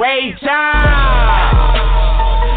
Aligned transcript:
it, 0.00 0.06
wait 0.06 0.40
time. 0.40 1.70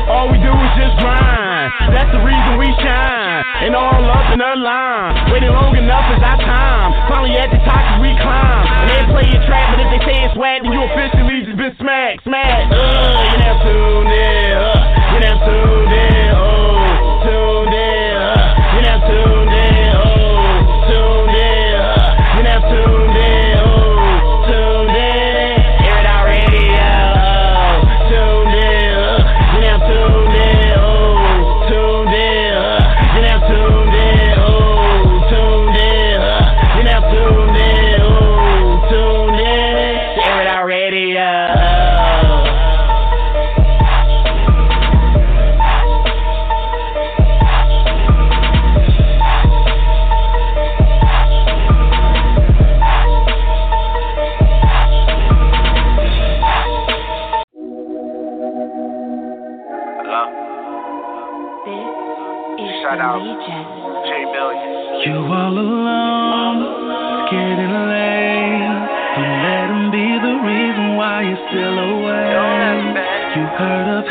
All 0.10 0.28
we 0.32 0.38
do 0.40 0.52
is 0.52 0.74
just 0.80 0.96
grind. 1.00 1.72
That's 1.92 2.12
the 2.12 2.20
reason 2.24 2.60
we 2.60 2.68
shine. 2.84 3.44
And 3.64 3.76
all 3.76 4.04
up 4.04 4.34
in 4.34 4.40
the 4.40 4.56
line. 4.60 5.32
Waiting 5.32 5.52
long 5.52 5.76
enough 5.76 6.08
is 6.12 6.22
our 6.24 6.40
time. 6.40 6.92
Finally 7.08 7.36
at 7.40 7.52
the 7.52 7.60
top 7.64 8.02
we 8.02 8.12
climb. 8.20 8.68
And 8.84 8.90
they 8.92 9.04
play 9.12 9.26
your 9.32 9.44
track, 9.48 9.76
but 9.76 9.80
if 9.80 9.90
they 9.96 10.02
say 10.04 10.18
it's 10.28 10.36
whack, 10.36 10.64
then 10.64 10.72
you 10.72 10.84
officially 10.84 11.48
just 11.48 11.58
been 11.58 11.76
smacked, 11.80 12.24
smacked. 12.24 12.72
Uh, 12.72 13.32
you 13.32 13.38
now 13.40 13.56
tuned 13.64 14.12
in. 14.12 14.52
Uh, 14.60 15.16
you 15.16 15.20
now 15.24 15.36
tuned 15.48 15.94
in. 15.96 16.28
Oh, 16.36 16.63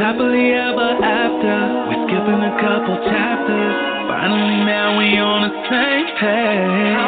happily 0.03 0.51
ever 0.51 0.99
after. 0.99 1.55
We're 1.87 2.03
skipping 2.11 2.43
a 2.43 2.55
couple 2.59 2.99
chapters. 3.07 3.75
Finally, 4.11 4.67
now 4.67 4.99
we 4.99 5.17
on 5.17 5.47
the 5.47 5.55
same 5.71 6.07
page. 6.19 7.02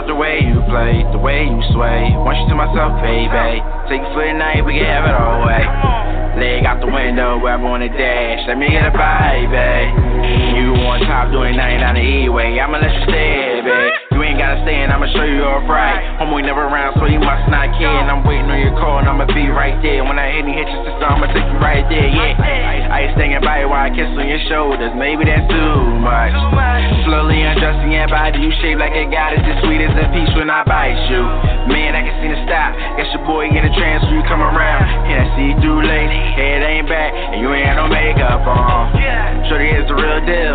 About 0.00 0.08
the 0.08 0.16
way 0.16 0.40
you 0.40 0.56
play, 0.64 1.04
the 1.12 1.18
way 1.20 1.44
you 1.44 1.60
sway. 1.76 2.08
Want 2.16 2.40
you 2.40 2.48
to 2.48 2.56
myself, 2.56 2.96
baby. 3.04 3.60
Take 3.92 4.00
it 4.00 4.12
for 4.16 4.24
the 4.24 4.32
night, 4.32 4.64
we 4.64 4.80
can 4.80 4.88
have 4.88 5.04
it 5.04 5.12
all 5.12 5.44
way. 5.44 5.60
Leg 6.40 6.64
out 6.64 6.80
the 6.80 6.88
window, 6.88 7.36
wherever 7.36 7.68
on 7.68 7.84
the 7.84 7.92
dash. 7.92 8.40
Let 8.48 8.56
me 8.56 8.72
get 8.72 8.88
a 8.88 8.92
bite, 8.96 9.44
babe. 9.52 9.92
Eh. 9.92 10.56
You 10.56 10.72
on 10.88 11.04
top 11.04 11.28
doing 11.28 11.52
99 11.52 11.94
the 11.94 12.00
E-way. 12.00 12.56
I'ma 12.56 12.80
let 12.80 12.96
you 12.96 13.04
stay, 13.12 13.49
babe. 14.50 14.66
You 14.66 14.66
gotta 14.66 14.66
stay 14.66 14.82
and 14.82 14.90
I'ma 14.90 15.06
show 15.14 15.22
you 15.22 15.46
off 15.46 15.68
right. 15.70 16.18
Homeboy 16.18 16.42
never 16.42 16.66
around, 16.66 16.98
so 16.98 17.06
you 17.06 17.20
must 17.22 17.46
not 17.50 17.70
care. 17.78 17.86
And 17.86 18.10
I'm 18.10 18.26
waiting 18.26 18.50
on 18.50 18.58
your 18.58 18.74
call 18.74 18.98
and 18.98 19.06
I'ma 19.06 19.26
be 19.30 19.46
right 19.46 19.78
there. 19.82 20.02
When 20.02 20.18
I 20.18 20.26
hit 20.34 20.42
and 20.42 20.54
hit 20.54 20.66
your 20.66 20.82
sister, 20.90 21.06
I'ma 21.06 21.30
take 21.30 21.46
you 21.46 21.58
right 21.62 21.86
there, 21.86 22.08
yeah. 22.08 22.90
I 22.90 23.06
ain't 23.06 23.14
staying 23.14 23.38
by 23.46 23.62
while 23.64 23.86
I 23.86 23.90
kiss 23.94 24.10
on 24.10 24.26
your 24.26 24.42
shoulders. 24.50 24.90
Maybe 24.98 25.22
that's 25.22 25.46
too 25.46 26.02
much. 26.02 26.34
Slowly 27.06 27.46
undressing 27.46 27.94
your 27.94 28.10
body, 28.10 28.42
you 28.42 28.50
shape 28.58 28.82
like 28.82 28.94
a 28.96 29.06
goddess, 29.06 29.44
as 29.46 29.62
sweet 29.62 29.82
as 29.84 29.94
a 29.94 30.10
peach 30.10 30.34
when 30.34 30.50
I 30.50 30.66
bite 30.66 30.98
you. 31.06 31.22
Man, 31.70 31.94
I 31.94 32.02
can 32.02 32.14
see 32.18 32.30
the 32.34 32.40
stop. 32.48 32.74
Guess 32.98 33.14
your 33.14 33.22
boy 33.22 33.46
in 33.46 33.62
a 33.62 33.72
trance 33.78 34.02
when 34.10 34.18
you 34.18 34.24
come 34.26 34.42
around. 34.42 34.82
Yeah, 35.06 35.22
I 35.22 35.26
see 35.38 35.46
you 35.54 35.56
through 35.62 35.86
late, 35.86 36.10
head 36.10 36.66
ain't 36.66 36.88
back, 36.90 37.14
and 37.14 37.38
you 37.38 37.54
ain't 37.54 37.70
had 37.70 37.78
no 37.78 37.86
makeup 37.86 38.42
on. 38.42 38.98
Shorty 39.46 39.70
is 39.70 39.86
the 39.86 39.94
real 39.94 40.20
deal. 40.26 40.54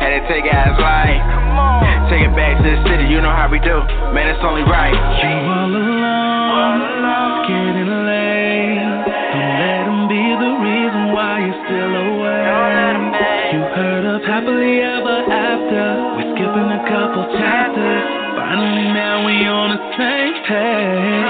Had 0.00 0.12
to 0.12 0.20
take 0.28 0.44
it 0.44 0.52
as 0.52 0.76
light. 0.76 1.43
Take 2.10 2.26
it 2.28 2.34
back 2.36 2.60
to 2.60 2.68
the 2.68 2.78
city, 2.86 3.06
you 3.08 3.20
know 3.20 3.32
how 3.32 3.48
we 3.50 3.58
do. 3.58 3.80
Man, 4.12 4.28
it's 4.28 4.44
only 4.44 4.62
right. 4.62 4.92
You 4.94 5.34
all 5.50 5.72
alone, 5.72 7.42
scared 7.42 7.76
and 7.80 7.94
late. 8.06 9.08
Don't 9.08 9.54
let 9.58 9.82
him 9.88 10.00
be 10.06 10.24
the 10.36 10.52
reason 10.62 11.02
why 11.16 11.42
you're 11.42 11.60
still 11.64 11.92
away. 12.12 12.44
You 13.54 13.60
heard 13.72 14.04
of 14.04 14.22
happily 14.22 14.82
ever 14.82 15.26
after. 15.32 15.84
We're 16.18 16.30
skipping 16.36 16.70
a 16.70 16.82
couple 16.86 17.24
chapters. 17.38 18.04
Finally, 18.36 18.92
now 18.92 19.24
we 19.24 19.46
on 19.46 19.74
the 19.74 19.82
same 19.96 20.34
page. 20.44 21.23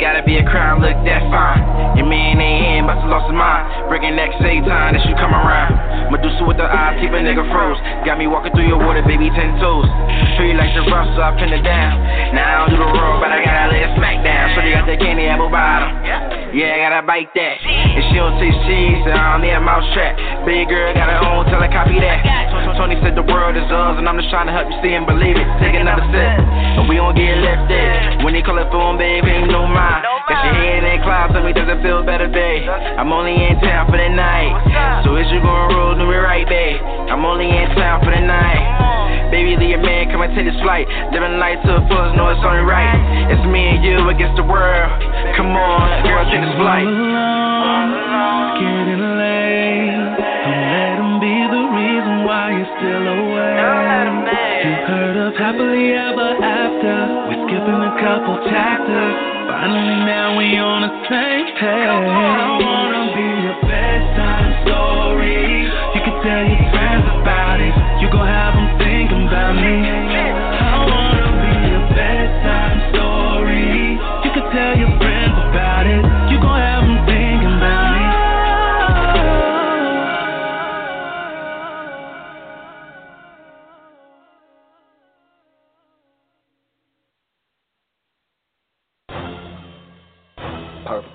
Gotta 0.00 0.24
be 0.24 0.40
a 0.40 0.44
crowd, 0.48 0.80
look 0.80 0.96
that 1.04 1.22
fine. 1.28 1.60
Your 2.00 2.08
man 2.08 2.40
ain't 2.40 2.80
in, 2.80 2.88
have 2.88 3.04
lost 3.04 3.28
his 3.28 3.36
mind. 3.36 3.86
Breaking 3.92 4.16
neck, 4.16 4.32
same 4.40 4.64
time 4.64 4.96
that 4.96 5.04
you 5.04 5.12
come 5.20 5.36
around. 5.36 5.76
Medusa 6.08 6.42
with 6.48 6.56
the 6.56 6.64
eyes, 6.64 6.96
keep 6.98 7.12
a 7.12 7.20
nigga 7.20 7.44
froze. 7.52 7.76
Got 8.08 8.16
me 8.16 8.26
walking 8.26 8.50
through 8.56 8.66
your 8.66 8.80
water, 8.80 9.04
baby, 9.04 9.28
ten 9.36 9.60
toes. 9.60 9.86
Feel 10.40 10.56
like 10.56 10.72
the 10.72 10.88
rough, 10.88 11.06
so 11.14 11.20
I 11.20 11.36
pin 11.36 11.52
it 11.52 11.62
down. 11.62 12.00
Now 12.32 12.48
I 12.48 12.54
don't 12.64 12.70
do 12.74 12.78
the 12.80 12.90
roll, 12.90 13.20
but 13.20 13.28
I 13.28 13.44
gotta 13.44 13.76
lay 13.76 13.84
a 13.84 13.90
smack 14.00 14.24
down. 14.24 14.56
So 14.56 14.64
they 14.64 14.72
got 14.72 14.88
that 14.88 14.98
candy 14.98 15.28
apple 15.28 15.52
bottom. 15.52 15.92
Yeah, 16.56 16.74
I 16.74 16.78
gotta 16.88 17.04
bite 17.04 17.30
that. 17.36 17.56
If 17.94 18.02
she 18.08 18.16
don't 18.16 18.40
taste 18.40 18.58
cheese, 18.64 19.04
then 19.04 19.14
I 19.14 19.36
don't 19.36 19.44
need 19.44 19.54
a 19.54 19.60
mouse 19.60 19.86
trap. 19.92 20.16
Big 20.48 20.66
girl 20.66 20.96
got 20.96 21.12
her 21.12 21.20
own, 21.20 21.44
tell 21.52 21.60
her 21.60 21.70
copy 21.70 22.00
that. 22.00 22.40
Tony 22.80 22.96
said 23.04 23.12
the 23.12 23.28
world 23.28 23.60
is 23.60 23.68
ours, 23.68 24.00
and 24.00 24.08
I'm 24.08 24.16
just 24.16 24.32
trying 24.32 24.48
to 24.48 24.56
help 24.56 24.64
you 24.64 24.78
see 24.80 24.96
and 24.96 25.04
believe 25.04 25.36
it. 25.36 25.44
Take 25.60 25.76
another 25.76 26.00
sip, 26.08 26.40
but 26.79 26.79
we 26.90 26.98
don't 26.98 27.14
get 27.14 27.38
lifted. 27.38 28.26
When 28.26 28.34
they 28.34 28.42
call 28.42 28.58
it 28.58 28.66
phone, 28.74 28.98
baby, 28.98 29.30
ain't 29.30 29.46
no 29.46 29.62
mind. 29.62 30.02
Got 30.26 30.42
your 30.50 30.58
head 30.58 30.82
in 30.82 30.98
clouds, 31.06 31.30
tell 31.30 31.46
me 31.46 31.54
does 31.54 31.70
it 31.70 31.78
feel 31.86 32.02
better, 32.02 32.26
babe? 32.26 32.66
I'm 32.66 33.14
only 33.14 33.38
in 33.38 33.62
town 33.62 33.86
for 33.86 33.94
the 33.94 34.10
night, 34.10 35.06
so 35.06 35.14
is 35.14 35.30
you 35.30 35.38
gonna 35.38 35.70
roll, 35.70 35.94
do 35.94 36.02
me 36.10 36.18
right, 36.18 36.42
babe? 36.50 36.82
I'm 36.82 37.22
only 37.22 37.46
in 37.46 37.70
town 37.78 38.02
for 38.02 38.10
the 38.10 38.18
night. 38.18 39.30
Baby, 39.30 39.54
leave 39.54 39.78
your 39.78 39.82
man, 39.86 40.10
come 40.10 40.26
and 40.26 40.34
take 40.34 40.50
this 40.50 40.58
flight. 40.66 40.90
Living 41.14 41.38
life 41.38 41.62
to 41.62 41.78
the 41.78 41.82
fullest, 41.86 42.18
know 42.18 42.34
it's 42.34 42.42
only 42.42 42.66
right. 42.66 42.98
It's 43.30 43.46
me 43.46 43.78
and 43.78 43.86
you 43.86 44.10
against 44.10 44.34
the 44.34 44.42
world. 44.42 44.90
Come 45.38 45.54
on, 45.54 46.02
girl, 46.02 46.26
take 46.26 46.42
this 46.42 46.58
flight. 46.58 46.90
Scared 48.58 48.98
and 48.98 49.06
late. 49.14 49.94
Don't 50.42 50.66
let 50.74 50.98
him 50.98 51.22
be 51.22 51.34
the 51.54 51.62
reason 51.70 52.26
why 52.26 52.50
you're 52.58 52.66
still 52.82 53.06
away. 53.06 53.54
You 54.60 54.74
heard 54.90 55.16
of 55.16 55.38
happily 55.38 55.94
ever 55.94 56.10
after. 56.10 56.10
We're 56.10 56.18
skipping 56.18 56.19
couple 57.98 58.38
chapters. 58.46 59.14
Finally, 59.50 60.04
now 60.06 60.38
we 60.38 60.56
on 60.58 60.82
the 60.86 60.92
same 61.10 61.46
page. 61.58 61.90
I 61.90 62.58
wanna 62.62 63.02
be 63.16 63.26
your 63.42 63.58
bedtime 63.66 64.50
story. 64.62 65.66
You 65.94 66.00
can 66.06 66.16
tell 66.22 66.44
your 66.46 66.79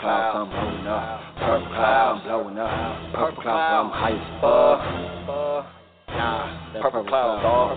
clouds, 0.06 0.38
I'm 0.38 0.50
blowing 0.54 0.86
up. 0.86 1.22
Purple 1.42 1.68
clouds, 1.74 2.22
I'm 2.22 2.30
blowing 2.30 2.58
up. 2.62 2.70
Purple 3.14 3.42
clouds, 3.42 3.74
I'm 3.74 3.90
high 3.90 4.14
as 4.14 4.30
fuck. 4.38 4.80
Nah, 6.14 6.74
that 6.74 6.82
purple 6.82 7.04
clouds, 7.10 7.42
dog. 7.42 7.74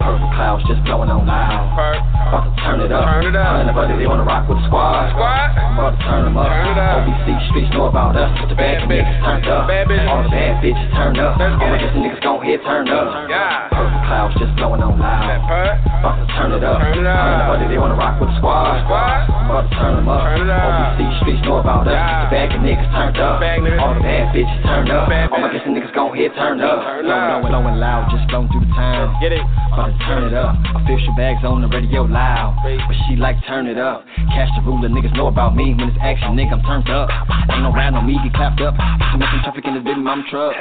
Purple 0.00 0.30
clouds 0.32 0.64
just 0.64 0.80
blowing 0.88 1.12
on 1.12 1.28
loud. 1.28 1.68
About 1.76 2.48
to 2.48 2.52
turn 2.64 2.80
it 2.80 2.88
up. 2.88 3.04
Turn 3.04 3.28
it 3.28 3.36
up. 3.36 3.60
Anybody 3.60 4.00
they 4.00 4.08
wanna 4.08 4.24
rock 4.24 4.48
with 4.48 4.56
the 4.56 4.66
squad. 4.72 5.12
Squad. 5.12 5.52
About 5.76 5.92
to 5.92 6.00
turn 6.00 6.24
them 6.24 6.36
up. 6.40 6.48
Turn 6.48 6.72
it 6.72 6.80
up. 6.80 7.04
OBC 7.04 7.28
streets 7.52 7.70
know 7.76 7.92
about 7.92 8.16
us. 8.16 8.32
The 8.48 8.56
bad 8.56 8.88
Bad 8.88 8.88
niggas 8.88 9.04
bitches. 9.04 9.20
turned 9.20 9.46
up. 9.52 9.68
Bad 9.68 9.86
bitches. 9.92 10.08
All 10.08 10.22
the 10.24 10.32
bad 10.32 10.64
bitches 10.64 10.88
turned 10.96 11.20
up. 11.20 11.36
All 11.36 11.76
the 11.76 12.00
niggas 12.00 12.22
gon' 12.24 12.40
hit 12.40 12.64
turned 12.64 12.88
up. 12.88 13.28
Yeah. 13.28 13.68
Purple 13.68 14.00
clouds 14.08 14.34
just 14.40 14.56
blowing 14.56 14.80
on 14.80 14.96
loud. 14.98 15.89
About 16.00 16.16
to 16.16 16.24
turn 16.32 16.56
it 16.56 16.64
up. 16.64 16.80
Turn 16.80 16.96
it 16.96 17.04
up. 17.04 17.28
Anybody 17.28 17.76
they 17.76 17.76
wanna 17.76 17.92
rock 18.00 18.16
with 18.16 18.32
the 18.32 18.36
squad. 18.40 18.80
Squad. 18.88 19.28
About 19.28 19.68
to 19.68 19.72
turn 19.76 19.92
them 20.00 20.08
up. 20.08 20.24
Turn 20.24 20.40
it 20.40 20.48
up. 20.48 20.96
OBC 20.96 21.20
streets 21.20 21.42
know 21.44 21.60
about 21.60 21.84
us. 21.84 21.92
Yeah. 21.92 22.24
The 22.24 22.28
bag 22.32 22.48
of 22.56 22.64
niggas 22.64 22.88
turned 22.96 23.20
up. 23.20 23.36
Bag 23.36 23.60
niggas. 23.60 23.76
All 23.84 23.92
the 23.92 24.00
bad 24.00 24.32
bitches 24.32 24.60
turned 24.64 24.88
up. 24.88 25.12
Bad 25.12 25.28
All 25.28 25.44
my 25.44 25.52
guessing 25.52 25.76
niggas 25.76 25.92
gon' 25.92 26.16
hit 26.16 26.32
turned 26.40 26.64
up. 26.64 26.80
Turn 26.80 27.04
Blowing, 27.04 27.20
up. 27.20 27.44
blowing, 27.44 27.52
blowing 27.52 27.76
loud, 27.84 28.08
just 28.08 28.24
blowing 28.32 28.48
through 28.48 28.64
the 28.64 28.72
town. 28.72 29.12
Get 29.20 29.36
it. 29.36 29.44
About 29.76 29.92
to 29.92 29.96
turn 30.08 30.24
it 30.24 30.32
up. 30.32 30.56
Official 30.80 31.12
bags 31.20 31.44
on 31.44 31.60
the 31.60 31.68
radio 31.68 32.08
loud. 32.08 32.56
But 32.64 32.96
she 33.04 33.20
like 33.20 33.36
turn 33.44 33.68
it 33.68 33.76
up. 33.76 34.08
Cash 34.32 34.48
the 34.56 34.64
ruler, 34.64 34.88
niggas 34.88 35.12
know 35.12 35.28
about 35.28 35.52
me. 35.52 35.76
When 35.76 35.92
it's 35.92 36.00
action, 36.00 36.32
nigga, 36.32 36.56
I'm 36.56 36.64
turned 36.64 36.88
up. 36.88 37.12
Ain't 37.52 37.60
no 37.60 37.76
ride 37.76 37.92
on 37.92 38.08
me, 38.08 38.16
get 38.24 38.32
clapped 38.32 38.64
up. 38.64 38.72
I'm 38.80 39.20
some 39.20 39.44
traffic 39.44 39.68
in 39.68 39.76
the 39.76 39.84
big 39.84 40.00
mom 40.00 40.24
truck. 40.32 40.56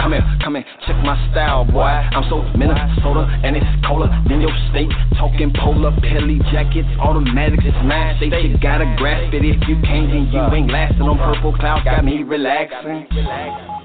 Come 0.00 0.12
here, 0.12 0.24
come 0.42 0.54
here, 0.54 0.64
check 0.86 0.96
my 1.04 1.12
style, 1.30 1.64
boy. 1.64 1.82
I'm 1.82 2.24
so 2.30 2.40
Minnesota 2.56 3.28
and 3.44 3.54
it's 3.54 3.66
colder 3.86 4.08
than 4.28 4.40
your 4.40 4.54
state. 4.70 4.88
Talking 5.18 5.52
polar, 5.52 5.92
pilly 6.00 6.40
jackets, 6.50 6.88
automatics, 6.98 7.64
it's 7.66 7.76
mine. 7.84 8.16
State 8.16 8.32
you 8.48 8.56
gotta 8.58 8.94
grasp 8.96 9.34
it. 9.34 9.44
If 9.44 9.68
you 9.68 9.76
can't, 9.84 10.08
then 10.08 10.32
you 10.32 10.40
ain't 10.40 10.72
lasting 10.72 11.02
on 11.02 11.18
purple 11.18 11.52
clouds. 11.52 11.84
Got 11.84 12.04
me 12.04 12.22
relaxing. 12.22 13.79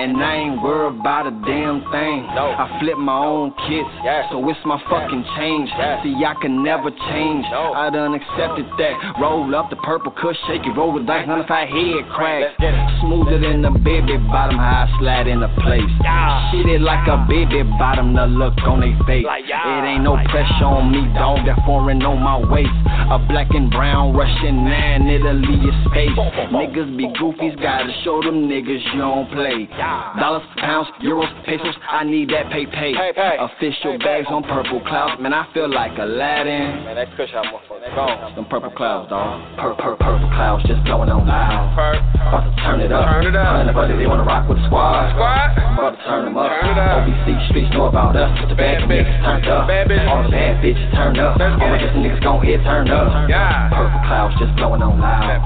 And 0.00 0.16
I 0.16 0.34
ain't 0.48 0.62
worried 0.62 0.96
about 0.98 1.26
a 1.28 1.34
damn 1.44 1.84
thing. 1.92 2.24
No. 2.32 2.56
I 2.56 2.80
flip 2.80 2.96
my 2.96 3.18
own 3.20 3.52
kids, 3.68 3.88
Yes. 4.02 4.24
so 4.32 4.40
it's 4.48 4.58
my 4.64 4.80
fucking 4.88 5.24
change. 5.36 5.68
Yes. 5.76 6.00
See, 6.02 6.16
I 6.24 6.32
can 6.40 6.62
never 6.64 6.88
change. 7.12 7.44
No. 7.52 7.74
I 7.76 7.90
done 7.90 8.14
accepted 8.16 8.64
that. 8.80 8.94
Roll 9.20 9.52
up 9.54 9.68
the 9.68 9.76
purple 9.84 10.12
kush, 10.16 10.36
shake 10.48 10.64
it, 10.64 10.72
roll 10.72 10.94
the 10.96 11.04
dice, 11.04 11.26
none 11.28 11.40
if 11.40 11.50
I 11.50 11.66
head 11.68 12.08
crack. 12.16 12.56
Smoother 13.04 13.38
than 13.44 13.60
the 13.60 13.70
baby 13.84 14.16
bottom, 14.32 14.56
how 14.56 14.88
I 14.88 14.98
slide 14.98 15.26
in 15.28 15.40
the 15.40 15.52
place. 15.60 15.84
Yeah. 16.00 16.50
Shit 16.52 16.66
it 16.66 16.80
like 16.80 17.06
a 17.06 17.20
baby 17.28 17.60
bottom, 17.76 18.14
the 18.16 18.24
look 18.26 18.56
on 18.64 18.80
they 18.80 18.96
face. 19.04 19.24
Like, 19.28 19.44
yeah. 19.46 19.84
It 19.84 19.84
ain't 19.84 20.04
no 20.04 20.14
Like, 20.16 20.28
pressure 20.28 20.64
on 20.64 20.90
me, 20.90 21.04
dog. 21.12 21.44
That 21.44 21.60
foreign 21.66 22.00
on 22.02 22.22
my 22.24 22.40
waist. 22.40 22.72
A 23.12 23.18
black 23.18 23.50
and 23.52 23.70
brown 23.70 24.14
Russian 24.16 24.64
man, 24.64 25.08
it'll 25.08 25.34
leave 25.34 25.62
your 25.62 25.76
boom. 25.92 26.54
Niggas 26.54 26.96
be 26.96 27.06
goofies, 27.18 27.60
gotta 27.60 27.92
show 28.04 28.22
them 28.22 28.48
niggas 28.48 28.80
you 28.94 29.00
don't 29.00 29.28
play. 29.30 29.68
Yeah. 29.76 29.89
Dollars, 30.18 30.42
pounds, 30.58 30.88
euros, 31.02 31.30
pesos, 31.44 31.74
I 31.88 32.04
need 32.04 32.30
that 32.30 32.50
pay 32.50 32.66
pay. 32.66 32.94
Pay, 32.94 33.12
pay. 33.14 33.36
Official 33.40 33.98
Pay, 33.98 34.04
bags 34.22 34.26
on 34.30 34.42
purple 34.44 34.80
clouds, 34.86 35.20
man, 35.20 35.32
I 35.34 35.46
feel 35.52 35.68
like 35.70 35.96
Aladdin. 35.98 36.84
Man, 36.84 36.96
that 36.96 37.08
kush 37.16 37.30
out 37.34 37.46
motherfucker. 37.46 37.94
Gone. 37.94 38.34
Them 38.36 38.44
purple 38.46 38.70
clouds, 38.70 39.08
dog. 39.10 39.40
Pur- 39.58 39.74
pur- 39.74 39.96
purple 39.98 40.28
clouds 40.36 40.62
just 40.68 40.82
blowing 40.84 41.08
on 41.10 41.26
loud. 41.26 41.74
Part. 41.74 41.98
About 42.20 42.44
to 42.46 42.52
turn 42.62 42.78
it 42.80 42.92
up. 42.92 43.08
Turn 43.08 43.26
it 43.26 43.34
up. 43.34 43.56
Anybody 43.66 43.96
they 43.96 44.06
wanna 44.06 44.22
rock 44.22 44.46
with 44.48 44.58
the 44.62 44.66
squad. 44.68 45.10
Squad. 45.16 45.56
About 45.74 45.96
to 45.96 46.02
turn 46.06 46.24
them 46.28 46.36
up. 46.38 46.52
Turn 46.60 46.70
it 46.70 46.78
up. 46.78 47.02
OBC 47.08 47.26
streets 47.50 47.70
know 47.74 47.86
about 47.90 48.14
us. 48.14 48.30
The 48.46 48.54
bad 48.54 48.84
Bad 48.86 49.06
bitches. 49.06 49.24
turned 49.24 49.48
up. 49.48 49.66
Bad 49.66 49.88
bitches. 49.88 50.06
All 50.06 50.22
the 50.22 50.30
bad 50.30 50.54
bitches 50.62 50.88
turned 50.94 51.18
up. 51.18 51.34
Let's 51.40 51.56
All 51.58 51.78
just 51.80 51.94
niggas 51.98 52.22
gon' 52.22 52.44
hit 52.44 52.60
turned 52.62 52.90
up. 52.92 53.08
Yeah. 53.28 53.72
Purple 53.74 54.00
clouds 54.06 54.34
just 54.38 54.54
blowing 54.54 54.82
on 54.84 55.00
loud. 55.00 55.40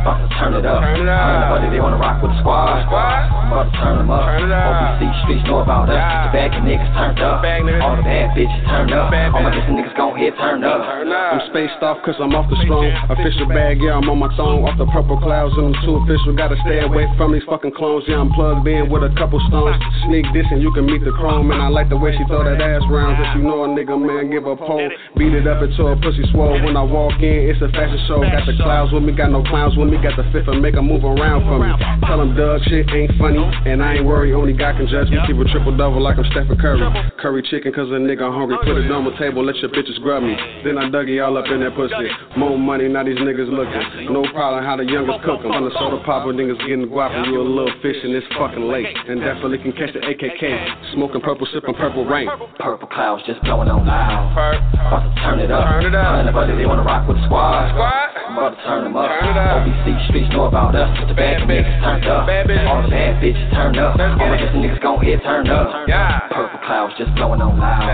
About 0.00 0.22
to 0.22 0.28
turn 0.38 0.54
it 0.54 0.64
up. 0.64 0.80
Turn 0.80 1.02
it 1.02 1.08
up. 1.10 1.28
Anybody 1.28 1.76
they 1.76 1.80
wanna 1.82 1.98
rock 1.98 2.22
with 2.22 2.30
the 2.32 2.38
squad. 2.40 2.86
Squad. 2.86 3.26
About 3.52 3.66
to 3.68 3.71
turn 3.78 3.98
them 3.98 4.10
up. 4.10 4.24
Turn 4.26 4.44
it 4.44 4.52
up. 4.52 4.98
OBC 4.98 5.00
streets 5.24 5.44
know 5.46 5.60
about 5.64 5.88
us. 5.88 5.96
Yeah. 5.96 6.28
The 6.28 6.32
bad 6.32 6.50
niggas 6.62 6.92
turned 6.96 7.20
up. 7.20 7.42
Bad 7.42 7.62
niggas. 7.62 7.82
All 7.82 7.96
the 7.96 8.02
bad 8.02 8.36
bitches 8.36 8.62
turned 8.68 8.92
up. 8.92 9.10
Bad 9.10 9.32
All 9.32 9.42
my 9.42 9.50
bitches. 9.50 9.64
just 9.64 9.68
niggas 9.72 9.96
gon' 9.96 10.16
hit 10.18 10.34
turned 10.38 10.64
up. 10.64 10.80
Turn 10.84 11.08
up. 11.12 11.32
I'm 11.32 11.42
spaced 11.48 11.80
off 11.82 11.98
cause 12.04 12.16
I'm 12.20 12.34
off 12.34 12.48
the 12.50 12.56
strong. 12.64 12.86
Official 13.08 13.46
bag, 13.48 13.80
yeah, 13.80 13.96
I'm 13.96 14.08
on 14.08 14.18
my 14.18 14.30
thong. 14.36 14.64
Off 14.64 14.76
the 14.78 14.86
purple 14.92 15.18
clouds 15.20 15.54
and 15.56 15.72
I'm 15.72 15.76
too 15.84 15.96
official. 16.02 16.34
Gotta 16.36 16.56
stay 16.64 16.80
away 16.80 17.08
from 17.16 17.32
these 17.32 17.44
fucking 17.48 17.72
clones. 17.72 18.04
Yeah, 18.06 18.20
I'm 18.20 18.32
plugged 18.32 18.66
in 18.68 18.90
with 18.90 19.02
a 19.02 19.12
couple 19.16 19.40
stones. 19.48 19.76
Sneak 20.06 20.26
this 20.32 20.46
and 20.50 20.60
you 20.62 20.72
can 20.72 20.86
meet 20.86 21.04
the 21.04 21.12
chrome. 21.12 21.50
And 21.50 21.60
I 21.60 21.68
like 21.68 21.88
the 21.88 21.96
way 21.96 22.12
she 22.16 22.24
throw 22.28 22.44
that 22.44 22.60
ass 22.60 22.82
round. 22.90 23.16
Cause 23.16 23.30
you 23.36 23.42
know 23.42 23.64
a 23.64 23.68
nigga, 23.68 23.96
man, 23.96 24.30
give 24.30 24.46
a 24.46 24.56
pole. 24.56 24.88
Beat 25.16 25.32
it 25.34 25.46
up 25.46 25.62
until 25.62 25.92
a 25.92 25.96
pussy 25.96 26.24
swole. 26.32 26.52
When 26.62 26.76
I 26.76 26.82
walk 26.82 27.18
in, 27.20 27.48
it's 27.50 27.60
a 27.62 27.68
fashion 27.72 27.98
show. 28.08 28.20
Got 28.22 28.46
the 28.46 28.56
clouds 28.62 28.92
with 28.92 29.02
me, 29.02 29.12
got 29.12 29.30
no 29.30 29.42
clowns 29.44 29.76
with 29.76 29.88
me. 29.88 29.96
Got 30.02 30.16
the 30.16 30.24
fifth 30.32 30.48
and 30.48 30.60
make 30.62 30.74
'em 30.76 30.86
move 30.88 31.04
around 31.04 31.44
for 31.48 31.58
me. 31.58 31.72
Tell 32.06 32.20
'em 32.20 32.34
Doug 32.36 32.62
shit 32.64 32.88
ain't 32.92 33.12
funny. 33.18 33.38
And 33.64 33.82
I 33.82 33.94
ain't 33.94 34.04
worried, 34.04 34.34
only 34.34 34.52
God 34.52 34.76
can 34.76 34.88
judge 34.88 35.08
me. 35.08 35.18
Keep 35.26 35.38
a 35.38 35.44
triple 35.46 35.76
double 35.76 36.02
like 36.02 36.18
I'm 36.18 36.24
Stephen 36.34 36.58
Curry. 36.58 36.82
Curry 37.18 37.42
chicken 37.46 37.72
cause 37.72 37.88
a 37.88 37.98
nigga 38.02 38.26
hungry. 38.26 38.58
Put 38.66 38.78
it 38.82 38.90
on 38.90 39.04
the 39.04 39.14
table, 39.18 39.44
let 39.44 39.56
your 39.62 39.70
bitches 39.70 40.02
grub 40.02 40.22
me. 40.22 40.34
Then 40.64 40.78
I 40.78 40.90
dug 40.90 41.08
it 41.08 41.20
all 41.20 41.38
up 41.38 41.46
in 41.46 41.60
that 41.60 41.74
pussy. 41.78 41.94
More 42.36 42.58
money, 42.58 42.88
now 42.88 43.04
these 43.04 43.18
niggas 43.22 43.46
looking. 43.46 44.10
No 44.12 44.26
problem 44.34 44.64
how 44.64 44.76
the 44.76 44.84
youngest 44.84 45.22
cook 45.22 45.44
'em. 45.44 45.52
From 45.52 45.64
the 45.64 45.70
soda 45.78 46.02
popper, 46.04 46.32
niggas 46.32 46.58
getting 46.66 46.88
guapa. 46.88 47.26
You 47.26 47.40
a 47.40 47.46
little 47.46 47.70
fish 47.82 47.96
and 48.02 48.14
it's 48.14 48.26
fucking 48.34 48.66
late. 48.66 48.90
And 49.08 49.20
definitely 49.20 49.58
can 49.58 49.72
catch 49.72 49.92
the 49.92 50.02
AKK. 50.02 50.58
Smoking 50.94 51.20
purple, 51.20 51.46
sipping 51.46 51.74
purple 51.74 52.04
rain. 52.04 52.28
Purple 52.58 52.88
clouds 52.88 53.22
just 53.26 53.40
blowing 53.42 53.68
on 53.68 53.86
loud. 53.86 54.34
Part. 54.34 54.58
About 54.74 55.06
to 55.06 55.20
turn 55.22 55.38
it 55.38 55.50
up. 55.50 55.68
Turn 55.68 55.86
it 55.86 55.94
up. 55.94 56.18
Anybody 56.18 56.56
they 56.56 56.66
wanna 56.66 56.82
rock 56.82 57.06
with 57.06 57.16
the 57.18 57.24
squad. 57.26 57.70
Squad. 57.70 58.10
About 58.32 58.56
to 58.58 58.64
turn 58.66 58.84
them 58.84 58.96
up. 58.96 59.06
Turn 59.20 59.28
it 59.30 59.36
up. 59.38 59.62
OBC 59.62 60.08
streets 60.08 60.30
know 60.34 60.44
about 60.50 60.74
us. 60.74 60.90
The 61.06 61.14
bad 61.14 61.46
Bad 61.46 61.48
niggas 61.48 61.62
bitches. 61.62 61.82
turned 61.84 62.06
up. 62.06 62.26
Bad 62.26 62.46
bitches. 62.48 62.68
All 62.68 62.82
the 62.82 62.88
bad 62.88 63.22
bitches 63.22 63.51
turned 63.52 63.78
up. 63.78 63.94
All 64.00 64.16
get 64.16 64.28
my 64.28 64.36
it. 64.36 64.52
niggas 64.56 64.82
gon' 64.82 64.98
hit 65.04 65.22
turned 65.22 65.48
up. 65.48 65.88
Yeah. 65.88 66.28
Purple 66.32 66.58
clouds 66.64 66.94
just 66.98 67.14
blowing 67.14 67.40
on 67.40 67.60
loud. 67.60 67.84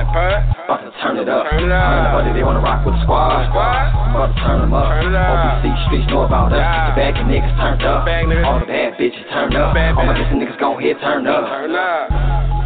About 0.65 0.87
to 0.87 0.91
turn 1.03 1.19
it 1.19 1.29
up. 1.29 1.51
Turn 1.51 1.65
it 1.65 1.73
up. 1.73 2.35
They 2.35 2.43
wanna 2.43 2.63
rock 2.63 2.87
with 2.87 2.95
the 2.95 3.03
squad. 3.03 3.51
About 3.51 4.33
to 4.33 4.41
turn 4.41 4.61
them 4.63 4.73
up. 4.73 4.89
Turn 4.89 5.11
it 5.11 5.17
up. 5.19 5.63
OBC 5.63 5.87
streets 5.87 6.09
know 6.11 6.23
about 6.23 6.53
us. 6.55 6.59
The 6.59 6.95
bad 6.97 7.15
niggas 7.27 7.55
turned 7.59 7.83
up. 7.83 8.07
All 8.47 8.61
the 8.61 8.67
bad 8.67 8.95
bitches 8.97 9.27
turned 9.31 9.57
up. 9.57 9.75
All 9.75 10.07
my 10.07 10.15
just 10.17 10.31
niggas 10.31 10.59
gon' 10.59 10.81
hit 10.81 10.97
turned 11.01 11.29
up. 11.29 11.47
Turn 11.47 11.75
up. 11.75 12.58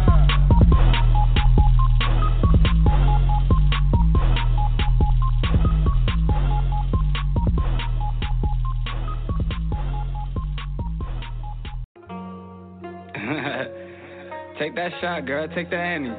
Take 14.59 14.75
that 14.75 14.91
shot, 14.99 15.25
girl. 15.25 15.47
Take 15.55 15.69
that 15.69 15.79
Annie. 15.79 16.09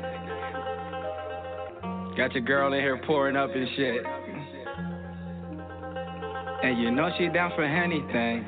Got 2.16 2.32
your 2.32 2.42
girl 2.44 2.72
in 2.72 2.80
here 2.80 3.00
pouring 3.06 3.36
up 3.36 3.50
and 3.54 3.68
shit. 3.76 4.04
And 6.62 6.80
you 6.80 6.90
know 6.90 7.10
she 7.18 7.28
down 7.28 7.52
for 7.54 7.64
anything. 7.64 8.44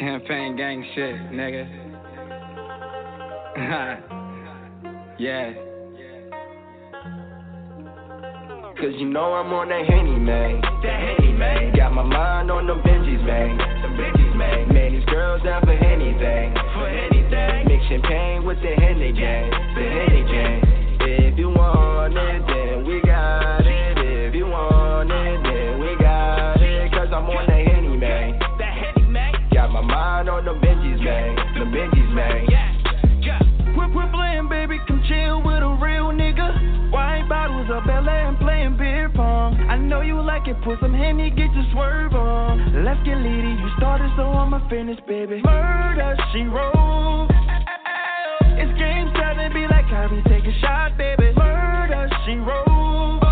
Champagne 0.00 0.56
gang 0.56 0.84
shit, 0.94 1.14
nigga. 1.30 1.66
yeah. 5.18 5.52
Cause 8.76 8.92
you 8.98 9.08
know 9.08 9.32
I'm 9.32 9.50
on 9.54 9.70
that 9.70 9.88
Henny, 9.88 10.20
man. 10.20 10.60
That 10.60 11.00
Henny, 11.00 11.32
man. 11.32 11.72
Got 11.74 11.94
my 11.94 12.02
mind 12.02 12.50
on 12.50 12.66
them 12.66 12.82
Benjis, 12.84 13.24
man. 13.24 13.56
The 13.56 13.88
Benjis, 13.96 14.36
man. 14.36 14.68
Man, 14.68 14.92
these 14.92 15.04
girls 15.06 15.42
down 15.42 15.64
for 15.64 15.72
anything. 15.72 16.52
For 16.76 16.84
anything. 16.84 17.72
Mix 17.72 17.88
champagne 17.88 18.44
with 18.44 18.60
the 18.60 18.76
Henny 18.76 19.16
gang. 19.16 19.48
The 19.48 19.80
Henny 19.80 20.22
gang. 20.28 20.60
If 21.08 21.38
you 21.38 21.48
want 21.48 22.20
it, 22.20 22.42
then 22.44 22.84
we 22.84 23.00
got 23.00 23.64
it. 23.64 23.96
If 24.28 24.34
you 24.34 24.44
want 24.44 25.10
it, 25.10 25.40
then 25.40 25.80
we 25.80 25.96
got 25.96 26.60
it. 26.60 26.92
Cause 26.92 27.08
I'm 27.16 27.24
on 27.32 27.46
that 27.48 27.66
Henny, 27.72 27.96
man. 27.96 28.38
That 28.60 28.76
Henny, 28.76 29.08
man. 29.08 29.32
Got 29.54 29.72
my 29.72 29.80
mind 29.80 30.28
on 30.28 30.44
them 30.44 30.60
Benjis, 30.60 31.02
man. 31.02 31.35
The 40.36 40.42
pocket, 40.42 40.64
put 40.64 40.80
some 40.80 40.92
Henny, 40.92 41.30
get 41.30 41.48
your 41.54 41.64
swerve 41.72 42.12
on. 42.12 42.84
Let's 42.84 43.00
get 43.04 43.16
litty, 43.16 43.56
you 43.56 43.70
started, 43.78 44.10
so 44.16 44.22
I'ma 44.22 44.68
finish, 44.68 44.98
baby. 45.08 45.40
Murder, 45.42 46.14
she 46.32 46.42
wrote. 46.42 47.28
It's 48.60 48.68
game 48.76 49.08
seven, 49.16 49.52
be 49.54 49.64
like 49.64 49.88
Kyrie, 49.88 50.22
take 50.28 50.44
a 50.44 50.52
shot, 50.60 50.98
baby. 50.98 51.32
Murder, 51.32 52.10
she 52.26 52.34
wrote. 52.34 53.24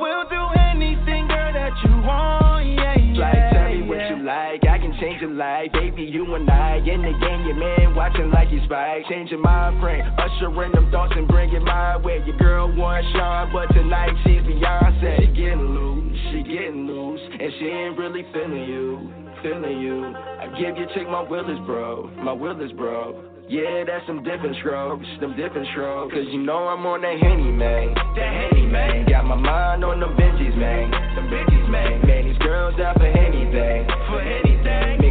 We'll 0.00 0.28
do 0.30 0.42
anything, 0.58 1.28
girl, 1.28 1.52
that 1.54 1.74
you 1.84 1.90
want, 2.02 2.66
yeah, 2.66 2.98
yeah. 2.98 3.18
Like, 3.18 3.52
tell 3.52 3.68
me 3.70 3.82
what 3.86 4.10
you 4.10 4.24
like, 4.24 4.66
I 4.66 4.78
can 4.78 4.98
change 4.98 5.20
your 5.20 5.30
life. 5.30 5.70
You 5.98 6.34
and 6.36 6.48
I 6.48 6.76
in 6.76 7.02
the 7.02 7.10
game, 7.10 7.42
your 7.44 7.56
man 7.56 7.96
watching 7.96 8.30
like 8.30 8.48
he's 8.48 8.62
right. 8.70 9.04
Changing 9.08 9.42
my 9.42 9.74
frame, 9.80 10.04
ushering 10.16 10.70
them 10.70 10.90
thoughts 10.92 11.12
and 11.16 11.26
bringing 11.26 11.64
my 11.64 11.96
way. 11.96 12.22
Your 12.24 12.36
girl 12.36 12.72
want 12.72 13.04
Sean, 13.12 13.50
but 13.52 13.74
tonight 13.74 14.14
she's 14.22 14.42
Beyonce. 14.46 15.20
She 15.20 15.26
getting 15.34 15.74
loose, 15.74 16.16
she 16.30 16.42
getting 16.44 16.86
loose, 16.86 17.20
and 17.32 17.52
she 17.58 17.66
ain't 17.66 17.98
really 17.98 18.24
feeling 18.32 18.62
you, 18.62 19.10
feeling 19.42 19.80
you. 19.80 20.14
I 20.14 20.46
give 20.56 20.76
your 20.76 20.86
chick 20.94 21.08
my 21.08 21.22
Willis, 21.22 21.58
bro, 21.66 22.10
my 22.22 22.32
Willis, 22.32 22.70
bro. 22.76 23.24
Yeah, 23.48 23.82
that's 23.84 24.06
some 24.06 24.22
different 24.22 24.54
strokes, 24.60 25.06
them 25.20 25.34
different 25.34 25.66
strokes. 25.72 26.14
Cause 26.14 26.26
you 26.30 26.42
know 26.42 26.68
I'm 26.68 26.86
on 26.86 27.02
that 27.02 27.18
Henny, 27.18 27.50
man. 27.50 27.94
That 28.14 28.52
Henny, 28.52 28.66
man. 28.66 29.08
Got 29.08 29.24
my 29.24 29.36
mind 29.36 29.82
on 29.82 29.98
them 29.98 30.14
Benjis, 30.14 30.56
man. 30.56 30.90
Them 30.92 31.26
Benjis, 31.26 31.68
man. 31.70 32.06
Man, 32.06 32.28
these 32.28 32.38
girls 32.38 32.78
out 32.78 32.98
for 32.98 33.06
anything. 33.06 33.88
For 34.06 34.20
anything. 34.20 34.57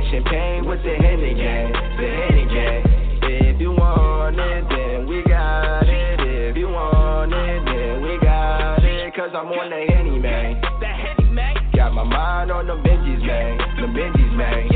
Mix 0.08 0.26
champagne 0.26 0.66
with 0.66 0.84
the 0.84 0.96
Henny 0.96 1.34
gang. 1.34 1.72
The 1.72 2.08
Henny 2.08 2.46
gang. 2.46 2.84
If 3.24 3.60
you 3.60 3.72
want 3.72 4.40
it, 4.40 4.66
then 4.70 5.08
we 5.08 5.24
got 5.24 5.84
it. 5.84 6.20
If 6.20 6.58
you 6.58 6.68
want 6.68 7.34
it, 7.34 7.66
then 7.66 8.02
we 8.02 8.18
got 8.20 8.84
it. 8.84 9.14
Cause 9.16 9.32
I'm 9.34 9.48
on 9.48 9.70
the 9.70 9.94
Henny, 9.94 10.20
man. 10.20 10.62
That 10.82 10.96
Henny, 10.96 11.30
man. 11.32 11.56
Got 11.76 11.94
my 11.94 12.04
mind 12.04 12.52
on 12.52 12.68
the 12.68 12.74
Benjis, 12.74 13.26
man. 13.26 13.58
The 13.82 13.88
Benjis, 13.88 14.36
man. 14.36 14.70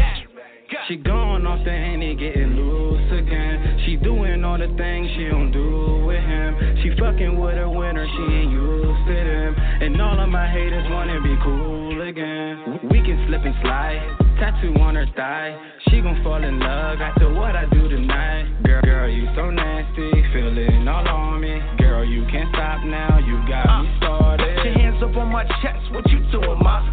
She 0.87 0.97
going 0.97 1.45
off 1.45 1.63
the 1.63 1.71
henny, 1.71 2.15
getting 2.15 2.55
loose 2.55 3.11
again. 3.13 3.83
She 3.85 3.95
doing 3.95 4.43
all 4.43 4.57
the 4.57 4.67
things 4.75 5.07
she 5.15 5.29
don't 5.29 5.51
do 5.51 6.03
with 6.05 6.19
him. 6.19 6.57
She 6.81 6.89
fucking 6.99 7.39
with 7.39 7.57
a 7.57 7.69
winner, 7.69 8.05
she 8.07 8.33
ain't 8.33 8.51
used 8.51 9.07
to 9.07 9.13
them. 9.13 9.55
And 9.55 10.01
all 10.01 10.19
of 10.19 10.27
my 10.27 10.51
haters 10.51 10.83
wanna 10.89 11.21
be 11.21 11.37
cool 11.43 12.01
again. 12.01 12.79
We 12.91 12.99
can 13.03 13.23
slip 13.27 13.45
and 13.45 13.55
slide, 13.61 14.20
tattoo 14.41 14.73
on 14.81 14.95
her 14.95 15.05
thigh. 15.15 15.53
She 15.87 16.01
gon' 16.01 16.17
fall 16.23 16.43
in 16.43 16.59
love 16.59 16.97
after 16.99 17.31
what 17.31 17.55
I 17.55 17.69
do 17.69 17.87
tonight. 17.87 18.63
Girl, 18.65 18.81
girl, 18.81 19.07
you 19.07 19.29
so 19.35 19.51
nasty, 19.51 20.09
feeling 20.33 20.87
all 20.87 21.07
on 21.07 21.39
me. 21.39 21.61
Girl, 21.77 22.03
you 22.03 22.25
can't 22.25 22.49
stop 22.49 22.83
now, 22.83 23.19
you 23.21 23.37
got 23.47 23.69
me 23.69 23.93
uh, 23.93 23.97
started. 24.01 24.57
Put 24.57 24.65
your 24.65 24.73
hands 24.73 25.03
up 25.03 25.15
on 25.15 25.31
my 25.31 25.45
chest, 25.61 25.93
what 25.93 26.09
you 26.09 26.25
doing, 26.31 26.57
ma? 26.57 26.89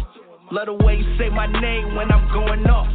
Love 0.51 0.67
the 0.67 0.77
way 0.85 1.01
you 1.01 1.17
say 1.17 1.29
my 1.29 1.47
name 1.49 1.95
when 1.95 2.11
I'm 2.11 2.29
going 2.31 2.69
off. 2.69 2.87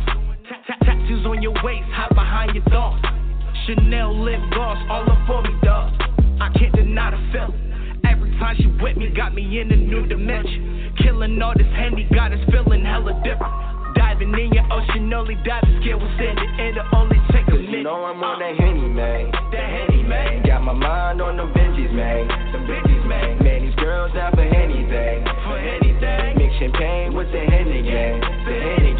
Tattoos 0.87 1.26
on 1.26 1.42
your 1.42 1.54
waist, 1.64 1.90
hot 1.90 2.14
behind 2.14 2.54
your 2.54 2.64
thoughts. 2.70 3.02
Chanel 3.66 4.14
lip 4.23 4.38
gloss, 4.52 4.78
all 4.88 5.02
up 5.11 5.18
for 5.26 5.42
me, 5.42 5.50
dog. 5.64 5.90
I 6.38 6.54
can't 6.54 6.75
deny 6.76 7.11
the 7.11 7.18
feeling. 7.34 8.00
Every 8.06 8.30
time 8.38 8.54
she 8.56 8.66
with 8.80 8.96
me, 8.96 9.11
got 9.16 9.34
me 9.34 9.58
in 9.58 9.73
a 9.73 9.76
new 9.76 10.06
dimension. 10.06 10.94
Killing 11.02 11.42
all 11.42 11.54
this 11.56 11.66
handy, 11.75 12.06
got 12.14 12.32
us 12.32 12.38
feeling 12.52 12.84
hella 12.84 13.14
different. 13.25 13.63
Diving 14.14 14.30
in 14.38 14.52
your 14.54 14.62
ocean, 14.71 15.12
only 15.12 15.35
diving 15.42 15.83
skill 15.83 15.99
was 15.99 16.14
in 16.23 16.38
it. 16.38 16.71
It'll 16.71 16.87
only 16.94 17.18
take 17.35 17.50
a 17.50 17.59
minute. 17.59 17.66
you 17.66 17.83
know 17.83 18.06
I'm 18.06 18.23
on 18.23 18.38
that 18.38 18.54
Henny, 18.54 18.87
uh, 18.87 18.94
man. 18.94 19.26
That 19.50 19.66
Henny, 19.66 20.06
man. 20.06 20.47
Got 20.47 20.62
my 20.62 20.73
mind 20.73 21.18
on 21.18 21.35
them 21.37 21.50
Benjis, 21.50 21.90
man. 21.90 22.30
Them 22.54 22.62
bitches, 22.62 23.02
man. 23.11 23.42
Man, 23.42 23.66
these 23.66 23.75
girls 23.75 24.14
out 24.14 24.38
for 24.38 24.47
anything. 24.47 25.26
For 25.42 25.59
anything. 25.59 26.38
Mix 26.38 26.54
champagne 26.62 27.18
with 27.18 27.26
the 27.35 27.42
Henny 27.42 27.83
gang. 27.83 28.23
The 28.47 28.54
Henny 28.54 28.94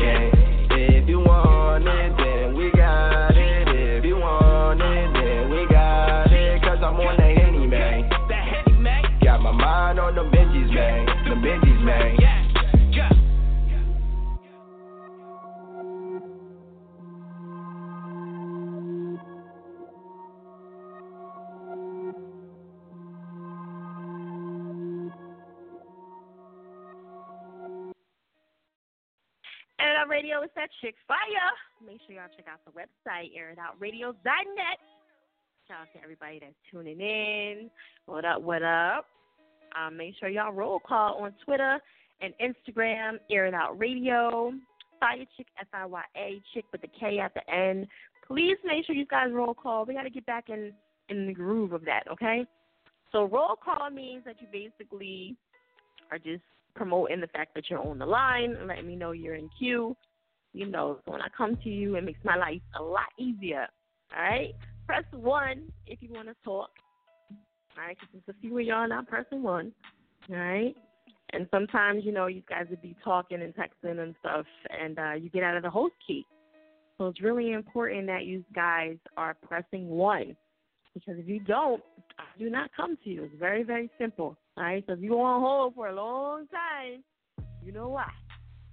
Out 30.05 30.11
Radio 30.11 30.43
is 30.43 30.51
that 30.55 30.69
chick 30.81 30.95
fire. 31.09 31.17
Make 31.85 32.01
sure 32.07 32.17
y'all 32.17 32.29
check 32.37 32.47
out 32.51 32.61
the 32.67 32.73
website, 32.73 33.31
airitoutradio.net. 33.33 34.79
Shout 35.67 35.81
out 35.81 35.87
to 35.95 36.03
everybody 36.03 36.41
that's 36.41 36.55
tuning 36.71 37.01
in. 37.01 37.71
What 38.07 38.25
up, 38.25 38.43
what 38.43 38.63
up? 38.63 39.07
Um, 39.75 39.97
make 39.97 40.15
sure 40.21 40.29
y'all 40.29 40.53
roll 40.53 40.79
call 40.79 41.23
on 41.23 41.33
Twitter 41.45 41.79
and 42.21 42.35
Instagram, 42.39 43.19
Air 43.31 43.47
It 43.47 43.55
Out 43.55 43.79
Radio. 43.79 44.53
Fire 45.01 45.25
Chick, 45.37 45.47
F 45.59 45.69
I 45.73 45.87
Y 45.87 46.03
A, 46.17 46.43
Chick 46.53 46.65
with 46.73 46.83
the 46.83 46.89
K 47.01 47.19
at 47.19 47.33
the 47.35 47.51
end. 47.53 47.87
Please 48.27 48.57
make 48.65 48.85
sure 48.87 48.95
you 48.95 49.07
guys 49.07 49.29
roll 49.33 49.55
call. 49.55 49.87
We 49.87 49.95
got 49.95 50.03
to 50.03 50.11
get 50.11 50.27
back 50.27 50.49
in, 50.49 50.73
in 51.09 51.27
the 51.27 51.33
groove 51.35 51.73
of 51.73 51.85
that, 51.87 52.03
okay? 52.11 52.45
So, 53.13 53.25
roll 53.25 53.57
call 53.57 53.91
means 53.91 54.25
that 54.27 54.37
you 54.41 54.49
basically 54.53 55.37
are 56.11 56.19
just 56.19 56.43
promoting 56.75 57.21
the 57.21 57.27
fact 57.29 57.55
that 57.55 57.71
you're 57.71 57.85
on 57.85 57.99
the 57.99 58.07
line 58.07 58.57
and 58.59 58.69
letting 58.69 58.87
me 58.87 58.97
know 58.97 59.13
you're 59.13 59.35
in 59.35 59.49
queue. 59.59 59.97
You 60.53 60.67
know, 60.67 60.99
so 61.05 61.13
when 61.13 61.21
I 61.21 61.29
come 61.37 61.57
to 61.65 61.69
you, 61.69 61.97
it 61.97 62.05
makes 62.05 62.25
my 62.25 62.37
life 62.37 62.61
a 62.79 62.83
lot 62.83 63.09
easier. 63.19 63.67
All 64.17 64.23
right? 64.23 64.55
Press 64.87 65.05
one 65.13 65.65
if 65.87 66.01
you 66.01 66.13
want 66.13 66.29
to 66.29 66.35
talk. 66.45 66.71
All 67.31 67.85
right? 67.85 67.97
Because 67.99 68.09
there's 68.27 68.37
a 68.37 68.41
few 68.41 68.59
of 68.59 68.65
y'all 68.65 68.89
not 68.89 69.09
pressing 69.09 69.43
one. 69.43 69.73
All 70.31 70.37
right? 70.37 70.75
And 71.33 71.49
sometimes, 71.51 72.05
you 72.05 72.13
know, 72.13 72.29
you 72.29 72.43
guys 72.49 72.67
would 72.71 72.83
be 72.83 72.95
talking 73.03 73.43
and 73.43 73.53
texting 73.55 73.99
and 73.99 74.15
stuff, 74.21 74.47
and 74.71 74.99
uh, 74.99 75.13
you 75.15 75.29
get 75.31 75.43
out 75.43 75.57
of 75.57 75.65
the 75.65 75.71
host 75.71 75.95
key. 76.07 76.25
So 76.97 77.09
it's 77.09 77.21
really 77.21 77.53
important 77.53 78.07
that 78.07 78.25
you 78.25 78.45
guys 78.55 78.97
are 79.17 79.35
pressing 79.43 79.89
one. 79.89 80.37
Because 80.95 81.19
if 81.19 81.27
you 81.27 81.41
don't, 81.41 81.83
I 82.19 82.39
do 82.39 82.51
not 82.51 82.71
come 82.77 82.97
to 83.05 83.11
you. 83.11 83.25
It's 83.25 83.35
very, 83.39 83.63
very 83.63 83.91
simple. 83.99 84.37
All 84.57 84.65
right. 84.65 84.85
So 84.87 84.95
if 84.95 85.01
you 85.01 85.15
on 85.21 85.41
hold 85.41 85.75
for 85.75 85.89
a 85.89 85.95
long 85.95 86.47
time, 86.49 87.03
you 87.65 87.73
know 87.73 87.89
why. 87.89 88.11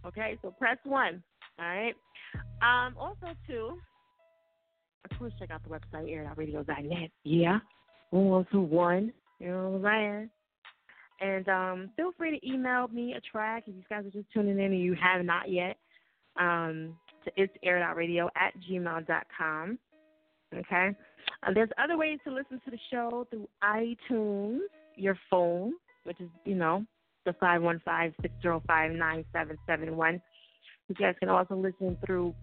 Okay. 0.05 0.37
So 0.41 0.51
press 0.51 0.77
one. 0.83 1.23
All 1.59 1.65
right. 1.65 1.95
Um. 2.61 2.95
Also, 2.97 3.27
too, 3.47 3.77
of 5.09 5.17
course, 5.17 5.33
check 5.39 5.51
out 5.51 5.63
the 5.63 5.69
website 5.69 6.09
airitoutradio.net. 6.09 7.09
Yeah. 7.23 7.59
One 8.11 8.45
two 8.51 8.61
one. 8.61 9.13
You 9.39 9.47
know 9.47 9.69
what 9.69 9.89
I'm 9.89 10.29
saying? 10.29 10.29
And 11.21 11.47
um, 11.49 11.89
feel 11.95 12.11
free 12.17 12.39
to 12.39 12.47
email 12.47 12.87
me 12.87 13.13
a 13.13 13.21
track 13.21 13.63
if 13.67 13.75
you 13.75 13.83
guys 13.89 14.05
are 14.05 14.09
just 14.09 14.31
tuning 14.33 14.57
in 14.57 14.71
and 14.71 14.81
you 14.81 14.95
have 14.95 15.23
not 15.23 15.49
yet. 15.49 15.77
Um, 16.39 16.95
to 17.25 17.31
it's 17.35 17.53
airitoutradio 17.63 18.29
at 18.35 18.53
gmail.com. 18.69 19.79
Okay. 20.55 20.89
Uh, 21.43 21.53
there's 21.53 21.69
other 21.81 21.97
ways 21.97 22.19
to 22.25 22.31
listen 22.31 22.59
to 22.65 22.71
the 22.71 22.79
show 22.91 23.25
through 23.29 23.47
iTunes, 23.63 24.59
your 24.95 25.17
phone, 25.29 25.73
which 26.03 26.19
is, 26.19 26.27
you 26.45 26.55
know, 26.55 26.85
the 27.25 27.31
515-605-9771. 27.33 30.21
You 30.87 30.95
guys 30.95 31.13
can 31.19 31.29
also 31.29 31.55
listen 31.55 31.95
through 32.05 32.33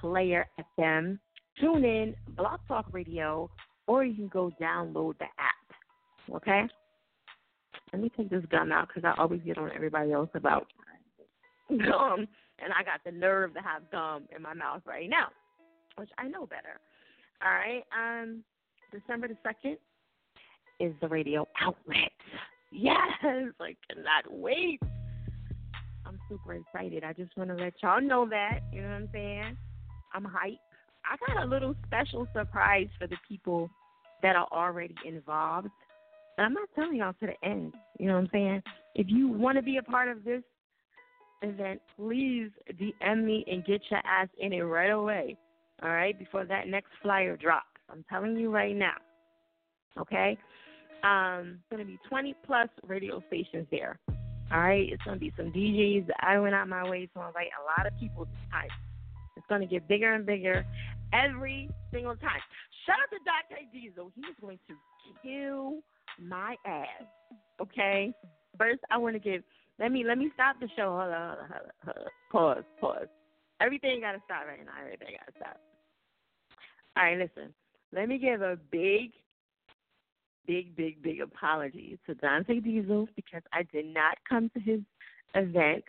Player 0.00 0.46
FM, 0.78 1.18
TuneIn, 1.62 2.14
Blog 2.36 2.60
Talk 2.68 2.86
Radio, 2.92 3.50
or 3.86 4.04
you 4.04 4.14
can 4.14 4.28
go 4.28 4.52
download 4.60 5.18
the 5.18 5.24
app. 5.24 6.36
Okay? 6.36 6.68
Let 7.92 8.02
me 8.02 8.10
take 8.16 8.30
this 8.30 8.44
gum 8.50 8.72
out 8.72 8.88
because 8.88 9.04
I 9.04 9.12
always 9.20 9.40
get 9.44 9.58
on 9.58 9.70
everybody 9.74 10.12
else 10.12 10.30
about 10.34 10.68
gum, 11.68 12.26
and 12.58 12.72
I 12.72 12.82
got 12.84 13.00
the 13.04 13.10
nerve 13.10 13.52
to 13.54 13.60
have 13.60 13.90
gum 13.90 14.22
in 14.34 14.42
my 14.42 14.54
mouth 14.54 14.82
right 14.86 15.10
now, 15.10 15.28
which 15.96 16.10
I 16.18 16.28
know 16.28 16.46
better. 16.46 16.78
All 17.42 17.52
right. 17.52 17.84
Um, 17.96 18.42
December 18.92 19.28
the 19.28 19.36
second 19.42 19.78
is 20.78 20.94
the 21.00 21.08
radio 21.08 21.46
outlet. 21.60 22.10
Yes, 22.72 22.96
I 23.24 23.74
cannot 23.88 24.30
wait. 24.30 24.80
I'm 26.06 26.20
super 26.28 26.54
excited. 26.54 27.02
I 27.02 27.12
just 27.12 27.36
want 27.36 27.50
to 27.50 27.56
let 27.56 27.72
y'all 27.82 28.00
know 28.00 28.28
that. 28.28 28.60
You 28.72 28.82
know 28.82 28.90
what 28.90 28.94
I'm 28.94 29.08
saying? 29.12 29.56
I'm 30.14 30.22
hyped. 30.22 30.60
I 31.04 31.16
got 31.26 31.42
a 31.42 31.48
little 31.48 31.74
special 31.84 32.28
surprise 32.32 32.86
for 32.96 33.08
the 33.08 33.16
people 33.28 33.68
that 34.22 34.36
are 34.36 34.46
already 34.52 34.94
involved. 35.04 35.66
And 36.38 36.46
I'm 36.46 36.52
not 36.52 36.68
telling 36.76 36.94
y'all 36.94 37.14
to 37.18 37.26
the 37.26 37.44
end. 37.44 37.74
You 37.98 38.06
know 38.06 38.14
what 38.14 38.20
I'm 38.20 38.30
saying? 38.32 38.62
If 38.94 39.08
you 39.08 39.26
want 39.26 39.56
to 39.56 39.62
be 39.62 39.78
a 39.78 39.82
part 39.82 40.08
of 40.08 40.22
this 40.22 40.44
event, 41.42 41.80
please 41.96 42.50
DM 42.80 43.24
me 43.24 43.44
and 43.48 43.64
get 43.64 43.82
your 43.90 44.00
ass 44.06 44.28
in 44.38 44.52
it 44.52 44.60
right 44.60 44.90
away 44.90 45.36
all 45.82 45.90
right, 45.90 46.18
before 46.18 46.44
that 46.44 46.68
next 46.68 46.90
flyer 47.02 47.36
drops. 47.36 47.66
I'm 47.90 48.04
telling 48.08 48.36
you 48.36 48.50
right 48.50 48.76
now. 48.76 48.96
Okay? 49.98 50.38
Um, 51.02 51.58
it's 51.58 51.70
going 51.70 51.80
to 51.80 51.86
be 51.86 51.98
20 52.08 52.34
plus 52.46 52.68
radio 52.86 53.22
stations 53.28 53.66
there. 53.70 53.98
All 54.52 54.58
right, 54.60 54.88
it's 54.90 55.02
gonna 55.04 55.16
be 55.16 55.32
some 55.36 55.52
DJs. 55.52 56.08
I 56.18 56.36
went 56.40 56.56
out 56.56 56.68
my 56.68 56.82
way 56.82 57.06
to 57.14 57.22
invite 57.24 57.50
a 57.54 57.62
lot 57.62 57.86
of 57.86 57.96
people 58.00 58.24
this 58.24 58.50
time. 58.50 58.66
It's 59.36 59.46
gonna 59.48 59.64
get 59.64 59.86
bigger 59.86 60.12
and 60.12 60.26
bigger 60.26 60.66
every 61.12 61.70
single 61.92 62.16
time. 62.16 62.40
Shout 62.84 62.96
out 62.98 63.10
to 63.10 63.18
Dr. 63.22 63.62
Diesel. 63.72 64.10
He's 64.16 64.34
going 64.40 64.58
to 64.66 64.74
kill 65.22 65.82
my 66.20 66.56
ass. 66.66 67.06
Okay. 67.60 68.12
First, 68.58 68.80
I 68.90 68.98
want 68.98 69.14
to 69.14 69.20
give. 69.20 69.42
Let 69.78 69.92
me 69.92 70.02
let 70.04 70.18
me 70.18 70.30
stop 70.34 70.56
the 70.58 70.68
show. 70.76 70.98
Hold 70.98 71.12
on, 71.12 71.36
hold 71.36 71.38
on, 71.38 71.48
hold 71.48 71.62
on, 71.62 71.94
hold 71.94 71.96
on. 71.98 72.12
Pause, 72.32 72.64
pause. 72.80 73.08
Everything 73.60 74.00
got 74.00 74.12
to 74.12 74.22
stop 74.24 74.46
right 74.48 74.64
now. 74.64 74.72
Everything 74.82 75.14
got 75.16 75.32
to 75.32 75.38
stop. 75.38 75.60
All 76.96 77.04
right, 77.04 77.18
listen. 77.18 77.54
Let 77.92 78.08
me 78.08 78.18
give 78.18 78.42
a 78.42 78.56
big, 78.70 79.12
big, 80.46 80.76
big, 80.76 81.02
big 81.02 81.20
apology 81.20 81.98
to 82.06 82.14
Dante 82.14 82.60
Diesel 82.60 83.08
because 83.16 83.42
I 83.52 83.62
did 83.72 83.86
not 83.86 84.18
come 84.28 84.50
to 84.50 84.60
his 84.60 84.80
event. 85.34 85.84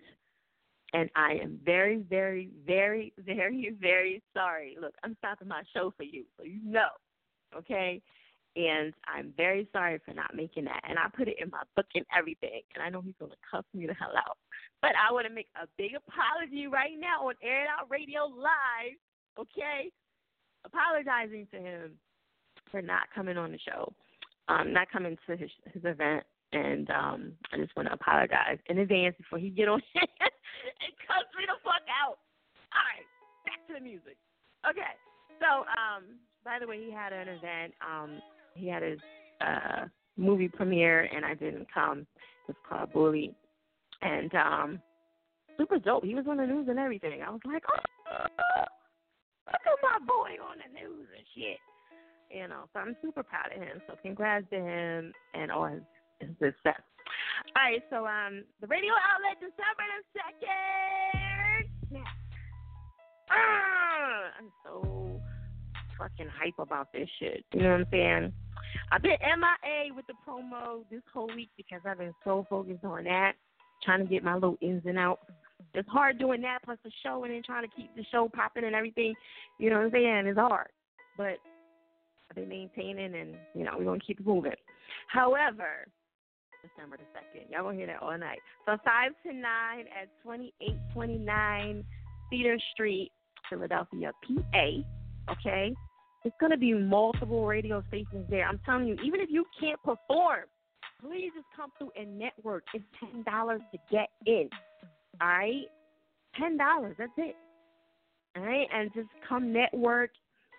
And 0.94 1.10
I 1.16 1.40
am 1.42 1.60
very, 1.64 2.04
very, 2.10 2.50
very, 2.66 3.14
very, 3.26 3.76
very 3.80 4.22
sorry. 4.36 4.78
Look, 4.80 4.94
I'm 5.04 5.16
stopping 5.20 5.48
my 5.48 5.64
show 5.74 5.94
for 5.96 6.04
you, 6.04 6.26
so 6.38 6.44
you 6.44 6.60
know, 6.64 6.90
okay? 7.58 8.02
And 8.58 8.94
I'm 9.08 9.34
very 9.38 9.68
sorry 9.72 10.00
for 10.06 10.14
not 10.14 10.36
making 10.36 10.66
that. 10.66 10.82
And 10.88 11.00
I 11.00 11.08
put 11.16 11.30
it 11.30 11.38
in 11.42 11.50
my 11.50 11.62
book 11.78 11.86
and 11.96 12.06
everything. 12.16 12.62
And 12.76 12.84
I 12.84 12.90
know 12.90 13.02
he's 13.02 13.16
going 13.18 13.32
to 13.32 13.38
cuss 13.50 13.64
me 13.74 13.88
the 13.88 13.94
hell 13.94 14.12
out. 14.18 14.38
But 14.82 14.92
I 15.00 15.14
want 15.14 15.28
to 15.28 15.34
make 15.34 15.48
a 15.56 15.68
big 15.78 15.92
apology 15.96 16.68
right 16.68 17.00
now 17.00 17.30
on 17.30 17.36
Air 17.42 17.64
It 17.64 17.70
Out 17.70 17.90
Radio 17.90 18.26
Live, 18.26 19.00
okay? 19.40 19.90
Apologizing 20.66 21.48
to 21.52 21.58
him 21.58 21.92
for 22.70 22.82
not 22.82 23.04
coming 23.14 23.38
on 23.38 23.52
the 23.52 23.60
show, 23.60 23.94
um, 24.48 24.74
not 24.74 24.92
coming 24.92 25.18
to 25.28 25.36
his, 25.36 25.50
his 25.74 25.84
event. 25.86 26.24
And 26.54 26.90
um, 26.90 27.32
I 27.54 27.58
just 27.58 27.76
want 27.76 27.88
to 27.88 27.94
apologize 27.94 28.60
in 28.68 28.80
advance 28.80 29.16
before 29.18 29.40
he 29.40 29.50
get 29.50 29.70
on 29.70 29.82
and 29.96 30.94
cuss 31.08 31.26
me 31.38 31.46
the 31.48 31.56
fuck 31.64 31.84
out. 31.90 32.18
All 32.74 32.86
right, 32.92 33.08
back 33.46 33.66
to 33.68 33.74
the 33.74 33.80
music. 33.80 34.18
Okay, 34.70 34.94
so 35.40 35.64
um, 35.64 36.20
by 36.44 36.60
the 36.60 36.68
way, 36.68 36.84
he 36.84 36.92
had 36.92 37.14
an 37.14 37.28
event. 37.30 37.74
Um, 37.82 38.22
he 38.56 38.68
had 38.68 38.84
his 38.84 39.00
uh, 39.40 39.86
movie 40.18 40.50
premiere, 40.50 41.04
and 41.04 41.26
I 41.26 41.34
didn't 41.36 41.68
come. 41.74 42.06
It's 42.50 42.60
called 42.68 42.92
Bully, 42.92 43.34
and 44.02 44.34
um, 44.36 44.82
super 45.58 45.80
dope. 45.80 46.04
He 46.04 46.16
was 46.16 46.26
on 46.30 46.38
the 46.38 46.46
news 46.46 46.68
and 46.70 46.80
everything. 46.80 47.22
I 47.26 47.30
was 47.30 47.42
like, 47.46 47.64
oh, 47.72 48.64
look 49.48 49.66
at 49.66 49.80
my 49.82 50.00
boy 50.06 50.38
on 50.44 50.58
the 50.62 50.70
news 50.74 51.08
and 51.16 51.26
shit. 51.36 51.60
You 52.30 52.48
know, 52.48 52.64
so 52.72 52.80
I'm 52.80 52.96
super 53.02 53.24
proud 53.24 53.52
of 53.56 53.62
him. 53.62 53.82
So 53.88 53.96
congrats 54.02 54.46
to 54.52 54.60
him 54.60 55.14
and 55.34 55.52
all 55.52 55.68
his, 55.68 55.82
success. 56.40 56.80
All 57.56 57.64
right, 57.66 57.82
so 57.90 58.06
um, 58.06 58.44
the 58.62 58.68
radio 58.68 58.94
outlet 58.94 59.42
December 59.42 59.86
the 59.90 60.02
second. 60.14 62.06
Ah, 63.32 64.32
I'm 64.38 64.52
so 64.64 65.20
fucking 65.98 66.30
hype 66.32 66.60
about 66.60 66.94
this 66.94 67.10
shit. 67.20 67.44
You 67.54 67.64
know 67.64 67.72
what 67.72 67.82
I'm 67.82 67.88
saying? 67.92 68.34
I've 68.92 69.02
been 69.02 69.18
MIA 69.22 69.94
with 69.96 70.06
the 70.08 70.14
promo 70.28 70.84
this 70.90 71.02
whole 71.14 71.30
week 71.36 71.50
because 71.58 71.82
I've 71.86 71.98
been 71.98 72.14
so 72.24 72.46
focused 72.50 72.84
on 72.84 73.06
that, 73.06 73.34
trying 73.84 74.00
to 74.00 74.06
get 74.06 74.24
my 74.24 74.34
little 74.34 74.58
ins 74.62 74.84
and 74.86 75.00
outs. 75.00 75.24
It's 75.74 75.90
hard 75.90 76.20
doing 76.20 76.42
that 76.42 76.60
plus 76.64 76.78
the 76.84 76.92
show 77.04 77.24
and 77.24 77.34
then 77.34 77.42
trying 77.46 77.68
to 77.68 77.76
keep 77.76 77.96
the 77.96 78.06
show 78.12 78.30
popping 78.34 78.64
and 78.64 78.76
everything. 78.76 79.14
You 79.60 79.70
know 79.70 79.78
what 79.78 79.86
I'm 79.86 79.92
saying? 79.92 80.28
It's 80.28 80.40
hard, 80.40 80.70
but 81.18 81.38
I've 82.30 82.36
been 82.36 82.50
maintaining 82.50 83.16
and 83.16 83.36
you 83.54 83.64
know 83.64 83.72
we're 83.78 83.86
gonna 83.86 84.00
keep 84.06 84.26
moving. 84.26 84.54
However, 85.08 85.88
December 86.62 86.98
the 86.98 87.04
second, 87.14 87.52
y'all 87.52 87.64
gonna 87.64 87.78
hear 87.78 87.88
that 87.88 88.02
all 88.02 88.18
night. 88.18 88.40
So 88.66 88.78
five 88.86 89.12
to 89.26 89.34
nine 89.34 89.86
at 90.00 90.08
twenty 90.24 90.54
eight 90.62 90.78
twenty 90.94 91.18
nine 91.18 91.84
Cedar 92.30 92.58
Street, 92.74 93.12
Philadelphia, 93.50 94.12
PA. 94.26 94.68
Okay, 95.32 95.74
it's 96.24 96.36
going 96.40 96.52
to 96.52 96.58
be 96.58 96.74
multiple 96.74 97.46
radio 97.46 97.84
stations 97.88 98.26
there. 98.30 98.48
I'm 98.48 98.60
telling 98.66 98.88
you, 98.88 98.96
even 99.04 99.20
if 99.20 99.30
you 99.30 99.46
can't 99.60 99.82
perform, 99.84 100.46
please 101.02 101.32
just 101.36 101.48
come 101.56 101.72
through 101.78 101.92
and 102.00 102.18
network. 102.18 102.64
It's 102.74 102.84
ten 103.00 103.24
dollars 103.24 103.62
to 103.72 103.80
get 103.92 104.10
in. 104.26 104.50
All 105.22 105.28
right, 105.28 105.66
ten 106.40 106.58
dollars. 106.58 106.96
That's 106.98 107.12
it. 107.18 107.36
All 108.36 108.44
right, 108.44 108.68
and 108.74 108.92
just 108.94 109.10
come 109.28 109.54
network 109.54 110.12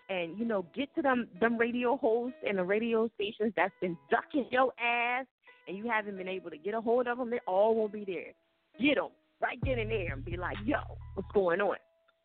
and 0.09 0.39
you 0.39 0.45
know 0.45 0.67
get 0.75 0.95
to 0.95 1.03
them 1.03 1.29
them 1.41 1.57
radio 1.57 1.97
hosts 1.97 2.39
and 2.47 2.59
the 2.59 2.65
radio 2.65 3.11
stations 3.15 3.53
that's 3.57 3.75
been 3.81 3.97
ducking 4.11 4.47
your 4.51 4.73
ass 4.79 5.27
and 5.67 5.77
you 5.77 5.89
haven't 5.89 6.17
been 6.17 6.29
able 6.29 6.51
to 6.51 6.59
get 6.59 6.75
a 6.75 6.81
hold 6.81 7.07
of 7.07 7.19
them. 7.19 7.31
They 7.31 7.41
all 7.47 7.75
will 7.75 7.89
be 7.89 8.05
there. 8.05 8.33
Get 8.81 8.97
them 8.97 9.11
right 9.41 9.59
then 9.65 9.79
and 9.79 9.91
there 9.91 10.13
and 10.13 10.25
be 10.25 10.37
like, 10.37 10.57
yo, 10.65 10.79
what's 11.15 11.29
going 11.33 11.61
on? 11.61 11.77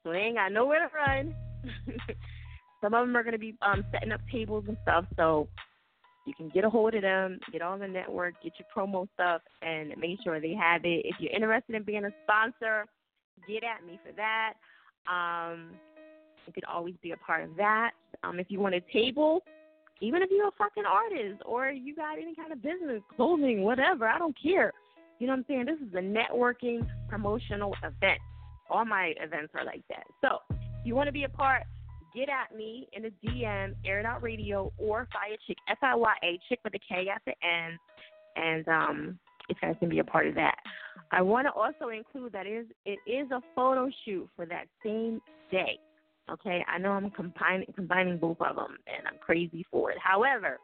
So 0.04 0.12
they 0.12 0.20
ain't 0.20 0.36
got 0.36 0.52
nowhere 0.52 0.88
to 0.88 0.96
run. 0.96 1.36
Some 2.82 2.94
of 2.94 3.06
them 3.06 3.16
are 3.16 3.24
going 3.24 3.34
to 3.34 3.40
be 3.40 3.56
um, 3.62 3.84
setting 3.92 4.12
up 4.12 4.22
tables 4.32 4.66
and 4.68 4.78
stuff, 4.84 5.06
so 5.16 5.48
you 6.28 6.34
can 6.34 6.50
get 6.50 6.66
a 6.66 6.70
hold 6.70 6.94
of 6.94 7.02
them, 7.02 7.40
get 7.52 7.62
on 7.62 7.80
the 7.80 7.88
network, 7.88 8.36
get 8.44 8.54
your 8.60 8.68
promo 8.76 9.08
stuff, 9.14 9.42
and 9.62 9.94
make 9.98 10.20
sure 10.24 10.40
they 10.40 10.54
have 10.54 10.84
it. 10.84 11.06
If 11.06 11.16
you're 11.20 11.32
interested 11.32 11.76
in 11.76 11.84
being 11.84 12.04
a 12.04 12.12
sponsor, 12.24 12.86
get 13.48 13.64
at 13.64 13.86
me 13.86 13.98
for 14.06 14.12
that. 14.18 14.54
Um, 15.10 15.72
you 16.46 16.54
could 16.54 16.66
always 16.66 16.96
be 17.02 17.12
a 17.12 17.18
part 17.18 17.44
of 17.44 17.56
that. 17.56 17.92
Um, 18.24 18.40
if 18.40 18.48
you 18.50 18.60
want 18.60 18.76
a 18.76 18.82
table, 18.92 19.42
even 20.02 20.22
if 20.22 20.30
you're 20.30 20.50
a 20.50 20.52
fucking 20.58 20.84
artist 20.86 21.42
or 21.46 21.70
you 21.70 21.96
got 21.96 22.18
any 22.18 22.36
kind 22.36 22.52
of 22.52 22.62
business, 22.62 23.02
clothing, 23.16 23.64
whatever, 23.64 24.08
I 24.08 24.20
don't 24.20 24.36
care. 24.42 24.74
You 25.20 25.28
know 25.28 25.34
what 25.34 25.40
I'm 25.40 25.46
saying? 25.48 25.66
This 25.66 25.80
is 25.88 25.94
a 25.94 25.98
networking 25.98 26.88
promotional 27.10 27.74
event. 27.84 28.20
All 28.70 28.86
my 28.86 29.14
events 29.22 29.54
are 29.56 29.64
like 29.64 29.84
that. 29.90 30.04
So 30.22 30.40
if 30.52 30.86
you 30.86 30.94
want 30.94 31.08
to 31.08 31.14
be 31.14 31.24
a 31.24 31.30
part, 31.30 31.64
get 32.16 32.30
at 32.30 32.56
me 32.56 32.88
in 32.94 33.04
the 33.04 33.12
DM, 33.24 33.76
Air 33.86 34.00
It 34.00 34.06
Out 34.06 34.24
Radio, 34.24 34.72
or 34.78 35.08
Fire 35.14 35.38
Chick, 35.46 35.58
F 35.70 35.78
I 35.82 35.96
Y 35.96 36.14
A, 36.24 36.40
Chick 36.50 36.60
with 36.64 36.74
a 36.76 36.80
K 36.80 37.08
at 37.14 37.22
the 37.26 37.34
end, 37.46 37.78
and 38.36 38.68
um, 38.68 39.20
you 39.50 39.56
guys 39.62 39.76
can 39.80 39.90
be 39.90 40.00
a 40.00 40.04
part 40.04 40.28
of 40.28 40.36
that. 40.36 40.56
I 41.12 41.22
want 41.22 41.48
to 41.48 41.52
also 41.52 41.90
include 41.90 42.34
that 42.34 42.48
is, 42.48 42.66
it 42.86 43.00
is 43.10 43.32
a 43.32 43.42
photo 43.56 43.90
shoot 44.06 44.30
for 44.36 44.46
that 44.46 44.66
same 44.84 45.22
day. 45.52 45.80
Okay, 46.30 46.64
I 46.68 46.78
know 46.78 46.92
I'm 46.92 47.10
combining 47.12 47.68
combining 47.74 48.18
both 48.18 48.38
of 48.42 48.58
them, 48.58 48.78
and 48.86 49.08
I'm 49.08 49.18
crazy 49.22 49.66
for 49.72 49.92
it. 49.92 49.98
However, 50.04 50.58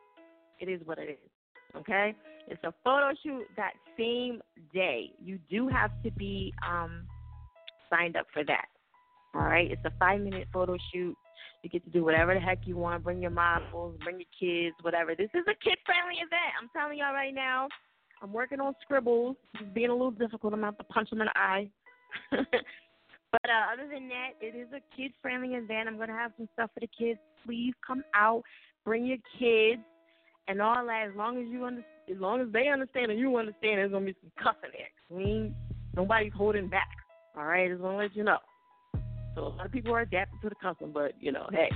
it 0.59 0.67
is 0.67 0.81
what 0.83 0.99
it 0.99 1.09
is. 1.09 1.77
Okay, 1.77 2.13
it's 2.47 2.63
a 2.65 2.73
photo 2.83 3.11
shoot 3.23 3.45
that 3.55 3.73
same 3.97 4.41
day. 4.73 5.11
You 5.23 5.39
do 5.49 5.69
have 5.69 5.91
to 6.03 6.11
be 6.11 6.53
um, 6.67 7.03
signed 7.89 8.17
up 8.17 8.27
for 8.33 8.43
that. 8.43 8.65
All 9.33 9.41
right, 9.41 9.71
it's 9.71 9.83
a 9.85 9.93
five 9.97 10.19
minute 10.19 10.47
photo 10.51 10.75
shoot. 10.93 11.15
You 11.63 11.69
get 11.69 11.83
to 11.85 11.89
do 11.89 12.03
whatever 12.03 12.33
the 12.33 12.41
heck 12.41 12.59
you 12.65 12.75
want. 12.75 13.03
Bring 13.03 13.21
your 13.21 13.31
models, 13.31 13.95
bring 14.03 14.19
your 14.19 14.29
kids, 14.37 14.75
whatever. 14.81 15.15
This 15.15 15.29
is 15.33 15.43
a 15.47 15.55
kid 15.63 15.79
friendly 15.85 16.15
event. 16.19 16.53
I'm 16.61 16.69
telling 16.75 16.97
y'all 16.97 17.13
right 17.13 17.33
now. 17.33 17.69
I'm 18.21 18.33
working 18.33 18.59
on 18.59 18.75
scribbles. 18.81 19.37
It's 19.55 19.73
being 19.73 19.89
a 19.89 19.93
little 19.93 20.11
difficult. 20.11 20.53
I'm 20.53 20.59
going 20.59 20.75
to 20.75 20.83
punch 20.83 21.09
them 21.09 21.21
in 21.21 21.27
the 21.27 21.39
eye. 21.39 21.69
but 22.31 23.49
uh, 23.49 23.73
other 23.73 23.87
than 23.91 24.09
that, 24.09 24.31
it 24.41 24.55
is 24.55 24.67
a 24.73 24.81
kid 24.95 25.11
friendly 25.21 25.55
event. 25.55 25.87
I'm 25.87 25.95
going 25.95 26.09
to 26.09 26.15
have 26.15 26.33
some 26.37 26.49
stuff 26.53 26.69
for 26.73 26.81
the 26.81 26.89
kids. 26.99 27.19
Please 27.45 27.73
come 27.85 28.03
out. 28.13 28.43
Bring 28.83 29.05
your 29.05 29.17
kids 29.39 29.81
and 30.49 30.61
all 30.61 30.85
that. 30.85 31.07
As 31.09 31.15
long 31.15 31.37
as 31.41 31.47
you 31.49 31.63
understand, 31.63 31.87
as 32.11 32.17
long 32.19 32.41
as 32.41 32.47
they 32.51 32.67
understand 32.67 33.11
and 33.11 33.19
you 33.19 33.37
understand, 33.37 33.77
there's 33.77 33.91
going 33.91 34.05
to 34.05 34.13
be 34.13 34.19
some 34.21 34.31
cussing 34.37 34.71
there. 34.73 34.91
I 35.11 35.13
mean, 35.13 35.55
nobody's 35.95 36.33
holding 36.35 36.67
back. 36.67 36.89
All 37.37 37.45
right, 37.45 37.69
just 37.69 37.81
want 37.81 37.95
to 37.95 38.03
let 38.03 38.15
you 38.15 38.25
know. 38.25 38.39
So 39.35 39.47
a 39.47 39.49
lot 39.49 39.65
of 39.65 39.71
people 39.71 39.93
are 39.93 40.01
adapting 40.01 40.39
to 40.41 40.49
the 40.49 40.55
custom, 40.55 40.91
but 40.93 41.13
you 41.19 41.31
know, 41.31 41.47
hey, 41.51 41.69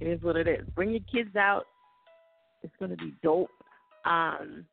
it 0.00 0.06
is 0.06 0.22
what 0.22 0.36
it 0.36 0.46
is. 0.46 0.66
Bring 0.74 0.90
your 0.90 1.00
kids 1.12 1.34
out. 1.36 1.64
It's 2.62 2.74
gonna 2.78 2.96
be 2.96 3.14
dope. 3.22 3.50
Um, 4.04 4.66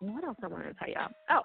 what 0.00 0.24
else 0.24 0.36
I 0.42 0.48
want 0.48 0.64
to 0.64 0.74
tell 0.74 0.88
y'all? 0.88 1.10
Oh, 1.30 1.40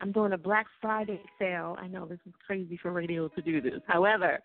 I'm 0.00 0.12
doing 0.12 0.32
a 0.32 0.38
Black 0.38 0.66
Friday 0.80 1.20
sale. 1.38 1.76
I 1.80 1.86
know 1.86 2.06
this 2.06 2.18
is 2.26 2.32
crazy 2.46 2.78
for 2.80 2.92
radio 2.92 3.28
to 3.28 3.42
do 3.42 3.60
this. 3.60 3.80
However, 3.86 4.38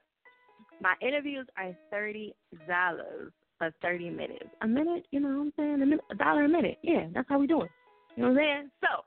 my 0.82 0.94
interviews 1.02 1.48
are 1.58 1.76
thirty 1.92 2.34
dollars 2.68 3.32
for 3.58 3.72
thirty 3.82 4.10
minutes. 4.10 4.50
A 4.62 4.68
minute, 4.68 5.06
you 5.12 5.20
know 5.20 5.30
what 5.30 5.42
I'm 5.42 5.54
saying? 5.58 5.82
A, 5.82 5.86
minute, 5.86 6.06
a 6.12 6.16
dollar 6.16 6.46
a 6.46 6.50
minute. 6.50 6.78
Yeah, 6.82 7.08
that's 7.14 7.28
how 7.30 7.40
we 7.40 7.48
doing. 7.48 7.70
You 8.16 8.24
know 8.24 8.30
what 8.30 8.40
I'm 8.40 8.46
saying? 8.46 8.72
So 8.82 9.04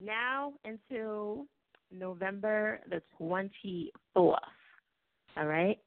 now 0.00 0.52
until 0.64 1.46
November 1.92 2.80
the 2.88 3.02
24th. 3.20 3.90
All 4.16 5.46
right. 5.46 5.78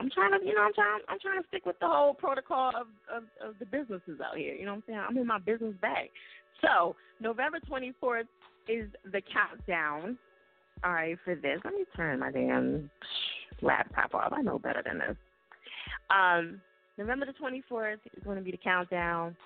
I'm 0.00 0.10
trying 0.10 0.38
to, 0.38 0.46
you 0.46 0.54
know, 0.54 0.62
I'm 0.62 0.74
trying, 0.74 1.00
I'm 1.08 1.18
trying 1.20 1.42
to 1.42 1.48
stick 1.48 1.66
with 1.66 1.78
the 1.80 1.88
whole 1.88 2.14
protocol 2.14 2.70
of, 2.70 2.86
of, 3.12 3.24
of 3.44 3.58
the 3.58 3.66
businesses 3.66 4.20
out 4.24 4.36
here. 4.36 4.54
You 4.54 4.64
know 4.64 4.72
what 4.72 4.76
I'm 4.76 4.82
saying? 4.86 5.00
I'm 5.08 5.18
in 5.18 5.26
my 5.26 5.38
business 5.38 5.74
bag. 5.80 6.10
So 6.60 6.94
November 7.20 7.58
24th 7.68 8.28
is 8.68 8.88
the 9.04 9.20
countdown. 9.32 10.16
All 10.84 10.92
right, 10.92 11.18
for 11.24 11.34
this, 11.34 11.58
let 11.64 11.74
me 11.74 11.84
turn 11.96 12.20
my 12.20 12.30
damn 12.30 12.88
laptop 13.62 14.14
off. 14.14 14.32
I 14.32 14.42
know 14.42 14.58
better 14.58 14.82
than 14.84 14.98
this. 14.98 15.16
Um, 16.10 16.60
November 16.96 17.26
the 17.26 17.32
24th 17.32 17.98
is 18.16 18.22
going 18.24 18.38
to 18.38 18.44
be 18.44 18.52
the 18.52 18.58
countdown 18.58 19.36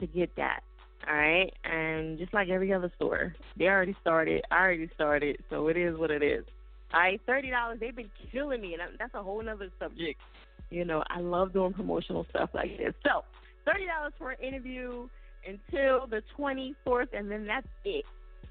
to 0.00 0.06
get 0.06 0.34
that 0.36 0.60
All 1.08 1.16
right, 1.16 1.52
and 1.64 2.18
just 2.18 2.34
like 2.34 2.50
every 2.50 2.72
other 2.72 2.92
store, 2.96 3.34
they 3.56 3.66
already 3.66 3.96
started. 4.00 4.42
I 4.50 4.56
already 4.56 4.90
started, 4.94 5.38
so 5.48 5.68
it 5.68 5.76
is 5.76 5.96
what 5.96 6.10
it 6.10 6.22
is. 6.22 6.44
All 6.92 7.00
right, 7.00 7.20
thirty 7.26 7.50
dollars. 7.50 7.78
They've 7.80 7.96
been 7.96 8.10
killing 8.30 8.60
me, 8.60 8.74
and 8.74 8.82
that's 8.98 9.14
a 9.14 9.22
whole 9.22 9.40
other 9.48 9.70
subject. 9.78 10.20
You 10.70 10.84
know, 10.84 11.02
I 11.08 11.20
love 11.20 11.52
doing 11.52 11.72
promotional 11.72 12.26
stuff 12.30 12.50
like 12.52 12.76
this. 12.76 12.92
So, 13.02 13.24
thirty 13.64 13.86
dollars 13.86 14.12
for 14.18 14.32
an 14.32 14.42
interview 14.42 15.08
until 15.46 16.06
the 16.06 16.22
twenty 16.36 16.74
fourth, 16.84 17.08
and 17.12 17.30
then 17.30 17.46
that's 17.46 17.66
it. 17.84 18.04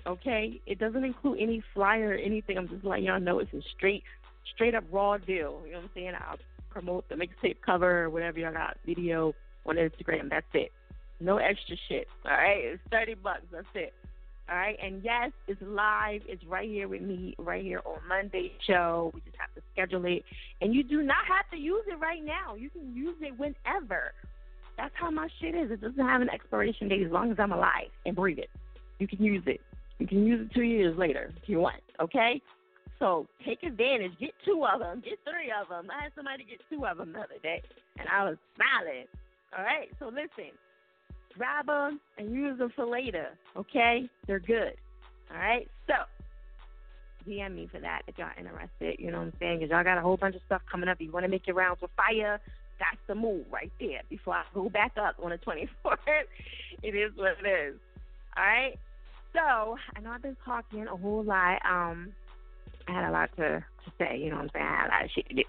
Okay, 0.08 0.60
it 0.66 0.80
doesn't 0.80 1.04
include 1.04 1.40
any 1.40 1.62
flyer 1.74 2.10
or 2.10 2.16
anything. 2.16 2.58
I'm 2.58 2.68
just 2.68 2.84
letting 2.84 3.06
y'all 3.06 3.20
know 3.20 3.40
it's 3.40 3.54
a 3.54 3.62
straight, 3.78 4.04
straight 4.56 4.74
up 4.74 4.86
raw 4.92 5.18
deal. 5.18 5.62
You 5.66 5.74
know 5.74 5.78
what 5.78 5.84
I'm 5.84 5.90
saying? 5.94 6.14
I'll 6.16 6.38
promote 6.72 7.08
the 7.10 7.16
mixtape 7.16 7.58
cover 7.64 8.06
or 8.06 8.10
whatever 8.10 8.40
y'all 8.40 8.54
got 8.54 8.78
video 8.86 9.34
on 9.66 9.76
Instagram. 9.76 10.30
That's 10.30 10.48
it. 10.54 10.72
No 11.20 11.38
extra 11.38 11.76
shit. 11.88 12.08
All 12.26 12.32
right, 12.32 12.64
it's 12.64 12.82
thirty 12.92 13.14
bucks. 13.14 13.44
That's 13.52 13.68
it. 13.76 13.94
All 14.50 14.56
right, 14.56 14.78
and 14.82 15.04
yes, 15.04 15.32
it's 15.48 15.62
live. 15.62 16.22
It's 16.28 16.44
right 16.46 16.68
here 16.68 16.88
with 16.88 17.02
me, 17.02 17.36
right 17.38 17.64
here 17.64 17.82
on 17.86 18.00
Monday 18.08 18.54
show. 18.66 19.12
We 19.14 19.22
just 19.22 19.36
have 19.38 19.54
to 19.56 19.62
schedule 19.74 20.06
it, 20.06 20.24
and 20.62 20.74
you 20.74 20.84
do 20.84 21.04
not 21.04 21.26
have 21.28 21.50
to 21.52 21.58
use 21.58 21.84
it 21.88 22.00
right 22.00 22.24
now. 22.24 22.56
You 22.56 22.70
can 22.70 22.96
use 22.96 23.16
it 23.22 23.38
whenever. 23.38 24.14
That's 24.78 24.94
how 24.96 25.12
my 25.12 25.28
shit 25.40 25.56
is. 25.56 25.70
It 25.72 25.82
doesn't 25.82 26.00
have 26.00 26.22
an 26.22 26.30
expiration 26.30 26.88
date 26.88 27.06
as 27.06 27.12
long 27.12 27.32
as 27.32 27.38
I'm 27.38 27.52
alive 27.52 27.92
and 28.06 28.16
breathe 28.16 28.40
it. 28.40 28.50
You 28.98 29.08
can 29.08 29.24
use 29.24 29.44
it. 29.46 29.60
You 30.00 30.08
can 30.08 30.26
use 30.26 30.48
it 30.50 30.54
two 30.56 30.64
years 30.64 30.98
later 30.98 31.34
if 31.42 31.50
you 31.50 31.60
want. 31.60 31.84
Okay. 32.02 32.42
So 32.98 33.28
take 33.46 33.64
advantage. 33.64 34.14
Get 34.20 34.32
two 34.46 34.66
of 34.66 34.80
them. 34.80 35.02
Get 35.04 35.20
three 35.26 35.52
of 35.52 35.68
them. 35.68 35.92
I 35.92 36.04
had 36.04 36.12
somebody 36.16 36.46
get 36.46 36.60
two 36.70 36.86
of 36.86 36.98
them 36.98 37.14
the 37.14 37.20
other 37.20 37.40
day, 37.44 37.62
and 38.00 38.08
I 38.08 38.24
was 38.24 38.38
smiling. 38.56 39.06
All 39.56 39.64
right. 39.64 39.90
So 40.00 40.08
listen 40.08 40.56
grab 41.40 41.68
them 41.68 42.00
and 42.18 42.32
use 42.32 42.60
them 42.60 42.72
for 42.76 42.86
later. 42.86 43.30
Okay, 43.56 44.10
they're 44.28 44.40
good. 44.40 44.74
All 45.32 45.38
right, 45.38 45.68
so 45.88 45.94
DM 47.28 47.56
me 47.56 47.70
for 47.72 47.80
that 47.80 48.02
if 48.08 48.18
y'all 48.18 48.28
interested. 48.38 49.00
You 49.00 49.12
know 49.12 49.20
what 49.20 49.28
I'm 49.28 49.34
saying? 49.40 49.60
Cause 49.62 49.70
y'all 49.70 49.84
got 49.84 49.98
a 49.98 50.02
whole 50.02 50.18
bunch 50.18 50.36
of 50.36 50.42
stuff 50.46 50.62
coming 50.70 50.90
up. 50.90 51.00
You 51.00 51.12
want 51.12 51.24
to 51.24 51.30
make 51.30 51.48
your 51.48 51.56
rounds 51.56 51.82
with 51.82 51.92
fire? 51.96 52.40
That's 52.80 52.98
the 53.08 53.16
move 53.16 53.46
right 53.52 53.72
there. 53.80 54.02
Before 54.10 54.36
I 54.36 54.44
go 54.54 54.70
back 54.70 54.94
up 55.00 55.16
on 55.24 55.32
the 55.32 55.38
24th, 55.38 55.68
it 56.84 56.96
is 56.96 57.12
what 57.16 57.38
it 57.44 57.48
is. 57.48 57.76
All 58.36 58.44
right. 58.44 58.78
So 59.34 59.78
I 59.96 60.02
know 60.02 60.12
I've 60.12 60.22
been 60.22 60.38
talking 60.44 60.88
a 60.88 60.96
whole 60.96 61.24
lot. 61.24 61.60
Um, 61.66 62.12
I 62.88 62.94
had 62.94 63.10
a 63.10 63.12
lot 63.12 63.30
to 63.38 63.64
to 63.86 63.92
say. 63.98 64.18
You 64.18 64.30
know 64.30 64.38
what 64.38 64.44
I'm 64.44 64.50
saying? 64.54 64.66
I 64.66 64.82
had 64.82 64.88
a 64.88 64.92
lot 64.92 65.06
of 65.06 65.12
shit 65.12 65.30
to 65.30 65.36
do. 65.36 65.44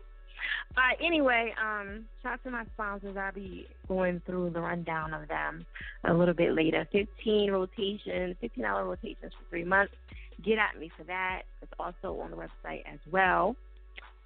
Right, 0.77 0.97
anyway, 1.05 1.53
um, 1.61 2.07
shout 2.23 2.35
out 2.35 2.45
to 2.45 2.51
my 2.51 2.65
sponsors. 2.75 3.17
I'll 3.17 3.33
be 3.33 3.67
going 3.89 4.23
through 4.25 4.51
the 4.51 4.61
rundown 4.61 5.13
of 5.13 5.27
them 5.27 5.67
a 6.05 6.15
little 6.15 6.35
bit 6.35 6.55
later. 6.55 6.87
15 6.93 7.51
rotations, 7.51 8.37
$15 8.43 8.87
rotations 8.87 9.33
for 9.33 9.51
three 9.51 9.65
months. 9.65 9.93
Get 10.45 10.59
at 10.59 10.79
me 10.79 10.91
for 10.97 11.03
that. 11.05 11.43
It's 11.61 11.73
also 11.79 12.21
on 12.21 12.31
the 12.31 12.37
website 12.37 12.83
as 12.91 13.01
well. 13.11 13.57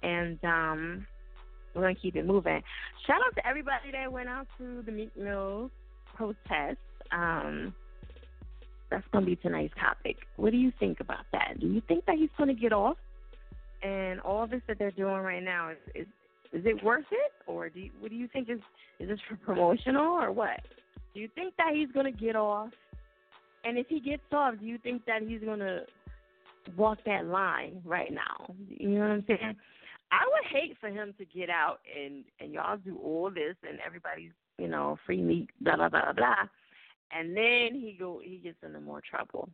And 0.03 0.37
um, 0.43 1.07
we're 1.73 1.81
going 1.81 1.95
to 1.95 2.01
keep 2.01 2.15
it 2.15 2.25
moving. 2.25 2.61
Shout 3.07 3.21
out 3.25 3.35
to 3.35 3.47
everybody 3.47 3.91
that 3.91 4.11
went 4.11 4.29
out 4.29 4.47
to 4.59 4.83
the 4.85 4.91
Meek 4.91 5.17
Mill 5.17 5.71
protest. 6.15 6.77
Um, 7.11 7.73
that's 8.91 9.05
going 9.11 9.25
to 9.25 9.31
be 9.31 9.35
tonight's 9.35 9.73
topic. 9.79 10.17
What 10.35 10.51
do 10.51 10.57
you 10.57 10.71
think 10.79 10.99
about 10.99 11.25
that? 11.33 11.59
Do 11.59 11.65
you 11.65 11.81
think 11.87 12.05
that 12.05 12.17
he's 12.17 12.29
going 12.37 12.55
to 12.55 12.61
get 12.61 12.71
off? 12.71 12.97
and 13.85 14.19
all 14.21 14.47
this 14.47 14.61
that 14.67 14.79
they're 14.79 14.91
doing 14.91 15.21
right 15.21 15.43
now 15.43 15.69
is 15.69 15.77
is 15.93 16.07
is 16.55 16.65
it 16.65 16.81
worth 16.83 17.05
it 17.11 17.33
or 17.47 17.67
do 17.69 17.81
you, 17.81 17.91
what 17.99 18.09
do 18.09 18.15
you 18.15 18.29
think 18.29 18.49
is 18.49 18.59
is 18.99 19.09
this 19.09 19.19
for 19.27 19.35
promotional 19.35 20.13
or 20.13 20.31
what? 20.31 20.61
Do 21.13 21.19
you 21.19 21.29
think 21.35 21.53
that 21.57 21.73
he's 21.73 21.91
gonna 21.93 22.11
get 22.11 22.35
off? 22.35 22.69
And 23.65 23.77
if 23.77 23.87
he 23.87 23.99
gets 23.99 24.23
off, 24.31 24.55
do 24.59 24.65
you 24.65 24.77
think 24.77 25.05
that 25.05 25.21
he's 25.21 25.41
gonna 25.41 25.81
walk 26.77 26.99
that 27.05 27.25
line 27.25 27.81
right 27.83 28.11
now? 28.11 28.55
You 28.69 28.89
know 28.89 29.01
what 29.01 29.11
I'm 29.11 29.25
saying? 29.27 29.55
I 30.11 30.21
would 30.25 30.61
hate 30.61 30.77
for 30.79 30.87
him 30.87 31.13
to 31.17 31.25
get 31.25 31.49
out 31.49 31.79
and 31.93 32.23
and 32.39 32.53
y'all 32.53 32.77
do 32.77 32.97
all 33.03 33.29
this 33.29 33.55
and 33.67 33.79
everybody's 33.85 34.31
you 34.57 34.69
know 34.69 34.97
free 35.05 35.21
Meek 35.21 35.49
blah 35.59 35.75
blah 35.75 35.89
blah 35.89 36.13
blah, 36.13 36.35
and 37.11 37.35
then 37.35 37.73
he 37.73 37.97
go 37.99 38.21
he 38.23 38.37
gets 38.37 38.57
into 38.63 38.79
more 38.79 39.01
trouble. 39.01 39.49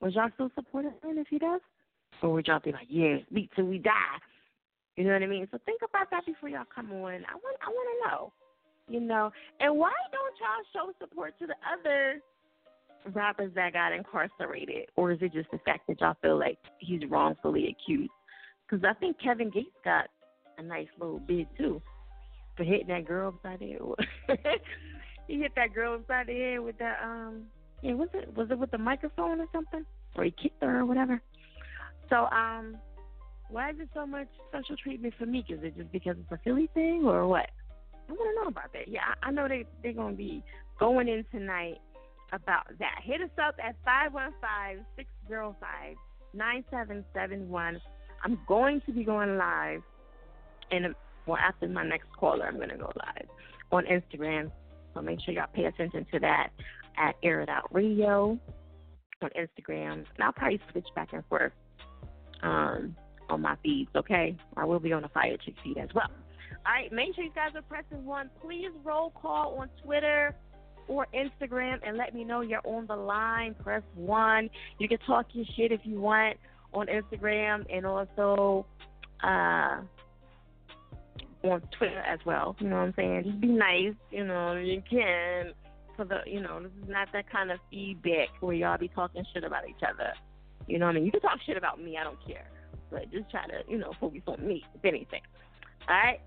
Would 0.00 0.14
y'all 0.14 0.30
still 0.34 0.50
support 0.54 0.86
him 0.86 0.92
if 1.02 1.26
he 1.28 1.38
does? 1.38 1.60
Or 2.22 2.32
would 2.32 2.46
y'all 2.46 2.60
be 2.60 2.72
like, 2.72 2.86
yeah, 2.88 3.16
beat 3.32 3.50
till 3.54 3.66
we 3.66 3.78
die? 3.78 3.92
You 4.96 5.04
know 5.04 5.12
what 5.12 5.22
I 5.22 5.26
mean? 5.26 5.46
So 5.50 5.58
think 5.66 5.82
about 5.88 6.10
that 6.10 6.24
before 6.24 6.48
y'all 6.48 6.64
come 6.74 6.90
on. 6.92 7.24
I 7.28 7.34
want 7.34 7.56
I 7.62 7.68
want 7.68 7.88
to 7.92 8.08
know, 8.08 8.32
you 8.88 9.00
know. 9.00 9.30
And 9.60 9.78
why 9.78 9.92
don't 10.10 10.34
y'all 10.40 10.64
show 10.72 10.92
support 10.98 11.38
to 11.38 11.46
the 11.46 11.54
other 11.70 12.20
rappers 13.12 13.52
that 13.54 13.74
got 13.74 13.92
incarcerated, 13.92 14.88
or 14.96 15.12
is 15.12 15.18
it 15.20 15.32
just 15.32 15.50
the 15.50 15.58
fact 15.64 15.86
that 15.88 16.00
y'all 16.00 16.16
feel 16.22 16.38
like 16.38 16.58
he's 16.78 17.02
wrongfully 17.10 17.76
accused? 17.76 18.10
Because 18.68 18.84
I 18.84 18.94
think 18.98 19.16
Kevin 19.22 19.50
Gates 19.50 19.68
got 19.84 20.06
a 20.58 20.62
nice 20.62 20.88
little 20.98 21.20
bid 21.20 21.46
too 21.58 21.82
for 22.56 22.64
hitting 22.64 22.88
that 22.88 23.04
girl 23.04 23.28
upside 23.28 23.60
the 23.60 23.72
head. 24.28 24.38
he 25.28 25.40
hit 25.40 25.52
that 25.56 25.74
girl 25.74 25.94
upside 25.94 26.26
the 26.26 26.32
head 26.32 26.60
with 26.60 26.78
that 26.78 26.98
um 27.04 27.42
yeah 27.82 27.92
was 27.92 28.08
it 28.14 28.34
was 28.34 28.50
it 28.50 28.58
with 28.58 28.70
the 28.70 28.78
microphone 28.78 29.38
or 29.38 29.46
something 29.52 29.84
or 30.14 30.24
he 30.24 30.30
kicked 30.30 30.62
her 30.62 30.78
or 30.80 30.86
whatever 30.86 31.20
so, 32.08 32.26
um, 32.26 32.76
why 33.50 33.70
is 33.70 33.76
it 33.78 33.88
so 33.94 34.06
much 34.06 34.28
special 34.48 34.76
treatment 34.76 35.14
for 35.18 35.26
Meek? 35.26 35.46
Is 35.50 35.60
it 35.62 35.76
just 35.76 35.92
because 35.92 36.16
it's 36.18 36.32
a 36.32 36.38
Philly 36.44 36.68
thing 36.74 37.04
or 37.04 37.26
what? 37.26 37.48
I 38.08 38.12
want 38.12 38.36
to 38.36 38.42
know 38.42 38.48
about 38.48 38.72
that. 38.72 38.88
Yeah, 38.88 39.14
I 39.22 39.30
know 39.30 39.48
they 39.48 39.64
they're 39.82 39.92
gonna 39.92 40.14
be 40.14 40.42
going 40.78 41.08
in 41.08 41.24
tonight 41.32 41.78
about 42.32 42.66
that. 42.78 43.00
Hit 43.02 43.20
us 43.20 43.30
up 43.42 43.56
at 43.62 43.76
five 43.84 44.12
one 44.12 44.32
five 44.40 44.78
six 44.96 45.08
zero 45.28 45.56
five 45.60 45.96
nine 46.34 46.64
seven 46.70 47.04
seven 47.14 47.48
one. 47.48 47.80
I'm 48.22 48.38
going 48.46 48.80
to 48.86 48.92
be 48.92 49.04
going 49.04 49.36
live, 49.36 49.82
and 50.70 50.94
well, 51.26 51.36
after 51.36 51.68
my 51.68 51.86
next 51.86 52.08
caller, 52.18 52.46
I'm 52.46 52.58
gonna 52.58 52.78
go 52.78 52.92
live 52.96 53.28
on 53.72 53.84
Instagram. 53.84 54.50
So 54.94 55.02
make 55.02 55.20
sure 55.20 55.34
y'all 55.34 55.46
pay 55.52 55.64
attention 55.64 56.06
to 56.12 56.20
that 56.20 56.48
at 56.96 57.16
Air 57.22 57.40
It 57.40 57.48
Out 57.48 57.72
Radio 57.74 58.38
on 59.22 59.30
Instagram, 59.30 59.92
and 60.14 60.22
I'll 60.22 60.32
probably 60.32 60.60
switch 60.72 60.86
back 60.94 61.12
and 61.12 61.24
forth 61.26 61.52
um, 62.42 62.96
on 63.28 63.42
my 63.42 63.56
feeds, 63.62 63.90
okay? 63.96 64.36
I 64.56 64.64
will 64.64 64.80
be 64.80 64.92
on 64.92 65.02
the 65.02 65.08
Fire 65.08 65.36
Chick 65.44 65.54
feed 65.62 65.78
as 65.78 65.88
well. 65.94 66.10
All 66.66 66.72
right, 66.72 66.92
make 66.92 67.14
sure 67.14 67.24
you 67.24 67.30
guys 67.34 67.50
are 67.54 67.62
pressing 67.62 68.04
one. 68.04 68.30
Please 68.42 68.70
roll 68.84 69.10
call 69.10 69.58
on 69.58 69.68
Twitter 69.84 70.34
or 70.88 71.06
Instagram 71.14 71.78
and 71.86 71.96
let 71.96 72.14
me 72.14 72.24
know 72.24 72.40
you're 72.40 72.60
on 72.64 72.86
the 72.86 72.96
line. 72.96 73.54
Press 73.62 73.82
one. 73.94 74.50
You 74.78 74.88
can 74.88 74.98
talk 75.06 75.26
your 75.32 75.44
shit 75.56 75.72
if 75.72 75.80
you 75.84 76.00
want 76.00 76.36
on 76.72 76.86
Instagram 76.88 77.66
and 77.72 77.86
also 77.86 78.66
uh, 79.22 79.80
on 81.44 81.62
Twitter 81.78 82.00
as 82.00 82.18
well. 82.24 82.56
You 82.58 82.68
know 82.68 82.76
what 82.76 82.82
I'm 82.82 82.94
saying? 82.96 83.24
Just 83.24 83.40
be 83.40 83.48
nice. 83.48 83.94
You 84.10 84.26
know, 84.26 84.56
you 84.56 84.82
can. 84.88 85.52
For 85.96 86.04
the, 86.04 86.18
you 86.26 86.42
know, 86.42 86.60
this 86.60 86.72
is 86.82 86.90
not 86.90 87.08
that 87.14 87.30
kind 87.30 87.50
of 87.50 87.58
feedback 87.70 88.28
where 88.40 88.54
y'all 88.54 88.76
be 88.76 88.88
talking 88.88 89.24
shit 89.32 89.44
about 89.44 89.66
each 89.66 89.82
other. 89.82 90.12
You 90.66 90.78
know 90.78 90.86
what 90.86 90.92
I 90.92 90.94
mean? 90.96 91.06
You 91.06 91.10
can 91.10 91.22
talk 91.22 91.38
shit 91.46 91.56
about 91.56 91.80
me, 91.82 91.96
I 91.96 92.04
don't 92.04 92.18
care. 92.26 92.46
But 92.90 93.10
just 93.10 93.30
try 93.30 93.46
to, 93.46 93.62
you 93.68 93.78
know, 93.78 93.92
focus 94.00 94.22
on 94.26 94.46
me, 94.46 94.64
if 94.74 94.84
anything. 94.84 95.22
All 95.88 95.96
right? 95.96 96.20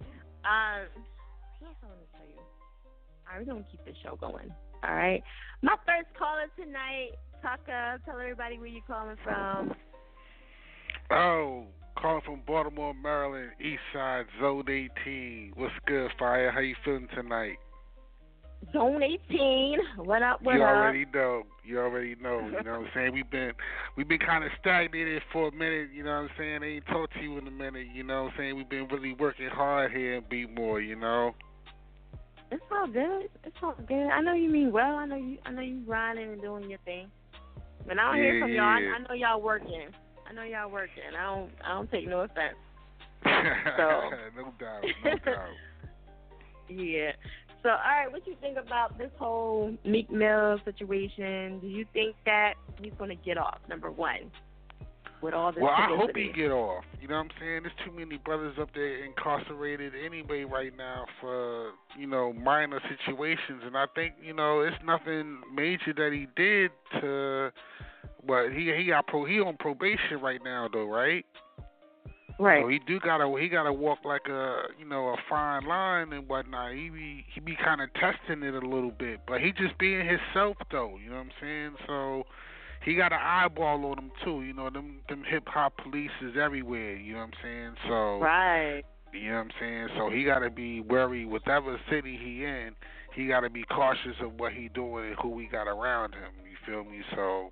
Um, 0.43 0.88
what 1.60 1.69
else 1.69 1.78
I 1.84 1.88
want 1.88 2.00
to 2.00 2.17
tell 2.17 2.28
you? 2.28 2.39
All 2.39 3.38
right, 3.38 3.39
we're 3.39 3.54
going 3.54 3.63
to 3.63 3.69
keep 3.69 3.86
the 3.86 3.93
show 4.04 4.15
going. 4.15 4.52
All 4.84 4.95
right? 4.95 5.24
My 5.62 5.76
first 5.86 6.08
caller 6.17 6.48
tonight, 6.58 7.12
Tucker, 7.41 8.00
tell 8.06 8.19
everybody 8.19 8.58
where 8.58 8.67
you're 8.67 8.82
calling 8.88 9.17
from. 9.24 9.74
Oh, 11.12 11.65
calling 12.00 12.22
from 12.26 12.41
Baltimore, 12.45 12.93
Maryland, 12.93 13.52
East 13.60 13.82
Side, 13.93 14.26
Zone 14.39 14.69
18. 14.69 15.54
What's 15.56 15.74
good, 15.86 16.12
Fire? 16.19 16.52
How 16.52 16.60
you 16.60 16.76
feeling 16.86 17.08
tonight? 17.15 17.58
Zone 18.74 19.02
18. 19.02 19.78
What 19.98 20.22
up? 20.22 20.41
What 20.41 20.56
up? 20.56 20.58
you 20.58 20.63
up? 20.63 20.69
already 20.69 21.06
know. 21.13 21.43
You 21.63 21.80
already 21.80 22.15
know. 22.22 22.39
You 22.39 22.63
know 22.63 22.80
what 22.80 22.88
I'm 22.88 22.88
saying? 22.93 23.13
We've 23.13 23.30
been 23.30 23.54
we've 23.95 24.08
been 24.08 24.19
kind 24.19 24.43
of 24.43 24.52
stagnated 24.60 25.22
for 25.32 25.48
a 25.48 25.52
minute. 25.52 25.89
You 25.93 26.04
know 26.04 26.12
what 26.12 26.17
I'm 26.17 26.30
saying? 26.38 26.63
I 26.63 26.67
ain't 26.67 26.86
talked 26.88 27.13
to 27.13 27.22
you 27.22 27.38
in 27.38 27.48
a 27.48 27.52
minute. 27.52 27.88
You 27.93 28.04
know 28.04 28.24
what 28.24 28.34
I'm 28.34 28.38
saying? 28.38 28.56
We've 28.58 28.69
been 28.69 28.88
really 28.88 29.13
working 29.13 29.50
hard 29.50 29.91
here 29.91 30.17
and 30.17 30.30
be 30.30 30.45
more. 30.45 30.82
You 30.82 30.95
know. 30.95 31.36
It's 32.52 32.63
all 32.72 32.88
good. 32.88 33.30
It's 33.43 33.56
all 33.62 33.76
good. 33.88 34.08
I 34.10 34.22
know 34.22 34.34
you 34.34 34.50
mean 34.50 34.72
well. 34.72 34.95
I 34.95 35.06
know 35.06 35.15
you. 35.15 35.38
I 35.45 35.52
know 35.52 35.62
you 35.62 35.80
grinding 35.86 36.32
and 36.34 36.41
doing 36.41 36.69
your 36.69 36.80
thing. 36.86 37.08
But 37.88 37.98
I 37.98 38.12
don't 38.12 38.17
yeah, 38.17 38.32
hear 38.32 38.41
from 38.41 38.52
y'all. 38.52 38.65
I. 38.65 38.95
I 38.95 39.00
know 39.08 39.13
y'all 39.15 39.41
working. 39.41 39.89
I 40.30 40.34
know 40.34 40.43
y'all 40.43 40.69
working. 40.69 41.04
I 41.17 41.24
don't. 41.24 41.52
I 41.65 41.69
don't 41.69 41.89
take 41.91 42.08
no 42.08 42.22
offense. 42.22 42.56
So. 43.78 44.10
no 44.36 44.54
doubt. 44.60 44.84
No 45.04 45.12
doubt. 45.26 45.50
Yeah. 46.69 47.12
So, 47.63 47.69
all 47.69 47.76
right, 47.76 48.12
what 48.12 48.26
you 48.26 48.36
think 48.39 48.58
about 48.58 48.98
this 48.98 49.12
whole 49.19 49.76
Meek 49.84 50.10
Mill 50.10 50.60
situation? 50.63 51.60
Do 51.60 51.67
you 51.67 51.86
think 51.91 52.15
that 52.26 52.54
he's 52.82 52.93
going 52.98 53.10
to 53.10 53.24
get 53.24 53.38
off? 53.38 53.60
Number 53.67 53.91
one. 53.91 54.32
with 55.22 55.34
all 55.34 55.52
this 55.52 55.62
Well, 55.62 55.72
I 55.72 55.88
hope 55.98 56.12
he 56.15 56.32
get 56.34 56.52
off. 56.52 56.84
You 57.02 57.08
know 57.08 57.15
what 57.15 57.26
I'm 57.26 57.30
saying? 57.39 57.63
There's 57.63 57.76
too 57.86 57.91
many 57.91 58.17
brothers 58.17 58.56
up 58.60 58.69
there 58.74 59.04
incarcerated 59.04 59.93
anyway 60.06 60.43
right 60.43 60.76
now 60.76 61.06
for 61.19 61.72
you 61.98 62.08
know 62.08 62.32
minor 62.34 62.82
situations, 62.89 63.63
and 63.65 63.76
I 63.76 63.86
think 63.95 64.13
you 64.24 64.34
know 64.34 64.62
it's 64.62 64.78
nothing 64.86 65.41
major 65.54 65.93
that 65.98 66.12
he 66.13 66.28
did 66.36 66.72
to. 67.02 67.52
But 68.26 68.50
he 68.50 68.72
he 68.78 68.88
got 68.88 69.08
pro 69.08 69.26
he 69.26 69.39
on 69.39 69.58
probation 69.58 70.22
right 70.22 70.41
now 70.43 70.69
though, 70.72 70.88
right? 70.88 71.26
Right. 72.39 72.63
So 72.63 72.69
he 72.69 72.80
do 72.80 72.99
gotta 73.02 73.32
he 73.39 73.49
gotta 73.49 73.73
walk 73.73 73.99
like 74.06 74.28
a 74.30 74.62
you 74.80 74.86
know 74.88 75.10
a 75.10 75.17
fine 75.30 75.65
line 75.65 76.13
and 76.13 76.28
whatnot. 76.28 76.73
He 76.73 76.89
be 76.89 77.25
he 77.34 77.41
be 77.41 77.56
kind 77.62 77.82
of 77.82 77.89
testing 77.93 78.43
it 78.43 78.54
a 78.54 78.65
little 78.65 78.91
bit, 78.91 79.19
but 79.28 79.41
he 79.41 79.52
just 79.52 79.78
being 79.78 80.08
himself 80.08 80.56
though. 80.71 80.97
You 81.04 81.10
know 81.10 81.17
what 81.17 81.23
I'm 81.23 81.32
saying? 81.41 81.71
So 81.86 82.23
he 82.86 82.95
got 82.95 83.12
an 83.12 83.19
eyeball 83.21 83.86
on 83.86 83.97
him 83.99 84.12
too. 84.23 84.41
You 84.43 84.54
know 84.54 84.69
them 84.69 85.02
them 85.10 85.23
hip 85.30 85.43
hop 85.47 85.73
police 85.84 86.12
is 86.21 86.36
everywhere. 86.41 86.95
You 86.95 87.13
know 87.13 87.19
what 87.19 87.25
I'm 87.25 87.34
saying? 87.43 87.71
So 87.88 88.19
Right. 88.19 88.84
you 89.13 89.30
know 89.30 89.36
what 89.36 89.41
I'm 89.41 89.52
saying? 89.60 89.88
So 89.97 90.10
he 90.10 90.23
got 90.23 90.39
to 90.39 90.49
be 90.49 90.80
wary, 90.80 91.25
whatever 91.25 91.78
city 91.89 92.17
he 92.21 92.45
in. 92.45 92.71
He 93.15 93.28
got 93.28 93.41
to 93.41 93.49
be 93.49 93.63
cautious 93.63 94.15
of 94.21 94.39
what 94.39 94.54
he 94.54 94.69
doing 94.69 95.08
and 95.08 95.15
who 95.21 95.38
he 95.39 95.47
got 95.47 95.67
around 95.67 96.13
him. 96.13 96.32
You 96.49 96.56
feel 96.65 96.89
me? 96.89 97.02
So, 97.15 97.52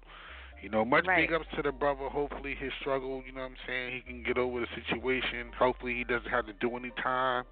you 0.61 0.69
know, 0.69 0.83
much 0.83 1.05
Right. 1.05 1.27
big 1.27 1.33
ups 1.33 1.47
to 1.55 1.61
the 1.61 1.71
brother. 1.71 2.09
Hopefully 2.09 2.55
his 2.55 2.71
struggle, 2.79 3.23
you 3.25 3.31
know 3.31 3.41
what 3.41 3.51
I'm 3.51 3.57
saying, 3.65 3.93
he 3.93 4.01
can 4.01 4.23
get 4.23 4.37
over 4.37 4.59
the 4.59 4.67
situation. 4.75 5.51
Hopefully 5.57 5.95
he 5.95 6.03
doesn't 6.03 6.29
have 6.29 6.45
to 6.47 6.53
do 6.53 6.75
any 6.75 6.91
time. 6.91 7.45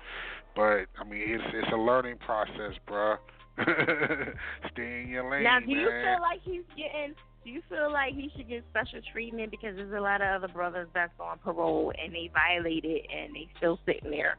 But 0.56 0.86
I 0.98 1.04
mean, 1.04 1.24
it's 1.26 1.44
it's 1.54 1.72
a 1.72 1.78
learning 1.78 2.18
process, 2.20 2.74
bruh. 2.88 3.18
Stay 4.74 5.04
in 5.04 5.10
your 5.10 5.30
lane, 5.30 5.44
Now, 5.44 5.60
do 5.60 5.72
you 5.72 5.90
feel 5.90 6.22
like 6.22 6.42
he's 6.44 6.64
getting? 6.76 7.16
Do 7.44 7.52
you 7.52 7.62
feel 7.70 7.92
like 7.92 8.14
he 8.16 8.32
should 8.36 8.50
get 8.50 8.66
special 8.72 9.00
treatment 9.14 9.52
because 9.52 9.76
there's 9.76 9.94
a 9.94 10.00
lot 10.00 10.22
of 10.22 10.44
other 10.44 10.52
brothers 10.52 10.88
that's 10.94 11.14
on 11.20 11.38
parole 11.38 11.94
and 12.02 12.14
they 12.14 12.30
violated 12.34 13.02
and 13.16 13.36
they 13.36 13.48
still 13.58 13.80
sitting 13.86 14.10
there? 14.10 14.36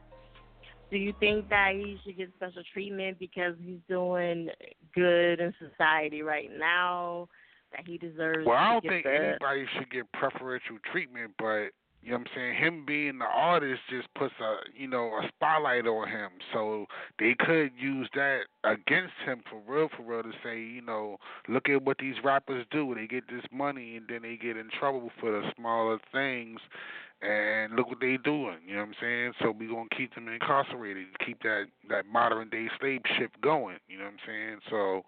Do 0.91 0.97
you 0.97 1.13
think 1.19 1.49
that 1.49 1.73
he 1.73 1.97
should 2.03 2.17
get 2.17 2.31
special 2.35 2.63
treatment 2.73 3.17
because 3.19 3.55
he's 3.61 3.79
doing 3.89 4.49
good 4.93 5.39
in 5.39 5.53
society 5.59 6.21
right 6.21 6.49
now? 6.57 7.27
That 7.71 7.85
he 7.85 7.97
deserves. 7.97 8.45
Well, 8.45 8.57
I 8.57 8.73
don't 8.73 8.87
think 8.87 9.03
the, 9.03 9.13
anybody 9.13 9.65
should 9.77 9.91
get 9.91 10.11
preferential 10.13 10.77
treatment, 10.91 11.33
but 11.37 11.69
you 12.01 12.11
know 12.11 12.19
what 12.19 12.27
I'm 12.27 12.33
saying, 12.35 12.55
him 12.55 12.85
being 12.85 13.19
the 13.19 13.25
artist 13.25 13.81
just 13.89 14.07
puts 14.13 14.33
a 14.39 14.55
you 14.73 14.87
know, 14.87 15.07
a 15.07 15.27
spotlight 15.27 15.85
on 15.87 16.07
him. 16.07 16.29
So 16.53 16.85
they 17.19 17.35
could 17.37 17.71
use 17.77 18.09
that 18.15 18.43
against 18.63 19.13
him 19.25 19.41
for 19.49 19.59
real 19.67 19.89
for 19.95 20.03
real 20.03 20.23
to 20.23 20.31
say, 20.43 20.59
you 20.59 20.81
know, 20.81 21.17
look 21.49 21.67
at 21.67 21.83
what 21.83 21.97
these 21.97 22.15
rappers 22.23 22.65
do. 22.71 22.95
They 22.95 23.07
get 23.07 23.27
this 23.27 23.43
money 23.51 23.97
and 23.97 24.05
then 24.07 24.21
they 24.21 24.37
get 24.37 24.55
in 24.55 24.69
trouble 24.79 25.11
for 25.19 25.31
the 25.31 25.51
smaller 25.57 25.99
things 26.13 26.59
and 27.21 27.73
look 27.75 27.89
what 27.89 27.99
they 27.99 28.17
doing, 28.17 28.59
you 28.65 28.75
know 28.75 28.81
what 28.81 28.89
I'm 28.89 28.95
saying? 29.01 29.33
So 29.41 29.51
we 29.51 29.67
gonna 29.67 29.89
keep 29.95 30.13
them 30.13 30.27
incarcerated, 30.27 31.07
keep 31.25 31.41
that 31.43 31.65
that 31.89 32.05
modern 32.05 32.49
day 32.49 32.67
slave 32.79 33.01
ship 33.17 33.31
going, 33.41 33.77
you 33.87 33.97
know 33.97 34.05
what 34.05 34.13
I'm 34.13 34.19
saying? 34.25 34.59
So 34.69 35.03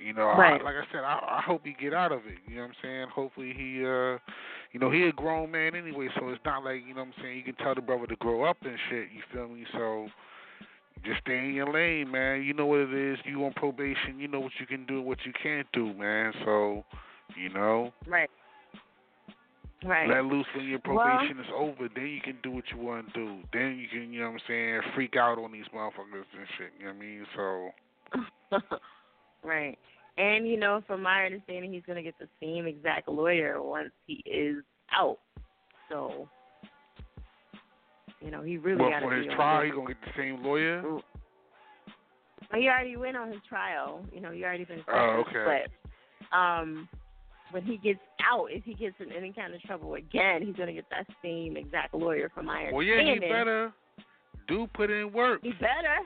you 0.00 0.12
know, 0.14 0.26
Right. 0.26 0.60
I, 0.60 0.64
like 0.64 0.74
I 0.74 0.84
said, 0.92 1.04
I, 1.04 1.38
I 1.38 1.42
hope 1.44 1.62
he 1.64 1.74
get 1.80 1.92
out 1.92 2.12
of 2.12 2.20
it. 2.26 2.38
You 2.48 2.56
know 2.56 2.62
what 2.62 2.68
I'm 2.68 2.74
saying? 2.82 3.06
Hopefully 3.14 3.52
he, 3.56 3.84
uh, 3.84 4.18
you 4.72 4.80
know, 4.80 4.90
he 4.90 5.04
a 5.04 5.12
grown 5.12 5.50
man 5.50 5.74
anyway, 5.74 6.08
so 6.18 6.28
it's 6.30 6.40
not 6.44 6.64
like 6.64 6.82
you 6.86 6.94
know 6.94 7.00
what 7.00 7.14
I'm 7.16 7.22
saying. 7.22 7.36
You 7.38 7.44
can 7.44 7.54
tell 7.56 7.74
the 7.74 7.80
brother 7.80 8.06
to 8.06 8.16
grow 8.16 8.44
up 8.44 8.56
and 8.62 8.76
shit. 8.88 9.08
You 9.14 9.22
feel 9.32 9.48
me? 9.48 9.64
So 9.72 10.08
just 11.04 11.20
stay 11.20 11.38
in 11.38 11.54
your 11.54 11.72
lane, 11.72 12.10
man. 12.10 12.42
You 12.42 12.54
know 12.54 12.66
what 12.66 12.80
it 12.80 12.94
is. 12.94 13.18
You 13.24 13.44
on 13.44 13.52
probation. 13.54 14.18
You 14.18 14.28
know 14.28 14.40
what 14.40 14.52
you 14.58 14.66
can 14.66 14.86
do, 14.86 14.98
and 14.98 15.06
what 15.06 15.18
you 15.24 15.32
can't 15.42 15.66
do, 15.72 15.92
man. 15.94 16.32
So, 16.44 16.84
you 17.36 17.50
know, 17.50 17.92
right. 18.06 18.30
Right. 19.82 20.10
let 20.10 20.26
loose 20.26 20.46
when 20.54 20.66
your 20.66 20.78
Well- 20.86 20.98
probation 20.98 21.40
is 21.40 21.50
over. 21.54 21.88
Then 21.94 22.06
you 22.06 22.20
can 22.20 22.36
do 22.42 22.50
what 22.50 22.64
you 22.70 22.76
want 22.76 23.06
to 23.06 23.12
do. 23.14 23.38
Then 23.52 23.78
you 23.78 23.88
can, 23.88 24.12
you 24.12 24.20
know 24.20 24.26
what 24.26 24.42
I'm 24.42 24.46
saying, 24.46 24.80
freak 24.94 25.16
out 25.16 25.38
on 25.38 25.52
these 25.52 25.64
motherfuckers 25.74 26.26
and 26.36 26.46
shit. 26.58 26.72
You 26.78 26.86
know 26.86 26.92
what 26.92 26.96
I 26.96 26.98
mean? 26.98 27.26
So. 27.34 27.70
right. 29.42 29.78
And 30.18 30.46
you 30.46 30.58
know, 30.58 30.82
from 30.86 31.02
my 31.02 31.24
understanding, 31.24 31.72
he's 31.72 31.82
gonna 31.86 32.02
get 32.02 32.14
the 32.18 32.28
same 32.42 32.66
exact 32.66 33.08
lawyer 33.08 33.62
once 33.62 33.90
he 34.06 34.22
is 34.26 34.62
out. 34.92 35.18
So, 35.88 36.28
you 38.20 38.30
know, 38.30 38.42
he 38.42 38.58
really 38.58 38.80
well, 38.80 38.90
got 38.90 39.00
to 39.00 39.06
for 39.06 39.14
his 39.14 39.26
trial, 39.34 39.62
his- 39.62 39.70
he 39.70 39.76
gonna 39.76 39.88
get 39.94 40.02
the 40.02 40.12
same 40.16 40.44
lawyer. 40.44 40.82
Well, 40.82 42.60
he 42.60 42.68
already 42.68 42.96
went 42.96 43.16
on 43.16 43.30
his 43.30 43.40
trial. 43.48 44.04
You 44.12 44.20
know, 44.20 44.30
he 44.32 44.44
already 44.44 44.64
been 44.64 44.82
Oh, 44.88 45.22
sentenced. 45.24 45.36
okay. 45.36 45.66
But 46.32 46.36
um, 46.36 46.88
when 47.50 47.62
he 47.62 47.76
gets 47.76 48.00
out, 48.28 48.48
if 48.50 48.64
he 48.64 48.74
gets 48.74 48.96
in 49.00 49.12
any 49.12 49.32
kind 49.32 49.54
of 49.54 49.62
trouble 49.62 49.94
again, 49.94 50.42
he's 50.42 50.56
gonna 50.56 50.72
get 50.72 50.88
that 50.90 51.06
same 51.22 51.56
exact 51.56 51.94
lawyer. 51.94 52.28
From 52.34 52.46
my 52.46 52.70
Well, 52.72 52.82
yeah, 52.82 53.02
he 53.14 53.18
better 53.20 53.72
do 54.48 54.66
put 54.74 54.90
in 54.90 55.12
work. 55.12 55.40
He 55.42 55.52
better. 55.52 55.98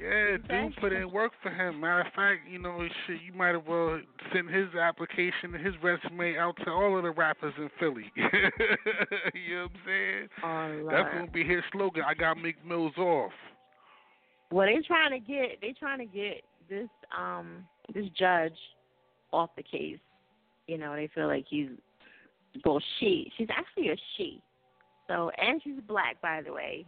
Yeah, 0.00 0.36
Okay. 0.44 0.68
do 0.68 0.80
put 0.80 0.92
in 0.92 1.10
work 1.10 1.32
for 1.42 1.50
him. 1.50 1.80
Matter 1.80 2.02
of 2.02 2.12
fact, 2.14 2.48
you 2.48 2.58
know, 2.58 2.86
shit, 3.06 3.20
you 3.20 3.32
might 3.32 3.54
have 3.54 3.66
well 3.66 4.00
send 4.32 4.48
his 4.48 4.72
application 4.74 5.54
and 5.54 5.64
his 5.64 5.74
resume 5.82 6.36
out 6.38 6.56
to 6.64 6.70
all 6.70 6.96
of 6.96 7.02
the 7.02 7.10
rappers 7.10 7.54
in 7.58 7.68
Philly. 7.80 8.12
you 8.16 8.22
know 8.22 9.62
what 9.62 9.70
I'm 9.72 9.80
saying? 9.84 10.28
That's 10.88 11.14
gonna 11.14 11.30
be 11.30 11.44
his 11.44 11.62
slogan. 11.72 12.04
I 12.06 12.14
got 12.14 12.36
Mick 12.36 12.54
Mills 12.64 12.96
off. 12.96 13.32
Well, 14.50 14.66
they 14.66 14.80
trying 14.86 15.10
to 15.10 15.18
get 15.18 15.60
they 15.60 15.74
trying 15.78 15.98
to 15.98 16.06
get 16.06 16.42
this 16.68 16.88
um 17.16 17.66
this 17.92 18.06
judge 18.16 18.56
off 19.32 19.50
the 19.56 19.62
case. 19.62 19.98
You 20.68 20.78
know, 20.78 20.94
they 20.94 21.08
feel 21.14 21.26
like 21.26 21.46
he's 21.48 21.70
well 22.64 22.80
she 23.00 23.32
she's 23.36 23.48
actually 23.50 23.88
a 23.88 23.96
she. 24.16 24.40
So 25.08 25.30
and 25.38 25.60
she's 25.62 25.80
black 25.88 26.20
by 26.22 26.42
the 26.42 26.52
way. 26.52 26.86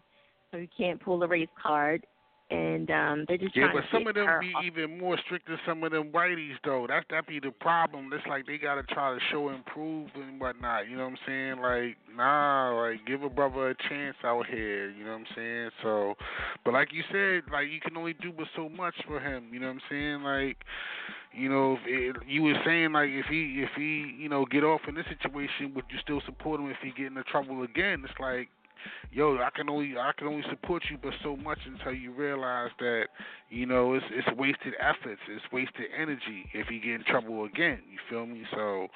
So 0.51 0.59
you 0.59 0.69
can't 0.77 1.01
pull 1.01 1.19
the 1.19 1.29
race 1.29 1.49
card. 1.61 2.07
And 2.51 2.91
um 2.91 3.25
they're 3.29 3.39
just 3.39 3.55
Yeah, 3.55 3.69
but 3.73 3.83
to 3.83 3.87
some 3.93 4.07
of 4.09 4.15
them 4.15 4.27
be 4.41 4.53
off- 4.55 4.65
even 4.65 4.99
more 4.99 5.17
strict 5.25 5.47
than 5.47 5.59
some 5.65 5.85
of 5.85 5.93
them 5.93 6.11
whiteys 6.11 6.57
though. 6.65 6.87
That 6.89 7.05
that 7.11 7.27
be 7.29 7.39
the 7.39 7.53
problem. 7.53 8.11
It's 8.13 8.27
like 8.27 8.47
they 8.47 8.59
gotta 8.59 8.83
try 8.83 9.15
to 9.15 9.21
show 9.31 9.51
improve 9.51 10.09
and 10.17 10.41
whatnot. 10.41 10.89
You 10.89 10.97
know 10.97 11.05
what 11.05 11.13
I'm 11.13 11.19
saying? 11.27 11.61
Like, 11.61 11.97
nah, 12.17 12.73
like 12.81 13.07
give 13.07 13.23
a 13.23 13.29
brother 13.31 13.71
a 13.71 13.75
chance 13.89 14.17
out 14.25 14.47
here. 14.47 14.91
You 14.91 15.05
know 15.05 15.13
what 15.13 15.21
I'm 15.21 15.27
saying? 15.37 15.71
So, 15.83 16.15
but 16.65 16.75
like 16.75 16.93
you 16.93 17.03
said, 17.13 17.51
like 17.53 17.69
you 17.71 17.81
can 17.81 17.97
only 17.97 18.15
do 18.15 18.33
but 18.37 18.47
so 18.57 18.69
much 18.69 18.95
for 19.07 19.21
him. 19.21 19.49
You 19.53 19.61
know 19.61 19.69
what 19.69 19.75
I'm 19.75 19.83
saying? 19.89 20.23
Like, 20.23 20.57
you 21.33 21.49
know, 21.49 21.79
if 21.87 22.17
it, 22.17 22.23
you 22.27 22.43
were 22.43 22.61
saying 22.65 22.93
like 22.93 23.11
if 23.11 23.27
he 23.27 23.63
if 23.63 23.71
he 23.77 24.13
you 24.19 24.29
know 24.29 24.45
get 24.45 24.65
off 24.65 24.81
in 24.89 24.97
this 24.97 25.07
situation, 25.09 25.73
would 25.77 25.85
you 25.89 25.99
still 26.03 26.21
support 26.27 26.59
him 26.61 26.69
if 26.69 26.79
he 26.83 26.91
get 26.91 27.07
into 27.07 27.23
trouble 27.23 27.63
again? 27.63 28.03
It's 28.05 28.19
like 28.19 28.49
yo, 29.13 29.39
I 29.39 29.51
can 29.55 29.69
only 29.69 29.95
I 29.99 30.13
can 30.17 30.27
only 30.29 30.45
support 30.51 30.83
you 30.91 30.99
but 31.03 31.13
so 31.23 31.37
much 31.37 31.59
until 31.67 31.93
you 31.93 32.13
realize 32.13 32.71
that 32.79 33.05
you 33.49 33.67
know 33.67 33.95
it's 33.95 34.05
it's 34.11 34.29
wasted 34.39 34.75
efforts, 34.81 35.21
it's 35.29 35.45
wasted 35.53 35.87
energy 35.99 36.47
if 36.53 36.69
he 36.69 36.79
get 36.79 36.93
in 36.95 37.05
trouble 37.05 37.45
again. 37.45 37.81
You 37.91 37.99
feel 38.09 38.27
me? 38.27 38.45
So 38.53 38.89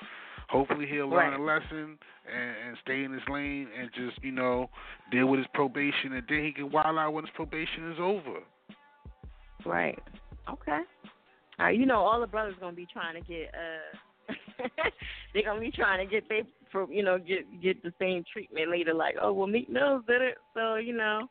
hopefully 0.49 0.87
he'll 0.87 1.09
learn 1.09 1.33
Right. 1.33 1.41
a 1.41 1.43
lesson 1.43 1.99
and, 2.33 2.69
and 2.69 2.77
stay 2.83 3.05
in 3.05 3.13
his 3.13 3.23
lane 3.29 3.69
and 3.79 3.91
just 3.95 4.23
you 4.23 4.33
know 4.33 4.69
deal 5.11 5.27
with 5.27 5.39
his 5.39 5.49
probation 5.55 6.13
and 6.15 6.23
then 6.29 6.45
he 6.45 6.53
can 6.53 6.71
wild 6.71 6.99
out 6.99 7.13
when 7.13 7.25
his 7.25 7.33
probation 7.35 7.93
is 7.93 7.99
over. 8.01 8.41
Right. 9.65 9.99
Okay. 10.51 10.81
Uh, 11.61 11.69
you 11.69 11.87
know, 11.87 12.01
all 12.01 12.21
the 12.21 12.27
brothers 12.27 12.55
gonna 12.61 12.77
be 12.77 12.87
trying 12.93 13.15
to 13.15 13.21
get 13.21 13.49
uh 13.55 13.97
they're 15.35 15.43
gonna 15.45 15.61
be 15.61 15.71
trying 15.71 16.07
to 16.07 16.11
get 16.11 16.29
they 16.29 16.43
for 16.73 16.91
you 16.93 17.03
know, 17.03 17.19
get 17.19 17.45
get 17.63 17.83
the 17.83 17.93
same 18.01 18.25
treatment 18.33 18.71
later, 18.71 18.95
like, 18.95 19.17
oh 19.21 19.33
well 19.33 19.47
Meek 19.47 19.69
Mills 19.71 20.03
did 20.07 20.23
it, 20.23 20.37
so 20.55 20.77
you 20.77 20.97
know. 20.97 21.29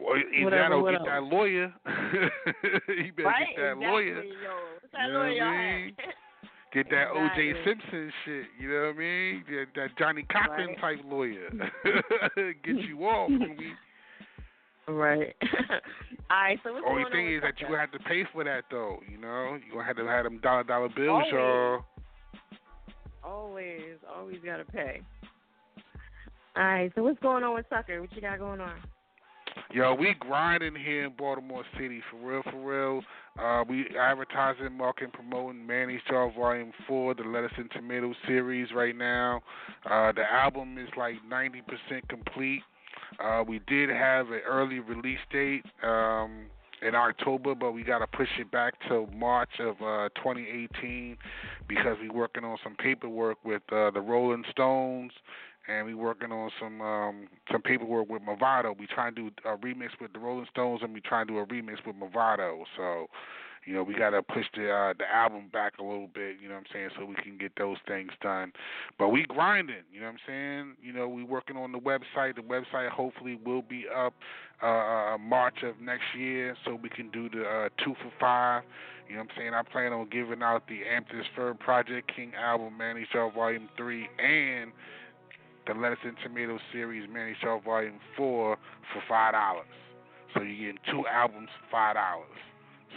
Well, 0.00 0.16
either 0.18 0.44
Whatever, 0.44 0.80
whatever. 0.82 1.04
get 1.04 1.10
that 1.10 1.22
lawyer. 1.24 1.72
he 2.86 3.10
better 3.10 3.28
right? 3.28 3.46
get 3.56 3.62
that 3.62 3.72
exactly, 3.72 3.86
lawyer. 3.86 4.22
Yo. 4.22 4.54
What's 4.80 4.92
that 4.92 5.06
You 5.06 5.12
know 5.12 5.18
lawyer 5.18 5.44
what 5.44 5.50
I 5.50 5.76
mean? 5.82 5.96
Get 6.70 6.90
that 6.90 7.06
O.J. 7.14 7.54
Simpson 7.64 8.12
shit, 8.26 8.44
you 8.60 8.68
know 8.68 8.88
what 8.88 8.96
I 8.96 8.98
mean? 8.98 9.42
That, 9.48 9.66
that 9.74 9.88
Johnnie 9.98 10.26
Cochran 10.30 10.68
Right. 10.68 10.80
type 10.98 10.98
lawyer. 11.08 11.48
Get 12.62 12.76
you 12.86 13.00
off, 13.06 13.30
homie. 13.30 13.72
Right. 14.86 15.34
All 16.30 16.36
right, 16.42 16.58
so 16.62 16.74
what's 16.74 16.84
Only 16.86 17.04
thing 17.10 17.26
on 17.28 17.32
is 17.36 17.40
that 17.42 17.58
you 17.58 17.68
gonna 17.68 17.80
have 17.80 17.92
to 17.92 17.98
pay 18.00 18.24
for 18.34 18.44
that 18.44 18.64
though, 18.70 18.98
you 19.10 19.16
know? 19.16 19.56
You 19.66 19.72
gonna 19.72 19.84
have 19.84 19.96
to 19.96 20.04
have 20.06 20.24
them 20.24 20.40
dollar 20.40 20.62
dollar 20.64 20.90
bills, 20.90 21.08
Always. 21.08 21.32
y'all. 21.32 21.84
Always, 23.28 23.98
always 24.16 24.38
gotta 24.42 24.64
pay. 24.64 25.00
All 26.56 26.64
right, 26.64 26.92
so 26.94 27.02
what's 27.02 27.18
going 27.20 27.44
on 27.44 27.54
with 27.54 27.68
Tucker? 27.68 28.00
What 28.00 28.12
you 28.14 28.22
got 28.22 28.38
going 28.38 28.60
on? 28.60 28.76
Yo, 29.70 29.94
we 29.94 30.14
grinding 30.18 30.74
here 30.74 31.04
in 31.04 31.12
Baltimore 31.16 31.64
City 31.78 32.00
for 32.10 32.16
real, 32.16 32.42
for 32.50 32.56
real. 32.56 33.02
Uh, 33.38 33.64
we 33.68 33.86
advertising, 34.00 34.72
marketing, 34.72 35.10
promoting 35.12 35.66
Manny's 35.66 36.00
Jar 36.08 36.32
Volume 36.32 36.72
Four, 36.86 37.14
the 37.14 37.22
Lettuce 37.22 37.52
and 37.58 37.70
Tomato 37.70 38.14
series 38.26 38.68
right 38.74 38.96
now. 38.96 39.42
Uh, 39.84 40.10
the 40.12 40.24
album 40.32 40.78
is 40.78 40.88
like 40.96 41.16
ninety 41.28 41.60
percent 41.60 42.08
complete. 42.08 42.62
Uh, 43.22 43.44
we 43.46 43.60
did 43.66 43.90
have 43.90 44.28
an 44.28 44.40
early 44.46 44.78
release 44.78 45.18
date. 45.30 45.64
Um, 45.82 46.46
in 46.82 46.94
October, 46.94 47.54
but 47.54 47.72
we 47.72 47.82
got 47.82 47.98
to 47.98 48.06
push 48.06 48.28
it 48.38 48.50
back 48.50 48.74
till 48.88 49.06
March 49.08 49.60
of 49.60 49.76
uh, 49.76 50.08
2018 50.16 51.16
because 51.68 51.96
we're 52.00 52.12
working 52.12 52.44
on 52.44 52.56
some 52.62 52.76
paperwork 52.76 53.38
with 53.44 53.62
uh, 53.72 53.90
the 53.90 54.00
Rolling 54.00 54.44
Stones, 54.50 55.12
and 55.68 55.86
we're 55.86 55.96
working 55.96 56.32
on 56.32 56.50
some 56.60 56.80
um, 56.80 57.28
some 57.50 57.62
paperwork 57.62 58.08
with 58.08 58.22
Movado. 58.22 58.78
We 58.78 58.86
try 58.86 59.08
and 59.08 59.16
do 59.16 59.30
a 59.44 59.56
remix 59.56 59.90
with 60.00 60.12
the 60.12 60.18
Rolling 60.18 60.46
Stones, 60.50 60.80
and 60.82 60.94
we 60.94 61.00
try 61.00 61.20
and 61.20 61.28
do 61.28 61.38
a 61.38 61.46
remix 61.46 61.84
with 61.86 61.96
Movado. 61.96 62.62
So 62.76 63.06
you 63.66 63.74
know, 63.74 63.82
we 63.82 63.94
got 63.94 64.10
to 64.10 64.22
push 64.22 64.46
the 64.56 64.70
uh, 64.70 64.94
the 64.98 65.04
album 65.12 65.50
back 65.52 65.74
a 65.78 65.82
little 65.82 66.08
bit, 66.12 66.36
you 66.40 66.48
know 66.48 66.54
what 66.54 66.60
I'm 66.60 66.72
saying, 66.72 66.90
so 66.98 67.04
we 67.04 67.14
can 67.16 67.38
get 67.38 67.52
those 67.56 67.76
things 67.86 68.10
done. 68.22 68.52
But 68.98 69.08
we 69.08 69.24
grinding, 69.24 69.84
you 69.92 70.00
know 70.00 70.06
what 70.06 70.12
I'm 70.12 70.18
saying? 70.26 70.76
You 70.82 70.92
know, 70.92 71.08
we 71.08 71.24
working 71.24 71.56
on 71.56 71.72
the 71.72 71.78
website. 71.78 72.36
The 72.36 72.42
website 72.42 72.90
hopefully 72.90 73.38
will 73.44 73.62
be 73.62 73.86
up 73.94 74.14
uh, 74.62 74.66
uh 74.66 75.18
March 75.18 75.62
of 75.62 75.80
next 75.80 76.04
year, 76.16 76.56
so 76.64 76.78
we 76.80 76.88
can 76.88 77.10
do 77.10 77.28
the 77.28 77.44
uh, 77.44 77.68
two 77.84 77.94
for 78.02 78.12
five. 78.18 78.62
You 79.08 79.14
know 79.14 79.22
what 79.22 79.30
I'm 79.30 79.36
saying? 79.38 79.54
I 79.54 79.62
plan 79.62 79.92
on 79.92 80.08
giving 80.10 80.42
out 80.42 80.68
the 80.68 80.80
Amethyst 80.84 81.30
Fur 81.34 81.54
Project 81.54 82.12
King 82.14 82.32
album, 82.34 82.76
Manny 82.76 83.06
Shaw 83.10 83.30
Volume 83.30 83.68
3, 83.76 84.06
and 84.18 84.70
the 85.66 85.72
Lettuce 85.72 85.98
and 86.04 86.16
Tomato 86.22 86.58
series, 86.72 87.08
Manny 87.10 87.34
Shaw 87.40 87.58
Volume 87.60 88.00
4, 88.18 88.56
for 88.92 89.02
$5. 89.10 89.60
So 90.34 90.42
you're 90.42 90.72
getting 90.72 90.80
two 90.90 91.06
albums 91.06 91.48
for 91.70 91.76
$5. 91.76 91.94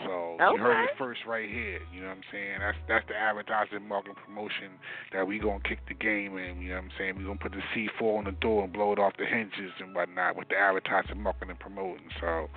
So 0.06 0.38
okay. 0.40 0.56
you 0.56 0.58
heard 0.58 0.84
it 0.86 0.92
first 0.98 1.22
right 1.28 1.50
here. 1.50 1.80
You 1.94 2.02
know 2.02 2.08
what 2.08 2.24
I'm 2.24 2.28
saying? 2.32 2.60
That's 2.60 2.78
that's 2.88 3.08
the 3.08 3.16
advertising, 3.16 3.88
marketing, 3.88 4.16
promotion 4.24 4.80
that 5.14 5.28
we 5.28 5.40
gonna 5.40 5.60
kick 5.68 5.80
the 5.88 5.94
game 5.94 6.38
in. 6.38 6.62
You 6.62 6.70
know 6.70 6.76
what 6.76 6.84
I'm 6.86 6.92
saying? 6.98 7.18
We 7.18 7.24
gonna 7.24 7.40
put 7.40 7.52
the 7.52 7.64
C4 7.76 8.20
on 8.20 8.26
the 8.26 8.32
door 8.32 8.64
and 8.64 8.74
blow 8.74 8.94
it 8.94 9.00
off 9.00 9.14
the 9.18 9.26
hinges 9.26 9.74
and 9.80 9.94
whatnot 9.94 10.36
with 10.36 10.50
the 10.50 10.56
advertising, 10.56 11.22
marketing, 11.22 11.52
and 11.52 11.60
promoting. 11.60 12.08
So 12.20 12.48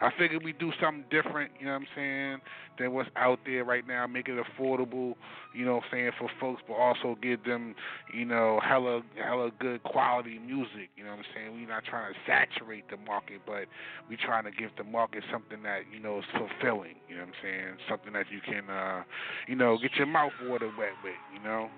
I 0.00 0.10
figured 0.18 0.44
we 0.44 0.52
do 0.52 0.72
something 0.80 1.04
different, 1.10 1.52
you 1.58 1.66
know 1.66 1.72
what 1.72 1.82
I'm 1.82 1.86
saying, 1.94 2.38
than 2.78 2.92
what's 2.92 3.10
out 3.16 3.40
there 3.44 3.64
right 3.64 3.86
now, 3.86 4.06
make 4.06 4.28
it 4.28 4.38
affordable, 4.38 5.14
you 5.52 5.64
know 5.64 5.76
what 5.76 5.84
I'm 5.84 5.90
saying, 5.92 6.10
for 6.18 6.30
folks, 6.40 6.62
but 6.66 6.74
also 6.74 7.16
give 7.22 7.44
them, 7.44 7.74
you 8.12 8.24
know, 8.24 8.60
hella 8.66 9.02
hella 9.22 9.50
good 9.58 9.82
quality 9.82 10.38
music, 10.38 10.88
you 10.96 11.04
know 11.04 11.10
what 11.10 11.18
I'm 11.18 11.24
saying? 11.34 11.52
We're 11.52 11.68
not 11.68 11.84
trying 11.84 12.12
to 12.12 12.18
saturate 12.26 12.84
the 12.90 12.96
market, 12.96 13.42
but 13.46 13.66
we 14.08 14.16
trying 14.16 14.44
to 14.44 14.50
give 14.50 14.70
the 14.78 14.84
market 14.84 15.22
something 15.30 15.62
that, 15.64 15.82
you 15.92 16.00
know, 16.00 16.18
is 16.18 16.24
fulfilling, 16.32 16.96
you 17.08 17.16
know 17.16 17.22
what 17.22 17.28
I'm 17.28 17.34
saying? 17.42 17.76
Something 17.88 18.12
that 18.14 18.26
you 18.30 18.40
can 18.40 18.70
uh, 18.70 19.02
you 19.48 19.56
know, 19.56 19.78
get 19.80 19.94
your 19.96 20.06
mouth 20.06 20.32
water 20.42 20.68
wet 20.68 20.94
with, 21.02 21.14
you 21.32 21.40
know? 21.40 21.68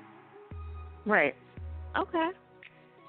Right. 1.07 1.35
Okay. 1.99 2.29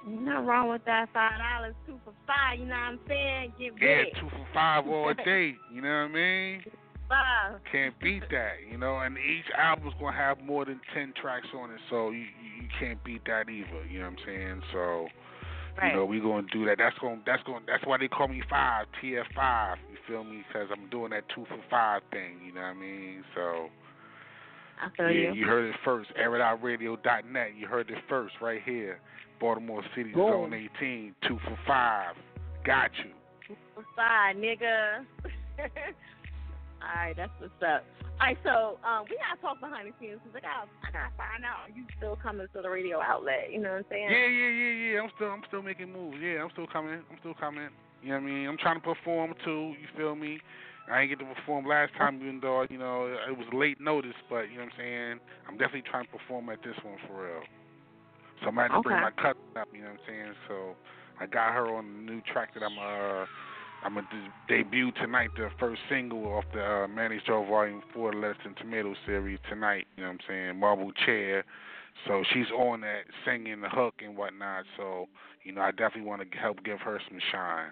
Nothing 0.06 0.46
wrong 0.46 0.70
with 0.70 0.84
that. 0.86 1.08
Five 1.14 1.40
dollars, 1.40 1.76
two 1.88 2.00
for 2.04 2.14
five. 2.28 2.60
You 2.60 2.66
know 2.66 2.76
what 2.76 2.82
I'm 2.82 3.00
saying? 3.08 3.54
Get 3.58 3.74
yeah, 3.82 4.20
two 4.20 4.30
for 4.30 4.48
five 4.54 4.88
all 4.88 5.14
day. 5.26 5.56
You 5.72 5.82
know 5.82 5.90
what 5.90 6.12
I 6.12 6.14
mean? 6.14 6.64
Five. 7.08 7.62
Can't 7.72 7.98
beat 8.02 8.24
that. 8.32 8.60
You 8.70 8.78
know, 8.78 9.00
and 9.00 9.18
each 9.18 9.46
album's 9.58 9.94
gonna 10.00 10.16
have 10.16 10.42
more 10.42 10.66
than 10.66 10.82
ten 10.94 11.14
tracks 11.20 11.48
on 11.58 11.72
it, 11.72 11.80
so 11.90 12.12
you 12.12 12.26
you 12.60 12.68
can't 12.80 13.02
beat 13.04 13.24
that 13.26 13.50
either. 13.50 13.86
You 13.90 14.00
know 14.00 14.10
what 14.10 14.20
I'm 14.20 14.26
saying? 14.26 14.62
So. 14.72 15.08
Right. 15.76 15.90
You 15.90 15.98
know, 15.98 16.06
we 16.06 16.20
gonna 16.20 16.46
do 16.54 16.66
that. 16.66 16.78
That's 16.78 16.96
gonna 17.00 17.20
That's 17.26 17.42
gonna 17.44 17.66
That's 17.66 17.84
why 17.88 17.98
they 17.98 18.08
call 18.08 18.28
me 18.28 18.44
Five 18.48 18.86
TF 19.02 19.24
Five. 19.34 19.80
You 19.90 19.98
feel 20.08 20.24
me? 20.24 20.44
Because 20.48 20.68
I'm 20.72 20.88
doing 20.92 21.10
that 21.12 21.24
two 21.34 21.46
for 21.46 21.58
five 21.68 22.04
thing. 22.12 22.38
You 22.46 22.54
know 22.54 22.62
what 22.62 22.68
I 22.68 22.74
mean? 22.74 23.24
So. 23.34 23.70
I 24.84 24.90
feel 24.96 25.10
yeah, 25.10 25.32
you. 25.32 25.42
you 25.42 25.46
heard 25.46 25.70
it 25.70 25.76
first. 25.86 26.10
AirItOutRadio.net. 26.20 27.52
You 27.58 27.68
heard 27.68 27.90
it 27.90 27.98
first 28.10 28.36
right 28.42 28.62
here. 28.64 29.00
Baltimore 29.44 29.84
City 29.94 30.14
Boom. 30.14 30.48
Zone 30.48 30.70
18, 30.80 31.16
two 31.28 31.38
for 31.44 31.60
five. 31.68 32.16
Got 32.64 32.92
you. 33.04 33.12
Two 33.46 33.60
for 33.76 33.84
five, 33.94 34.38
nigga. 34.38 35.04
All 35.60 36.96
right, 36.96 37.14
that's 37.18 37.32
what's 37.40 37.52
up. 37.60 37.84
All 38.24 38.28
right, 38.32 38.38
so 38.40 38.80
um, 38.88 39.04
we 39.12 39.20
gotta 39.20 39.36
talk 39.44 39.60
behind 39.60 39.92
the 39.92 39.94
scenes 40.00 40.24
because 40.24 40.40
I 40.40 40.48
gotta, 40.48 40.72
I 40.88 40.90
gotta 40.96 41.12
find 41.20 41.44
out 41.44 41.68
are 41.68 41.76
you 41.76 41.84
still 42.00 42.16
coming 42.16 42.48
to 42.56 42.62
the 42.62 42.70
radio 42.70 43.04
outlet. 43.04 43.52
You 43.52 43.60
know 43.60 43.76
what 43.76 43.84
I'm 43.84 43.92
saying? 43.92 44.08
Yeah, 44.16 44.32
yeah, 44.32 44.52
yeah, 44.56 44.74
yeah. 44.80 45.04
I'm 45.04 45.12
still, 45.20 45.28
I'm 45.28 45.44
still 45.52 45.62
making 45.62 45.92
moves. 45.92 46.24
Yeah, 46.24 46.40
I'm 46.40 46.52
still 46.56 46.68
coming. 46.72 47.04
I'm 47.04 47.20
still 47.20 47.36
coming. 47.36 47.68
You 48.00 48.16
know 48.16 48.24
what 48.24 48.24
I 48.24 48.32
mean? 48.32 48.48
I'm 48.48 48.58
trying 48.58 48.80
to 48.80 48.86
perform 48.96 49.36
too. 49.44 49.76
You 49.76 49.92
feel 50.00 50.16
me? 50.16 50.40
I 50.88 51.04
didn't 51.04 51.20
get 51.20 51.28
to 51.28 51.36
perform 51.36 51.68
last 51.68 51.92
time, 52.00 52.24
even 52.24 52.40
though 52.40 52.64
you 52.72 52.80
know 52.80 53.12
it 53.12 53.36
was 53.36 53.48
late 53.52 53.84
notice. 53.84 54.16
But 54.32 54.48
you 54.48 54.64
know 54.64 54.72
what 54.72 54.80
I'm 54.80 54.80
saying? 54.80 55.20
I'm 55.52 55.60
definitely 55.60 55.84
trying 55.92 56.08
to 56.08 56.16
perform 56.16 56.48
at 56.48 56.64
this 56.64 56.80
one 56.80 56.96
for 57.12 57.28
real. 57.28 57.44
So 58.42 58.48
I'm 58.48 58.56
have 58.56 58.72
to 58.72 58.82
bring 58.82 59.02
my 59.02 59.12
cousin 59.12 59.42
up. 59.56 59.68
You 59.74 59.82
know 59.82 59.86
what 59.86 59.94
I'm 59.94 60.00
saying? 60.08 60.34
So 60.48 60.76
I 61.20 61.26
got 61.28 61.54
her 61.54 61.76
on 61.76 61.86
the 61.94 62.12
new 62.12 62.22
track 62.22 62.54
that 62.54 62.64
I'm 62.64 62.78
uh 62.78 63.26
I'm 63.84 63.96
gonna 63.96 64.08
debut 64.48 64.92
tonight, 64.94 65.30
the 65.36 65.50
first 65.60 65.82
single 65.90 66.26
off 66.28 66.46
the 66.54 66.64
uh, 66.64 66.88
Manny 66.88 67.20
Show 67.26 67.46
Volume 67.46 67.82
Four 67.94 68.14
Lettuce 68.14 68.38
and 68.46 68.56
Tomato 68.58 68.96
series 69.06 69.40
tonight. 69.50 69.88
You 69.98 70.04
know 70.04 70.10
what 70.10 70.14
I'm 70.14 70.20
saying? 70.28 70.60
Marble 70.60 70.92
Chair. 71.06 71.44
So 72.08 72.24
she's 72.34 72.50
on 72.58 72.82
that 72.82 73.02
singing 73.26 73.62
the 73.62 73.70
hook 73.70 73.96
and 74.04 74.16
whatnot. 74.16 74.64
So 74.78 75.08
you 75.44 75.52
know 75.52 75.62
I 75.62 75.72
definitely 75.72 76.04
want 76.04 76.22
to 76.30 76.38
help 76.38 76.64
give 76.64 76.80
her 76.80 77.00
some 77.10 77.20
shine. 77.32 77.72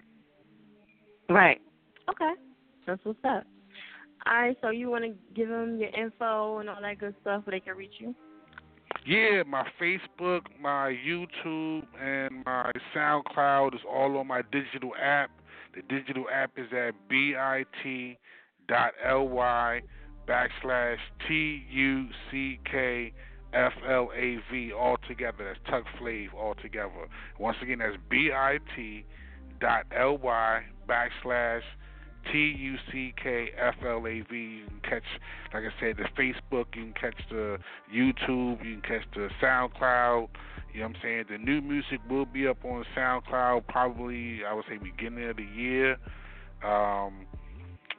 Right. 1.28 1.60
Okay. 2.10 2.32
That's 2.86 3.00
what's 3.04 3.18
up. 3.24 3.44
All 4.26 4.34
right, 4.34 4.56
so 4.60 4.70
you 4.70 4.88
want 4.88 5.04
to 5.04 5.14
give 5.34 5.48
them 5.48 5.78
your 5.78 5.88
info 5.90 6.58
and 6.58 6.70
all 6.70 6.80
that 6.80 6.98
good 6.98 7.14
stuff 7.22 7.42
where 7.44 7.58
they 7.58 7.64
can 7.64 7.76
reach 7.76 7.94
you? 7.98 8.14
Yeah, 9.04 9.42
my 9.48 9.66
Facebook, 9.80 10.42
my 10.60 10.96
YouTube, 11.04 11.86
and 12.00 12.44
my 12.46 12.70
SoundCloud 12.94 13.74
is 13.74 13.80
all 13.90 14.16
on 14.16 14.28
my 14.28 14.42
digital 14.52 14.92
app. 15.00 15.30
The 15.74 15.82
digital 15.82 16.26
app 16.32 16.52
is 16.56 16.66
at 16.72 16.92
bit.ly 17.08 17.66
backslash 20.28 20.98
T 21.26 21.64
U 21.68 22.06
C 22.30 22.60
K 22.70 23.12
F 23.52 23.72
L 23.88 24.10
A 24.14 24.38
V 24.52 24.72
all 24.72 24.96
together. 25.08 25.52
That's 25.52 25.58
Tuck 25.68 25.84
Flav 26.00 26.32
all 26.34 26.54
together. 26.54 27.08
Once 27.40 27.56
again, 27.60 27.78
that's 27.78 27.96
bit.ly 28.08 28.60
backslash 30.88 31.62
T 32.30 32.38
U 32.38 32.76
C 32.90 33.14
K 33.22 33.48
F 33.58 33.74
L 33.84 34.06
A 34.06 34.20
V. 34.20 34.36
You 34.36 34.66
can 34.66 34.80
catch, 34.82 35.02
like 35.52 35.64
I 35.64 35.80
said, 35.80 35.96
the 35.96 36.08
Facebook. 36.20 36.66
You 36.74 36.92
can 36.92 36.94
catch 37.00 37.20
the 37.30 37.58
YouTube. 37.92 38.64
You 38.64 38.80
can 38.80 38.82
catch 38.82 39.06
the 39.14 39.28
SoundCloud. 39.42 40.28
You 40.72 40.80
know 40.80 40.86
what 40.86 40.96
I'm 40.96 41.02
saying? 41.02 41.24
The 41.30 41.38
new 41.38 41.60
music 41.60 42.00
will 42.08 42.24
be 42.24 42.46
up 42.46 42.64
on 42.64 42.84
SoundCloud 42.96 43.66
probably, 43.68 44.40
I 44.48 44.54
would 44.54 44.64
say, 44.68 44.78
beginning 44.78 45.28
of 45.28 45.36
the 45.36 45.42
year. 45.42 45.96
Um, 46.64 47.26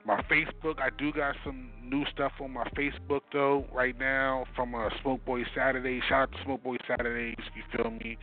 my 0.06 0.22
Facebook, 0.24 0.80
I 0.80 0.90
do 0.98 1.12
got 1.14 1.36
some 1.46 1.70
new 1.84 2.04
stuff 2.12 2.34
on 2.42 2.52
my 2.52 2.68
Facebook 2.78 3.22
though 3.32 3.66
right 3.74 3.98
now 3.98 4.46
from 4.56 4.76
uh, 4.76 4.90
Smoke 5.02 5.24
Boy 5.26 5.44
Saturday. 5.56 6.02
Shout 6.10 6.24
out 6.24 6.32
to 6.34 6.38
Smoke 6.44 6.64
Boy 6.64 6.78
Saturdays, 6.88 7.38
you 7.56 7.64
feel 7.76 7.92
me? 7.92 8.18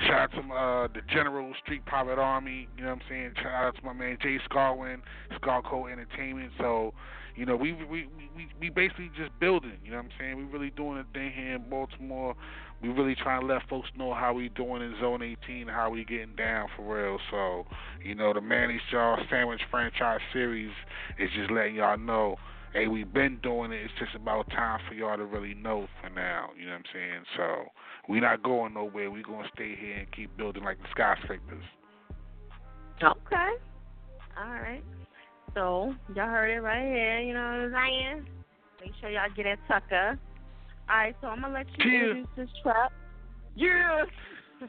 Shout 0.00 0.20
out 0.20 0.32
to 0.32 0.38
uh, 0.38 0.88
the 0.88 1.00
General 1.12 1.52
Street 1.62 1.84
Private 1.84 2.18
Army, 2.18 2.68
you 2.76 2.84
know 2.84 2.90
what 2.90 3.02
I'm 3.02 3.08
saying? 3.08 3.32
Shout 3.36 3.52
out 3.52 3.76
to 3.76 3.82
my 3.82 3.92
man 3.92 4.18
Jay 4.22 4.38
Scarwin, 4.50 4.98
Scarco 5.40 5.90
Entertainment. 5.90 6.52
So, 6.58 6.94
you 7.34 7.44
know, 7.44 7.56
we 7.56 7.72
we 7.72 8.08
we 8.34 8.48
we 8.58 8.70
basically 8.70 9.10
just 9.16 9.38
building, 9.38 9.78
you 9.84 9.90
know 9.90 9.98
what 9.98 10.06
I'm 10.06 10.10
saying? 10.18 10.36
We 10.38 10.44
really 10.44 10.70
doing 10.70 10.98
a 10.98 11.04
thing 11.12 11.32
here 11.32 11.56
in 11.56 11.68
Baltimore. 11.68 12.34
We 12.82 12.90
really 12.90 13.14
trying 13.14 13.40
to 13.40 13.46
let 13.46 13.66
folks 13.68 13.88
know 13.96 14.12
how 14.12 14.34
we 14.34 14.50
doing 14.50 14.82
in 14.82 14.94
Zone 15.00 15.22
18, 15.22 15.66
how 15.68 15.90
we 15.90 16.04
getting 16.04 16.36
down 16.36 16.68
for 16.76 16.82
real. 16.82 17.18
So, 17.30 17.64
you 18.04 18.14
know, 18.14 18.34
the 18.34 18.40
Manny 18.40 18.80
Shaw 18.90 19.16
Sandwich 19.30 19.62
Franchise 19.70 20.20
Series 20.32 20.72
is 21.18 21.30
just 21.34 21.50
letting 21.50 21.76
y'all 21.76 21.96
know, 21.96 22.36
hey, 22.74 22.86
we've 22.86 23.12
been 23.12 23.38
doing 23.42 23.72
it. 23.72 23.80
It's 23.82 23.94
just 23.98 24.14
about 24.14 24.50
time 24.50 24.80
for 24.86 24.94
y'all 24.94 25.16
to 25.16 25.24
really 25.24 25.54
know 25.54 25.88
for 26.02 26.10
now. 26.10 26.50
You 26.58 26.66
know 26.66 26.72
what 26.72 26.78
I'm 26.78 26.84
saying? 26.92 27.24
So, 27.36 27.70
we 28.08 28.20
not 28.20 28.42
going 28.42 28.74
nowhere. 28.74 29.10
we 29.10 29.22
going 29.22 29.44
to 29.44 29.50
stay 29.54 29.74
here 29.80 29.96
and 29.96 30.12
keep 30.12 30.36
building 30.36 30.62
like 30.62 30.78
the 30.78 30.88
skyscrapers. 30.90 31.64
Okay. 33.02 33.52
All 34.38 34.52
right. 34.52 34.82
So, 35.54 35.94
y'all 36.14 36.28
heard 36.28 36.50
it 36.50 36.60
right 36.60 36.84
here. 36.84 37.20
You 37.20 37.32
know 37.32 37.40
what 37.40 37.78
I'm 37.78 37.88
saying? 37.88 38.26
Make 38.82 38.92
sure 39.00 39.08
y'all 39.08 39.30
get 39.34 39.46
at 39.46 39.58
Tucker. 39.66 40.18
All 40.88 40.96
right, 40.96 41.16
so 41.20 41.28
I'm 41.28 41.40
going 41.40 41.52
to 41.52 41.58
let 41.58 41.66
you 41.78 41.90
Yeah. 41.90 42.00
introduce 42.00 42.28
this 42.36 42.48
track. 42.62 42.92
Yeah. 43.54 44.04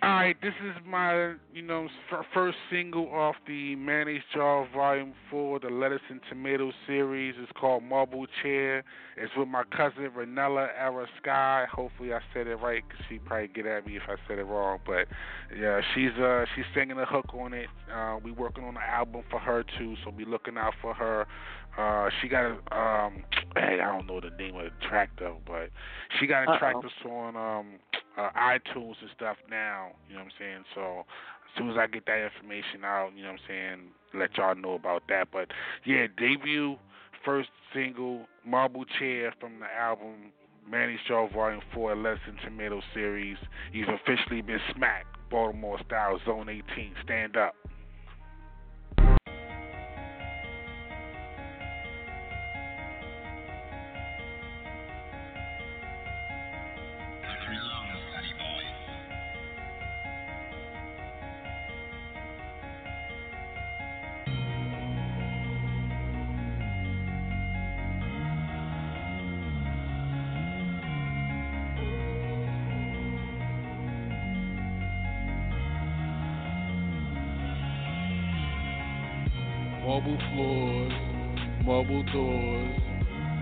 All 0.00 0.10
right, 0.10 0.36
this 0.40 0.52
is 0.64 0.76
my, 0.86 1.34
you 1.52 1.60
know, 1.60 1.88
first 2.32 2.56
single 2.70 3.08
off 3.12 3.34
the 3.48 3.74
Mayonnaise 3.74 4.22
Jar 4.32 4.68
Volume 4.72 5.12
4, 5.28 5.58
the 5.58 5.70
Lettuce 5.70 6.00
and 6.08 6.20
Tomato 6.28 6.70
series. 6.86 7.34
It's 7.36 7.50
called 7.58 7.82
Marble 7.82 8.26
Chair. 8.40 8.84
It's 9.16 9.32
with 9.36 9.48
my 9.48 9.64
cousin 9.76 10.08
Renella 10.16 10.68
Era 10.78 11.04
Sky. 11.20 11.66
Hopefully 11.72 12.12
I 12.14 12.20
said 12.32 12.46
it 12.46 12.54
right 12.62 12.84
because 12.88 13.04
she'd 13.08 13.24
probably 13.24 13.48
get 13.48 13.66
at 13.66 13.88
me 13.88 13.96
if 13.96 14.02
I 14.06 14.14
said 14.28 14.38
it 14.38 14.44
wrong. 14.44 14.78
But 14.86 15.08
yeah, 15.58 15.80
she's 15.96 16.12
uh 16.12 16.44
she's 16.54 16.64
singing 16.76 16.96
a 17.00 17.04
hook 17.04 17.34
on 17.34 17.52
it. 17.52 17.66
Uh, 17.92 18.18
we 18.22 18.30
working 18.30 18.62
on 18.62 18.76
an 18.76 18.82
album 18.88 19.22
for 19.28 19.40
her 19.40 19.64
too, 19.78 19.96
so 20.04 20.12
be 20.12 20.24
looking 20.24 20.56
out 20.56 20.74
for 20.80 20.94
her. 20.94 21.26
Uh, 21.78 22.10
she 22.20 22.28
got 22.28 22.44
a 22.44 22.76
um, 22.76 23.24
hey, 23.56 23.78
I 23.80 23.92
don't 23.92 24.06
know 24.06 24.20
the 24.20 24.30
name 24.36 24.56
of 24.56 24.64
the 24.64 24.88
track 24.88 25.10
though, 25.18 25.38
but 25.46 25.70
she 26.18 26.26
got 26.26 26.42
a 26.42 26.58
track 26.58 26.74
Uh-oh. 26.76 26.82
that's 26.82 27.10
on 27.10 27.36
um 27.36 27.66
uh, 28.16 28.30
iTunes 28.36 28.96
and 29.00 29.10
stuff 29.14 29.36
now. 29.48 29.90
You 30.08 30.14
know 30.14 30.24
what 30.24 30.26
I'm 30.26 30.38
saying? 30.38 30.64
So 30.74 31.00
as 31.00 31.58
soon 31.58 31.70
as 31.70 31.76
I 31.78 31.86
get 31.86 32.04
that 32.06 32.30
information 32.34 32.84
out, 32.84 33.10
you 33.16 33.22
know 33.22 33.30
what 33.30 33.40
I'm 33.40 33.48
saying, 33.48 33.78
let 34.14 34.36
y'all 34.36 34.56
know 34.56 34.74
about 34.74 35.04
that. 35.08 35.28
But 35.32 35.48
yeah, 35.84 36.06
debut 36.18 36.76
first 37.24 37.50
single 37.74 38.26
Marble 38.44 38.84
Chair 38.98 39.32
from 39.40 39.60
the 39.60 39.66
album 39.66 40.32
Manny 40.68 40.98
Shaw 41.06 41.28
Volume 41.32 41.62
4 41.74 41.96
Lesson 41.96 42.36
Tomato 42.44 42.80
Series. 42.92 43.36
You've 43.72 43.88
officially 43.88 44.42
been 44.42 44.60
smacked. 44.74 45.16
Baltimore 45.30 45.78
style 45.86 46.18
Zone 46.24 46.48
18. 46.48 46.94
Stand 47.04 47.36
up. 47.36 47.54
Marble 79.98 80.18
floors, 80.32 80.92
marble 81.64 82.02
doors, 82.12 82.80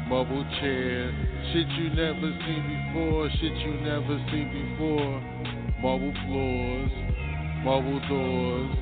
marble 0.09 0.43
chairs, 0.59 1.13
shit 1.53 1.69
you 1.77 1.91
never 1.91 2.33
seen 2.33 2.65
before, 2.73 3.29
shit 3.29 3.53
you 3.61 3.75
never 3.85 4.17
seen 4.33 4.49
before. 4.49 5.21
Marble 5.83 6.15
floors, 6.25 6.91
marble 7.63 8.01
doors, 8.09 8.73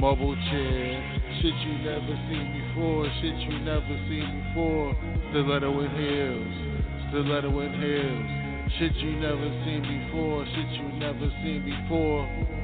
marble 0.00 0.34
chairs, 0.48 1.04
shit 1.42 1.52
you 1.52 1.84
never 1.84 2.16
seen 2.32 2.48
before, 2.64 3.04
shit 3.20 3.36
you 3.44 3.58
never 3.60 3.94
seen 4.08 4.48
before. 4.48 4.96
Stiletto 5.32 5.80
in 5.84 5.90
heels, 5.92 7.10
stiletto 7.10 7.60
in 7.60 7.72
heels, 7.76 8.72
shit 8.78 8.96
you 9.04 9.12
never 9.20 9.52
seen 9.66 9.82
before, 9.84 10.46
shit 10.46 10.80
you 10.80 10.88
never 10.96 11.28
seen 11.44 11.60
before. 11.60 12.61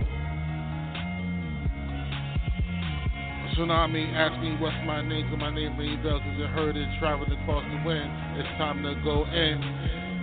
Tsunami 3.59 4.15
asked 4.15 4.39
me 4.39 4.55
what's 4.63 4.79
my 4.87 5.03
name, 5.03 5.27
cause 5.27 5.43
my 5.43 5.51
name 5.51 5.75
rings 5.75 5.99
bell, 6.07 6.23
cause 6.23 6.39
it 6.39 6.47
heard 6.55 6.79
it 6.79 6.87
traveling 7.03 7.35
across 7.43 7.67
the 7.67 7.83
wind. 7.83 8.07
It's 8.39 8.47
time 8.55 8.87
to 8.87 8.95
go 9.03 9.27
in. 9.27 9.59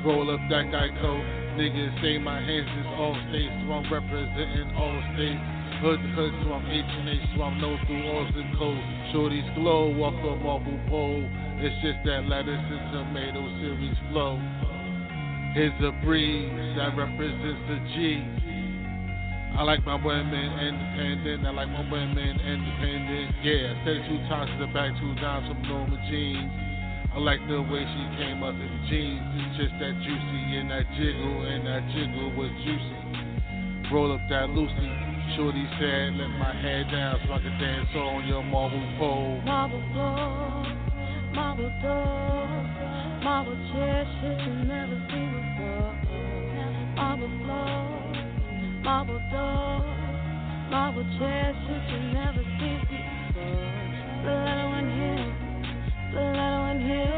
Roll 0.08 0.32
up 0.32 0.40
that 0.48 0.72
guy 0.72 0.88
Geico. 0.88 1.20
Niggas 1.60 2.00
say 2.00 2.16
my 2.16 2.40
hands 2.40 2.72
is 2.80 2.88
all 2.96 3.12
states, 3.28 3.52
so 3.68 3.76
I'm 3.76 3.92
representing 3.92 4.72
all 4.80 4.96
states. 5.20 5.44
Hood 5.84 6.00
to 6.00 6.10
hood, 6.16 6.32
so 6.48 6.56
I'm 6.56 6.64
H 6.64 6.88
and 6.88 7.10
H, 7.12 7.28
so 7.36 7.44
I'm 7.44 7.60
known 7.60 7.76
through 7.84 8.08
all 8.08 8.24
zip 8.32 8.48
codes. 8.56 8.88
Shorty's 9.12 9.52
glow, 9.60 9.92
walk 9.92 10.16
a 10.16 10.40
marble 10.40 10.80
pole. 10.88 11.28
It's 11.60 11.76
just 11.84 12.08
that 12.08 12.32
lettuce 12.32 12.56
and 12.56 12.88
tomato 12.96 13.44
series 13.60 14.00
flow. 14.16 14.40
Here's 15.60 15.76
a 15.84 15.92
breeze 16.08 16.56
that 16.80 16.96
represents 16.96 17.64
the 17.68 17.84
G. 18.00 18.35
I 19.56 19.64
like 19.64 19.86
my 19.86 19.95
women 19.95 20.51
independent. 20.60 21.47
I 21.47 21.51
like 21.51 21.70
my 21.70 21.88
women 21.89 22.36
independent. 22.43 23.36
Yeah, 23.39 23.72
say 23.88 24.03
two 24.03 24.20
times 24.28 24.51
to 24.51 24.68
the 24.68 24.72
back, 24.76 24.91
two 24.99 25.16
down, 25.16 25.47
some 25.47 25.64
normal 25.64 25.95
jeans. 26.12 26.51
I 27.16 27.20
like 27.24 27.39
the 27.47 27.64
way 27.64 27.80
she 27.88 28.03
came 28.20 28.43
up 28.43 28.51
in 28.51 28.74
jeans. 28.91 29.24
It's 29.24 29.64
just 29.64 29.80
that 29.80 29.95
juicy 30.03 30.60
and 30.60 30.68
that 30.72 30.84
jiggle, 30.99 31.47
and 31.47 31.64
that 31.72 31.88
jiggle 31.95 32.36
was 32.36 32.51
juicy. 32.68 33.95
Roll 33.95 34.12
up 34.12 34.20
that 34.28 34.49
Lucy. 34.51 34.91
Shorty 35.39 35.64
said, 35.80 36.20
let 36.20 36.36
my 36.36 36.51
head 36.60 36.91
down 36.91 37.16
so 37.26 37.34
I 37.34 37.39
can 37.39 37.56
dance 37.56 37.88
on 37.95 38.28
your 38.28 38.43
marble 38.43 38.84
pole. 38.99 39.41
Marble 39.45 39.82
floor, 39.95 40.68
marble 41.32 41.72
door, 41.80 43.24
marble 43.24 43.56
chair, 43.72 44.03
shit 44.20 44.47
you 44.47 44.53
never 44.68 44.99
seen 45.08 45.32
before. 45.32 45.95
Marble 46.99 47.32
floor 47.45 48.05
marble 48.86 49.20
doors, 49.34 49.82
marble 50.70 51.04
chairs, 51.18 51.56
shit 51.66 51.90
you 51.90 52.14
never 52.14 52.44
seen 52.62 52.80
before. 52.86 53.66
Stiletto 54.22 54.66
and 54.78 54.90
heel, 54.94 55.26
stiletto 56.14 56.60
and 56.70 56.82
heel, 56.86 57.18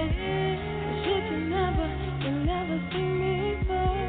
shit 1.04 1.24
you 1.28 1.40
never, 1.52 1.88
you 2.24 2.32
never 2.48 2.78
seen 2.88 3.20
before. 3.60 4.00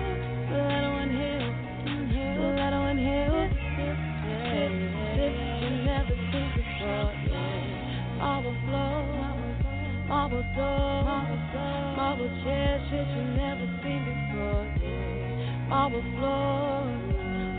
Stiletto 0.46 1.02
and 1.02 1.10
heel, 1.18 1.50
stiletto 2.38 2.78
and 2.94 3.00
heel, 3.02 3.50
shit, 3.74 3.98
shit 5.18 5.34
you 5.58 5.70
never 5.82 6.14
seen 6.30 6.48
before. 6.54 7.10
Marble 8.22 8.54
floor, 8.70 9.02
marble 10.06 10.46
doors, 10.54 11.42
marble 11.98 12.30
chairs, 12.44 12.86
shit 12.86 13.08
you 13.18 13.24
never 13.34 13.66
seen 13.82 13.98
before. 14.06 14.62
Marble 15.68 16.06
floor 16.14 17.07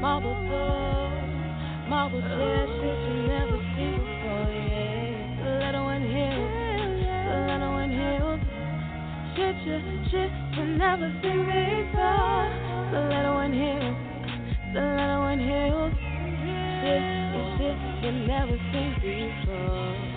marble 0.01 0.35
floors, 0.47 1.89
marble 1.89 2.21
chairs, 2.21 2.69
shit 2.79 2.99
you 3.03 3.27
never 3.27 3.57
seen 3.75 3.99
before, 3.99 4.47
yeah. 4.47 5.35
Stiletto 5.39 5.81
and 5.91 6.05
heels, 6.07 6.51
stiletto 7.27 7.69
and 7.83 7.91
heels, 7.91 8.41
shit 9.35 9.57
you, 9.67 9.77
shit 10.09 10.31
you 10.55 10.65
never 10.77 11.11
seen 11.21 11.43
before. 11.43 12.47
Stiletto 12.89 13.33
and 13.43 13.53
heels, 13.53 13.97
stiletto 14.71 15.19
and 15.31 15.41
heels, 15.43 15.93
shit, 16.79 17.03
shit 17.59 17.77
you 18.03 18.11
never 18.25 18.55
seen 18.71 18.91
before. 19.03 20.08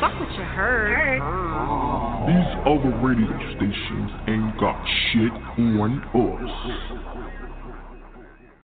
Fuck 0.00 0.18
what 0.18 0.32
you 0.32 0.44
heard. 0.44 1.20
These 2.26 2.50
other 2.64 2.92
radio 3.04 3.28
stations 3.56 4.10
ain't 4.28 4.58
got 4.58 4.80
shit 5.12 5.32
on 5.58 6.00
us. 6.14 6.50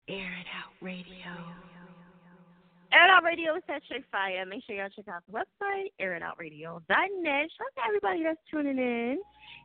Air 0.08 0.32
it 0.38 0.46
out 0.54 0.70
radio. 0.80 1.54
Air 2.92 3.06
It 3.06 3.10
Out 3.10 3.24
Radio 3.24 3.56
is 3.56 3.62
that 3.66 3.82
chick 3.88 4.04
fire. 4.12 4.46
Make 4.46 4.62
sure 4.64 4.76
y'all 4.76 4.88
check 4.94 5.08
out 5.08 5.22
the 5.26 5.32
website, 5.32 5.90
airitoutradio.net. 6.00 6.86
Shout 6.86 7.26
out 7.26 7.74
to 7.74 7.82
everybody 7.88 8.22
that's 8.22 8.38
tuning 8.48 8.78
in. 8.78 9.18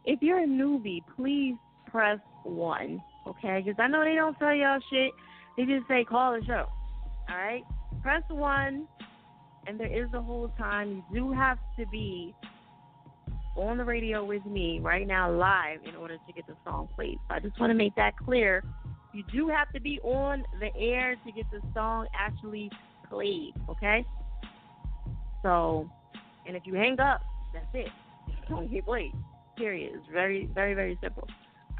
If 0.05 0.23
you're 0.23 0.39
a 0.39 0.47
newbie, 0.47 1.01
please 1.15 1.53
press 1.91 2.17
one, 2.43 2.99
okay? 3.27 3.61
Because 3.63 3.79
I 3.79 3.87
know 3.87 4.03
they 4.03 4.15
don't 4.15 4.35
tell 4.39 4.55
y'all 4.55 4.79
shit. 4.91 5.11
They 5.55 5.65
just 5.65 5.87
say 5.87 6.03
call 6.03 6.39
the 6.39 6.45
show. 6.47 6.65
All 7.29 7.35
right? 7.35 7.61
Press 8.01 8.23
one 8.29 8.87
and 9.69 9.79
there 9.79 10.03
is 10.03 10.09
the 10.11 10.21
whole 10.21 10.51
time. 10.57 11.03
You 11.11 11.19
do 11.19 11.31
have 11.31 11.59
to 11.77 11.85
be 11.91 12.33
on 13.55 13.77
the 13.77 13.85
radio 13.85 14.25
with 14.25 14.43
me 14.45 14.79
right 14.81 15.05
now 15.05 15.31
live 15.31 15.81
in 15.87 15.95
order 15.95 16.15
to 16.15 16.33
get 16.33 16.47
the 16.47 16.55
song 16.65 16.89
played. 16.95 17.17
So 17.27 17.35
I 17.35 17.39
just 17.39 17.59
want 17.59 17.69
to 17.69 17.75
make 17.75 17.93
that 17.95 18.17
clear. 18.17 18.63
You 19.13 19.23
do 19.31 19.47
have 19.49 19.71
to 19.73 19.79
be 19.79 19.99
on 20.01 20.43
the 20.59 20.75
air 20.75 21.15
to 21.23 21.31
get 21.31 21.45
the 21.51 21.61
song 21.75 22.07
actually 22.17 22.71
played, 23.07 23.53
okay? 23.69 24.03
So, 25.43 25.87
and 26.47 26.55
if 26.55 26.63
you 26.65 26.73
hang 26.73 26.99
up, 26.99 27.21
that's 27.53 27.65
it. 27.73 27.89
Don't 28.49 28.71
get 28.71 28.85
played. 28.85 29.11
Period. 29.55 29.93
It's 29.95 30.07
very, 30.11 30.49
very, 30.53 30.73
very 30.73 30.97
simple. 31.01 31.27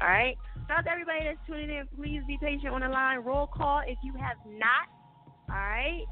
All 0.00 0.08
right. 0.08 0.36
Shout 0.68 0.78
out 0.78 0.84
to 0.84 0.90
everybody 0.90 1.24
that's 1.24 1.38
tuning 1.44 1.70
in. 1.70 1.88
Please 1.96 2.22
be 2.28 2.38
patient 2.40 2.72
on 2.72 2.82
the 2.82 2.88
line. 2.88 3.18
Roll 3.18 3.48
call 3.48 3.82
if 3.84 3.98
you 4.02 4.12
have 4.14 4.36
not. 4.46 4.86
All 5.48 5.56
right. 5.56 6.04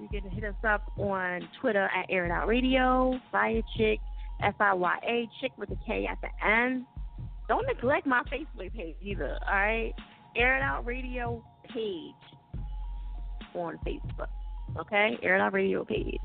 You 0.00 0.08
can 0.08 0.28
hit 0.30 0.44
us 0.44 0.54
up 0.68 0.90
on 0.98 1.48
Twitter 1.60 1.84
at 1.84 2.06
Air 2.10 2.26
It 2.26 2.30
Out 2.30 2.48
Radio, 2.48 3.18
Fiya 3.32 3.62
Chick, 3.76 4.00
F 4.42 4.54
I 4.58 4.74
Y 4.74 4.98
A, 5.08 5.28
Chick 5.40 5.52
with 5.56 5.70
a 5.70 5.78
K 5.86 6.06
at 6.10 6.18
the 6.20 6.46
end. 6.46 6.84
Don't 7.48 7.66
neglect 7.66 8.06
my 8.06 8.22
Facebook 8.22 8.72
page 8.74 8.96
either, 9.02 9.38
all 9.46 9.54
right? 9.54 9.92
Air 10.36 10.56
It 10.56 10.62
Out 10.62 10.84
Radio 10.84 11.44
page 11.72 12.14
on 13.54 13.78
Facebook, 13.86 14.28
okay? 14.78 15.16
Air 15.22 15.36
It 15.36 15.40
Out 15.40 15.52
Radio 15.52 15.84
page. 15.84 16.20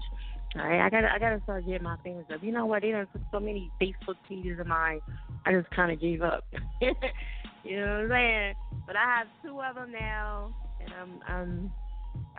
All 0.56 0.68
right, 0.68 0.84
I 0.84 0.90
gotta, 0.90 1.08
I 1.14 1.20
gotta 1.20 1.40
start 1.44 1.68
getting 1.68 1.84
my 1.84 1.98
things 1.98 2.26
up. 2.34 2.42
You 2.42 2.52
know 2.52 2.66
what? 2.66 2.82
They 2.82 2.90
done 2.90 3.06
put 3.12 3.22
so 3.32 3.40
many 3.40 3.70
Facebook 3.80 4.16
pages 4.28 4.60
of 4.60 4.66
mine. 4.66 5.00
I 5.46 5.52
just 5.52 5.70
kind 5.70 5.92
of 5.92 6.02
gave 6.02 6.24
up. 6.24 6.44
you 6.82 7.80
know 7.80 7.86
what 7.86 8.02
I'm 8.02 8.10
saying? 8.10 8.56
But 8.88 8.96
I 8.96 9.18
have 9.18 9.28
two 9.44 9.62
of 9.62 9.76
them 9.76 9.92
now, 9.92 10.56
and 10.82 10.90
I'm, 11.00 11.36
I'm 11.36 11.72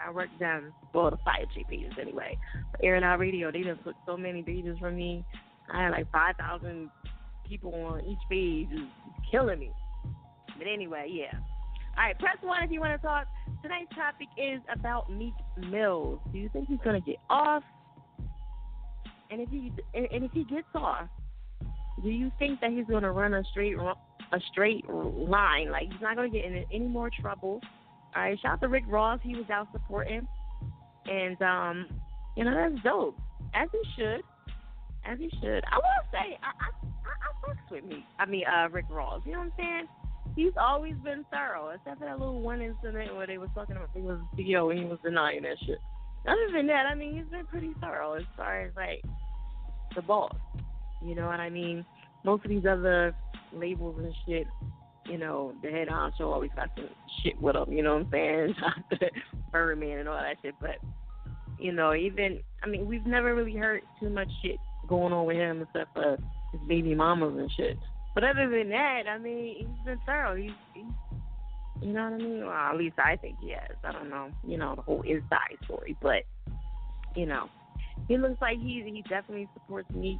I 0.02 0.10
work 0.10 0.28
them 0.38 0.72
well 0.94 1.10
the 1.10 1.18
chick 1.54 1.68
pages 1.68 1.92
anyway. 2.00 2.38
But 2.70 2.80
Air 2.82 2.96
It 2.96 3.04
Out 3.04 3.18
Radio, 3.18 3.50
they 3.50 3.62
just 3.62 3.84
took 3.84 3.94
so 4.06 4.16
many 4.16 4.42
pages 4.42 4.78
from 4.78 4.96
me. 4.96 5.24
I 5.72 5.84
had 5.84 5.90
like 5.90 6.10
five 6.10 6.36
thousand 6.36 6.90
people 7.48 7.74
on 7.74 8.04
each 8.04 8.18
page, 8.28 8.68
killing 9.30 9.58
me. 9.58 9.72
But 10.58 10.66
anyway, 10.66 11.08
yeah. 11.10 11.38
All 11.96 12.04
right, 12.04 12.18
press 12.18 12.36
one 12.42 12.62
if 12.62 12.70
you 12.70 12.80
want 12.80 13.00
to 13.00 13.06
talk. 13.06 13.26
Tonight's 13.62 13.94
topic 13.94 14.28
is 14.38 14.60
about 14.72 15.12
Meek 15.12 15.34
Mills. 15.70 16.20
Do 16.32 16.38
you 16.38 16.48
think 16.52 16.68
he's 16.68 16.78
gonna 16.84 17.00
get 17.00 17.16
off? 17.28 17.62
And 19.30 19.40
if 19.40 19.48
he 19.48 19.72
and 19.94 20.24
if 20.24 20.32
he 20.32 20.44
gets 20.44 20.68
off, 20.74 21.08
do 22.02 22.08
you 22.08 22.30
think 22.38 22.60
that 22.60 22.70
he's 22.70 22.86
to 23.02 23.10
run 23.10 23.34
a 23.34 23.42
straight 23.50 23.76
a 23.76 24.40
straight 24.50 24.88
line? 24.88 25.70
Like 25.70 25.84
he's 25.90 26.00
not 26.00 26.16
to 26.30 26.36
get 26.36 26.46
in 26.46 26.64
any 26.72 26.86
more 26.86 27.10
trouble. 27.20 27.60
Right, 28.14 28.38
shout 28.40 28.54
out 28.54 28.60
to 28.62 28.68
Rick 28.68 28.84
Ross. 28.88 29.20
He 29.22 29.36
was 29.36 29.48
out 29.50 29.68
supporting, 29.72 30.26
and 31.06 31.40
um, 31.42 31.86
you 32.36 32.44
know 32.44 32.54
that's 32.54 32.82
dope, 32.82 33.16
as 33.54 33.68
he 33.72 33.78
should, 33.96 34.22
as 35.04 35.18
he 35.18 35.30
should. 35.40 35.62
I 35.70 35.76
will 35.76 36.04
say, 36.10 36.38
I 36.42 36.50
I, 36.58 36.68
I, 36.82 37.12
I 37.14 37.48
fucks 37.48 37.70
with 37.70 37.84
me. 37.84 38.04
I 38.18 38.26
mean, 38.26 38.44
uh, 38.46 38.68
Rick 38.70 38.86
Ross. 38.90 39.22
You 39.24 39.32
know 39.32 39.38
what 39.38 39.44
I'm 39.44 39.52
saying? 39.56 39.86
He's 40.36 40.52
always 40.60 40.94
been 41.04 41.24
thorough, 41.30 41.70
except 41.70 42.00
for 42.00 42.06
that 42.06 42.18
little 42.18 42.40
one 42.40 42.62
incident 42.62 43.14
where 43.16 43.26
they 43.26 43.38
was 43.38 43.48
talking 43.54 43.76
about 43.76 43.90
he 43.94 44.00
was 44.00 44.18
the 44.36 44.42
CEO 44.42 44.70
and 44.70 44.78
he 44.78 44.84
was 44.84 44.98
denying 45.04 45.42
that 45.42 45.56
shit. 45.66 45.78
Other 46.26 46.48
than 46.52 46.66
that, 46.66 46.86
I 46.86 46.94
mean, 46.94 47.16
he's 47.16 47.30
been 47.30 47.46
pretty 47.46 47.72
thorough 47.80 48.14
as 48.14 48.24
far 48.36 48.62
as 48.62 48.72
like 48.76 49.02
the 49.94 50.02
boss. 50.02 50.36
You 51.02 51.14
know 51.14 51.26
what 51.26 51.40
I 51.40 51.50
mean? 51.50 51.84
Most 52.24 52.44
of 52.44 52.50
these 52.50 52.66
other 52.66 53.14
labels 53.52 53.96
and 53.98 54.14
shit, 54.26 54.46
you 55.06 55.18
know, 55.18 55.52
the 55.62 55.70
head 55.70 55.88
honcho 55.88 56.20
always 56.20 56.50
got 56.54 56.70
some 56.76 56.88
shit 57.22 57.40
with 57.40 57.54
them. 57.54 57.72
You 57.72 57.82
know 57.82 57.94
what 57.94 58.06
I'm 58.06 58.10
saying? 58.10 58.54
Birdman 59.52 59.98
and 59.98 60.08
all 60.08 60.16
that 60.16 60.36
shit. 60.42 60.54
But 60.60 60.76
you 61.58 61.72
know, 61.72 61.94
even 61.94 62.40
I 62.62 62.68
mean, 62.68 62.86
we've 62.86 63.06
never 63.06 63.34
really 63.34 63.54
heard 63.54 63.82
too 63.98 64.10
much 64.10 64.28
shit 64.42 64.58
going 64.88 65.12
on 65.12 65.26
with 65.26 65.36
him 65.36 65.62
except 65.62 65.94
for 65.94 66.16
his 66.52 66.60
baby 66.68 66.94
mamas 66.94 67.36
and 67.36 67.50
shit. 67.56 67.78
But 68.14 68.24
other 68.24 68.48
than 68.48 68.70
that, 68.70 69.02
I 69.08 69.18
mean, 69.18 69.56
he's 69.58 69.84
been 69.84 69.98
thorough. 70.04 70.36
He's, 70.36 70.50
he's 70.74 70.84
you 71.80 71.92
know 71.92 72.10
what 72.10 72.12
I 72.12 72.16
mean? 72.18 72.40
Well, 72.44 72.52
at 72.52 72.76
least 72.76 72.98
I 72.98 73.16
think 73.16 73.36
he 73.40 73.50
has. 73.50 73.76
I 73.84 73.92
don't 73.92 74.10
know, 74.10 74.30
you 74.46 74.58
know, 74.58 74.74
the 74.74 74.82
whole 74.82 75.02
inside 75.02 75.56
story, 75.64 75.96
but 76.02 76.24
you 77.16 77.26
know, 77.26 77.48
he 78.08 78.18
looks 78.18 78.40
like 78.40 78.58
he 78.58 78.82
he 78.84 79.02
definitely 79.02 79.48
supports 79.54 79.88
Meek. 79.94 80.18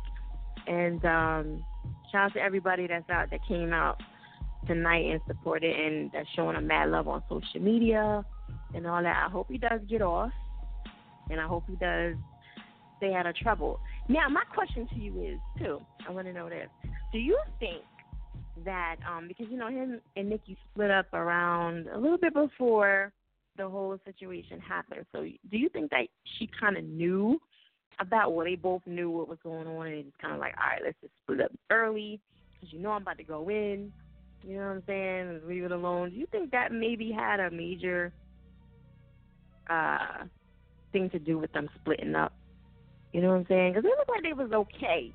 And 0.66 1.04
um, 1.04 1.64
shout 2.12 2.26
out 2.26 2.34
to 2.34 2.40
everybody 2.40 2.86
that's 2.86 3.08
out 3.10 3.30
that 3.30 3.40
came 3.46 3.72
out 3.72 4.00
tonight 4.66 5.06
and 5.06 5.20
supported 5.26 5.74
and 5.74 6.10
that's 6.12 6.28
showing 6.34 6.56
a 6.56 6.60
mad 6.60 6.90
love 6.90 7.08
on 7.08 7.22
social 7.28 7.60
media 7.60 8.24
and 8.74 8.86
all 8.86 9.02
that. 9.02 9.24
I 9.26 9.30
hope 9.30 9.46
he 9.50 9.58
does 9.58 9.80
get 9.88 10.02
off, 10.02 10.32
and 11.30 11.40
I 11.40 11.46
hope 11.46 11.64
he 11.68 11.76
does 11.76 12.14
stay 12.98 13.14
out 13.14 13.26
of 13.26 13.34
trouble. 13.36 13.80
Now, 14.08 14.28
my 14.28 14.42
question 14.54 14.86
to 14.88 14.96
you 14.96 15.22
is 15.22 15.38
too. 15.58 15.80
I 16.08 16.12
want 16.12 16.26
to 16.26 16.32
know 16.32 16.48
this: 16.48 16.68
Do 17.12 17.18
you 17.18 17.38
think 17.58 17.82
that 18.64 18.96
um, 19.08 19.28
because 19.28 19.46
you 19.50 19.56
know 19.56 19.68
him 19.68 20.00
and 20.16 20.28
Nicki 20.28 20.56
split 20.70 20.90
up 20.90 21.12
around 21.12 21.86
a 21.88 21.98
little 21.98 22.18
bit 22.18 22.34
before 22.34 23.12
the 23.56 23.68
whole 23.68 23.98
situation 24.04 24.60
happened. 24.60 25.04
So, 25.12 25.22
do 25.50 25.58
you 25.58 25.68
think 25.68 25.90
that 25.90 26.06
she 26.38 26.48
kind 26.58 26.76
of 26.76 26.84
knew 26.84 27.40
about 28.00 28.32
what 28.32 28.44
they 28.44 28.56
both 28.56 28.82
knew 28.86 29.10
what 29.10 29.28
was 29.28 29.38
going 29.42 29.66
on, 29.66 29.86
and 29.86 30.06
it's 30.06 30.16
kind 30.20 30.32
of 30.32 30.40
like, 30.40 30.54
all 30.56 30.70
right, 30.70 30.80
let's 30.84 30.96
just 31.00 31.12
split 31.22 31.42
up 31.42 31.52
early 31.70 32.20
because 32.54 32.72
you 32.72 32.80
know 32.80 32.90
I'm 32.92 33.02
about 33.02 33.18
to 33.18 33.24
go 33.24 33.48
in. 33.50 33.92
You 34.42 34.56
know 34.56 34.66
what 34.66 34.70
I'm 34.70 34.82
saying? 34.86 35.40
Leave 35.46 35.64
it 35.64 35.72
alone. 35.72 36.10
Do 36.10 36.16
you 36.16 36.26
think 36.26 36.50
that 36.52 36.72
maybe 36.72 37.12
had 37.12 37.40
a 37.40 37.50
major 37.50 38.12
uh 39.68 40.24
thing 40.92 41.10
to 41.10 41.18
do 41.18 41.38
with 41.38 41.52
them 41.52 41.68
splitting 41.80 42.14
up? 42.14 42.32
You 43.12 43.20
know 43.20 43.28
what 43.28 43.40
I'm 43.40 43.46
saying? 43.48 43.72
Because 43.72 43.84
it 43.84 43.92
looked 43.98 44.10
like 44.10 44.22
they 44.22 44.32
was 44.32 44.52
okay, 44.52 45.12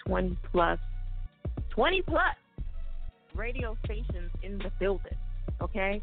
20 0.06 0.38
plus, 0.52 0.80
20 1.70 2.02
plus 2.04 2.36
radio 3.36 3.78
stations 3.86 4.32
in 4.44 4.58
the 4.58 4.72
building. 4.80 5.18
Okay? 5.62 6.02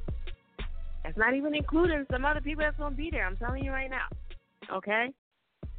That's 1.05 1.17
not 1.17 1.35
even 1.35 1.55
including 1.55 2.05
some 2.11 2.25
other 2.25 2.41
people 2.41 2.64
that's 2.64 2.77
going 2.77 2.93
to 2.93 2.97
be 2.97 3.11
there. 3.11 3.27
I'm 3.27 3.37
telling 3.37 3.64
you 3.64 3.71
right 3.71 3.91
now. 3.91 4.07
Okay? 4.77 5.12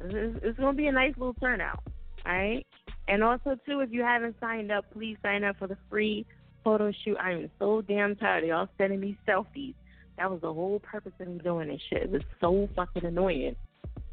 It's, 0.00 0.38
it's 0.42 0.58
going 0.58 0.74
to 0.74 0.76
be 0.76 0.86
a 0.86 0.92
nice 0.92 1.12
little 1.16 1.34
turnout. 1.34 1.82
All 2.26 2.32
right? 2.32 2.66
And 3.08 3.22
also, 3.22 3.56
too, 3.66 3.80
if 3.80 3.90
you 3.90 4.02
haven't 4.02 4.36
signed 4.40 4.70
up, 4.70 4.84
please 4.92 5.16
sign 5.22 5.44
up 5.44 5.56
for 5.58 5.66
the 5.66 5.76
free 5.90 6.26
photo 6.62 6.92
shoot. 7.04 7.16
I 7.20 7.32
am 7.32 7.50
so 7.58 7.82
damn 7.82 8.16
tired 8.16 8.44
of 8.44 8.48
y'all 8.48 8.68
sending 8.76 9.00
me 9.00 9.16
selfies. 9.26 9.74
That 10.18 10.30
was 10.30 10.40
the 10.40 10.52
whole 10.52 10.80
purpose 10.80 11.12
of 11.20 11.28
me 11.28 11.38
doing 11.42 11.68
this 11.68 11.80
shit. 11.88 12.02
It 12.02 12.10
was 12.10 12.22
so 12.40 12.68
fucking 12.74 13.04
annoying. 13.04 13.56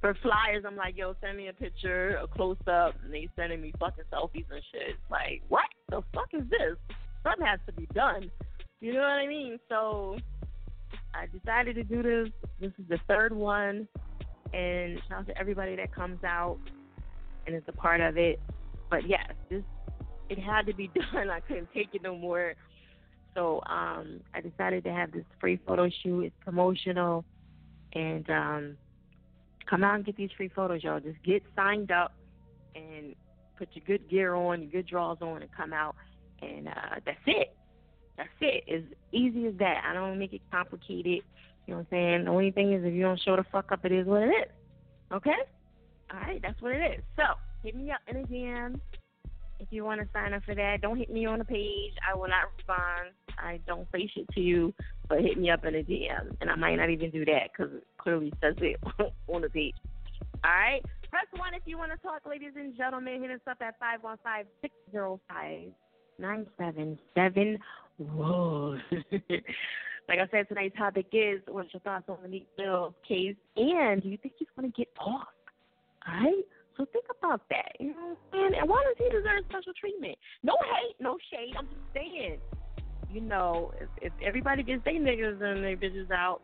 For 0.02 0.16
flyers, 0.22 0.64
I'm 0.68 0.76
like, 0.76 0.98
yo, 0.98 1.16
send 1.22 1.38
me 1.38 1.48
a 1.48 1.54
picture, 1.54 2.18
a 2.22 2.28
close 2.28 2.58
up, 2.68 2.96
and 3.04 3.14
they 3.14 3.28
sending 3.36 3.62
me 3.62 3.74
fucking 3.80 4.04
selfies 4.12 4.46
and 4.52 4.62
shit. 4.72 4.98
Like, 5.10 5.42
what 5.48 5.66
the 5.90 6.04
fuck 6.14 6.30
is 6.34 6.44
this? 6.50 6.78
Something 7.24 7.46
has 7.46 7.60
to 7.66 7.74
be 7.74 7.88
done. 7.94 8.30
You 8.82 8.94
know 8.94 9.00
what 9.00 9.08
I 9.08 9.28
mean? 9.28 9.58
So 9.68 10.18
I 11.14 11.26
decided 11.28 11.76
to 11.76 11.84
do 11.84 12.04
this. 12.04 12.30
This 12.60 12.72
is 12.78 12.88
the 12.90 13.00
third 13.08 13.34
one, 13.34 13.88
and 14.54 15.00
shout 15.08 15.20
out 15.20 15.28
to 15.28 15.38
everybody 15.40 15.76
that 15.78 15.94
comes 15.94 16.24
out 16.24 16.58
and 17.48 17.56
is 17.56 17.64
a 17.68 17.72
part 17.72 18.02
of 18.02 18.18
it. 18.18 18.40
But 18.90 19.08
yes, 19.08 19.32
this 19.50 19.64
it 20.30 20.40
had 20.40 20.66
to 20.68 20.74
be 20.74 20.90
done. 21.14 21.30
I 21.30 21.40
couldn't 21.40 21.70
take 21.74 21.90
it 21.94 22.02
no 22.02 22.16
more. 22.16 22.54
So 23.34 23.62
um, 23.66 24.22
I 24.34 24.42
decided 24.42 24.84
to 24.86 24.92
have 24.92 25.12
this 25.12 25.26
free 25.40 25.60
photo 25.68 25.90
shoot. 26.04 26.26
It's 26.26 26.36
promotional, 26.44 27.26
and 27.94 28.30
um, 28.30 28.78
come 29.70 29.84
out 29.84 29.96
and 29.96 30.06
get 30.06 30.18
these 30.18 30.30
free 30.36 30.50
photos, 30.50 30.84
y'all. 30.84 31.00
Just 31.00 31.22
get 31.24 31.44
signed 31.56 31.92
up 31.92 32.14
and 32.76 33.16
put 33.58 33.70
your 33.74 33.84
good 33.86 34.10
gear 34.10 34.36
on, 34.36 34.62
your 34.62 34.72
good 34.72 34.88
draws 34.88 35.18
on, 35.22 35.42
and 35.42 35.52
come 35.52 35.74
out. 35.74 35.96
And 36.42 36.68
uh, 36.68 37.00
that's 37.06 37.18
it. 37.26 37.56
That's 38.18 38.30
it. 38.42 38.64
As 38.74 38.82
easy 39.12 39.48
as 39.48 39.54
that. 39.60 39.84
I 39.86 39.94
don't 39.94 40.20
make 40.20 40.34
it 40.34 40.42
complicated. 40.52 41.22
You 41.66 41.74
know 41.74 41.78
what 41.78 41.80
I'm 41.80 41.88
saying? 41.90 42.26
The 42.26 42.32
only 42.32 42.52
thing 42.52 42.74
is 42.74 42.84
if 42.84 42.94
you 42.94 43.02
don't 43.02 43.20
show 43.22 43.36
the 43.36 43.46
fuck 43.52 43.72
up, 43.72 43.86
it 43.86 43.92
is 43.92 44.06
what 44.06 44.24
it 44.24 44.30
is. 44.30 44.52
Okay? 45.12 45.32
All 46.14 46.20
right, 46.20 46.40
that's 46.42 46.62
what 46.62 46.74
it 46.74 47.00
is. 47.00 47.04
So 47.16 47.24
hit 47.64 47.76
me 47.76 47.92
up 47.92 48.02
in 48.08 48.18
a 48.18 48.24
DM 48.24 48.80
if 49.60 49.68
you 49.72 49.84
want 49.84 50.02
to 50.02 50.08
sign 50.14 50.34
up 50.34 50.44
for 50.44 50.56
that. 50.56 50.82
Don't 50.82 50.98
hit 50.98 51.12
me 51.12 51.26
on 51.26 51.40
the 51.40 51.46
page. 51.46 51.94
I 52.08 52.16
will 52.16 52.28
not 52.28 52.52
respond. 52.58 53.10
I 53.38 53.60
don't 53.68 53.88
say 53.92 54.10
shit 54.14 54.28
to 54.34 54.40
you, 54.40 54.74
but 55.08 55.22
hit 55.22 55.38
me 55.38 55.50
up 55.50 55.66
in 55.66 55.76
a 55.76 55.84
DM, 55.84 56.36
and 56.42 56.50
I 56.50 56.56
might 56.56 56.76
not 56.76 56.90
even 56.90 57.12
do 57.12 57.26
that 57.26 57.50
because 57.52 57.74
it 57.74 57.84
clearly 57.98 58.32
says 58.42 58.56
it 58.60 58.78
on 59.28 59.42
the 59.42 59.50
page. 59.50 59.76
All 60.44 60.52
right, 60.52 60.82
press 61.10 61.26
one 61.38 61.54
if 61.54 61.64
you 61.66 61.78
want 61.78 61.92
to 61.92 61.98
talk, 61.98 62.22
ladies 62.28 62.54
and 62.56 62.76
gentlemen. 62.78 63.22
Hit 63.22 63.32
us 63.32 63.40
up 63.50 63.58
at 63.62 63.80
five 63.80 64.04
one 64.04 64.18
five 64.24 64.46
six 64.62 64.74
zero 64.92 65.20
five 65.30 65.70
nine 66.20 66.46
seven 66.58 66.98
seven. 67.14 67.58
Whoa. 67.98 68.78
like 70.10 70.20
I 70.20 70.28
said, 70.32 70.48
tonight's 70.48 70.78
topic 70.78 71.08
is 71.12 71.42
what's 71.48 71.74
your 71.74 71.82
thoughts 71.82 72.06
on 72.10 72.18
the 72.22 72.30
Meek 72.30 72.48
Mill 72.58 72.94
case, 73.08 73.36
and 73.58 74.02
do 74.02 74.10
you 74.10 74.18
think 74.18 74.36
he's 74.38 74.48
going 74.56 74.72
to 74.72 74.78
get 74.78 74.90
off? 75.00 75.28
All 76.08 76.14
right. 76.14 76.44
So 76.78 76.86
think 76.92 77.06
about 77.18 77.42
that. 77.50 77.72
You 77.80 77.90
know 77.90 78.16
what 78.16 78.18
I'm 78.34 78.52
saying? 78.52 78.62
And 78.62 78.70
why 78.70 78.84
does 78.84 78.98
he 78.98 79.10
deserve 79.10 79.44
special 79.50 79.74
treatment? 79.80 80.18
No 80.44 80.54
hate, 80.62 80.96
no 81.00 81.18
shade. 81.32 81.54
I'm 81.58 81.68
just 81.68 81.82
saying. 81.94 82.38
You 83.10 83.22
know, 83.22 83.72
if, 83.80 83.88
if 84.02 84.14
everybody 84.26 84.64
gets 84.64 84.84
their 84.84 84.96
niggas 84.96 85.42
and 85.42 85.64
their 85.64 85.78
bitches 85.78 86.12
out, 86.12 86.42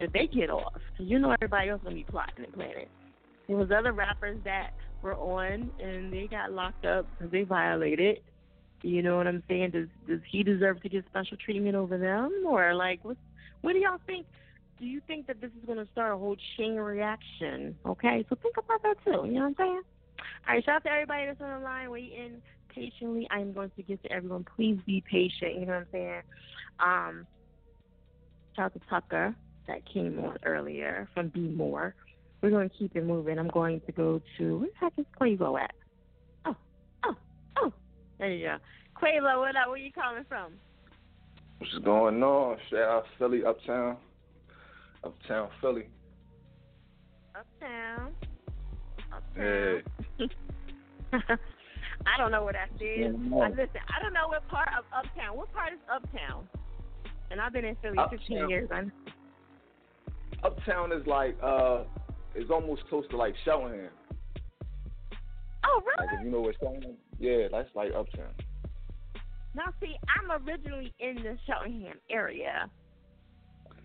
if 0.00 0.12
they 0.12 0.26
get 0.26 0.50
off, 0.50 0.80
you 0.98 1.18
know 1.18 1.32
everybody 1.32 1.68
else 1.70 1.80
gonna 1.82 1.94
be 1.94 2.04
plotting 2.04 2.44
and 2.44 2.52
planning. 2.52 2.86
There 3.48 3.56
was 3.56 3.70
other 3.76 3.92
rappers 3.92 4.38
that 4.44 4.70
were 5.02 5.14
on 5.14 5.70
and 5.80 6.12
they 6.12 6.26
got 6.26 6.52
locked 6.52 6.84
up 6.84 7.06
because 7.10 7.30
they 7.32 7.42
violated. 7.42 8.20
You 8.82 9.02
know 9.02 9.16
what 9.16 9.26
I'm 9.26 9.42
saying? 9.48 9.70
Does 9.70 9.88
does 10.08 10.20
he 10.30 10.42
deserve 10.42 10.82
to 10.82 10.88
get 10.88 11.04
special 11.06 11.36
treatment 11.44 11.74
over 11.74 11.98
them, 11.98 12.44
or 12.46 12.74
like 12.74 13.00
what? 13.02 13.16
What 13.62 13.72
do 13.72 13.78
y'all 13.78 13.98
think? 14.06 14.26
Do 14.78 14.86
you 14.86 15.00
think 15.06 15.26
that 15.26 15.40
this 15.40 15.50
is 15.58 15.64
going 15.66 15.78
to 15.78 15.90
start 15.92 16.12
a 16.12 16.16
whole 16.16 16.36
chain 16.56 16.76
reaction? 16.76 17.76
Okay, 17.86 18.24
so 18.28 18.36
think 18.42 18.56
about 18.58 18.82
that 18.82 18.96
too. 19.04 19.26
You 19.26 19.34
know 19.34 19.40
what 19.40 19.46
I'm 19.46 19.54
saying? 19.58 19.82
All 20.48 20.54
right, 20.54 20.64
shout 20.64 20.76
out 20.76 20.84
to 20.84 20.90
everybody 20.90 21.26
that's 21.26 21.40
on 21.40 21.60
the 21.60 21.64
line 21.64 21.90
waiting 21.90 22.42
patiently. 22.68 23.26
I 23.30 23.40
am 23.40 23.52
going 23.52 23.70
to 23.76 23.82
get 23.82 24.02
to 24.02 24.12
everyone. 24.12 24.44
Please 24.56 24.78
be 24.86 25.02
patient. 25.10 25.54
You 25.58 25.66
know 25.66 25.72
what 25.72 25.78
I'm 25.78 25.86
saying? 25.92 26.22
Um, 26.80 27.26
shout 28.54 28.66
out 28.66 28.74
to 28.74 28.80
Tucker 28.88 29.34
that 29.66 29.82
came 29.92 30.18
on 30.20 30.36
earlier 30.44 31.08
from 31.14 31.28
Be 31.28 31.40
More. 31.40 31.94
We're 32.42 32.50
going 32.50 32.68
to 32.68 32.76
keep 32.76 32.94
it 32.94 33.04
moving. 33.04 33.38
I'm 33.38 33.48
going 33.48 33.80
to 33.86 33.92
go 33.92 34.20
to 34.38 34.58
where 34.58 34.68
the 34.68 34.74
heck 34.78 34.92
is 34.98 35.06
Quavo 35.18 35.58
at? 35.58 35.74
Oh, 36.44 36.56
oh, 37.04 37.14
oh. 37.56 37.72
There 38.18 38.30
you 38.30 38.46
go. 38.46 38.56
Quavo, 39.00 39.40
what 39.40 39.56
up? 39.56 39.68
Where 39.68 39.78
you 39.78 39.90
calling 39.90 40.24
from? 40.28 40.52
What's 41.58 41.78
going 41.84 42.22
on? 42.22 42.58
Shout 42.70 42.80
out 42.80 43.04
Philly, 43.18 43.44
Uptown. 43.44 43.96
Uptown 45.04 45.48
Philly. 45.60 45.88
Uptown. 47.34 48.12
Hey. 49.34 49.82
I 51.12 52.16
don't 52.18 52.30
know 52.30 52.44
where 52.44 52.52
that 52.52 52.70
is. 52.82 53.14
I, 53.14 53.48
listen, 53.48 53.80
I 53.88 54.02
don't 54.02 54.12
know 54.12 54.28
what 54.28 54.46
part 54.48 54.68
of 54.78 54.84
Uptown. 54.96 55.36
What 55.36 55.52
part 55.52 55.72
is 55.72 55.78
Uptown? 55.92 56.48
And 57.30 57.40
I've 57.40 57.52
been 57.52 57.64
in 57.64 57.76
Philly 57.82 57.98
Uptown. 57.98 58.18
15 58.18 58.48
years. 58.48 58.68
I'm, 58.72 58.92
Uptown 60.44 60.92
is 60.92 61.06
like 61.06 61.36
uh, 61.42 61.84
it's 62.34 62.50
almost 62.50 62.82
close 62.88 63.04
to 63.10 63.16
like 63.16 63.34
Cheltenham. 63.44 63.90
Oh, 65.64 65.82
really? 65.84 66.06
Like 66.06 66.18
if 66.18 66.24
you 66.24 66.30
know 66.30 66.40
where 66.40 66.54
Cheltenham, 66.60 66.96
yeah, 67.18 67.48
that's 67.50 67.68
like 67.74 67.92
uptown. 67.92 68.32
Now, 69.54 69.64
see, 69.80 69.96
I'm 70.06 70.46
originally 70.46 70.92
in 71.00 71.16
the 71.16 71.36
Cheltenham 71.46 71.96
area. 72.10 72.70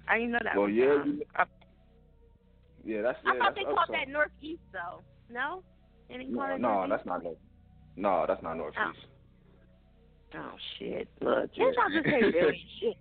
I 0.08 0.18
didn't 0.18 0.32
know 0.32 0.40
that. 0.44 0.58
Well, 0.58 0.70
yeah, 0.70 1.04
you- 1.06 1.24
Yeah, 2.84 3.02
that's 3.02 3.20
I 3.26 3.38
thought 3.38 3.40
that's 3.40 3.56
they 3.56 3.64
called 3.64 3.90
that 3.94 4.10
northeast 4.10 4.62
though. 4.74 5.02
No, 5.30 5.64
didn't 6.10 6.34
No, 6.34 6.58
no, 6.58 6.86
that's 6.90 7.06
not 7.06 7.24
north. 7.24 7.38
No, 7.96 8.26
that's 8.28 8.42
not 8.44 8.58
northeast. 8.58 9.06
Oh 10.34 10.54
shit! 10.80 11.08
Look, 11.20 11.54
can't 11.54 11.76
y'all 11.76 11.90
just 11.94 12.06
say 12.06 12.66
shit? 12.80 12.98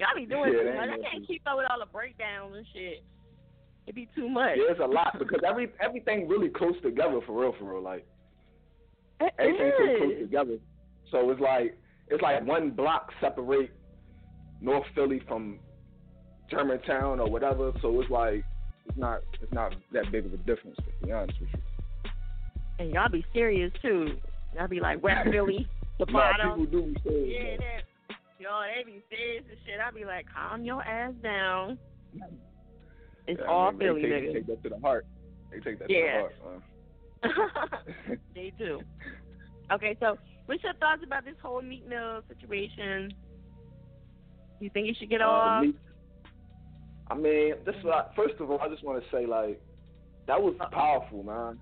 Y'all 0.00 0.08
be 0.16 0.26
doing 0.26 0.52
Yeah, 0.52 0.72
too 0.72 0.76
much. 0.78 0.88
I 0.90 1.10
can't 1.10 1.26
keep 1.26 1.42
up 1.46 1.58
with 1.58 1.66
all 1.70 1.78
the 1.78 1.86
breakdowns 1.86 2.56
and 2.56 2.66
shit. 2.72 3.04
It'd 3.86 3.94
be 3.94 4.08
too 4.16 4.28
much. 4.28 4.56
Yeah, 4.56 4.70
it's 4.72 4.80
a 4.80 4.86
lot 4.86 5.18
because 5.18 5.40
every 5.46 5.70
everything 5.80 6.28
really 6.28 6.48
close 6.48 6.74
together 6.82 7.20
for 7.26 7.40
real, 7.42 7.54
for 7.58 7.74
real. 7.74 7.82
Like 7.82 8.06
It 9.20 9.32
everything's 9.38 9.74
so 9.78 9.96
close 9.98 10.18
together. 10.20 10.58
So 11.10 11.30
it's 11.30 11.40
like 11.40 11.76
it's 12.08 12.22
like 12.22 12.44
one 12.46 12.70
block 12.70 13.10
separate 13.20 13.70
North 14.60 14.84
Philly 14.94 15.20
from 15.28 15.58
Germantown 16.52 17.18
or 17.20 17.28
whatever. 17.30 17.72
So 17.82 18.00
it's 18.00 18.10
like 18.10 18.44
it's 18.88 18.98
not 18.98 19.20
it's 19.40 19.52
not 19.52 19.74
that 19.92 20.10
big 20.12 20.26
of 20.26 20.32
a 20.34 20.36
difference 20.38 20.76
to 20.76 21.06
be 21.06 21.12
honest 21.12 21.40
with 21.40 21.48
you. 21.52 22.10
And 22.78 22.92
y'all 22.92 23.08
be 23.08 23.24
serious 23.32 23.72
too. 23.82 24.16
Y'all 24.56 24.68
be 24.68 24.80
like 24.80 25.02
West 25.02 25.28
Philly, 25.32 25.66
the 25.98 26.06
bottom. 26.06 26.60
people 26.66 26.80
do 26.80 26.94
be 26.94 27.00
serious. 27.02 27.58
Yeah, 27.60 27.66
that, 27.66 28.16
yo, 28.38 28.60
they 28.76 28.84
be 28.84 29.02
serious 29.10 29.44
and 29.48 29.58
shit. 29.64 29.80
I 29.80 29.90
be 29.90 30.04
like, 30.04 30.26
calm 30.32 30.64
your 30.64 30.82
ass 30.82 31.12
down. 31.22 31.78
It's 33.26 33.40
Yeah, 33.40 33.46
I 33.46 33.48
all 33.52 33.70
mean, 33.72 33.80
Philly, 33.80 34.02
they 34.02 34.08
take, 34.08 34.24
nigga. 34.24 34.32
take 34.34 34.46
that 34.48 34.62
to 34.64 34.68
the 34.70 34.78
heart. 34.80 35.06
They 35.50 35.60
take 35.60 35.78
that 35.78 35.88
Yeah. 35.90 36.22
to 36.22 36.28
the 37.22 37.28
heart. 37.30 37.42
man. 38.04 38.18
they 38.34 38.52
do. 38.58 38.80
Okay, 39.72 39.96
so 40.00 40.18
what's 40.46 40.62
your 40.64 40.74
thoughts 40.74 41.02
about 41.06 41.24
this 41.24 41.36
whole 41.40 41.62
Meek 41.62 41.88
Mill 41.88 42.20
situation? 42.28 43.14
You 44.60 44.70
think 44.70 44.88
he 44.88 44.94
should 44.94 45.08
get 45.10 45.20
Uh, 45.22 45.26
off? 45.26 45.62
me- 45.64 45.74
I 47.10 47.14
mean, 47.14 47.54
this 47.66 47.74
I, 47.84 48.04
first 48.16 48.34
of 48.40 48.50
all, 48.50 48.60
I 48.60 48.68
just 48.68 48.84
want 48.84 49.02
to 49.02 49.10
say 49.16 49.26
like 49.26 49.60
that 50.26 50.40
was 50.40 50.54
powerful, 50.70 51.22
man. 51.22 51.58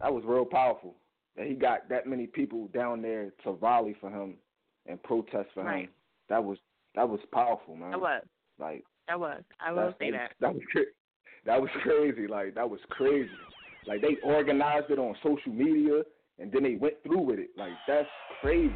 That 0.00 0.12
was 0.12 0.22
real 0.26 0.44
powerful. 0.44 0.94
That 1.36 1.46
he 1.46 1.54
got 1.54 1.88
that 1.88 2.06
many 2.06 2.26
people 2.26 2.68
down 2.74 3.00
there 3.02 3.32
to 3.44 3.52
rally 3.52 3.96
for 4.00 4.10
him 4.10 4.34
and 4.86 5.02
protest 5.02 5.48
for 5.54 5.64
Right. 5.64 5.84
him. 5.84 5.90
That 6.28 6.44
was 6.44 6.58
that 6.94 7.08
was 7.08 7.20
powerful, 7.32 7.76
man. 7.76 7.92
That 7.92 8.00
was. 8.00 8.22
Like 8.58 8.84
That 9.08 9.18
was. 9.18 9.42
I 9.60 9.72
will 9.72 9.86
that, 9.86 9.98
say 9.98 10.10
that. 10.10 10.32
that. 10.40 10.54
Was 10.54 10.62
that 11.46 11.60
was 11.60 11.70
crazy. 11.82 12.26
Like 12.26 12.54
that 12.54 12.68
was 12.68 12.80
crazy. 12.90 13.30
Like 13.86 14.00
they 14.02 14.16
organized 14.22 14.90
it 14.90 14.98
on 14.98 15.16
social 15.22 15.52
media 15.52 16.02
and 16.38 16.52
then 16.52 16.62
they 16.62 16.76
went 16.76 16.94
through 17.02 17.22
with 17.22 17.38
it. 17.38 17.50
Like 17.56 17.72
that's 17.88 18.08
crazy. 18.40 18.72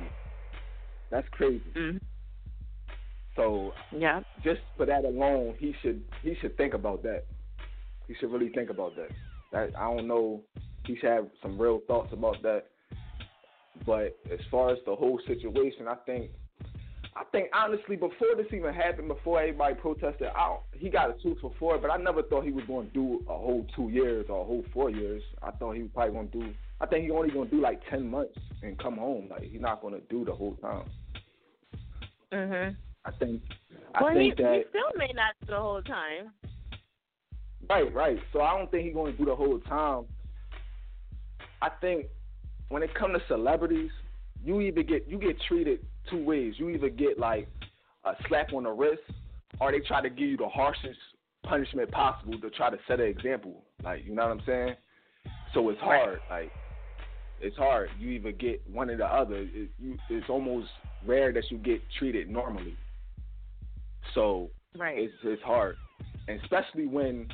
That's 1.11 1.29
crazy. 1.31 1.62
Mm-hmm. 1.77 1.99
So 3.37 3.72
yeah, 3.93 4.20
just 4.43 4.61
for 4.76 4.87
that 4.87 5.05
alone, 5.05 5.55
he 5.59 5.74
should 5.82 6.03
he 6.22 6.34
should 6.41 6.57
think 6.57 6.74
about 6.74 7.03
that. 7.03 7.24
He 8.09 8.14
should 8.18 8.32
really 8.32 8.49
think 8.49 8.70
about 8.70 8.97
that. 8.97 9.11
That 9.53 9.76
I 9.78 9.95
don't 9.95 10.09
know. 10.09 10.43
He 10.87 10.97
should 10.97 11.11
have 11.11 11.26
some 11.43 11.61
real 11.61 11.80
thoughts 11.87 12.12
about 12.12 12.43
that. 12.43 12.64
But 13.84 14.16
as 14.32 14.41
far 14.51 14.70
as 14.70 14.78
the 14.87 14.97
whole 14.97 15.20
situation, 15.26 15.87
I 15.87 15.97
think 16.07 16.30
I 17.14 17.24
think 17.32 17.49
honestly, 17.55 17.97
before 17.97 18.37
this 18.37 18.47
even 18.53 18.72
happened, 18.74 19.09
before 19.09 19.41
everybody 19.41 19.74
protested, 19.74 20.28
I 20.28 20.49
don't, 20.49 20.61
he 20.72 20.89
got 20.91 21.11
a 21.11 21.14
two 21.22 21.37
for 21.41 21.53
four. 21.59 21.78
But 21.78 21.91
I 21.91 21.97
never 21.97 22.22
thought 22.22 22.45
he 22.45 22.53
was 22.53 22.64
going 22.66 22.89
to 22.89 22.93
do 22.93 23.24
a 23.28 23.37
whole 23.37 23.66
two 23.74 23.89
years 23.91 24.26
or 24.28 24.43
a 24.43 24.45
whole 24.45 24.64
four 24.72 24.91
years. 24.91 25.22
I 25.43 25.51
thought 25.53 25.76
he 25.76 25.82
was 25.82 25.91
probably 25.95 26.14
going 26.14 26.28
to 26.30 26.41
do. 26.41 26.55
I 26.80 26.87
think 26.87 27.05
he 27.05 27.11
only 27.11 27.30
going 27.30 27.49
to 27.51 27.57
do 27.57 27.61
like 27.62 27.80
ten 27.91 28.09
months 28.09 28.37
and 28.62 28.78
come 28.78 28.97
home. 28.97 29.28
Like 29.30 29.43
he's 29.43 29.61
not 29.61 29.80
going 29.82 29.95
to 29.95 30.01
do 30.09 30.24
the 30.24 30.32
whole 30.34 30.57
time. 30.57 30.84
Mhm. 32.32 32.76
I 33.07 33.13
think. 33.13 33.43
I 33.95 34.03
Well, 34.03 34.19
he, 34.19 34.31
that 34.31 34.55
he 34.55 34.63
still 34.69 34.99
may 34.99 35.13
not 35.15 35.35
do 35.41 35.53
the 35.53 35.57
whole 35.57 35.83
time. 35.83 36.33
Right, 37.69 37.93
right. 37.95 38.19
So 38.33 38.43
I 38.43 38.57
don't 38.57 38.71
think 38.71 38.85
he's 38.85 38.95
going 38.95 39.13
to 39.13 39.19
do 39.19 39.25
the 39.25 39.35
whole 39.35 39.59
time. 39.61 40.05
I 41.63 41.71
think 41.81 42.07
when 42.69 42.83
it 42.83 42.95
comes 42.95 43.19
to 43.19 43.23
celebrities, 43.29 43.91
you 44.45 44.61
either 44.61 44.83
get 44.83 45.09
you 45.09 45.19
get 45.19 45.37
treated 45.49 45.81
two 46.11 46.23
ways. 46.23 46.55
You 46.59 46.71
either 46.71 46.89
get 46.89 47.19
like 47.19 47.49
a 48.05 48.13
slap 48.29 48.53
on 48.53 48.65
the 48.65 48.71
wrist, 48.71 49.03
or 49.61 49.73
they 49.73 49.81
try 49.81 50.03
to 50.03 50.11
give 50.11 50.29
you 50.29 50.37
the 50.37 50.49
harshest 50.49 50.99
punishment 51.45 51.91
possible 51.91 52.39
to 52.41 52.51
try 52.51 52.71
to 52.71 52.79
set 52.87 53.01
an 53.01 53.07
example. 53.07 53.65
Like 53.83 54.05
you 54.05 54.15
know 54.15 54.29
what 54.29 54.33
I'm 54.33 54.43
saying? 54.47 54.75
So 55.55 55.69
it's 55.71 55.81
hard. 55.81 56.21
Like 56.31 56.53
it's 57.41 57.57
hard. 57.57 57.91
You 57.99 58.11
either 58.11 58.33
get 58.33 58.63
one 58.71 58.91
or 58.91 58.97
the 58.97 59.07
other. 59.07 59.37
It, 59.37 59.71
you, 59.79 59.97
it's 60.11 60.29
almost 60.29 60.69
rare 61.07 61.33
that 61.33 61.51
you 61.51 61.59
get 61.59 61.81
treated 61.99 62.29
normally. 62.29 62.77
So 64.15 64.51
Right. 64.79 64.99
it's 64.99 65.15
it's 65.25 65.43
hard, 65.43 65.77
and 66.29 66.41
especially 66.43 66.87
when 66.87 67.29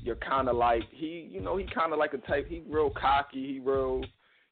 you're 0.00 0.16
kind 0.16 0.48
of 0.48 0.56
like 0.56 0.82
he, 0.92 1.28
you 1.30 1.40
know, 1.40 1.56
he 1.56 1.66
kind 1.74 1.92
of 1.92 1.98
like 1.98 2.14
a 2.14 2.18
type. 2.18 2.46
He 2.48 2.62
real 2.68 2.90
cocky. 2.90 3.54
He 3.54 3.58
real, 3.58 4.02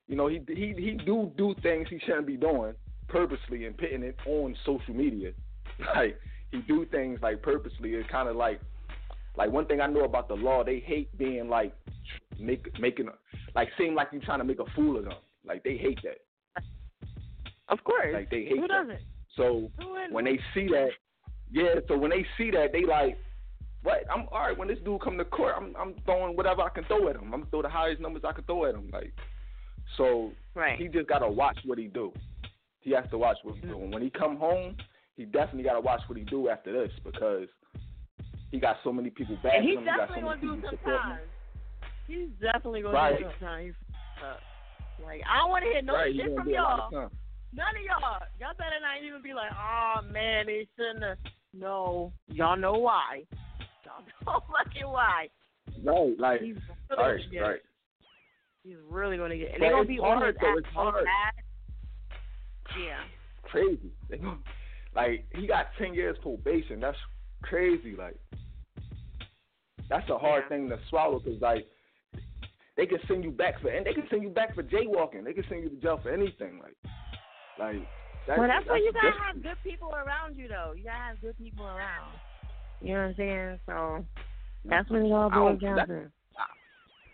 you 0.09 0.17
know, 0.17 0.27
he 0.27 0.41
he 0.49 0.75
he 0.77 0.99
do 1.05 1.31
do 1.37 1.55
things 1.63 1.87
he 1.89 1.99
shouldn't 2.01 2.27
be 2.27 2.37
doing 2.37 2.75
purposely 3.09 3.67
and 3.67 3.77
putting 3.79 4.03
it 4.03 4.17
on 4.27 4.57
social 4.65 4.95
media. 4.95 5.33
Like 5.95 6.19
he 6.53 6.59
do 6.63 6.87
things 6.87 7.19
like 7.23 7.43
purposely. 7.43 7.91
It's 7.91 8.09
kind 8.11 8.29
of 8.29 8.37
like 8.37 8.61
like 9.37 9.51
one 9.51 9.67
thing 9.67 9.81
I 9.81 9.87
know 9.87 10.05
about 10.05 10.27
the 10.27 10.35
law. 10.35 10.65
They 10.65 10.79
hate 10.81 11.17
being 11.19 11.49
like 11.49 11.75
make 12.41 12.67
making 12.81 13.09
like 13.55 13.69
seem 13.79 13.95
like 13.95 14.09
you 14.13 14.21
trying 14.21 14.39
to 14.39 14.45
make 14.45 14.59
a 14.59 14.65
fool 14.75 14.97
of 14.97 15.05
them. 15.05 15.15
Like 15.45 15.63
they 15.65 15.77
hate 15.77 15.99
that. 16.03 16.63
Of 17.69 17.83
course. 17.85 18.13
Like 18.13 18.31
they 18.31 18.45
hate 18.45 18.59
Who 18.61 18.69
that. 18.69 18.87
doesn't? 18.87 19.01
So 19.37 19.71
when 20.11 20.25
they 20.25 20.39
see 20.55 20.67
that, 20.69 20.89
yeah. 21.51 21.77
So 21.89 21.97
when 21.97 22.11
they 22.11 22.25
see 22.37 22.51
that, 22.53 22.73
they 22.73 22.85
like, 22.85 23.19
what? 23.83 24.05
I'm 24.13 24.27
all 24.33 24.41
right. 24.41 24.57
When 24.57 24.69
this 24.69 24.79
dude 24.85 25.01
come 25.01 25.19
to 25.19 25.25
court, 25.25 25.55
I'm 25.57 25.75
I'm 25.79 25.95
throwing 26.05 26.37
whatever 26.37 26.63
I 26.63 26.69
can 26.71 26.85
throw 26.85 27.09
at 27.09 27.17
him. 27.17 27.33
I'm 27.33 27.47
throw 27.47 27.63
the 27.63 27.69
highest 27.69 28.01
numbers 28.01 28.23
I 28.27 28.33
can 28.33 28.45
throw 28.45 28.65
at 28.67 28.75
him. 28.75 28.91
Like, 28.93 29.13
so 29.97 30.33
Right. 30.55 30.79
he 30.79 30.89
just 30.89 31.09
gotta 31.09 31.29
watch 31.29 31.59
what 31.65 31.79
he 31.79 31.87
do. 31.87 32.13
He 32.81 32.93
has 32.93 33.05
to 33.11 33.19
watch 33.19 33.37
what 33.43 33.57
he 33.57 33.61
do. 33.63 33.69
Mm-hmm. 33.69 33.83
And 33.83 33.95
when 33.95 34.03
he 34.03 34.11
come 34.11 34.37
home, 34.37 34.77
he 35.17 35.25
definitely 35.25 35.65
gotta 35.65 35.81
watch 35.81 36.01
what 36.09 36.19
he 36.19 36.25
do 36.25 36.49
after 36.49 36.73
this 36.73 36.93
because 37.05 37.49
he 38.51 38.59
got 38.59 38.77
so 38.85 38.93
many 38.93 39.11
people 39.11 39.37
and 39.45 39.65
he's 39.65 39.75
him. 39.75 39.81
He 39.81 39.87
got 39.87 40.09
definitely 40.09 40.23
so 40.23 40.27
gonna 40.47 40.61
do 40.61 40.67
some 40.69 40.79
time. 40.85 41.19
He's 42.07 42.29
definitely 42.41 42.83
gonna 42.83 42.95
Right. 42.97 43.19
do 43.19 43.25
some 43.25 43.49
time. 43.49 43.77
Like 45.05 45.23
I 45.29 45.39
don't 45.39 45.51
want 45.51 45.65
to 45.65 45.71
hear 45.71 45.83
no 45.83 45.95
right, 45.95 46.15
shit 46.15 46.35
from 46.35 46.47
do 46.47 46.55
a 46.55 46.63
lot 46.63 46.93
y'all. 46.93 47.11
None 47.57 47.75
of 47.75 47.83
y'all. 47.83 48.21
Y'all 48.39 48.55
better 48.59 48.77
not 48.83 49.03
even 49.07 49.23
be 49.23 49.33
like, 49.33 49.51
oh 49.51 50.03
man, 50.13 50.47
they 50.47 50.69
shouldn't 50.77 51.03
have. 51.03 51.19
No, 51.55 52.13
y'all 52.29 52.57
know 52.57 52.75
why. 52.75 53.23
Y'all 53.85 54.05
know 54.27 54.45
fucking 54.53 54.87
why. 54.87 55.29
Right, 55.83 56.15
like, 56.19 56.41
He's 56.43 56.57
really 56.91 57.03
right, 57.03 57.41
right. 57.41 57.61
He's 58.63 58.77
really 58.91 59.17
gonna 59.17 59.37
get, 59.37 59.55
and 59.55 59.63
they're 59.63 59.73
gonna 59.73 59.85
be 59.87 59.99
on 59.99 60.19
hard, 60.19 60.35
his 60.35 60.41
though. 60.41 60.49
ass 60.49 60.59
It's 60.59 60.67
hard. 60.75 61.07
Yeah. 62.79 63.01
crazy. 63.45 63.93
Like 64.95 65.25
he 65.35 65.47
got 65.47 65.67
ten 65.79 65.95
years 65.95 66.17
probation. 66.21 66.81
That's 66.81 66.97
crazy. 67.43 67.95
Like 67.97 68.17
that's 69.89 70.09
a 70.11 70.19
hard 70.19 70.49
thing 70.49 70.69
to 70.69 70.79
swallow 70.91 71.21
because 71.21 71.41
like 71.41 71.67
they 72.77 72.87
can 72.87 72.99
send 73.07 73.25
you 73.25 73.31
back 73.31 73.61
for 73.63 73.69
and 73.69 73.87
they 73.87 73.95
can 73.95 74.05
send 74.11 74.23
you 74.23 74.31
back 74.31 74.55
for 74.55 74.63
jaywalking. 74.63 75.25
They 75.25 75.33
can 75.33 75.45
send 75.49 75.63
you 75.63 75.71
to 75.71 75.77
jail 75.77 76.01
for 76.03 76.11
anything. 76.13 76.61
Like 76.63 76.77
like 77.59 77.83
that's, 78.27 78.39
well, 78.39 78.49
that's 78.49 78.67
why 78.67 78.79
you 78.79 78.93
gotta 78.93 79.13
different. 79.13 79.35
have 79.35 79.43
good 79.43 79.59
people 79.63 79.95
around 79.95 80.37
you, 80.37 80.49
though. 80.49 80.75
You 80.77 80.85
gotta 80.85 81.15
have 81.15 81.21
good 81.21 81.39
people 81.39 81.67
around. 81.67 82.13
You 82.81 82.95
know 82.95 83.01
what 83.01 83.09
I'm 83.09 83.15
saying? 83.17 83.61
So 83.67 84.05
that's 84.65 84.91
what 84.91 85.01
it 85.01 85.13
all 85.13 85.31
boils 85.31 85.61
down 85.61 85.87
to. 85.89 86.11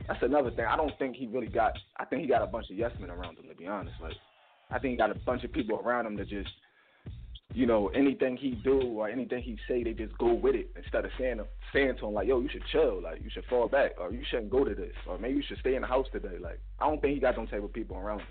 That's 0.09 0.23
another 0.23 0.51
thing. 0.51 0.65
I 0.69 0.77
don't 0.77 0.93
think 0.99 1.17
he 1.17 1.27
really 1.27 1.47
got. 1.47 1.73
I 1.99 2.05
think 2.05 2.23
he 2.23 2.29
got 2.29 2.43
a 2.43 2.47
bunch 2.47 2.71
of 2.71 2.77
yes 2.77 2.91
men 2.99 3.11
around 3.11 3.39
him. 3.39 3.45
To 3.49 3.55
be 3.55 3.67
honest, 3.67 3.95
like 4.03 4.15
I 4.71 4.79
think 4.79 4.93
he 4.93 4.97
got 4.97 5.11
a 5.11 5.15
bunch 5.15 5.45
of 5.45 5.53
people 5.53 5.81
around 5.85 6.07
him 6.07 6.17
that 6.17 6.29
just, 6.29 6.51
you 7.55 7.67
know, 7.67 7.89
anything 7.89 8.37
he 8.37 8.53
do 8.65 8.81
or 8.81 9.09
anything 9.09 9.43
he 9.43 9.57
say, 9.69 9.85
they 9.85 9.93
just 9.93 10.17
go 10.19 10.33
with 10.33 10.57
it 10.57 10.71
instead 10.77 11.05
of 11.05 11.11
saying 11.19 11.41
saying 11.73 11.97
to 12.01 12.07
him 12.07 12.15
like, 12.15 12.27
"Yo, 12.27 12.41
you 12.41 12.49
should 12.51 12.65
chill. 12.73 13.01
Like 13.01 13.23
you 13.23 13.31
should 13.33 13.45
fall 13.45 13.69
back, 13.69 13.93
or 14.01 14.11
you 14.13 14.23
shouldn't 14.31 14.51
go 14.51 14.65
to 14.65 14.75
this, 14.75 14.95
or 15.07 15.19
maybe 15.19 15.35
you 15.35 15.43
should 15.47 15.59
stay 15.59 15.77
in 15.77 15.83
the 15.83 15.89
house 15.89 16.07
today." 16.11 16.39
Like 16.41 16.59
I 16.81 16.89
don't 16.89 17.01
think 17.01 17.15
he 17.15 17.21
got 17.21 17.37
them 17.37 17.47
type 17.47 17.63
of 17.63 17.73
people 17.73 17.97
around 17.97 18.21
him. 18.21 18.27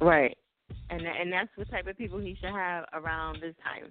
Right. 0.00 0.36
And 0.90 1.02
and 1.02 1.32
that's 1.32 1.48
the 1.56 1.64
type 1.66 1.86
of 1.86 1.96
people 1.96 2.18
he 2.18 2.36
should 2.40 2.50
have 2.52 2.84
around 2.92 3.40
this 3.40 3.54
time. 3.64 3.90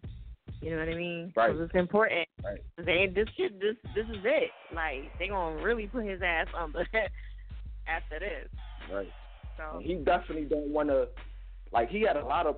You 0.62 0.72
know 0.72 0.78
what 0.78 0.90
I 0.90 0.96
mean? 0.96 1.34
Right. 1.36 1.52
'Cause 1.52 1.62
it's 1.62 1.76
important. 1.76 2.28
Right. 2.44 2.62
They 2.78 3.08
this 3.08 3.28
shit 3.36 3.60
this 3.60 3.76
this 3.96 4.06
is 4.08 4.24
it. 4.24 4.52
Like 4.74 5.12
they 5.20 5.28
gonna 5.28 5.62
really 5.62 5.88
put 5.88 6.06
his 6.06 6.22
ass 6.22 6.48
on 6.56 6.72
the 6.72 6.86
after 7.88 8.20
this. 8.20 8.50
Right. 8.92 9.12
So 9.58 9.78
And 9.78 9.86
he 9.86 9.96
definitely 9.96 10.46
don't 10.46 10.68
want 10.68 10.90
to. 10.90 11.10
Like 11.72 11.90
he 11.90 12.02
had 12.02 12.16
a 12.18 12.26
lot 12.26 12.46
of 12.46 12.58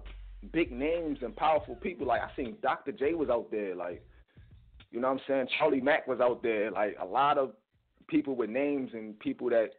big 0.52 0.72
names 0.72 1.20
and 1.22 1.36
powerful 1.36 1.76
people. 1.76 2.06
Like 2.06 2.22
I 2.22 2.30
seen 2.36 2.58
Dr. 2.62 2.92
J 2.92 3.14
was 3.14 3.30
out 3.30 3.50
there. 3.50 3.74
Like 3.76 4.06
you 4.92 5.00
know 5.00 5.08
what 5.12 5.22
I'm 5.22 5.28
saying. 5.28 5.48
Charlie 5.58 5.82
Mack 5.82 6.08
was 6.08 6.20
out 6.20 6.44
there. 6.44 6.72
Like 6.72 6.98
a 7.02 7.06
lot 7.06 7.38
of 7.38 7.54
people 8.08 8.36
with 8.36 8.50
names 8.50 8.92
and 8.94 9.18
people 9.20 9.50
that 9.50 9.72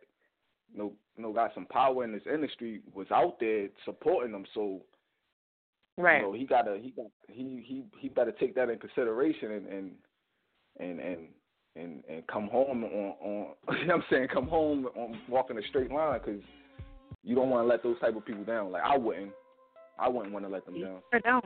know, 0.77 0.93
you 1.17 1.23
know 1.23 1.33
got 1.33 1.55
some 1.55 1.67
power 1.67 2.05
in 2.05 2.13
this 2.13 2.27
industry 2.33 2.81
was 2.95 3.07
out 3.11 3.39
there 3.41 3.69
supporting 3.85 4.33
them. 4.33 4.45
So 4.55 4.83
Right. 5.99 6.21
you 6.21 6.27
know, 6.27 6.33
he 6.35 6.45
gotta 6.45 6.79
he 6.79 6.91
got 6.91 7.07
he 7.29 7.63
he 7.65 7.85
he 7.99 8.09
better 8.09 8.33
take 8.33 8.55
that 8.55 8.69
in 8.69 8.79
consideration 8.79 9.53
and 9.53 9.67
and 9.67 9.91
and 10.79 11.01
and 11.01 11.29
and, 11.77 12.03
and 12.09 12.27
come 12.27 12.49
home 12.49 12.85
on 12.85 13.15
on 13.21 13.47
you 13.79 13.87
know 13.87 13.97
what 13.97 14.05
I'm 14.05 14.05
saying 14.11 14.29
come 14.29 14.47
home 14.47 14.87
on 14.95 15.19
walking 15.29 15.59
a 15.59 15.63
straight 15.69 15.91
line 15.91 16.21
because 16.25 16.43
you 17.25 17.35
don't 17.35 17.51
want 17.51 17.65
to 17.65 17.69
let 17.69 17.83
those 17.83 17.99
type 17.99 18.15
of 18.15 18.25
people 18.25 18.45
down. 18.45 18.71
Like 18.71 18.83
I 18.85 18.97
wouldn't, 18.97 19.33
I 19.99 20.09
wouldn't 20.09 20.33
want 20.33 20.45
to 20.45 20.51
let 20.51 20.65
them 20.67 20.77
You 20.77 20.85
down. 20.85 21.01
sure 21.11 21.21
don't. 21.21 21.45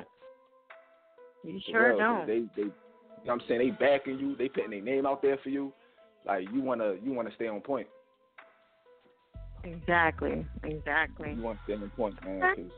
You 1.45 1.61
sure 1.71 1.91
'cause 1.93 1.99
don't. 1.99 2.27
They 2.27 2.41
they, 2.57 2.63
you 2.63 2.67
know 2.67 2.73
what 3.25 3.35
I'm 3.35 3.43
saying 3.49 3.61
they 3.61 3.71
backing 3.71 4.19
you. 4.19 4.35
They 4.37 4.49
putting 4.49 4.71
their 4.71 4.83
name 4.83 5.07
out 5.07 5.23
there 5.23 5.39
for 5.43 5.49
you. 5.49 5.73
Like 6.27 6.49
you 6.53 6.61
wanna 6.61 6.95
you 7.03 7.13
wanna 7.13 7.31
stay 7.37 7.47
on 7.49 7.61
point. 7.61 7.87
Exactly. 9.65 10.47
Exactly. 10.65 11.35
You 11.35 11.43
want 11.43 11.59
to 11.67 11.77
stay 11.77 11.87
point, 11.97 12.25
man. 12.25 12.41
'cause 12.57 12.73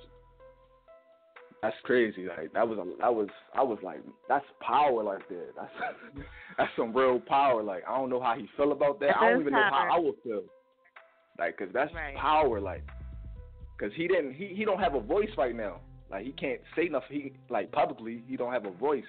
that's 1.63 1.77
crazy. 1.85 2.27
Like 2.27 2.53
that 2.55 2.67
was 2.69 2.79
a 2.79 2.85
that 3.01 3.15
was 3.15 3.29
I 3.55 3.63
was 3.63 3.79
like 3.83 4.01
that's 4.29 4.45
power 4.61 5.03
like 5.03 5.27
that. 5.29 5.55
That's 5.57 6.27
that's 6.59 6.71
some 6.77 6.93
real 6.93 7.21
power. 7.21 7.63
Like 7.63 7.85
I 7.89 7.97
don't 7.97 8.11
know 8.11 8.21
how 8.21 8.35
he 8.37 8.49
feel 8.57 8.73
about 8.73 8.99
that. 9.01 9.17
I 9.17 9.31
don't 9.31 9.41
even 9.41 9.53
know 9.53 9.63
how. 9.63 9.89
I 9.93 9.99
would 9.99 10.15
feel. 10.25 10.43
Like, 11.39 11.57
cause 11.57 11.69
that's 11.73 11.93
Right. 11.95 12.15
power. 12.17 12.61
Like, 12.61 12.83
cause 13.79 13.91
he 13.95 14.07
didn't 14.09 14.35
he 14.35 14.49
he 14.49 14.65
don't 14.65 14.81
have 14.81 14.95
a 14.95 15.01
voice 15.01 15.31
right 15.39 15.55
now. 15.55 15.81
Like 16.11 16.25
he 16.27 16.33
can't 16.33 16.61
say 16.77 16.89
nothing. 16.89 17.09
He 17.23 17.33
like 17.49 17.71
publicly 17.73 18.23
he 18.29 18.37
don't 18.37 18.53
have 18.53 18.67
a 18.67 18.71
voice. 18.73 19.05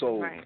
So 0.00 0.22
Right. 0.22 0.44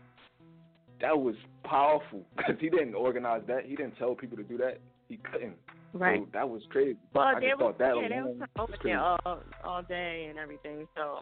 that 1.00 1.16
was 1.18 1.36
powerful 1.64 2.26
because 2.36 2.56
he 2.60 2.68
didn't 2.68 2.94
organize 2.94 3.42
that. 3.46 3.64
He 3.66 3.76
didn't 3.76 3.96
tell 3.96 4.14
people 4.16 4.36
to 4.36 4.42
do 4.42 4.58
that. 4.58 4.78
He 5.08 5.16
couldn't. 5.18 5.56
Right. 5.92 6.20
So 6.20 6.28
that 6.34 6.48
was 6.48 6.62
crazy. 6.70 6.98
Well, 7.14 7.24
I 7.24 7.40
they 7.40 7.52
thought 7.58 7.78
that 7.78 7.94
yeah, 7.96 8.08
they 8.08 8.20
was 8.20 8.36
crazy. 8.56 8.80
there 8.84 9.00
all 9.00 9.40
all 9.64 9.82
day 9.82 10.26
and 10.28 10.38
everything. 10.38 10.86
So 10.96 11.20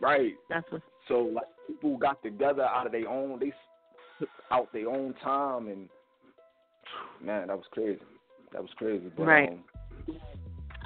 Right. 0.00 0.34
that's 0.48 0.70
what. 0.70 0.82
So 1.08 1.20
like 1.34 1.46
people 1.66 1.96
got 1.96 2.22
together 2.22 2.62
out 2.64 2.86
of 2.86 2.92
their 2.92 3.08
own, 3.08 3.38
they 3.38 3.52
took 4.18 4.28
out 4.50 4.72
their 4.72 4.88
own 4.88 5.14
time, 5.22 5.68
and 5.68 5.88
man, 7.22 7.48
that 7.48 7.56
was 7.56 7.66
crazy. 7.70 8.00
That 8.52 8.62
was 8.62 8.70
crazy. 8.76 9.10
But, 9.16 9.24
Right. 9.26 9.48
Um, 9.50 9.64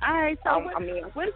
All 0.07 0.21
right. 0.21 0.39
So 0.45 0.59
what, 0.59 0.77
I 0.77 0.81
mean- 0.81 1.03
what 1.15 1.29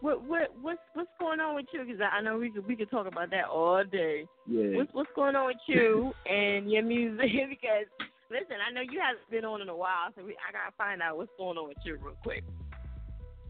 what 0.00 0.22
what 0.22 0.50
what's 0.60 0.80
what's 0.94 1.10
going 1.18 1.40
on 1.40 1.54
with 1.56 1.66
you? 1.72 1.84
Because 1.84 2.00
I 2.00 2.18
I 2.18 2.20
know 2.20 2.38
we 2.38 2.50
could 2.50 2.66
we 2.66 2.76
could 2.76 2.90
talk 2.90 3.06
about 3.06 3.30
that 3.30 3.46
all 3.46 3.82
day. 3.84 4.26
yeah. 4.46 4.76
What's 4.76 4.92
what's 4.92 5.10
going 5.16 5.34
on 5.36 5.46
with 5.46 5.56
you 5.66 6.12
and 6.30 6.70
your 6.70 6.82
music? 6.82 7.26
because 7.48 7.86
listen, 8.30 8.56
I 8.66 8.72
know 8.72 8.80
you 8.80 9.00
haven't 9.00 9.28
been 9.30 9.44
on 9.44 9.60
in 9.60 9.68
a 9.68 9.76
while, 9.76 10.12
so 10.16 10.24
we, 10.24 10.32
I 10.32 10.52
gotta 10.52 10.74
find 10.76 11.02
out 11.02 11.16
what's 11.16 11.30
going 11.38 11.58
on 11.58 11.68
with 11.68 11.78
you 11.84 11.98
real 12.02 12.16
quick. 12.22 12.44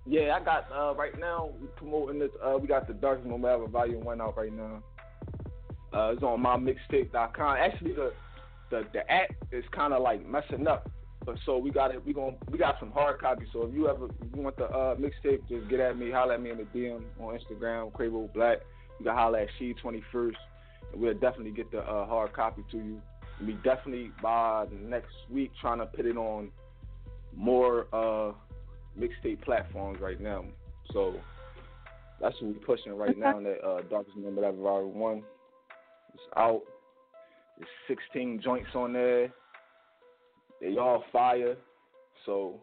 Yeah, 0.07 0.39
I 0.41 0.45
got 0.45 0.69
uh 0.73 0.95
right 0.95 1.19
now 1.19 1.51
promoting 1.77 2.19
this. 2.19 2.31
Uh, 2.43 2.57
we 2.59 2.67
got 2.67 2.87
the 2.87 2.95
Moment 3.25 3.45
Ever 3.45 3.67
Volume 3.67 4.05
One 4.05 4.21
out 4.21 4.37
right 4.37 4.53
now. 4.53 4.83
Uh, 5.93 6.13
it's 6.13 6.23
on 6.23 6.43
mymixtape.com. 6.43 7.57
Actually, 7.57 7.93
the 7.93 8.13
the 8.71 8.85
the 8.93 9.11
app 9.11 9.31
is 9.53 9.65
kind 9.73 9.93
of 9.93 10.03
like 10.03 10.27
messing 10.27 10.67
up, 10.67 10.91
but 11.25 11.37
so 11.45 11.59
we 11.59 11.71
got 11.71 11.95
it. 11.95 12.05
We 12.05 12.13
going 12.13 12.37
we 12.51 12.59
got 12.59 12.77
some 12.81 12.91
hard 12.93 13.21
copies. 13.21 13.49
So 13.53 13.67
if 13.67 13.75
you 13.75 13.89
ever 13.89 14.07
if 14.07 14.35
you 14.35 14.43
want 14.43 14.57
the 14.57 14.65
uh 14.65 14.97
mixtape, 14.97 15.47
just 15.49 15.69
get 15.69 15.81
at 15.81 15.99
me. 15.99 16.11
Holler 16.11 16.35
at 16.35 16.43
me 16.43 16.51
in 16.51 16.59
the 16.59 16.65
DM 16.65 17.03
on 17.21 17.39
Instagram, 17.39 17.93
Quavo 17.93 18.33
Black. 18.33 18.59
You 18.99 19.05
can 19.05 19.15
holler 19.15 19.41
at 19.41 19.49
She 19.59 19.75
Twenty 19.75 20.03
First, 20.11 20.39
we'll 20.95 21.15
definitely 21.15 21.53
get 21.53 21.71
the 21.71 21.81
uh, 21.81 22.07
hard 22.07 22.33
copy 22.33 22.65
to 22.71 22.77
you. 22.79 23.03
We 23.45 23.53
definitely 23.55 24.11
by 24.23 24.67
next 24.83 25.13
week 25.31 25.53
trying 25.61 25.79
to 25.79 25.87
put 25.87 26.07
it 26.07 26.17
on 26.17 26.51
more 27.37 27.87
uh 27.93 28.33
mixtape 28.99 29.43
platforms 29.43 30.01
right 30.01 30.21
now. 30.21 30.45
So 30.93 31.15
that's 32.21 32.35
what 32.41 32.55
we're 32.55 32.67
pushing 32.67 32.93
right 32.95 33.17
now. 33.17 33.39
That 33.41 33.65
uh, 33.65 33.83
Darkest 33.83 34.17
Moment 34.17 34.45
Ever 34.45 34.57
Volume 34.57 34.99
One 34.99 35.19
is 36.15 36.21
out. 36.37 36.63
There's 37.59 37.99
16 38.13 38.41
joints 38.43 38.71
on 38.75 38.93
there. 38.93 39.33
They 40.61 40.77
all 40.77 41.05
fire. 41.13 41.57
So 42.27 42.61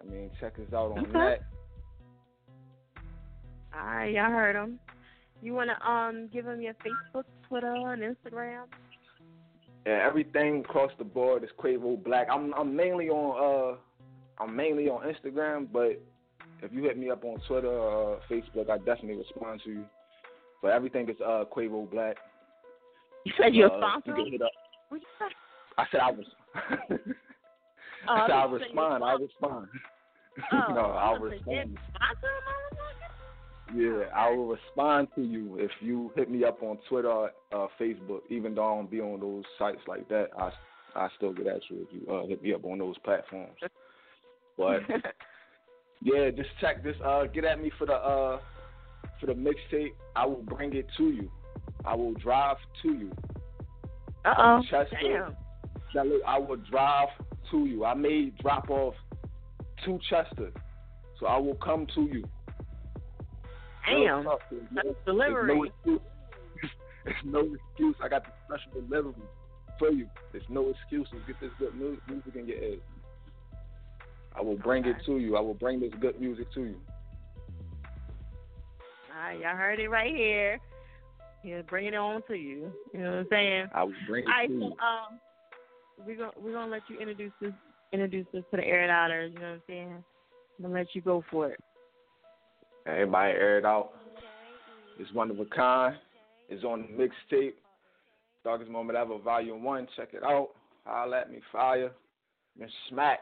I 0.00 0.10
mean, 0.10 0.30
check 0.40 0.54
us 0.54 0.72
out 0.72 0.92
on 0.92 0.98
Okay. 1.00 1.12
that. 1.12 1.40
All 3.74 3.86
right, 3.86 4.12
y'all 4.12 4.30
heard 4.30 4.56
them. 4.56 4.78
You 5.42 5.54
wanna 5.54 5.78
um 5.86 6.28
give 6.32 6.44
them 6.44 6.60
your 6.60 6.74
Facebook, 6.74 7.24
Twitter, 7.48 7.74
and 7.74 8.02
Instagram? 8.02 8.64
Yeah, 9.86 10.04
everything 10.06 10.60
across 10.60 10.92
the 10.98 11.04
board 11.04 11.42
is 11.42 11.50
Quavo 11.58 12.02
Black. 12.02 12.28
I'm 12.30 12.52
I'm 12.54 12.74
mainly 12.76 13.08
on 13.08 13.76
uh 13.76 14.42
I'm 14.42 14.54
mainly 14.56 14.88
on 14.88 15.02
Instagram, 15.12 15.66
but 15.72 16.00
if 16.62 16.72
you 16.72 16.82
hit 16.84 16.96
me 16.98 17.10
up 17.10 17.24
on 17.24 17.40
Twitter 17.48 17.68
or 17.68 18.20
Facebook, 18.30 18.70
I 18.70 18.78
definitely 18.78 19.16
respond 19.16 19.60
to 19.64 19.70
you. 19.70 19.84
But 20.62 20.72
everything 20.72 21.08
is 21.08 21.16
uh 21.20 21.44
Quavo 21.54 21.90
Black. 21.90 22.16
You 23.24 23.32
said 23.40 23.54
you're 23.54 23.72
Uh, 23.72 23.78
sponsor. 23.78 24.10
you 24.10 24.14
can 24.24 24.32
hit 24.32 24.42
up. 24.42 24.50
What 24.88 25.00
you 25.00 25.06
say? 25.18 25.34
I 25.78 25.84
said 25.90 26.00
I 26.00 26.10
was. 26.12 26.26
Oh, 28.08 28.14
I 28.14 28.26
said 28.26 28.32
I 28.34 28.38
I 28.42 28.42
thought 28.42 28.50
you 28.52 28.58
said 28.58 28.64
respond. 28.66 29.04
I 29.04 29.12
respond. 29.12 29.68
Oh, 30.52 30.72
no, 30.74 30.80
I'll 30.80 31.20
was 31.20 31.32
like, 31.32 31.40
yeah, 31.46 31.58
respond. 31.60 31.78
sponsor 31.94 32.28
Yeah, 33.74 34.04
I 34.14 34.30
will 34.30 34.48
respond 34.48 35.08
to 35.14 35.22
you 35.22 35.56
if 35.58 35.70
you 35.80 36.12
hit 36.14 36.30
me 36.30 36.44
up 36.44 36.62
on 36.62 36.78
Twitter, 36.88 37.08
or, 37.08 37.30
uh, 37.52 37.66
Facebook. 37.80 38.20
Even 38.28 38.54
though 38.54 38.64
I 38.64 38.76
don't 38.76 38.90
be 38.90 39.00
on 39.00 39.20
those 39.20 39.44
sites 39.58 39.80
like 39.86 40.08
that, 40.08 40.28
I 40.38 40.50
I 40.94 41.08
still 41.16 41.32
get 41.32 41.46
at 41.46 41.60
you 41.70 41.86
if 41.88 41.88
you 41.92 42.12
uh, 42.12 42.26
hit 42.26 42.42
me 42.42 42.52
up 42.52 42.64
on 42.64 42.78
those 42.78 42.98
platforms. 42.98 43.56
But 44.58 44.80
yeah, 46.02 46.30
just 46.30 46.50
check 46.60 46.82
this. 46.84 46.96
Uh, 47.04 47.24
get 47.24 47.44
at 47.44 47.62
me 47.62 47.70
for 47.78 47.86
the 47.86 47.94
uh 47.94 48.40
for 49.20 49.26
the 49.26 49.32
mixtape. 49.32 49.94
I 50.14 50.26
will 50.26 50.42
bring 50.42 50.74
it 50.76 50.86
to 50.98 51.04
you. 51.04 51.30
I 51.84 51.94
will 51.94 52.14
drive 52.14 52.58
to 52.82 52.88
you. 52.88 53.12
Uh 54.24 54.34
oh. 54.38 54.60
Chester. 54.70 54.96
Damn. 55.94 56.08
Look, 56.08 56.22
I 56.26 56.38
will 56.38 56.56
drive 56.70 57.08
to 57.50 57.66
you. 57.66 57.84
I 57.84 57.94
may 57.94 58.32
drop 58.40 58.70
off 58.70 58.94
to 59.84 59.98
Chester, 60.08 60.52
so 61.18 61.26
I 61.26 61.38
will 61.38 61.56
come 61.56 61.86
to 61.94 62.02
you. 62.02 62.24
Damn. 63.86 64.24
tough. 64.24 64.38
No- 64.70 64.94
delivery. 65.04 65.46
There's 65.46 65.56
no 65.56 65.64
excuse. 65.64 66.00
There's 67.04 67.16
no 67.24 67.40
excuse. 67.40 67.96
I 68.02 68.08
got 68.08 68.22
the 68.24 68.30
special 68.46 68.80
delivery 68.88 69.14
for 69.78 69.90
you. 69.90 70.06
There's 70.30 70.44
no 70.48 70.70
excuses. 70.70 71.14
Get 71.26 71.36
this 71.40 71.50
good 71.58 71.74
music 71.74 72.34
in 72.36 72.46
your 72.46 72.58
ears. 72.58 72.80
I 74.34 74.40
will 74.40 74.56
bring 74.56 74.84
it 74.86 74.96
to 75.06 75.18
you. 75.18 75.36
I 75.36 75.40
will 75.40 75.54
bring 75.54 75.80
this 75.80 75.92
good 76.00 76.20
music 76.20 76.46
to 76.54 76.60
you. 76.62 76.76
All 79.14 79.20
right, 79.28 79.38
y'all 79.40 79.56
heard 79.56 79.78
it 79.78 79.88
right 79.88 80.14
here. 80.14 80.58
Yeah, 81.44 81.62
bring 81.62 81.86
it 81.86 81.94
on 81.94 82.22
to 82.28 82.34
you. 82.34 82.72
You 82.94 83.00
know 83.00 83.10
what 83.10 83.18
I'm 83.18 83.26
saying? 83.30 83.66
I 83.74 83.82
will 83.84 83.92
bring 84.08 84.24
it 84.24 84.28
All 84.28 84.32
right, 84.32 84.48
to 84.48 84.54
so 84.54 84.64
you. 84.66 84.72
um, 84.72 85.20
we're 86.06 86.16
gonna 86.16 86.30
we're 86.40 86.52
gonna 86.52 86.70
let 86.70 86.82
you 86.88 86.98
introduce 86.98 87.32
this 87.40 87.52
introduce 87.92 88.26
this 88.32 88.44
to 88.52 88.56
the 88.56 88.64
air 88.64 88.88
outers. 88.90 89.32
You 89.34 89.40
know 89.40 89.46
what 89.46 89.54
I'm 89.54 89.62
saying? 89.66 90.04
I'm 90.58 90.62
gonna 90.62 90.74
let 90.74 90.94
you 90.94 91.02
go 91.02 91.22
for 91.30 91.48
it. 91.50 91.60
Everybody 92.86 93.32
air 93.32 93.58
it 93.58 93.64
out. 93.64 93.90
It's 94.98 95.12
one 95.12 95.30
of 95.30 95.38
a 95.38 95.44
kind. 95.46 95.96
It's 96.48 96.64
on 96.64 96.82
the 96.82 97.08
mixtape. 97.34 97.54
Darkest 98.44 98.70
Moment 98.70 98.98
Ever, 98.98 99.18
Volume 99.18 99.62
1. 99.62 99.88
Check 99.96 100.08
it 100.12 100.22
out. 100.24 100.48
Holla 100.84 101.20
at 101.20 101.30
me, 101.30 101.38
fire. 101.52 101.92
Miss 102.58 102.70
Smack. 102.88 103.20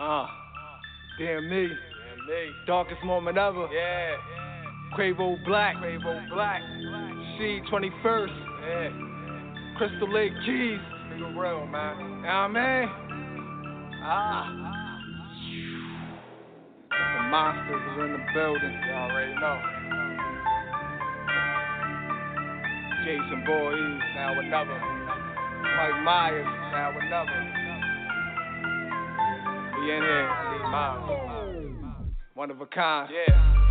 Ah, 0.00 0.30
damn 1.18 1.50
me. 1.50 1.66
Damn 1.66 2.26
me. 2.26 2.50
Darkest 2.66 3.02
moment 3.04 3.36
ever. 3.36 3.66
Yeah. 3.74 4.14
Quavo 4.96 5.44
Black. 5.44 5.74
Quavo 5.76 6.28
Black. 6.30 6.62
C 7.36 7.60
21st. 7.70 8.47
Yeah. 8.68 8.90
Crystal 9.78 10.12
Lake 10.12 10.32
Keys. 10.44 10.78
Nigga 11.08 11.34
real, 11.36 11.66
man. 11.66 11.98
You 11.98 12.22
know 12.22 12.28
I? 12.28 12.84
Ah. 14.04 14.44
The 16.90 17.22
monsters 17.30 17.82
are 17.96 18.04
in 18.04 18.12
the 18.12 18.24
building. 18.34 18.74
You 18.86 18.92
already 18.92 19.34
know. 19.40 19.58
Jason 23.04 23.42
Voorhees, 23.46 24.02
now 24.16 24.38
another. 24.38 24.78
Mike 25.78 26.02
Myers, 26.04 26.46
now 26.72 26.90
another. 26.90 27.40
We 29.80 29.92
in 29.92 30.02
here. 30.02 30.28
One 32.34 32.50
of 32.50 32.60
a 32.60 32.66
kind. 32.66 33.10
Yeah. 33.10 33.67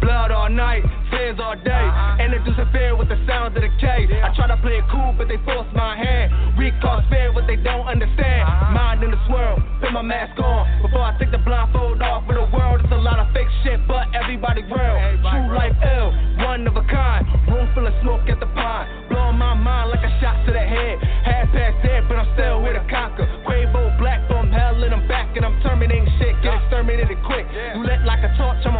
Blood 0.00 0.30
all 0.30 0.50
night, 0.50 0.82
tears 1.10 1.38
all 1.40 1.56
day. 1.56 1.70
Uh-huh. 1.70 2.22
And 2.22 2.34
it 2.34 2.44
disappeared 2.44 2.98
with 2.98 3.08
the 3.08 3.18
sounds 3.26 3.56
of 3.56 3.62
the 3.62 3.72
K. 3.80 4.08
I 4.22 4.30
I 4.30 4.34
try 4.34 4.48
to 4.48 4.56
play 4.58 4.78
it 4.82 4.84
cool, 4.90 5.14
but 5.16 5.28
they 5.28 5.38
force 5.44 5.68
my 5.74 5.96
hand. 5.96 6.58
We 6.58 6.72
cause 6.82 7.04
fear, 7.10 7.32
what 7.32 7.46
they 7.46 7.56
don't 7.56 7.86
understand. 7.86 8.42
Uh-huh. 8.42 8.74
Mind 8.74 9.02
in 9.02 9.10
the 9.10 9.20
swirl, 9.26 9.62
put 9.80 9.92
my 9.92 10.02
mask 10.02 10.38
on. 10.40 10.82
Before 10.82 11.02
I 11.02 11.16
take 11.18 11.30
the 11.30 11.38
blindfold 11.38 12.02
off 12.02 12.26
for 12.26 12.34
the 12.34 12.46
world, 12.50 12.82
it's 12.82 12.92
a 12.92 12.98
lot 12.98 13.18
of 13.18 13.30
fake 13.32 13.48
shit, 13.62 13.80
but 13.86 14.10
everybody 14.14 14.62
real. 14.66 14.96
True 15.22 15.54
life 15.54 15.76
ill, 15.86 16.10
one 16.42 16.66
of 16.66 16.74
a 16.76 16.84
kind. 16.90 17.26
Room 17.46 17.68
full 17.74 17.86
of 17.86 17.94
smoke 18.02 18.26
at 18.26 18.40
the 18.40 18.50
pond, 18.58 18.88
Blowing 19.08 19.38
my 19.38 19.54
mind 19.54 19.90
like 19.90 20.02
a 20.02 20.12
shot 20.20 20.40
to 20.46 20.52
the 20.52 20.62
head. 20.62 20.98
Half 21.24 21.54
past 21.54 21.78
dead, 21.86 22.08
but 22.08 22.18
I'm 22.18 22.28
still 22.34 22.62
with 22.62 22.74
a 22.74 22.84
conquer. 22.90 23.26
Quavo, 23.46 23.96
black 23.98 24.26
from 24.26 24.50
hell 24.50 24.82
in 24.82 24.90
them 24.90 25.06
back, 25.06 25.36
and 25.36 25.44
I'm 25.44 25.60
terminating 25.62 26.10
shit, 26.18 26.34
get 26.42 26.58
exterminated 26.58 27.14
quick. 27.22 27.46
You 27.50 27.80
Roulette 27.80 28.04
like 28.04 28.22
a 28.26 28.34
torch, 28.36 28.60
I'm 28.66 28.73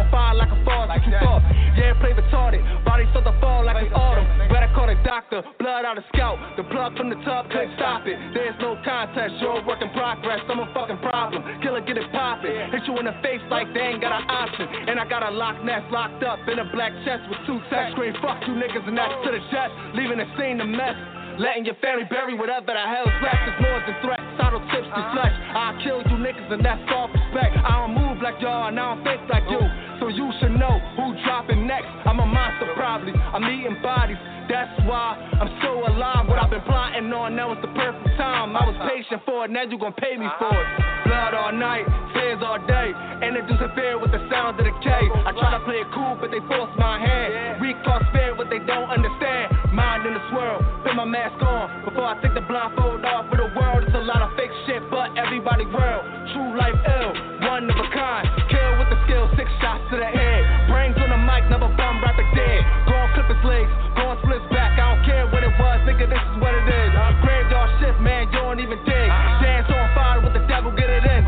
doctor, 5.15 5.47
blood 5.63 5.87
out 5.87 5.95
of 5.95 6.03
scalp. 6.11 6.35
The 6.59 6.67
plug 6.67 6.99
from 6.99 7.07
the 7.07 7.15
tub 7.23 7.47
couldn't 7.47 7.71
stop 7.79 8.03
it. 8.03 8.19
There's 8.35 8.59
no 8.59 8.75
contest, 8.83 9.39
you're 9.39 9.63
a 9.63 9.63
work 9.63 9.79
in 9.79 9.87
progress. 9.95 10.43
I'm 10.51 10.59
a 10.59 10.67
fucking 10.75 10.99
problem. 10.99 11.39
Killer, 11.63 11.79
get 11.79 11.95
it 11.95 12.11
poppin'. 12.11 12.51
Hit 12.75 12.83
you 12.83 12.99
in 12.99 13.07
the 13.07 13.15
face 13.23 13.39
like 13.47 13.71
they 13.71 13.95
ain't 13.95 14.03
got 14.03 14.11
an 14.11 14.27
option. 14.27 14.67
And 14.91 14.99
I 14.99 15.07
got 15.07 15.23
a 15.23 15.31
lock 15.31 15.63
nest 15.63 15.87
locked 15.87 16.19
up 16.27 16.43
in 16.51 16.59
a 16.59 16.67
black 16.75 16.91
chest 17.07 17.23
with 17.31 17.39
two 17.47 17.63
text 17.71 17.95
screen. 17.95 18.11
Fuck 18.19 18.43
you 18.43 18.59
niggas 18.59 18.83
and 18.83 18.97
that's 18.99 19.15
to 19.23 19.31
the 19.31 19.39
chest. 19.55 19.71
Leaving 19.95 20.19
the 20.19 20.27
scene 20.35 20.59
a 20.59 20.67
mess. 20.67 20.99
Letting 21.39 21.63
your 21.63 21.79
family 21.79 22.03
bury 22.11 22.35
whatever 22.35 22.75
the 22.75 22.83
hell's 22.83 23.15
left 23.23 23.43
is 23.47 23.55
more 23.63 23.79
than 23.87 23.95
threats. 24.03 24.27
Subtle 24.35 24.63
tips 24.67 24.91
to 24.91 25.01
flesh. 25.15 25.35
I'll 25.55 25.79
kill 25.79 26.03
you 26.11 26.19
niggas 26.19 26.51
and 26.51 26.59
that's 26.59 26.83
all 26.91 27.07
respect. 27.07 27.55
I 27.55 27.87
don't 27.87 27.95
move 27.95 28.19
like 28.19 28.35
y'all 28.43 28.67
and 28.67 28.75
I 28.75 28.95
don't 28.95 29.03
think 29.07 29.23
like 29.31 29.47
you. 29.47 29.63
So 30.05 30.13
you 30.13 30.29
should 30.37 30.53
know 30.53 30.77
who 30.93 31.17
dropping 31.25 31.65
next. 31.65 31.89
I'm 32.05 32.21
a 32.21 32.27
monster 32.29 32.69
probably. 32.77 33.09
I'm 33.17 33.41
eating 33.49 33.81
bodies. 33.81 34.21
That's 34.45 34.69
why 34.85 35.17
I'm 35.41 35.49
so 35.65 35.81
alive. 35.81 36.29
What 36.29 36.37
I've 36.37 36.53
been 36.53 36.61
plotting 36.61 37.09
on, 37.09 37.33
now 37.33 37.49
was 37.49 37.57
the 37.65 37.73
perfect 37.73 38.13
time. 38.13 38.53
I 38.53 38.69
was 38.69 38.77
patient 38.85 39.25
for 39.25 39.45
it, 39.45 39.49
now 39.49 39.65
you 39.65 39.81
gon' 39.81 39.97
pay 39.97 40.13
me 40.13 40.29
for 40.37 40.53
it. 40.53 40.67
Blood 41.09 41.33
all 41.33 41.49
night, 41.57 41.89
tears 42.13 42.37
all 42.45 42.61
day. 42.69 42.93
Introducing 43.25 43.73
fear 43.73 43.97
with 43.97 44.13
the 44.13 44.21
sound 44.29 44.61
of 44.61 44.69
the 44.69 44.77
K. 44.85 44.93
I 44.93 45.33
try 45.33 45.57
to 45.57 45.61
play 45.65 45.81
it 45.81 45.89
cool, 45.89 46.13
but 46.21 46.29
they 46.29 46.41
force 46.45 46.69
my 46.77 47.01
hand. 47.01 47.57
We 47.57 47.73
cause 47.81 48.05
fear 48.13 48.37
what 48.37 48.53
they 48.53 48.61
don't 48.61 48.85
understand. 48.85 49.57
Mind 49.73 50.05
in 50.05 50.13
the 50.13 50.21
swirl, 50.29 50.61
put 50.85 50.93
my 50.93 51.09
mask 51.09 51.41
on. 51.41 51.81
Before 51.81 52.05
I 52.05 52.21
take 52.21 52.37
the 52.37 52.45
blindfold 52.45 53.01
off 53.09 53.25
for 53.33 53.41
the 53.41 53.49
world, 53.57 53.81
it's 53.81 53.97
a 53.97 54.05
lot 54.05 54.21
of 54.21 54.37
fake 54.37 54.53
shit, 54.69 54.85
but 54.93 55.17
everybody 55.17 55.65
real. 55.65 56.01
True 56.29 56.53
life 56.53 56.77
ill, 56.77 57.09
one 57.41 57.65
of 57.65 57.77
a 57.77 57.87
kind. 57.89 58.29
Kill 58.53 58.71
with 58.77 58.93
the 58.93 58.94
skill, 59.05 59.25
six 59.37 59.47
shots 59.61 59.85
to 59.93 59.95
the 60.01 60.09
head. 60.09 60.41
Brains 60.69 60.97
on 60.97 61.09
the 61.13 61.21
mic, 61.21 61.45
never 61.49 61.69
bum 61.77 62.01
right 62.01 62.17
the 62.17 62.25
dead. 62.33 62.61
Go 62.89 62.93
on 62.97 63.07
clip 63.13 63.29
his 63.29 63.41
legs, 63.45 63.71
go 63.95 64.09
on 64.09 64.17
split 64.25 64.41
his 64.41 64.47
back. 64.51 64.75
I 64.81 64.93
don't 64.93 65.03
care 65.05 65.25
what 65.29 65.45
it 65.45 65.53
was, 65.55 65.79
nigga, 65.85 66.09
this 66.09 66.19
is 66.19 66.37
what 66.41 66.53
it 66.53 66.65
is. 66.65 66.89
Graveyard 67.21 67.69
shift, 67.79 67.99
man, 68.01 68.27
you 68.33 68.41
don't 68.41 68.59
even 68.59 68.81
dig. 68.83 69.09
Dance 69.41 69.69
on 69.69 69.87
fire 69.93 70.19
with 70.21 70.33
the 70.33 70.43
devil, 70.49 70.73
get 70.73 70.89
it 70.89 71.05
in. 71.05 71.23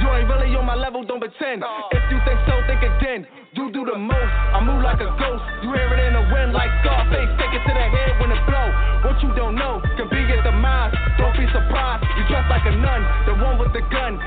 You 0.00 0.08
ain't 0.16 0.28
really 0.32 0.48
on 0.56 0.64
my 0.64 0.74
level, 0.74 1.04
don't 1.04 1.20
pretend. 1.20 1.62
If 1.92 2.04
you 2.08 2.18
think 2.24 2.40
so, 2.48 2.56
think 2.66 2.82
again. 2.82 3.28
You 3.52 3.66
do 3.74 3.82
the 3.82 3.98
most, 3.98 4.32
I 4.54 4.62
move 4.62 4.78
like 4.80 5.02
a 5.02 5.10
ghost. 5.18 5.42
You 5.66 5.74
hear 5.74 5.90
it 5.90 6.00
in 6.06 6.14
the 6.14 6.22
wind 6.30 6.54
like 6.54 6.70
Scarface, 6.86 7.30
take 7.34 7.50
it 7.50 7.62
to 7.66 7.72
the 7.74 7.86
head 7.90 8.12
when 8.22 8.30
it 8.30 8.38
blow. 8.46 8.68
What 9.02 9.18
you 9.26 9.34
don't 9.34 9.58
know 9.58 9.82
can 9.98 10.06
be 10.06 10.22
your 10.22 10.38
demise. 10.46 10.94
Don't 11.18 11.34
be 11.34 11.44
surprised, 11.50 12.06
you 12.14 12.22
dress 12.30 12.46
like 12.46 12.62
a 12.64 12.74
nun, 12.78 13.02
the 13.26 13.34
one 13.42 13.58
with 13.58 13.74
the 13.74 13.82
gun. 13.90 14.22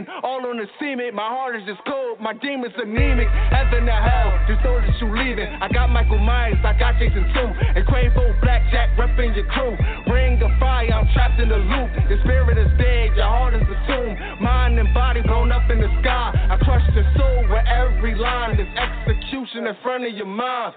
Bleeding, 0.00 0.22
all 0.22 0.44
on 0.46 0.56
the 0.56 0.66
cement. 0.78 1.14
My 1.14 1.28
heart 1.28 1.56
is 1.56 1.62
just 1.66 1.80
cold, 1.86 2.20
my 2.20 2.32
demons 2.34 2.74
anemic. 2.76 3.28
Heaven 3.50 3.86
to 3.86 3.92
hell, 3.92 4.32
just 4.48 4.64
know 4.64 4.80
that 4.80 4.94
you 5.00 5.08
leaving. 5.16 5.46
I 5.60 5.68
got 5.68 5.90
Michael 5.90 6.18
Myers, 6.18 6.58
I 6.64 6.78
got 6.78 6.98
Jason 6.98 7.24
too. 7.34 7.48
And 7.76 7.86
Quavo 7.86 8.40
Blackjack 8.40 8.96
repping 8.96 9.34
your 9.36 9.46
crew. 9.46 9.76
Ring 10.12 10.40
of 10.42 10.50
fire, 10.58 10.92
I'm 10.92 11.08
trapped 11.12 11.40
in 11.40 11.48
the 11.48 11.56
loop. 11.56 11.90
Your 12.08 12.20
spirit 12.24 12.58
is 12.58 12.70
dead, 12.78 13.16
your 13.16 13.28
heart 13.28 13.54
is 13.54 13.62
a 13.62 13.78
tomb. 13.86 14.42
Mind 14.42 14.78
and 14.78 14.92
body 14.94 15.22
blown 15.22 15.52
up 15.52 15.70
in 15.70 15.80
the 15.80 15.90
sky. 16.00 16.32
I 16.50 16.56
crush 16.64 16.84
your 16.94 17.06
soul 17.16 17.46
with 17.48 17.66
every 17.66 18.14
line. 18.14 18.56
There's 18.56 18.68
execution 18.76 19.66
in 19.66 19.76
front 19.82 20.04
of 20.06 20.14
your 20.14 20.26
mind. 20.26 20.74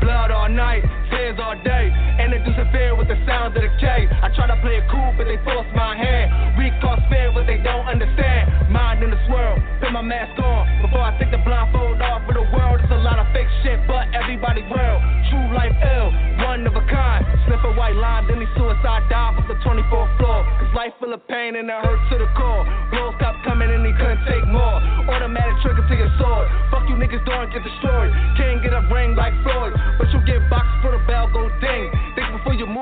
Blood 0.00 0.30
all 0.30 0.48
night, 0.48 0.80
tears 1.10 1.36
all 1.36 1.60
day. 1.62 1.92
Introducing 2.24 2.72
fear 2.72 2.96
with 2.96 3.08
the 3.08 3.20
sound 3.28 3.54
of 3.54 3.60
the 3.60 3.68
K. 3.76 4.08
I 4.08 4.32
try 4.34 4.48
to 4.48 4.56
play 4.64 4.80
it 4.80 4.84
cool, 4.90 5.12
but 5.16 5.24
they 5.28 5.36
force 5.44 5.68
my 5.76 5.92
hand. 5.92 6.56
We 6.56 6.72
cause 6.80 7.00
fear 7.12 7.28
what 7.32 7.46
they 7.46 7.58
don't 7.60 7.84
understand. 7.84 8.39
Mind 8.70 9.02
in 9.02 9.10
the 9.10 9.20
swirl, 9.26 9.58
put 9.80 9.90
my 9.90 10.02
mask 10.02 10.38
on. 10.38 10.62
Before 10.82 11.02
I 11.02 11.16
take 11.18 11.30
the 11.30 11.42
blindfold 11.42 12.00
off 12.00 12.22
for 12.26 12.34
the 12.34 12.46
world, 12.54 12.78
it's 12.78 12.92
a 12.92 13.02
lot 13.02 13.18
of 13.18 13.26
fake 13.34 13.50
shit, 13.62 13.80
but 13.86 14.06
everybody 14.14 14.62
real. 14.62 14.98
True 15.30 15.48
life 15.54 15.74
ill, 15.82 16.08
one 16.46 16.66
of 16.66 16.74
a 16.74 16.84
kind. 16.86 17.26
Sniff 17.46 17.62
a 17.66 17.72
white 17.74 17.98
line, 17.98 18.26
then 18.30 18.38
he 18.40 18.48
suicide 18.54 19.06
dive 19.10 19.38
off 19.38 19.46
the 19.50 19.58
24th 19.66 20.12
floor. 20.18 20.40
Cause 20.62 20.72
life 20.74 20.94
full 20.98 21.12
of 21.12 21.22
pain 21.26 21.56
and 21.56 21.66
it 21.66 21.80
hurts 21.82 22.04
to 22.10 22.18
the 22.18 22.30
core. 22.38 22.62
Blows 22.94 23.14
stopped 23.18 23.42
coming 23.44 23.70
and 23.70 23.82
he 23.84 23.92
couldn't 23.98 24.22
take 24.26 24.46
more. 24.48 24.78
Automatic 25.10 25.56
trigger 25.62 25.82
to 25.82 25.94
your 25.94 26.12
sword. 26.16 26.46
Fuck 26.70 26.86
you 26.88 26.96
niggas 26.96 27.24
don't 27.26 27.50
get 27.52 27.62
destroyed. 27.62 28.10
Can't 28.38 28.62
get 28.62 28.72
a 28.72 28.82
ring 28.92 29.14
like 29.14 29.34
Floyd. 29.42 29.74
But 29.98 30.08
you 30.14 30.22
get 30.26 30.40
boxed 30.48 30.78
for 30.82 30.92
the 30.94 31.02
bell 31.06 31.28
go 31.32 31.50
ding. 31.60 31.90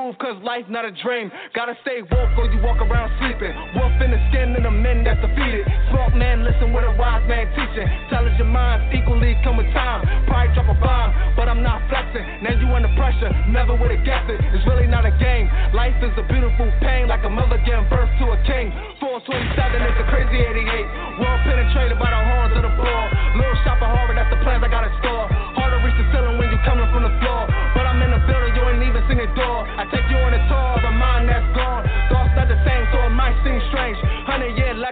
Move, 0.09 0.17
cause 0.17 0.41
life 0.41 0.65
not 0.73 0.89
a 0.89 0.93
dream. 1.05 1.29
Gotta 1.53 1.77
stay 1.85 2.01
woke 2.01 2.33
or 2.33 2.49
you 2.49 2.57
walk 2.65 2.81
around 2.81 3.13
sleeping. 3.21 3.53
Wolf 3.77 3.93
in 4.01 4.09
the 4.09 4.17
skin 4.33 4.57
of 4.57 4.65
the 4.65 4.73
men 4.73 5.05
that's 5.05 5.21
defeated. 5.21 5.69
Smart 5.93 6.17
man, 6.17 6.41
listen 6.41 6.73
with 6.73 6.81
a 6.81 6.97
wise 6.97 7.21
man 7.29 7.45
teaching. 7.53 7.85
Intelligent 7.85 8.49
minds 8.49 8.89
equally 8.89 9.37
come 9.45 9.61
with 9.61 9.69
time. 9.69 10.01
Probably 10.25 10.49
drop 10.57 10.65
a 10.65 10.77
bomb, 10.81 11.13
but 11.37 11.45
I'm 11.45 11.61
not 11.61 11.85
flexing. 11.93 12.25
Now 12.41 12.57
you 12.57 12.65
under 12.73 12.89
pressure, 12.97 13.29
never 13.53 13.77
would've 13.77 14.01
guessed 14.01 14.33
it. 14.33 14.41
It's 14.49 14.65
really 14.65 14.89
not 14.89 15.05
a 15.05 15.13
game. 15.21 15.45
Life 15.77 16.01
is 16.01 16.17
a 16.17 16.25
beautiful 16.25 16.73
pain, 16.81 17.05
like 17.05 17.21
a 17.21 17.29
mother 17.29 17.61
giving 17.61 17.85
birth 17.93 18.09
to 18.25 18.33
a 18.33 18.37
king. 18.49 18.73
427 18.97 19.29
is 19.29 19.93
a 19.93 20.05
crazy 20.09 20.41
88. 20.41 21.21
World 21.21 21.41
penetrated 21.45 22.01
by 22.01 22.09
the 22.09 22.21
horns 22.33 22.57
of 22.57 22.65
the 22.65 22.73
bull. 22.73 23.05
Little 23.37 23.61
shop 23.61 23.77
of 23.77 23.93
horror, 23.93 24.17
that's 24.17 24.33
the 24.33 24.41
plans 24.41 24.65
I 24.65 24.73
got 24.73 24.89
in 24.89 24.93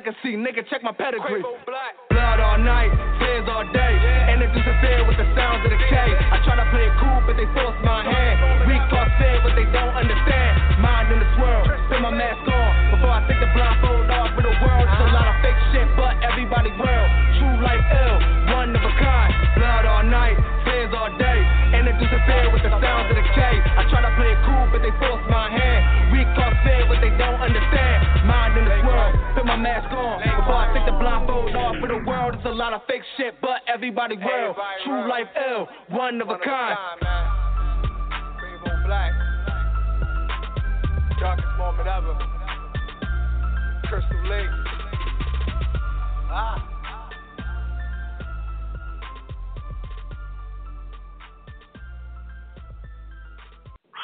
legacy, 0.08 0.38
nigga, 0.40 0.64
check 0.70 0.84
my 0.84 0.92
pedigree. 0.92 1.44
Blood 1.44 2.40
all 2.40 2.58
night, 2.58 2.92
tears 3.20 3.44
all 3.52 3.68
day. 3.74 3.94
Introducing 4.32 4.78
fear 4.80 5.04
with 5.04 5.18
the 5.18 5.28
sounds 5.36 5.66
of 5.66 5.72
the 5.72 5.78
K. 5.78 5.96
I 5.96 6.40
try 6.48 6.56
to 6.56 6.68
play 6.72 6.88
it 6.88 6.96
cool, 7.00 7.20
but 7.28 7.36
they 7.36 7.48
force 7.52 7.76
my 7.84 8.08
hand. 8.08 8.68
We 8.68 8.80
cause 8.88 9.12
fear, 9.20 9.40
but 9.44 9.56
they 9.56 9.68
don't 9.76 9.96
understand. 9.96 10.80
Mind 10.80 11.12
in 11.12 11.20
the 11.20 11.30
swirl, 11.36 11.64
put 11.92 12.00
my 12.00 12.12
mask 12.12 12.48
on. 12.48 12.72
Before 12.96 13.12
I 13.12 13.28
take 13.28 13.40
the 13.40 13.52
blindfold 13.52 13.87
mask 29.68 29.92
on. 29.92 30.24
Before 30.24 30.56
I 30.56 30.74
take 30.74 30.86
the 30.86 30.98
blindfold 30.98 31.56
off 31.56 31.76
for 31.82 31.88
the 31.88 32.02
world, 32.08 32.36
it's 32.36 32.46
a 32.46 32.50
lot 32.50 32.74
of 32.74 32.82
fake 32.88 33.04
shit, 33.18 33.36
but 33.42 33.62
everybody 33.68 34.16
real. 34.16 34.56
True 34.86 35.10
life 35.10 35.28
ill, 35.50 35.68
one 35.90 36.22
of 36.22 36.30
a 36.30 36.38
kind. 36.44 36.78
Darkest 41.20 41.48
moment 41.58 41.88
ever. 41.88 42.14
Crystal 43.90 44.30
Lake. 44.30 44.50
Ah. 46.30 46.77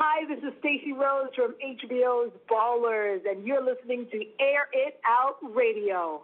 Hi, 0.05 0.25
this 0.27 0.39
is 0.39 0.51
Stacey 0.59 0.91
Rose 0.91 1.29
from 1.33 1.55
HBO's 1.63 2.33
Ballers, 2.51 3.21
and 3.25 3.47
you're 3.47 3.63
listening 3.63 4.05
to 4.11 4.17
Air 4.37 4.67
It 4.73 4.99
Out 5.07 5.37
Radio. 5.55 6.23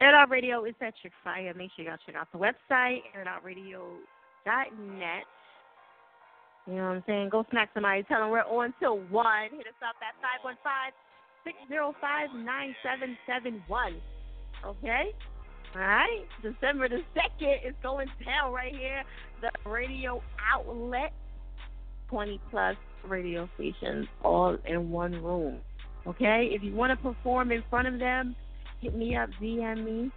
Air 0.00 0.08
It 0.08 0.14
Out 0.14 0.30
Radio 0.30 0.64
is 0.64 0.74
at 0.80 0.94
your 1.04 1.12
Fire. 1.22 1.52
Make 1.52 1.70
sure 1.76 1.84
y'all 1.84 1.98
check 2.06 2.14
out 2.14 2.32
the 2.32 2.38
website, 2.38 3.02
airitoutradio.net. 3.14 5.24
You 6.66 6.74
know 6.74 6.84
what 6.84 6.88
I'm 6.88 7.04
saying? 7.06 7.28
Go 7.28 7.44
smack 7.50 7.68
somebody. 7.74 8.02
Tell 8.04 8.20
them 8.20 8.30
we're 8.30 8.44
on 8.44 8.72
till 8.80 9.00
1. 9.00 9.50
Hit 9.50 9.66
us 9.66 9.74
up 9.84 9.96
at 10.00 10.14
515-605-9771. 11.68 14.00
Okay? 14.64 15.14
All 15.74 15.82
right? 15.82 16.24
December 16.40 16.88
the 16.88 17.04
2nd 17.14 17.66
is 17.68 17.74
going 17.82 18.08
down 18.24 18.54
right 18.54 18.74
here. 18.74 19.04
The 19.42 19.50
radio 19.68 20.22
outlet. 20.50 21.12
20 22.08 22.40
plus 22.50 22.76
radio 23.06 23.48
stations 23.54 24.06
all 24.22 24.56
in 24.66 24.90
one 24.90 25.12
room. 25.22 25.58
Okay? 26.06 26.48
If 26.52 26.62
you 26.62 26.74
want 26.74 26.90
to 26.90 26.96
perform 26.96 27.52
in 27.52 27.62
front 27.70 27.88
of 27.88 27.98
them, 27.98 28.34
hit 28.80 28.94
me 28.94 29.16
up, 29.16 29.30
DM 29.40 29.84
me. 29.84 30.10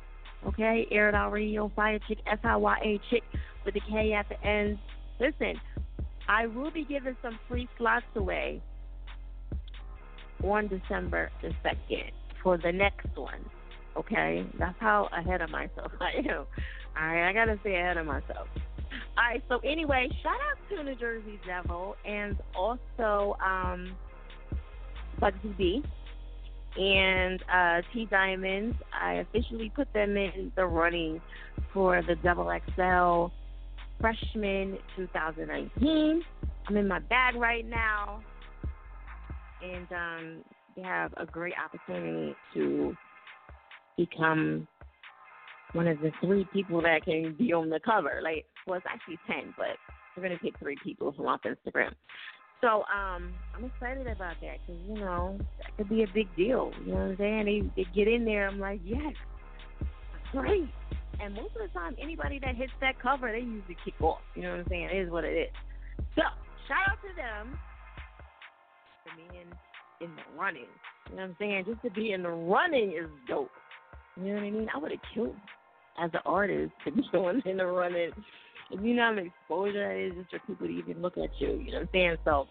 Okay? 0.48 0.88
Air 0.92 1.10
It 1.10 1.16
Out 1.16 1.32
Radio, 1.32 1.72
Fiya 1.78 2.00
Chick, 2.08 2.20
S 2.26 2.40
I 2.44 2.56
Y 2.56 2.78
A 2.84 3.00
Chick 3.10 3.24
with 3.66 3.74
the 3.74 3.82
K 3.90 4.14
at 4.14 4.28
the 4.30 4.42
end. 4.48 4.80
Listen, 5.20 5.60
I 6.28 6.48
will 6.48 6.72
be 6.72 6.86
giving 6.86 7.16
some 7.22 7.38
free 7.48 7.68
slots 7.78 8.06
away 8.16 8.62
on 10.44 10.68
December 10.68 11.30
the 11.42 11.50
2nd 11.64 12.12
for 12.42 12.58
the 12.58 12.72
next 12.72 13.08
one. 13.16 13.46
Okay? 13.96 14.46
That's 14.58 14.76
how 14.80 15.10
ahead 15.16 15.42
of 15.42 15.50
myself 15.50 15.92
I 16.00 16.20
am. 16.20 16.46
All 16.98 17.08
right, 17.08 17.30
I 17.30 17.34
got 17.34 17.46
to 17.46 17.58
stay 17.62 17.76
ahead 17.76 17.98
of 17.98 18.06
myself. 18.06 18.48
All 19.22 19.28
right, 19.28 19.44
so 19.50 19.60
anyway, 19.60 20.10
shout 20.24 20.34
out 20.34 20.58
to 20.76 20.84
New 20.84 20.96
Jersey 20.96 21.40
Devil 21.46 21.96
and 22.06 22.36
also 22.56 23.38
um, 23.46 23.96
Bugsy 25.22 25.56
B 25.58 25.84
and 26.76 27.44
uh, 27.54 27.82
T 27.94 28.08
Diamonds. 28.10 28.76
I 29.00 29.16
officially 29.16 29.72
put 29.76 29.94
them 29.94 30.18
in 30.18 30.52
the 30.56 30.66
running 30.66 31.22
for 31.72 32.02
the 32.02 32.16
Double 32.16 32.52
XL 32.76 33.32
freshman 34.00 34.80
2019. 34.96 36.24
I'm 36.68 36.78
in 36.78 36.88
my 36.88 37.00
bag 37.00 37.36
right 37.36 37.68
now, 37.68 38.24
and 39.64 39.88
um, 39.92 40.44
they 40.76 40.82
have 40.82 41.14
a 41.18 41.28
great 41.28 41.54
opportunity 41.64 42.36
to 42.56 42.96
become 43.98 44.68
one 45.74 45.88
of 45.88 46.00
the 46.00 46.12
three 46.24 46.48
people 46.52 46.82
that 46.82 47.04
can 47.06 47.36
be 47.38 47.54
on 47.54 47.70
the 47.70 47.80
cover. 47.86 48.20
Like, 48.24 48.46
well, 48.68 48.82
actually 48.88 49.20
ten, 49.28 49.54
but 49.58 49.78
we're 50.16 50.24
gonna 50.24 50.40
pick 50.40 50.58
three 50.60 50.78
people 50.84 51.12
who 51.12 51.18
from 51.18 51.28
off 51.28 51.42
Instagram. 51.44 51.94
So 52.62 52.84
um, 52.94 53.34
I'm 53.56 53.66
excited 53.66 54.06
about 54.06 54.36
that 54.42 54.58
because 54.66 54.82
you 54.88 54.94
know 54.96 55.38
that 55.58 55.76
could 55.78 55.90
be 55.90 56.04
a 56.04 56.08
big 56.14 56.28
deal. 56.36 56.72
You 56.86 56.94
know 56.94 57.00
what 57.00 57.12
I'm 57.12 57.18
saying? 57.18 57.72
They, 57.76 57.84
they 57.84 57.90
get 57.96 58.08
in 58.08 58.24
there. 58.24 58.48
I'm 58.48 58.60
like, 58.60 58.80
yes, 58.86 59.14
great. 60.32 60.70
And 61.20 61.34
most 61.34 61.56
of 61.56 61.62
the 61.62 61.74
time, 61.74 61.96
anybody 62.02 62.40
that 62.40 62.56
hits 62.56 62.72
that 62.80 63.00
cover, 63.02 63.32
they 63.32 63.40
usually 63.40 63.78
kick 63.84 63.96
off. 64.02 64.20
You 64.36 64.44
know 64.44 64.52
what 64.52 64.60
I'm 64.60 64.66
saying? 64.70 64.90
It 64.94 64.98
is 65.06 65.12
what 65.12 65.24
it 65.24 65.34
is. 65.34 65.50
So 66.16 66.22
shout 66.68 66.92
out 66.92 66.98
to 67.02 67.16
them 67.16 67.58
for 69.04 69.16
being 69.16 69.48
in 70.02 70.16
the 70.16 70.40
running. 70.40 70.66
You 71.10 71.16
know 71.16 71.24
what 71.24 71.30
I'm 71.30 71.36
saying? 71.40 71.66
Just 71.68 71.82
to 71.82 71.92
be 71.92 72.12
in 72.12 72.22
the 72.22 72.30
running 72.30 72.92
is 72.92 73.10
dope. 73.28 73.50
You 74.18 74.30
know 74.30 74.34
what 74.36 74.44
I 74.44 74.50
mean? 74.52 74.68
I 74.74 74.78
would 74.78 74.92
have 74.92 75.00
killed 75.14 75.36
as 76.02 76.12
an 76.14 76.20
artist 76.26 76.74
to 76.86 76.92
be 76.92 77.02
going 77.12 77.42
in 77.46 77.58
the 77.58 77.66
running 77.66 78.12
you 78.82 78.94
know 78.94 79.04
how 79.04 79.14
much 79.14 79.26
exposure 79.26 79.88
that 79.88 79.98
is 79.98 80.26
just 80.32 80.44
for 80.46 80.54
people 80.54 80.68
to 80.68 80.74
even 80.74 81.02
look 81.02 81.18
at 81.18 81.30
you. 81.40 81.50
You 81.50 81.72
know 81.72 81.80
what 81.80 81.82
I'm 81.82 81.90
saying? 81.94 82.18
So 82.26 82.48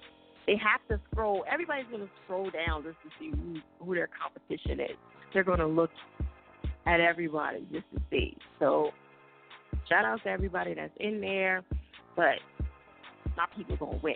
they 0.46 0.56
have 0.56 0.80
to 0.88 1.00
scroll. 1.10 1.44
Everybody's 1.50 1.86
going 1.90 2.02
to 2.02 2.10
scroll 2.24 2.50
down 2.50 2.82
just 2.82 2.96
to 3.04 3.10
see 3.18 3.30
who, 3.30 3.84
who 3.84 3.94
their 3.94 4.08
competition 4.08 4.80
is. 4.80 4.96
They're 5.32 5.44
going 5.44 5.60
to 5.60 5.66
look 5.66 5.90
at 6.86 7.00
everybody 7.00 7.66
just 7.72 7.84
to 7.94 8.00
see. 8.10 8.36
So 8.58 8.90
shout 9.88 10.04
out 10.04 10.22
to 10.24 10.30
everybody 10.30 10.74
that's 10.74 10.92
in 10.98 11.20
there, 11.20 11.62
but 12.16 12.38
my 13.36 13.46
people 13.56 13.76
going 13.76 13.98
to 13.98 14.04
win. 14.04 14.14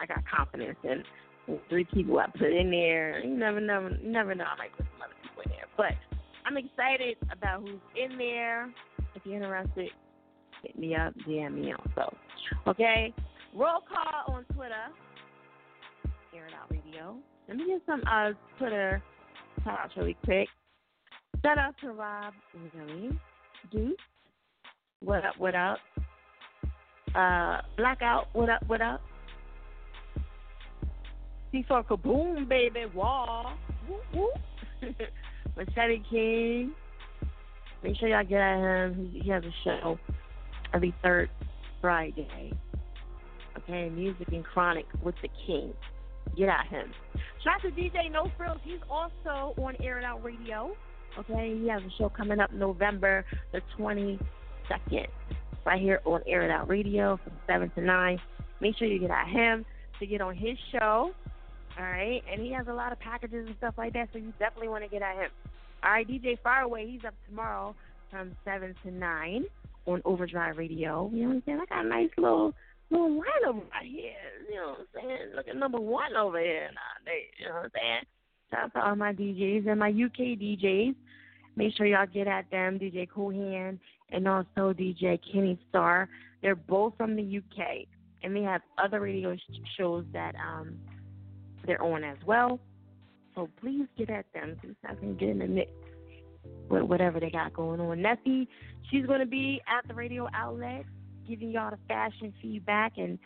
I 0.00 0.06
got 0.06 0.22
confidence 0.28 0.76
in 0.84 1.58
three 1.68 1.84
people 1.84 2.18
I 2.18 2.26
put 2.26 2.52
in 2.52 2.70
there. 2.70 3.20
You 3.24 3.34
never, 3.34 3.60
never, 3.60 3.90
never 4.02 4.34
know. 4.34 4.44
I 4.44 4.56
might 4.56 4.76
put 4.76 4.86
some 4.92 5.02
other 5.02 5.14
people 5.22 5.42
in 5.44 5.50
there, 5.50 5.66
but 5.76 5.92
I'm 6.46 6.56
excited 6.56 7.16
about 7.32 7.60
who's 7.60 7.80
in 7.96 8.18
there. 8.18 8.70
If 9.14 9.22
you're 9.24 9.36
interested, 9.36 9.90
hit 10.64 10.78
me 10.78 10.94
up, 10.94 11.14
DM 11.28 11.54
me 11.54 11.72
also. 11.72 12.16
Okay? 12.66 13.12
Roll 13.54 13.80
call 13.88 14.34
on 14.34 14.44
Twitter. 14.54 14.74
Air 16.34 16.48
Out 16.60 16.70
Radio. 16.70 17.16
Let 17.48 17.56
me 17.56 17.66
get 17.66 17.82
some 17.86 18.02
uh, 18.10 18.30
Twitter 18.58 19.02
shout 19.62 19.78
outs 19.82 19.94
really 19.96 20.16
quick. 20.24 20.48
Shout 21.42 21.58
out 21.58 21.74
to 21.80 21.92
Rob 21.92 22.34
Willie. 22.74 23.18
Deuce. 23.70 23.96
What 25.00 25.24
up, 25.24 25.34
what 25.38 25.54
up? 25.54 25.78
Uh, 27.14 27.60
Blackout, 27.76 28.28
what 28.32 28.48
up, 28.48 28.62
what 28.66 28.80
up? 28.80 29.00
C4 31.52 31.84
Kaboom, 31.86 32.48
baby, 32.48 32.86
wall. 32.94 33.52
Woo, 33.88 33.96
woo. 34.12 34.30
Machete 35.56 36.02
King. 36.10 36.72
Make 37.82 37.96
sure 37.98 38.08
y'all 38.08 38.24
get 38.24 38.40
at 38.40 38.58
him. 38.58 39.10
He 39.12 39.28
has 39.30 39.44
a 39.44 39.52
show 39.62 39.98
every 40.74 40.94
third 41.02 41.30
Friday. 41.80 42.52
Okay, 43.58 43.88
music 43.88 44.28
and 44.28 44.44
chronic 44.44 44.86
with 45.02 45.14
the 45.22 45.28
king. 45.46 45.72
Get 46.36 46.48
at 46.48 46.66
him. 46.66 46.90
Shout 47.42 47.54
out 47.56 47.62
to 47.62 47.70
DJ 47.70 48.10
No 48.10 48.30
Frills. 48.36 48.58
He's 48.64 48.80
also 48.90 49.54
on 49.62 49.76
Air 49.80 49.98
It 49.98 50.04
Out 50.04 50.24
Radio. 50.24 50.76
Okay, 51.18 51.56
he 51.60 51.68
has 51.68 51.80
a 51.82 51.90
show 51.96 52.08
coming 52.08 52.40
up 52.40 52.52
November 52.52 53.24
the 53.52 53.60
22nd, 53.78 55.06
right 55.64 55.80
here 55.80 56.00
on 56.04 56.22
Air 56.26 56.42
It 56.42 56.50
Out 56.50 56.68
Radio 56.68 57.20
from 57.22 57.32
7 57.46 57.70
to 57.76 57.80
9. 57.80 58.18
Make 58.60 58.76
sure 58.76 58.88
you 58.88 58.98
get 58.98 59.10
at 59.10 59.28
him 59.28 59.64
to 60.00 60.06
get 60.06 60.20
on 60.20 60.34
his 60.34 60.56
show. 60.72 61.12
All 61.78 61.84
right, 61.84 62.22
and 62.30 62.40
he 62.40 62.52
has 62.52 62.66
a 62.68 62.72
lot 62.72 62.92
of 62.92 62.98
packages 62.98 63.46
and 63.46 63.56
stuff 63.58 63.74
like 63.76 63.92
that, 63.92 64.08
so 64.12 64.18
you 64.18 64.32
definitely 64.38 64.68
want 64.68 64.84
to 64.84 64.90
get 64.90 65.02
at 65.02 65.16
him. 65.16 65.30
All 65.82 65.90
right, 65.90 66.08
DJ 66.08 66.38
Faraway, 66.42 66.86
he's 66.88 67.04
up 67.06 67.14
tomorrow 67.28 67.74
from 68.10 68.32
7 68.44 68.74
to 68.84 68.90
9 68.90 69.44
on 69.86 70.02
Overdrive 70.04 70.58
Radio. 70.58 71.10
You 71.12 71.22
know 71.22 71.28
what 71.28 71.34
I'm 71.34 71.42
saying? 71.46 71.60
I 71.62 71.74
got 71.74 71.84
a 71.84 71.88
nice 71.88 72.10
little 72.16 72.54
little 72.90 73.10
lineup 73.10 73.62
right 73.70 73.86
here. 73.86 74.12
You 74.48 74.56
know 74.56 74.68
what 74.68 74.78
I'm 74.80 74.86
saying? 74.94 75.18
Look 75.36 75.48
at 75.48 75.56
number 75.56 75.80
one 75.80 76.16
over 76.16 76.40
here 76.40 76.70
nowadays. 76.70 77.30
You 77.38 77.48
know 77.48 77.54
what 77.54 77.64
I'm 77.64 77.70
saying? 77.74 78.04
Shout 78.50 78.64
out 78.64 78.72
to 78.74 78.88
all 78.88 78.96
my 78.96 79.12
DJs 79.12 79.68
and 79.68 79.80
my 79.80 79.90
UK 79.90 80.38
DJs. 80.38 80.94
Make 81.56 81.76
sure 81.76 81.86
y'all 81.86 82.06
get 82.06 82.26
at 82.26 82.50
them, 82.50 82.78
DJ 82.78 83.08
Coolhand 83.08 83.78
and 84.10 84.28
also 84.28 84.72
DJ 84.72 85.18
Kenny 85.32 85.58
Star. 85.68 86.08
They're 86.42 86.54
both 86.54 86.94
from 86.96 87.16
the 87.16 87.38
UK, 87.38 87.86
and 88.22 88.34
they 88.34 88.42
have 88.42 88.62
other 88.78 89.00
radio 89.00 89.36
sh- 89.36 89.60
shows 89.76 90.04
that 90.12 90.34
um 90.36 90.78
they're 91.66 91.82
on 91.82 92.04
as 92.04 92.18
well. 92.26 92.60
So 93.34 93.48
please 93.60 93.86
get 93.98 94.10
at 94.10 94.26
them 94.32 94.56
so 94.62 94.68
I 94.88 94.94
can 94.94 95.16
get 95.16 95.30
in 95.30 95.38
the 95.40 95.46
mix 95.46 95.70
with 96.68 96.82
whatever 96.82 97.20
they 97.20 97.30
got 97.30 97.52
going 97.52 97.80
on. 97.80 98.02
Nessie, 98.02 98.48
she's 98.90 99.06
going 99.06 99.20
to 99.20 99.26
be 99.26 99.60
at 99.66 99.86
the 99.88 99.94
radio 99.94 100.28
outlet 100.34 100.84
giving 101.28 101.50
y'all 101.50 101.70
the 101.70 101.78
fashion 101.88 102.32
feedback 102.40 102.92
and 102.96 103.18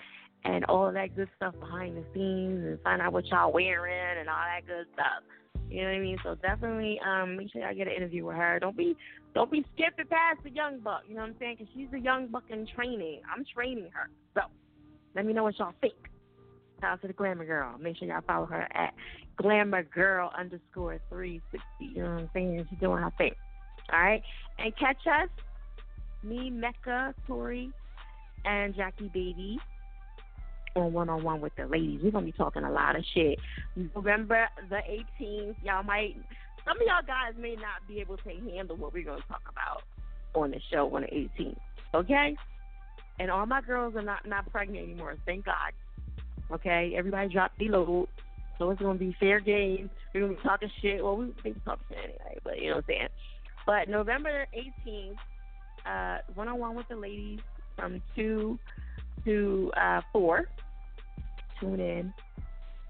and 0.44 0.64
all 0.66 0.92
that 0.92 1.16
good 1.16 1.28
stuff 1.36 1.52
behind 1.58 1.96
the 1.96 2.04
scenes 2.14 2.64
and 2.64 2.80
find 2.82 3.02
out 3.02 3.12
what 3.12 3.26
y'all 3.26 3.52
wearing 3.52 4.18
and 4.20 4.28
all 4.28 4.36
that 4.36 4.64
good 4.66 4.86
stuff. 4.94 5.24
You 5.68 5.82
know 5.82 5.88
what 5.88 5.96
I 5.96 6.00
mean? 6.00 6.16
So 6.22 6.34
definitely 6.36 7.00
um, 7.04 7.36
make 7.36 7.50
sure 7.52 7.60
y'all 7.60 7.74
get 7.74 7.88
an 7.88 7.94
interview 7.94 8.24
with 8.24 8.36
her. 8.36 8.58
Don't 8.60 8.76
be 8.76 8.96
don't 9.34 9.50
be 9.50 9.64
skipping 9.74 10.06
past 10.06 10.42
the 10.44 10.50
young 10.50 10.78
buck. 10.78 11.02
You 11.08 11.16
know 11.16 11.22
what 11.22 11.30
I'm 11.30 11.36
saying? 11.38 11.56
Because 11.58 11.72
she's 11.74 11.88
a 11.92 11.98
young 11.98 12.28
buck 12.28 12.44
in 12.50 12.66
training. 12.74 13.20
I'm 13.32 13.44
training 13.52 13.90
her. 13.92 14.08
So 14.34 14.42
let 15.14 15.26
me 15.26 15.32
know 15.32 15.42
what 15.42 15.58
y'all 15.58 15.74
think. 15.80 15.94
Shout 16.80 16.92
out 16.92 17.02
to 17.02 17.08
the 17.08 17.12
Glamour 17.12 17.44
Girl. 17.44 17.76
Make 17.78 17.96
sure 17.96 18.08
y'all 18.08 18.22
follow 18.26 18.46
her 18.46 18.68
at 18.72 18.94
Glamour 19.41 19.84
Girl 19.84 20.30
underscore 20.36 21.01
360. 21.09 21.62
You 21.80 22.03
know 22.03 22.11
what 22.11 22.20
I'm 22.20 22.30
saying? 22.34 22.66
She's 22.70 22.78
doing 22.78 23.03
her 23.03 23.12
thing. 23.16 23.32
All 23.93 23.99
right? 24.01 24.22
And 24.59 24.76
catch 24.76 25.07
us, 25.07 25.28
me, 26.22 26.51
Mecca, 26.51 27.14
Tori, 27.26 27.70
and 28.45 28.74
Jackie 28.74 29.11
Baby 29.14 29.59
on 30.74 30.93
one 30.93 31.09
on 31.09 31.22
one 31.22 31.41
with 31.41 31.55
the 31.57 31.66
ladies. 31.66 32.01
We're 32.03 32.11
gonna 32.11 32.26
be 32.26 32.32
talking 32.32 32.64
a 32.64 32.70
lot 32.70 32.97
of 32.97 33.05
shit. 33.14 33.39
November 33.95 34.49
the 34.68 34.76
18th, 35.20 35.57
y'all 35.62 35.82
might. 35.82 36.16
Some 36.64 36.76
of 36.76 36.86
y'all 36.86 37.07
guys 37.07 37.34
may 37.39 37.55
not 37.55 37.86
be 37.86 38.01
able 38.01 38.16
to 38.18 38.28
handle 38.53 38.76
what 38.76 38.93
we're 38.93 39.05
gonna 39.05 39.22
talk 39.28 39.43
about 39.51 39.82
on 40.34 40.51
the 40.51 40.61
show 40.70 40.95
on 40.95 41.03
the 41.03 41.09
18th. 41.09 41.57
Okay. 41.95 42.36
And 43.20 43.30
all 43.30 43.47
my 43.47 43.61
girls 43.61 43.97
are 43.97 44.03
not 44.03 44.26
not 44.26 44.51
pregnant 44.51 44.84
anymore. 44.84 45.16
Thank 45.26 45.47
God. 45.47 45.72
Okay, 46.51 46.95
everybody 46.97 47.32
drop 47.32 47.53
the 47.59 47.68
load. 47.68 48.09
So 48.59 48.70
it's 48.70 48.82
gonna 48.82 48.98
be 48.98 49.16
fair 49.20 49.40
game. 49.40 49.88
We're 50.12 50.22
gonna 50.22 50.34
be 50.34 50.42
talking 50.42 50.70
shit. 50.82 51.02
Well, 51.02 51.16
we 51.16 51.32
think 51.42 51.64
talking 51.64 51.84
shit 51.90 51.98
anyway, 51.98 52.38
but 52.42 52.61
you 52.61 52.70
know 52.70 52.76
what 52.76 52.84
I'm 52.88 52.88
saying. 52.88 53.09
But 53.66 53.88
November 53.88 54.46
18th, 54.86 55.16
uh, 55.86 56.18
one 56.34 56.48
on 56.48 56.59
one 56.59 56.74
with 56.74 56.88
the 56.88 56.96
ladies 56.96 57.40
from 57.76 58.02
two 58.16 58.59
to 59.24 59.70
uh, 59.76 60.00
four. 60.12 60.48
Tune 61.61 61.80
in 61.80 62.12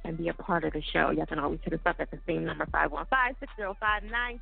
and 0.04 0.16
be 0.16 0.28
a 0.28 0.34
part 0.34 0.64
of 0.64 0.72
the 0.72 0.82
show. 0.92 1.10
You 1.10 1.24
can 1.26 1.38
always 1.38 1.60
hit 1.62 1.74
us 1.74 1.80
up 1.84 1.96
at 1.98 2.10
the 2.10 2.18
same 2.26 2.44
number 2.44 2.66
515-605-9771. 2.66 4.38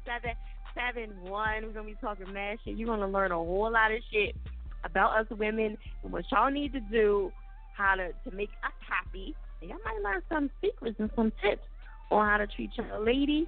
We're 1.26 1.60
gonna 1.72 1.84
be 1.84 1.96
talking 2.00 2.32
mad 2.32 2.58
shit. 2.64 2.76
You're 2.76 2.88
gonna 2.88 3.08
learn 3.08 3.32
a 3.32 3.36
whole 3.36 3.70
lot 3.72 3.90
of 3.90 3.98
shit 4.12 4.36
about 4.84 5.18
us 5.18 5.26
women 5.36 5.76
and 6.04 6.12
what 6.12 6.24
y'all 6.30 6.50
need 6.50 6.72
to 6.72 6.80
do, 6.80 7.32
how 7.76 7.94
to 7.96 8.12
to 8.28 8.36
make 8.36 8.50
us 8.64 8.72
happy 8.88 9.34
y'all 9.68 9.78
might 9.84 10.02
learn 10.02 10.22
some 10.28 10.50
secrets 10.60 10.96
and 10.98 11.10
some 11.16 11.32
tips 11.42 11.62
on 12.10 12.26
how 12.26 12.36
to 12.38 12.46
treat 12.46 12.70
your 12.76 13.00
lady. 13.00 13.46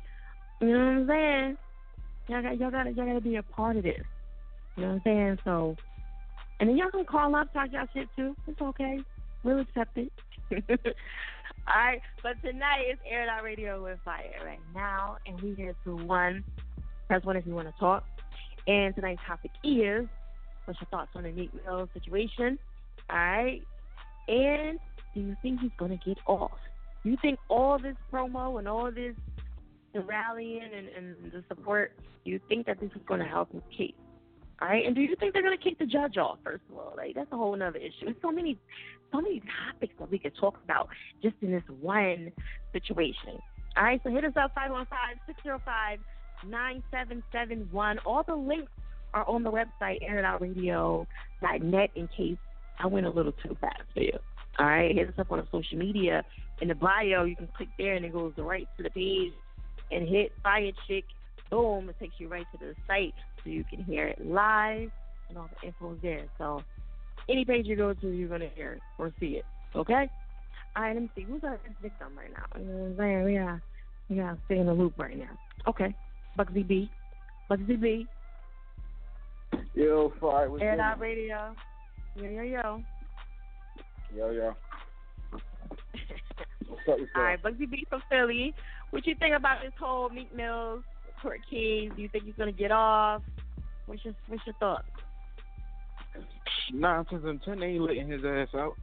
You 0.60 0.68
know 0.68 0.78
what 0.78 0.86
I'm 0.86 1.08
saying? 1.08 1.56
Y'all 2.28 2.42
got 2.42 2.58
y'all 2.58 2.70
gotta 2.70 2.90
y'all 2.90 3.06
gotta 3.06 3.20
be 3.20 3.36
a 3.36 3.42
part 3.42 3.76
of 3.76 3.84
this. 3.84 4.02
You 4.76 4.82
know 4.82 4.88
what 4.88 4.94
I'm 4.94 5.02
saying? 5.04 5.38
So 5.44 5.76
and 6.60 6.68
then 6.68 6.76
y'all 6.76 6.90
can 6.90 7.04
call 7.04 7.34
up, 7.36 7.52
talk 7.52 7.68
y'all 7.72 7.86
shit 7.94 8.08
too. 8.16 8.34
It's 8.46 8.60
okay. 8.60 8.98
We'll 9.44 9.60
accept 9.60 9.96
it. 9.96 10.12
All 11.68 11.74
right, 11.76 12.00
but 12.22 12.40
tonight 12.42 12.84
is 12.90 12.98
Air 13.08 13.24
It 13.24 13.28
Out 13.28 13.44
Radio 13.44 13.82
with 13.82 13.98
Fiya 14.04 14.44
right 14.44 14.58
now, 14.74 15.18
and 15.26 15.40
we 15.40 15.54
here 15.54 15.74
to 15.84 15.96
one. 15.96 16.42
Press 17.06 17.22
one 17.24 17.36
if 17.36 17.46
you 17.46 17.54
want 17.54 17.68
to 17.68 17.74
talk. 17.78 18.04
And 18.66 18.94
tonight's 18.94 19.20
topic 19.26 19.50
is 19.62 20.06
what's 20.64 20.80
your 20.80 20.88
thoughts 20.90 21.10
on 21.14 21.24
the 21.24 21.32
Meek 21.32 21.50
Mill 21.64 21.88
situation? 21.94 22.58
All 23.10 23.16
right, 23.16 23.62
and 24.28 24.78
do 25.14 25.20
you 25.20 25.36
think 25.42 25.60
he's 25.60 25.70
going 25.78 25.96
to 25.96 26.04
get 26.04 26.18
off? 26.26 26.58
You 27.04 27.16
think 27.22 27.38
all 27.48 27.78
this 27.78 27.96
promo 28.12 28.58
and 28.58 28.68
all 28.68 28.90
this 28.90 29.14
rallying 29.94 30.62
and, 30.62 30.88
and 30.88 31.32
the 31.32 31.44
support, 31.48 31.92
you 32.24 32.40
think 32.48 32.66
that 32.66 32.80
this 32.80 32.90
is 32.94 33.02
going 33.06 33.20
to 33.20 33.26
help 33.26 33.52
his 33.52 33.62
case? 33.76 33.94
All 34.60 34.68
right, 34.68 34.84
and 34.84 34.94
do 34.94 35.00
you 35.00 35.14
think 35.20 35.32
they're 35.32 35.42
to 35.42 35.56
kick 35.56 35.78
the 35.78 35.86
judge 35.86 36.16
off? 36.16 36.38
First 36.42 36.64
of 36.70 36.76
all, 36.78 36.94
like 36.96 37.14
that's 37.14 37.30
a 37.30 37.36
whole 37.36 37.54
other 37.54 37.78
issue. 37.78 38.06
There's 38.06 38.16
so 38.20 38.32
many, 38.32 38.58
so 39.12 39.20
many 39.20 39.40
topics 39.66 39.94
that 40.00 40.10
we 40.10 40.18
could 40.18 40.34
talk 40.36 40.58
about 40.64 40.88
just 41.22 41.36
in 41.42 41.52
this 41.52 41.62
one 41.80 42.32
situation. 42.72 43.38
All 43.76 43.84
right, 43.84 44.00
so 44.02 44.10
hit 44.10 44.24
us 44.24 44.32
up 44.36 44.52
515-605-9771. 46.44 47.98
All 48.04 48.24
the 48.26 48.34
links 48.34 48.72
are 49.14 49.24
on 49.28 49.44
the 49.44 49.52
website 49.52 50.02
airitoutradio.net 50.04 51.90
in 51.94 52.08
case 52.08 52.38
I 52.80 52.86
went 52.88 53.06
a 53.06 53.10
little 53.10 53.32
too 53.32 53.56
fast 53.60 53.82
for 53.94 54.00
you. 54.00 54.18
All 54.58 54.66
right, 54.66 54.94
hit 54.94 55.08
us 55.08 55.14
up 55.18 55.30
on 55.30 55.38
the 55.38 55.46
social 55.52 55.78
media. 55.78 56.24
In 56.60 56.68
the 56.68 56.74
bio, 56.74 57.24
you 57.24 57.36
can 57.36 57.48
click 57.56 57.68
there 57.78 57.94
and 57.94 58.04
it 58.04 58.12
goes 58.12 58.32
right 58.36 58.66
to 58.76 58.82
the 58.82 58.90
page 58.90 59.32
and 59.92 60.08
hit 60.08 60.32
Fiya 60.44 60.72
Chick. 60.86 61.04
Boom, 61.50 61.88
it 61.88 61.96
takes 62.00 62.14
you 62.18 62.28
right 62.28 62.44
to 62.52 62.58
the 62.58 62.74
site 62.86 63.14
so 63.42 63.50
you 63.50 63.64
can 63.64 63.82
hear 63.84 64.06
it 64.08 64.24
live 64.24 64.90
and 65.28 65.38
all 65.38 65.48
the 65.60 65.68
info 65.68 65.92
is 65.92 65.98
there. 66.02 66.24
So 66.38 66.62
any 67.28 67.44
page 67.44 67.66
you 67.66 67.76
go 67.76 67.94
to, 67.94 68.08
you're 68.08 68.28
going 68.28 68.40
to 68.40 68.48
hear 68.48 68.72
it 68.72 68.80
or 68.98 69.12
see 69.20 69.36
it. 69.36 69.44
Okay? 69.76 70.10
All 70.76 70.82
right, 70.82 70.94
let 70.94 71.02
me 71.02 71.10
see. 71.14 71.22
Who's 71.22 71.44
our 71.44 71.58
next 71.64 71.80
victim 71.80 72.08
right 72.16 72.30
now? 72.32 72.44
Uh, 72.54 72.58
you 72.58 72.64
know 72.66 72.78
what 72.78 72.90
I'm 72.90 72.96
saying? 72.98 73.24
We 73.24 73.34
got, 73.34 73.60
we 74.08 74.16
got 74.16 74.32
to 74.32 74.38
stay 74.46 74.58
in 74.58 74.66
the 74.66 74.74
loop 74.74 74.94
right 74.98 75.16
now. 75.16 75.38
Okay. 75.68 75.94
Bugsy 76.38 76.66
B. 76.66 76.90
Bugsy 77.50 77.80
B. 77.80 78.06
Yo, 79.74 80.12
fire. 80.20 80.50
What's 80.50 80.62
Air? 80.62 80.80
Out 80.80 80.98
Radio. 80.98 81.54
Yo, 82.16 82.28
yo, 82.28 82.42
yo. 82.42 82.82
Yo, 84.16 84.30
yo. 84.30 84.54
What's 85.30 86.82
up? 86.88 86.98
What's 86.98 87.10
All 87.14 87.22
up? 87.22 87.26
right, 87.26 87.42
Bugsy 87.42 87.70
B 87.70 87.86
from 87.88 88.02
Philly. 88.10 88.54
What 88.90 89.06
you 89.06 89.14
think 89.18 89.34
about 89.34 89.62
this 89.62 89.72
whole 89.78 90.08
Meek 90.08 90.34
Mills 90.34 90.82
court 91.20 91.40
case? 91.50 91.90
Do 91.94 92.02
you 92.02 92.08
think 92.08 92.24
he's 92.24 92.34
gonna 92.38 92.52
get 92.52 92.72
off? 92.72 93.22
What's 93.86 94.04
your 94.04 94.14
What's 94.28 94.46
your 94.46 94.54
thoughts? 94.56 94.86
Nine 96.72 97.04
times 97.06 97.24
out 97.24 97.30
of 97.30 97.44
ten, 97.44 97.60
they 97.60 97.66
ain't 97.66 97.82
letting 97.82 98.08
his 98.08 98.24
ass 98.24 98.48
out. 98.54 98.74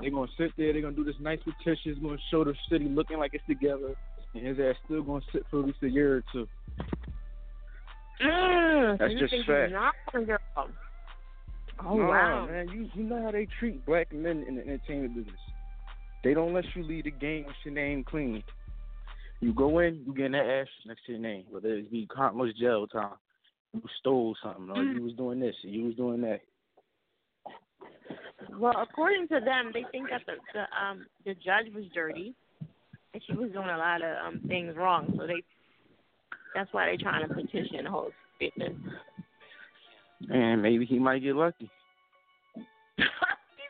They 0.00 0.10
gonna 0.10 0.30
sit 0.36 0.52
there. 0.56 0.72
They 0.72 0.80
gonna 0.80 0.94
do 0.94 1.04
this 1.04 1.16
nice 1.20 1.40
petition. 1.42 1.92
It's 1.92 1.98
gonna 2.00 2.18
show 2.30 2.44
the 2.44 2.54
city 2.70 2.86
looking 2.86 3.18
like 3.18 3.34
it's 3.34 3.44
together, 3.46 3.94
and 4.34 4.46
his 4.46 4.58
ass 4.60 4.76
still 4.84 5.02
gonna 5.02 5.24
sit 5.32 5.44
for 5.50 5.60
at 5.60 5.66
least 5.66 5.78
a 5.82 5.88
year 5.88 6.16
or 6.18 6.24
two. 6.32 6.48
Mm, 8.20 8.98
That's 8.98 9.12
so 9.12 9.14
you 9.14 9.18
just 9.18 9.30
think 9.32 9.46
fact. 9.46 9.72
Oh 11.84 11.96
wow, 11.96 12.46
man, 12.46 12.68
you 12.68 12.88
you 12.94 13.04
know 13.04 13.22
how 13.22 13.30
they 13.30 13.46
treat 13.58 13.84
black 13.86 14.12
men 14.12 14.44
in 14.48 14.56
the 14.56 14.62
entertainment 14.62 15.14
business. 15.14 15.40
They 16.24 16.34
don't 16.34 16.52
let 16.52 16.64
you 16.74 16.82
leave 16.82 17.04
the 17.04 17.10
game 17.12 17.44
with 17.46 17.54
your 17.64 17.74
name 17.74 18.04
clean. 18.04 18.42
You 19.40 19.54
go 19.54 19.78
in, 19.78 20.02
you 20.04 20.12
get 20.14 20.32
that 20.32 20.62
ash 20.62 20.68
next 20.86 21.06
to 21.06 21.12
your 21.12 21.20
name, 21.20 21.44
whether 21.50 21.68
it 21.68 21.90
be 21.90 22.08
countless 22.14 22.52
jail 22.58 22.86
time. 22.88 23.14
You 23.72 23.82
stole 24.00 24.34
something, 24.42 24.68
or 24.70 24.82
you 24.82 25.02
was 25.02 25.12
doing 25.12 25.38
this, 25.38 25.54
or 25.62 25.70
you 25.70 25.84
was 25.84 25.94
doing 25.94 26.20
that. 26.22 26.40
Well, 28.58 28.74
according 28.80 29.28
to 29.28 29.40
them, 29.40 29.70
they 29.72 29.84
think 29.92 30.08
that 30.10 30.22
the, 30.26 30.34
the 30.54 30.60
um 30.84 31.06
the 31.24 31.34
judge 31.34 31.72
was 31.74 31.84
dirty, 31.94 32.34
and 33.14 33.22
she 33.26 33.34
was 33.34 33.52
doing 33.52 33.68
a 33.68 33.78
lot 33.78 34.02
of 34.02 34.26
um 34.26 34.40
things 34.48 34.74
wrong. 34.76 35.14
So 35.16 35.26
they 35.26 35.44
that's 36.54 36.72
why 36.72 36.86
they're 36.86 36.96
trying 36.96 37.28
to 37.28 37.32
petition 37.32 37.84
the 37.84 37.90
whole 37.90 38.10
business. 38.40 38.72
And 40.30 40.62
maybe 40.62 40.84
he 40.84 40.98
might 40.98 41.20
get 41.22 41.36
lucky. 41.36 41.70
he 42.96 43.04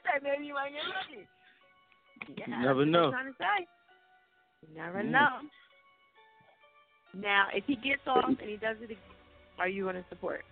said 0.04 0.22
maybe 0.22 0.46
you 0.46 0.54
might 0.54 0.70
get 0.70 0.82
lucky. 0.88 1.26
Yeah, 2.36 2.58
You 2.58 2.66
never 2.66 2.86
know. 2.86 3.10
Trying 3.10 3.26
to 3.26 3.38
say. 3.38 3.66
You 4.68 4.74
never 4.76 5.02
Mm. 5.02 5.10
know. 5.10 5.28
Now, 7.14 7.46
if 7.54 7.64
he 7.66 7.76
gets 7.76 8.02
off 8.06 8.24
and 8.28 8.38
he 8.40 8.56
does 8.56 8.76
it, 8.80 8.96
are 9.58 9.68
you 9.68 9.84
going 9.84 9.96
to 9.96 10.04
support? 10.08 10.44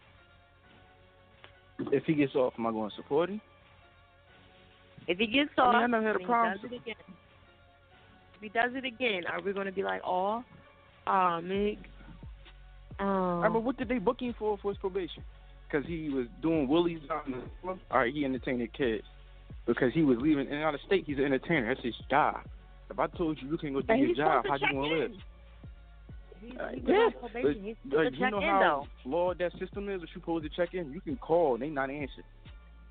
If 1.93 2.05
he 2.05 2.15
gets 2.15 2.35
off, 2.35 2.55
am 2.59 2.67
I 2.67 2.71
going 2.73 2.91
to 2.91 2.97
support 2.97 3.29
him? 3.29 3.41
If 5.07 5.19
he 5.19 5.27
gets 5.27 5.51
I 5.59 5.61
off 5.63 5.75
mean, 5.83 5.95
I 5.95 6.03
had 6.03 6.17
a 6.17 6.19
and 6.19 6.21
he 6.23 6.27
does 6.27 6.59
it 6.65 6.75
again, 6.75 6.95
if 8.35 8.41
he 8.41 8.49
does 8.49 8.71
it 8.75 8.85
again, 8.85 9.23
are 9.27 9.41
we 9.41 9.53
going 9.53 9.67
to 9.67 9.73
be 9.73 9.83
like, 9.83 10.01
oh, 10.05 10.43
oh, 11.07 11.41
Mig, 11.43 11.79
oh. 12.99 13.05
I 13.43 13.49
mean, 13.49 13.63
what 13.63 13.77
did 13.77 13.89
they 13.89 13.99
book 13.99 14.21
him 14.21 14.35
for 14.39 14.59
for 14.59 14.73
his 14.73 14.79
probation? 14.79 15.23
Because 15.69 15.87
he 15.87 16.09
was 16.11 16.27
doing 16.43 16.69
willies 16.69 17.01
on 17.11 17.33
the 17.33 17.69
All 17.69 17.79
right, 17.99 18.13
he 18.13 18.25
entertained 18.25 18.61
the 18.61 18.69
kids. 18.69 19.05
Because 19.67 19.93
he 19.93 20.03
was 20.03 20.19
leaving 20.21 20.47
and 20.49 20.63
out 20.63 20.75
of 20.75 20.81
state, 20.87 21.05
he's 21.07 21.19
an 21.19 21.25
entertainer. 21.25 21.75
That's 21.75 21.85
his 21.85 21.95
job. 22.09 22.41
If 22.89 22.99
I 23.01 23.09
told 23.09 23.39
you 23.43 23.51
you 23.51 23.59
can 23.59 23.73
go 23.73 23.81
do 23.81 23.87
But 23.89 23.99
your 23.99 24.15
job, 24.15 24.45
how 24.47 24.55
you 24.55 24.61
gonna 24.61 24.87
in. 24.87 24.99
live? 24.99 25.11
He, 26.41 26.57
Uh, 26.57 26.69
he 26.69 26.81
was 26.81 26.85
yeah, 26.87 27.29
but, 27.33 28.15
you 28.15 28.31
know 28.31 28.39
in, 28.39 28.45
how 28.45 28.61
though. 28.61 28.87
flawed 29.03 29.39
that 29.39 29.53
system 29.59 29.89
is. 29.89 30.01
That 30.01 30.09
you're 30.15 30.21
supposed 30.21 30.45
to 30.45 30.51
check 30.51 30.75
in. 30.75 30.93
You 30.93 31.01
can 31.01 31.17
call, 31.17 31.55
and 31.55 31.63
they 31.63 31.69
not 31.69 31.91
answer. 31.91 32.23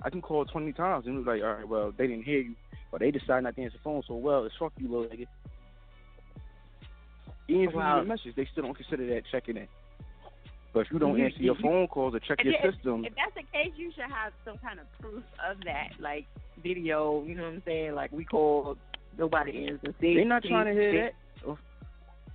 I 0.02 0.10
can 0.10 0.22
call 0.22 0.44
twenty 0.46 0.74
times 0.74 1.06
and 1.06 1.24
be 1.24 1.32
like, 1.32 1.42
all 1.42 1.54
right, 1.54 1.68
well, 1.68 1.94
they 1.98 2.08
didn't 2.08 2.26
hear 2.26 2.40
you, 2.42 2.56
or 2.92 3.00
they 3.00 3.12
decide 3.12 3.44
not 3.44 3.56
to 3.56 3.62
answer 3.62 3.78
the 3.78 3.84
phone. 3.84 4.04
So 4.08 4.16
well, 4.16 4.44
it's 4.44 4.56
fuck 4.60 4.74
you, 4.78 4.90
little 4.92 5.06
nigga. 5.06 5.28
Even 7.48 7.62
if 7.62 7.72
you 7.72 7.78
Wow. 7.78 7.96
leave 8.00 8.06
a 8.06 8.08
message, 8.08 8.36
they 8.36 8.46
still 8.52 8.64
don't 8.64 8.76
consider 8.76 9.08
that 9.08 9.24
checking 9.32 9.56
in. 9.56 9.68
But 10.76 10.88
if 10.88 10.92
you 10.92 11.00
don't 11.00 11.18
answer 11.22 11.38
your 11.42 11.56
phone 11.64 11.88
calls 11.88 12.14
or 12.16 12.20
check 12.20 12.40
If, 12.42 12.48
your 12.48 12.56
if- 12.56 12.76
system, 12.76 13.06
if 13.06 13.14
that's 13.16 13.34
the 13.34 13.44
case, 13.58 13.72
you 13.78 13.94
should 13.96 14.12
have 14.12 14.34
some 14.44 14.58
kind 14.58 14.78
of 14.78 14.86
proof 15.00 15.24
of 15.50 15.56
that, 15.64 15.92
like 16.02 16.26
video. 16.62 17.24
You 17.24 17.36
know 17.36 17.44
what 17.44 17.54
I'm 17.54 17.62
saying? 17.66 17.96
Like 17.96 18.12
we 18.12 18.26
called, 18.26 18.78
nobody 19.18 19.68
answers. 19.70 19.96
See, 20.02 20.16
They're 20.16 20.26
not 20.26 20.44
trying 20.44 20.66
to 20.66 20.74
hear 20.74 20.92
see. 20.92 20.98
that. 20.98 21.48
Oh, 21.48 21.58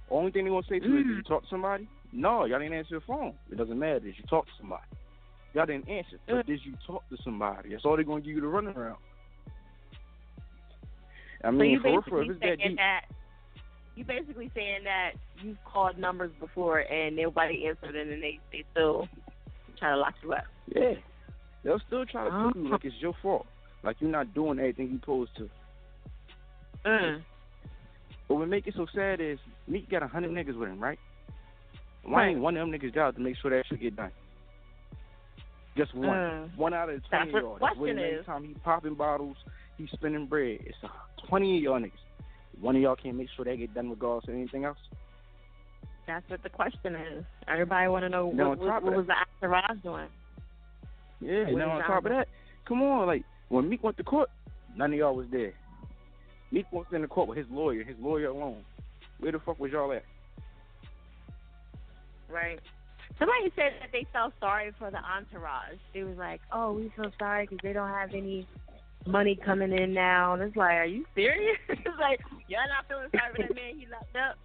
Only 0.09 0.33
thing 0.33 0.45
they 0.45 0.51
gonna 0.51 0.63
say 0.71 0.79
to 0.79 0.89
you 0.89 0.97
is, 1.01 1.05
Mm. 1.05 1.09
"Did 1.09 1.17
you 1.19 1.23
talk 1.25 1.43
to 1.43 1.49
somebody?" 1.51 1.87
No, 2.13 2.47
y'all 2.47 2.59
didn't 2.59 2.73
answer 2.79 2.95
the 2.99 3.05
phone. 3.05 3.35
It 3.53 3.57
doesn't 3.57 3.79
matter. 3.79 4.01
Did 4.01 4.17
you 4.17 4.25
talk 4.25 4.47
to 4.47 4.53
somebody? 4.59 4.85
Y'all 5.53 5.67
didn't 5.67 5.89
answer. 5.91 6.17
Mm. 6.27 6.37
But 6.37 6.47
did 6.47 6.65
you 6.65 6.73
talk 6.87 7.07
to 7.11 7.19
somebody? 7.23 7.69
That's 7.69 7.85
all 7.85 7.95
they're 7.97 8.05
gonna 8.07 8.23
give 8.23 8.35
you 8.37 8.41
the 8.41 8.47
runaround. 8.47 8.97
I 11.45 11.49
so 11.49 11.53
mean, 11.53 11.73
you 11.73 11.81
for 11.81 12.01
for 12.09 12.25
basically 12.25 12.25
if 12.25 12.31
it's 12.31 12.41
that 12.41 12.59
saying 12.59 12.69
deep, 12.71 12.77
that 12.79 13.05
you 13.97 14.05
basically 14.05 14.51
saying 14.55 14.85
that 14.85 15.13
you've 15.43 15.57
called 15.65 15.99
numbers 15.99 16.31
before 16.41 16.79
and 16.81 17.17
nobody 17.17 17.67
answered, 17.67 17.97
and 17.97 18.11
then 18.11 18.21
they 18.21 18.39
they 18.53 18.65
still 18.73 19.09
try 19.79 19.91
to 19.91 19.97
lock 19.97 20.15
you 20.23 20.33
up. 20.33 20.45
yeah, 20.75 20.95
they'll 21.65 21.81
still 21.87 22.05
try 22.07 22.25
to 22.25 22.31
prove 22.31 22.57
you 22.57 22.67
Oh. 22.69 22.73
like 22.73 22.85
it's 22.85 22.95
your 23.01 23.15
fault, 23.23 23.47
like 23.83 23.97
you're 24.01 24.11
not 24.11 24.33
doing 24.35 24.59
anything 24.59 24.89
you're 24.91 25.01
supposed 25.01 25.37
to. 25.37 25.49
Mm. 26.87 27.23
But 28.29 28.35
what 28.37 28.49
make 28.49 28.67
it 28.67 28.75
so 28.77 28.87
sad 28.95 29.21
is 29.21 29.39
Meek 29.67 29.91
got 29.91 30.03
a 30.03 30.07
hundred 30.07 30.31
niggas 30.31 30.57
with 30.59 30.69
him, 30.69 30.81
right? 30.81 30.99
Why 32.05 32.23
Right. 32.23 32.29
ain't 32.31 32.41
one 32.41 32.57
of 32.57 32.67
them 32.69 32.79
niggas 32.79 32.95
job 32.95 33.15
to 33.17 33.21
make 33.21 33.37
sure 33.37 33.51
that 33.51 33.67
shit 33.67 33.81
get 33.81 33.97
done? 33.97 34.11
Just 35.77 35.95
one. 35.95 36.09
Mm. 36.09 36.57
One 36.57 36.75
out 36.75 36.89
of 36.91 37.01
the 37.03 37.09
twenty 37.09 37.31
of 37.31 37.43
y'all. 37.43 37.55
the 37.55 37.61
That's 37.61 37.77
question 37.77 37.97
really 37.97 38.11
every 38.13 38.25
time 38.25 38.45
he 38.45 38.55
popping 38.55 38.95
bottles, 38.95 39.37
he 39.79 39.87
spinning 39.93 40.27
bread. 40.27 40.59
It's 40.65 40.77
twenty 41.29 41.59
of 41.59 41.63
y'all 41.63 41.81
niggas. 41.81 41.93
One 42.61 42.77
of 42.77 42.83
y'all 42.83 42.97
can't 42.97 43.17
make 43.17 43.29
sure 43.37 43.45
they 43.45 43.57
get 43.57 43.75
done 43.75 43.89
regardless 43.91 44.29
of 44.29 44.35
anything 44.35 44.65
else. 44.65 44.79
That's 46.07 46.29
what 46.29 46.43
the 46.43 46.49
question 46.49 46.95
is. 46.95 47.25
Everybody 47.47 47.89
want 47.89 48.05
to 48.05 48.09
know 48.09 48.31
Now, 48.33 48.51
what, 48.51 48.59
what, 48.59 48.83
what 48.83 48.97
was 48.97 49.07
the 49.07 49.15
entourage 49.15 49.83
doing. 49.83 50.09
Yeah, 51.21 51.33
and 51.33 51.53
What 51.53 51.59
then 51.59 51.69
on 51.69 51.83
top 51.83 52.05
of 52.05 52.13
that, 52.13 52.29
come 52.67 52.83
on, 52.83 53.07
like 53.07 53.25
when 53.49 53.69
Meek 53.69 53.83
went 53.83 53.97
to 53.99 54.05
court, 54.05 54.31
none 54.77 54.93
of 54.93 54.99
y'all 54.99 55.15
was 55.15 55.27
there. 55.31 55.53
Meek 56.51 56.67
went 56.73 56.87
in 56.93 57.03
the 57.03 57.09
court 57.09 57.29
with 57.29 57.39
his 57.39 57.47
lawyer, 57.51 57.85
his 57.85 57.97
lawyer 58.01 58.29
alone. 58.29 58.63
Where 59.21 59.33
the 59.33 59.39
fuck 59.39 59.61
was 59.61 59.71
y'all 59.71 59.93
at? 59.93 60.05
Right. 62.29 62.59
Somebody 63.19 63.53
said 63.55 63.73
that 63.81 63.91
they 63.93 64.07
felt 64.13 64.33
sorry 64.41 64.73
for 64.79 64.91
the 64.91 64.99
entourage. 64.99 65.79
They 65.93 66.05
was 66.05 66.17
like, 66.17 66.41
"Oh, 66.53 66.73
we 66.73 66.91
feel 66.97 67.13
sorry 67.19 67.45
because 67.47 67.59
they 67.63 67.73
don't 67.73 67.91
have 67.91 68.15
any 68.15 68.47
money 69.07 69.37
coming 69.37 69.73
in 69.73 69.93
now." 69.93 70.33
And 70.33 70.43
it's 70.43 70.57
like, 70.57 70.73
"Are 70.73 70.87
you 70.87 71.05
serious?" 71.15 71.59
it's 71.69 71.99
like 72.01 72.21
y'all 72.49 72.61
not 72.69 72.89
feeling 72.89 73.11
sorry 73.15 73.35
for 73.35 73.43
that 73.43 73.55
man 73.55 73.79
he 73.79 73.87
locked 73.91 74.17
up. 74.17 74.39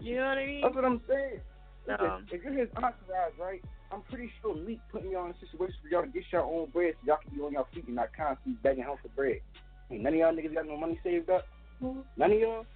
You 0.00 0.16
know 0.16 0.28
what 0.28 0.38
I 0.38 0.46
mean? 0.46 0.60
That's 0.62 0.74
what 0.74 0.84
I'm 0.84 1.00
saying. 1.08 1.40
Listen, 1.86 2.26
if 2.30 2.42
you're 2.44 2.52
his 2.52 2.68
entourage, 2.76 3.32
right, 3.40 3.64
I'm 3.90 4.02
pretty 4.02 4.30
sure 4.42 4.54
Meek 4.54 4.80
putting 4.92 5.10
y'all 5.10 5.24
in 5.24 5.30
a 5.32 5.40
situation 5.40 5.76
for 5.82 5.88
y'all 5.88 6.02
to 6.02 6.08
get 6.08 6.24
your 6.30 6.42
own 6.42 6.68
bread 6.70 6.94
so 7.00 7.06
y'all 7.06 7.18
can 7.22 7.34
be 7.34 7.42
on 7.42 7.52
your 7.52 7.66
feet 7.72 7.86
and 7.86 7.96
not 7.96 8.14
constantly 8.14 8.58
begging 8.62 8.84
him 8.84 8.96
for 9.00 9.08
bread. 9.16 9.40
Hey, 9.88 9.98
none 9.98 10.12
of 10.12 10.18
y'all 10.18 10.34
niggas 10.34 10.54
got 10.54 10.66
no 10.66 10.76
money 10.76 11.00
saved 11.02 11.30
up? 11.30 11.46
Mm-hmm. 11.82 12.00
None 12.16 12.32
of 12.32 12.38
y'all? 12.38 12.66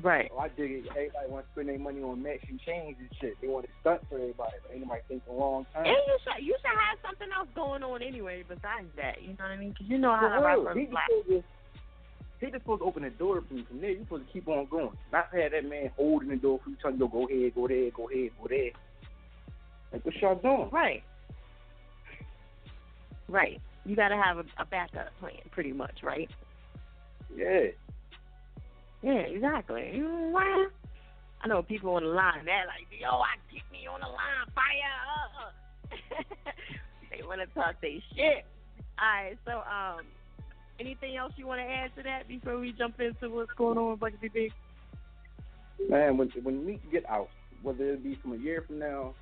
Right. 0.00 0.30
Oh, 0.32 0.38
I 0.38 0.48
dig 0.48 0.70
it. 0.70 0.84
Everybody 0.90 1.28
want 1.28 1.46
to 1.46 1.52
spend 1.52 1.68
their 1.68 1.78
money 1.78 2.00
on 2.00 2.22
matching 2.22 2.58
chains 2.64 2.96
and 2.98 3.08
shit. 3.20 3.34
They 3.40 3.48
want 3.48 3.66
to 3.66 3.72
stunt 3.80 4.00
for 4.08 4.16
everybody, 4.16 4.56
but 4.62 4.72
ain't 4.72 4.82
nobody 4.82 5.02
think 5.08 5.24
the 5.26 5.32
long 5.32 5.66
time. 5.74 5.84
And 5.84 5.96
you 6.06 6.16
should 6.24 6.44
you 6.44 6.56
should 6.60 6.78
have 6.80 6.98
something 7.04 7.28
else 7.36 7.48
going 7.54 7.82
on 7.82 8.02
anyway 8.02 8.42
besides 8.48 8.88
that. 8.96 9.20
You 9.20 9.36
know 9.36 9.44
what 9.44 9.52
I 9.52 9.56
mean? 9.56 9.70
Because 9.70 9.88
you 9.88 9.98
know 9.98 10.16
how 10.16 10.32
the 10.32 10.44
rappers 10.44 11.44
he 12.42 12.50
just 12.50 12.62
supposed 12.64 12.82
to, 12.82 12.86
he 12.86 12.90
just 12.90 12.98
supposed 12.98 12.98
to 12.98 13.00
open 13.00 13.02
the 13.02 13.10
door 13.10 13.42
for 13.48 13.54
you. 13.54 13.64
From 13.64 13.80
there, 13.80 13.90
you 13.90 14.00
supposed 14.04 14.26
to 14.26 14.32
keep 14.32 14.48
on 14.48 14.66
going. 14.66 14.90
Not 15.12 15.28
have 15.32 15.52
that 15.52 15.64
man 15.68 15.90
holding 15.96 16.28
the 16.28 16.36
door 16.36 16.60
for 16.62 16.70
you, 16.70 16.76
telling 16.82 16.98
you, 16.98 17.08
go 17.08 17.28
ahead, 17.28 17.54
go 17.54 17.68
there, 17.68 17.90
go 17.90 18.08
ahead, 18.10 18.30
go 18.40 18.48
there. 18.48 18.70
Like, 19.92 20.04
what 20.04 20.14
y'all 20.16 20.34
doing? 20.36 20.70
Right. 20.70 21.02
Right. 23.28 23.60
You 23.84 23.96
got 23.96 24.08
to 24.08 24.16
have 24.16 24.38
a, 24.38 24.44
a 24.58 24.64
backup 24.64 25.08
plan, 25.20 25.40
pretty 25.50 25.72
much, 25.72 26.02
right? 26.02 26.30
Yeah. 27.36 27.66
Yeah, 29.02 29.12
exactly. 29.12 30.00
I 31.44 31.48
know 31.48 31.62
people 31.62 31.94
on 31.94 32.04
the 32.04 32.08
line 32.08 32.44
that 32.44 32.66
like, 32.68 32.86
yo, 32.98 33.08
I 33.08 33.34
get 33.52 33.62
me 33.72 33.86
on 33.88 34.00
the 34.00 34.06
line, 34.06 34.46
fire 34.54 34.94
up. 35.18 36.44
they 37.10 37.26
want 37.26 37.40
to 37.40 37.46
talk 37.48 37.80
their 37.80 37.98
shit. 38.14 38.44
All 38.98 39.08
right, 39.08 39.36
so 39.44 39.52
um, 39.52 40.06
anything 40.80 41.16
else 41.16 41.32
you 41.36 41.46
want 41.46 41.60
to 41.60 41.64
add 41.66 41.94
to 41.96 42.02
that 42.02 42.28
before 42.28 42.58
we 42.58 42.72
jump 42.72 43.00
into 43.00 43.30
what's 43.34 43.52
going 43.56 43.78
on 43.78 43.92
with 43.92 44.00
Bugsy 44.00 44.32
B? 44.32 44.50
Man, 45.88 46.16
when 46.16 46.30
when 46.42 46.64
Meek 46.64 46.80
get 46.90 47.08
out, 47.08 47.28
whether 47.62 47.92
it 47.92 48.04
be 48.04 48.18
from 48.22 48.32
a 48.32 48.36
year 48.36 48.64
from 48.66 48.78
now 48.78 49.14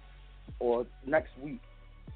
or 0.59 0.87
next 1.07 1.31
week, 1.43 1.61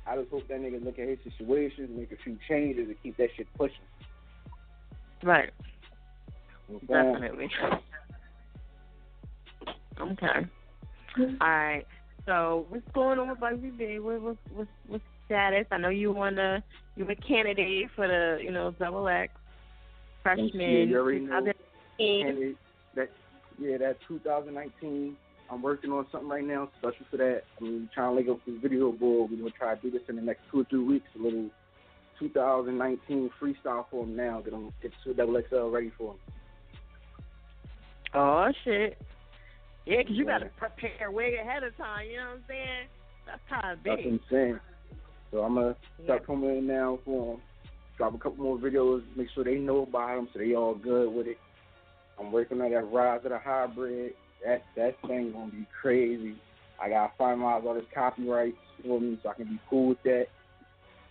I 0.07 0.17
just 0.17 0.31
hope 0.31 0.47
that 0.49 0.61
nigga 0.61 0.85
look 0.85 0.99
at 0.99 1.09
his 1.09 1.19
situation, 1.25 1.97
make 1.97 2.13
a 2.13 2.17
few 2.23 2.37
changes, 2.49 2.89
and 2.89 2.97
keep 3.03 3.17
that 3.17 3.29
shit 3.37 3.47
pushing. 3.57 3.77
Right. 5.23 5.51
You 6.69 6.81
know 6.89 7.05
what 7.05 7.17
I'm 7.17 7.21
saying? 7.21 7.23
Definitely. 7.23 7.51
Okay. 10.01 10.49
Mm-hmm. 11.19 11.37
All 11.41 11.49
right. 11.49 11.87
So 12.27 12.67
what's 12.69 12.89
going 12.93 13.19
on 13.19 13.29
with 13.29 13.39
Bugsy 13.39 13.77
B? 13.77 13.99
What, 13.99 14.21
what, 14.21 14.37
what's 14.53 14.71
what's 14.89 15.05
status? 15.27 15.67
I 15.71 15.79
know 15.79 15.89
you 15.89 16.13
wanna 16.13 16.63
you're 16.97 17.11
a 17.11 17.17
candidate 17.17 17.91
for 17.95 18.07
the 18.07 18.39
you 18.43 18.51
know 18.51 18.73
double 18.79 19.09
X 19.09 19.33
freshman. 20.23 20.51
Yeah, 20.61 20.69
you 20.85 20.99
already 20.99 21.21
know. 21.21 21.41
2018. 21.99 22.57
That 22.97 23.11
yeah, 23.59 23.79
that 23.79 23.97
2019. 24.09 25.17
I'm 25.51 25.63
working 25.63 25.93
on 25.93 26.07
something 26.11 26.29
right 26.29 26.45
now, 26.45 26.71
special 26.79 27.05
for 27.11 27.19
that. 27.19 27.43
I'm 27.61 27.91
trying 27.95 28.11
to 28.11 28.15
link 28.17 28.29
up 28.31 28.41
this 28.47 28.57
video 28.63 28.91
board. 28.93 29.31
We're 29.31 29.37
gonna 29.39 29.51
try 29.51 29.75
to 29.75 29.81
do 29.81 29.91
this 29.91 30.01
in 30.09 30.17
the 30.17 30.23
next 30.23 30.41
two 30.51 30.61
or 30.61 30.65
three 30.65 30.83
weeks. 30.83 31.07
A 31.19 31.23
little 31.23 31.51
2019 32.19 33.31
freestyle 33.41 33.85
for 33.91 34.05
him 34.05 34.17
now. 34.17 34.41
Get 34.41 34.55
him 34.55 34.73
get 34.81 34.93
two 35.05 35.13
double 35.15 35.41
XL 35.49 35.69
ready 35.69 35.93
for 35.99 36.13
him. 36.13 36.19
Oh 38.15 38.51
shit. 38.65 38.97
Yeah, 39.85 40.03
'cause 40.03 40.13
you 40.13 40.25
Yeah. 40.25 40.39
gotta 40.39 40.51
prepare 40.57 41.11
way 41.11 41.37
ahead 41.37 41.63
of 41.63 41.77
time. 41.77 42.09
You 42.09 42.17
know 42.17 42.27
what 42.29 42.37
I'm 42.37 42.45
saying? 42.49 42.89
That's 43.27 43.43
kind 43.49 43.73
of 43.73 43.83
big. 43.83 43.97
That's 43.97 44.07
insane. 44.07 44.61
So 45.35 45.43
I'm 45.43 45.57
gonna 45.57 45.75
start 46.05 46.25
coming 46.25 46.59
in 46.59 46.67
now 46.69 47.01
for 47.05 47.35
him. 47.35 47.41
Drop 47.99 48.15
a 48.15 48.19
couple 48.19 48.45
more 48.45 48.57
videos, 48.57 49.03
make 49.17 49.27
sure 49.35 49.43
they 49.43 49.57
know 49.57 49.83
about 49.83 50.17
him, 50.17 50.29
so 50.33 50.39
they 50.39 50.55
all 50.55 50.77
good 50.77 51.13
with 51.13 51.27
it. 51.27 51.39
I'm 52.21 52.31
working 52.31 52.61
on 52.61 52.71
that 52.71 52.93
rise 52.93 53.21
of 53.25 53.33
the 53.33 53.39
hybrid. 53.41 54.13
That 54.45 54.63
that 54.77 54.95
thing 55.09 55.33
gonna 55.33 55.51
be 55.51 55.67
crazy. 55.83 56.37
I 56.81 56.89
gotta 56.89 57.13
finalize 57.19 57.65
all 57.65 57.75
this 57.75 57.83
copyrights 57.93 58.57
for 58.85 59.01
me, 59.01 59.19
so 59.25 59.31
I 59.31 59.35
can 59.35 59.47
be 59.47 59.59
cool 59.69 59.89
with 59.89 60.03
that. 60.05 60.27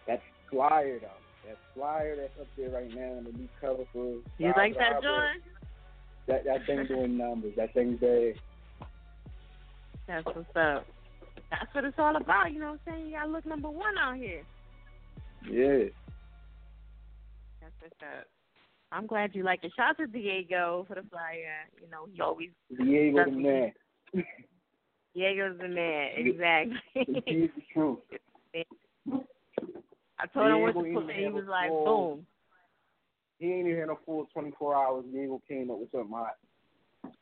That 0.07 0.21
flyer 0.49 0.99
though, 0.99 1.49
that 1.49 1.57
flyer 1.75 2.15
that's 2.15 2.39
up 2.39 2.47
there 2.55 2.69
right 2.69 2.89
now, 2.89 3.19
the 3.25 3.37
new 3.37 3.49
cover 3.59 3.83
for 3.91 4.19
You 4.37 4.53
like 4.55 4.75
that, 4.75 4.93
Hybrid, 4.93 5.03
John? 5.03 5.35
That 6.27 6.45
that 6.45 6.65
thing 6.65 6.85
doing 6.87 7.17
numbers. 7.17 7.55
That 7.57 7.73
thing's 7.73 7.99
bad. 7.99 8.35
That's 10.07 10.25
what's 10.27 10.55
up. 10.55 10.85
That's 11.49 11.73
what 11.73 11.85
it's 11.85 11.99
all 11.99 12.15
about. 12.15 12.51
You 12.51 12.59
know 12.59 12.71
what 12.71 12.79
I'm 12.87 12.93
saying? 12.93 13.07
You 13.07 13.13
gotta 13.13 13.31
look 13.31 13.45
number 13.45 13.69
one 13.69 13.97
out 13.97 14.17
here. 14.17 14.43
Yeah. 15.49 15.89
That's 17.61 17.73
what's 17.79 17.95
up. 18.01 18.27
I'm 18.91 19.07
glad 19.07 19.31
you 19.33 19.43
like 19.43 19.63
it. 19.63 19.71
Shout 19.75 19.91
out 19.91 19.97
to 19.97 20.07
Diego 20.07 20.85
for 20.87 20.95
the 20.95 21.03
flyer. 21.09 21.67
You 21.81 21.89
know, 21.89 22.05
he 22.11 22.21
always 22.21 22.49
Diego 22.77 23.25
the 23.25 23.31
man. 23.31 23.71
Diego's 25.15 25.59
the 25.59 25.67
man, 25.67 26.09
exactly. 26.17 26.77
He's 26.93 27.49
the 27.55 27.61
truth. 27.73 27.99
I 30.19 30.27
told 30.33 30.47
him 30.47 30.61
what 30.61 30.73
to 30.73 30.93
put, 30.93 31.09
and 31.09 31.11
he 31.11 31.27
was 31.27 31.45
like, 31.47 31.69
full- 31.69 32.15
boom. 32.15 32.25
He 33.39 33.51
ain't 33.51 33.67
even 33.67 33.79
had 33.79 33.89
a 33.89 33.95
full 34.05 34.25
24 34.33 34.75
hours. 34.75 35.05
Diego 35.11 35.41
came 35.47 35.69
up 35.69 35.79
with 35.79 35.91
something 35.91 36.15
hot. 36.15 37.13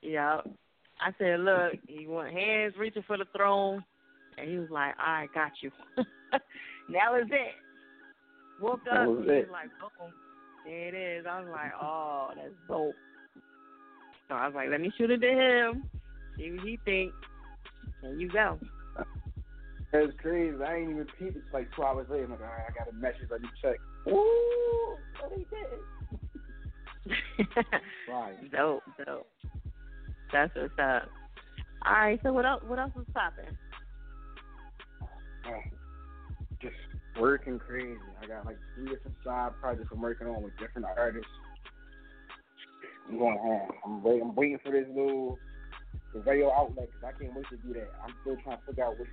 Yeah. 0.00 0.40
I 1.04 1.12
said, 1.18 1.40
look, 1.40 1.72
you 1.88 2.10
want 2.10 2.32
hands 2.32 2.74
reaching 2.78 3.02
for 3.06 3.16
the 3.16 3.24
throne? 3.36 3.84
And 4.38 4.48
he 4.48 4.58
was 4.58 4.70
like, 4.70 4.94
all 4.98 5.12
right, 5.12 5.34
got 5.34 5.52
you. 5.60 5.70
that 5.96 7.10
was 7.10 7.26
it. 7.30 7.54
Woke 8.60 8.80
up, 8.90 9.08
he 9.24 9.30
was 9.30 9.46
like, 9.50 9.70
boom. 9.80 10.12
There 10.64 10.88
it 10.88 10.94
is. 10.94 11.26
I 11.28 11.40
was 11.40 11.48
like, 11.50 11.72
oh, 11.80 12.28
that's 12.36 12.54
dope. 12.68 12.94
So 14.28 14.34
I 14.34 14.46
was 14.46 14.54
like, 14.54 14.70
let 14.70 14.80
me 14.80 14.92
shoot 14.96 15.10
it 15.10 15.20
to 15.20 15.28
him, 15.28 15.84
see 16.38 16.52
what 16.52 16.66
he 16.66 16.78
think. 16.84 17.12
And 18.02 18.20
you 18.20 18.30
go. 18.30 18.58
That's 19.92 20.12
crazy. 20.22 20.56
I 20.66 20.76
ain't 20.76 20.90
even 20.90 21.06
peeped. 21.18 21.36
It's 21.36 21.44
like 21.52 21.68
two 21.76 21.82
hours 21.82 22.06
later. 22.10 22.24
I'm 22.24 22.30
like, 22.30 22.40
all 22.40 22.46
right, 22.46 22.64
I 22.66 22.72
got 22.72 22.90
a 22.90 22.94
message. 22.96 23.28
Let 23.30 23.42
me 23.42 23.48
check. 23.60 23.76
Ooh, 24.08 24.96
what 25.20 25.32
he 25.36 25.46
did. 25.50 25.80
Right. 28.08 28.50
dope, 28.52 28.82
dope. 29.04 29.26
That's 30.32 30.54
what's 30.54 30.72
up. 30.78 31.08
All 31.84 31.92
right, 31.92 32.20
so 32.22 32.32
what 32.32 32.46
else? 32.46 32.62
What 32.66 32.78
else 32.78 32.92
is 32.98 33.06
popping? 33.12 33.56
Uh, 35.44 35.50
just 36.60 36.74
working 37.20 37.58
crazy. 37.58 37.98
I 38.22 38.26
got 38.26 38.46
like 38.46 38.56
three 38.74 38.86
different 38.86 39.16
side 39.24 39.50
projects 39.60 39.88
I'm 39.92 40.00
working 40.00 40.28
on 40.28 40.42
with 40.42 40.56
different 40.58 40.86
artists. 40.96 41.28
I'm 43.08 43.18
going 43.18 43.36
on. 43.36 43.68
I'm 43.84 44.02
waiting. 44.02 44.22
I'm 44.22 44.34
waiting 44.34 44.58
for 44.64 44.72
this 44.72 44.86
little 44.88 45.38
the 46.14 46.20
radio 46.20 46.52
outlet 46.52 46.88
because 46.92 47.14
I 47.14 47.22
can't 47.22 47.34
wait 47.34 47.46
to 47.50 47.56
do 47.56 47.74
that. 47.74 47.90
I'm 48.04 48.14
still 48.22 48.36
trying 48.42 48.58
to 48.58 48.66
figure 48.66 48.84
out 48.84 48.98
which 48.98 49.08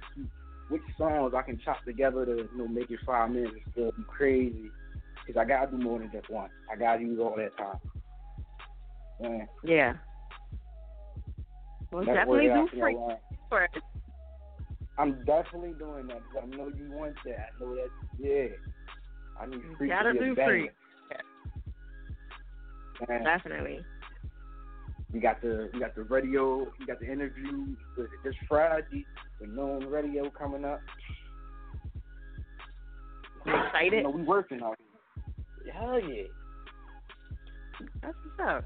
which 0.69 0.81
songs 0.97 1.33
I 1.35 1.41
can 1.41 1.59
chop 1.63 1.83
together 1.83 2.25
to 2.25 2.31
you 2.31 2.57
know 2.57 2.67
make 2.67 2.91
it 2.91 2.99
five 3.05 3.31
minutes 3.31 3.53
and 3.53 3.73
still 3.73 3.91
be 3.91 4.03
crazy. 4.07 4.69
Because 5.25 5.39
I 5.39 5.45
gotta 5.45 5.71
do 5.71 5.83
more 5.83 5.99
than 5.99 6.11
just 6.11 6.29
one. 6.29 6.49
I 6.71 6.75
gotta 6.75 7.01
use 7.01 7.19
all 7.19 7.35
that 7.35 7.57
time. 7.57 7.79
Man, 9.21 9.47
Yeah. 9.63 9.93
Well, 11.91 12.05
definitely 12.05 12.47
do 12.47 12.67
free 12.79 12.95
like- 12.95 13.19
first. 13.49 13.77
I'm 14.97 15.23
definitely 15.25 15.73
doing 15.79 16.07
that 16.07 16.21
because 16.27 16.49
I 16.51 16.55
know 16.55 16.67
you 16.67 16.91
want 16.91 17.15
that. 17.25 17.51
I 17.55 17.63
know 17.63 17.75
that. 17.75 17.89
Yeah. 18.19 18.47
I 19.39 19.45
need 19.45 19.61
free 19.77 19.87
You 19.87 19.93
gotta 19.93 20.13
to 20.13 20.19
do 20.19 20.35
free. 20.35 20.69
Man, 23.07 23.23
Definitely. 23.23 23.79
We 25.13 25.19
got 25.21 25.41
the 25.41 25.69
we 25.73 25.79
got 25.79 25.95
the 25.95 26.03
radio, 26.03 26.67
we 26.77 26.85
got 26.85 26.99
the 26.99 27.09
interview 27.09 27.75
with 27.97 28.09
this 28.23 28.35
Friday 28.47 29.05
with 29.39 29.49
known 29.49 29.85
radio 29.87 30.29
coming 30.29 30.65
up. 30.65 30.81
You 33.45 33.53
excited? 33.55 33.93
You 33.93 34.03
know, 34.03 34.09
we 34.09 34.23
working 34.23 34.61
on 34.61 34.73
it. 34.73 35.73
Hell 35.73 35.99
yeah. 35.99 36.23
That's 38.01 38.15
what's 38.37 38.49
up. 38.49 38.65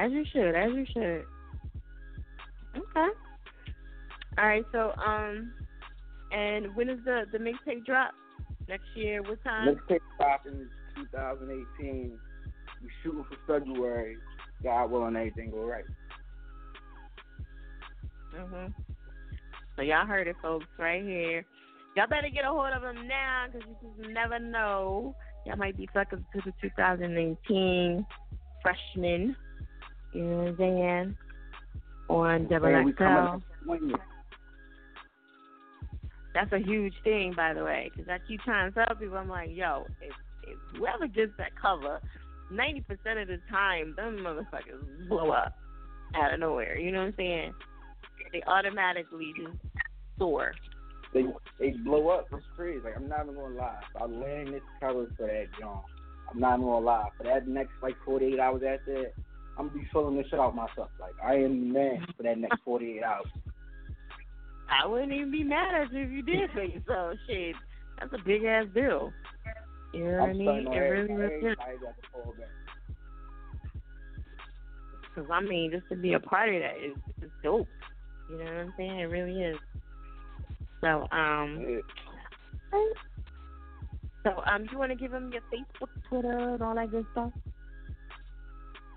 As 0.00 0.10
you 0.12 0.24
should, 0.32 0.54
as 0.54 0.70
you 0.72 0.86
should. 0.94 1.24
Okay. 2.74 3.08
All 4.38 4.46
right, 4.46 4.64
so 4.72 4.92
um, 4.92 5.52
and 6.32 6.74
when 6.74 6.88
is 6.88 7.00
the 7.04 7.24
the 7.30 7.36
mixtape 7.36 7.84
drop? 7.84 8.12
Next 8.66 8.86
year? 8.94 9.20
What 9.20 9.44
time? 9.44 9.66
Let's 9.66 9.80
take 9.88 10.00
in 10.46 10.68
2018. 11.12 12.18
We 12.82 12.88
shooting 13.02 13.24
for 13.24 13.58
February. 13.58 14.16
God 14.62 14.90
willing, 14.90 15.16
everything 15.16 15.50
go 15.50 15.64
right. 15.64 15.84
Mhm. 18.34 18.72
So 19.76 19.82
y'all 19.82 20.06
heard 20.06 20.28
it, 20.28 20.36
folks, 20.40 20.66
right 20.78 21.02
here. 21.02 21.44
Y'all 21.94 22.06
better 22.06 22.30
get 22.32 22.46
a 22.46 22.48
hold 22.48 22.72
of 22.72 22.82
him 22.82 23.06
now, 23.06 23.46
cause 23.52 23.60
you 23.68 23.76
just 23.98 24.10
never 24.10 24.38
know. 24.38 25.14
Y'all 25.44 25.56
might 25.56 25.76
be 25.76 25.88
suckers 25.92 26.22
to 26.32 26.40
the 26.42 26.52
2018 26.62 28.06
freshman. 28.62 29.36
You 30.12 30.24
know 30.24 30.36
what 30.36 30.48
I'm 30.48 30.56
saying? 30.56 31.16
On 32.08 32.48
double 32.48 32.74
And 32.74 32.86
we 32.86 32.92
coming 32.92 33.42
XL. 33.66 33.96
That's 36.34 36.52
a 36.52 36.58
huge 36.58 36.94
thing, 37.02 37.32
by 37.36 37.54
the 37.54 37.64
way, 37.64 37.90
because 37.94 38.08
I 38.08 38.18
keep 38.26 38.40
trying 38.42 38.72
to 38.72 38.74
tell 38.74 38.96
people, 38.96 39.16
I'm 39.16 39.28
like, 39.28 39.50
yo, 39.52 39.86
if, 40.00 40.12
if 40.44 40.56
whoever 40.76 41.08
gets 41.08 41.32
that 41.38 41.50
cover, 41.60 42.00
90% 42.52 42.80
of 43.22 43.28
the 43.28 43.38
time, 43.50 43.94
them 43.96 44.18
motherfuckers 44.18 45.08
blow 45.08 45.30
up 45.30 45.54
out 46.14 46.32
of 46.32 46.40
nowhere. 46.40 46.78
You 46.78 46.92
know 46.92 47.00
what 47.00 47.08
I'm 47.08 47.14
saying? 47.16 47.54
They 48.32 48.42
automatically 48.46 49.32
just 49.36 49.56
soar. 50.18 50.54
They 51.12 51.24
they 51.58 51.70
blow 51.70 52.08
up. 52.08 52.28
It's 52.32 52.44
crazy. 52.56 52.80
Like 52.84 52.96
I'm 52.96 53.08
not 53.08 53.24
even 53.24 53.34
gonna 53.34 53.56
lie. 53.56 53.80
I 54.00 54.04
land 54.04 54.54
this 54.54 54.62
cover 54.80 55.06
for 55.16 55.26
that 55.26 55.46
John, 55.58 55.80
I'm 56.30 56.38
not 56.38 56.54
even 56.54 56.66
gonna 56.66 56.86
lie. 56.86 57.08
For 57.16 57.24
that 57.24 57.48
next 57.48 57.72
like 57.82 57.96
48 58.04 58.38
hours 58.38 58.62
after 58.66 59.02
that, 59.02 59.12
I'm 59.60 59.68
gonna 59.68 59.80
be 59.80 59.88
filling 59.92 60.16
this 60.16 60.26
shit 60.30 60.40
out 60.40 60.54
myself. 60.56 60.88
Like 60.98 61.12
I 61.22 61.34
am 61.34 61.60
the 61.60 61.74
man 61.74 62.06
for 62.16 62.22
that 62.22 62.38
next 62.38 62.60
48 62.64 63.02
hours. 63.02 63.26
I 64.70 64.86
wouldn't 64.86 65.12
even 65.12 65.30
be 65.30 65.44
mad 65.44 65.74
at 65.74 65.92
you 65.92 66.00
if 66.00 66.10
you 66.10 66.22
did 66.22 66.50
for 66.52 66.62
yourself. 66.62 67.18
Shit, 67.26 67.54
that's 67.98 68.10
a 68.14 68.24
big 68.24 68.44
ass 68.44 68.64
bill. 68.72 69.12
You 69.92 70.04
know 70.04 70.12
what 70.12 70.30
I 70.30 70.32
mean? 70.32 70.66
It 70.72 70.78
really, 70.78 71.12
really 71.12 71.34
is. 71.34 71.56
Everybody 71.60 71.76
got 71.82 71.94
to 71.94 72.08
fall 72.10 72.34
back. 72.38 72.48
Because 75.14 75.30
I 75.30 75.42
mean, 75.42 75.72
just 75.72 75.86
to 75.90 75.96
be 75.96 76.14
a 76.14 76.20
part 76.20 76.48
of 76.48 76.62
that 76.62 76.76
is, 76.82 76.96
is 77.22 77.30
dope. 77.42 77.68
You 78.30 78.38
know 78.38 78.44
what 78.44 78.54
I'm 78.54 78.74
saying? 78.78 78.98
It 78.98 79.04
really 79.04 79.42
is. 79.42 79.58
So, 80.80 81.06
um, 81.12 81.82
so 84.24 84.42
um, 84.50 84.66
you 84.72 84.78
want 84.78 84.90
to 84.92 84.96
give 84.96 85.10
them 85.10 85.30
your 85.30 85.42
Facebook, 85.52 85.90
Twitter, 86.08 86.54
and 86.54 86.62
all 86.62 86.74
that 86.76 86.90
good 86.90 87.04
stuff? 87.12 87.32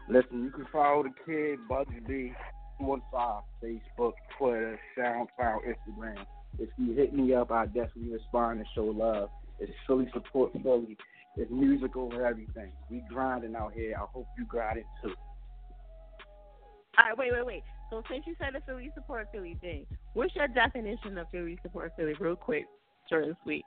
Listen, 0.09 0.43
you 0.43 0.51
can 0.51 0.67
follow 0.71 1.03
the 1.03 1.13
kid 1.25 1.59
Bugs 1.67 1.93
B 2.07 2.33
one 2.79 3.01
five 3.11 3.43
Facebook, 3.63 4.13
Twitter, 4.37 4.79
SoundCloud, 4.97 5.59
Instagram. 5.65 6.25
If 6.59 6.69
you 6.77 6.93
hit 6.93 7.13
me 7.13 7.33
up, 7.33 7.51
I 7.51 7.65
definitely 7.65 8.11
respond 8.11 8.59
and 8.59 8.67
show 8.75 8.85
love. 8.85 9.29
It's 9.59 9.71
Philly 9.87 10.09
support 10.13 10.51
Philly. 10.61 10.97
It's 11.37 11.49
music 11.49 11.95
over 11.95 12.25
everything. 12.25 12.71
We 12.89 13.03
grinding 13.09 13.55
out 13.55 13.73
here. 13.73 13.95
I 13.97 14.05
hope 14.13 14.27
you 14.37 14.45
grind 14.45 14.79
it 14.79 14.85
too. 15.01 15.13
All 16.97 17.09
right, 17.09 17.17
wait, 17.17 17.31
wait, 17.31 17.45
wait. 17.45 17.63
So 17.89 18.03
since 18.11 18.23
you 18.27 18.35
said 18.37 18.49
the 18.53 18.61
Philly 18.67 18.91
support 18.93 19.27
Philly 19.31 19.57
thing, 19.61 19.85
what's 20.13 20.35
your 20.35 20.47
definition 20.47 21.17
of 21.17 21.27
Philly 21.31 21.57
support 21.63 21.93
Philly, 21.97 22.13
real 22.19 22.35
quick, 22.35 22.65
short 23.09 23.23
and 23.23 23.35
sweet? 23.43 23.63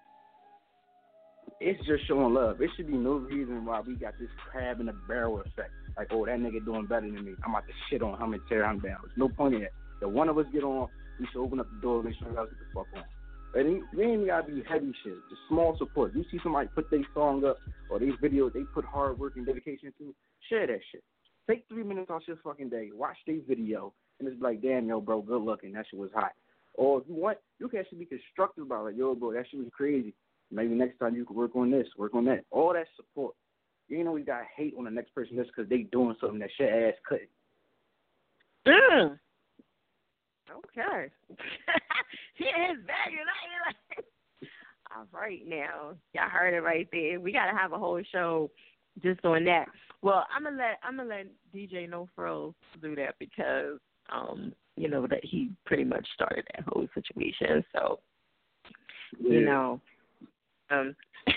It's 1.61 1.85
just 1.87 2.07
showing 2.07 2.35
love. 2.35 2.61
It 2.61 2.71
should 2.77 2.89
be 2.89 2.97
no 2.97 3.15
reason 3.15 3.65
why 3.65 3.81
we 3.81 3.95
got 3.95 4.15
this 4.21 4.29
crab 4.51 4.81
in 4.81 4.89
a 4.89 4.93
barrel 5.09 5.41
effect. 5.41 5.71
Like, 5.97 6.09
oh, 6.11 6.27
that 6.27 6.39
nigga 6.39 6.65
doing 6.65 6.87
better 6.87 7.07
than 7.07 7.25
me. 7.25 7.35
I'm 7.45 7.51
about 7.51 7.67
to 7.67 7.73
shit 7.89 8.03
on 8.03 8.21
him 8.21 8.35
and 8.35 8.43
tear 8.49 8.65
him 8.65 8.81
down. 8.81 8.99
There's 9.03 9.17
no 9.17 9.29
point 9.29 9.55
in 9.55 9.61
that. 9.63 9.73
If 10.03 10.11
one 10.11 10.29
of 10.29 10.37
us 10.37 10.47
get 10.53 10.63
on, 10.63 10.89
we 11.19 11.27
should 11.33 11.43
open 11.43 11.61
up 11.61 11.69
the 11.71 11.81
door 11.81 12.01
and 12.01 12.09
make 12.09 12.19
sure 12.19 12.29
guys 12.29 12.49
get 12.51 12.59
the 12.59 12.75
fuck 12.75 12.87
on. 12.95 13.05
And 13.55 13.83
we 13.97 14.05
ain't 14.05 14.27
gotta 14.27 14.53
be 14.53 14.63
heavy 14.69 14.93
shit. 15.03 15.15
Just 15.31 15.41
small 15.49 15.77
support. 15.79 16.15
You 16.15 16.25
see 16.31 16.39
somebody 16.43 16.69
put 16.75 16.91
their 16.91 17.01
song 17.15 17.45
up 17.45 17.57
or 17.89 17.99
these 17.99 18.13
videos 18.23 18.53
they 18.53 18.65
put 18.75 18.85
hard 18.85 19.19
work 19.19 19.37
and 19.37 19.47
dedication 19.47 19.93
to, 19.99 20.15
share 20.51 20.67
that 20.67 20.81
shit. 20.93 21.03
Take 21.49 21.65
three 21.69 21.83
minutes 21.83 22.11
off 22.11 22.23
your 22.27 22.37
fucking 22.45 22.69
day, 22.69 22.91
watch 22.93 23.17
their 23.27 23.39
video, 23.49 23.93
and 24.19 24.29
it's 24.29 24.41
like, 24.43 24.61
damn, 24.63 24.89
yo, 24.89 25.01
bro, 25.01 25.23
good 25.23 25.43
looking. 25.43 25.73
That 25.73 25.87
shit 25.91 25.99
was 25.99 26.11
hot. 26.15 26.33
Or 26.75 27.01
if 27.01 27.09
you 27.09 27.15
want, 27.15 27.39
you 27.59 27.69
can 27.69 27.81
actually 27.81 27.99
be 27.99 28.07
constructive 28.07 28.65
about 28.65 28.87
it. 28.87 28.97
Yo, 28.97 29.15
bro, 29.15 29.33
that 29.33 29.45
shit 29.51 29.61
was 29.61 29.69
crazy. 29.73 30.13
Maybe 30.51 30.75
next 30.75 30.99
time 30.99 31.17
you 31.17 31.25
can 31.25 31.37
work 31.37 31.57
on 31.57 31.71
this, 31.71 31.87
work 31.97 32.15
on 32.15 32.25
that. 32.27 32.45
All 32.51 32.73
that 32.73 32.87
support. 32.97 33.35
You 33.89 33.99
ain't 33.99 34.09
always 34.09 34.27
got 34.27 34.43
hate 34.57 34.75
on 34.77 34.85
the 34.85 34.91
next 34.91 35.15
person 35.15 35.37
just 35.37 35.51
because 35.55 35.69
they 35.69 35.83
doing 35.93 36.17
something 36.21 36.41
that 36.41 36.51
shit 36.57 36.71
ass 36.71 36.95
couldn't. 37.07 37.29
Mm. 38.67 39.19
Okay. 40.51 41.11
he 42.35 42.45
is 42.45 42.85
back 42.87 43.09
and 43.09 43.29
I 43.29 43.67
like 43.67 44.05
all 44.97 45.07
right 45.13 45.43
now. 45.47 45.95
Y'all 46.15 46.29
heard 46.29 46.55
it 46.55 46.61
right 46.61 46.89
there. 46.93 47.21
We 47.21 47.33
gotta 47.33 47.57
have 47.57 47.73
a 47.73 47.79
whole 47.79 48.03
show 48.13 48.51
just 49.03 49.25
on 49.25 49.45
that. 49.45 49.67
Well, 50.03 50.27
I'm 50.35 50.45
gonna 50.45 50.57
let 50.57 50.79
I'm 50.83 50.97
gonna 50.97 51.09
let 51.09 51.27
DJ 51.55 51.89
No 51.89 52.09
Frills 52.15 52.55
do 52.81 52.95
that 52.97 53.15
because 53.19 53.79
um, 54.11 54.53
you 54.77 54.89
know, 54.89 55.07
that 55.07 55.25
he 55.25 55.51
pretty 55.65 55.85
much 55.85 56.07
started 56.15 56.47
that 56.55 56.65
whole 56.69 56.87
situation. 56.95 57.65
So 57.73 58.01
you 59.21 59.41
Yeah. 59.41 59.47
know. 59.47 59.81
Um 60.71 60.97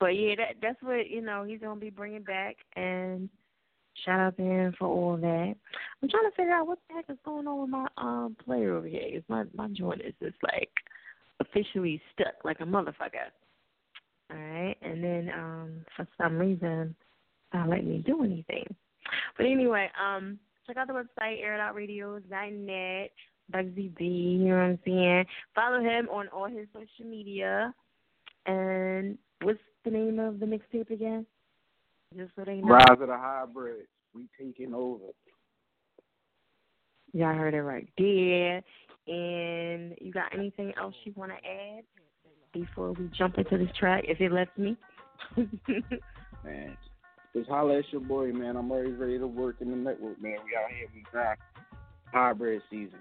but 0.00 0.16
yeah, 0.16 0.34
that 0.36 0.56
that's 0.62 0.82
what, 0.82 1.08
you 1.08 1.20
know, 1.20 1.44
he's 1.44 1.60
gonna 1.60 1.78
be 1.78 1.90
bringing 1.90 2.22
back 2.22 2.56
and 2.74 3.28
shout 4.04 4.18
out 4.18 4.36
to 4.38 4.42
him 4.42 4.74
for 4.78 4.88
all 4.88 5.16
that. 5.18 5.54
I'm 6.02 6.08
trying 6.08 6.30
to 6.30 6.36
figure 6.36 6.54
out 6.54 6.66
what 6.66 6.78
the 6.88 6.94
heck 6.94 7.10
is 7.10 7.18
going 7.24 7.46
on 7.46 7.60
with 7.60 7.70
my 7.70 7.86
um 7.98 8.36
player 8.44 8.74
over 8.74 8.86
here. 8.86 9.02
Is 9.12 9.22
my 9.28 9.44
my 9.54 9.68
joint 9.68 10.00
is 10.00 10.14
just 10.22 10.36
like 10.42 10.70
officially 11.38 12.00
stuck 12.14 12.44
like 12.44 12.60
a 12.60 12.64
motherfucker. 12.64 13.28
All 14.32 14.38
right, 14.38 14.76
and 14.82 15.04
then 15.04 15.30
um 15.34 15.84
for 15.96 16.08
some 16.16 16.38
reason 16.38 16.96
not 17.52 17.68
let 17.68 17.84
me 17.84 18.02
do 18.06 18.24
anything. 18.24 18.64
But 19.36 19.46
anyway, 19.46 19.90
um 20.02 20.38
check 20.66 20.76
out 20.76 20.86
the 20.86 20.94
website 20.94 21.42
airitoutradio.net, 21.44 23.10
Bugsy 23.52 23.96
B, 23.96 24.04
you 24.04 24.48
know 24.48 24.54
what 24.54 24.62
I'm 24.62 24.78
saying? 24.86 25.26
Follow 25.54 25.80
him 25.80 26.08
on 26.10 26.28
all 26.28 26.48
his 26.48 26.68
social 26.72 27.10
media. 27.10 27.74
And 28.46 29.18
what's 29.42 29.58
the 29.84 29.90
name 29.90 30.18
of 30.18 30.40
the 30.40 30.46
mixtape 30.46 30.90
again? 30.90 31.26
Just 32.16 32.32
so 32.36 32.44
they 32.44 32.56
know. 32.56 32.68
Rise 32.74 32.84
of 32.90 32.98
the 33.08 33.16
hybrids. 33.16 33.88
We 34.14 34.28
taking 34.38 34.74
over. 34.74 35.04
Yeah, 37.12 37.30
I 37.30 37.34
heard 37.34 37.54
it 37.54 37.62
right 37.62 37.88
there. 37.98 38.62
And 39.06 39.96
you 40.00 40.12
got 40.12 40.34
anything 40.34 40.72
else 40.78 40.94
you 41.04 41.12
want 41.16 41.32
to 41.32 41.48
add 41.48 41.84
before 42.52 42.92
we 42.92 43.08
jump 43.16 43.38
into 43.38 43.58
this 43.58 43.74
track, 43.78 44.04
if 44.06 44.20
it 44.20 44.32
lets 44.32 44.56
me? 44.56 44.76
Man, 46.44 46.76
just 47.34 47.48
holla 47.48 47.78
at 47.78 47.84
your 47.92 48.00
boy, 48.00 48.32
man. 48.32 48.56
I'm 48.56 48.70
already 48.70 48.92
ready 48.92 49.18
to 49.18 49.26
work 49.26 49.56
in 49.60 49.70
the 49.70 49.76
network, 49.76 50.20
man. 50.20 50.38
We 50.44 50.56
out 50.56 50.70
here, 50.70 50.88
we 50.94 51.02
grind. 51.10 51.38
Hybrid 52.12 52.62
season. 52.70 52.98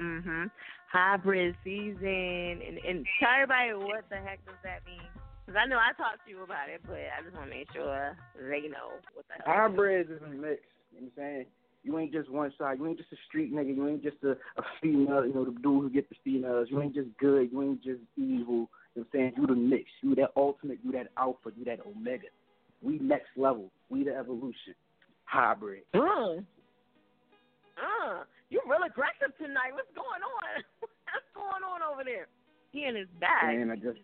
mhm. 0.00 0.50
Hybrid 0.94 1.56
season, 1.64 2.62
and 2.62 2.78
and 2.86 3.04
tell 3.18 3.34
everybody 3.34 3.74
what 3.74 4.06
the 4.10 4.16
heck 4.22 4.38
does 4.46 4.54
that 4.62 4.86
mean? 4.86 5.02
Because 5.44 5.58
I 5.60 5.66
know 5.66 5.76
I 5.76 5.90
talked 5.98 6.24
to 6.24 6.30
you 6.30 6.42
about 6.44 6.70
it, 6.70 6.80
but 6.86 6.94
I 6.94 7.18
just 7.22 7.34
want 7.34 7.50
to 7.50 7.56
make 7.56 7.66
sure 7.74 8.16
they 8.38 8.68
know 8.68 9.02
what 9.12 9.26
the 9.26 9.42
hell. 9.44 9.68
Hybrids 9.68 10.08
is 10.08 10.22
a 10.22 10.30
mix. 10.30 10.62
You 10.94 11.02
know 11.02 11.02
what 11.02 11.02
I'm 11.02 11.10
saying? 11.16 11.46
You 11.82 11.98
ain't 11.98 12.12
just 12.12 12.30
one 12.30 12.52
side. 12.56 12.78
You 12.78 12.86
ain't 12.86 12.96
just 12.96 13.12
a 13.12 13.16
street 13.28 13.52
nigga. 13.52 13.74
You 13.74 13.88
ain't 13.88 14.02
just 14.02 14.16
a, 14.22 14.30
a 14.30 14.62
female, 14.80 15.26
you 15.26 15.34
know, 15.34 15.44
the 15.44 15.50
dude 15.50 15.82
who 15.82 15.90
get 15.90 16.08
the 16.08 16.16
females. 16.24 16.68
You 16.70 16.80
ain't 16.80 16.94
just 16.94 17.08
good. 17.18 17.50
You 17.52 17.62
ain't 17.62 17.82
just 17.82 18.00
evil. 18.16 18.70
You 18.94 19.02
know 19.02 19.02
what 19.02 19.02
I'm 19.02 19.06
saying? 19.12 19.32
You 19.36 19.46
the 19.46 19.54
mix. 19.54 19.84
You 20.00 20.14
that 20.14 20.30
ultimate. 20.36 20.78
You 20.82 20.92
that 20.92 21.08
alpha. 21.18 21.50
You 21.56 21.64
that 21.66 21.80
omega. 21.84 22.28
We 22.82 22.98
next 23.00 23.28
level. 23.36 23.70
We 23.90 24.04
the 24.04 24.14
evolution. 24.14 24.74
Hybrid. 25.24 25.82
Uh, 25.92 26.40
uh, 27.74 28.24
you 28.48 28.60
real 28.66 28.86
aggressive 28.86 29.36
tonight. 29.36 29.74
What's 29.74 29.90
going 29.94 30.22
on? 30.22 30.62
Going 31.34 31.62
on 31.64 31.82
over 31.92 32.04
there? 32.04 32.28
He 32.72 32.84
in 32.84 32.96
his 32.96 33.08
bag. 33.20 33.58
Man, 33.58 33.70
I 33.70 33.76
just 33.76 34.00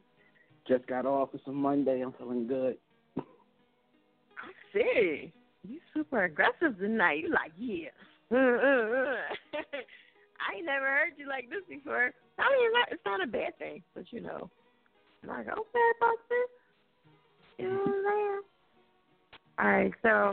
just 0.68 0.86
got 0.86 1.06
off. 1.06 1.30
It's 1.32 1.46
a 1.46 1.52
Monday. 1.52 2.02
I'm 2.02 2.12
feeling 2.12 2.46
good. 2.46 2.76
I 3.16 4.52
see. 4.72 5.32
You 5.66 5.78
super 5.92 6.24
aggressive 6.24 6.78
tonight. 6.78 7.18
You 7.18 7.30
like, 7.30 7.52
yeah. 7.58 7.88
Uh, 8.32 8.36
uh, 8.36 8.38
uh. 8.38 9.16
I 10.40 10.56
ain't 10.56 10.66
never 10.66 10.86
heard 10.86 11.12
you 11.16 11.28
like 11.28 11.50
this 11.50 11.62
before. 11.68 12.12
I 12.38 12.42
mean, 12.42 12.66
it's 12.66 12.74
not, 12.74 12.92
it's 12.92 13.04
not 13.04 13.22
a 13.22 13.26
bad 13.26 13.58
thing, 13.58 13.82
but 13.94 14.04
you 14.10 14.20
know. 14.20 14.50
I'm 15.22 15.28
like, 15.28 15.48
okay, 15.48 15.92
Buster. 16.00 16.42
You 17.58 17.68
know 17.68 17.76
what 17.76 17.88
I'm 17.88 18.04
saying? 18.04 18.40
All 19.58 19.66
right, 19.66 19.92
so 20.02 20.32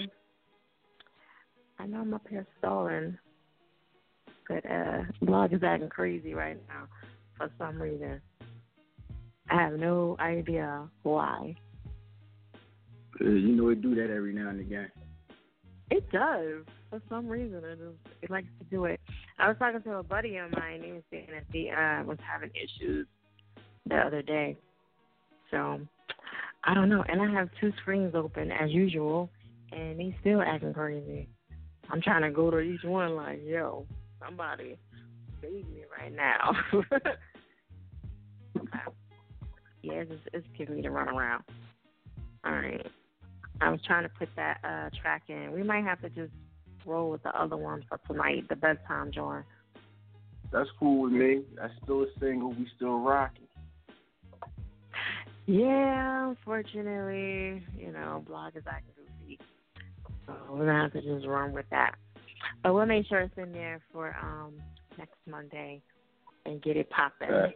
I 1.80 1.86
know 1.86 2.00
I'm 2.00 2.14
up 2.14 2.26
here 2.30 2.48
stalling, 2.60 3.18
but 4.48 4.66
uh, 4.70 5.04
blog 5.22 5.54
is 5.54 5.64
acting 5.64 5.90
crazy 5.90 6.34
right 6.34 6.58
now 6.68 6.88
for 7.38 7.52
some 7.58 7.82
reason. 7.82 8.22
I 9.50 9.62
have 9.62 9.74
no 9.74 10.18
idea 10.20 10.88
why. 11.04 11.56
Uh, 13.20 13.30
you 13.30 13.56
know, 13.56 13.70
it 13.70 13.82
do 13.82 13.96
that 13.96 14.14
every 14.14 14.34
now 14.34 14.50
and 14.50 14.60
again. 14.60 14.92
It 15.90 16.10
does. 16.12 16.66
For 16.90 17.02
some 17.10 17.28
reason, 17.28 17.64
it, 17.64 17.80
is, 17.80 17.96
it 18.22 18.30
likes 18.30 18.48
to 18.60 18.66
do 18.66 18.86
it. 18.86 19.00
I 19.40 19.48
was 19.48 19.58
talking 19.58 19.82
to 19.84 19.96
a 19.96 20.04
buddy 20.04 20.38
of 20.38 20.52
mine. 20.52 20.82
He 20.84 20.92
was 20.92 21.04
saying 21.12 21.28
that 21.32 21.44
he 21.52 21.70
uh, 21.70 22.04
was 22.04 22.18
having 22.30 22.50
issues 22.52 23.08
the 23.88 23.96
other 23.96 24.22
day. 24.22 24.58
So, 25.52 25.80
I 26.64 26.74
don't 26.74 26.90
know. 26.90 27.04
And 27.08 27.22
I 27.22 27.32
have 27.32 27.50
two 27.60 27.72
screens 27.82 28.16
open 28.16 28.52
as 28.52 28.72
usual, 28.72 29.30
and 29.72 30.00
he's 30.00 30.14
still 30.22 30.42
acting 30.42 30.74
crazy. 30.74 31.30
I'm 31.90 32.02
trying 32.02 32.24
to 32.24 32.32
go 32.32 32.52
to 32.52 32.60
each 32.60 32.84
one 32.84 33.16
like, 33.16 33.42
yo, 33.46 33.86
somebody 34.28 34.78
save 35.42 35.68
me 35.70 35.84
right 36.00 36.14
now. 36.14 36.52
okay. 38.58 38.80
Yeah, 39.84 39.94
it's, 39.94 40.12
it's 40.34 40.48
giving 40.58 40.76
me 40.76 40.82
the 40.82 40.90
runaround. 40.90 41.44
All 42.46 42.52
right. 42.52 42.86
I 43.62 43.70
was 43.70 43.80
trying 43.86 44.04
to 44.04 44.10
put 44.10 44.30
that 44.36 44.60
uh 44.64 44.90
track 45.02 45.24
in. 45.30 45.52
We 45.52 45.64
might 45.64 45.84
have 45.84 46.02
to 46.02 46.10
just 46.10 46.32
roll 46.86 47.10
with 47.10 47.24
the 47.24 47.40
other 47.40 47.58
one 47.58 47.84
for 47.90 48.00
tonight, 48.08 48.48
the 48.50 48.56
bedtime 48.56 49.12
joint. 49.12 49.46
That's 50.52 50.70
cool 50.80 51.04
with 51.04 51.12
me. 51.12 51.42
That's 51.56 51.74
still 51.84 52.04
a 52.04 52.08
single. 52.20 52.50
We 52.50 52.68
still 52.76 53.00
rocking. 53.00 53.44
Yeah, 55.46 56.30
unfortunately, 56.30 57.64
you 57.78 57.92
know, 57.92 58.24
blog 58.28 58.56
is 58.56 58.64
acting 58.68 58.94
goofy. 58.96 59.40
So 60.26 60.34
we're 60.52 60.66
gonna 60.66 60.84
have 60.84 60.94
to 60.94 61.02
just 61.02 61.26
run 61.26 61.54
with 61.54 61.66
that. 61.72 61.96
But 62.64 62.74
we'll 62.74 62.86
make 62.86 63.08
sure 63.08 63.22
it's 63.22 63.38
in 63.38 63.52
there 63.52 63.82
for 63.92 64.16
um 64.22 64.54
next 64.98 65.16
Monday 65.30 65.82
and 66.46 66.62
get 66.62 66.78
it 66.78 66.90
popping. 66.90 67.30
Okay. 67.30 67.56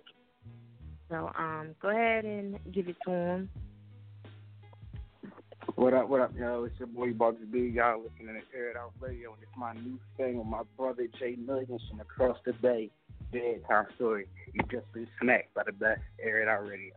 So 1.09 1.31
um 1.37 1.75
go 1.81 1.89
ahead 1.89 2.25
and 2.25 2.59
give 2.71 2.87
it 2.87 2.95
to 3.05 3.11
him. 3.11 3.49
What 5.75 5.93
up, 5.93 6.09
what 6.09 6.21
up, 6.21 6.31
yo? 6.37 6.65
It's 6.65 6.75
your 6.79 6.87
boy 6.87 7.13
Bugs 7.13 7.41
B. 7.51 7.71
Y'all 7.73 8.01
listening 8.01 8.35
to 8.35 8.57
Air 8.57 8.71
It 8.71 8.77
Out 8.77 8.91
Radio, 8.99 9.33
and 9.33 9.41
it's 9.41 9.51
my 9.57 9.73
new 9.73 9.99
thing 10.17 10.37
with 10.37 10.47
my 10.47 10.61
brother 10.77 11.07
Jay 11.19 11.35
Millions 11.37 11.81
from 11.89 11.99
across 11.99 12.37
the 12.45 12.53
bay. 12.53 12.89
Bedtime 13.31 13.85
story. 13.95 14.27
You 14.53 14.61
just 14.69 14.91
been 14.93 15.07
smacked 15.21 15.53
by 15.53 15.63
the 15.65 15.71
best 15.71 16.01
Air 16.21 16.41
It 16.41 16.49
Out 16.49 16.67
Radio. 16.67 16.93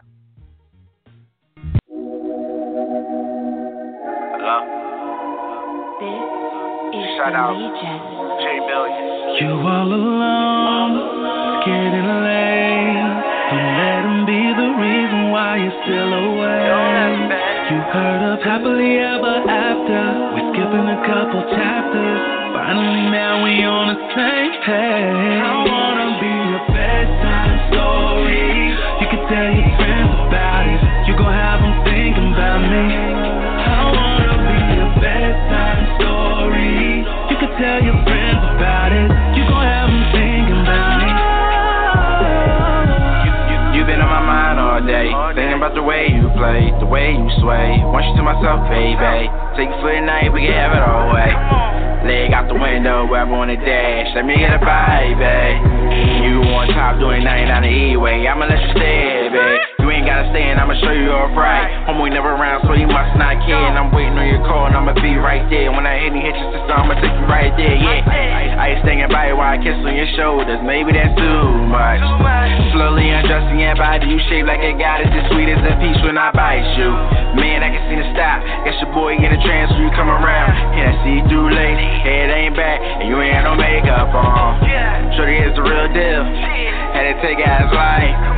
Hello? 4.36 6.63
Shout 6.94 7.34
out 7.34 7.58
J 7.58 8.54
Millions. 8.70 9.40
You 9.42 9.50
all 9.66 9.90
alone, 9.90 10.94
it's 10.94 11.66
getting 11.66 12.10
late. 12.22 13.02
Don't 13.50 13.70
let 13.82 14.06
him 14.06 14.22
be 14.22 14.38
the 14.54 14.70
reason 14.78 15.34
why 15.34 15.58
you're 15.58 15.74
still 15.82 16.10
away. 16.14 16.70
You 17.66 17.78
heard 17.90 18.22
of 18.30 18.38
happily 18.46 19.02
ever 19.02 19.42
after. 19.50 20.02
We're 20.38 20.54
skipping 20.54 20.86
a 20.86 21.02
couple 21.02 21.42
chapters. 21.50 22.20
Finally, 22.54 23.10
now 23.10 23.42
we 23.42 23.64
on 23.66 23.90
the 23.90 23.98
same 24.14 24.54
page. 24.62 25.83
About 45.64 45.74
the 45.74 45.82
way 45.82 46.12
you 46.12 46.28
play, 46.36 46.68
the 46.76 46.84
way 46.84 47.16
you 47.16 47.24
sway. 47.40 47.80
Want 47.88 48.04
you 48.04 48.12
to 48.20 48.22
myself, 48.22 48.68
baby. 48.68 49.00
Take 49.56 49.72
it 49.72 49.80
for 49.80 49.96
the 49.96 50.04
night, 50.04 50.28
we 50.28 50.44
can 50.44 50.52
have 50.52 50.76
it 50.76 50.84
all 50.84 51.08
way. 51.08 51.32
Leg 52.04 52.36
out 52.36 52.52
the 52.52 52.60
window, 52.60 53.08
wherever 53.08 53.32
on 53.32 53.48
the 53.48 53.56
dash. 53.56 54.12
Let 54.14 54.26
me 54.26 54.36
get 54.36 54.52
a 54.52 54.60
vibe, 54.60 55.16
babe. 55.16 55.56
You 56.20 56.44
on 56.52 56.68
top 56.68 57.00
doing 57.00 57.24
99 57.24 57.62
the 57.62 57.68
E-way. 57.96 58.28
I'ma 58.28 58.44
let 58.44 58.60
you 58.60 58.70
stay, 58.76 59.28
babe. 59.32 59.73
Gotta 60.14 60.30
I'ma 60.62 60.78
show 60.78 60.94
you 60.94 61.10
off 61.10 61.34
right. 61.34 61.66
Homeboy 61.90 62.14
never 62.14 62.38
around, 62.38 62.62
so 62.70 62.78
you 62.78 62.86
must 62.86 63.18
not 63.18 63.34
care. 63.42 63.58
And 63.58 63.74
I'm 63.74 63.90
waiting 63.90 64.14
on 64.14 64.30
your 64.30 64.46
call 64.46 64.70
and 64.70 64.78
I'ma 64.78 64.94
be 64.94 65.18
right 65.18 65.42
there. 65.50 65.74
When 65.74 65.90
I 65.90 65.98
hit 65.98 66.14
and 66.14 66.22
hit 66.22 66.38
your 66.38 66.54
sister, 66.54 66.70
I'ma 66.70 66.94
take 67.02 67.18
you 67.18 67.26
right 67.26 67.50
there, 67.58 67.74
yeah. 67.74 68.06
I 68.54 68.78
ain't 68.78 68.86
staying 68.86 69.10
by 69.10 69.34
you 69.34 69.34
while 69.34 69.50
I 69.50 69.58
kiss 69.58 69.74
on 69.74 69.90
your 69.90 70.06
shoulders. 70.14 70.62
Maybe 70.62 70.94
that's 70.94 71.18
too 71.18 71.66
much. 71.66 71.98
Slowly 72.78 73.10
undressing 73.10 73.58
your 73.58 73.74
body, 73.74 74.06
you 74.06 74.22
shape 74.30 74.46
like 74.46 74.62
a 74.62 74.78
goddess. 74.78 75.10
As 75.10 75.26
sweet 75.34 75.50
as 75.50 75.58
a 75.66 75.74
peach 75.82 75.98
when 76.06 76.14
I 76.14 76.30
bite 76.30 76.62
you. 76.78 76.94
Man, 77.34 77.66
I 77.66 77.74
can 77.74 77.82
see 77.90 77.98
the 77.98 78.06
stop. 78.14 78.38
Guess 78.70 78.78
your 78.86 78.94
boy 78.94 79.18
get 79.18 79.34
a 79.34 79.40
chance 79.42 79.74
when 79.74 79.82
you 79.82 79.90
come 79.98 80.14
around. 80.14 80.78
Yeah, 80.78 80.94
I 80.94 81.02
see 81.02 81.14
you 81.18 81.24
too 81.26 81.46
late. 81.50 81.74
Head 82.06 82.30
ain't 82.30 82.54
back, 82.54 82.78
and 83.02 83.10
you 83.10 83.18
ain't 83.18 83.34
had 83.34 83.50
no 83.50 83.58
makeup 83.58 84.14
on. 84.14 84.62
Shorty 85.18 85.42
is 85.42 85.58
the 85.58 85.64
real 85.66 85.90
deal. 85.90 86.22
Had 86.94 87.02
to 87.02 87.14
take 87.18 87.42
it 87.42 87.50
as 87.50 87.66
life. 87.74 88.33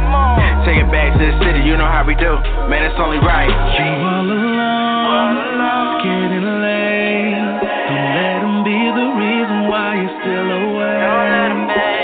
Take 0.66 0.82
it 0.82 0.90
back 0.90 1.14
to 1.14 1.22
the 1.22 1.34
city, 1.46 1.62
you 1.62 1.76
know 1.78 1.86
how 1.86 2.02
we 2.02 2.14
do. 2.18 2.38
Man, 2.66 2.82
it's 2.82 2.98
only 2.98 3.22
right. 3.22 3.46
You 3.46 3.86
all 4.02 4.26
alone, 4.26 5.38
it's 5.38 6.02
getting 6.02 6.48
late. 6.58 7.38
Don't 7.86 8.10
let 8.18 8.38
him 8.42 8.66
be 8.66 8.74
the 8.74 9.06
reason 9.14 9.70
why 9.70 9.94
you're 9.94 10.16
still 10.26 10.48
away. 10.66 11.06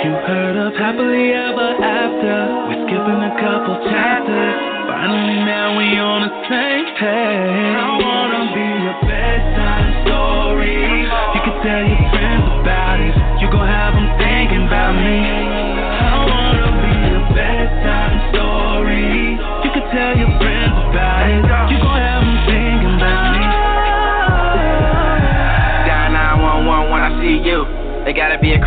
You 0.06 0.14
heard 0.30 0.56
of 0.62 0.74
happily 0.78 1.34
ever 1.34 1.74
after. 1.82 2.70
We're 2.70 2.86
skipping 2.86 3.20
a 3.22 3.34
couple 3.42 3.74
chapters. 3.90 4.54
Finally, 4.86 5.42
now 5.42 5.74
we 5.78 5.98
on 5.98 6.22
the 6.22 6.32
same 6.46 6.86
page. 7.02 7.71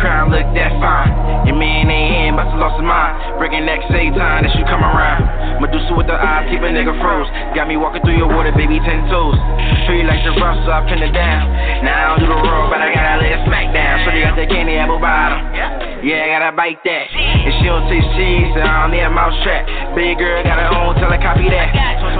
Crime, 0.00 0.30
look 0.30 0.46
that 0.54 0.72
fine. 0.80 1.46
Your 1.46 1.56
man 1.56 1.90
ain't 1.90 2.30
in, 2.30 2.34
must 2.34 2.50
have 2.54 2.60
lost 2.60 2.80
his 2.80 2.86
mind. 2.86 3.38
Breaking 3.38 3.66
neck, 3.66 3.80
same 3.90 4.14
time 4.14 4.44
that 4.44 4.54
you 4.54 4.64
come 4.64 4.82
around. 4.82 5.25
Medusa 5.60 5.92
with 5.96 6.06
the 6.06 6.16
eyes, 6.16 6.48
keep 6.50 6.60
a 6.60 6.70
nigga 6.70 6.92
froze. 7.00 7.28
Got 7.56 7.68
me 7.68 7.76
walking 7.76 8.02
through 8.04 8.16
your 8.16 8.28
water, 8.28 8.52
baby, 8.52 8.80
ten 8.84 9.08
toes. 9.08 9.36
Feel 9.88 10.06
like 10.06 10.22
the 10.26 10.34
rough, 10.40 10.58
so 10.66 10.70
I 10.72 10.84
pin 10.84 11.00
it 11.00 11.12
down. 11.12 11.48
Now 11.82 11.96
I 11.96 12.04
don't 12.12 12.20
do 12.24 12.28
the 12.28 12.40
roll, 12.40 12.68
but 12.68 12.80
I 12.82 12.92
gotta 12.92 13.22
lay 13.22 13.32
a 13.32 13.40
smack 13.46 13.72
down. 13.72 14.04
So 14.04 14.12
they 14.12 14.22
got 14.22 14.36
that 14.36 14.48
candy 14.48 14.76
apple 14.76 15.00
bottom. 15.00 15.40
Yeah, 16.04 16.22
I 16.22 16.28
gotta 16.28 16.52
bite 16.52 16.82
that. 16.84 17.06
And 17.14 17.52
she 17.58 17.64
don't 17.66 17.88
taste 17.88 18.10
cheese, 18.14 18.52
so 18.54 18.60
I 18.60 18.84
don't 18.84 18.92
need 18.92 19.02
a 19.02 19.10
mouse 19.10 19.34
trap. 19.42 19.64
Big 19.96 20.18
girl 20.20 20.44
got 20.44 20.60
her 20.60 20.70
own, 20.70 20.94
tell 21.00 21.10
her 21.10 21.18
copy 21.18 21.48
that. 21.50 21.72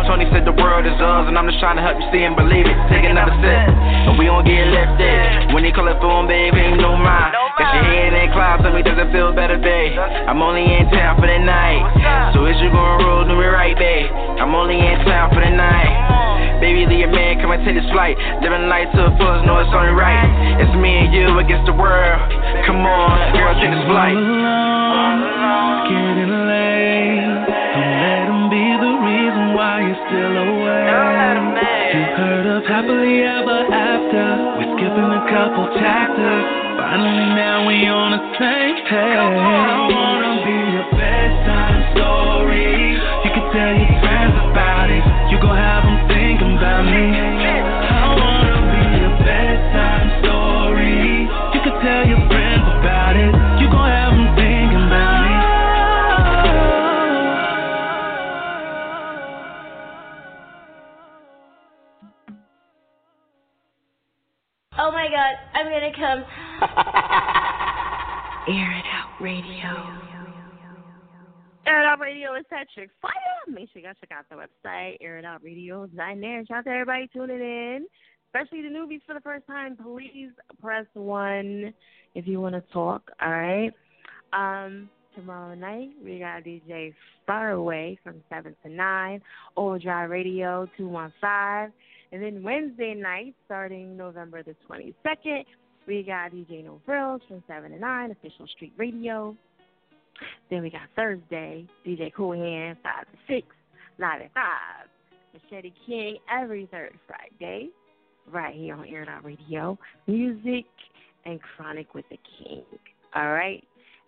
Tony 0.07 0.23
said 0.31 0.47
the 0.47 0.55
world 0.55 0.87
is 0.87 0.95
ours, 1.03 1.27
and 1.27 1.35
I'm 1.35 1.51
just 1.51 1.59
trying 1.59 1.75
to 1.75 1.83
help 1.83 1.99
you 1.99 2.07
see 2.15 2.23
and 2.23 2.39
believe 2.39 2.63
it. 2.63 2.79
Take 2.95 3.03
another 3.03 3.35
sip, 3.43 3.75
and 4.07 4.15
we 4.15 4.31
don't 4.31 4.47
get 4.47 4.63
lifted. 4.71 5.51
When 5.51 5.67
they 5.67 5.75
call 5.75 5.91
it 5.91 5.99
phone, 5.99 6.31
baby, 6.31 6.63
ain't 6.63 6.79
no 6.79 6.95
mind. 6.95 7.35
Got 7.59 7.75
your 7.75 7.91
head 7.91 8.15
in 8.15 8.31
clouds, 8.31 8.63
tell 8.63 8.71
me 8.71 8.87
does 8.87 8.95
it 8.95 9.11
feel 9.11 9.35
better, 9.35 9.59
babe? 9.59 9.99
I'm 9.99 10.39
only 10.39 10.63
in 10.63 10.87
town 10.95 11.19
for 11.19 11.27
the 11.27 11.43
night. 11.43 12.31
So 12.39 12.47
is 12.47 12.55
you 12.63 12.71
gonna 12.71 13.03
roll, 13.03 13.26
right? 13.35 13.75
I'm 14.39 14.55
only 14.55 14.79
in 14.79 15.03
town 15.03 15.35
for 15.35 15.43
the 15.43 15.51
night. 15.51 16.61
Baby, 16.61 16.87
leave 16.87 17.01
your 17.01 17.13
man, 17.13 17.41
come 17.43 17.51
and 17.51 17.65
take 17.67 17.75
this 17.75 17.91
flight. 17.91 18.17
Living 18.41 18.69
life 18.71 18.89
to 18.95 19.11
the 19.11 19.13
fullest, 19.19 19.45
know 19.45 19.59
it's 19.59 19.73
only 19.75 19.93
right. 19.93 20.31
It's 20.63 20.73
me 20.79 21.05
and 21.05 21.13
you 21.13 21.39
against 21.43 21.67
the 21.67 21.75
world. 21.75 22.23
Come 22.65 22.87
on, 22.87 23.35
girl, 23.35 23.53
take 23.59 23.75
this 23.75 23.85
flight. 23.91 24.15
Alone, 24.15 25.21
Getting 25.91 26.33
late. 26.47 27.45
Don't 27.77 27.95
let 28.01 28.25
him 28.31 28.43
be 28.49 28.65
the 28.79 28.93
reason 29.05 29.45
why 29.53 29.85
you're 29.85 30.01
still 30.07 30.35
away. 30.47 30.87
You 31.93 32.03
heard 32.17 32.47
of 32.47 32.63
happily 32.65 33.21
ever 33.23 33.59
after. 33.69 34.27
We're 34.57 34.71
skipping 34.81 35.11
a 35.13 35.23
couple 35.29 35.67
chapters. 35.77 36.45
Finally, 36.79 37.27
now 37.37 37.67
we 37.67 37.87
on 37.89 38.17
the 38.17 38.23
same 38.39 38.77
page. 38.87 39.19
I 39.19 39.29
wanna 39.85 40.33
be 40.45 40.57
a 40.81 40.96
That 72.75 72.89
fire. 73.01 73.13
Make 73.49 73.71
sure 73.73 73.81
you 73.81 73.87
guys 73.87 73.95
check 74.01 74.11
out 74.13 74.25
the 74.29 74.37
website, 74.37 74.97
Air 75.01 75.19
It 75.19 75.25
Out 75.25 75.43
Radio. 75.43 75.87
Design 75.87 76.21
there. 76.21 76.45
Shout 76.47 76.59
out 76.59 76.65
to 76.65 76.71
everybody 76.71 77.09
tuning 77.13 77.41
in, 77.41 77.87
especially 78.29 78.63
the 78.63 78.69
newbies 78.69 79.03
for 79.07 79.15
the 79.15 79.21
first 79.21 79.47
time. 79.47 79.77
Please 79.77 80.31
press 80.61 80.87
one 80.95 81.73
if 82.15 82.27
you 82.27 82.41
want 82.41 82.55
to 82.55 82.63
talk. 82.73 83.11
All 83.21 83.31
right. 83.31 83.73
Um, 84.33 84.91
tomorrow 85.15 85.55
night 85.55 85.91
we 86.05 86.19
got 86.19 86.43
DJ 86.43 86.93
Faraway 87.27 87.99
from 88.03 88.17
seven 88.29 88.57
to 88.65 88.69
nine. 88.71 89.21
Old 89.57 89.71
Overdrive 89.71 90.11
Radio 90.11 90.69
two 90.77 90.89
one 90.89 91.13
five. 91.21 91.71
And 92.13 92.23
then 92.23 92.43
Wednesday 92.43 92.95
night, 92.95 93.35
starting 93.45 93.97
November 93.97 94.43
the 94.43 94.55
22nd, 94.69 95.45
we 95.87 96.03
got 96.05 96.33
DJ 96.33 96.65
No 96.65 96.81
Frills 96.87 97.21
from 97.27 97.43
7 97.49 97.73
to 97.73 97.79
9, 97.79 98.11
Official 98.13 98.47
Street 98.55 98.73
Radio. 98.77 99.37
Then 100.51 100.63
we 100.63 100.71
got 100.71 100.83
Thursday, 100.95 101.67
DJ 101.87 102.13
Cool 102.15 102.33
Hand, 102.33 102.79
5 102.83 102.93
to 103.07 103.35
6, 103.35 103.47
live 103.99 104.23
at 104.23 104.33
5. 104.35 104.45
Machete 105.35 105.73
King 105.87 106.17
every 106.31 106.69
third 106.71 106.95
Friday, 107.07 107.69
right 108.31 108.55
here 108.55 108.75
on 108.75 108.87
Air 108.87 109.09
Out 109.09 109.25
Radio. 109.25 109.79
Music 110.07 110.67
and 111.25 111.41
Chronic 111.41 111.95
with 111.95 112.05
the 112.11 112.19
King. 112.39 112.65
All 113.15 113.33
right? 113.33 113.63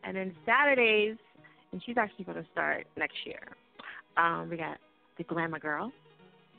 And 0.05 0.17
then 0.17 0.35
Saturdays, 0.47 1.17
and 1.73 1.83
she's 1.85 1.97
actually 1.99 2.25
going 2.25 2.43
to 2.43 2.47
start 2.53 2.87
next 2.97 3.17
year. 3.27 3.41
Um, 4.17 4.49
we 4.51 4.57
got 4.57 4.79
the 5.19 5.25
Glamour 5.25 5.59
Girl. 5.59 5.93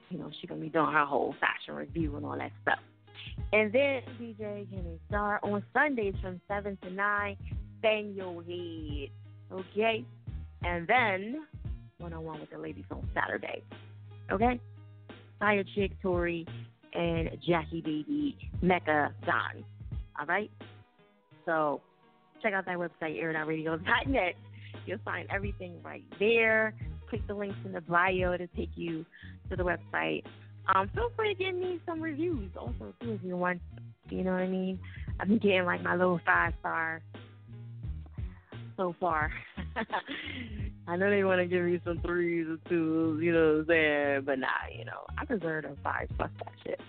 You 0.10 0.18
know, 0.18 0.30
she's 0.40 0.50
going 0.50 0.62
to 0.62 0.66
be 0.66 0.72
doing 0.72 0.92
her 0.92 1.06
whole 1.06 1.36
fashion 1.40 1.76
review 1.76 2.16
and 2.16 2.26
all 2.26 2.38
that 2.38 2.52
stuff. 2.62 2.80
And 3.54 3.72
then 3.72 4.02
DJ 4.20 4.70
Kenny 4.70 5.00
Star 5.08 5.40
on 5.44 5.64
Sundays 5.74 6.16
from 6.22 6.40
7 6.48 6.78
to 6.84 6.90
9. 6.92 7.38
Bang 7.82 8.14
your 8.16 8.44
head. 8.44 9.10
Okay? 9.52 10.06
And 10.64 10.88
then 10.88 11.46
one 11.98 12.14
on 12.14 12.24
one 12.24 12.40
with 12.40 12.50
the 12.50 12.58
ladies 12.58 12.86
on 12.92 13.08
Saturday. 13.14 13.64
Okay? 14.32 14.60
Fiya 15.42 15.64
Chick, 15.76 15.92
Tori, 16.02 16.46
and 16.94 17.30
Jackie 17.48 17.82
Baby, 17.82 18.38
Mecca 18.62 19.14
Don. 19.26 19.64
All 20.20 20.26
right? 20.26 20.52
So 21.46 21.82
check 22.42 22.54
out 22.54 22.66
that 22.66 22.78
website, 22.78 23.22
airitoutradio.net. 23.22 24.36
You'll 24.86 25.00
find 25.04 25.28
everything 25.34 25.82
right 25.84 26.04
there. 26.20 26.74
Click 27.10 27.26
the 27.28 27.34
links 27.34 27.58
in 27.66 27.72
the 27.72 27.82
bio 27.82 28.38
to 28.38 28.48
take 28.48 28.70
you 28.76 29.06
to 29.50 29.56
the 29.56 29.64
website. 29.64 30.24
Um, 30.74 30.90
feel 30.94 31.12
free 31.16 31.34
to 31.34 31.44
give 31.44 31.56
me 31.56 31.80
some 31.86 32.00
reviews 32.00 32.52
also 32.56 32.94
too 33.02 33.14
if 33.14 33.22
you 33.24 33.36
want. 33.36 33.62
You 34.10 34.24
know 34.24 34.32
what 34.32 34.42
I 34.42 34.48
mean? 34.48 34.80
I've 35.20 35.28
been 35.28 35.40
getting 35.40 35.66
like 35.66 35.82
my 35.84 35.96
little 35.96 36.20
five 36.26 36.54
star 36.60 37.02
so 38.80 38.96
far. 38.98 39.30
I 40.88 40.96
know 40.96 41.10
they 41.10 41.24
want 41.26 41.40
to 41.40 41.46
give 41.46 41.66
me 41.66 41.82
some 41.84 42.00
threes 42.00 42.48
or 42.48 42.58
twos, 42.70 43.22
you 43.22 43.34
know 43.34 43.52
what 43.52 43.60
I'm 43.60 43.66
saying? 43.68 44.22
But 44.26 44.40
nah, 44.40 44.48
you 44.76 44.86
know, 44.86 45.06
I 45.18 45.26
deserve 45.26 45.66
a 45.66 45.76
five. 45.84 46.08
Fuck 46.18 46.32
that 46.40 46.54
shit. 46.64 46.80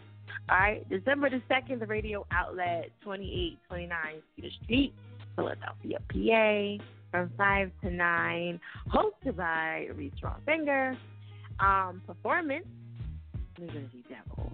All 0.48 0.56
right, 0.56 0.88
December 0.88 1.30
the 1.30 1.42
2nd, 1.50 1.80
the 1.80 1.86
radio 1.86 2.24
outlet, 2.30 2.90
2829 3.02 4.22
Cedar 4.34 4.48
Street, 4.62 4.94
Philadelphia, 5.36 5.98
PA, 6.08 6.84
from 7.10 7.30
5 7.36 7.70
to 7.82 7.90
9, 7.90 8.60
hosted 8.92 9.36
by 9.36 9.88
Reese 9.94 10.12
Raw 10.22 10.36
Finger. 10.46 10.96
Um, 11.60 12.00
performance, 12.06 12.64
New 13.58 13.66
Jersey 13.66 14.02
Devil, 14.08 14.50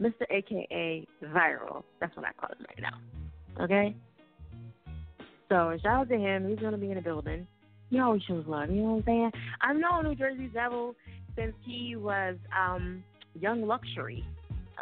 Mr. 0.00 0.22
AKA 0.30 1.06
Viral. 1.24 1.82
That's 2.00 2.16
what 2.16 2.24
I 2.24 2.32
call 2.38 2.50
him 2.50 2.64
right 2.68 2.80
now. 2.80 3.64
Okay? 3.64 3.96
So 5.52 5.76
shout 5.82 6.00
out 6.00 6.08
to 6.08 6.16
him. 6.16 6.48
He's 6.48 6.58
to 6.58 6.78
be 6.78 6.88
in 6.88 6.94
the 6.94 7.02
building. 7.02 7.46
He 7.90 8.00
always 8.00 8.22
shows 8.22 8.42
love. 8.46 8.70
You 8.70 8.76
know 8.76 8.92
what 8.92 8.96
I'm 9.00 9.04
saying? 9.04 9.32
I've 9.60 9.76
known 9.76 10.04
New 10.04 10.14
Jersey 10.14 10.46
Devil 10.46 10.94
since 11.36 11.52
he 11.66 11.94
was 11.94 12.36
um 12.58 13.04
young 13.38 13.66
luxury. 13.66 14.24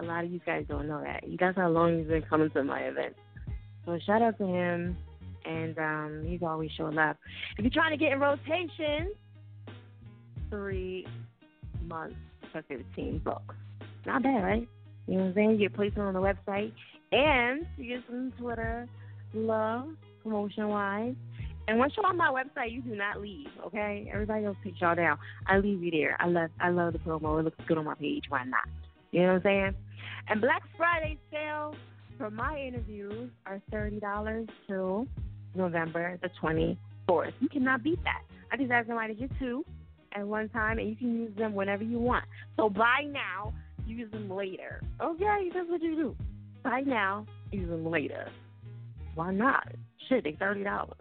A 0.00 0.04
lot 0.04 0.22
of 0.22 0.30
you 0.30 0.38
guys 0.46 0.66
don't 0.68 0.86
know 0.86 1.02
that. 1.02 1.24
That's 1.40 1.56
how 1.56 1.70
long 1.70 1.98
he's 1.98 2.06
been 2.06 2.22
coming 2.22 2.50
to 2.50 2.62
my 2.62 2.82
events. 2.82 3.18
So 3.84 3.98
shout 4.06 4.22
out 4.22 4.38
to 4.38 4.46
him, 4.46 4.96
and 5.44 5.76
um, 5.76 6.24
he's 6.24 6.42
always 6.44 6.70
showing 6.76 6.94
love. 6.94 7.16
If 7.58 7.64
you're 7.64 7.72
trying 7.72 7.90
to 7.90 7.96
get 7.96 8.12
in 8.12 8.20
rotation, 8.20 9.12
three 10.50 11.04
months 11.84 12.14
for 12.52 12.62
15 12.68 13.22
bucks. 13.24 13.56
Not 14.06 14.22
bad, 14.22 14.44
right? 14.44 14.68
You 15.08 15.14
know 15.14 15.20
what 15.22 15.28
I'm 15.30 15.34
saying? 15.34 15.50
You 15.50 15.68
get 15.68 15.74
placement 15.74 16.06
on 16.06 16.14
the 16.14 16.20
website, 16.20 16.72
and 17.10 17.66
you 17.76 17.96
get 17.96 18.04
some 18.06 18.32
Twitter 18.38 18.88
love 19.34 19.88
promotion 20.22 20.68
wise. 20.68 21.14
And 21.68 21.78
once 21.78 21.92
you're 21.96 22.06
on 22.06 22.16
my 22.16 22.30
website, 22.30 22.72
you 22.72 22.82
do 22.82 22.96
not 22.96 23.20
leave. 23.20 23.46
Okay, 23.66 24.10
everybody 24.12 24.44
else 24.44 24.56
takes 24.64 24.80
y'all 24.80 24.96
down. 24.96 25.18
I 25.46 25.58
leave 25.58 25.82
you 25.82 25.90
there. 25.90 26.16
I 26.18 26.26
love 26.26 26.50
I 26.60 26.70
love 26.70 26.92
the 26.94 26.98
promo. 26.98 27.38
It 27.38 27.44
looks 27.44 27.58
good 27.68 27.78
on 27.78 27.84
my 27.84 27.94
page. 27.94 28.24
Why 28.28 28.44
not? 28.44 28.68
You 29.12 29.22
know 29.22 29.26
what 29.28 29.34
I'm 29.34 29.42
saying? 29.42 29.74
And 30.28 30.40
Black 30.40 30.62
Friday 30.76 31.18
sale 31.30 31.74
for 32.18 32.30
my 32.30 32.58
interviews 32.58 33.30
are 33.46 33.62
thirty 33.70 34.00
dollars 34.00 34.48
till 34.66 35.06
November 35.54 36.18
the 36.22 36.30
twenty 36.40 36.78
fourth. 37.06 37.34
You 37.40 37.48
cannot 37.48 37.82
beat 37.84 38.02
that. 38.04 38.22
I 38.52 38.56
just 38.56 38.70
asked 38.70 38.88
somebody 38.88 39.14
to 39.14 39.20
get 39.20 39.30
two 39.38 39.64
at 40.12 40.26
one 40.26 40.48
time, 40.48 40.78
and 40.78 40.88
you 40.88 40.96
can 40.96 41.20
use 41.20 41.36
them 41.36 41.54
whenever 41.54 41.84
you 41.84 41.98
want. 41.98 42.24
So 42.56 42.68
buy 42.68 43.04
now, 43.06 43.52
use 43.86 44.10
them 44.10 44.28
later. 44.30 44.82
Okay, 45.00 45.50
that's 45.54 45.68
what 45.68 45.82
you 45.82 45.94
do. 45.94 46.16
Buy 46.64 46.80
now, 46.80 47.26
use 47.52 47.68
them 47.68 47.86
later. 47.88 48.28
Why 49.14 49.32
not? 49.32 49.68
Shit, 50.10 50.24
they 50.24 50.32
thirty 50.32 50.64
dollars. 50.64 50.98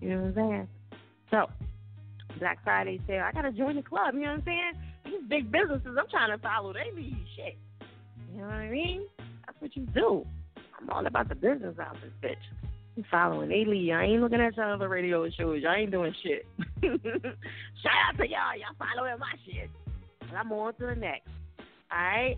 You 0.00 0.10
know 0.10 0.16
what 0.16 0.26
I'm 0.28 0.34
saying? 0.34 0.68
So, 1.30 1.46
Black 2.38 2.62
Friday 2.64 3.00
sale. 3.06 3.24
I 3.26 3.32
gotta 3.32 3.52
join 3.52 3.76
the 3.76 3.82
club. 3.82 4.14
You 4.14 4.20
know 4.20 4.28
what 4.28 4.38
I'm 4.38 4.44
saying? 4.44 4.72
These 5.04 5.28
big 5.28 5.52
businesses, 5.52 5.96
I'm 5.98 6.08
trying 6.08 6.30
to 6.30 6.38
follow. 6.38 6.72
They 6.72 6.90
lead 6.94 7.16
shit. 7.36 7.58
You 8.32 8.38
know 8.40 8.46
what 8.46 8.54
I 8.54 8.70
mean? 8.70 9.06
That's 9.18 9.60
what 9.60 9.76
you 9.76 9.86
do. 9.86 10.24
I'm 10.80 10.88
all 10.90 11.06
about 11.06 11.28
the 11.28 11.34
business 11.34 11.76
out 11.78 11.96
this 12.02 12.12
bitch. 12.22 12.36
I'm 12.96 13.04
following. 13.10 13.48
They 13.48 13.64
lead. 13.64 13.92
I 13.92 14.04
ain't 14.04 14.22
looking 14.22 14.40
at 14.40 14.56
y'all 14.56 14.74
other 14.74 14.88
radio 14.88 15.28
shows. 15.30 15.62
Y'all 15.62 15.74
ain't 15.74 15.90
doing 15.90 16.14
shit. 16.22 16.46
Shout 16.82 17.92
out 18.08 18.16
to 18.18 18.28
y'all. 18.28 18.56
Y'all 18.56 18.76
following 18.78 19.18
my 19.18 19.32
shit. 19.44 19.70
And 20.28 20.38
I'm 20.38 20.52
on 20.52 20.74
to 20.74 20.86
the 20.86 20.94
next. 20.94 21.28
All 21.90 21.98
right. 21.98 22.36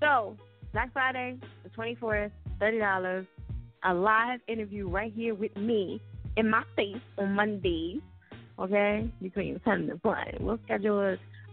So 0.00 0.36
Black 0.72 0.92
Friday, 0.92 1.38
the 1.62 1.70
24th, 1.70 2.30
thirty 2.58 2.78
dollars. 2.78 3.26
A 3.84 3.94
live 3.94 4.40
interview 4.48 4.88
right 4.88 5.12
here 5.14 5.34
with 5.34 5.56
me 5.56 6.00
in 6.36 6.50
my 6.50 6.62
face 6.76 7.00
on 7.18 7.34
Mondays. 7.34 8.00
Okay, 8.58 9.10
between 9.22 9.58
ten 9.60 9.88
and 9.90 9.98
one. 10.02 10.26
We'll 10.38 10.58
schedule 10.64 11.00
a, 11.00 11.12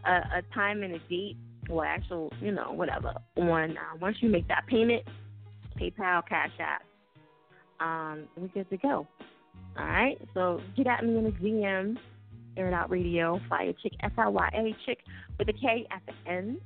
a, 0.10 0.12
a 0.12 0.42
time 0.54 0.84
and 0.84 0.96
a 0.96 1.00
date, 1.10 1.38
or 1.70 1.86
actual, 1.86 2.34
you 2.42 2.52
know, 2.52 2.74
whatever. 2.74 3.14
On 3.38 3.72
uh, 3.72 3.98
once 4.02 4.18
you 4.20 4.30
make 4.30 4.48
that 4.50 4.66
payment, 4.68 5.04
PayPal, 5.80 6.28
Cash 6.28 6.52
App, 6.60 6.84
um, 7.80 8.28
we're 8.36 8.48
good 8.50 8.70
to 8.72 8.78
go. 8.78 9.08
All 9.78 9.86
right. 9.86 10.18
So 10.34 10.60
get 10.76 10.88
at 10.88 11.06
me 11.06 11.18
in 11.18 11.24
the 11.26 11.32
DM, 11.32 11.98
Air 12.58 12.68
It 12.68 12.74
Out 12.74 12.90
Radio, 12.90 13.40
Fiya 13.50 13.74
Chick, 13.82 13.94
F 14.02 14.14
I 14.18 14.28
Y 14.28 14.50
A 14.54 14.76
Chick 14.86 15.00
with 15.38 15.48
a 15.50 15.54
K 15.54 15.88
at 15.92 16.02
the 16.06 16.32
end. 16.32 16.58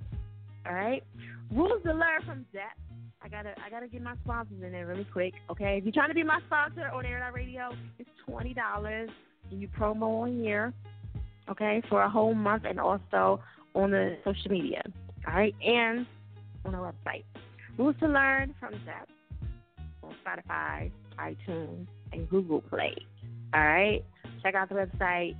All 0.65 0.73
right. 0.73 1.03
Rules 1.51 1.83
to 1.83 1.93
learn 1.93 2.21
from 2.25 2.45
Zep. 2.51 2.77
I 3.23 3.29
gotta 3.29 3.53
I 3.65 3.69
gotta 3.69 3.87
get 3.87 4.01
my 4.01 4.15
sponsors 4.23 4.61
in 4.63 4.71
there 4.71 4.87
really 4.87 5.05
quick. 5.05 5.33
Okay. 5.49 5.77
If 5.77 5.83
you're 5.83 5.93
trying 5.93 6.09
to 6.09 6.15
be 6.15 6.23
my 6.23 6.39
sponsor 6.47 6.87
on 6.93 7.05
Air 7.05 7.31
Radio, 7.33 7.69
it's 7.99 8.09
twenty 8.25 8.53
dollars. 8.53 9.09
And 9.49 9.61
you 9.61 9.67
promo 9.67 10.23
on 10.23 10.39
here, 10.39 10.73
okay, 11.49 11.81
for 11.89 12.01
a 12.03 12.09
whole 12.09 12.33
month, 12.33 12.63
and 12.67 12.79
also 12.79 13.41
on 13.75 13.91
the 13.91 14.17
social 14.23 14.49
media. 14.49 14.81
All 15.27 15.33
right, 15.33 15.53
and 15.63 16.05
on 16.65 16.73
our 16.75 16.93
website. 16.93 17.23
Rules 17.77 17.95
to 17.99 18.07
learn 18.07 18.55
from 18.59 18.73
Zep 18.85 19.09
on 20.03 20.13
Spotify, 20.25 20.91
iTunes, 21.17 21.87
and 22.11 22.29
Google 22.29 22.61
Play. 22.61 22.95
All 23.53 23.61
right, 23.61 24.03
check 24.41 24.55
out 24.55 24.69
the 24.69 24.75
website 24.75 25.35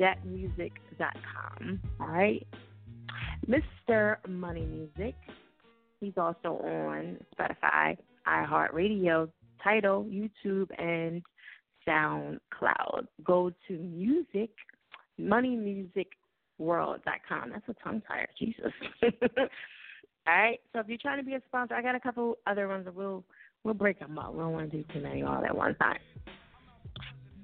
zepmusic.com. 0.00 1.80
All 2.00 2.08
right, 2.08 2.46
Mr. 3.48 4.16
Money 4.28 4.66
Music. 4.66 5.14
He's 6.00 6.14
also 6.16 6.60
on 6.64 7.18
Spotify, 7.38 7.96
iHeartRadio, 8.26 9.28
Tidal, 9.62 10.04
YouTube, 10.04 10.68
and 10.78 11.22
SoundCloud. 11.88 13.06
Go 13.24 13.50
to 13.68 13.72
music, 13.72 14.50
moneymusicworld.com. 15.20 17.50
That's 17.50 17.68
a 17.68 17.74
tongue 17.82 18.02
tire, 18.06 18.28
Jesus. 18.38 18.72
All 19.02 19.10
right. 20.26 20.60
So 20.72 20.80
if 20.80 20.88
you're 20.88 20.98
trying 20.98 21.18
to 21.18 21.24
be 21.24 21.34
a 21.34 21.42
sponsor, 21.46 21.74
I 21.74 21.82
got 21.82 21.94
a 21.94 22.00
couple 22.00 22.38
other 22.46 22.68
ones 22.68 22.84
that 22.84 22.94
we'll 22.94 23.24
we'll 23.64 23.74
break 23.74 23.98
them 23.98 24.18
up. 24.18 24.32
We 24.32 24.40
don't 24.40 24.52
want 24.52 24.70
to 24.70 24.76
do 24.76 24.84
too 24.92 25.00
many 25.00 25.22
all 25.22 25.44
at 25.44 25.56
one 25.56 25.74
time. 25.76 25.98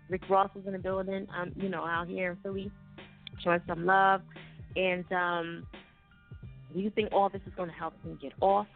Rick 0.09 0.31
Ross 0.31 0.51
is 0.55 0.65
in 0.67 0.73
the 0.73 0.79
building, 0.79 1.27
um, 1.37 1.51
you 1.57 1.69
know, 1.69 1.85
out 1.85 2.07
here 2.07 2.31
in 2.31 2.37
Philly, 2.43 2.71
showing 3.43 3.61
some 3.67 3.85
love. 3.85 4.23
And 4.77 5.05
um, 5.13 5.67
do 6.73 6.79
you 6.81 6.91
think 6.91 7.09
all 7.13 7.29
this 7.29 7.43
is 7.47 7.53
going 7.57 7.71
to 7.71 7.75
help 7.75 7.95
him 8.05 8.17
get 8.23 8.35
off? 8.41 8.69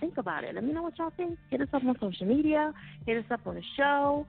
Think 0.00 0.16
about 0.16 0.44
it. 0.44 0.54
Let 0.54 0.64
me 0.64 0.72
know 0.72 0.82
what 0.82 0.98
y'all 0.98 1.12
think. 1.14 1.38
Hit 1.50 1.60
us 1.60 1.68
up 1.74 1.84
on 1.84 1.94
social 2.00 2.26
media. 2.26 2.72
Hit 3.04 3.18
us 3.18 3.30
up 3.30 3.46
on 3.46 3.56
the 3.56 3.62
show 3.76 4.26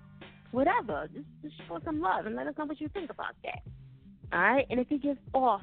whatever. 0.52 1.08
Just, 1.14 1.26
just 1.42 1.56
show 1.68 1.80
some 1.84 2.02
love 2.02 2.26
and 2.26 2.36
let 2.36 2.48
us 2.48 2.54
know 2.58 2.66
what 2.66 2.80
you 2.82 2.90
think 2.90 3.10
about 3.10 3.36
that. 3.44 3.62
All 4.34 4.40
right? 4.40 4.66
And 4.70 4.80
if 4.80 4.88
he 4.88 4.98
gets 4.98 5.20
off 5.34 5.62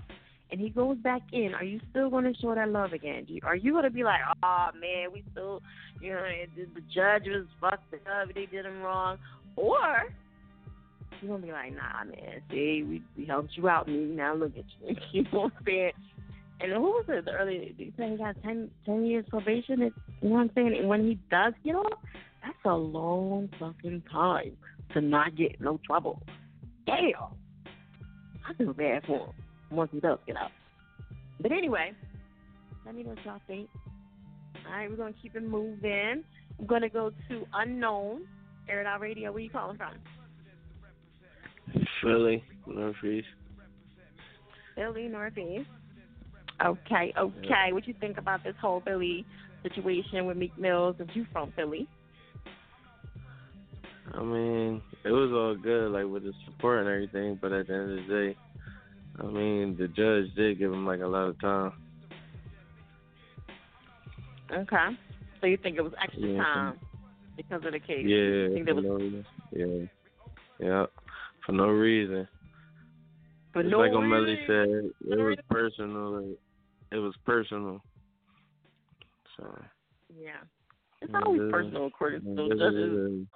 and 0.50 0.60
he 0.60 0.70
goes 0.70 0.96
back 0.98 1.22
in, 1.32 1.54
are 1.54 1.64
you 1.64 1.80
still 1.90 2.10
going 2.10 2.24
to 2.24 2.34
show 2.40 2.54
that 2.54 2.68
love 2.68 2.92
again? 2.92 3.26
Are 3.42 3.56
you 3.56 3.72
going 3.72 3.84
to 3.84 3.90
be 3.90 4.04
like, 4.04 4.20
oh, 4.42 4.68
man, 4.80 5.12
we 5.12 5.24
still, 5.32 5.62
you 6.00 6.10
know, 6.10 6.22
the 6.56 6.80
judge 6.94 7.24
was 7.26 7.46
fucked 7.60 7.94
up, 7.94 8.34
they 8.34 8.46
did 8.46 8.66
him 8.66 8.80
wrong? 8.82 9.18
Or 9.56 10.06
You're 11.20 11.32
gonna 11.32 11.46
be 11.46 11.52
like, 11.52 11.74
nah, 11.74 12.04
man. 12.04 12.42
See, 12.50 12.84
we 12.86 13.02
we 13.16 13.26
helped 13.26 13.56
you 13.56 13.68
out, 13.68 13.88
me. 13.88 14.04
Now 14.04 14.34
look 14.34 14.52
at 14.56 14.64
you. 14.80 14.96
you 15.12 15.22
know 15.24 15.40
what 15.40 15.52
I'm 15.58 15.64
saying? 15.64 15.92
And 16.60 16.72
who 16.72 16.80
was 16.80 17.04
it? 17.08 17.24
The 17.24 17.32
early 17.32 17.74
they 17.78 17.92
said 17.96 18.12
he 18.12 18.16
got 18.16 18.42
10, 18.42 18.70
10 18.84 19.06
years 19.06 19.24
probation. 19.28 19.82
It, 19.82 19.92
you 20.20 20.28
know 20.28 20.36
what 20.36 20.40
I'm 20.42 20.50
saying? 20.54 20.76
And 20.78 20.88
when 20.88 21.06
he 21.06 21.18
does 21.30 21.54
get 21.64 21.74
off, 21.74 21.98
that's 22.44 22.56
a 22.64 22.74
long 22.74 23.48
fucking 23.58 24.02
time 24.10 24.56
to 24.92 25.00
not 25.00 25.36
get 25.36 25.60
no 25.60 25.78
trouble. 25.86 26.22
Damn. 26.86 27.34
I 28.48 28.54
feel 28.56 28.72
bad 28.72 29.04
for 29.06 29.26
him 29.26 29.34
once 29.70 29.90
he 29.92 30.00
does 30.00 30.18
get 30.26 30.36
out. 30.36 30.50
But 31.40 31.52
anyway, 31.52 31.92
let 32.84 32.94
me 32.94 33.02
know 33.02 33.10
what 33.10 33.24
y'all 33.24 33.40
think. 33.46 33.68
All 34.66 34.72
right, 34.72 34.90
we're 34.90 34.96
gonna 34.96 35.12
keep 35.20 35.36
it 35.36 35.42
moving. 35.42 36.22
I'm 36.58 36.66
gonna 36.66 36.88
go 36.88 37.10
to 37.28 37.44
unknown. 37.54 38.22
Air 38.68 38.80
It 38.80 38.86
Out 38.86 39.00
Radio. 39.00 39.32
Where 39.32 39.42
you 39.42 39.50
calling 39.50 39.76
from? 39.76 39.92
Philly, 42.02 42.42
Northeast. 42.66 43.28
Philly, 44.74 45.08
Northeast. 45.08 45.68
Okay, 46.64 47.12
okay. 47.18 47.72
What 47.72 47.86
you 47.86 47.94
think 48.00 48.18
about 48.18 48.42
this 48.42 48.54
whole 48.60 48.80
Philly 48.84 49.24
situation 49.62 50.26
with 50.26 50.36
Meek 50.36 50.56
Mills? 50.58 50.96
If 50.98 51.14
you 51.14 51.26
from 51.32 51.52
Philly? 51.54 51.86
I 54.16 54.22
mean, 54.22 54.82
it 55.04 55.10
was 55.10 55.30
all 55.32 55.54
good, 55.54 55.90
like 55.92 56.06
with 56.06 56.22
the 56.24 56.32
support 56.46 56.80
and 56.80 56.88
everything, 56.88 57.38
but 57.40 57.52
at 57.52 57.66
the 57.66 57.74
end 57.74 57.98
of 57.98 58.06
the 58.06 58.14
day, 58.14 58.36
I 59.20 59.26
mean, 59.26 59.76
the 59.78 59.88
judge 59.88 60.34
did 60.34 60.58
give 60.58 60.72
him 60.72 60.86
like 60.86 61.00
a 61.00 61.06
lot 61.06 61.28
of 61.28 61.40
time. 61.40 61.72
Okay. 64.52 64.86
So 65.40 65.46
you 65.46 65.58
think 65.58 65.76
it 65.76 65.82
was 65.82 65.92
extra 66.02 66.22
Yeah. 66.28 66.38
time 66.38 66.78
because 67.36 67.62
of 67.64 67.72
the 67.72 67.80
case? 67.80 68.04
Yeah, 68.06 68.16
You 68.16 68.54
think 68.54 68.66
there 68.66 68.74
was 68.74 68.84
no 68.84 68.94
reason. 68.94 69.24
Yeah, 69.52 70.66
yeah, 70.66 70.86
for 71.44 71.52
no 71.52 71.68
reason. 71.68 72.26
for 73.52 73.62
no 73.62 73.78
like 73.78 73.92
O'Malley 73.92 74.32
reason? 74.32 74.46
said, 74.46 74.68
it 75.10 75.18
was 75.18 75.36
personal. 75.50 76.22
Like, 76.22 76.38
it 76.92 76.98
was 76.98 77.14
personal. 77.24 77.82
So. 79.36 79.44
Yeah. 80.18 80.40
It's 81.02 81.12
always 81.14 81.40
Yeah. 81.42 81.50
personal 81.50 81.86
according 81.86 82.22
to 82.22 82.34
those 82.34 82.50
Yeah, 82.50 82.66
judges. 82.66 83.26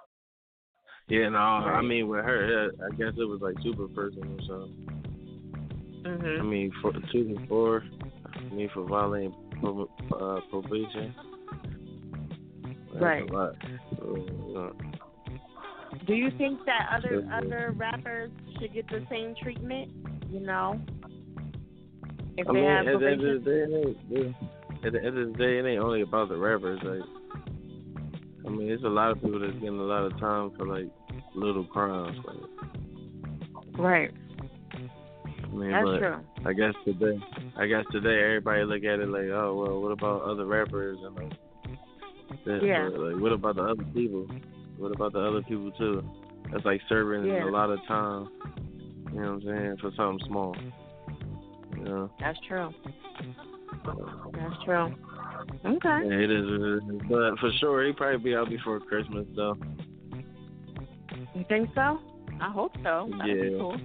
Yeah, 1.10 1.28
no, 1.28 1.38
I 1.38 1.82
mean 1.82 2.06
with 2.06 2.24
her, 2.24 2.70
I 2.86 2.94
guess 2.94 3.14
it 3.18 3.24
was 3.28 3.40
like 3.42 3.56
super 3.64 3.88
personal. 3.88 4.36
So 4.46 4.68
I 6.04 6.08
Mhm. 6.08 6.48
mean, 6.48 6.72
for 6.80 6.92
two 7.12 7.34
and 7.36 7.48
four, 7.48 7.84
I 8.24 8.54
mean 8.54 8.68
for 8.72 8.84
violating 8.84 9.34
uh, 9.64 10.40
probation. 10.50 11.14
That's 12.92 13.02
Right. 13.02 13.30
A 13.30 13.32
lot. 13.32 13.56
So, 13.98 14.24
uh, 14.56 14.72
Do 16.06 16.14
you 16.14 16.30
think 16.38 16.64
that 16.66 16.88
other 16.92 17.26
other 17.32 17.72
rappers 17.76 18.30
should 18.58 18.72
get 18.72 18.88
the 18.88 19.04
same 19.10 19.34
treatment? 19.42 19.90
You 20.30 20.40
know, 20.40 20.80
if 22.38 22.48
I 22.48 22.52
they 22.52 22.60
mean, 22.60 22.64
have 22.70 22.86
at 22.86 23.00
the 23.00 23.06
end 23.10 23.20
probation. 23.20 23.36
of 23.36 23.44
the 23.44 23.50
day, 23.50 23.58
it 23.58 23.86
ain't, 23.86 23.98
yeah, 24.08 24.86
at 24.86 24.92
the 24.92 25.04
end 25.04 25.18
of 25.18 25.32
the 25.32 25.38
day, 25.38 25.58
it 25.58 25.66
ain't 25.66 25.82
only 25.82 26.02
about 26.02 26.28
the 26.28 26.36
rappers. 26.36 26.80
Like, 26.84 27.02
I 28.46 28.48
mean, 28.48 28.68
there's 28.68 28.84
a 28.84 28.88
lot 28.88 29.10
of 29.10 29.20
people 29.20 29.40
that's 29.40 29.52
getting 29.54 29.78
a 29.78 29.82
lot 29.82 30.04
of 30.04 30.18
time 30.18 30.52
for 30.56 30.66
like 30.66 30.88
little 31.34 31.64
crimes. 31.64 32.18
Like, 32.26 32.36
Right. 33.78 34.10
I 34.74 35.52
mean, 35.54 35.70
That's 35.70 35.84
but 35.84 35.98
true. 35.98 36.16
I 36.44 36.52
guess 36.52 36.74
today, 36.84 37.18
I 37.56 37.66
guess 37.66 37.84
today 37.90 38.22
everybody 38.22 38.62
look 38.64 38.84
at 38.84 39.00
it 39.00 39.08
like, 39.08 39.28
oh 39.32 39.54
well, 39.64 39.80
what 39.82 39.90
about 39.92 40.22
other 40.22 40.46
rappers 40.46 40.98
and 41.02 41.14
like, 41.16 41.32
this, 42.44 42.62
Yeah. 42.62 42.88
like 42.88 43.20
what 43.20 43.32
about 43.32 43.56
the 43.56 43.62
other 43.62 43.84
people? 43.94 44.26
What 44.76 44.94
about 44.94 45.12
the 45.12 45.20
other 45.20 45.42
people 45.42 45.70
too? 45.72 46.04
That's 46.52 46.64
like 46.64 46.80
serving 46.88 47.24
Yeah. 47.26 47.48
a 47.48 47.50
lot 47.50 47.70
of 47.70 47.78
time. 47.86 48.28
You 49.12 49.20
know 49.20 49.32
what 49.34 49.42
I'm 49.42 49.42
saying 49.42 49.76
for 49.80 49.90
something 49.96 50.26
small. 50.28 50.56
You 51.76 51.84
know. 51.84 52.10
That's 52.20 52.38
true. 52.46 52.70
That's 53.84 54.64
true. 54.64 54.94
Okay. 55.64 56.00
Yeah, 56.06 56.18
it 56.18 56.30
is, 56.30 56.46
it 56.46 56.62
is. 56.62 56.82
But 57.08 57.38
for 57.38 57.50
sure, 57.58 57.84
he 57.86 57.92
probably 57.92 58.18
be 58.18 58.36
out 58.36 58.48
before 58.50 58.78
Christmas 58.80 59.26
though. 59.34 59.56
You 61.34 61.44
think 61.48 61.70
so? 61.74 61.98
I 62.40 62.50
hope 62.50 62.72
so. 62.82 63.08
That'd 63.18 63.36
yeah. 63.36 63.42
be 63.44 63.56
cool. 63.58 63.76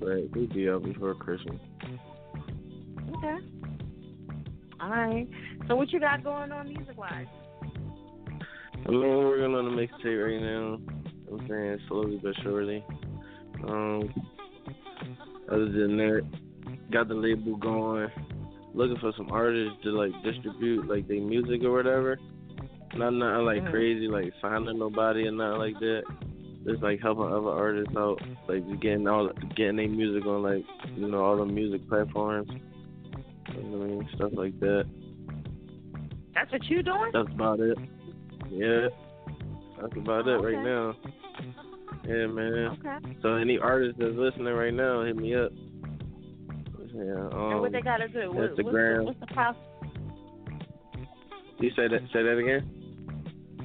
Fact, 0.00 0.36
he'd 0.36 0.52
be 0.52 0.68
out 0.68 0.82
before 0.82 1.14
Christmas. 1.14 1.56
Okay. 3.16 3.36
All 4.80 4.90
right. 4.90 5.28
So 5.68 5.76
what 5.76 5.90
you 5.92 6.00
got 6.00 6.22
going 6.24 6.52
on 6.52 6.68
music 6.68 6.98
wise? 6.98 7.26
I 8.86 8.90
mean, 8.90 9.00
we're 9.00 9.28
working 9.28 9.54
on 9.54 9.66
a 9.66 9.70
mixtape 9.70 10.22
right 10.22 10.42
now. 10.42 10.78
I'm 11.30 11.48
saying 11.48 11.78
slowly 11.88 12.20
but 12.22 12.34
surely. 12.42 12.84
Um, 13.66 14.12
other 15.50 15.70
than 15.70 15.96
that, 15.96 16.22
got 16.90 17.08
the 17.08 17.14
label 17.14 17.56
going. 17.56 18.08
Looking 18.74 18.98
for 18.98 19.12
some 19.16 19.30
artists 19.30 19.78
to 19.84 19.90
like 19.90 20.12
distribute 20.22 20.88
like 20.88 21.08
their 21.08 21.20
music 21.20 21.62
or 21.64 21.72
whatever. 21.72 22.18
Not 22.94 23.10
nothing 23.14 23.44
like 23.46 23.62
Mhm. 23.62 23.70
crazy, 23.70 24.08
like 24.08 24.32
signing 24.42 24.78
nobody 24.78 25.26
and 25.26 25.38
nothing 25.38 25.58
like 25.58 25.78
that. 25.78 26.02
Just 26.64 26.82
like 26.82 27.00
helping 27.00 27.24
other 27.24 27.50
artists 27.50 27.94
out, 27.96 28.20
like 28.48 28.66
just 28.66 28.80
getting 28.80 29.06
all 29.06 29.28
getting 29.54 29.76
their 29.76 29.88
music 29.88 30.26
on 30.26 30.42
like 30.42 30.64
you 30.96 31.08
know 31.08 31.22
all 31.22 31.36
the 31.36 31.44
music 31.44 31.86
platforms. 31.88 32.50
You 33.54 33.62
know 33.62 33.78
what 33.78 33.84
I 33.84 33.88
mean, 33.88 34.08
stuff 34.14 34.32
like 34.32 34.58
that. 34.60 34.84
That's 36.34 36.50
what 36.50 36.64
you 36.64 36.82
doing? 36.82 37.10
That's 37.12 37.28
about 37.28 37.60
it. 37.60 37.76
Yeah, 38.50 38.88
that's 39.80 39.96
about 39.96 40.26
it 40.26 40.36
right 40.36 40.64
now. 40.64 40.96
Yeah, 42.06 42.26
man. 42.26 42.78
Okay. 42.78 43.16
So 43.22 43.34
any 43.34 43.58
artist 43.58 43.98
that's 43.98 44.14
listening 44.16 44.54
right 44.54 44.72
now, 44.72 45.04
hit 45.04 45.16
me 45.16 45.34
up. 45.34 45.52
Yeah. 46.94 47.28
Um, 47.32 47.52
and 47.52 47.60
what 47.60 47.72
they 47.72 47.80
gotta 47.80 48.08
do? 48.08 48.28
What, 48.28 48.36
what's, 48.36 48.56
the, 48.56 48.62
Instagram. 48.62 49.04
what's 49.04 49.20
the 49.20 49.26
process? 49.26 49.62
You 51.60 51.70
say 51.76 51.88
that? 51.88 52.00
Say 52.12 52.22
that 52.22 52.38
again. 52.38 52.70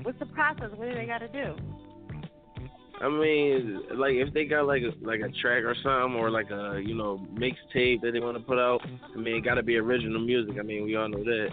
What's 0.03 0.19
the 0.19 0.25
process? 0.27 0.69
What 0.75 0.89
do 0.89 0.95
they 0.95 1.05
gotta 1.05 1.27
do? 1.27 1.55
I 3.01 3.07
mean, 3.07 3.81
like 3.95 4.13
if 4.15 4.33
they 4.33 4.45
got 4.45 4.67
like 4.67 4.83
a, 4.83 4.91
like 5.05 5.21
a 5.21 5.29
track 5.41 5.63
or 5.63 5.75
something, 5.81 6.19
or 6.19 6.29
like 6.29 6.49
a 6.51 6.81
you 6.83 6.95
know 6.95 7.25
mixtape 7.33 8.01
that 8.01 8.11
they 8.11 8.19
want 8.19 8.37
to 8.37 8.43
put 8.43 8.59
out. 8.59 8.81
I 8.83 9.17
mean, 9.17 9.35
it 9.35 9.41
got 9.41 9.55
to 9.55 9.63
be 9.63 9.77
original 9.77 10.19
music. 10.19 10.57
I 10.59 10.63
mean, 10.63 10.83
we 10.83 10.95
all 10.95 11.07
know 11.07 11.23
that. 11.23 11.49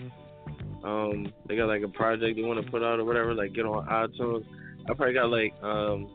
Um, 0.82 1.32
they 1.46 1.56
got 1.56 1.68
like 1.68 1.82
a 1.82 1.88
project 1.88 2.36
they 2.36 2.42
want 2.42 2.64
to 2.64 2.70
put 2.70 2.82
out 2.82 2.98
or 2.98 3.04
whatever. 3.04 3.32
Like 3.34 3.52
get 3.52 3.64
on 3.64 3.86
iTunes. 3.86 4.44
I 4.88 4.94
probably 4.94 5.14
got 5.14 5.30
like 5.30 5.54
um, 5.62 6.08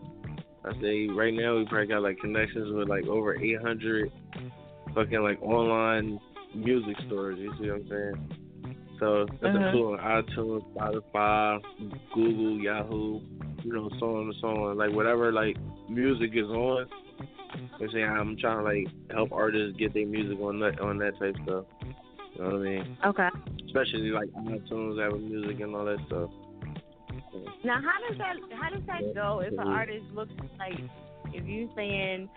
I 0.66 0.74
say 0.82 1.08
right 1.08 1.34
now 1.34 1.58
we 1.58 1.66
probably 1.66 1.88
got 1.88 2.04
like 2.04 2.20
connections 2.20 2.74
with 2.74 2.90
like 2.90 3.06
over 3.08 3.36
800 3.36 4.12
fucking 4.94 5.22
like 5.22 5.42
online 5.42 6.20
music 6.54 6.98
stores. 7.08 7.40
You 7.40 7.54
see 7.60 7.70
what 7.70 7.82
I'm 7.82 7.90
saying? 7.90 8.41
So 9.02 9.26
that's 9.26 9.58
Mhm. 9.58 9.74
including 9.74 10.06
iTunes, 10.06 10.64
Spotify, 10.76 11.60
Google, 12.14 12.60
Yahoo, 12.60 13.20
you 13.64 13.74
know, 13.74 13.90
so 14.00 14.18
on 14.18 14.24
and 14.26 14.36
so 14.36 14.48
on. 14.48 14.78
Like 14.78 14.92
whatever 14.92 15.32
like 15.32 15.58
music 15.90 16.36
is 16.36 16.48
on. 16.48 16.86
I'm 17.50 17.90
saying 17.90 18.08
I'm 18.08 18.38
trying 18.38 18.60
to 18.60 18.64
like 18.64 18.88
help 19.10 19.32
artists 19.32 19.76
get 19.78 19.96
their 19.96 20.06
music 20.06 20.40
on 20.40 20.60
that 20.60 20.80
on 20.80 21.00
that 21.00 21.18
type 21.18 21.36
stuff. 21.44 21.66
You 22.36 22.44
know 22.44 22.46
what 22.46 22.54
I 22.54 22.58
mean? 22.60 22.98
Okay. 23.04 23.30
Especially 23.66 24.12
like 24.12 24.30
iTunes, 24.34 25.04
Apple 25.04 25.18
Music, 25.18 25.60
and 25.62 25.76
all 25.76 25.86
that 25.86 26.00
stuff. 26.06 26.30
Now, 27.64 27.82
how 27.82 28.08
does 28.08 28.18
that 28.20 28.36
how 28.52 28.70
does 28.70 28.86
that 28.86 29.16
go 29.16 29.40
if 29.40 29.54
an 29.54 29.68
artist 29.68 30.06
looks 30.14 30.34
like 30.60 30.80
if 31.34 31.44
you 31.48 31.72
saying 31.76 32.30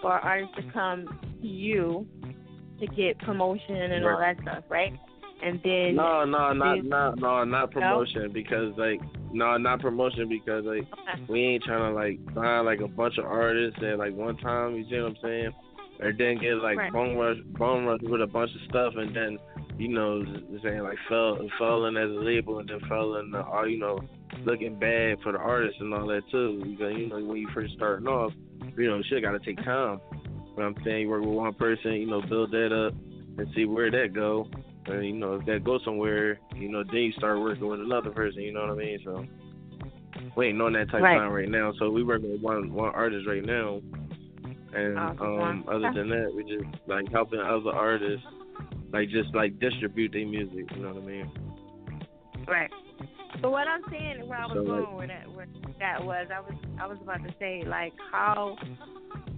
for 0.00 0.16
an 0.16 0.22
artist 0.22 0.54
to 0.54 0.62
come 0.70 1.08
to 1.40 1.46
you 1.48 2.06
to 2.78 2.86
get 2.86 3.18
promotion 3.18 3.74
and 3.74 4.06
all 4.06 4.18
that 4.18 4.40
stuff, 4.42 4.62
right? 4.68 4.92
And 5.42 5.60
then 5.64 5.96
No, 5.96 6.24
no, 6.24 6.52
not 6.52 6.74
they- 6.76 6.88
not 6.88 7.18
no, 7.18 7.42
not 7.44 7.70
promotion 7.72 8.30
because 8.32 8.76
like 8.76 9.00
no, 9.32 9.56
not 9.56 9.80
promotion 9.80 10.28
because 10.28 10.64
like 10.64 10.86
we 11.28 11.40
ain't 11.40 11.64
trying 11.64 11.92
to 11.92 11.98
like 11.98 12.18
sign 12.34 12.64
like 12.64 12.80
a 12.80 12.88
bunch 12.88 13.18
of 13.18 13.24
artists 13.24 13.80
at 13.82 13.98
like 13.98 14.14
one 14.14 14.36
time. 14.36 14.76
You 14.76 14.84
see 14.88 15.00
what 15.00 15.10
I'm 15.10 15.16
saying? 15.22 15.50
Or 16.00 16.12
then 16.12 16.38
get 16.38 16.54
like 16.62 16.78
Right. 16.78 16.92
bone 16.92 17.16
rush, 17.16 17.38
bone 17.58 17.84
rush 17.86 18.00
with 18.02 18.22
a 18.22 18.26
bunch 18.26 18.50
of 18.54 18.60
stuff, 18.68 18.94
and 18.96 19.14
then 19.14 19.38
you 19.78 19.88
know 19.88 20.24
saying 20.62 20.82
like 20.82 20.98
fell 21.08 21.38
fell 21.58 21.86
in 21.86 21.96
as 21.96 22.10
a 22.10 22.12
label, 22.14 22.60
and 22.60 22.68
then 22.68 22.80
fell 22.88 23.16
in 23.16 23.32
the 23.32 23.40
uh, 23.40 23.42
all 23.50 23.68
you 23.68 23.78
know 23.78 23.98
looking 24.44 24.78
bad 24.78 25.18
for 25.22 25.32
the 25.32 25.38
artist 25.38 25.76
and 25.80 25.92
all 25.92 26.06
that 26.06 26.22
too. 26.30 26.62
Because 26.64 26.94
you 26.96 27.08
know 27.08 27.22
when 27.24 27.38
you 27.38 27.48
first 27.52 27.74
starting 27.74 28.06
off, 28.06 28.32
you 28.76 28.88
know 28.88 29.02
shit 29.02 29.22
got 29.22 29.32
to 29.32 29.40
take 29.40 29.56
time. 29.64 30.00
But 30.54 30.62
I'm 30.66 30.76
saying 30.84 31.02
you 31.02 31.08
work 31.08 31.22
with 31.22 31.30
one 31.34 31.54
person, 31.54 31.94
you 31.94 32.06
know, 32.06 32.20
build 32.22 32.50
that 32.52 32.72
up 32.72 32.94
and 33.38 33.48
see 33.56 33.64
where 33.64 33.90
that 33.90 34.12
go. 34.14 34.46
And 34.86 35.04
you 35.06 35.12
know, 35.12 35.34
if 35.34 35.46
that 35.46 35.64
goes 35.64 35.80
somewhere, 35.84 36.38
you 36.56 36.68
know, 36.70 36.82
then 36.84 36.96
you 36.96 37.12
start 37.12 37.40
working 37.40 37.66
with 37.68 37.80
another 37.80 38.10
person. 38.10 38.42
You 38.42 38.52
know 38.52 38.62
what 38.62 38.70
I 38.70 38.74
mean? 38.74 38.98
So 39.04 39.24
we 40.36 40.48
ain't 40.48 40.60
on 40.60 40.72
that 40.74 40.90
type 40.90 41.02
Right. 41.02 41.16
of 41.16 41.22
time 41.22 41.32
right 41.32 41.48
now. 41.48 41.72
So 41.78 41.90
we 41.90 42.02
working 42.02 42.32
with 42.32 42.40
one 42.40 42.72
one 42.72 42.94
artist 42.94 43.26
right 43.26 43.44
now, 43.44 43.80
and 44.74 44.98
Oh, 45.20 45.42
um, 45.42 45.64
other 45.68 45.90
than 45.94 46.08
that, 46.10 46.32
we 46.34 46.42
just 46.44 46.64
like 46.86 47.10
helping 47.12 47.40
other 47.40 47.70
artists, 47.70 48.26
like 48.92 49.08
just 49.10 49.34
like 49.34 49.58
distribute 49.60 50.12
their 50.12 50.26
music. 50.26 50.66
You 50.74 50.82
know 50.82 50.94
what 50.94 51.02
I 51.02 51.06
mean? 51.06 51.30
right. 52.48 52.70
So 53.40 53.50
what 53.50 53.66
I'm 53.66 53.82
saying, 53.90 54.26
where 54.28 54.38
I 54.38 54.46
was 54.46 54.56
So, 54.56 54.64
going 54.64 54.96
with 54.96 55.08
that, 55.08 55.32
where 55.34 55.46
that 55.80 56.04
was, 56.04 56.28
I 56.34 56.40
was, 56.40 56.54
I 56.80 56.86
was 56.86 56.98
about 57.02 57.22
to 57.24 57.34
say, 57.38 57.62
like, 57.66 57.92
how 58.10 58.56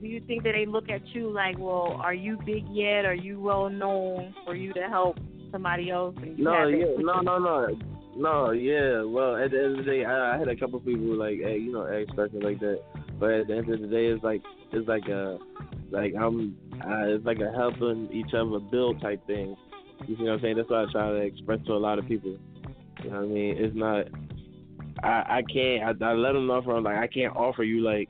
do 0.01 0.07
you 0.07 0.21
think 0.27 0.43
that 0.45 0.53
they 0.53 0.67
look 0.67 0.91
at 0.91 1.01
you 1.15 1.31
like, 1.31 1.59
well, 1.59 1.99
are 2.03 2.13
you 2.15 2.39
big 2.45 2.65
yet? 2.71 3.05
Are 3.05 3.15
you 3.15 3.41
well 3.41 3.71
known 3.71 4.35
for 4.45 4.55
you 4.55 4.73
to 4.75 4.83
help 4.89 5.17
somebody 5.55 5.91
else? 5.91 6.15
And 6.21 6.39
No, 6.39 6.67
yeah, 6.67 6.87
no, 6.99 7.21
no, 7.21 7.39
no, 7.39 7.79
no, 8.17 8.51
yeah. 8.51 9.03
Well, 9.03 9.37
at 9.37 9.53
the 9.53 9.59
end 9.63 9.79
of 9.79 9.85
the 9.85 9.91
day, 9.91 10.05
I, 10.05 10.35
I 10.35 10.39
had 10.39 10.49
a 10.49 10.57
couple 10.57 10.81
people 10.81 11.17
like, 11.17 11.39
hey, 11.39 11.59
you 11.59 11.73
know, 11.73 11.87
ask 11.87 12.13
questions 12.15 12.43
like 12.43 12.59
that. 12.61 12.83
But 13.19 13.31
at 13.31 13.47
the 13.47 13.57
end 13.57 13.73
of 13.73 13.81
the 13.81 13.87
day, 13.87 14.07
it's 14.07 14.25
like, 14.25 14.43
it's 14.73 14.89
like 14.89 15.07
a, 15.09 15.39
like 15.91 16.15
I'm, 16.21 16.57
uh, 16.75 17.07
it's 17.07 17.25
like 17.25 17.39
a 17.39 17.53
helping 17.53 18.11
each 18.13 18.35
other 18.35 18.59
build 18.59 19.01
type 19.01 19.25
thing. 19.27 19.57
You 20.07 20.17
see 20.17 20.25
what 20.25 20.33
I'm 20.33 20.41
saying? 20.41 20.57
That's 20.57 20.69
what 20.69 20.89
I 20.89 20.93
try 20.93 21.09
to 21.11 21.15
express 21.17 21.61
to 21.67 21.73
a 21.73 21.75
lot 21.75 21.99
of 21.99 22.09
people. 22.09 22.37
You 23.03 23.11
know 23.11 23.17
what 23.17 23.25
I 23.25 23.27
mean? 23.27 23.57
It's 23.57 23.77
not, 23.77 24.07
I, 25.03 25.39
I 25.39 25.43
can't, 25.53 26.03
I, 26.03 26.05
I 26.05 26.13
let 26.15 26.33
them 26.33 26.49
know 26.49 26.63
from 26.63 26.83
like, 26.85 26.99
I 26.99 27.07
can't 27.07 27.37
offer 27.37 27.63
you 27.63 27.81
like, 27.81 28.09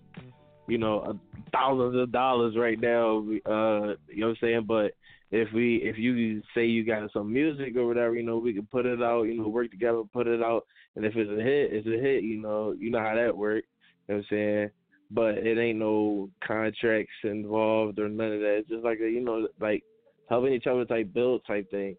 you 0.67 0.79
know, 0.79 1.01
a 1.01 1.35
thousands 1.53 1.97
of 2.01 2.11
dollars 2.11 2.57
right 2.57 2.81
now. 2.81 3.19
Uh, 3.47 3.95
you 4.09 4.21
know 4.21 4.29
what 4.29 4.29
I'm 4.29 4.37
saying? 4.41 4.65
But 4.67 4.93
if 5.35 5.53
we 5.53 5.77
if 5.83 5.99
you 5.99 6.41
say 6.55 6.65
you 6.65 6.85
got 6.85 7.11
some 7.13 7.33
music 7.33 7.77
or 7.77 7.87
whatever, 7.87 8.15
you 8.15 8.23
know, 8.23 8.39
we 8.39 8.53
can 8.53 8.67
put 8.67 8.87
it 8.87 9.03
out, 9.03 9.25
you 9.25 9.37
know, 9.37 9.49
work 9.49 9.69
together, 9.71 10.03
put 10.13 10.29
it 10.29 10.41
out, 10.41 10.65
and 10.95 11.05
if 11.05 11.17
it's 11.17 11.31
a 11.31 11.43
hit, 11.43 11.73
it's 11.73 11.87
a 11.89 12.01
hit, 12.01 12.23
you 12.23 12.41
know, 12.41 12.73
you 12.79 12.91
know 12.91 13.01
how 13.01 13.17
that 13.17 13.37
works. 13.37 13.67
You 14.07 14.15
know 14.15 14.19
what 14.19 14.27
I'm 14.31 14.37
saying? 14.37 14.71
But 15.11 15.39
it 15.39 15.59
ain't 15.59 15.81
no 15.81 16.31
contracts 16.47 17.13
involved 17.25 17.99
or 17.99 18.09
none 18.09 18.33
of 18.33 18.41
that. 18.41 18.59
It's 18.59 18.69
just 18.69 18.85
like 18.85 19.01
a, 19.01 19.11
you 19.11 19.25
know, 19.25 19.49
like 19.61 19.83
helping 20.29 20.53
each 20.53 20.69
other 20.69 20.85
type 20.85 21.13
build 21.13 21.43
type 21.47 21.69
thing. 21.69 21.97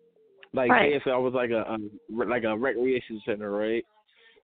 Like 0.53 0.71
Right. 0.71 1.01
I 1.05 1.17
was 1.17 1.33
like 1.33 1.49
a 1.49 1.69
um, 1.69 1.91
like 2.09 2.45
a 2.45 2.57
recreation 2.57 3.21
center, 3.25 3.51
right? 3.51 3.83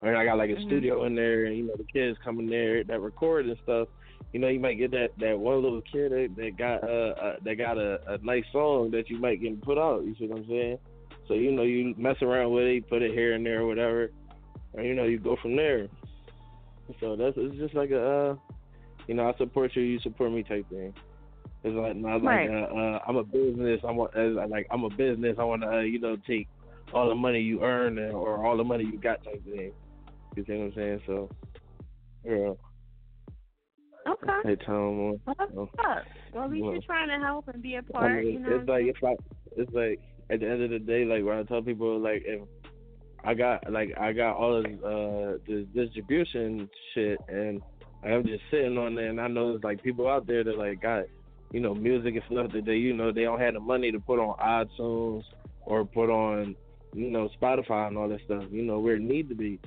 And 0.02 0.16
I 0.16 0.24
got 0.24 0.38
like 0.38 0.50
a 0.50 0.54
Mhm. 0.54 0.64
studio 0.64 1.04
in 1.04 1.14
there, 1.14 1.44
and 1.44 1.56
you 1.56 1.62
know 1.62 1.76
the 1.76 1.84
kids 1.92 2.18
come 2.24 2.40
in 2.40 2.48
there 2.48 2.82
that 2.82 3.00
record 3.00 3.46
and 3.46 3.56
stuff. 3.62 3.88
You 4.32 4.38
know, 4.38 4.48
you 4.48 4.60
might 4.60 4.78
get 4.78 4.92
that 4.92 5.08
that 5.18 5.38
one 5.38 5.62
little 5.62 5.82
kid 5.82 6.12
that, 6.12 6.34
that 6.36 6.56
got 6.56 6.84
uh, 6.84 7.14
uh 7.20 7.36
that 7.44 7.56
got 7.56 7.78
a, 7.78 7.98
a 8.14 8.18
nice 8.18 8.44
song 8.52 8.90
that 8.92 9.10
you 9.10 9.18
might 9.18 9.40
get 9.40 9.60
put 9.62 9.78
out. 9.78 10.04
You 10.04 10.14
see 10.18 10.26
what 10.26 10.38
I'm 10.38 10.48
saying? 10.48 10.78
So 11.26 11.34
you 11.34 11.52
know 11.52 11.62
you 11.62 11.94
mess 11.96 12.16
around 12.22 12.52
with 12.52 12.64
it, 12.64 12.88
put 12.88 13.02
it 13.02 13.12
here 13.12 13.34
and 13.34 13.44
there 13.44 13.62
or 13.62 13.66
whatever, 13.66 14.10
and 14.74 14.86
you 14.86 14.94
know 14.94 15.04
you 15.04 15.18
go 15.18 15.36
from 15.40 15.56
there. 15.56 15.88
So 17.00 17.16
that's 17.16 17.34
it's 17.36 17.56
just 17.56 17.74
like 17.74 17.90
a 17.90 18.04
uh, 18.04 18.36
you 19.06 19.14
know 19.14 19.28
I 19.28 19.36
support 19.38 19.74
you, 19.74 19.82
you 19.82 20.00
support 20.00 20.32
me 20.32 20.42
type 20.42 20.68
thing. 20.70 20.94
It's 21.62 21.76
like 21.76 21.96
not 21.96 22.22
like 22.22 22.48
Right. 22.48 22.50
uh, 22.50 22.74
uh, 22.74 22.98
I'm 23.06 23.16
a 23.16 23.24
business. 23.24 23.80
I'm 23.84 24.00
as 24.00 24.50
like 24.50 24.66
I'm 24.70 24.84
a 24.84 24.90
business. 24.90 25.36
I 25.38 25.44
want 25.44 25.62
to 25.62 25.68
uh, 25.68 25.80
you 25.80 26.00
know 26.00 26.16
take 26.26 26.48
all 26.92 27.08
the 27.08 27.14
money 27.14 27.40
you 27.40 27.62
earn 27.62 27.98
or 27.98 28.44
all 28.44 28.56
the 28.56 28.64
money 28.64 28.84
you 28.84 28.98
got 28.98 29.22
type 29.22 29.44
thing. 29.44 29.72
You 30.36 30.44
see 30.44 30.52
what 30.52 30.64
I'm 30.64 30.74
saying? 30.74 31.02
So 31.06 31.30
yeah. 32.24 32.52
Okay. 34.08 34.26
Hey 34.44 34.56
Tom. 34.64 34.98
Well, 34.98 35.20
that's 35.26 35.52
so, 35.54 35.62
up. 35.62 36.02
Well, 36.32 36.44
at 36.44 36.50
least 36.50 36.64
well, 36.64 36.72
you're 36.72 36.82
trying 36.82 37.08
to 37.08 37.24
help 37.24 37.48
and 37.48 37.62
be 37.62 37.76
a 37.76 37.82
part. 37.82 38.24
mean, 38.24 38.34
you 38.34 38.40
know, 38.40 38.56
it's 38.56 38.68
like 38.68 38.84
if 38.84 38.96
I, 39.04 39.14
it's 39.56 39.72
like 39.72 40.00
at 40.30 40.40
the 40.40 40.48
end 40.48 40.62
of 40.62 40.70
the 40.70 40.78
day, 40.78 41.04
like 41.04 41.24
when 41.24 41.38
I 41.38 41.42
tell 41.42 41.62
people, 41.62 41.98
like 41.98 42.22
if 42.24 42.40
I 43.24 43.34
got 43.34 43.70
like 43.70 43.90
I 43.98 44.12
got 44.12 44.36
all 44.36 44.56
of 44.56 44.64
uh 44.64 45.38
the 45.46 45.66
distribution 45.74 46.68
shit, 46.94 47.18
and 47.28 47.60
I'm 48.02 48.24
just 48.24 48.42
sitting 48.50 48.78
on 48.78 48.94
there, 48.94 49.10
and 49.10 49.20
I 49.20 49.28
know 49.28 49.50
there's 49.50 49.64
like 49.64 49.82
people 49.82 50.08
out 50.08 50.26
there 50.26 50.44
that 50.44 50.56
like 50.56 50.80
got 50.80 51.04
you 51.52 51.60
know 51.60 51.74
music 51.74 52.14
and 52.14 52.24
stuff 52.30 52.52
that 52.52 52.64
they 52.64 52.76
you 52.76 52.94
know 52.94 53.12
they 53.12 53.22
don't 53.22 53.40
have 53.40 53.54
the 53.54 53.60
money 53.60 53.92
to 53.92 54.00
put 54.00 54.18
on 54.18 54.36
iTunes 54.38 55.24
or 55.62 55.84
put 55.84 56.10
on 56.10 56.56
you 56.94 57.10
know 57.10 57.28
Spotify 57.40 57.88
and 57.88 57.98
all 57.98 58.08
that 58.08 58.20
stuff, 58.24 58.44
you 58.50 58.62
know 58.62 58.78
where 58.78 58.96
it 58.96 59.02
need 59.02 59.28
to 59.28 59.34
be. 59.34 59.60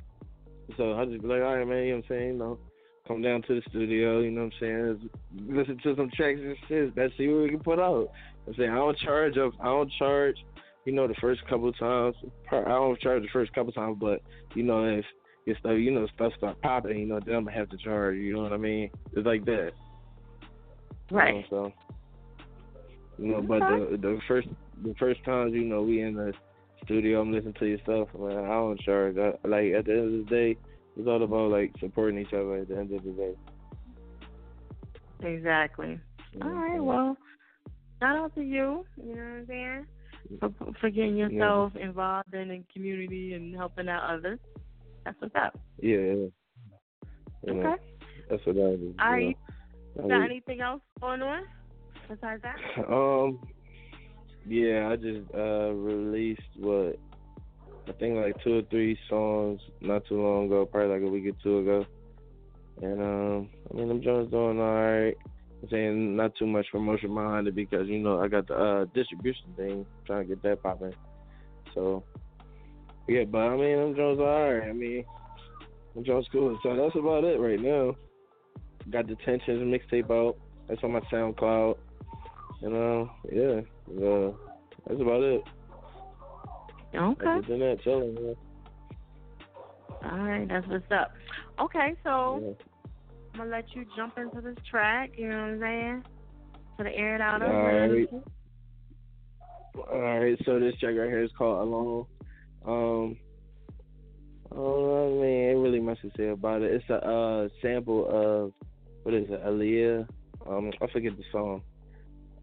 So 0.77 0.93
I 0.93 1.05
just 1.05 1.21
be 1.21 1.27
like, 1.27 1.41
all 1.41 1.57
right, 1.57 1.67
man, 1.67 1.83
you 1.83 1.89
know 1.89 1.97
what 1.97 2.05
I'm 2.05 2.09
saying, 2.09 2.27
you 2.27 2.33
know. 2.37 2.59
Come 3.07 3.21
down 3.21 3.41
to 3.43 3.55
the 3.55 3.61
studio, 3.69 4.21
you 4.21 4.31
know 4.31 4.45
what 4.45 4.53
I'm 4.61 4.97
saying? 4.99 5.09
Listen 5.47 5.77
to 5.83 5.95
some 5.95 6.09
tracks 6.15 6.39
and 6.41 6.55
shit. 6.67 6.93
Let's 6.95 7.13
see 7.17 7.27
what 7.27 7.43
we 7.43 7.49
can 7.49 7.59
put 7.59 7.79
out. 7.79 8.09
I'm 8.47 8.53
saying 8.55 8.69
I 8.69 8.75
don't 8.75 8.97
charge 8.99 9.37
up. 9.37 9.51
I 9.59 9.65
don't 9.65 9.91
charge. 9.99 10.37
You 10.85 10.93
know, 10.93 11.07
the 11.07 11.15
first 11.21 11.41
couple 11.47 11.69
of 11.69 11.77
times. 11.77 12.15
I 12.51 12.61
don't 12.61 12.99
charge 12.99 13.23
the 13.23 13.29
first 13.33 13.53
couple 13.53 13.69
of 13.69 13.75
times, 13.75 13.97
but 13.99 14.21
you 14.55 14.63
know, 14.63 14.85
if 14.85 15.05
your 15.45 15.57
stuff, 15.59 15.73
you 15.77 15.91
know, 15.91 16.07
stuff 16.15 16.33
start 16.37 16.61
popping, 16.61 16.97
you 16.97 17.05
know, 17.05 17.19
then 17.25 17.35
I'm 17.35 17.45
gonna 17.45 17.57
have 17.57 17.69
to 17.69 17.77
charge. 17.77 18.15
You 18.17 18.35
know 18.35 18.43
what 18.43 18.53
I 18.53 18.57
mean? 18.57 18.89
It's 19.13 19.25
like 19.25 19.45
that. 19.45 19.71
you 21.09 21.17
Right. 21.17 21.45
know, 21.51 21.71
so, 21.73 21.73
you 23.17 23.31
know, 23.31 23.41
but 23.41 23.59
the 23.59 23.97
the 23.97 24.19
first 24.27 24.47
the 24.83 24.95
first 24.97 25.23
times, 25.25 25.53
you 25.53 25.65
know, 25.65 25.81
we 25.81 26.01
in 26.01 26.15
the 26.15 26.33
studio, 26.85 27.21
I'm 27.21 27.31
listening 27.31 27.55
to 27.59 27.65
your 27.65 27.79
stuff. 27.79 28.07
Man, 28.17 28.37
I 28.37 28.47
don't 28.49 28.79
charge. 28.79 29.17
I, 29.17 29.31
like 29.47 29.73
at 29.73 29.85
the 29.85 29.91
end 29.91 30.21
of 30.21 30.25
the 30.25 30.29
day, 30.29 30.57
it's 30.97 31.07
all 31.07 31.23
about 31.23 31.51
like 31.51 31.71
supporting 31.79 32.19
each 32.19 32.33
other. 32.33 32.57
At 32.57 32.67
the 32.69 32.77
end 32.77 32.91
of 32.93 33.03
the 33.03 33.11
day. 33.11 33.33
Exactly. 35.21 35.99
All 36.41 36.49
right. 36.49 36.79
Well, 36.83 37.17
shout 37.99 38.17
out 38.17 38.35
to 38.35 38.41
you. 38.41 38.85
You 38.97 39.15
know 39.15 39.21
what 39.21 39.39
I'm 39.39 39.45
saying? 39.47 39.85
For, 40.39 40.49
for 40.81 40.89
getting 40.89 41.17
Yeah. 41.17 41.27
yourself 41.27 41.75
involved 41.75 42.33
in 42.33 42.49
the 42.49 42.63
community 42.73 43.33
and 43.33 43.55
helping 43.55 43.87
out 43.89 44.03
others. 44.09 44.39
That's 45.05 45.19
what's 45.19 45.35
up. 45.35 45.59
Yeah. 45.81 45.97
yeah. 45.97 46.13
You 47.45 47.53
know, 47.53 47.59
Okay. 47.71 47.83
that's 48.29 48.45
what. 48.45 48.57
All 48.57 48.77
right. 49.11 49.37
you 49.95 50.01
know. 50.01 50.07
got 50.07 50.21
I 50.21 50.25
anything 50.25 50.61
else 50.61 50.81
going 51.01 51.21
on 51.21 51.43
besides 52.09 52.41
that? 52.43 52.55
Um, 52.89 53.39
yeah, 54.45 54.89
I 54.91 54.95
just 54.97 55.33
uh 55.33 55.71
released 55.73 56.41
what 56.57 56.97
I 57.87 57.91
think 57.93 58.15
like 58.15 58.41
two 58.43 58.59
or 58.59 58.61
three 58.69 58.97
songs 59.09 59.59
not 59.81 60.05
too 60.07 60.21
long 60.21 60.45
ago, 60.45 60.65
probably 60.65 60.93
like 60.93 61.07
a 61.07 61.11
week 61.11 61.25
or 61.27 61.37
two 61.43 61.59
ago. 61.59 61.85
And 62.81 63.01
um, 63.01 63.49
I 63.71 63.75
mean, 63.75 63.87
them 63.87 64.01
Jones 64.01 64.31
doing 64.31 64.59
all 64.59 64.73
right. 64.73 65.15
I'm 65.61 65.69
saying 65.69 66.15
not 66.15 66.35
too 66.35 66.47
much 66.47 66.65
promotion 66.71 67.13
behind 67.13 67.47
it 67.47 67.55
because 67.55 67.87
you 67.87 67.99
know 67.99 68.21
I 68.21 68.27
got 68.27 68.47
the 68.47 68.55
uh 68.55 68.85
distribution 68.93 69.45
thing, 69.55 69.85
trying 70.05 70.27
to 70.27 70.35
get 70.35 70.43
that 70.43 70.63
popping. 70.63 70.93
So 71.73 72.03
yeah, 73.07 73.23
but 73.25 73.39
I 73.39 73.55
mean, 73.57 73.77
them 73.77 73.95
Jones 73.95 74.19
all 74.19 74.53
right. 74.53 74.69
I 74.69 74.73
mean, 74.73 75.05
them 75.95 76.03
Jones 76.05 76.27
cool. 76.31 76.57
So 76.63 76.75
that's 76.75 76.95
about 76.95 77.23
it 77.23 77.39
right 77.39 77.59
now. 77.59 77.95
Got 78.91 79.07
the 79.07 79.15
tensions 79.25 79.61
mixtape 79.61 80.11
out. 80.11 80.37
That's 80.67 80.83
on 80.83 80.93
my 80.93 81.01
SoundCloud. 81.11 81.77
And 82.61 82.75
uh, 82.75 83.11
yeah, 83.31 83.61
uh, 84.05 84.31
that's 84.87 85.01
about 85.01 85.21
it. 85.21 85.43
Okay. 86.95 87.25
Other 87.27 87.41
than 87.47 87.59
that, 87.59 87.81
chilling. 87.83 88.15
Man. 88.15 88.35
All 90.11 90.17
right. 90.19 90.47
That's 90.47 90.67
what's 90.67 90.91
up. 90.91 91.11
Okay. 91.59 91.95
So 92.03 92.39
Yeah. 92.41 92.65
I'm 93.33 93.39
gonna 93.39 93.49
let 93.51 93.75
you 93.75 93.85
jump 93.95 94.17
into 94.17 94.41
this 94.41 94.57
track. 94.69 95.11
You 95.17 95.29
know 95.29 95.37
what 95.37 95.43
I'm 95.45 95.59
saying? 95.59 96.03
To 96.77 96.83
the 96.83 96.95
air 96.95 97.15
it 97.15 97.21
out. 97.21 97.41
All 97.41 97.49
right. 97.49 98.07
All 99.91 99.99
right, 100.19 100.37
so 100.45 100.59
this 100.59 100.75
track 100.79 100.95
right 100.95 101.09
here 101.09 101.23
is 101.23 101.31
called 101.35 101.67
Alone. 101.67 102.05
Um, 102.65 103.17
oh, 104.51 105.07
I 105.07 105.21
mean, 105.21 105.49
ain't 105.49 105.59
really 105.59 105.79
much 105.79 105.99
to 106.01 106.11
say 106.15 106.27
about 106.27 106.61
it. 106.61 106.71
It's 106.73 106.89
a 106.89 107.03
uh, 107.03 107.47
sample 107.61 108.07
of 108.07 108.51
what 109.01 109.15
is 109.15 109.25
it, 109.29 109.43
Aaliyah? 109.43 110.07
Um, 110.47 110.71
I 110.79 110.87
forget 110.91 111.17
the 111.17 111.23
song. 111.31 111.63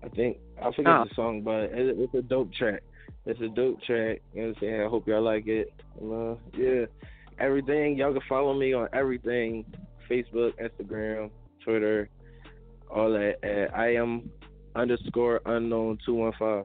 I 0.02 0.08
think 0.08 0.38
I 0.60 0.72
forget 0.74 0.92
Oh. 0.92 1.04
the 1.08 1.14
song, 1.14 1.42
but 1.42 1.64
it, 1.70 1.96
it's 1.98 2.14
a 2.14 2.22
dope 2.22 2.52
track. 2.52 2.82
It's 3.26 3.40
a 3.40 3.48
dope 3.48 3.82
track. 3.82 4.22
You 4.32 4.42
know 4.42 4.48
what 4.48 4.56
I'm 4.56 4.60
saying? 4.60 4.80
I 4.80 4.88
hope 4.88 5.06
y'all 5.06 5.22
like 5.22 5.46
it. 5.46 5.72
And, 6.00 6.12
uh, 6.12 6.34
yeah, 6.56 6.86
everything. 7.38 7.96
Y'all 7.96 8.12
can 8.12 8.22
follow 8.28 8.54
me 8.54 8.72
on 8.72 8.88
everything: 8.92 9.64
Facebook, 10.10 10.52
Instagram, 10.60 11.30
Twitter, 11.64 12.08
all 12.90 13.12
that. 13.12 13.34
At 13.44 13.76
I 13.76 13.94
am 13.94 14.30
underscore 14.74 15.40
unknown 15.46 15.98
two 16.04 16.14
one 16.14 16.32
five. 16.38 16.64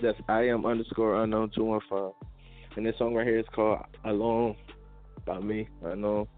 That's 0.00 0.18
I 0.28 0.42
am 0.42 0.64
underscore 0.64 1.22
unknown 1.22 1.50
two 1.54 1.64
one 1.64 1.80
five. 1.90 2.12
And 2.76 2.86
this 2.86 2.94
song 2.98 3.14
right 3.14 3.26
here 3.26 3.40
is 3.40 3.46
called 3.52 3.80
Alone 4.04 4.54
by 5.26 5.40
me. 5.40 5.68
I 5.84 5.94
know. 5.94 6.28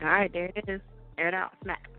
All 0.00 0.08
right. 0.08 0.32
There 0.32 0.52
it 0.54 0.64
is. 0.68 0.80
Air 1.18 1.28
it 1.28 1.34
out. 1.34 1.50
Smack. 1.62 1.89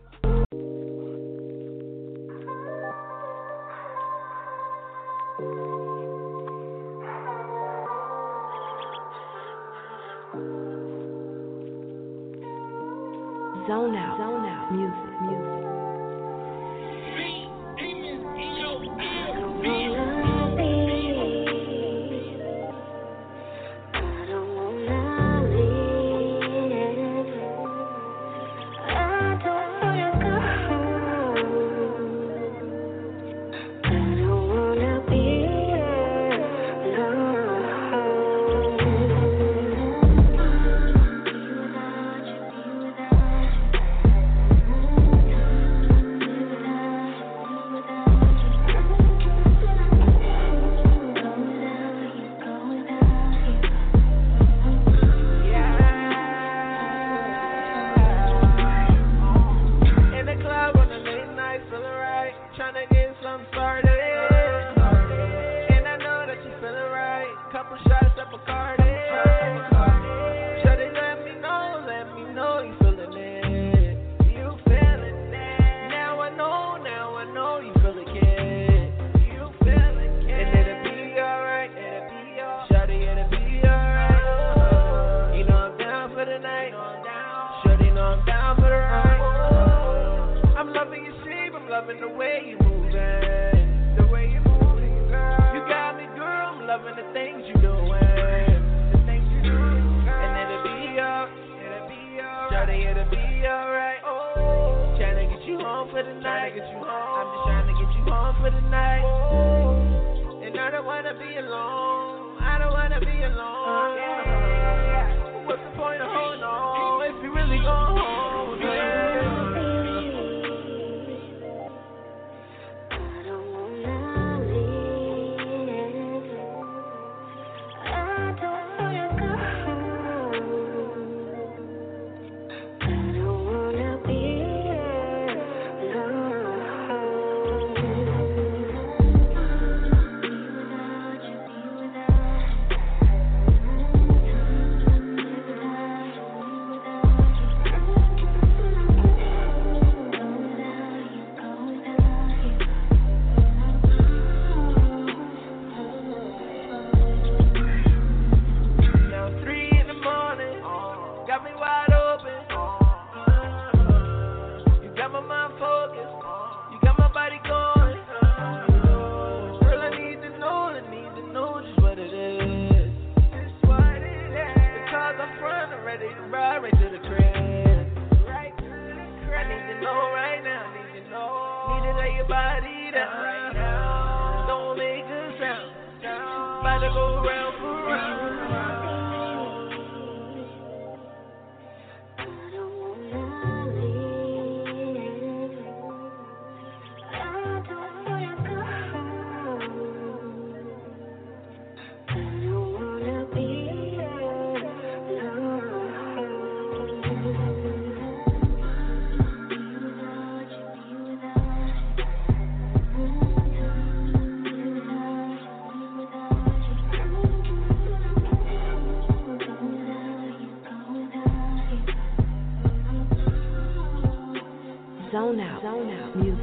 Zone 225.61 225.91
out. 225.91 226.15
Music. 226.15 226.41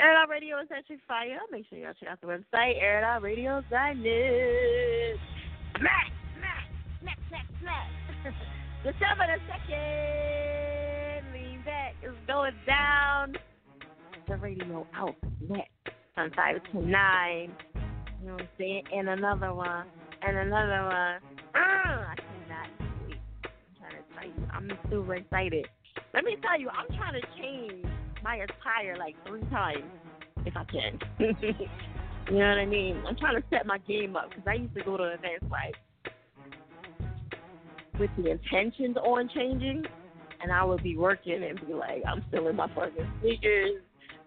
Air 0.00 0.12
It 0.12 0.16
Out 0.16 0.30
Radio 0.30 0.58
is 0.60 0.68
actually 0.74 1.00
fire. 1.06 1.38
Make 1.50 1.66
sure 1.68 1.78
y'all 1.78 1.92
check 2.00 2.08
out 2.08 2.20
the 2.22 2.28
website, 2.28 2.82
airitoutradio.net. 2.82 5.18
Smack, 5.76 6.12
smack, 6.38 6.64
smack, 7.00 7.18
smack, 7.28 7.46
smack. 7.60 7.88
December 8.84 9.26
the 9.28 9.38
2nd, 9.52 11.32
lean 11.34 11.60
back, 11.66 11.94
is 12.02 12.14
going 12.26 12.54
down. 12.66 13.36
The 14.26 14.36
radio 14.36 14.86
outlet 14.94 15.68
from 16.14 16.30
5 16.30 16.56
to 16.72 16.86
9. 16.86 17.52
You 18.22 18.26
know 18.26 18.32
what 18.32 18.40
I'm 18.40 18.48
saying? 18.56 18.84
And 18.92 19.08
another 19.10 19.52
one, 19.52 19.86
and 20.22 20.36
another 20.38 20.82
one. 20.84 21.20
Uh, 21.54 22.06
I 22.08 22.14
cannot 22.16 22.68
wait. 23.06 23.18
I'm 23.44 23.76
trying 23.78 23.92
to 23.92 24.14
tell 24.14 24.26
you, 24.26 24.48
I'm 24.50 24.90
super 24.90 25.14
excited. 25.16 25.66
Let 26.14 26.24
me 26.24 26.36
tell 26.40 26.58
you, 26.58 26.70
I'm 26.70 26.96
trying 26.96 27.20
to 27.20 27.26
change 27.38 27.84
my 28.22 28.36
attire 28.36 28.96
like 28.98 29.14
three 29.26 29.42
times 29.50 29.84
if 30.46 30.56
I 30.56 30.64
can. 30.64 30.98
you 31.18 32.38
know 32.38 32.48
what 32.48 32.58
I 32.58 32.66
mean? 32.66 33.02
I'm 33.06 33.16
trying 33.16 33.36
to 33.36 33.46
set 33.50 33.66
my 33.66 33.78
game 33.78 34.16
up 34.16 34.30
because 34.30 34.44
I 34.46 34.54
used 34.54 34.74
to 34.74 34.84
go 34.84 34.96
to 34.96 35.04
events 35.04 35.44
like 35.50 35.74
with 37.98 38.10
the 38.16 38.30
intentions 38.30 38.96
on 38.96 39.28
changing, 39.34 39.84
and 40.42 40.50
I 40.50 40.64
would 40.64 40.82
be 40.82 40.96
working 40.96 41.42
and 41.44 41.60
be 41.66 41.74
like, 41.74 42.02
I'm 42.08 42.24
still 42.28 42.48
in 42.48 42.56
my 42.56 42.68
fucking 42.74 43.06
sneakers. 43.20 43.82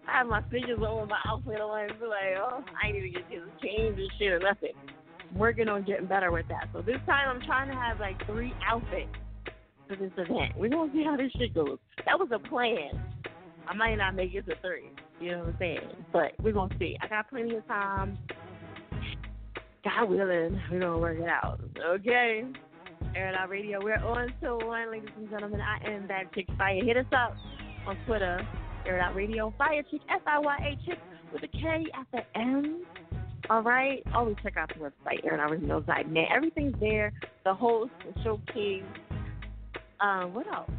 I 0.08 0.18
have 0.18 0.26
my 0.26 0.38
on 0.38 1.00
with 1.00 1.10
my 1.10 1.18
outfit 1.26 1.60
on 1.60 1.88
be 2.00 2.06
like, 2.06 2.38
oh, 2.38 2.64
I 2.82 2.88
ain't 2.88 2.96
even 2.96 3.12
get 3.12 3.28
to 3.30 3.44
change 3.62 3.98
and 3.98 4.10
shit 4.18 4.32
or 4.32 4.38
nothing. 4.38 4.72
Working 5.36 5.68
on 5.68 5.84
getting 5.84 6.06
better 6.06 6.32
with 6.32 6.48
that. 6.48 6.68
So 6.72 6.80
this 6.80 6.96
time 7.04 7.28
I'm 7.28 7.42
trying 7.42 7.68
to 7.68 7.74
have 7.74 8.00
like 8.00 8.24
three 8.26 8.54
outfits 8.66 9.10
for 9.86 9.96
this 9.96 10.12
event. 10.16 10.56
We're 10.56 10.70
gonna 10.70 10.90
see 10.92 11.04
how 11.04 11.16
this 11.16 11.30
shit 11.32 11.54
goes. 11.54 11.78
That 12.06 12.18
was 12.18 12.28
a 12.32 12.38
plan. 12.38 12.98
I 13.68 13.74
might 13.74 13.96
not 13.96 14.14
make 14.14 14.34
it 14.34 14.46
to 14.46 14.54
three. 14.62 14.90
You 15.20 15.32
know 15.32 15.38
what 15.40 15.48
I'm 15.48 15.56
saying? 15.58 16.04
But 16.12 16.32
we're 16.42 16.54
gonna 16.54 16.74
see. 16.78 16.96
I 17.02 17.08
got 17.08 17.28
plenty 17.28 17.56
of 17.56 17.66
time. 17.66 18.16
God 19.84 20.08
willing, 20.08 20.60
we're 20.70 20.80
gonna 20.80 20.98
work 20.98 21.18
it 21.18 21.28
out. 21.28 21.60
Okay. 21.86 22.44
Air 23.14 23.34
Out 23.38 23.50
Radio. 23.50 23.78
We're 23.82 23.96
on 23.96 24.32
to 24.42 24.66
one, 24.66 24.90
ladies 24.90 25.10
and 25.16 25.28
gentlemen. 25.28 25.60
I 25.60 25.90
am 25.90 26.08
that 26.08 26.32
chick 26.34 26.46
fire. 26.56 26.82
Hit 26.82 26.96
us 26.96 27.06
up 27.12 27.36
on 27.86 27.96
Twitter. 28.06 28.46
Air 28.88 29.00
Out 29.00 29.14
Radio. 29.14 29.52
Fiya 29.58 29.82
Chick 29.90 30.00
F 30.10 30.22
I 30.26 30.38
Y 30.38 30.56
A 30.56 30.86
chick 30.86 30.98
with 31.32 31.42
a 31.42 31.48
K 31.48 31.86
at 31.94 32.06
the 32.12 32.38
end. 32.38 32.84
All 33.50 33.62
right. 33.62 34.02
Always 34.14 34.36
check 34.42 34.56
out 34.56 34.70
the 34.70 34.80
website, 34.80 35.24
airitoutradio.net. 35.24 36.28
Everything's 36.34 36.74
there. 36.80 37.12
The 37.44 37.54
host, 37.54 37.92
the 38.04 38.22
showcase. 38.22 38.82
Um, 40.00 40.34
what 40.34 40.46
else? 40.46 40.70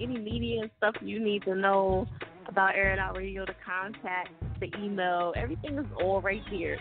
Any 0.00 0.18
media 0.18 0.62
and 0.62 0.70
stuff 0.78 0.94
you 1.00 1.18
need 1.18 1.42
to 1.44 1.54
know 1.54 2.06
about 2.46 2.74
Air 2.74 2.92
It 2.92 2.98
Out 2.98 3.16
Radio, 3.16 3.44
the 3.44 3.54
contact, 3.64 4.30
the 4.60 4.70
email, 4.78 5.32
everything 5.36 5.78
is 5.78 5.86
all 6.02 6.20
right 6.20 6.42
here. 6.50 6.78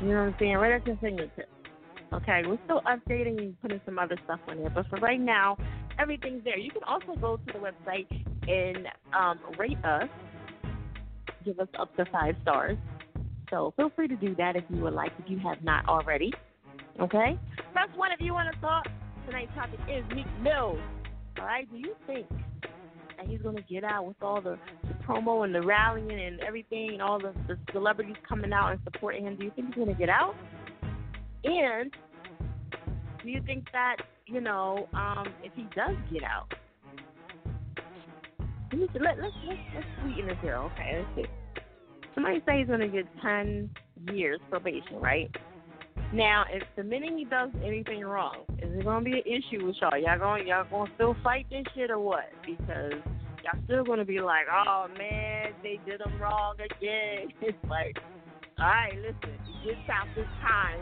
You 0.00 0.08
know 0.08 0.14
what 0.14 0.20
I'm 0.20 0.34
saying? 0.38 0.54
Right 0.54 0.72
at 0.72 0.86
your 0.86 0.96
fingertips. 0.96 1.48
Okay, 2.12 2.42
we're 2.46 2.58
still 2.64 2.82
updating 2.82 3.38
and 3.38 3.60
putting 3.62 3.80
some 3.86 3.98
other 3.98 4.18
stuff 4.24 4.40
on 4.48 4.58
there, 4.58 4.70
but 4.70 4.86
for 4.88 4.98
right 4.98 5.20
now, 5.20 5.56
everything's 5.98 6.44
there. 6.44 6.58
You 6.58 6.70
can 6.70 6.82
also 6.84 7.18
go 7.18 7.38
to 7.38 7.52
the 7.52 7.58
website 7.58 8.06
and 8.48 8.88
um, 9.12 9.38
rate 9.58 9.82
us, 9.84 10.08
give 11.44 11.58
us 11.58 11.68
up 11.78 11.94
to 11.96 12.04
five 12.06 12.34
stars. 12.42 12.76
So 13.50 13.72
feel 13.76 13.90
free 13.94 14.08
to 14.08 14.16
do 14.16 14.34
that 14.36 14.56
if 14.56 14.64
you 14.70 14.80
would 14.82 14.94
like, 14.94 15.12
if 15.22 15.30
you 15.30 15.38
have 15.40 15.62
not 15.62 15.86
already. 15.86 16.32
Okay? 17.00 17.38
Press 17.72 17.88
one 17.96 18.10
if 18.12 18.20
you 18.20 18.32
want 18.32 18.52
to 18.54 18.60
talk. 18.60 18.86
Tonight's 19.26 19.52
topic 19.54 19.78
is 19.90 20.04
Meek 20.14 20.26
Mills. 20.42 20.78
All 21.38 21.44
right? 21.44 21.70
Do 21.70 21.76
you 21.76 21.94
think 22.06 22.26
that 23.16 23.26
he's 23.26 23.40
going 23.42 23.56
to 23.56 23.62
get 23.62 23.84
out 23.84 24.06
with 24.06 24.16
all 24.22 24.40
the, 24.40 24.58
the 24.88 24.94
promo 25.06 25.44
and 25.44 25.54
the 25.54 25.62
rallying 25.62 26.10
and 26.10 26.40
everything 26.40 26.90
and 26.92 27.02
all 27.02 27.18
the, 27.18 27.32
the 27.46 27.58
celebrities 27.72 28.16
coming 28.28 28.52
out 28.52 28.72
and 28.72 28.80
supporting 28.84 29.26
him? 29.26 29.36
Do 29.36 29.44
you 29.44 29.52
think 29.54 29.68
he's 29.68 29.76
going 29.76 29.88
to 29.88 29.94
get 29.94 30.08
out? 30.08 30.34
And 31.44 31.92
do 33.22 33.28
you 33.28 33.42
think 33.44 33.66
that, 33.72 33.96
you 34.26 34.40
know, 34.40 34.88
um, 34.94 35.26
if 35.42 35.52
he 35.54 35.66
does 35.74 35.96
get 36.12 36.22
out, 36.22 36.52
let 38.72 39.18
let's, 39.18 39.20
let's, 39.46 39.58
let's 39.74 39.86
sweeten 40.00 40.26
this 40.26 40.36
here. 40.42 40.56
Okay, 40.56 41.04
let's 41.04 41.28
see. 41.28 41.62
Somebody 42.14 42.42
say 42.46 42.58
he's 42.58 42.66
going 42.66 42.80
to 42.80 42.88
get 42.88 43.06
10 43.22 43.70
years 44.12 44.40
probation, 44.50 44.96
right? 45.00 45.30
Now, 46.12 46.44
if 46.50 46.62
the 46.76 46.84
minute 46.84 47.10
he 47.16 47.24
does 47.24 47.50
anything 47.64 48.04
wrong, 48.04 48.44
is 48.58 48.70
it 48.70 48.84
gonna 48.84 49.02
be 49.02 49.12
an 49.12 49.22
issue 49.24 49.66
with 49.66 49.76
y'all? 49.80 49.96
Y'all 49.98 50.18
going 50.18 50.46
y'all 50.46 50.66
gonna 50.70 50.90
still 50.94 51.16
fight 51.24 51.46
this 51.50 51.64
shit 51.74 51.90
or 51.90 51.98
what? 51.98 52.28
Because 52.44 53.00
y'all 53.42 53.62
still 53.64 53.82
gonna 53.82 54.04
be 54.04 54.20
like, 54.20 54.44
oh 54.50 54.88
man, 54.98 55.52
they 55.62 55.80
did 55.86 56.02
him 56.02 56.20
wrong 56.20 56.54
again. 56.56 57.28
It's 57.40 57.56
like 57.68 57.96
All 58.58 58.66
right, 58.66 58.92
listen. 58.96 59.38
Gets 59.64 59.78
out 59.90 60.06
this 60.14 60.26
time. 60.42 60.80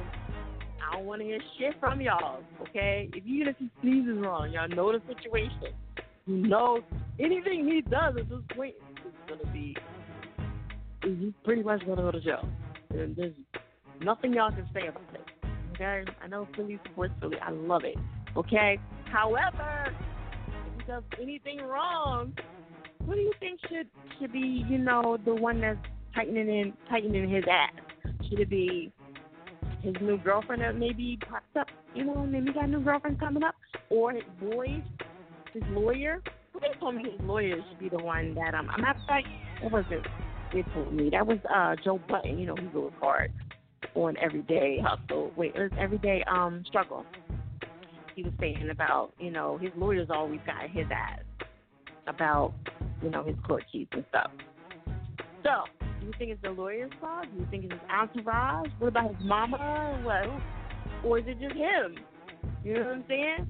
I 0.82 0.96
don't 0.96 1.06
want 1.06 1.20
to 1.20 1.26
hear 1.26 1.40
shit 1.58 1.78
from 1.78 2.00
y'all. 2.00 2.40
Okay, 2.62 3.08
if 3.12 3.24
even 3.24 3.48
if 3.48 3.56
he 3.58 3.70
sneezes 3.82 4.18
wrong, 4.18 4.50
y'all 4.50 4.68
know 4.68 4.90
the 4.90 5.00
situation. 5.06 5.74
You 6.30 6.46
know 6.46 6.78
anything 7.18 7.66
he 7.66 7.80
does 7.80 8.14
at 8.16 8.28
this 8.28 8.38
point 8.54 8.74
is 9.04 9.12
gonna 9.28 9.52
be. 9.52 9.76
He's 11.02 11.32
pretty 11.42 11.64
much 11.64 11.84
gonna 11.84 12.02
go 12.02 12.12
to 12.12 12.20
jail. 12.20 12.48
And 12.90 13.16
there's 13.16 13.34
nothing 14.00 14.34
y'all 14.34 14.52
can 14.52 14.68
say 14.72 14.86
about 14.86 15.02
it. 15.12 15.26
Okay, 15.74 16.04
I 16.22 16.28
know 16.28 16.46
Philly 16.54 16.78
supports 16.86 17.14
Philly. 17.20 17.36
I 17.44 17.50
love 17.50 17.82
it. 17.82 17.96
Okay, 18.36 18.78
however, 19.10 19.92
if 20.46 20.78
he 20.78 20.86
does 20.86 21.02
anything 21.20 21.62
wrong, 21.62 22.32
who 23.04 23.14
do 23.14 23.20
you 23.20 23.32
think 23.40 23.58
should 23.68 23.88
should 24.20 24.32
be, 24.32 24.64
you 24.68 24.78
know, 24.78 25.18
the 25.24 25.34
one 25.34 25.60
that's 25.60 25.78
tightening 26.14 26.48
in 26.48 26.72
tightening 26.88 27.28
his 27.28 27.42
ass? 27.50 27.72
Should 28.28 28.38
it 28.38 28.50
be 28.50 28.92
his 29.82 29.94
new 30.00 30.16
girlfriend 30.18 30.62
that 30.62 30.76
maybe 30.76 31.18
pops 31.28 31.56
up, 31.58 31.66
you 31.92 32.04
know, 32.04 32.24
maybe 32.24 32.52
got 32.52 32.64
a 32.64 32.68
new 32.68 32.84
girlfriend 32.84 33.18
coming 33.18 33.42
up, 33.42 33.56
or 33.88 34.12
his 34.12 34.22
boys, 34.40 34.82
his 35.52 35.62
lawyer? 35.70 36.22
They 36.60 36.68
told 36.78 36.96
me 36.96 37.04
his 37.10 37.20
lawyer 37.22 37.56
should 37.68 37.78
be 37.78 37.88
the 37.88 38.02
one 38.02 38.34
that 38.34 38.54
um 38.54 38.68
I'm 38.70 38.80
not 38.80 38.96
like 39.08 39.24
that 39.62 39.70
wasn't 39.70 40.06
they 40.52 40.62
told 40.74 40.92
me. 40.92 41.10
That 41.10 41.26
was 41.26 41.38
uh 41.52 41.76
Joe 41.84 42.00
Budden, 42.08 42.38
you 42.38 42.46
know, 42.46 42.56
he 42.56 42.66
goes 42.66 42.92
hard 43.00 43.32
on 43.94 44.16
everyday 44.18 44.78
hustle. 44.82 45.32
Wait, 45.36 45.54
it 45.54 45.60
was 45.60 45.70
everyday 45.78 46.24
um 46.30 46.64
struggle. 46.66 47.04
He 48.14 48.22
was 48.22 48.32
saying 48.40 48.68
about, 48.70 49.12
you 49.18 49.30
know, 49.30 49.56
his 49.58 49.70
lawyers 49.76 50.08
always 50.10 50.40
got 50.44 50.68
his 50.68 50.86
ass 50.92 51.20
about, 52.06 52.52
you 53.02 53.10
know, 53.10 53.22
his 53.24 53.36
court 53.46 53.64
case 53.72 53.86
and 53.92 54.04
stuff. 54.10 54.30
So, 55.42 55.64
do 56.00 56.06
you 56.06 56.12
think 56.18 56.30
it's 56.32 56.42
the 56.42 56.50
lawyer's 56.50 56.90
fault? 57.00 57.26
Do 57.32 57.40
you 57.40 57.46
think 57.50 57.64
it's 57.64 57.72
his 57.72 57.82
entourage? 57.90 58.68
What 58.78 58.88
about 58.88 59.14
his 59.14 59.24
mama? 59.24 60.00
What? 60.02 61.04
Or 61.04 61.18
is 61.18 61.24
it 61.26 61.40
just 61.40 61.54
him? 61.54 61.96
You 62.64 62.74
know 62.74 62.80
what 62.80 62.92
I'm 62.92 63.04
saying? 63.08 63.46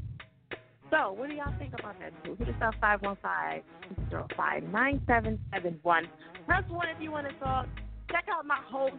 So, 0.91 1.13
what 1.13 1.29
do 1.29 1.37
y'all 1.37 1.55
think 1.59 1.73
about 1.79 1.97
that 2.01 2.13
too? 2.25 2.35
Hit 2.37 2.49
us 2.49 2.55
up 2.61 2.75
515-605-9771. 4.11 6.03
Press 6.47 6.65
1 6.69 6.89
if 6.89 7.01
you 7.01 7.13
want 7.13 7.29
to 7.29 7.35
talk. 7.35 7.67
Check 8.11 8.25
out 8.33 8.45
my 8.45 8.59
host. 8.69 8.97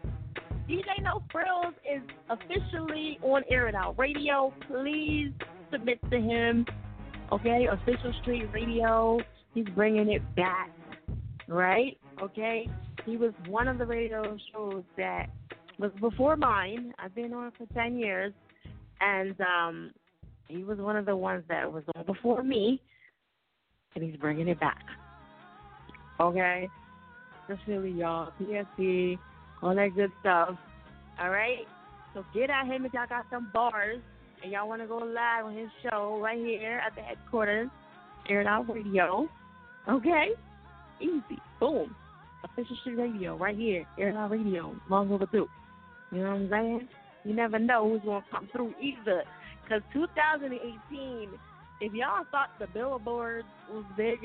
DJ 0.69 1.01
No 1.01 1.21
Frills 1.31 1.73
is 1.91 2.01
officially 2.29 3.19
on 3.21 3.43
Air 3.51 3.67
It 3.67 3.75
Out 3.75 3.99
Radio. 3.99 4.53
Please 4.67 5.33
submit 5.69 5.99
to 6.09 6.17
him. 6.17 6.65
Okay? 7.31 7.67
Official 7.69 8.13
Street 8.21 8.47
Radio. 8.53 9.19
He's 9.53 9.67
bringing 9.75 10.09
it 10.11 10.21
back. 10.35 10.71
Right? 11.49 11.97
Okay? 12.21 12.69
He 13.05 13.17
was 13.17 13.33
one 13.47 13.67
of 13.67 13.77
the 13.77 13.85
radio 13.85 14.37
shows 14.53 14.83
that 14.95 15.27
was 15.77 15.91
before 15.99 16.37
mine. 16.37 16.93
I've 16.99 17.13
been 17.15 17.33
on 17.33 17.51
for 17.57 17.65
10 17.73 17.97
years. 17.97 18.31
And 19.01 19.35
um, 19.41 19.91
he 20.47 20.63
was 20.63 20.77
one 20.77 20.95
of 20.95 21.05
the 21.05 21.15
ones 21.15 21.43
that 21.49 21.71
was 21.71 21.83
on 21.95 22.05
before 22.05 22.43
me. 22.43 22.81
And 23.95 24.03
he's 24.03 24.15
bringing 24.17 24.47
it 24.47 24.59
back. 24.59 24.83
Okay? 26.19 26.69
Just 27.47 27.61
really, 27.67 27.91
y'all. 27.91 28.31
PSC, 28.39 29.17
all 29.61 29.75
that 29.75 29.89
good 29.95 30.11
stuff. 30.21 30.55
All 31.19 31.29
right? 31.29 31.67
So 32.13 32.25
get 32.33 32.49
at 32.49 32.67
him 32.67 32.85
if 32.85 32.93
y'all 32.93 33.07
got 33.07 33.25
some 33.31 33.49
bars 33.53 33.99
and 34.43 34.51
y'all 34.51 34.67
want 34.67 34.81
to 34.81 34.87
go 34.87 34.97
live 34.97 35.45
on 35.45 35.55
his 35.55 35.69
show 35.83 36.19
right 36.21 36.37
here 36.37 36.81
at 36.85 36.95
the 36.95 37.01
headquarters, 37.01 37.69
Air 38.29 38.47
Out 38.47 38.69
Radio. 38.69 39.27
Okay? 39.89 40.29
Easy. 40.99 41.41
Boom. 41.59 41.95
Official 42.43 42.75
Street 42.81 42.95
Radio 42.95 43.37
right 43.37 43.55
here, 43.55 43.85
Air 43.99 44.17
Out 44.17 44.31
Radio. 44.31 44.75
Long 44.89 45.11
overdue. 45.11 45.47
You 46.11 46.23
know 46.23 46.31
what 46.31 46.35
I'm 46.35 46.49
saying? 46.49 46.87
You 47.23 47.33
never 47.33 47.59
know 47.59 47.89
who's 47.89 48.01
going 48.01 48.21
to 48.21 48.27
come 48.31 48.49
through 48.51 48.73
either. 48.81 49.23
Because 49.71 49.87
2018, 49.93 51.29
if 51.79 51.93
y'all 51.93 52.25
thought 52.29 52.49
the 52.59 52.67
billboard 52.73 53.45
was 53.71 53.85
big, 53.95 54.19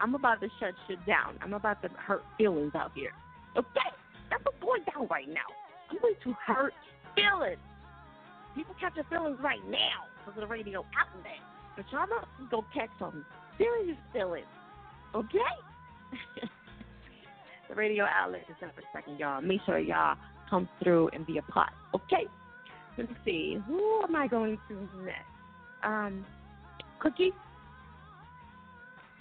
I'm 0.00 0.16
about 0.16 0.40
to 0.40 0.48
shut 0.58 0.74
shit 0.88 0.98
down. 1.06 1.38
I'm 1.40 1.54
about 1.54 1.80
to 1.82 1.88
hurt 1.90 2.24
feelings 2.36 2.72
out 2.74 2.90
here. 2.96 3.12
Okay? 3.56 3.90
That's 4.28 4.44
what's 4.44 4.58
going 4.60 4.82
down 4.92 5.06
right 5.06 5.28
now. 5.28 5.46
I'm 5.88 5.98
going 6.02 6.14
to 6.24 6.34
hurt 6.44 6.74
feelings. 7.14 7.60
People 8.56 8.74
catch 8.80 8.96
their 8.96 9.04
feelings 9.04 9.38
right 9.40 9.62
now 9.70 10.10
because 10.18 10.42
of 10.42 10.48
the 10.48 10.52
radio 10.52 10.84
outlet. 10.98 11.38
But 11.76 11.84
y'all 11.92 12.08
not 12.08 12.26
go 12.50 12.64
catch 12.74 12.90
some 12.98 13.24
serious 13.56 13.98
feelings. 14.12 14.50
Okay? 15.14 15.54
the 17.68 17.74
radio 17.76 18.04
outlet 18.04 18.42
December 18.48 18.82
2nd, 18.92 19.20
y'all. 19.20 19.40
Make 19.42 19.60
sure 19.64 19.78
y'all 19.78 20.16
come 20.50 20.68
through 20.82 21.10
and 21.12 21.24
be 21.24 21.38
a 21.38 21.42
part. 21.42 21.70
Okay? 21.94 22.26
Let 22.98 23.08
me 23.08 23.16
see. 23.24 23.58
Who 23.68 24.02
am 24.02 24.16
I 24.16 24.26
going 24.26 24.58
to 24.68 24.74
next? 25.04 25.22
Um, 25.84 26.26
Cookie? 27.00 27.32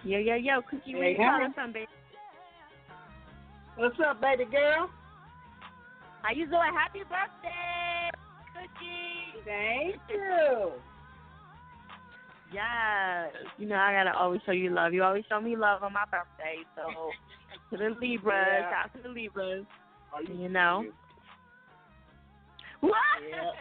Yo, 0.03 0.17
yo, 0.17 0.35
yo, 0.35 0.61
Cookie, 0.69 0.95
where 0.95 1.11
you 1.11 1.17
calling 1.17 1.53
from, 1.53 1.73
baby? 1.73 1.87
What's 3.75 3.95
up, 4.05 4.19
baby 4.19 4.45
girl? 4.49 4.89
How 6.23 6.33
you 6.33 6.47
doing? 6.47 6.73
Happy 6.75 6.99
birthday, 7.01 8.09
Cookie! 8.53 9.43
Thank 9.45 9.95
you. 10.09 10.71
Yes. 12.51 13.33
You 13.59 13.67
know, 13.67 13.75
I 13.75 13.93
gotta 13.93 14.17
always 14.17 14.41
show 14.45 14.53
you 14.53 14.71
love. 14.71 14.93
You 14.93 15.03
always 15.03 15.23
show 15.29 15.39
me 15.39 15.55
love 15.55 15.83
on 15.83 15.93
my 15.93 16.05
birthday. 16.09 16.63
So 16.75 17.11
to 17.71 17.77
the 17.77 17.95
Libras, 17.99 18.23
Yeah. 18.25 18.69
shout 18.71 18.85
out 18.85 18.93
to 18.95 19.03
the 19.03 19.09
Libras. 19.09 19.65
You 20.27 20.49
know. 20.49 20.85
What? 22.93 23.55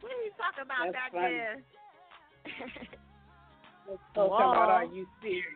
what 0.00 0.12
are 0.12 0.22
you 0.22 0.32
talking 0.38 0.62
about 0.62 0.86
That's 0.86 0.94
back 0.94 1.12
funny. 1.12 1.34
there? 1.34 1.56
Let's 3.88 4.02
talk 4.14 4.26
about 4.26 4.70
are 4.70 4.84
you 4.84 5.06
serious? 5.20 5.46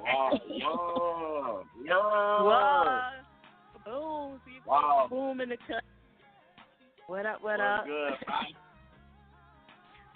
Wow, 0.00 0.40
yo, 0.46 1.64
yo. 1.84 2.00
Whoa. 2.44 3.00
Boom. 3.84 4.40
See, 4.44 4.60
Wow. 4.66 5.06
Boom 5.10 5.40
in 5.40 5.48
the 5.50 5.56
cut. 5.66 5.82
What 7.06 7.26
up, 7.26 7.42
what 7.42 7.58
What's 7.58 7.80
up? 7.80 7.84
good? 7.86 8.12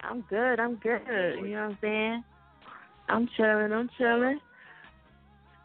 I'm 0.01 0.21
good, 0.29 0.59
I'm 0.59 0.75
good. 0.75 1.01
You 1.07 1.55
know 1.55 1.61
what 1.61 1.71
I'm 1.71 1.77
saying? 1.81 2.23
I'm 3.09 3.29
chilling, 3.35 3.73
I'm 3.73 3.89
chilling. 3.97 4.39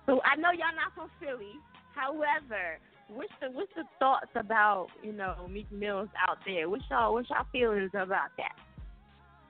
So 0.06 0.20
I 0.24 0.36
know 0.36 0.50
y'all 0.50 0.74
not 0.76 0.92
from 0.94 1.08
Philly. 1.20 1.54
However, 1.94 2.78
what's 3.14 3.32
the 3.40 3.50
what's 3.50 3.72
the 3.76 3.84
thoughts 3.98 4.30
about, 4.34 4.88
you 5.02 5.12
know, 5.12 5.34
Meek 5.50 5.70
Mills 5.72 6.08
out 6.28 6.38
there? 6.46 6.68
What's 6.68 6.84
y'all 6.90 7.12
what's 7.14 7.28
y'all 7.30 7.46
feelings 7.52 7.90
about 7.94 8.30
that? 8.36 8.54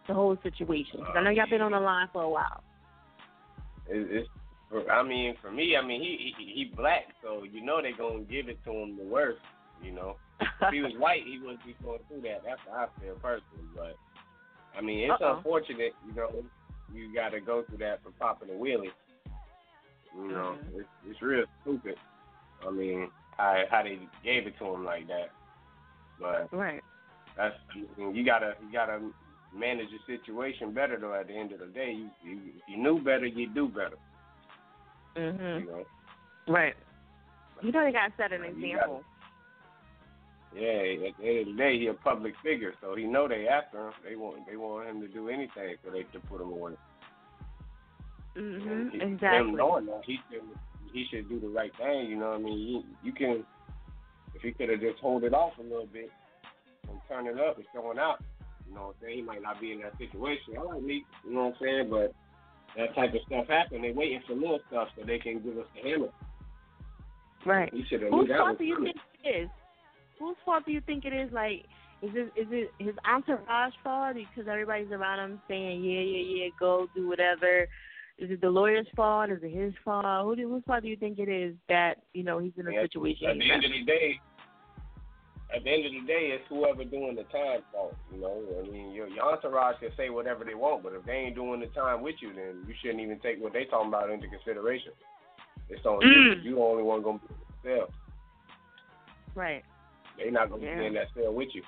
The 0.07 0.15
whole 0.15 0.37
situation. 0.43 1.01
'Cause 1.05 1.15
I 1.17 1.23
know 1.23 1.31
y'all 1.31 1.49
been 1.49 1.63
on 1.63 1.73
the 1.73 1.81
line 1.81 2.09
for 2.13 2.23
a 2.23 2.29
while. 2.29 2.63
It, 3.89 4.07
it's, 4.11 4.29
I 4.91 5.03
mean, 5.03 5.35
for 5.41 5.51
me, 5.53 5.77
I 5.77 5.87
mean, 5.87 6.01
he, 6.01 6.35
he 6.37 6.45
he 6.55 6.73
black, 6.77 7.05
so 7.23 7.45
you 7.45 7.65
know 7.65 7.81
they 7.83 7.93
gonna 7.93 8.25
give 8.25 8.49
it 8.49 8.59
to 8.65 8.73
him 8.73 8.97
the 8.97 9.05
worst. 9.05 9.41
You 9.83 9.93
know, 9.93 10.17
if 10.41 10.73
he 10.73 10.81
was 10.81 10.93
white, 10.99 11.23
he 11.25 11.39
wouldn't 11.39 11.65
be 11.65 11.77
going 11.85 12.01
through 12.09 12.23
that. 12.23 12.43
That's 12.45 12.61
how 12.69 12.89
I 12.89 13.01
feel 13.01 13.15
personally. 13.17 13.69
But 13.77 13.97
I 14.77 14.81
mean, 14.81 15.11
it's 15.11 15.21
Uh-oh. 15.23 15.37
unfortunate. 15.37 15.93
You 16.07 16.15
know, 16.15 16.31
you 16.93 17.15
got 17.15 17.31
to 17.31 17.41
go 17.41 17.63
through 17.69 17.79
that 17.79 18.03
for 18.03 18.11
popping 18.19 18.51
a 18.51 18.53
wheelie. 18.53 18.89
You 20.17 20.29
know, 20.29 20.57
Mm-hmm. 20.59 20.81
it's 20.81 20.89
it's 21.09 21.23
real 21.23 21.45
stupid. 21.63 21.97
I 22.67 22.71
mean, 22.71 23.11
how 23.37 23.63
how 23.71 23.83
they 23.83 23.99
gave 24.23 24.47
it 24.47 24.59
to 24.59 24.65
him 24.67 24.85
like 24.85 25.07
that. 25.09 25.31
But 26.21 26.53
Right. 26.53 26.83
that's 27.37 27.55
I 27.73 28.01
mean, 28.01 28.15
you 28.15 28.25
gotta 28.25 28.55
you 28.65 28.73
gotta 28.73 29.01
manage 29.55 29.89
the 29.91 30.17
situation 30.17 30.73
better 30.73 30.99
though. 30.99 31.15
At 31.15 31.29
the 31.29 31.35
end 31.35 31.53
of 31.53 31.61
the 31.61 31.67
day, 31.67 31.93
you, 31.93 32.11
you 32.23 32.41
if 32.57 32.63
you 32.69 32.77
knew 32.77 33.01
better, 33.03 33.27
you 33.27 33.49
do 33.49 33.69
better. 33.69 33.97
Mhm. 35.17 35.61
You 35.61 35.67
know. 35.67 35.85
Right. 36.49 36.75
You 37.63 37.73
know 37.73 37.85
they 37.85 37.93
gotta 37.93 38.13
set 38.17 38.33
an 38.33 38.45
example. 38.45 39.05
Yeah, 40.55 41.09
at 41.09 41.17
the 41.19 41.27
end 41.27 41.39
of 41.41 41.47
the 41.47 41.53
day, 41.57 41.79
he 41.79 41.87
a 41.89 41.95
public 41.95 42.35
figure, 42.43 42.75
so 42.81 42.95
he 42.95 43.05
know 43.05 43.27
they 43.27 43.49
after 43.49 43.89
him. 43.89 43.93
They 44.05 44.15
want 44.15 44.47
they 44.47 44.57
want 44.57 44.89
him 44.89 45.01
to 45.01 45.09
do 45.09 45.29
anything 45.29 45.77
so 45.85 45.91
they 45.91 46.05
can 46.05 46.21
put 46.23 46.41
him 46.41 46.53
away. 46.53 46.75
Mhm. 48.37 48.95
Exactly. 48.95 49.39
Him 49.39 49.57
knowing 49.57 49.87
that 49.87 50.03
he 50.05 50.21
should 50.31 50.43
he 50.95 51.05
should 51.11 51.29
do 51.29 51.41
the 51.41 51.49
right 51.49 51.73
thing. 51.77 52.07
You 52.09 52.17
know 52.17 52.31
what 52.31 52.41
I 52.41 52.43
mean? 52.43 52.59
You, 52.59 52.83
you 53.03 53.13
can 53.13 53.45
if 54.35 54.43
he 54.43 54.53
could 54.53 54.71
have 54.71 54.81
just 54.81 54.99
hold 55.01 55.25
it 55.25 55.35
off 55.35 55.53
a 55.59 55.63
little 55.63 55.87
bit 55.93 56.11
and 56.89 56.99
turn 57.09 57.27
it 57.27 57.39
up 57.39 57.57
and 57.57 57.67
showing 57.75 57.99
out. 57.99 58.23
You 58.67 58.75
know 58.75 58.87
what 58.87 58.97
I'm 58.97 59.03
saying? 59.03 59.17
He 59.17 59.23
might 59.23 59.43
not 59.43 59.61
be 59.61 59.73
in 59.73 59.81
that 59.81 59.99
situation. 59.99 60.55
I 60.59 60.63
like 60.63 60.83
me, 60.83 61.05
you 61.27 61.35
know 61.35 61.47
what 61.47 61.57
I'm 61.61 61.61
saying? 61.61 61.91
But 61.91 62.15
that 62.77 62.95
type 62.95 63.15
of 63.15 63.21
stuff 63.27 63.47
happen. 63.49 63.83
They 63.83 63.93
waiting 63.93 64.23
for 64.27 64.35
little 64.35 64.61
stuff 64.69 64.89
so 64.97 65.05
they 65.05 65.19
can 65.19 65.41
give 65.43 65.59
us 65.59 65.67
the 65.75 65.89
hammer. 65.89 66.09
Right. 67.45 67.73
He 67.75 67.85
should 67.89 68.03
have 68.03 68.11
Whose 68.11 68.29
fault 68.29 68.59
do 68.59 68.65
you 68.65 68.77
coming. 68.77 68.93
think 68.93 69.25
it 69.25 69.43
is? 69.43 69.49
Whose 70.19 70.37
fault 70.45 70.65
do 70.65 70.73
you 70.73 70.81
think 70.81 71.05
it 71.05 71.13
is? 71.13 71.31
Like, 71.33 71.67
is 72.03 72.11
it 72.15 72.33
is 72.37 72.47
it 72.51 72.71
his 72.79 72.95
entourage 73.09 73.75
fault 73.83 74.15
because 74.15 74.49
everybody's 74.49 74.91
around 74.91 75.19
him 75.19 75.41
saying, 75.49 75.85
yeah, 75.85 76.01
yeah, 76.01 76.45
yeah, 76.45 76.49
go 76.59 76.89
do 76.95 77.09
whatever, 77.09 77.69
Is 78.19 78.31
it 78.31 78.41
the 78.41 78.51
lawyer's 78.51 78.87
fault? 78.95 79.31
Is 79.31 79.41
it 79.43 79.51
his 79.51 79.75
fault? 79.85 80.25
Who 80.25 80.37
do, 80.37 80.49
whose 80.49 80.63
fault 80.65 80.83
do 80.83 80.89
you 80.89 80.97
think 80.97 81.19
it 81.19 81.29
is 81.29 81.55
that 81.69 81.97
you 82.13 82.23
know 82.23 82.39
he's 82.39 82.53
in 82.57 82.69
a 82.69 82.73
Yeah, 82.73 82.83
situation? 82.83 83.27
At 83.29 83.39
the 83.39 83.51
end 83.51 83.65
of 83.65 83.73
the 83.73 83.83
day, 83.85 84.21
at 85.55 85.65
the 85.65 85.71
end 85.71 85.87
of 85.87 85.93
the 85.93 86.07
day, 86.07 86.31
it's 86.33 86.45
whoever 86.49 86.85
doing 86.85 87.17
the 87.17 87.25
time 87.25 87.61
fault. 87.73 87.97
You 88.13 88.21
know, 88.21 88.43
I 88.65 88.71
mean, 88.71 88.93
your, 88.93 89.09
your 89.09 89.25
entourage 89.33 89.79
can 89.81 89.91
say 89.97 90.11
whatever 90.11 90.45
they 90.45 90.55
want, 90.55 90.83
but 90.83 90.93
if 90.93 91.05
they 91.05 91.13
ain't 91.13 91.35
doing 91.35 91.61
the 91.61 91.67
time 91.67 92.03
with 92.03 92.17
you, 92.21 92.33
then 92.33 92.65
you 92.67 92.75
shouldn't 92.81 93.01
even 93.01 93.19
take 93.19 93.43
what 93.43 93.53
they 93.53 93.65
talking 93.65 93.89
about 93.89 94.11
into 94.11 94.29
consideration. 94.29 94.93
It's 95.69 95.85
on 95.85 96.03
you. 96.03 96.09
Mm. 96.09 96.45
You 96.45 96.55
the 96.57 96.61
only 96.61 96.83
one 96.83 97.03
gonna 97.03 97.19
be 97.19 97.27
in 97.29 97.71
the 97.71 97.77
cell. 97.77 97.89
right. 99.35 99.65
They 100.17 100.31
not 100.31 100.51
gonna 100.51 100.63
Yeah. 100.65 100.79
be 100.79 100.87
in 100.87 100.95
that 100.95 101.09
cell 101.17 101.33
with 101.35 101.49
you. 101.55 101.63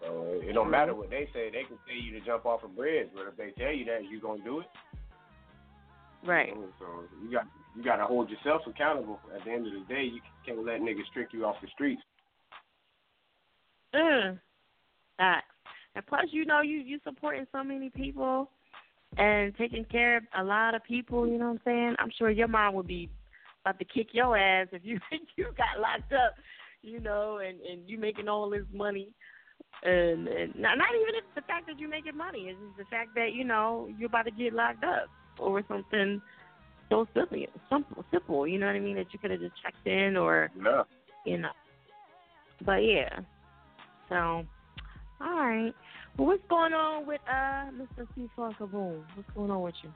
So 0.00 0.40
it 0.42 0.52
don't 0.52 0.66
Mhm. 0.66 0.70
matter 0.70 0.94
what 0.94 1.10
they 1.10 1.26
say. 1.32 1.50
They 1.50 1.64
can 1.64 1.78
tell 1.86 1.94
you 1.94 2.12
to 2.18 2.20
jump 2.20 2.46
off 2.46 2.62
a 2.64 2.68
bridge, 2.68 3.10
but 3.14 3.26
if 3.28 3.36
they 3.36 3.50
tell 3.52 3.72
you 3.72 3.84
that, 3.86 4.04
you 4.04 4.20
gonna 4.20 4.42
do 4.42 4.60
it. 4.60 4.66
Right. 6.26 6.48
You 6.48 6.54
know, 6.54 6.68
so 6.78 6.86
you 7.22 7.32
got 7.32 7.46
you 7.76 7.84
got 7.84 7.96
to 7.96 8.04
hold 8.04 8.28
yourself 8.30 8.62
accountable. 8.66 9.20
At 9.34 9.44
the 9.44 9.52
end 9.52 9.66
of 9.66 9.72
the 9.72 9.94
day, 9.94 10.02
you 10.02 10.20
can't 10.44 10.64
let 10.64 10.80
niggas 10.80 11.12
trick 11.12 11.28
you 11.32 11.44
off 11.44 11.56
the 11.62 11.68
streets. 11.68 12.02
Mm. 13.94 14.38
That. 15.18 15.42
And 15.94 16.06
plus, 16.06 16.26
you 16.30 16.44
know, 16.44 16.60
you 16.60 16.78
you 16.78 16.98
supporting 17.04 17.46
so 17.52 17.62
many 17.62 17.90
people 17.90 18.50
and 19.16 19.56
taking 19.56 19.84
care 19.84 20.18
of 20.18 20.22
a 20.38 20.42
lot 20.42 20.74
of 20.74 20.82
people. 20.84 21.26
You 21.26 21.38
know 21.38 21.46
what 21.46 21.52
I'm 21.52 21.60
saying? 21.64 21.94
I'm 21.98 22.10
sure 22.18 22.30
your 22.30 22.48
mom 22.48 22.74
would 22.74 22.86
be 22.86 23.08
about 23.64 23.78
to 23.78 23.84
kick 23.84 24.08
your 24.12 24.36
ass 24.36 24.68
if 24.72 24.82
you 24.84 24.98
you 25.36 25.46
got 25.56 25.80
locked 25.80 26.12
up. 26.12 26.34
You 26.82 27.00
know, 27.00 27.38
and 27.38 27.60
and 27.60 27.88
you 27.88 27.98
making 27.98 28.28
all 28.28 28.50
this 28.50 28.66
money. 28.72 29.08
And, 29.84 30.26
and 30.26 30.56
not, 30.56 30.78
not 30.78 30.88
even 30.94 31.20
the 31.34 31.42
fact 31.42 31.66
that 31.68 31.78
you're 31.78 31.88
making 31.88 32.16
money. 32.16 32.48
It's 32.48 32.58
just 32.58 32.78
the 32.78 32.84
fact 32.96 33.10
that 33.14 33.32
you 33.32 33.44
know 33.44 33.88
you're 33.96 34.08
about 34.08 34.24
to 34.24 34.30
get 34.32 34.52
locked 34.52 34.82
up 34.82 35.08
over 35.40 35.62
something 35.68 36.20
so 36.90 37.06
simple, 37.14 37.38
simple, 37.70 38.04
simple. 38.10 38.46
You 38.46 38.58
know 38.58 38.66
what 38.66 38.76
I 38.76 38.80
mean? 38.80 38.96
That 38.96 39.12
you 39.12 39.18
could 39.18 39.30
have 39.30 39.40
just 39.40 39.60
checked 39.62 39.86
in 39.86 40.16
or 40.16 40.50
Yeah. 40.62 40.84
you 41.24 41.38
know. 41.38 41.50
But 42.64 42.84
yeah. 42.84 43.20
So, 44.08 44.14
all 45.20 45.38
right. 45.38 45.74
Well, 46.16 46.28
what's 46.28 46.42
going 46.48 46.72
on 46.72 47.06
with 47.06 47.20
uh 47.28 47.70
Mr. 47.72 48.06
C4 48.16 48.56
Kaboom? 48.56 49.02
What's 49.14 49.30
going 49.34 49.50
on 49.50 49.62
with 49.62 49.74
you? 49.82 49.92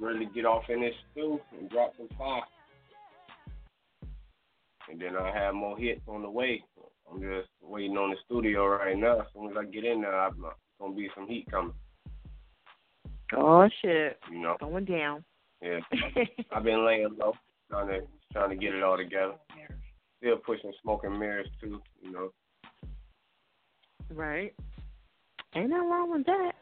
Ready 0.00 0.26
to 0.26 0.32
get 0.32 0.44
off 0.44 0.64
in 0.68 0.80
this 0.80 0.94
stew 1.12 1.40
and 1.58 1.68
drop 1.70 1.92
some 1.96 2.08
fire. 2.18 2.42
And 4.90 5.00
then 5.00 5.16
I 5.16 5.30
have 5.32 5.54
more 5.54 5.76
hits 5.76 6.00
on 6.08 6.22
the 6.22 6.30
way. 6.30 6.62
I'm 7.10 7.20
just 7.20 7.48
waiting 7.62 7.96
on 7.96 8.10
the 8.10 8.16
studio 8.24 8.66
right 8.66 8.96
now. 8.96 9.20
As 9.20 9.26
soon 9.34 9.50
as 9.50 9.56
I 9.56 9.64
get 9.64 9.84
in 9.84 10.02
there, 10.02 10.18
I'm 10.18 10.44
uh, 10.44 10.50
gonna 10.80 10.94
be 10.94 11.08
some 11.14 11.26
heat 11.28 11.50
coming. 11.50 11.74
Oh 13.36 13.68
shit. 13.82 14.18
You 14.30 14.40
know. 14.40 14.56
Going 14.60 14.84
down. 14.84 15.24
Yeah. 15.62 15.80
I've 16.52 16.64
been 16.64 16.84
laying 16.86 17.16
low, 17.18 17.34
trying 17.70 17.88
to 17.88 18.06
trying 18.32 18.50
to 18.50 18.56
get 18.56 18.74
it 18.74 18.82
all 18.82 18.96
together. 18.96 19.34
Still 20.18 20.36
pushing 20.36 20.72
Smoke 20.82 21.04
and 21.04 21.18
Mirrors 21.18 21.48
too, 21.60 21.80
you 22.02 22.10
know. 22.10 22.32
Right. 24.12 24.54
Ain't 25.54 25.70
nothing 25.70 25.88
wrong 25.88 26.10
with 26.10 26.26
that. 26.26 26.52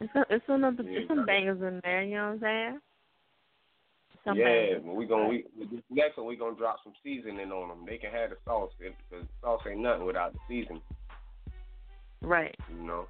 It's 0.00 0.14
a, 0.14 0.24
it's 0.30 0.44
another 0.48 0.82
Yeah, 0.82 1.00
it's 1.00 1.08
some 1.08 1.26
bangers 1.26 1.60
in 1.60 1.80
there, 1.82 2.02
you 2.02 2.16
know 2.16 2.26
what 2.26 2.32
I'm 2.34 2.40
saying? 2.40 2.80
Some 4.24 4.36
yeah, 4.36 4.78
but 4.84 4.94
we 4.94 5.06
gonna 5.06 5.28
we 5.28 5.44
this 5.58 5.80
next 5.90 6.18
one 6.18 6.26
we 6.26 6.36
gonna 6.36 6.56
drop 6.56 6.76
some 6.84 6.92
seasoning 7.02 7.50
on 7.50 7.68
them. 7.68 7.84
They 7.86 7.96
can 7.96 8.10
have 8.10 8.30
the 8.30 8.36
sauce 8.44 8.72
because 8.78 9.24
sauce 9.40 9.62
ain't 9.68 9.80
nothing 9.80 10.04
without 10.04 10.34
the 10.34 10.38
seasoning. 10.48 10.82
Right. 12.20 12.54
You 12.68 12.86
know. 12.86 13.06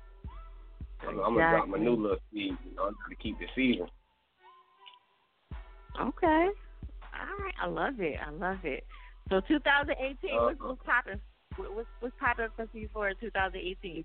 I'm, 1.06 1.18
I'm 1.20 1.34
gonna 1.34 1.50
drop 1.50 1.68
my 1.68 1.78
new 1.78 1.94
little 1.96 2.16
seed. 2.32 2.56
You 2.64 2.74
know, 2.76 2.84
I'm 2.86 2.94
trying 2.96 3.16
to 3.16 3.22
keep 3.22 3.38
the 3.38 3.46
season. 3.54 3.86
Okay. 6.00 6.48
All 7.14 7.44
right. 7.44 7.54
I 7.60 7.66
love 7.66 8.00
it. 8.00 8.16
I 8.24 8.30
love 8.30 8.58
it. 8.64 8.84
So 9.28 9.40
2018, 9.46 10.30
Uh, 10.38 10.44
what's, 10.44 10.60
what's 10.60 10.82
popping? 10.84 11.20
What- 11.56 11.74
What's 11.74 11.88
what's 12.00 12.14
popping 12.20 12.48
for 12.56 12.68
you 12.72 12.88
for 12.92 13.12
2018? 13.14 14.04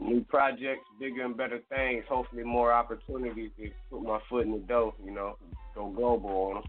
New 0.00 0.24
projects, 0.24 0.84
bigger 0.98 1.24
and 1.24 1.36
better 1.36 1.60
things. 1.68 2.04
Hopefully, 2.08 2.42
more 2.42 2.72
opportunities 2.72 3.50
to 3.58 3.70
put 3.90 4.02
my 4.02 4.18
foot 4.28 4.46
in 4.46 4.52
the 4.52 4.58
door. 4.58 4.94
You 5.04 5.12
know, 5.12 5.36
go 5.74 5.90
global 5.90 6.30
on 6.30 6.54
them. 6.54 6.64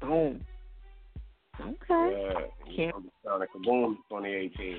Boom. 0.00 0.44
Okay. 1.60 1.76
Yeah, 1.88 2.74
Can't- 2.76 2.94
I'm 2.96 3.10
trying 3.24 3.40
to 3.40 3.46
kaboom 3.46 3.96
2018. 4.08 4.76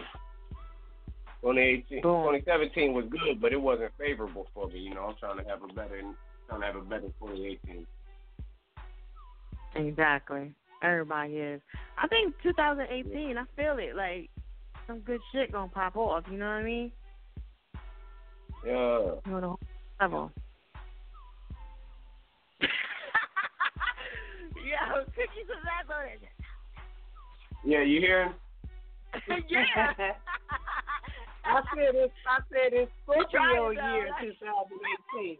2018, 1.43 2.01
2017 2.01 2.93
was 2.93 3.03
good, 3.11 3.41
but 3.41 3.51
it 3.51 3.61
wasn't 3.61 3.91
favorable 3.99 4.47
for 4.53 4.69
me. 4.69 4.79
You 4.79 4.95
know, 4.95 5.01
I'm 5.01 5.15
trying 5.19 5.43
to 5.43 5.49
have 5.49 5.61
a 5.61 5.67
better, 5.73 6.01
trying 6.47 6.61
to 6.61 6.65
have 6.65 6.77
a 6.77 6.81
better 6.81 7.07
2018. 7.19 7.85
Exactly. 9.75 10.53
Everybody 10.81 11.33
is. 11.33 11.61
I 12.01 12.07
think 12.07 12.33
2018. 12.43 13.37
I 13.37 13.43
feel 13.57 13.77
it. 13.77 13.93
Like 13.93 14.29
some 14.87 14.99
good 14.99 15.19
shit 15.33 15.51
gonna 15.51 15.67
pop 15.67 15.97
off. 15.97 16.23
You 16.31 16.37
know 16.37 16.45
what 16.45 16.51
I 16.51 16.63
mean? 16.63 16.91
Yeah. 18.65 19.15
You 19.25 19.41
know, 19.41 19.59
level. 19.99 20.31
yeah, 22.61 22.67
cookies 25.07 25.49
and 25.49 25.63
that 25.65 25.93
on 25.93 26.05
it. 26.05 26.21
Yeah, 27.65 27.83
you 27.83 27.99
hear? 27.99 28.33
yeah. 29.49 29.93
I 31.45 31.61
said 31.75 31.95
it's 31.95 32.13
I 32.27 32.39
said 32.49 32.73
it's 32.73 32.91
Scorpio 33.03 33.71
year 33.71 34.07
2018. 34.21 35.37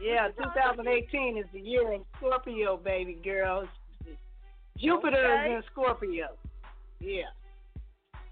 Yeah, 0.00 0.28
2018 0.36 1.38
is 1.38 1.44
the 1.52 1.60
year 1.60 1.92
of 1.92 2.02
Scorpio, 2.16 2.76
baby 2.76 3.18
girls. 3.22 3.68
Jupiter 4.78 5.16
Okay. 5.16 5.52
is 5.52 5.56
in 5.56 5.62
Scorpio. 5.70 6.26
Yeah. 7.00 7.30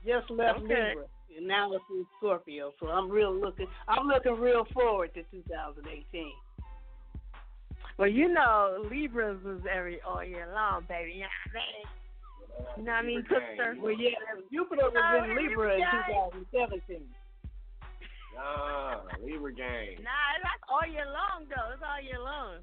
Just 0.04 0.30
left 0.30 0.58
Okay. 0.58 0.88
Libra. 0.90 1.04
And 1.36 1.46
now 1.46 1.72
it's 1.72 1.84
in 1.90 2.04
Scorpio. 2.18 2.72
So 2.80 2.88
I'm 2.88 3.08
real 3.08 3.32
looking 3.32 3.66
I'm 3.86 4.06
looking 4.08 4.34
real 4.40 4.64
forward 4.72 5.14
to 5.14 5.22
2018. 5.30 6.32
Well, 7.98 8.08
you 8.08 8.28
know, 8.28 8.84
Libras 8.90 9.38
is 9.44 9.60
every 9.70 10.00
all 10.00 10.24
year 10.24 10.48
long, 10.54 10.84
baby. 10.88 11.12
You 11.12 11.20
know 11.20 11.26
what 11.52 11.62
I 11.62 11.78
mean? 11.78 11.99
You 12.76 12.84
know 12.84 12.92
what 12.92 12.98
I 12.98 13.02
mean, 13.02 13.22
Cookster? 13.22 13.80
Well 13.80 13.92
yeah, 13.92 14.10
Jupiter 14.52 14.90
was 14.90 14.94
oh, 14.96 15.24
in 15.24 15.36
Libra 15.36 15.74
in 15.74 15.84
2017. 16.50 17.02
Nah, 18.34 19.00
Libra 19.22 19.52
gang. 19.52 19.96
Nah, 20.02 20.38
that's 20.42 20.62
all 20.68 20.86
year 20.90 21.06
long 21.06 21.46
though. 21.48 21.72
It's 21.74 21.82
all 21.82 22.00
year 22.02 22.20
long. 22.20 22.62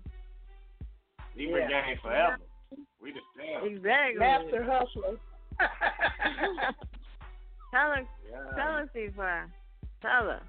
Libra 1.35 1.61
Yeah. 1.61 1.69
gang 1.69 1.97
forever. 2.01 2.37
We 3.01 3.11
the 3.11 3.19
stamp. 3.35 3.65
Exactly. 3.65 4.19
Master 4.19 4.63
hustler. 4.63 5.17
Tell 7.71 7.91
her, 7.91 8.07
Yeah. 8.29 8.55
tell 8.55 8.73
her, 8.77 8.87
Steve. 8.91 9.15
Tell 9.15 10.23
her. 10.23 10.41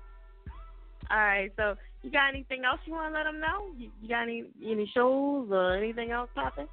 All 1.10 1.16
right. 1.16 1.52
So, 1.56 1.76
you 2.02 2.10
got 2.10 2.28
anything 2.28 2.64
else 2.64 2.80
you 2.84 2.92
want 2.92 3.12
to 3.12 3.18
let 3.18 3.24
them 3.24 3.40
know? 3.40 3.72
You, 3.76 3.90
you 4.00 4.08
got 4.08 4.22
any 4.22 4.44
any 4.64 4.86
shows 4.94 5.50
or 5.50 5.74
anything 5.76 6.12
else 6.12 6.30
popping? 6.34 6.68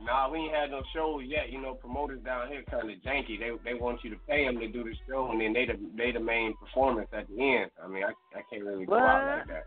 Nah, 0.00 0.28
we 0.28 0.38
ain't 0.38 0.54
had 0.54 0.70
no 0.70 0.82
shows 0.94 1.22
yet. 1.26 1.50
You 1.50 1.62
know, 1.62 1.74
promoters 1.74 2.20
down 2.24 2.48
here 2.48 2.62
kind 2.68 2.90
of 2.90 2.96
janky. 2.98 3.38
They 3.38 3.50
they 3.64 3.74
want 3.74 4.02
you 4.02 4.10
to 4.10 4.16
pay 4.28 4.44
them 4.44 4.58
to 4.58 4.68
do 4.68 4.82
the 4.84 4.94
show, 5.08 5.30
and 5.30 5.40
then 5.40 5.52
they 5.52 5.66
the 5.66 5.78
they 5.96 6.10
the 6.10 6.20
main 6.20 6.54
performance 6.56 7.08
at 7.12 7.28
the 7.28 7.40
end. 7.40 7.70
I 7.82 7.86
mean, 7.88 8.02
I 8.02 8.10
I 8.36 8.42
can't 8.50 8.64
really 8.64 8.86
go 8.86 8.98
out 8.98 9.38
like 9.38 9.48
that. 9.48 9.66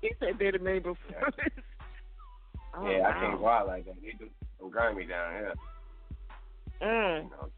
He 0.00 0.12
said 0.20 0.34
they're 0.38 0.52
the 0.52 0.60
main 0.60 0.82
performance. 0.82 1.34
Oh, 2.74 2.88
yeah, 2.90 3.08
I 3.08 3.20
can't 3.20 3.38
go 3.40 3.48
out 3.48 3.66
like 3.66 3.86
that. 3.86 3.94
They 4.00 4.12
do 4.18 4.30
some 4.60 4.70
grimy 4.70 5.06
down 5.06 5.32
here. 5.32 5.52
Mm. 6.82 7.24
You 7.24 7.30
know, 7.30 7.50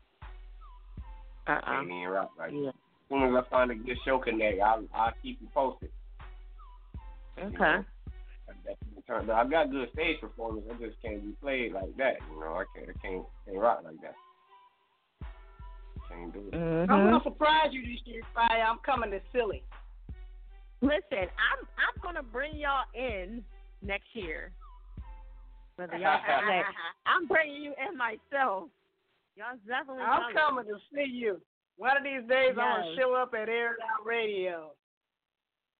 Uh-uh. 1.47 1.61
can't 1.61 1.87
even 1.87 2.09
rock 2.09 2.31
like 2.39 2.53
Yeah. 2.53 2.69
As 2.69 2.75
soon 3.11 3.23
as 3.23 3.45
I 3.45 3.51
find 3.51 3.71
a 3.71 3.75
good 3.75 3.97
show 4.05 4.19
connect, 4.19 4.61
I'll 4.61 4.85
I'll 4.95 5.13
keep 5.23 5.41
you 5.41 5.49
posted. 5.53 5.91
Okay. 7.39 7.85
But 9.09 9.31
I've 9.31 9.51
got 9.51 9.71
good 9.71 9.89
stage 9.95 10.21
performance. 10.21 10.67
I 10.71 10.75
just 10.85 11.01
can't 11.03 11.25
be 11.25 11.33
played 11.41 11.73
like 11.73 11.97
that. 11.97 12.17
You 12.31 12.41
know, 12.41 12.61
I 12.61 12.65
can't 12.75 12.91
I 12.91 12.99
can't 13.01 13.25
can't 13.47 13.59
rock 13.59 13.81
like 13.83 14.01
that. 14.03 14.15
Can't 16.09 16.33
do 16.33 16.41
it. 16.41 16.53
Mm-hmm. 16.53 16.93
I'm 16.93 17.11
gonna 17.11 17.25
surprise 17.25 17.69
you 17.73 17.83
this 17.83 18.01
year, 18.05 18.23
Fiya. 18.37 18.65
I'm 18.69 18.79
coming 18.85 19.11
to 19.11 19.21
Silly. 19.33 19.63
Listen, 20.83 21.25
I'm 21.33 21.65
I'm 21.81 21.97
gonna 22.03 22.23
bring 22.23 22.57
y'all 22.57 22.85
in 22.95 23.43
next 23.83 24.09
year. 24.13 24.53
Whether 25.77 25.97
y'all 25.97 26.21
like, 26.47 26.65
I'm 27.07 27.27
bringing 27.27 27.63
you 27.63 27.73
in 27.79 27.97
myself. 27.97 28.69
Y'all 29.37 29.57
definitely. 29.67 30.03
I'm 30.03 30.35
coming 30.35 30.65
to 30.67 30.79
see 30.93 31.09
you. 31.11 31.41
One 31.79 31.97
of 31.97 32.03
these 32.03 32.29
days, 32.29 32.51
I'm 32.51 32.83
gonna 32.83 32.95
show 32.99 33.15
up 33.15 33.33
at 33.35 33.49
Air 33.49 33.75
It 33.75 33.81
Out 33.81 34.05
Radio. 34.05 34.73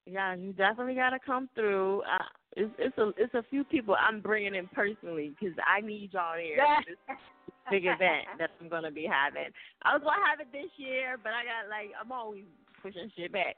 Yeah, 0.07 0.35
you 0.35 0.53
definitely 0.53 0.95
gotta 0.95 1.19
come 1.25 1.51
through. 1.55 2.03
Uh, 2.03 2.25
it's 2.57 2.71
it's 2.79 2.99
a 2.99 3.13
it's 3.17 3.35
a 3.35 3.45
few 3.51 3.65
people 3.65 3.95
I'm 3.99 4.21
bringing 4.21 4.55
in 4.55 4.67
personally 4.69 5.33
because 5.39 5.55
I 5.67 5.81
need 5.81 6.11
y'all 6.13 6.35
there. 6.35 6.57
Yeah. 6.57 6.79
for 6.79 6.85
this 6.87 7.17
big 7.71 7.85
event 7.85 8.27
that 8.39 8.51
I'm 8.61 8.69
gonna 8.69 8.91
be 8.91 9.07
having. 9.11 9.53
I 9.83 9.95
was 9.95 10.03
gonna 10.03 10.25
have 10.27 10.41
it 10.41 10.49
this 10.53 10.71
year, 10.77 11.17
but 11.23 11.33
I 11.33 11.45
got 11.45 11.69
like 11.71 11.91
I'm 12.01 12.13
always 12.13 12.45
pushing 12.83 13.11
shit 13.17 13.33
back. 13.33 13.57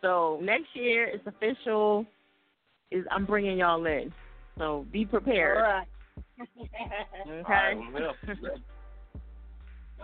So 0.00 0.40
next 0.42 0.68
year 0.74 1.04
it's 1.04 1.26
official. 1.26 2.06
Is 2.90 3.04
I'm 3.10 3.24
bringing 3.24 3.58
y'all 3.58 3.84
in. 3.86 4.12
So 4.58 4.84
be 4.92 5.04
prepared. 5.04 5.58
All 5.58 5.62
right. 5.62 5.86
Okay. 7.28 7.44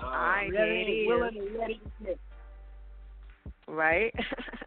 All 0.03 0.11
right, 0.11 0.49
there 0.53 0.67
it 0.73 0.79
ready, 0.79 0.93
is. 0.93 1.09
willing, 1.09 1.37
and 1.39 1.59
ready. 1.59 1.81
Right. 3.67 4.15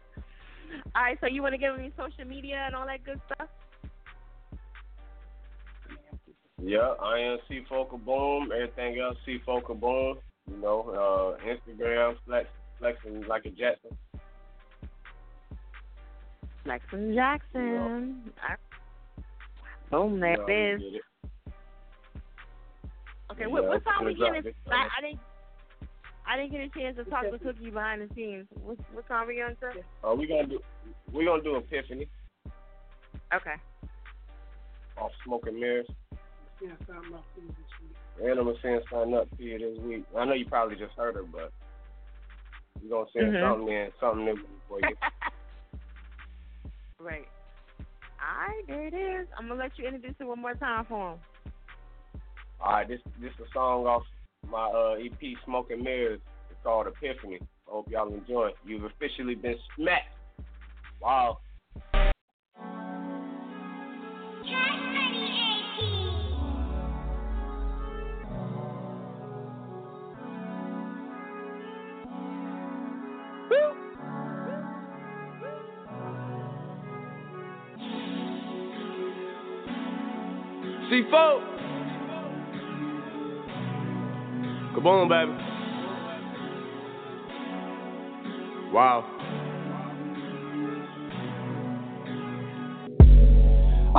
all 0.94 1.02
right. 1.02 1.18
So 1.20 1.26
you 1.26 1.42
want 1.42 1.54
to 1.54 1.58
give 1.58 1.76
me 1.76 1.90
social 1.96 2.24
media 2.28 2.62
and 2.66 2.74
all 2.74 2.86
that 2.86 3.04
good 3.04 3.20
stuff? 3.32 3.48
Yeah, 6.62 6.92
I 7.02 7.18
am 7.20 7.38
C4 7.50 7.88
Kaboom. 7.90 8.50
Everything 8.52 8.98
else 9.00 9.16
C4 9.26 9.62
Kaboom. 9.62 10.16
You 10.50 10.56
know, 10.60 10.90
uh, 10.90 11.36
Instagram 11.46 12.16
flex 12.26 12.48
flexing 12.78 13.24
like 13.28 13.46
a. 13.46 13.50
Jackson 13.50 13.96
Jackson. 17.14 17.76
All 17.76 17.88
right. 18.48 18.58
Boom, 19.90 20.20
there 20.20 20.32
You 20.32 20.36
know, 20.36 20.46
it 20.46 20.74
is. 20.74 20.80
get 20.80 20.94
it. 20.94 21.02
Okay, 23.32 23.46
what, 23.46 23.66
what 23.66 23.82
Yeah, 23.86 23.92
time 23.92 24.04
we 24.06 24.14
getting? 24.14 24.52
I, 24.70 24.88
I 24.98 25.00
didn't. 25.00 25.20
I 26.26 26.36
didn't 26.36 26.52
get 26.52 26.60
a 26.60 26.68
chance 26.68 26.96
to 26.96 27.04
talk 27.04 27.30
to 27.30 27.38
Cookie 27.38 27.70
behind 27.70 28.02
the 28.02 28.14
scenes. 28.14 28.46
What 28.62 28.78
what 28.92 29.06
time 29.08 29.26
we 29.26 29.42
on, 29.42 29.56
sir? 29.60 29.72
Uh, 30.06 30.14
we 30.14 30.26
gonna 30.26 30.46
do 30.46 30.60
we 31.12 31.24
gonna 31.24 31.42
do 31.42 31.56
Epiphany 31.56 32.08
Okay. 33.34 33.54
off 34.98 35.10
Smoke 35.24 35.46
and 35.46 35.58
Mirrors. 35.58 35.86
Yeah, 36.60 36.70
something 36.86 37.14
else 37.14 37.24
this 37.36 37.44
week. 37.80 37.96
And 38.20 38.38
I'm 38.38 38.46
gonna 38.46 38.58
send 38.62 38.82
something 38.90 39.14
up 39.14 39.28
to 39.36 39.42
you 39.42 39.58
this 39.58 39.78
week. 39.82 40.04
I 40.16 40.24
know 40.24 40.34
you 40.34 40.46
probably 40.46 40.76
just 40.76 40.94
heard 40.96 41.14
her, 41.14 41.22
but 41.22 41.52
we 42.82 42.88
gonna 42.88 43.06
send 43.12 43.32
Mhm. 43.34 43.40
something 43.40 43.68
in, 43.68 43.92
something 43.98 44.24
new 44.24 44.48
for 44.68 44.80
you. 44.80 44.96
Right. 47.00 47.26
All 48.20 48.46
right, 48.46 48.62
there 48.66 48.86
it 48.86 48.92
is. 48.92 49.26
I'm 49.38 49.48
gonna 49.48 49.58
let 49.58 49.78
you 49.78 49.86
introduce 49.86 50.14
it 50.20 50.24
one 50.24 50.38
more 50.42 50.52
time 50.54 50.84
for 50.84 51.12
him. 51.12 51.20
All 52.60 52.72
right, 52.72 52.86
this 52.86 53.00
this 53.18 53.32
a 53.40 53.48
song 53.54 53.86
off 53.86 54.02
my 54.48 54.66
uh, 54.66 54.94
EP 54.94 55.36
Smoke 55.44 55.70
and 55.70 55.82
Mirrors. 55.82 56.20
It's 56.50 56.58
called 56.62 56.86
Epiphany. 56.86 57.38
I 57.40 57.70
hope 57.70 57.88
y'all 57.90 58.12
enjoy 58.12 58.48
it. 58.48 58.56
You've 58.64 58.84
officially 58.84 59.34
been 59.34 59.56
smacked. 59.76 60.16
Wow. 61.00 61.38
C4. 80.90 81.49
Kaboom, 84.80 85.08
baby. 85.10 85.32
Wow. 88.72 89.04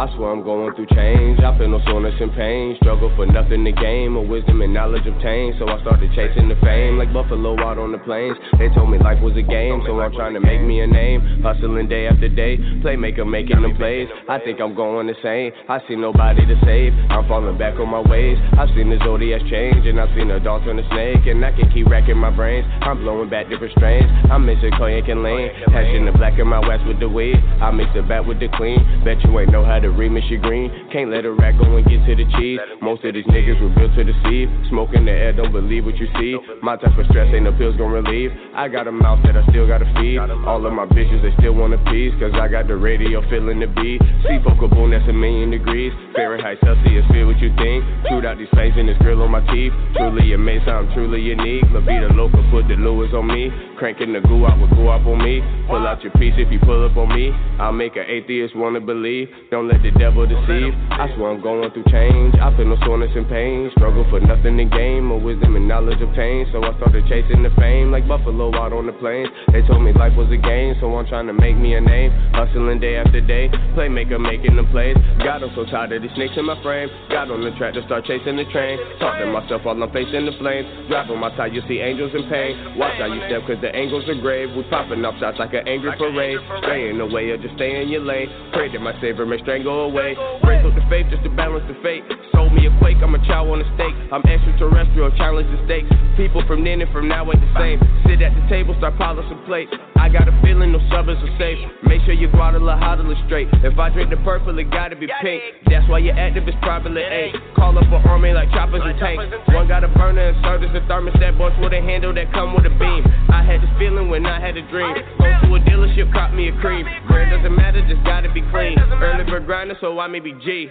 I 0.02 0.10
swear 0.18 0.34
I'm 0.34 0.42
going 0.42 0.74
through 0.74 0.90
change. 0.98 1.38
I 1.46 1.56
feel 1.60 1.70
no 1.70 1.78
soreness 1.86 2.18
and 2.20 2.34
pain. 2.34 2.74
Struggle 2.82 3.14
for 3.16 3.28
nothing 3.28 3.64
to 3.66 3.72
gain. 3.72 4.18
More 4.18 4.26
wisdom 4.26 4.66
and 4.66 4.74
knowledge 4.74 5.06
obtained. 5.06 5.62
So 5.62 5.70
I 5.70 5.80
started 5.82 6.10
chasing 6.18 6.50
the 6.50 6.58
fame. 6.66 6.98
Like 6.98 7.14
Buffalo 7.14 7.54
out 7.62 7.78
on 7.78 7.92
the 7.92 8.02
plains. 8.02 8.34
They 8.58 8.74
told 8.74 8.90
me 8.90 8.98
life 8.98 9.22
was 9.22 9.38
a 9.38 9.46
game. 9.46 9.86
So 9.86 10.02
I'm 10.02 10.10
trying 10.18 10.34
to 10.34 10.40
make 10.42 10.58
me 10.66 10.82
a 10.82 10.88
name. 10.88 11.46
Hustling 11.46 11.86
day 11.86 12.08
after 12.10 12.26
day. 12.34 12.58
Playmaker 12.82 13.30
making 13.30 13.62
them 13.62 13.78
plays. 13.78 14.10
I 14.26 14.42
think 14.42 14.58
I'm 14.58 14.74
going 14.74 15.06
insane. 15.06 15.54
I 15.70 15.78
see 15.86 15.94
nobody 15.94 16.50
to 16.50 16.58
save. 16.66 16.98
I'm 17.14 17.30
falling 17.30 17.62
back 17.62 17.78
on 17.78 17.94
my 17.94 18.02
ways. 18.02 18.42
I've 18.58 18.74
seen 18.74 18.90
the 18.90 18.98
zodiac 19.06 19.46
change. 19.54 19.86
And 19.86 20.02
I've 20.02 20.10
seen 20.18 20.34
a 20.34 20.42
dog 20.42 20.66
turn 20.66 20.82
a 20.82 20.86
snake. 20.90 21.30
And 21.30 21.46
I 21.46 21.54
can 21.54 21.70
keep 21.70 21.86
racking 21.86 22.18
my 22.18 22.34
brains. 22.34 22.66
I'm 22.82 23.06
blowing 23.06 23.30
back 23.30 23.54
different 23.54 23.78
strains. 23.78 24.10
I'm 24.34 24.50
mixing 24.50 24.74
cognac 24.82 25.06
and 25.14 25.22
lean. 25.22 25.54
Passion 25.70 26.10
the 26.10 26.12
black 26.18 26.42
in 26.42 26.50
my 26.50 26.58
wax 26.58 26.82
with 26.90 26.98
the 26.98 27.08
weed. 27.08 27.38
I 27.62 27.70
mix 27.70 27.94
the 27.94 28.02
back 28.02 28.26
with 28.26 28.42
the 28.42 28.50
clean. 28.58 28.82
Bet 29.06 29.22
you 29.22 29.38
ain't 29.38 29.54
know 29.54 29.62
how 29.62 29.78
to 29.78 29.91
remix 29.94 30.30
your 30.30 30.42
green. 30.42 30.72
Can't 30.92 31.12
let 31.12 31.26
a 31.26 31.32
rat 31.32 31.58
go 31.58 31.66
and 31.78 31.86
get 31.86 32.06
to 32.06 32.16
the 32.16 32.26
cheese. 32.38 32.60
Most 32.82 33.04
of 33.04 33.14
these 33.14 33.26
niggas 33.26 33.62
were 33.62 33.74
built 33.76 33.94
to 33.96 34.04
deceive. 34.04 34.50
Smoke 34.70 34.94
in 34.94 35.06
the 35.06 35.12
air, 35.12 35.34
don't 35.34 35.52
believe 35.52 35.86
what 35.86 35.98
you 35.98 36.08
see. 36.20 36.38
My 36.62 36.78
type 36.78 36.98
of 36.98 37.06
stress 37.10 37.32
ain't 37.34 37.44
no 37.44 37.52
pills 37.54 37.76
gonna 37.78 38.02
relieve. 38.02 38.32
I 38.56 38.68
got 38.68 38.88
a 38.88 38.92
mouth 38.92 39.20
that 39.26 39.38
I 39.38 39.44
still 39.50 39.68
gotta 39.68 39.86
feed. 40.00 40.18
All 40.18 40.66
of 40.66 40.74
my 40.74 40.86
bitches, 40.86 41.22
they 41.22 41.34
still 41.40 41.54
want 41.54 41.74
a 41.74 41.82
piece. 41.92 42.14
Cause 42.20 42.34
I 42.36 42.48
got 42.48 42.68
the 42.68 42.76
radio 42.76 43.22
feeling 43.30 43.60
the 43.60 43.68
beat. 43.68 44.02
C4 44.26 44.58
Kaboom, 44.58 44.92
that's 44.92 45.08
a 45.10 45.14
million 45.14 45.52
degrees. 45.52 45.94
Fahrenheit, 46.16 46.58
Celsius, 46.64 47.06
feel 47.12 47.28
what 47.28 47.40
you 47.40 47.54
think. 47.58 47.84
Shoot 48.10 48.26
out 48.26 48.38
these 48.38 48.52
fangs 48.56 48.76
and 48.78 48.88
this 48.88 48.98
grill 49.00 49.22
on 49.22 49.32
my 49.32 49.42
teeth. 49.52 49.74
Truly 49.96 50.34
amazing, 50.34 50.70
I'm 50.70 50.92
truly 50.94 51.22
unique. 51.22 51.64
La 51.72 51.80
Vida 51.80 52.14
Loca, 52.14 52.42
put 52.52 52.68
the 52.68 52.76
Lewis 52.76 53.12
on 53.14 53.28
me. 53.28 53.50
Cranking 53.78 54.14
the 54.14 54.22
goo 54.22 54.46
out 54.46 54.60
with 54.60 54.72
goo 54.72 54.88
up 54.90 55.06
on 55.06 55.20
me. 55.24 55.42
Pull 55.68 55.88
out 55.88 56.02
your 56.04 56.12
piece 56.14 56.34
if 56.38 56.52
you 56.52 56.60
pull 56.60 56.86
up 56.86 56.98
on 56.98 57.10
me. 57.10 57.32
I'll 57.60 57.72
make 57.72 57.96
an 57.96 58.06
atheist 58.08 58.56
wanna 58.56 58.80
believe. 58.80 59.30
Don't 59.50 59.68
let 59.68 59.81
the 59.82 59.92
devil 59.98 60.26
deceive. 60.26 60.74
I 60.92 61.10
swear 61.16 61.32
I'm 61.34 61.42
going 61.42 61.70
through 61.72 61.86
change. 61.90 62.36
I 62.38 62.54
feel 62.56 62.70
no 62.70 62.78
soreness 62.86 63.12
and 63.16 63.28
pain. 63.28 63.70
Struggle 63.78 64.06
for 64.10 64.20
nothing 64.20 64.58
to 64.58 64.66
gain. 64.66 65.04
More 65.06 65.20
wisdom 65.20 65.56
and 65.56 65.68
knowledge 65.68 66.02
obtained. 66.02 66.50
So 66.54 66.64
I 66.64 66.76
started 66.78 67.06
chasing 67.10 67.44
the 67.44 67.50
fame 67.58 67.92
like 67.92 68.08
Buffalo 68.08 68.54
out 68.56 68.74
on 68.74 68.86
the 68.86 68.94
plains. 68.94 69.30
They 69.52 69.62
told 69.66 69.82
me 69.82 69.94
life 69.94 70.14
was 70.16 70.30
a 70.32 70.38
game, 70.38 70.76
so 70.80 70.94
I'm 70.96 71.08
trying 71.08 71.28
to 71.28 71.34
make 71.34 71.58
me 71.58 71.74
a 71.74 71.82
name. 71.82 72.12
Hustling 72.34 72.80
day 72.80 72.96
after 72.98 73.22
day. 73.22 73.50
Playmaker 73.74 74.22
making 74.22 74.56
the 74.56 74.64
plays. 74.70 74.98
God, 75.20 75.44
I'm 75.44 75.52
so 75.56 75.66
tired 75.66 75.92
of 75.92 76.02
these 76.02 76.12
snakes 76.16 76.34
in 76.38 76.46
my 76.46 76.62
frame. 76.62 76.90
Got 77.10 77.32
on 77.32 77.42
the 77.44 77.52
track 77.58 77.74
to 77.74 77.84
start 77.86 78.06
chasing 78.06 78.38
the 78.38 78.46
train. 78.54 78.78
Talking 79.00 79.32
myself 79.34 79.66
while 79.66 79.82
I'm 79.82 79.92
facing 79.92 80.26
the 80.26 80.36
flames. 80.38 80.70
On 80.92 81.18
my 81.18 81.34
tie, 81.36 81.48
you 81.48 81.62
see 81.68 81.80
angels 81.80 82.12
in 82.14 82.30
pain. 82.30 82.78
Watch 82.78 82.94
how 83.02 83.10
you 83.10 83.20
step, 83.26 83.42
cause 83.50 83.58
the 83.62 83.74
angles 83.74 84.08
are 84.08 84.22
grave. 84.22 84.54
We 84.56 84.64
popping 84.70 85.04
up 85.04 85.18
shots 85.20 85.40
like 85.40 85.54
an 85.54 85.68
angry 85.68 85.92
parade. 85.98 86.38
Stay 86.62 86.90
in 86.90 87.00
the 87.00 87.06
way 87.06 87.34
or 87.34 87.38
just 87.42 87.56
stay 87.56 87.82
in 87.82 87.90
your 87.90 88.06
lane. 88.06 88.30
Pray 88.54 88.72
that 88.72 88.80
my 88.80 88.94
savior 89.02 89.26
may 89.26 89.42
strangle 89.62 89.86
away. 89.86 90.16
Break 90.44 90.66
up 90.66 90.74
the 90.74 90.82
faith 90.90 91.06
just 91.10 91.24
to 91.24 91.30
balance 91.30 91.66
the 91.68 91.78
fate. 91.82 92.04
Sold 92.34 92.54
me 92.54 92.66
a 92.66 92.74
quake, 92.80 92.98
I'm 93.02 93.14
a 93.14 93.22
chow 93.28 93.46
on 93.52 93.62
a 93.62 93.68
stake. 93.76 93.94
I'm 94.12 94.24
extraterrestrial, 94.26 95.12
challenge 95.18 95.50
the 95.54 95.62
stakes. 95.66 95.90
People 96.18 96.44
from 96.48 96.64
then 96.64 96.82
and 96.82 96.92
from 96.92 97.08
now 97.08 97.26
ain't 97.30 97.42
the 97.42 97.54
same. 97.58 97.80
Sit 98.06 98.22
at 98.22 98.34
the 98.34 98.46
table, 98.50 98.76
start 98.78 98.98
some 98.98 99.44
plates. 99.46 99.72
I 100.02 100.10
got 100.10 100.28
a 100.28 100.34
feeling 100.42 100.72
no 100.72 100.82
suburbs 100.90 101.22
are 101.22 101.38
safe. 101.38 101.58
Make 101.86 102.02
sure 102.04 102.14
your 102.14 102.32
Guadalajara 102.32 102.82
hodl 102.82 103.12
is 103.14 103.22
straight. 103.30 103.48
If 103.62 103.78
I 103.78 103.90
drink 103.94 104.10
the 104.10 104.18
purple, 104.26 104.58
it 104.58 104.70
gotta 104.72 104.96
be 104.96 105.08
pink. 105.22 105.42
That's 105.70 105.88
why 105.88 106.00
your 106.00 106.16
activist 106.16 106.60
probably 106.62 107.02
ain't. 107.02 107.38
Call 107.56 107.78
up 107.78 107.86
an 107.86 108.02
army 108.10 108.34
like 108.34 108.50
choppers 108.50 108.82
and 108.84 108.98
tanks. 108.98 109.24
One 109.54 109.68
got 109.68 109.84
a 109.84 109.90
burner 109.94 110.34
and 110.34 110.38
serves 110.44 110.66
as 110.66 110.74
a 110.76 110.84
thermostat. 110.90 111.38
Boss 111.38 111.54
with 111.62 111.74
a 111.74 111.82
handle 111.82 112.14
that 112.14 112.34
come 112.34 112.56
with 112.56 112.66
a 112.66 112.74
beam. 112.82 113.06
I 113.30 113.46
had 113.46 113.62
this 113.62 113.70
feeling 113.78 114.10
when 114.10 114.26
I 114.26 114.42
had 114.42 114.58
a 114.58 114.66
dream. 114.74 114.96
Go 115.22 115.30
to 115.48 115.56
a 115.56 115.60
dealership, 115.62 116.12
cop 116.14 116.34
me 116.34 116.50
a 116.50 116.54
cream. 116.60 116.86
Brand 117.08 117.32
doesn't 117.32 117.56
matter, 117.56 117.86
just 117.88 118.04
gotta 118.04 118.32
be 118.34 118.42
clean. 118.50 118.78
Early 118.80 119.24
bird 119.30 119.46
so 119.82 120.00
I 120.00 120.08
may 120.08 120.22
be 120.22 120.32
G. 120.32 120.70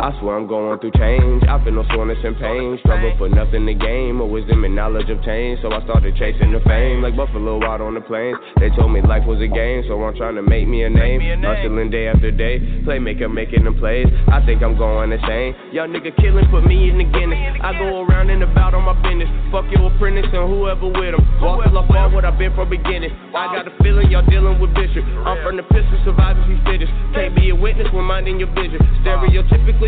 I 0.00 0.10
swear 0.20 0.36
I'm 0.36 0.46
going 0.46 0.78
through 0.80 0.92
change. 0.98 1.44
I 1.46 1.62
feel 1.62 1.72
no 1.72 1.84
soreness 1.94 2.18
and 2.24 2.36
pain. 2.36 2.78
Struggle 2.80 3.14
for 3.16 3.28
nothing 3.28 3.66
to 3.66 3.74
gain. 3.74 4.16
More 4.16 4.28
wisdom 4.28 4.64
and 4.64 4.74
knowledge 4.74 5.08
obtained. 5.08 5.58
So 5.62 5.70
I 5.72 5.82
started 5.84 6.16
chasing 6.16 6.52
the 6.52 6.60
fame. 6.66 7.02
Like 7.02 7.16
Buffalo 7.16 7.62
out 7.62 7.80
on 7.80 7.94
the 7.94 8.00
plains. 8.00 8.36
They 8.58 8.70
told 8.74 8.92
me 8.92 9.02
life 9.02 9.24
was 9.26 9.40
a 9.40 9.46
game. 9.46 9.84
So 9.86 10.02
I'm 10.02 10.16
trying 10.16 10.34
to 10.34 10.42
make 10.42 10.66
me 10.66 10.82
a 10.82 10.90
name. 10.90 11.22
Hustling 11.42 11.90
day 11.90 12.08
after 12.08 12.30
day. 12.30 12.58
Playmaker 12.82 13.32
making 13.32 13.64
them 13.64 13.78
plays. 13.78 14.06
I 14.32 14.44
think 14.44 14.62
I'm 14.62 14.76
going 14.76 15.12
insane. 15.12 15.54
Young 15.72 15.94
nigga 15.94 16.10
killing, 16.18 16.46
put 16.50 16.66
me 16.66 16.90
in 16.90 16.98
the 16.98 17.04
Guinness. 17.04 17.38
I 17.62 17.72
go 17.78 18.02
around 18.02 18.30
and 18.30 18.42
about 18.42 18.74
on 18.74 18.82
my 18.82 18.96
business. 19.06 19.30
Fuck 19.54 19.70
your 19.70 19.94
apprentice 19.94 20.26
and 20.26 20.50
whoever 20.50 20.90
with 20.90 21.14
him. 21.14 21.22
Walk 21.38 21.62
till 21.62 21.78
I 21.78 21.86
fall 21.86 22.10
what 22.10 22.24
I've 22.24 22.38
been 22.38 22.54
from 22.54 22.68
beginning. 22.68 23.14
I 23.30 23.54
got 23.54 23.68
a 23.68 23.72
feeling 23.82 24.10
y'all 24.10 24.26
dealing 24.26 24.58
with 24.58 24.74
Bishop. 24.74 25.04
I'm 25.22 25.38
from 25.46 25.56
the 25.56 25.66
pistol, 25.70 25.96
survivors 26.04 26.44
we 26.50 26.58
fittest. 26.66 26.90
Can't 27.14 27.34
be 27.36 27.50
a 27.50 27.56
witness 27.56 27.86
when 27.94 28.04
minding 28.04 28.42
your 28.42 28.50
vision. 28.52 28.82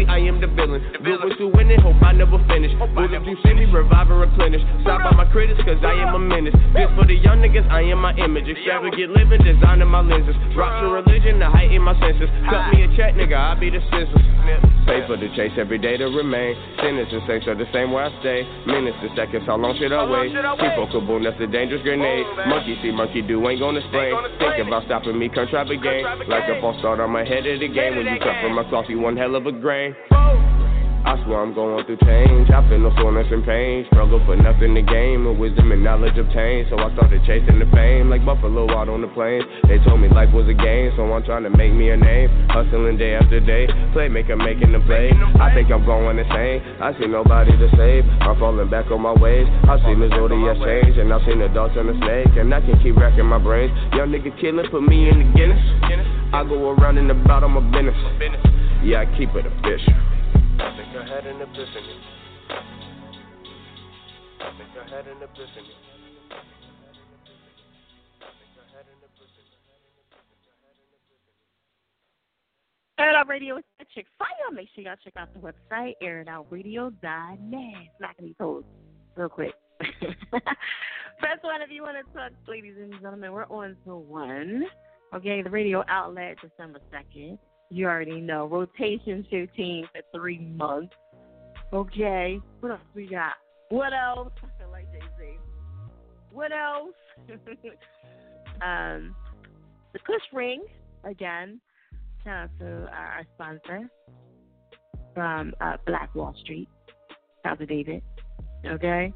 I 0.04 0.18
am 0.18 0.40
the 0.40 0.46
villain. 0.46 0.84
Moving 1.00 1.32
to 1.38 1.46
win 1.48 1.70
it, 1.70 1.80
hope 1.80 1.96
I 2.02 2.12
never 2.12 2.36
finish. 2.44 2.76
Bullet 2.92 3.24
you 3.24 3.36
see 3.40 3.54
me, 3.54 3.64
revive 3.64 4.10
and 4.10 4.20
replenish. 4.20 4.60
Stop 4.82 5.00
by 5.00 5.16
my 5.16 5.24
critics, 5.32 5.60
cause 5.64 5.80
I 5.80 5.96
am 6.04 6.14
a 6.14 6.20
menace. 6.20 6.54
This 6.76 6.90
for 6.92 7.06
the 7.06 7.16
young 7.16 7.40
niggas, 7.40 7.64
I 7.70 7.82
am 7.88 8.04
my 8.04 8.12
image. 8.20 8.48
Extravagant 8.48 9.16
living, 9.16 9.40
designing 9.40 9.88
my 9.88 10.04
lenses. 10.04 10.36
Drop 10.52 10.82
to 10.82 10.92
religion 10.92 11.40
to 11.40 11.48
heighten 11.48 11.80
my 11.80 11.96
senses. 11.96 12.28
Cut 12.50 12.68
me 12.74 12.84
a 12.84 12.88
check, 12.96 13.14
nigga, 13.14 13.38
I 13.38 13.54
be 13.56 13.70
the 13.70 13.80
scissors. 13.88 14.26
Pay 14.86 15.02
for 15.10 15.18
the 15.18 15.26
chase 15.34 15.50
every 15.58 15.78
day 15.78 15.96
to 15.96 16.06
remain. 16.06 16.54
Sinners 16.78 17.10
and 17.10 17.22
saints 17.26 17.46
are 17.50 17.58
the 17.58 17.66
same 17.74 17.90
where 17.90 18.06
I 18.06 18.10
stay. 18.22 18.46
Minutes 18.66 18.98
to 19.02 19.10
seconds, 19.18 19.42
how 19.46 19.58
long 19.58 19.74
should 19.74 19.90
I 19.90 20.06
wait? 20.06 20.30
Keep 20.30 20.78
on 20.78 20.86
kaboom, 20.94 21.26
that's 21.26 21.40
a 21.42 21.50
dangerous 21.50 21.82
grenade. 21.82 22.22
Monkey 22.46 22.78
see, 22.82 22.92
monkey 22.94 23.22
do, 23.22 23.42
ain't 23.48 23.58
gonna 23.58 23.82
spray. 23.90 24.14
Think 24.38 24.66
about 24.66 24.86
stopping 24.86 25.18
me, 25.18 25.28
come 25.28 25.50
try 25.50 25.66
again. 25.66 26.06
Like 26.30 26.46
a 26.46 26.60
false 26.60 26.78
start, 26.78 27.00
I'm 27.00 27.16
ahead 27.16 27.46
of 27.46 27.58
the 27.58 27.66
game. 27.66 27.96
When 27.98 28.06
you 28.06 28.18
cut 28.22 28.38
from 28.42 28.54
my 28.54 28.62
sauce, 28.70 28.86
you 28.88 29.00
one 29.00 29.16
hell 29.16 29.34
of 29.34 29.46
a 29.46 29.52
grain. 29.52 29.85
I 31.06 31.14
swear 31.22 31.38
I'm 31.38 31.54
going 31.54 31.86
through 31.86 32.02
change. 32.02 32.50
I 32.50 32.66
feel 32.66 32.82
no 32.82 32.90
soreness 32.98 33.30
and 33.30 33.46
pain. 33.46 33.86
Struggle 33.94 34.18
for 34.26 34.34
nothing 34.34 34.74
to 34.74 34.82
gain. 34.82 35.22
With 35.22 35.38
wisdom 35.38 35.70
and 35.70 35.84
knowledge 35.84 36.18
obtained. 36.18 36.66
So 36.70 36.78
I 36.78 36.90
started 36.98 37.22
chasing 37.22 37.62
the 37.62 37.70
fame 37.70 38.10
like 38.10 38.26
Buffalo 38.26 38.66
out 38.74 38.88
on 38.88 39.02
the 39.02 39.10
plains. 39.14 39.46
They 39.70 39.78
told 39.86 40.00
me 40.02 40.08
life 40.08 40.34
was 40.34 40.50
a 40.50 40.58
game, 40.58 40.90
so 40.96 41.06
I'm 41.06 41.22
trying 41.22 41.44
to 41.44 41.50
make 41.50 41.70
me 41.70 41.90
a 41.90 41.96
name. 41.96 42.26
Hustling 42.50 42.98
day 42.98 43.14
after 43.14 43.38
day. 43.38 43.70
Playmaker 43.94 44.34
making 44.34 44.74
the 44.74 44.82
play. 44.82 45.14
I 45.38 45.54
think 45.54 45.70
I'm 45.70 45.86
going 45.86 46.18
insane. 46.18 46.58
I 46.82 46.90
see 46.98 47.06
nobody 47.06 47.54
to 47.54 47.68
save. 47.78 48.02
I'm 48.26 48.34
falling 48.42 48.68
back 48.68 48.90
on 48.90 49.02
my 49.02 49.14
ways. 49.14 49.46
I 49.70 49.78
see 49.86 49.94
the 49.94 50.10
Zodiac 50.10 50.58
change. 50.58 50.98
And 50.98 51.14
I've 51.14 51.22
seen 51.22 51.38
the 51.38 51.48
dogs 51.54 51.78
and 51.78 51.86
the 51.86 51.94
snake. 52.02 52.34
And 52.34 52.50
I 52.50 52.58
can 52.58 52.82
keep 52.82 52.98
racking 52.98 53.30
my 53.30 53.38
brains. 53.38 53.70
Young 53.94 54.10
nigga 54.10 54.34
killing, 54.42 54.66
put 54.74 54.82
me 54.82 55.08
in 55.08 55.22
the 55.22 55.26
Guinness. 55.38 55.62
I 56.34 56.42
go 56.42 56.74
around 56.74 56.98
and 56.98 57.10
about 57.14 57.46
on 57.46 57.54
my 57.54 57.62
business. 57.70 58.65
Yeah, 58.86 59.00
I 59.02 59.18
keep 59.18 59.30
it 59.34 59.44
official. 59.44 59.98
I 60.62 60.70
think 60.78 60.94
I 60.94 61.02
had 61.10 61.26
an 61.26 61.42
epiphany. 61.42 61.98
I 64.38 64.50
think 64.56 64.70
I 64.78 64.94
had 64.94 65.06
an 65.10 65.16
epiphany. 65.24 65.74
Air 73.00 73.10
It 73.10 73.16
Out 73.16 73.26
Radio 73.26 73.56
is 73.56 73.64
at 73.80 73.90
Chick 73.90 74.06
Fire. 74.20 74.28
Make 74.54 74.68
sure 74.72 74.84
y'all 74.84 74.94
check 75.02 75.14
out 75.16 75.34
the 75.34 75.40
website, 75.40 75.94
airitoutradio.net. 76.00 77.88
Smacking 77.98 78.24
these 78.24 78.36
toes 78.38 78.62
real 79.16 79.28
quick. 79.28 79.52
Press 79.80 81.38
one 81.42 81.60
if 81.60 81.70
you 81.72 81.82
want 81.82 81.96
to 81.96 82.12
talk, 82.16 82.30
ladies 82.46 82.76
and 82.80 82.92
gentlemen. 83.02 83.32
We're 83.32 83.46
on 83.46 83.76
to 83.84 83.96
one. 83.96 84.62
Okay, 85.12 85.42
the 85.42 85.50
radio 85.50 85.82
outlet 85.88 86.36
December 86.40 86.78
2nd. 86.94 87.36
You 87.70 87.86
already 87.86 88.20
know. 88.20 88.46
Rotation 88.46 89.26
15 89.30 89.88
for 89.92 90.18
three 90.18 90.38
months. 90.38 90.94
Okay, 91.72 92.38
what 92.60 92.72
else 92.72 92.80
we 92.94 93.08
got? 93.08 93.32
What 93.70 93.92
else? 93.92 94.32
I 94.62 94.70
like 94.70 94.90
Jay 94.92 95.00
Z. 95.18 95.38
What 96.32 96.52
else? 96.52 96.94
um, 98.62 99.14
the 99.92 99.98
Kush 100.06 100.22
Ring, 100.32 100.64
again. 101.04 101.60
Shout 102.22 102.44
out 102.44 102.50
to 102.60 102.88
our 102.92 103.22
sponsor 103.34 103.88
from 105.14 105.54
uh, 105.60 105.76
Black 105.86 106.14
Wall 106.14 106.34
Street. 106.42 106.68
Shout 107.42 107.52
out 107.52 107.58
to 107.58 107.66
David. 107.66 108.02
Okay? 108.64 109.12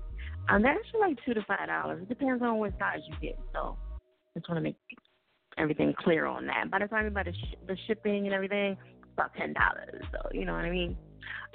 Um, 0.49 0.63
they're 0.63 0.73
actually 0.73 1.01
like 1.01 1.19
two 1.25 1.35
to 1.35 1.45
five 1.47 1.69
dollars. 1.69 2.03
It 2.03 2.09
depends 2.09 2.43
on 2.43 2.59
what 2.59 2.73
size 2.79 3.01
you 3.07 3.15
get. 3.21 3.39
So, 3.53 3.77
I 4.35 4.39
just 4.39 4.49
want 4.49 4.59
to 4.59 4.63
make 4.63 4.77
everything 5.61 5.95
clear 5.99 6.27
on 6.27 6.47
that. 6.47 6.71
By 6.71 6.79
the 6.79 6.87
time 6.87 7.05
you 7.05 7.11
buy 7.11 7.25
the, 7.25 7.33
sh- 7.33 7.59
the 7.67 7.77
shipping 7.87 8.27
and 8.27 8.35
everything, 8.35 8.77
it's 9.03 9.13
about 9.13 9.35
ten 9.35 9.53
dollars. 9.53 10.03
So, 10.13 10.29
you 10.33 10.45
know 10.45 10.55
what 10.55 10.65
I 10.65 10.71
mean. 10.71 10.97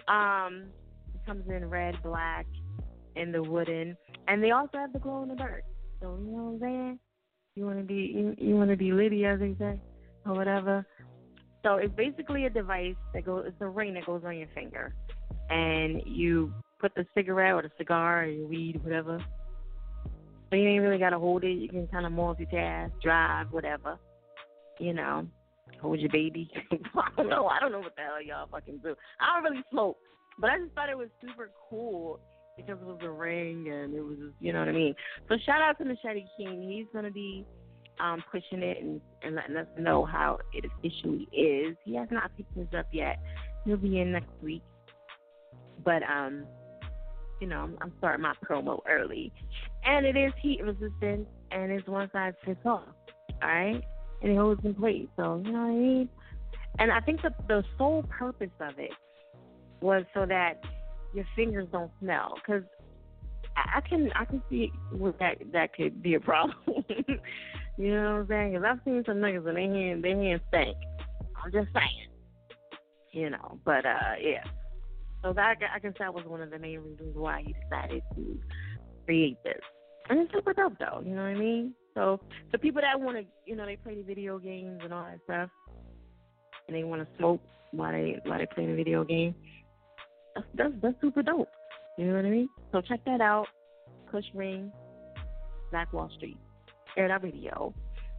Um, 0.07 0.67
it 1.13 1.25
comes 1.25 1.43
in 1.49 1.69
red, 1.69 1.95
black, 2.03 2.45
and 3.15 3.33
the 3.33 3.41
wooden, 3.41 3.97
and 4.27 4.43
they 4.43 4.51
also 4.51 4.77
have 4.77 4.93
the 4.93 4.99
glow 4.99 5.23
in 5.23 5.29
the 5.29 5.35
dark. 5.35 5.63
So, 6.01 6.17
you 6.23 6.31
know 6.31 6.43
what 6.43 6.53
I'm 6.53 6.59
saying? 6.59 6.99
You 7.55 7.65
want 7.65 7.79
to 7.79 7.83
be 7.83 8.13
you, 8.15 8.35
you 8.37 8.55
want 8.55 8.69
to 8.69 8.77
be 8.77 8.91
litty, 8.91 9.25
as 9.25 9.39
they 9.39 9.55
say, 9.57 9.79
or 10.25 10.33
whatever. 10.33 10.85
So 11.63 11.75
it's 11.75 11.95
basically 11.95 12.45
a 12.45 12.49
device 12.49 12.95
that 13.13 13.25
goes. 13.25 13.45
It's 13.47 13.57
a 13.61 13.67
ring 13.67 13.93
that 13.95 14.05
goes 14.05 14.21
on 14.25 14.37
your 14.37 14.49
finger, 14.53 14.93
and 15.49 16.01
you 16.05 16.53
put 16.79 16.93
the 16.95 17.05
cigarette 17.15 17.53
or 17.53 17.61
the 17.63 17.71
cigar 17.77 18.23
or 18.23 18.27
your 18.27 18.47
weed, 18.47 18.83
whatever. 18.83 19.19
So 20.55 20.59
you 20.59 20.69
ain't 20.69 20.83
really 20.83 20.97
gotta 20.97 21.19
hold 21.19 21.43
it. 21.43 21.57
You 21.57 21.67
can 21.67 21.85
kind 21.87 22.05
of 22.05 22.13
multitask, 22.13 22.89
drive, 23.01 23.47
whatever. 23.51 23.99
You 24.79 24.93
know, 24.93 25.27
hold 25.81 25.99
your 25.99 26.09
baby. 26.11 26.49
I 26.71 27.09
don't 27.17 27.27
know. 27.27 27.47
I 27.47 27.59
don't 27.59 27.73
know 27.73 27.81
what 27.81 27.93
the 27.97 28.03
hell 28.03 28.23
y'all 28.23 28.47
fucking 28.49 28.79
do. 28.81 28.95
I 29.19 29.35
don't 29.35 29.51
really 29.51 29.65
smoke, 29.69 29.97
but 30.39 30.49
I 30.49 30.59
just 30.59 30.73
thought 30.73 30.87
it 30.87 30.97
was 30.97 31.09
super 31.19 31.51
cool 31.69 32.21
because 32.55 32.77
it 32.79 32.85
was 32.85 33.01
a 33.03 33.09
ring 33.09 33.67
and 33.69 33.93
it 33.93 33.99
was, 33.99 34.15
just, 34.17 34.35
you 34.39 34.53
know 34.53 34.59
what 34.59 34.69
I 34.69 34.71
mean. 34.71 34.95
So 35.27 35.35
shout 35.45 35.61
out 35.61 35.77
to 35.79 35.83
Machete 35.83 36.23
King. 36.37 36.71
He's 36.71 36.87
gonna 36.93 37.11
be 37.11 37.45
um, 37.99 38.23
pushing 38.31 38.63
it 38.63 38.81
and, 38.81 39.01
and 39.23 39.35
letting 39.35 39.57
us 39.57 39.67
know 39.77 40.05
how 40.05 40.37
it 40.53 40.63
officially 40.63 41.27
is. 41.33 41.75
He 41.83 41.97
has 41.97 42.07
not 42.11 42.31
picked 42.37 42.55
this 42.55 42.67
up 42.79 42.87
yet. 42.93 43.19
He'll 43.65 43.75
be 43.75 43.99
in 43.99 44.13
next 44.13 44.31
week. 44.41 44.63
But 45.83 46.01
um, 46.03 46.45
you 47.41 47.47
know, 47.47 47.57
I'm, 47.57 47.77
I'm 47.81 47.93
starting 47.97 48.21
my 48.21 48.33
promo 48.49 48.79
early, 48.89 49.33
and 49.85 50.05
it 50.05 50.17
is 50.17 50.33
heat 50.41 50.61
resistant, 50.63 51.27
and 51.51 51.71
it's 51.71 51.87
one 51.87 52.09
size 52.11 52.33
fits 52.45 52.59
all. 52.65 52.83
All 53.41 53.49
right, 53.49 53.81
and 54.21 54.31
it 54.31 54.35
holds 54.37 54.63
in 54.63 54.73
place. 54.73 55.07
So 55.15 55.41
you 55.45 55.51
know 55.51 55.59
what 55.59 55.67
I 55.67 55.73
mean. 55.73 56.09
And 56.79 56.91
I 56.91 56.99
think 56.99 57.21
the 57.21 57.33
the 57.47 57.63
sole 57.77 58.03
purpose 58.03 58.49
of 58.59 58.79
it 58.79 58.91
was 59.81 60.03
so 60.13 60.25
that 60.25 60.61
your 61.13 61.25
fingers 61.35 61.67
don't 61.71 61.91
smell, 61.99 62.35
because 62.35 62.63
I, 63.55 63.77
I 63.77 63.81
can 63.81 64.11
I 64.15 64.25
can 64.25 64.41
see 64.49 64.71
that 65.19 65.37
that 65.53 65.73
could 65.73 66.01
be 66.01 66.15
a 66.15 66.19
problem. 66.19 66.57
you 67.77 67.93
know 67.95 68.13
what 68.13 68.21
I'm 68.21 68.27
saying? 68.27 68.51
Because 68.53 68.65
I've 68.67 68.79
seen 68.83 69.03
some 69.05 69.17
niggas 69.17 69.47
and 69.47 69.57
their 69.57 69.73
hand 69.73 70.03
their 70.03 70.15
hands 70.15 70.41
stink. 70.49 70.77
I'm 71.43 71.51
just 71.51 71.67
saying. 71.73 72.09
You 73.11 73.29
know, 73.29 73.59
but 73.63 73.85
uh 73.85 74.15
yeah. 74.21 74.43
So 75.23 75.33
that 75.33 75.55
I 75.73 75.79
guess 75.79 75.93
that 75.99 76.13
was 76.13 76.25
one 76.25 76.41
of 76.41 76.51
the 76.51 76.59
main 76.59 76.79
reasons 76.79 77.15
why 77.15 77.43
he 77.45 77.55
decided 77.63 78.03
to 78.15 78.39
create 79.05 79.37
this. 79.43 79.61
And 80.09 80.19
it's 80.19 80.31
super 80.33 80.53
dope 80.53 80.77
though, 80.79 81.01
you 81.03 81.15
know 81.15 81.23
what 81.23 81.29
I 81.29 81.35
mean? 81.35 81.73
So 81.95 82.19
the 82.51 82.57
people 82.57 82.81
that 82.81 82.99
want 82.99 83.17
to, 83.17 83.23
you 83.45 83.55
know, 83.55 83.65
they 83.65 83.77
play 83.77 83.95
the 83.95 84.03
video 84.03 84.37
games 84.37 84.81
and 84.83 84.93
all 84.93 85.03
that 85.03 85.19
stuff, 85.23 85.49
and 86.67 86.75
they 86.75 86.83
want 86.83 87.01
to 87.01 87.07
smoke 87.17 87.41
while 87.71 87.91
they 87.91 88.19
while 88.25 88.37
they 88.37 88.47
play 88.53 88.65
the 88.67 88.75
video 88.75 89.03
game. 89.03 89.33
That's, 90.35 90.47
that's 90.55 90.73
that's 90.81 91.01
super 91.01 91.23
dope. 91.23 91.49
You 91.97 92.07
know 92.07 92.15
what 92.15 92.25
I 92.25 92.29
mean? 92.29 92.49
So 92.71 92.81
check 92.81 92.99
that 93.05 93.21
out. 93.21 93.47
Kush 94.11 94.25
Ring, 94.33 94.71
Black 95.71 95.91
Wall 95.93 96.09
Street, 96.17 96.37
Air 96.97 97.05
It 97.05 97.11
Out 97.11 97.23
Radio. 97.23 97.73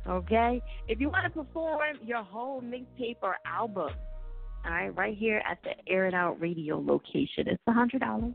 Okay? 0.09 0.63
If 0.89 1.01
you 1.01 1.09
want 1.11 1.25
to 1.25 1.31
perform 1.31 1.97
your 2.03 2.23
whole 2.23 2.63
mixtape 2.63 3.17
or 3.23 3.37
album, 3.45 3.91
all 4.65 4.71
right, 4.71 4.95
right 4.97 5.17
here 5.17 5.43
at 5.49 5.59
the 5.63 5.71
Air 5.91 6.07
It 6.07 6.15
Out 6.15 6.41
Radio 6.41 6.79
location, 6.79 7.49
it's 7.49 7.63
a 7.67 7.73
hundred 7.73 8.01
dollars. 8.01 8.35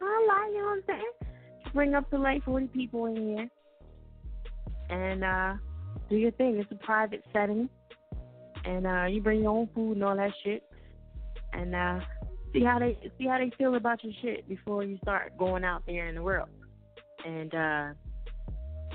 I 0.00 0.26
like, 0.28 0.52
you 0.52 0.58
know 0.58 0.64
what 0.64 0.72
I'm 0.72 0.82
saying? 0.86 1.31
Bring 1.74 1.94
up 1.94 2.08
to 2.10 2.18
like 2.18 2.44
forty 2.44 2.66
people 2.66 3.06
in 3.06 3.16
here, 3.16 3.48
and 4.90 5.24
uh 5.24 5.54
do 6.08 6.16
your 6.16 6.32
thing. 6.32 6.56
It's 6.58 6.70
a 6.70 6.84
private 6.84 7.24
setting, 7.32 7.68
and 8.64 8.86
uh 8.86 9.06
you 9.06 9.20
bring 9.20 9.42
your 9.42 9.50
own 9.50 9.68
food 9.74 9.92
and 9.92 10.04
all 10.04 10.16
that 10.16 10.32
shit, 10.44 10.62
and 11.52 11.74
uh 11.74 12.00
see 12.52 12.62
how 12.62 12.78
they 12.78 12.98
see 13.18 13.26
how 13.26 13.38
they 13.38 13.50
feel 13.56 13.74
about 13.74 14.04
your 14.04 14.12
shit 14.20 14.48
before 14.48 14.84
you 14.84 14.98
start 15.02 15.36
going 15.38 15.64
out 15.64 15.82
there 15.86 16.08
in 16.08 16.14
the 16.14 16.22
world. 16.22 16.48
And 17.26 17.54
uh 17.54 17.88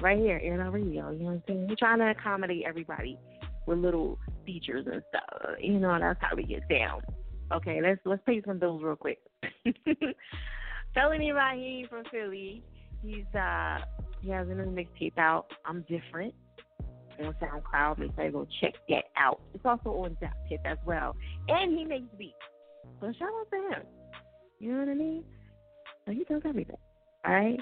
right 0.02 0.18
here, 0.18 0.40
Air 0.44 0.62
Out 0.62 0.74
Radio, 0.74 1.12
you 1.12 1.20
know 1.20 1.26
what 1.26 1.32
I'm 1.32 1.44
saying? 1.48 1.68
We're 1.68 1.76
trying 1.76 2.00
to 2.00 2.12
accommodate 2.12 2.64
everybody 2.68 3.18
with 3.66 3.80
little 3.80 4.18
features 4.46 4.86
and 4.92 5.02
stuff. 5.10 5.58
You 5.60 5.80
know, 5.80 5.98
that's 6.00 6.20
how 6.22 6.36
we 6.36 6.44
get 6.44 6.68
down. 6.70 7.02
Okay, 7.52 7.82
let's 7.82 8.00
let's 8.06 8.22
pay 8.26 8.42
some 8.46 8.60
bills 8.60 8.84
real 8.84 8.96
quick. 8.96 9.20
Felony 10.98 11.32
Raheem 11.32 11.88
from 11.88 12.04
Philly. 12.12 12.64
He's 13.04 13.26
uh 13.36 13.78
he 14.22 14.32
has 14.32 14.48
a 14.48 14.52
new 14.56 14.66
mixtape 14.66 15.18
out. 15.20 15.46
I'm 15.64 15.82
different 15.82 16.34
on 17.20 17.36
SoundCloud. 17.36 18.00
Make 18.00 18.16
sure 18.16 18.26
you 18.26 18.32
go 18.32 18.48
check 18.60 18.74
that 18.90 19.04
out. 19.16 19.40
It's 19.54 19.64
also 19.64 19.90
on 19.90 20.18
DatPiff 20.22 20.66
as 20.66 20.80
well. 20.88 21.16
And 21.50 21.78
he 21.78 21.86
makes 21.86 22.08
beats. 22.18 22.34
So 23.00 23.14
shout 23.20 23.30
out 23.30 23.48
to 23.52 23.76
him. 23.76 23.86
You 24.60 24.74
know 24.74 24.80
what 24.80 24.90
I 24.90 24.94
mean? 24.96 25.24
So 26.06 26.14
he 26.14 26.24
does 26.24 26.42
everything. 26.46 26.78
All 27.26 27.34
right? 27.34 27.60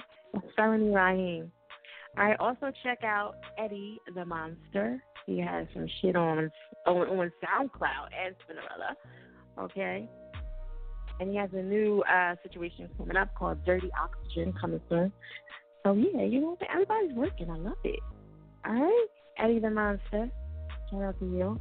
Felony 0.56 0.90
Raheem. 0.90 1.52
All 2.16 2.24
right, 2.24 2.40
also 2.40 2.72
check 2.82 3.04
out 3.04 3.34
Eddie 3.58 3.98
the 4.14 4.24
Monster. 4.24 5.02
He 5.26 5.38
has 5.40 5.66
some 5.74 5.86
shit 6.00 6.16
on 6.16 6.50
on, 6.86 6.96
on 6.96 7.32
SoundCloud 7.44 8.08
and 8.24 8.34
Spinrilla. 8.36 9.62
Okay? 9.62 10.08
And 11.18 11.30
he 11.30 11.36
has 11.36 11.50
a 11.52 11.62
new 11.62 12.02
uh 12.02 12.34
situation 12.42 12.88
coming 12.98 13.16
up 13.16 13.34
called 13.34 13.64
Dirty 13.64 13.90
Oxygen 14.00 14.52
coming 14.60 14.80
soon. 14.88 15.12
So 15.84 15.92
yeah, 15.92 16.22
you 16.22 16.40
know 16.40 16.58
everybody's 16.72 17.14
working. 17.14 17.50
I 17.50 17.56
love 17.56 17.76
it. 17.84 18.00
All 18.66 18.74
right? 18.74 19.06
Eddie 19.38 19.60
the 19.60 19.70
Monster. 19.70 20.28
Shout 20.90 21.02
out 21.02 21.18
to 21.20 21.26
you. 21.26 21.60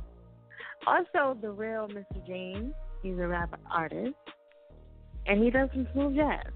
Also 0.87 1.37
the 1.41 1.51
real 1.51 1.87
Mr. 1.87 2.25
James. 2.27 2.73
He's 3.03 3.17
a 3.19 3.27
rap 3.27 3.59
artist. 3.71 4.15
And 5.27 5.43
he 5.43 5.49
does 5.49 5.69
some 5.73 5.87
smooth 5.93 6.15
jazz. 6.15 6.51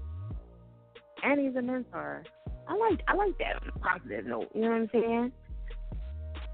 And 1.22 1.40
he's 1.40 1.56
a 1.56 1.62
mentor. 1.62 2.24
I 2.68 2.76
like 2.76 3.00
I 3.08 3.14
like 3.14 3.36
that 3.38 3.62
on 3.62 3.68
a 3.74 3.78
positive 3.78 4.26
note. 4.26 4.48
You 4.54 4.62
know 4.62 4.68
what 4.70 4.76
I'm 4.76 4.90
saying? 4.92 5.32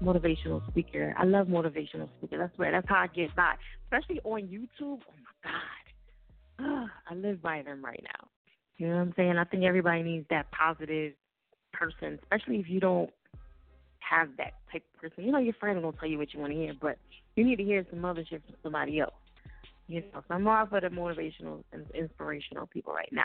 Motivational 0.03 0.67
speaker. 0.69 1.15
I 1.17 1.23
love 1.25 1.47
motivational 1.47 2.09
speaker. 2.17 2.37
That's 2.37 2.57
where 2.57 2.71
that's 2.71 2.87
how 2.87 2.97
I 2.97 3.07
get 3.07 3.35
by. 3.35 3.53
Especially 3.85 4.19
on 4.23 4.41
YouTube. 4.43 4.67
Oh 4.81 5.13
my 5.43 5.51
God. 5.51 5.76
I 6.59 7.13
live 7.15 7.41
by 7.41 7.61
them 7.61 7.83
right 7.83 8.03
now. 8.03 8.27
You 8.77 8.87
know 8.87 8.95
what 8.95 9.01
I'm 9.01 9.13
saying? 9.15 9.37
I 9.37 9.43
think 9.43 9.63
everybody 9.63 10.03
needs 10.03 10.25
that 10.29 10.51
positive 10.51 11.13
person, 11.73 12.19
especially 12.21 12.59
if 12.59 12.69
you 12.69 12.79
don't 12.79 13.09
have 13.99 14.29
that 14.37 14.53
type 14.71 14.83
of 14.93 15.01
person. 15.01 15.23
You 15.23 15.31
know 15.31 15.39
your 15.39 15.53
friend 15.53 15.81
will 15.81 15.93
tell 15.93 16.09
you 16.09 16.17
what 16.17 16.33
you 16.33 16.39
want 16.39 16.53
to 16.53 16.57
hear, 16.57 16.73
but 16.79 16.97
you 17.35 17.43
need 17.43 17.57
to 17.57 17.63
hear 17.63 17.85
some 17.89 18.05
other 18.05 18.23
shit 18.27 18.43
from 18.45 18.55
somebody 18.63 18.99
else. 18.99 19.13
You 19.87 20.01
know, 20.01 20.21
so 20.27 20.35
I'm 20.35 20.43
more 20.43 20.67
for 20.69 20.81
the 20.81 20.87
motivational 20.87 21.63
and 21.71 21.85
inspirational 21.93 22.67
people 22.67 22.93
right 22.93 23.09
now. 23.11 23.23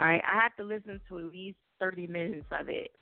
All 0.00 0.06
right, 0.06 0.22
I 0.24 0.40
have 0.40 0.54
to 0.56 0.62
listen 0.62 1.00
to 1.08 1.18
at 1.18 1.24
least 1.24 1.58
30 1.80 2.06
minutes 2.06 2.46
of 2.52 2.68
it 2.68 2.92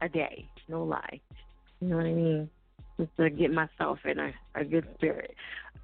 a 0.00 0.08
day. 0.08 0.48
No 0.68 0.84
lie. 0.84 1.20
You 1.80 1.88
know 1.88 1.96
what 1.96 2.06
I 2.06 2.12
mean? 2.12 2.50
Just 2.98 3.14
to 3.18 3.28
get 3.30 3.52
myself 3.52 3.98
in 4.04 4.18
a, 4.18 4.32
a 4.54 4.64
good 4.64 4.86
spirit. 4.96 5.34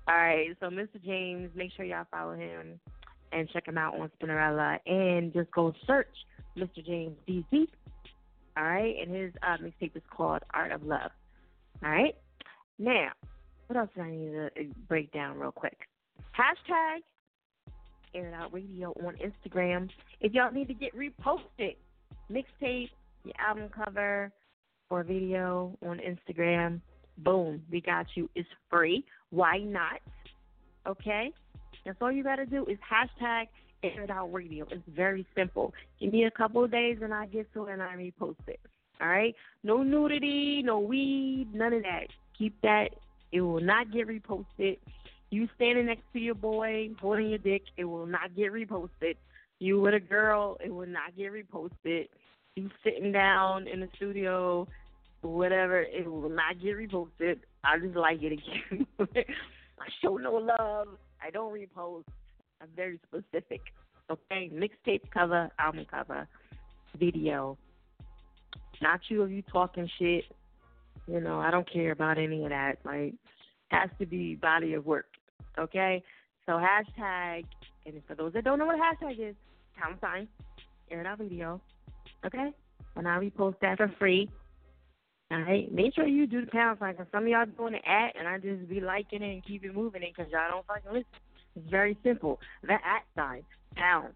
All 0.08 0.16
right, 0.16 0.56
so 0.58 0.66
Mr. 0.66 1.02
James, 1.04 1.50
make 1.54 1.70
sure 1.76 1.84
y'all 1.84 2.06
follow 2.10 2.32
him 2.32 2.80
and 3.30 3.48
check 3.50 3.68
him 3.68 3.76
out 3.76 3.98
on 4.00 4.10
Spinrilla, 4.18 4.78
and 4.86 5.32
just 5.34 5.50
go 5.50 5.74
search 5.86 6.06
Mr. 6.56 6.84
James 6.84 7.14
DC. 7.28 7.66
All 8.56 8.64
right, 8.64 8.94
and 9.00 9.14
his 9.14 9.32
uh, 9.42 9.58
mixtape 9.62 9.94
is 9.94 10.02
called 10.10 10.42
Art 10.54 10.72
of 10.72 10.82
Love. 10.82 11.10
All 11.84 11.90
right, 11.90 12.16
now 12.78 13.10
what 13.68 13.78
else 13.78 13.90
do 13.94 14.00
I 14.00 14.10
need 14.10 14.30
to 14.30 14.46
uh, 14.46 14.64
break 14.88 15.12
down 15.12 15.38
real 15.38 15.52
quick? 15.52 15.76
Hashtag 16.36 17.00
Air 18.14 18.28
It 18.28 18.34
Out 18.34 18.52
Radio 18.52 18.94
on 19.04 19.14
Instagram. 19.16 19.90
If 20.20 20.32
y'all 20.32 20.50
need 20.50 20.68
to 20.68 20.74
get 20.74 20.96
reposted, 20.96 21.76
mixtape, 22.32 22.88
your 23.24 23.34
album 23.38 23.68
cover, 23.68 24.32
or 24.88 25.04
video 25.04 25.76
on 25.84 26.00
Instagram, 26.00 26.80
boom, 27.18 27.62
we 27.70 27.82
got 27.82 28.06
you. 28.14 28.30
It's 28.34 28.48
free. 28.70 29.04
Why 29.30 29.58
not? 29.58 30.00
Okay? 30.86 31.32
That's 31.84 31.98
all 32.00 32.12
you 32.12 32.22
got 32.22 32.36
to 32.36 32.46
do 32.46 32.64
is 32.66 32.78
hashtag 32.78 33.46
Air 33.82 34.02
It 34.02 34.10
Out 34.10 34.32
Radio. 34.32 34.66
It's 34.70 34.82
very 34.88 35.26
simple. 35.36 35.72
Give 36.00 36.12
me 36.12 36.24
a 36.24 36.30
couple 36.30 36.64
of 36.64 36.70
days 36.70 36.98
and 37.02 37.14
I 37.14 37.26
get 37.26 37.52
to 37.54 37.66
it 37.66 37.72
and 37.72 37.82
I 37.82 37.94
repost 37.94 38.36
it. 38.46 38.60
All 39.00 39.08
right? 39.08 39.34
No 39.62 39.82
nudity, 39.82 40.62
no 40.64 40.80
weed, 40.80 41.48
none 41.54 41.72
of 41.72 41.82
that. 41.82 42.08
Keep 42.36 42.60
that. 42.62 42.88
It 43.32 43.40
will 43.40 43.60
not 43.60 43.92
get 43.92 44.08
reposted. 44.08 44.78
You 45.30 45.48
standing 45.56 45.86
next 45.86 46.04
to 46.14 46.18
your 46.18 46.34
boy 46.34 46.90
holding 47.00 47.28
your 47.28 47.38
dick, 47.38 47.62
it 47.76 47.84
will 47.84 48.06
not 48.06 48.34
get 48.34 48.52
reposted. 48.52 49.16
You 49.58 49.80
with 49.80 49.94
a 49.94 50.00
girl, 50.00 50.56
it 50.64 50.72
will 50.72 50.86
not 50.86 51.16
get 51.16 51.32
reposted. 51.32 52.08
You 52.56 52.70
sitting 52.82 53.12
down 53.12 53.68
in 53.68 53.80
the 53.80 53.88
studio, 53.96 54.66
whatever, 55.20 55.80
it 55.80 56.10
will 56.10 56.30
not 56.30 56.60
get 56.60 56.76
reposted. 56.76 57.40
I 57.64 57.78
just 57.78 57.96
like 57.96 58.22
it 58.22 58.32
again. 58.32 58.86
I 59.00 59.86
show 60.02 60.16
no 60.16 60.34
love. 60.34 60.88
I 61.22 61.30
don't 61.30 61.52
repost. 61.52 62.04
I'm 62.60 62.68
very 62.74 63.00
specific. 63.08 63.60
Okay, 64.10 64.50
mixtape 64.52 65.10
cover, 65.12 65.50
album 65.58 65.86
cover, 65.90 66.26
video. 66.98 67.58
Not 68.80 69.00
you 69.08 69.22
if 69.24 69.30
you 69.30 69.42
talking 69.42 69.88
shit. 69.98 70.24
You 71.06 71.20
know, 71.20 71.40
I 71.40 71.50
don't 71.50 71.70
care 71.70 71.92
about 71.92 72.18
any 72.18 72.44
of 72.44 72.50
that. 72.50 72.78
Like, 72.84 73.14
has 73.68 73.90
to 73.98 74.06
be 74.06 74.34
body 74.34 74.74
of 74.74 74.86
work. 74.86 75.06
Okay, 75.58 76.02
so 76.46 76.52
hashtag, 76.52 77.44
and 77.86 78.00
for 78.06 78.14
those 78.14 78.32
that 78.32 78.44
don't 78.44 78.58
know 78.58 78.66
what 78.66 78.78
hashtag 78.78 79.30
is, 79.30 79.34
pound 79.76 79.98
sign, 80.00 80.28
air 80.90 81.00
it 81.00 81.06
out 81.06 81.18
video. 81.18 81.60
Okay, 82.24 82.50
and 82.96 83.08
I 83.08 83.18
repost 83.18 83.56
that 83.60 83.76
for 83.76 83.92
free. 83.98 84.28
All 85.30 85.42
right, 85.42 85.70
make 85.70 85.94
sure 85.94 86.06
you 86.06 86.26
do 86.26 86.44
the 86.44 86.50
pound 86.50 86.78
sign 86.78 86.92
because 86.92 87.06
some 87.12 87.24
of 87.24 87.28
y'all 87.28 87.44
doing 87.44 87.74
the 87.74 87.88
at, 87.88 88.16
and 88.18 88.26
I 88.26 88.38
just 88.38 88.66
be 88.68 88.80
liking 88.80 89.22
it 89.22 89.30
and 89.30 89.44
keep 89.44 89.62
it 89.62 89.74
moving 89.74 90.02
it 90.02 90.14
because 90.16 90.32
y'all 90.32 90.48
don't 90.50 90.66
fucking 90.66 90.90
listen. 90.90 91.04
It's 91.54 91.70
very 91.70 91.98
simple. 92.02 92.40
That 92.62 92.80
at 92.82 93.04
sign, 93.14 93.42
pound, 93.76 94.14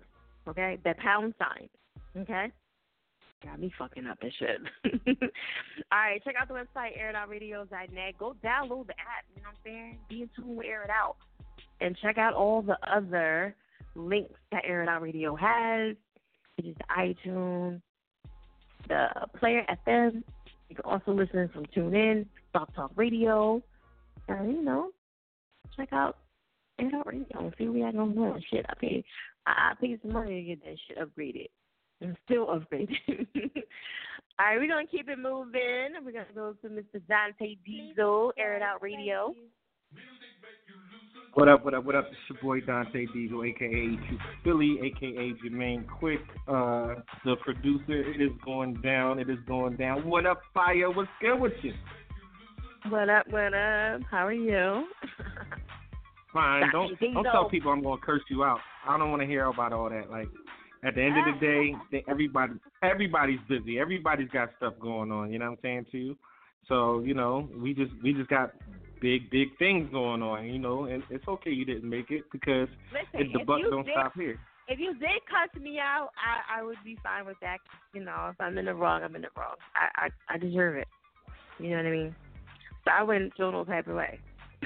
okay? 0.49 0.79
That 0.85 0.99
pound 0.99 1.35
sign, 1.39 1.69
okay? 2.17 2.51
Got 3.45 3.61
me 3.61 3.73
fucking 3.79 4.07
up 4.07 4.19
and 4.23 4.33
shit. 4.39 4.61
All 5.93 5.99
right, 5.99 6.23
check 6.25 6.35
out 6.41 6.49
the 6.49 6.55
website, 6.55 6.99
airitoutradio.net. 6.99 8.19
Go 8.19 8.35
download 8.43 8.87
the 8.87 8.95
app, 8.95 9.25
you 9.35 9.43
know 9.43 9.49
what 9.49 9.57
I'm 9.57 9.57
saying? 9.65 9.99
Be 10.09 10.23
in 10.23 10.31
tune 10.37 10.57
with 10.57 10.67
Air 10.67 10.85
It 10.85 10.91
Out. 10.91 11.17
And 11.81 11.97
check 12.01 12.17
out 12.17 12.35
all 12.35 12.63
the 12.63 12.79
other 12.89 13.57
links 13.97 14.39
that 14.53 14.63
Air 14.65 14.83
It 14.83 14.89
Out 14.89 15.03
Radio 15.03 15.35
has, 15.35 15.97
which 16.57 16.67
is 16.67 16.77
the 16.77 16.85
iTunes, 16.97 17.83
the 18.89 19.09
Player 19.39 19.67
FM. 19.87 20.23
You 20.73 20.77
can 20.83 20.91
also 20.91 21.13
listen 21.13 21.51
from 21.53 21.67
TuneIn, 21.67 22.25
Blog 22.55 22.75
Talk 22.75 22.93
Radio. 22.97 23.63
And, 24.27 24.53
you 24.53 24.65
know, 24.65 24.89
check 25.77 25.93
out 25.93 26.17
It 26.79 26.95
Out 26.95 27.07
Radio. 27.07 27.53
See, 27.59 27.69
we 27.69 27.85
ain't 27.85 27.95
gonna 27.95 28.15
do 28.15 28.35
shit. 28.51 28.65
I 28.71 28.73
paid, 28.81 29.05
I 29.47 29.75
paid 29.79 30.01
some 30.01 30.15
money 30.15 30.41
to 30.41 30.49
get 30.49 30.65
that 30.65 30.77
shit 30.89 30.97
upgraded 30.97 31.51
and 32.01 32.17
still 32.25 32.47
upgraded. 32.47 32.97
All 34.39 34.47
right, 34.47 34.59
we're 34.59 34.67
gonna 34.67 34.87
keep 34.87 35.11
it 35.11 35.19
moving. 35.19 35.93
We're 36.03 36.13
gonna 36.13 36.25
go 36.35 36.55
to 36.63 36.69
Mr. 36.69 37.07
Dante 37.07 37.57
Diesel, 37.67 38.33
Air 38.39 38.57
It 38.57 38.63
Out 38.63 38.83
Radio. 38.83 39.35
What 41.35 41.49
up, 41.49 41.65
what 41.65 41.73
up, 41.73 41.85
what 41.85 41.95
up? 41.95 42.09
It's 42.11 42.19
your 42.29 42.39
boy 42.43 42.61
Dante 42.67 43.07
Diesel, 43.07 43.43
aka 43.43 43.99
Philly, 44.45 44.79
aka 44.83 45.33
Jermaine 45.43 45.87
Quick, 45.99 46.21
uh, 46.47 46.97
the 47.25 47.37
producer. 47.43 48.03
It 48.03 48.21
is 48.21 48.33
going 48.45 48.75
down, 48.83 49.19
it 49.19 49.31
is 49.31 49.39
going 49.49 49.77
down. 49.77 50.07
What 50.07 50.27
up, 50.27 50.43
Fiya? 50.55 50.95
What's 50.95 51.09
good 51.23 51.41
with 51.41 51.55
you? 51.63 51.73
What 52.91 53.09
up, 53.09 53.27
what 53.31 53.55
up? 53.55 54.03
How 54.11 54.27
are 54.27 54.33
you? 54.35 54.85
Fine. 56.35 56.65
Don't 56.71 57.01
don't 57.01 57.25
tell 57.25 57.49
people 57.49 57.73
I'm 57.73 57.83
gonna 57.83 57.99
curse 58.03 58.23
you 58.29 58.45
out. 58.45 58.61
I 58.87 58.99
don't 58.99 59.11
want 59.11 59.23
to 59.23 59.27
hear 59.27 59.47
about 59.47 59.73
all 59.73 59.89
that. 59.89 60.11
Like 60.11 60.29
at 60.85 60.95
the 60.95 61.03
end 61.03 61.17
of 61.17 61.25
the 61.35 61.41
day, 61.47 61.75
they, 61.91 62.05
everybody 62.11 62.53
everybody's 62.83 63.41
busy. 63.49 63.79
Everybody's 63.79 64.29
got 64.29 64.51
stuff 64.59 64.75
going 64.79 65.11
on. 65.11 65.33
You 65.33 65.39
know 65.39 65.47
what 65.47 65.53
I'm 65.53 65.59
saying 65.63 65.87
to 65.93 65.99
you? 65.99 66.17
So 66.69 67.01
you 67.01 67.15
know, 67.15 67.49
we 67.57 67.73
just 67.73 67.93
we 68.03 68.13
just 68.13 68.29
got 68.29 68.53
big 69.03 69.29
big 69.31 69.49
things 69.59 69.91
going 69.93 70.23
on. 70.23 70.47
You 70.47 70.59
know, 70.59 70.85
and 70.85 71.03
it's 71.11 71.27
okay 71.29 71.51
you 71.51 71.67
didn't 71.67 71.89
make 71.91 72.11
it 72.11 72.25
because 72.33 72.69
Listen, 72.93 73.27
it, 73.27 73.33
the 73.39 73.45
buck 73.45 73.61
don't 73.69 73.85
did- 73.85 73.93
stop 73.93 74.15
here. 74.15 74.39
If 74.69 74.79
you 74.79 74.93
did 74.95 75.21
cuss 75.29 75.61
me 75.61 75.79
out, 75.81 76.11
I 76.17 76.61
I 76.61 76.63
would 76.63 76.79
be 76.85 76.97
fine 77.03 77.27
with 77.27 77.37
that. 77.43 77.59
You 77.93 78.05
know, 78.05 78.29
if 78.33 78.41
I'm 78.41 78.57
in 78.57 78.65
the 78.65 78.75
wrong, 78.75 79.03
I'm 79.03 79.15
in 79.17 79.23
the 79.23 79.29
wrong. 79.37 79.57
I 79.75 80.07
I, 80.07 80.35
I 80.35 80.39
deserve 80.39 80.77
it. 80.77 80.89
You 81.59 81.71
know 81.71 81.77
what 81.77 81.87
I 81.87 81.91
mean? 81.91 82.15
So 82.85 82.91
I 82.97 83.03
wouldn't 83.03 83.37
feel 83.37 83.53
no 83.53 83.65
type 83.65 83.87
of 83.89 83.97
way. 83.97 84.19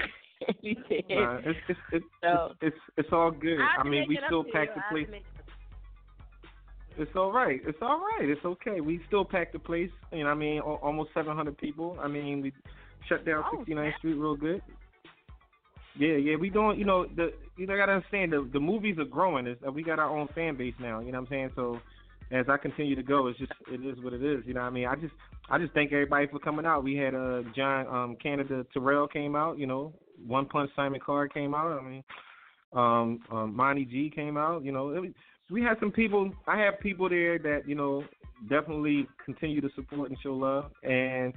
you 0.61 0.75
did. 0.87 1.03
Nah, 1.09 1.37
it's, 1.43 1.59
it's, 1.67 1.79
it's, 1.91 2.05
So- 2.23 2.53
it's, 2.61 2.75
it's 2.75 2.77
it's 2.97 3.09
all 3.11 3.31
good. 3.31 3.59
I 3.59 3.83
mean, 3.83 4.05
we 4.07 4.19
still 4.27 4.45
pack 4.53 4.73
the 4.75 4.81
place. 4.91 5.07
make- 5.11 5.25
It's 6.97 7.11
all 7.15 7.31
right. 7.31 7.59
It's 7.65 7.77
all 7.81 7.99
right. 7.99 8.29
It's 8.29 8.43
okay. 8.45 8.81
We 8.81 9.01
still 9.07 9.25
packed 9.25 9.53
the 9.53 9.59
place. 9.59 9.91
You 10.11 10.23
know, 10.23 10.29
I 10.29 10.35
mean, 10.35 10.61
almost 10.61 11.09
700 11.13 11.57
people. 11.57 11.97
I 12.01 12.07
mean, 12.07 12.41
we 12.41 12.53
shut 13.07 13.25
down 13.25 13.43
Oh, 13.51 13.57
69th 13.57 13.97
Street 13.97 14.13
real 14.13 14.35
good. 14.35 14.61
Yeah, 15.97 16.15
yeah. 16.15 16.35
We 16.35 16.49
doing. 16.49 16.77
You 16.77 16.85
know, 16.85 17.05
the 17.05 17.33
you 17.57 17.65
know, 17.65 17.73
I 17.73 17.77
gotta 17.77 17.93
understand 17.93 18.31
the 18.31 18.47
the 18.53 18.59
movies 18.59 18.97
are 18.99 19.05
growing. 19.05 19.47
It's, 19.47 19.61
we 19.73 19.83
got 19.83 19.99
our 19.99 20.15
own 20.15 20.27
fan 20.35 20.55
base 20.55 20.75
now. 20.79 20.99
You 20.99 21.11
know 21.11 21.19
what 21.19 21.27
I'm 21.27 21.31
saying? 21.31 21.51
So 21.55 21.79
as 22.31 22.45
I 22.49 22.57
continue 22.57 22.95
to 22.95 23.03
go, 23.03 23.27
it's 23.27 23.39
just 23.39 23.51
it 23.71 23.85
is 23.85 24.03
what 24.03 24.13
it 24.13 24.23
is. 24.23 24.43
You 24.45 24.53
know 24.53 24.61
what 24.61 24.67
I 24.67 24.71
mean? 24.71 24.85
I 24.87 24.95
just 24.95 25.13
I 25.49 25.57
just 25.57 25.73
thank 25.73 25.91
everybody 25.91 26.27
for 26.27 26.39
coming 26.39 26.65
out. 26.65 26.83
We 26.83 26.95
had 26.95 27.15
uh 27.15 27.41
John 27.55 27.87
um 27.87 28.17
Canada 28.21 28.65
Terrell 28.73 29.07
came 29.07 29.35
out. 29.35 29.57
You 29.57 29.67
know, 29.67 29.93
One 30.25 30.45
Punch 30.45 30.69
Simon 30.75 30.99
Carr 31.03 31.27
came 31.27 31.55
out. 31.55 31.79
I 31.79 31.83
mean, 31.83 32.03
um, 32.73 33.19
um 33.31 33.55
Monty 33.55 33.85
G 33.85 34.11
came 34.13 34.37
out. 34.37 34.63
You 34.63 34.71
know, 34.71 34.89
it, 34.89 35.13
we 35.49 35.61
had 35.61 35.79
some 35.79 35.91
people. 35.91 36.31
I 36.47 36.59
have 36.59 36.79
people 36.79 37.09
there 37.09 37.39
that 37.39 37.67
you 37.67 37.75
know 37.75 38.03
definitely 38.49 39.07
continue 39.25 39.61
to 39.61 39.69
support 39.75 40.09
and 40.09 40.19
show 40.21 40.33
love. 40.33 40.71
And 40.83 41.33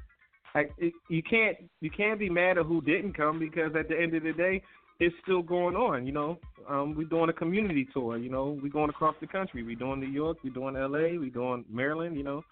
It, 0.55 0.93
you 1.09 1.22
can't 1.22 1.56
you 1.81 1.90
can't 1.90 2.18
be 2.18 2.28
mad 2.28 2.59
at 2.59 2.66
who 2.66 2.81
didn't 2.81 3.16
come 3.16 3.39
because 3.39 3.72
at 3.78 3.89
the 3.89 3.98
end 3.98 4.14
of 4.14 4.22
the 4.22 4.32
day, 4.32 4.62
it's 4.98 5.14
still 5.22 5.43
going 5.43 5.77
on. 5.77 6.06
You 6.06 6.12
know, 6.12 6.39
um, 6.68 6.94
we're 6.97 7.09
doing 7.09 7.31
a 7.31 7.32
community 7.32 7.89
tour. 7.93 8.18
You 8.18 8.31
know, 8.31 8.59
we're 8.62 8.72
going 8.72 8.90
across 8.90 9.14
the 9.20 9.27
country. 9.27 9.62
We're 9.62 9.77
doing 9.77 10.01
New 10.01 10.09
York. 10.09 10.39
We're 10.43 10.52
doing 10.52 10.77
L.A. 10.77 11.18
We're 11.18 11.31
doing 11.31 11.64
Maryland. 11.70 12.16
You 12.16 12.24
know, 12.24 12.44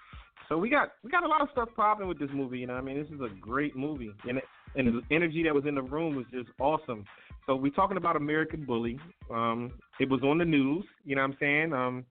so 0.49 0.57
we 0.57 0.71
got 0.71 0.93
we 1.03 1.11
got 1.11 1.25
a 1.25 1.29
lot 1.29 1.43
of 1.43 1.49
stuff 1.53 1.69
popping 1.77 2.09
with 2.09 2.19
this 2.19 2.31
movie. 2.33 2.59
You 2.59 2.69
know, 2.69 2.75
I 2.75 2.81
mean, 2.81 2.99
this 2.99 3.13
is 3.13 3.21
a 3.21 3.29
great 3.41 3.77
movie, 3.77 4.13
and 4.29 4.39
it, 4.39 4.45
and 4.77 4.89
the 4.89 5.15
energy 5.15 5.43
that 5.45 5.55
was 5.55 5.65
in 5.67 5.75
the 5.75 5.83
room 5.83 6.17
was 6.17 6.27
just 6.33 6.49
awesome. 6.59 7.05
So 7.47 7.57
we're 7.57 7.73
talking 7.73 7.97
about 7.97 8.17
American 8.17 8.65
Bully. 8.65 8.99
Um, 9.31 9.73
it 10.01 10.09
was 10.09 10.23
on 10.23 10.39
the 10.39 10.45
news. 10.45 10.85
You 11.05 11.17
know 11.17 11.23
what 11.23 11.31
I'm 11.31 11.37
saying? 11.41 11.73
Um, 11.73 12.05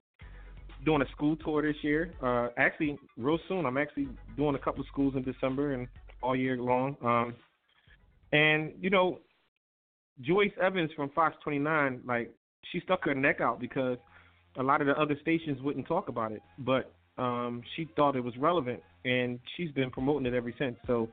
doing 0.85 1.01
a 1.01 1.09
school 1.11 1.35
tour 1.37 1.61
this 1.61 1.75
year. 1.83 2.13
Uh, 2.21 2.49
actually, 2.57 2.97
real 3.17 3.39
soon. 3.47 3.65
I'm 3.65 3.77
actually 3.77 4.07
doing 4.35 4.55
a 4.55 4.59
couple 4.59 4.81
of 4.81 4.87
schools 4.87 5.13
in 5.15 5.23
December 5.23 5.73
and 5.73 5.87
all 6.21 6.35
year 6.35 6.57
long. 6.57 6.95
Um, 7.03 7.35
and 8.31 8.73
you 8.79 8.89
know, 8.89 9.19
Joyce 10.21 10.51
Evans 10.61 10.91
from 10.95 11.09
Fox 11.11 11.35
29, 11.43 12.01
like 12.05 12.33
she 12.71 12.79
stuck 12.81 13.03
her 13.05 13.15
neck 13.15 13.41
out 13.41 13.59
because 13.59 13.97
a 14.57 14.63
lot 14.63 14.81
of 14.81 14.87
the 14.87 14.93
other 14.93 15.17
stations 15.21 15.61
wouldn't 15.61 15.87
talk 15.87 16.09
about 16.09 16.31
it, 16.31 16.41
but 16.59 16.91
um, 17.17 17.61
she 17.75 17.87
thought 17.95 18.15
it 18.15 18.23
was 18.23 18.35
relevant, 18.37 18.81
and 19.05 19.39
she's 19.55 19.71
been 19.71 19.89
promoting 19.89 20.25
it 20.25 20.33
ever 20.33 20.53
since. 20.57 20.75
So. 20.85 21.09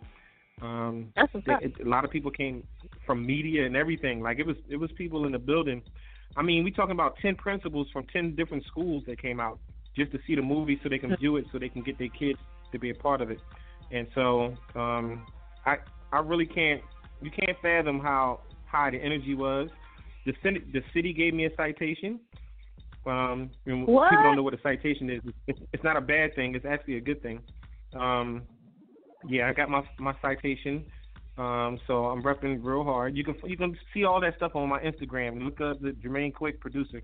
Um, 0.63 1.13
it- 1.65 1.73
it- 1.81 1.85
a 1.85 1.89
lot 1.89 2.05
of 2.05 2.13
people 2.13 2.31
came 2.31 2.65
from 3.05 3.27
media 3.27 3.67
and 3.67 3.75
everything. 3.75 4.21
Like 4.21 4.39
it 4.39 4.47
was, 4.47 4.57
it 4.69 4.77
was 4.77 4.89
people 4.93 5.27
in 5.27 5.33
the 5.33 5.39
building. 5.39 5.83
I 6.37 6.43
mean, 6.43 6.65
we 6.65 6.71
talking 6.71 6.93
about 6.93 7.17
ten 7.23 7.35
principals 7.37 7.87
from 7.93 8.05
ten 8.13 8.35
different 8.35 8.65
schools 8.67 9.05
that 9.07 9.21
came 9.21 9.41
out 9.41 9.59
just 9.97 10.11
to 10.13 10.19
see 10.27 10.35
the 10.35 10.43
movie, 10.43 10.81
so 10.83 10.89
they 10.89 10.99
can 10.99 11.15
view 11.17 11.37
it, 11.37 11.45
so 11.53 11.59
they 11.59 11.69
can 11.69 11.83
get 11.83 11.99
their 11.99 12.09
kids 12.09 12.39
to 12.73 12.79
be 12.79 12.91
a 12.91 12.95
part 12.95 13.21
of 13.21 13.31
it. 13.31 13.39
And 13.93 14.09
so, 14.15 14.55
um, 14.75 15.25
I, 15.65 15.77
I 16.13 16.19
really 16.19 16.47
can't, 16.47 16.81
you 17.23 17.31
can't 17.31 17.57
fathom 17.63 18.01
how 18.01 18.41
high 18.67 18.91
the 18.91 18.99
energy 18.99 19.35
was. 19.35 19.69
the 20.27 20.33
city, 20.43 20.61
the 20.73 20.83
city 20.93 21.13
gave 21.13 21.35
me 21.35 21.47
a 21.47 21.51
citation. 21.57 22.19
Um, 23.07 23.51
What? 23.67 24.11
people 24.11 24.25
don't 24.25 24.37
know 24.37 24.43
what 24.43 24.55
a 24.55 24.63
citation 24.63 25.11
is. 25.11 25.21
It's, 25.47 25.61
it's 25.73 25.85
not 25.85 25.97
a 25.97 26.01
bad 26.01 26.35
thing. 26.35 26.55
It's 26.55 26.65
actually 26.65 26.97
a 26.97 27.01
good 27.01 27.23
thing. 27.23 27.41
Um, 27.95 28.43
yeah, 29.29 29.49
I 29.49 29.53
got 29.53 29.69
my 29.71 29.83
my 29.99 30.15
citation. 30.21 30.85
Um, 31.37 31.81
so 31.87 32.07
I'm 32.07 32.23
repping 32.23 32.61
real 32.63 32.85
hard. 32.85 33.17
You 33.17 33.25
can 33.25 33.35
you 33.45 33.57
can 33.57 33.77
see 33.93 34.05
all 34.05 34.21
that 34.21 34.37
stuff 34.37 34.53
on 34.55 34.69
my 34.69 34.81
Instagram. 34.81 35.43
Look 35.43 35.61
up 35.61 35.81
the 35.81 35.91
Jermaine 35.91 36.33
Quick 36.33 36.61
producer. 36.61 37.03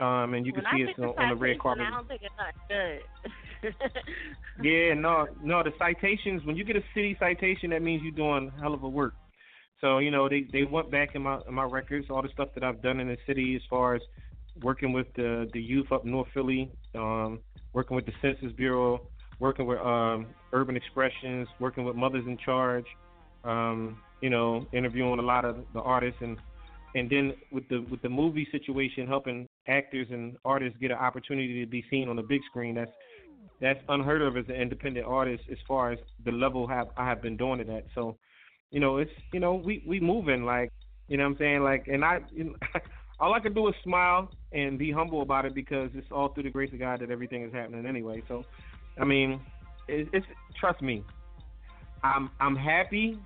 Um, 0.00 0.34
and 0.34 0.44
you 0.44 0.52
can 0.52 0.64
when 0.64 0.78
see 0.78 0.84
I 0.84 0.90
it 0.90 0.98
on, 0.98 1.14
the 1.14 1.22
on 1.22 1.28
the 1.28 1.36
red 1.36 1.60
carpet. 1.60 1.84
I 1.86 1.90
don't 1.90 2.08
think 2.08 2.22
it's 2.22 2.34
not 2.36 2.54
good. 2.68 3.02
Yeah, 4.60 4.94
no, 4.94 5.26
no. 5.42 5.62
The 5.62 5.70
citations. 5.78 6.44
When 6.44 6.56
you 6.56 6.64
get 6.64 6.76
a 6.76 6.82
city 6.94 7.16
citation, 7.18 7.70
that 7.70 7.82
means 7.82 8.02
you're 8.02 8.12
doing 8.12 8.52
hell 8.60 8.74
of 8.74 8.82
a 8.82 8.88
work. 8.88 9.14
So 9.80 9.98
you 9.98 10.10
know 10.10 10.28
they 10.28 10.46
they 10.52 10.64
went 10.64 10.90
back 10.90 11.14
in 11.14 11.22
my 11.22 11.40
in 11.48 11.54
my 11.54 11.64
records, 11.64 12.06
all 12.10 12.22
the 12.22 12.28
stuff 12.32 12.48
that 12.54 12.62
I've 12.62 12.82
done 12.82 13.00
in 13.00 13.08
the 13.08 13.16
city 13.26 13.56
as 13.56 13.62
far 13.70 13.94
as 13.94 14.02
working 14.62 14.92
with 14.92 15.06
the 15.14 15.48
the 15.52 15.60
youth 15.60 15.90
up 15.90 16.04
North 16.04 16.28
Philly, 16.34 16.70
um, 16.94 17.40
working 17.72 17.96
with 17.96 18.06
the 18.06 18.12
Census 18.20 18.52
Bureau, 18.52 19.00
working 19.38 19.66
with 19.66 19.80
um, 19.80 20.26
Urban 20.52 20.76
Expressions, 20.76 21.48
working 21.58 21.84
with 21.84 21.96
Mothers 21.96 22.24
in 22.26 22.36
Charge, 22.38 22.86
um, 23.44 23.98
you 24.20 24.30
know, 24.30 24.66
interviewing 24.72 25.18
a 25.18 25.22
lot 25.22 25.44
of 25.44 25.64
the 25.74 25.80
artists 25.80 26.20
and 26.20 26.36
and 26.94 27.08
then 27.08 27.32
with 27.50 27.66
the 27.68 27.80
with 27.90 28.02
the 28.02 28.08
movie 28.08 28.46
situation, 28.52 29.06
helping 29.06 29.48
actors 29.66 30.06
and 30.10 30.36
artists 30.44 30.78
get 30.80 30.90
an 30.90 30.98
opportunity 30.98 31.64
to 31.64 31.70
be 31.70 31.84
seen 31.90 32.08
on 32.08 32.16
the 32.16 32.22
big 32.22 32.40
screen. 32.50 32.74
That's 32.74 32.90
that's 33.60 33.80
unheard 33.88 34.22
of 34.22 34.36
as 34.36 34.44
an 34.48 34.56
independent 34.56 35.06
artist 35.06 35.44
as 35.50 35.58
far 35.66 35.92
as 35.92 35.98
the 36.24 36.32
level 36.32 36.66
have 36.66 36.88
I 36.96 37.08
have 37.08 37.22
been 37.22 37.36
doing 37.36 37.60
it 37.60 37.68
at. 37.68 37.86
So, 37.94 38.16
you 38.70 38.80
know, 38.80 38.98
it's 38.98 39.10
you 39.32 39.40
know 39.40 39.54
we 39.54 39.82
we 39.86 40.00
moving 40.00 40.44
like 40.44 40.70
you 41.08 41.16
know 41.16 41.24
what 41.24 41.30
I'm 41.30 41.38
saying 41.38 41.62
like, 41.62 41.88
and 41.88 42.04
I 42.04 42.20
you 42.30 42.44
know, 42.44 42.54
all 43.20 43.34
I 43.34 43.40
can 43.40 43.54
do 43.54 43.68
is 43.68 43.74
smile 43.82 44.30
and 44.52 44.78
be 44.78 44.90
humble 44.90 45.22
about 45.22 45.46
it 45.46 45.54
because 45.54 45.90
it's 45.94 46.08
all 46.10 46.28
through 46.28 46.42
the 46.44 46.50
grace 46.50 46.72
of 46.72 46.78
God 46.78 47.00
that 47.00 47.10
everything 47.10 47.42
is 47.44 47.52
happening 47.52 47.86
anyway. 47.86 48.22
So, 48.28 48.44
I 49.00 49.04
mean, 49.04 49.40
it, 49.88 50.08
it's 50.12 50.26
trust 50.60 50.82
me, 50.82 51.04
I'm 52.02 52.30
I'm 52.40 52.56
happy 52.56 53.18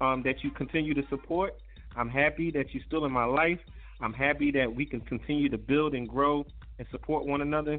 um, 0.00 0.22
that 0.24 0.42
you 0.42 0.50
continue 0.50 0.94
to 0.94 1.02
support. 1.08 1.54
I'm 1.96 2.08
happy 2.08 2.50
that 2.52 2.66
you're 2.72 2.82
still 2.86 3.04
in 3.04 3.12
my 3.12 3.24
life. 3.24 3.58
I'm 4.00 4.12
happy 4.12 4.50
that 4.52 4.74
we 4.74 4.84
can 4.84 5.00
continue 5.00 5.48
to 5.48 5.58
build 5.58 5.94
and 5.94 6.08
grow 6.08 6.44
and 6.78 6.86
support 6.90 7.26
one 7.26 7.40
another. 7.40 7.78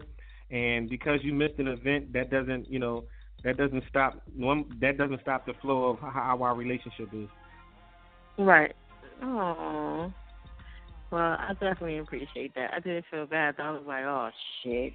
And 0.52 0.90
because 0.90 1.20
you 1.24 1.34
missed 1.34 1.60
an 1.60 1.68
event, 1.68 2.14
that 2.14 2.30
doesn't, 2.30 2.70
you 2.72 2.80
know, 2.80 3.04
that 3.44 3.58
doesn't 3.58 3.84
stop 3.90 4.22
one. 4.36 4.66
That 4.82 4.98
doesn't 4.98 5.22
stop 5.22 5.46
the 5.46 5.54
flow 5.62 5.90
of 5.90 6.00
how 6.00 6.40
our 6.42 6.56
relationship 6.56 7.10
is. 7.14 7.28
right. 8.38 8.76
Oh. 9.22 10.12
Well, 11.12 11.22
I 11.22 11.54
definitely 11.54 12.00
appreciate 12.00 12.56
that. 12.56 12.72
I 12.74 12.80
didn't 12.80 13.06
feel 13.12 13.26
bad. 13.26 13.56
I 13.60 13.72
was 13.72 13.84
like, 13.88 14.04
oh 14.04 14.30
shit. 14.64 14.94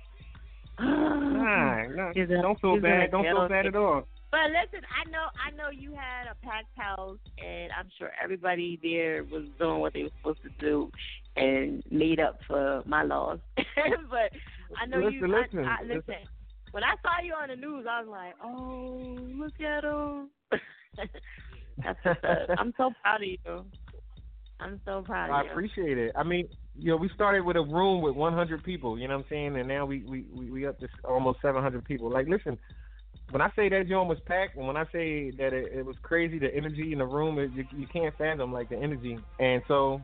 Nah, 0.78 1.86
nah, 1.88 2.12
don't 2.12 2.60
feel 2.60 2.80
bad. 2.80 3.10
Don't 3.10 3.24
feel 3.24 3.48
bad 3.48 3.66
at 3.66 3.76
all. 3.76 4.06
But 4.30 4.50
listen, 4.50 4.86
I 4.86 5.10
know 5.10 5.26
I 5.44 5.50
know 5.56 5.70
you 5.70 5.92
had 5.92 6.30
a 6.30 6.34
packed 6.46 6.76
house, 6.76 7.18
and 7.38 7.72
I'm 7.76 7.88
sure 7.98 8.12
everybody 8.22 8.78
there 8.82 9.24
was 9.24 9.44
doing 9.58 9.80
what 9.80 9.92
they 9.92 10.04
were 10.04 10.10
supposed 10.18 10.42
to 10.42 10.50
do, 10.60 10.90
and 11.36 11.82
made 11.90 12.20
up 12.20 12.38
for 12.46 12.82
my 12.86 13.02
loss. 13.02 13.38
but 13.56 14.30
I 14.80 14.86
know 14.86 15.08
you. 15.08 15.26
Listen, 15.26 15.34
I- 15.34 15.38
listen, 15.40 15.64
I, 15.64 15.82
listen. 15.82 16.02
listen. 16.06 16.14
When 16.72 16.84
I 16.84 16.94
saw 17.02 17.24
you 17.24 17.32
on 17.34 17.48
the 17.48 17.56
news, 17.56 17.86
I 17.90 18.00
was 18.00 18.08
like, 18.08 18.34
oh, 18.44 19.18
look 19.36 19.60
at 19.60 19.82
him. 19.82 20.30
That's 21.82 21.98
what's 22.04 22.20
up. 22.22 22.48
I'm 22.58 22.72
so 22.76 22.92
proud 23.02 23.22
of 23.22 23.28
you. 23.28 23.64
I'm 24.60 24.80
so 24.84 25.02
proud 25.02 25.30
of 25.30 25.44
you. 25.44 25.48
I 25.48 25.52
appreciate 25.52 25.98
it. 25.98 26.12
I 26.16 26.22
mean, 26.22 26.46
you 26.78 26.92
know, 26.92 26.96
we 26.96 27.10
started 27.14 27.44
with 27.44 27.56
a 27.56 27.62
room 27.62 28.02
with 28.02 28.14
100 28.14 28.62
people. 28.62 28.98
You 28.98 29.08
know 29.08 29.16
what 29.16 29.24
I'm 29.24 29.30
saying? 29.30 29.56
And 29.56 29.66
now 29.66 29.84
we 29.84 30.04
we 30.04 30.26
we, 30.32 30.50
we 30.50 30.66
up 30.66 30.78
to 30.80 30.88
almost 31.04 31.40
700 31.42 31.84
people. 31.84 32.08
Like, 32.10 32.28
listen, 32.28 32.56
when 33.30 33.40
I 33.40 33.50
say 33.56 33.68
that 33.68 33.88
joint 33.88 34.08
was 34.08 34.18
packed, 34.26 34.56
and 34.56 34.66
when 34.66 34.76
I 34.76 34.84
say 34.92 35.30
that 35.32 35.52
it, 35.52 35.72
it 35.72 35.86
was 35.86 35.96
crazy, 36.02 36.38
the 36.38 36.54
energy 36.54 36.92
in 36.92 36.98
the 36.98 37.06
room, 37.06 37.38
it, 37.38 37.50
you, 37.52 37.64
you 37.76 37.86
can't 37.86 38.16
fathom 38.16 38.52
like 38.52 38.68
the 38.68 38.76
energy. 38.76 39.18
And 39.38 39.62
so, 39.68 40.02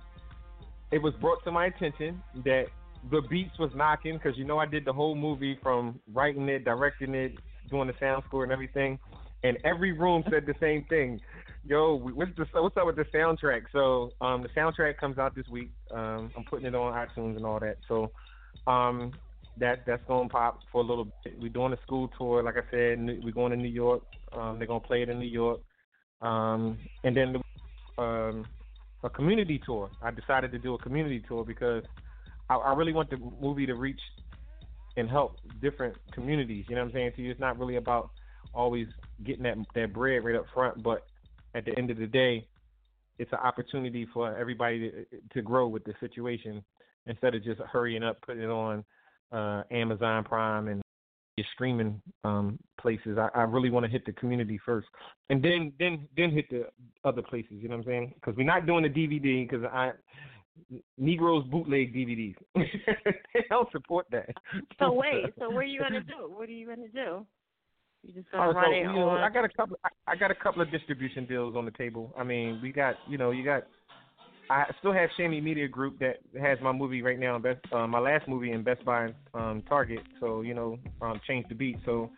it 0.92 1.02
was 1.02 1.14
brought 1.20 1.42
to 1.44 1.50
my 1.50 1.66
attention 1.66 2.22
that 2.44 2.66
the 3.10 3.22
beats 3.28 3.58
was 3.58 3.70
knocking 3.74 4.14
because 4.14 4.36
you 4.38 4.44
know 4.44 4.58
I 4.58 4.66
did 4.66 4.84
the 4.84 4.92
whole 4.92 5.14
movie 5.14 5.58
from 5.62 6.00
writing 6.12 6.48
it, 6.48 6.64
directing 6.64 7.14
it, 7.14 7.32
doing 7.70 7.88
the 7.88 7.94
sound 8.00 8.24
score 8.28 8.44
and 8.44 8.52
everything, 8.52 8.98
and 9.42 9.58
every 9.64 9.92
room 9.92 10.24
said 10.30 10.46
the 10.46 10.54
same 10.60 10.84
thing. 10.88 11.20
Yo, 11.64 11.96
what's 11.96 12.30
the 12.36 12.46
what's 12.60 12.76
up 12.76 12.86
with 12.86 12.96
the 12.96 13.04
soundtrack? 13.14 13.62
So 13.72 14.12
um, 14.20 14.42
the 14.42 14.48
soundtrack 14.48 14.98
comes 14.98 15.18
out 15.18 15.34
this 15.34 15.48
week. 15.48 15.70
Um, 15.90 16.30
I'm 16.36 16.44
putting 16.48 16.66
it 16.66 16.74
on 16.74 16.92
iTunes 16.92 17.36
and 17.36 17.44
all 17.44 17.58
that. 17.58 17.78
So 17.88 18.12
um, 18.66 19.12
that 19.58 19.84
that's 19.86 20.02
gonna 20.06 20.28
pop 20.28 20.60
for 20.70 20.82
a 20.82 20.84
little 20.84 21.06
bit. 21.24 21.38
We're 21.40 21.48
doing 21.48 21.72
a 21.72 21.82
school 21.82 22.08
tour, 22.18 22.42
like 22.42 22.56
I 22.56 22.70
said. 22.70 22.98
We're 23.24 23.32
going 23.32 23.50
to 23.52 23.56
New 23.56 23.68
York. 23.68 24.02
Um, 24.32 24.58
they're 24.58 24.66
gonna 24.66 24.80
play 24.80 25.02
it 25.02 25.08
in 25.08 25.18
New 25.18 25.26
York, 25.26 25.60
um, 26.20 26.78
and 27.04 27.16
then 27.16 27.36
um, 27.98 28.44
a 29.02 29.10
community 29.10 29.60
tour. 29.64 29.90
I 30.02 30.10
decided 30.10 30.52
to 30.52 30.58
do 30.58 30.74
a 30.74 30.78
community 30.78 31.22
tour 31.26 31.44
because 31.44 31.84
I, 32.50 32.56
I 32.56 32.74
really 32.74 32.92
want 32.92 33.10
the 33.10 33.18
movie 33.40 33.66
to 33.66 33.74
reach 33.74 34.00
and 34.96 35.08
help 35.08 35.36
different 35.60 35.96
communities. 36.12 36.64
You 36.68 36.76
know 36.76 36.82
what 36.82 36.88
I'm 36.88 36.94
saying? 36.94 37.12
You, 37.16 37.30
it's 37.30 37.40
not 37.40 37.58
really 37.58 37.76
about 37.76 38.10
always 38.54 38.86
getting 39.24 39.44
that 39.44 39.56
that 39.74 39.92
bread 39.92 40.24
right 40.24 40.36
up 40.36 40.46
front, 40.52 40.82
but 40.82 41.06
at 41.54 41.64
the 41.64 41.76
end 41.78 41.90
of 41.90 41.96
the 41.96 42.06
day, 42.06 42.46
it's 43.18 43.32
an 43.32 43.38
opportunity 43.38 44.06
for 44.12 44.36
everybody 44.36 44.90
to, 44.90 45.04
to 45.32 45.42
grow 45.42 45.68
with 45.68 45.84
the 45.84 45.94
situation 46.00 46.62
instead 47.06 47.34
of 47.34 47.42
just 47.42 47.60
hurrying 47.60 48.02
up, 48.02 48.20
putting 48.22 48.42
it 48.42 48.50
on 48.50 48.84
uh, 49.32 49.62
Amazon 49.70 50.24
Prime 50.24 50.68
and 50.68 50.82
your 51.36 51.46
streaming 51.52 52.00
um, 52.24 52.58
places. 52.80 53.18
I, 53.18 53.28
I 53.34 53.42
really 53.42 53.70
want 53.70 53.84
to 53.84 53.92
hit 53.92 54.06
the 54.06 54.12
community 54.12 54.58
first, 54.64 54.88
and 55.28 55.42
then 55.42 55.72
then 55.78 56.08
then 56.16 56.30
hit 56.30 56.48
the 56.50 56.66
other 57.04 57.22
places. 57.22 57.52
You 57.52 57.68
know 57.68 57.76
what 57.76 57.86
I'm 57.86 57.90
saying? 57.90 58.12
Because 58.14 58.36
we're 58.36 58.44
not 58.44 58.66
doing 58.66 58.84
the 58.84 58.88
DVD 58.88 59.48
because 59.48 59.64
I 59.64 59.92
Negroes 60.98 61.44
bootleg 61.50 61.94
DVDs. 61.94 62.34
they 62.54 63.44
don't 63.50 63.70
support 63.72 64.06
that. 64.10 64.30
So 64.78 64.92
wait, 64.92 65.26
so 65.38 65.50
what 65.50 65.60
are 65.60 65.64
you 65.64 65.80
gonna 65.80 66.00
do? 66.00 66.30
What 66.34 66.48
are 66.48 66.52
you 66.52 66.66
gonna 66.66 66.88
do? 66.88 67.26
You 68.02 68.14
just 68.14 68.30
gonna 68.30 68.50
Oh, 68.50 68.52
run 68.52 68.64
so, 68.66 68.72
it 68.72 68.78
you 68.78 68.92
know, 68.92 69.08
on? 69.10 69.20
I 69.20 69.28
got 69.28 69.44
a 69.44 69.48
couple. 69.48 69.76
I, 69.84 70.12
I 70.12 70.16
got 70.16 70.30
a 70.30 70.34
couple 70.34 70.62
of 70.62 70.70
distribution 70.70 71.26
deals 71.26 71.56
on 71.56 71.64
the 71.64 71.70
table. 71.72 72.14
I 72.18 72.24
mean, 72.24 72.60
we 72.62 72.72
got, 72.72 72.96
you 73.08 73.18
know, 73.18 73.30
you 73.30 73.44
got. 73.44 73.64
I 74.48 74.64
still 74.78 74.92
have 74.92 75.10
Shammy 75.18 75.42
Media 75.42 75.68
Group 75.68 75.98
that 75.98 76.18
has 76.40 76.58
my 76.62 76.72
movie 76.72 77.02
right 77.02 77.18
now. 77.18 77.38
Best, 77.38 77.60
uh, 77.72 77.86
my 77.86 77.98
last 77.98 78.28
movie 78.28 78.52
in 78.52 78.62
Best 78.62 78.84
Buy, 78.84 79.12
um, 79.34 79.62
Target. 79.68 80.00
So 80.20 80.42
you 80.42 80.54
know, 80.54 80.78
um, 81.02 81.20
change 81.26 81.46
the 81.48 81.54
beat. 81.54 81.78
So 81.84 82.10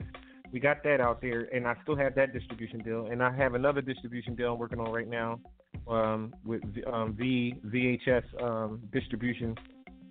we 0.52 0.60
got 0.60 0.82
that 0.84 1.00
out 1.00 1.20
there, 1.20 1.48
and 1.54 1.66
I 1.66 1.74
still 1.82 1.96
have 1.96 2.14
that 2.16 2.32
distribution 2.32 2.80
deal, 2.80 3.06
and 3.06 3.22
I 3.22 3.34
have 3.34 3.54
another 3.54 3.80
distribution 3.80 4.34
deal 4.34 4.52
I'm 4.52 4.58
working 4.58 4.80
on 4.80 4.92
right 4.92 5.08
now 5.08 5.40
um, 5.88 6.34
with 6.44 6.62
um, 6.92 7.14
V 7.18 7.54
VHS 7.66 8.42
um, 8.42 8.82
distribution. 8.92 9.56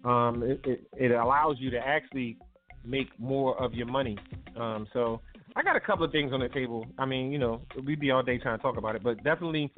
Um, 0.03 0.43
it, 0.43 0.61
it, 0.63 0.87
it 0.97 1.11
allows 1.11 1.57
you 1.59 1.69
to 1.71 1.77
actually 1.77 2.37
make 2.85 3.07
more 3.19 3.61
of 3.61 3.73
your 3.73 3.87
money. 3.87 4.17
Um, 4.55 4.87
so 4.93 5.21
I 5.55 5.63
got 5.63 5.75
a 5.75 5.79
couple 5.79 6.05
of 6.05 6.11
things 6.11 6.31
on 6.33 6.39
the 6.39 6.49
table. 6.49 6.85
I 6.97 7.05
mean, 7.05 7.31
you 7.31 7.39
know, 7.39 7.61
we'd 7.85 7.99
be 7.99 8.11
all 8.11 8.23
day 8.23 8.37
trying 8.37 8.57
to 8.57 8.61
talk 8.61 8.77
about 8.77 8.95
it, 8.95 9.03
but 9.03 9.23
definitely 9.23 9.73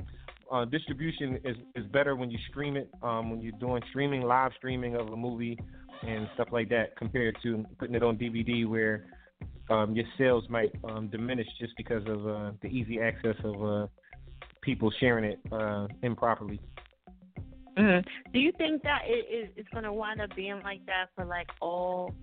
uh, 0.52 0.66
distribution 0.66 1.40
is, 1.44 1.56
is 1.76 1.86
better 1.92 2.16
when 2.16 2.32
you 2.32 2.38
stream 2.50 2.76
it, 2.76 2.90
um, 3.04 3.30
when 3.30 3.42
you're 3.42 3.58
doing 3.60 3.82
streaming, 3.90 4.22
live 4.22 4.52
streaming 4.58 4.96
of 4.96 5.08
a 5.08 5.16
movie 5.16 5.58
and 6.04 6.28
stuff 6.34 6.48
like 6.52 6.70
that, 6.70 6.96
compared 6.98 7.38
to 7.44 7.66
putting 7.78 7.96
it 7.96 8.04
on 8.04 8.18
DVD 8.18 8.68
where 8.68 9.06
um, 9.70 9.96
your 9.96 10.06
sales 10.18 10.44
might 10.50 10.72
um, 10.84 11.08
diminish 11.08 11.48
just 11.60 11.74
because 11.78 12.04
of 12.08 12.28
uh, 12.28 12.52
the 12.62 12.68
easy 12.68 13.00
access 13.00 13.36
of 13.44 13.64
uh, 13.64 13.88
people 14.62 14.92
sharing 15.00 15.26
it 15.26 15.40
uh, 15.52 15.88
improperly. 16.04 16.60
hmm 17.78 18.00
Do 18.34 18.40
you 18.40 18.52
think 18.58 18.82
that 18.84 19.02
it 19.06 19.28
is 19.34 19.50
it's 19.56 19.70
gonna 19.74 19.94
wind 19.94 20.22
up 20.22 20.36
being 20.36 20.62
like 20.64 20.86
that 20.88 21.08
for 21.16 21.26
like 21.26 21.48
all 21.62 22.14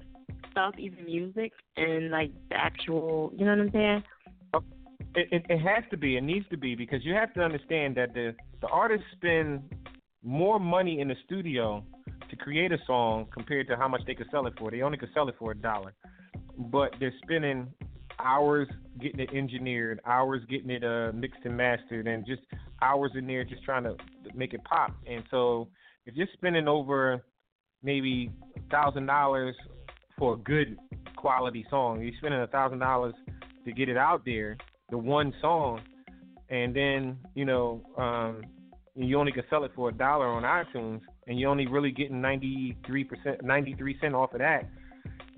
stuff, 0.50 0.74
even 0.78 1.04
music 1.04 1.52
and 1.76 2.10
like 2.10 2.32
the 2.50 2.56
actual? 2.56 3.32
You 3.36 3.44
know 3.44 3.52
what 3.52 3.60
I'm 3.60 3.70
saying? 3.72 4.02
It, 5.16 5.44
it, 5.48 5.58
has 5.60 5.82
to 5.90 5.96
be. 5.96 6.18
It 6.18 6.22
needs 6.22 6.46
to 6.50 6.58
be 6.58 6.74
because 6.74 7.02
you 7.02 7.14
have 7.14 7.32
to 7.34 7.40
understand 7.40 7.96
that 7.96 8.12
the 8.12 8.34
the 8.60 8.66
artists 8.68 9.06
spend 9.16 9.62
more 10.22 10.60
money 10.60 11.00
in 11.00 11.08
the 11.08 11.14
studio 11.24 11.82
to 12.28 12.36
create 12.36 12.70
a 12.70 12.78
song 12.86 13.26
compared 13.32 13.66
to 13.68 13.76
how 13.76 13.88
much 13.88 14.02
they 14.06 14.14
could 14.14 14.26
sell 14.30 14.46
it 14.46 14.52
for. 14.58 14.70
They 14.70 14.82
only 14.82 14.98
could 14.98 15.08
sell 15.14 15.26
it 15.28 15.36
for 15.38 15.52
a 15.52 15.56
dollar, 15.56 15.94
but 16.58 16.94
they're 17.00 17.14
spending 17.22 17.68
hours 18.18 18.68
getting 19.00 19.20
it 19.20 19.30
engineered, 19.32 20.00
hours 20.04 20.42
getting 20.50 20.70
it 20.70 20.84
uh, 20.84 21.12
mixed 21.14 21.40
and 21.44 21.56
mastered, 21.56 22.06
and 22.06 22.26
just 22.26 22.42
hours 22.82 23.12
in 23.14 23.26
there 23.26 23.44
just 23.44 23.64
trying 23.64 23.84
to 23.84 23.96
make 24.34 24.52
it 24.52 24.62
pop. 24.64 24.92
And 25.06 25.24
so 25.30 25.68
if 26.04 26.14
you're 26.14 26.28
spending 26.34 26.68
over 26.68 27.24
maybe 27.82 28.30
thousand 28.70 29.06
dollars 29.06 29.54
for 30.18 30.34
a 30.34 30.36
good 30.36 30.76
quality 31.16 31.64
song, 31.70 32.02
you're 32.02 32.12
spending 32.18 32.40
a 32.40 32.46
thousand 32.46 32.80
dollars 32.80 33.14
to 33.64 33.72
get 33.72 33.88
it 33.88 33.96
out 33.96 34.22
there, 34.24 34.56
the 34.90 34.98
one 34.98 35.32
song, 35.40 35.80
and 36.50 36.74
then 36.74 37.18
you 37.34 37.44
know 37.44 37.82
um, 37.98 38.42
you 38.94 39.18
only 39.18 39.32
can 39.32 39.44
sell 39.50 39.64
it 39.64 39.72
for 39.74 39.88
a 39.88 39.92
dollar 39.92 40.26
on 40.26 40.42
iTunes. 40.42 41.00
and 41.26 41.38
you're 41.38 41.50
only 41.50 41.66
really 41.66 41.90
getting 41.90 42.20
93 42.20 43.04
percent, 43.04 43.42
93 43.42 43.98
cent 44.00 44.14
off 44.14 44.32
of 44.32 44.38
that, 44.38 44.64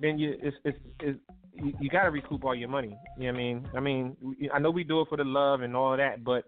then 0.00 0.18
you 0.18 0.34
it's 0.42 0.56
it's, 0.64 0.78
it's 1.00 1.18
you, 1.54 1.72
you 1.80 1.90
got 1.90 2.04
to 2.04 2.10
recoup 2.10 2.44
all 2.44 2.54
your 2.54 2.68
money. 2.68 2.96
You 3.18 3.26
know 3.26 3.32
what 3.32 3.34
I 3.34 3.42
mean? 3.42 3.68
I 3.76 3.80
mean, 3.80 4.16
I 4.54 4.58
know 4.60 4.70
we 4.70 4.84
do 4.84 5.00
it 5.00 5.08
for 5.08 5.16
the 5.16 5.24
love 5.24 5.62
and 5.62 5.74
all 5.74 5.92
of 5.92 5.98
that, 5.98 6.22
but 6.22 6.44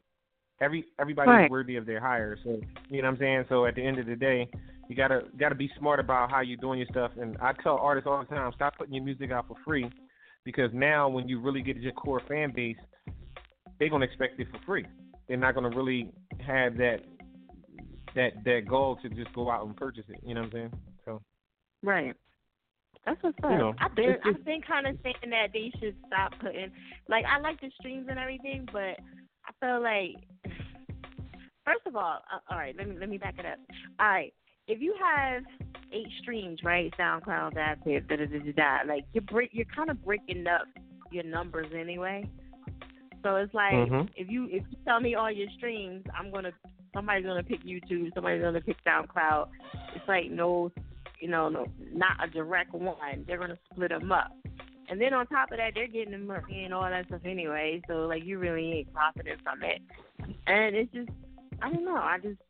every 0.61 0.85
everybody's 1.01 1.29
Right. 1.31 1.51
worthy 1.51 1.77
of 1.77 1.87
their 1.87 2.01
hire. 2.01 2.37
So 2.45 2.61
you 2.91 3.03
know 3.03 3.09
what 3.09 3.15
I'm 3.15 3.19
saying. 3.19 3.45
So 3.49 3.67
at 3.67 3.75
the 3.75 3.85
end 3.85 3.99
of 3.99 4.07
the 4.07 4.15
day, 4.17 4.49
you 4.89 4.95
gotta 4.97 5.23
gotta 5.39 5.55
be 5.55 5.71
smart 5.79 6.01
about 6.01 6.31
how 6.31 6.41
you're 6.43 6.59
doing 6.59 6.79
your 6.79 6.89
stuff. 6.91 7.13
And 7.21 7.37
I 7.41 7.53
tell 7.63 7.77
artists 7.79 8.07
all 8.07 8.21
the 8.21 8.27
time, 8.27 8.53
stop 8.55 8.77
putting 8.77 8.95
your 8.95 9.05
music 9.05 9.31
out 9.33 9.49
for 9.49 9.57
free, 9.65 9.91
because 10.45 10.71
now 10.73 11.09
when 11.09 11.29
you 11.29 11.41
really 11.41 11.63
get 11.63 11.77
your 11.77 11.93
core 11.93 12.23
fan 12.29 12.53
base, 12.55 12.77
they're 13.79 13.91
gonna 13.91 14.05
expect 14.05 14.39
it 14.41 14.49
for 14.51 14.59
free. 14.67 14.87
They're 15.29 15.37
not 15.37 15.55
gonna 15.55 15.71
really 15.71 16.11
have 16.45 16.77
that 16.77 17.01
that 18.15 18.33
that 18.45 18.63
goal 18.69 18.97
to 19.03 19.09
just 19.09 19.33
go 19.35 19.51
out 19.51 19.67
and 19.67 19.77
purchase 19.77 20.05
it. 20.09 20.21
You 20.25 20.35
know 20.35 20.43
what 20.43 20.47
I'm 20.47 20.53
saying? 20.53 20.73
So 21.05 21.23
Right. 21.83 22.15
That's 23.07 23.23
what's 23.23 23.39
up. 23.43 23.51
You 23.51 23.57
know, 23.57 23.75
I've 23.81 23.95
been 23.95 24.17
I've 24.25 24.45
been 24.45 24.61
kind 24.61 24.87
of 24.87 24.97
saying 25.03 25.31
that 25.31 25.49
they 25.53 25.73
should 25.81 25.97
stop 26.07 26.33
putting 26.41 26.71
like 27.09 27.25
I 27.25 27.41
like 27.41 27.61
the 27.61 27.71
streams 27.81 28.07
and 28.11 28.19
everything, 28.19 28.69
but 28.73 28.99
I 29.47 29.53
feel 29.61 29.83
like 29.83 30.17
first 31.65 31.87
of 31.87 31.97
all, 31.97 32.19
uh, 32.33 32.39
all 32.51 32.59
right, 32.59 32.75
let 32.77 32.89
me 32.89 32.97
let 32.99 33.09
me 33.09 33.17
back 33.17 33.37
it 33.39 33.47
up. 33.47 33.59
All 33.99 34.09
right, 34.09 34.35
if 34.69 34.81
you 34.81 34.95
have 35.03 35.43
eight 35.93 36.09
streams, 36.21 36.61
right, 36.63 36.93
SoundCloud, 36.99 37.55
that's 37.55 37.81
it, 37.87 38.07
da 38.09 38.17
da 38.17 38.27
da 38.27 38.39
da 38.39 38.53
da. 38.53 38.79
Like 38.93 39.05
you're 39.13 39.23
break, 39.23 39.51
you're 39.53 39.67
kind 39.75 39.91
of 39.91 40.05
breaking 40.05 40.47
up 40.47 40.67
your 41.11 41.25
numbers 41.25 41.67
anyway. 41.77 42.25
So 43.23 43.37
it's 43.37 43.53
like 43.53 43.75
Mhm. 43.75 44.09
if 44.17 44.29
you 44.29 44.45
if 44.47 44.65
you 44.71 44.79
tell 44.85 45.01
me 45.01 45.15
all 45.15 45.31
your 45.31 45.49
streams, 45.51 46.05
I'm 46.17 46.31
gonna 46.31 46.53
somebody's 46.95 47.27
gonna 47.27 47.43
pick 47.43 47.63
YouTube, 47.63 48.13
somebody's 48.15 48.43
gonna 48.43 48.61
pick 48.61 48.83
SoundCloud. 48.85 49.49
It's 49.95 50.09
like 50.09 50.31
no, 50.31 50.71
you 51.19 51.29
know, 51.29 51.49
no, 51.49 51.67
not 51.93 52.23
a 52.23 52.29
direct 52.31 52.73
one. 52.73 53.25
They're 53.27 53.39
gonna 53.39 53.59
split 53.73 53.91
them 53.91 54.11
up, 54.13 54.33
and 54.89 55.01
then 55.01 55.13
on 55.13 55.27
top 55.27 55.51
of 55.51 55.59
that, 55.59 55.73
they're 55.75 55.87
getting 55.87 56.13
the 56.13 56.19
money 56.19 56.65
and 56.65 56.73
all 56.73 56.89
that 56.89 57.07
stuff 57.07 57.21
anyway. 57.25 57.83
So 57.89 58.07
like 58.07 58.25
you 58.25 58.39
really 58.39 58.73
ain't 58.73 58.93
profiting 58.95 59.37
from 59.43 59.63
it, 59.65 59.83
and 60.47 60.77
it's 60.77 60.93
just 60.93 61.11
I 61.61 61.71
don't 61.71 61.85
know. 61.85 61.97
I 61.97 62.19
just 62.23 62.41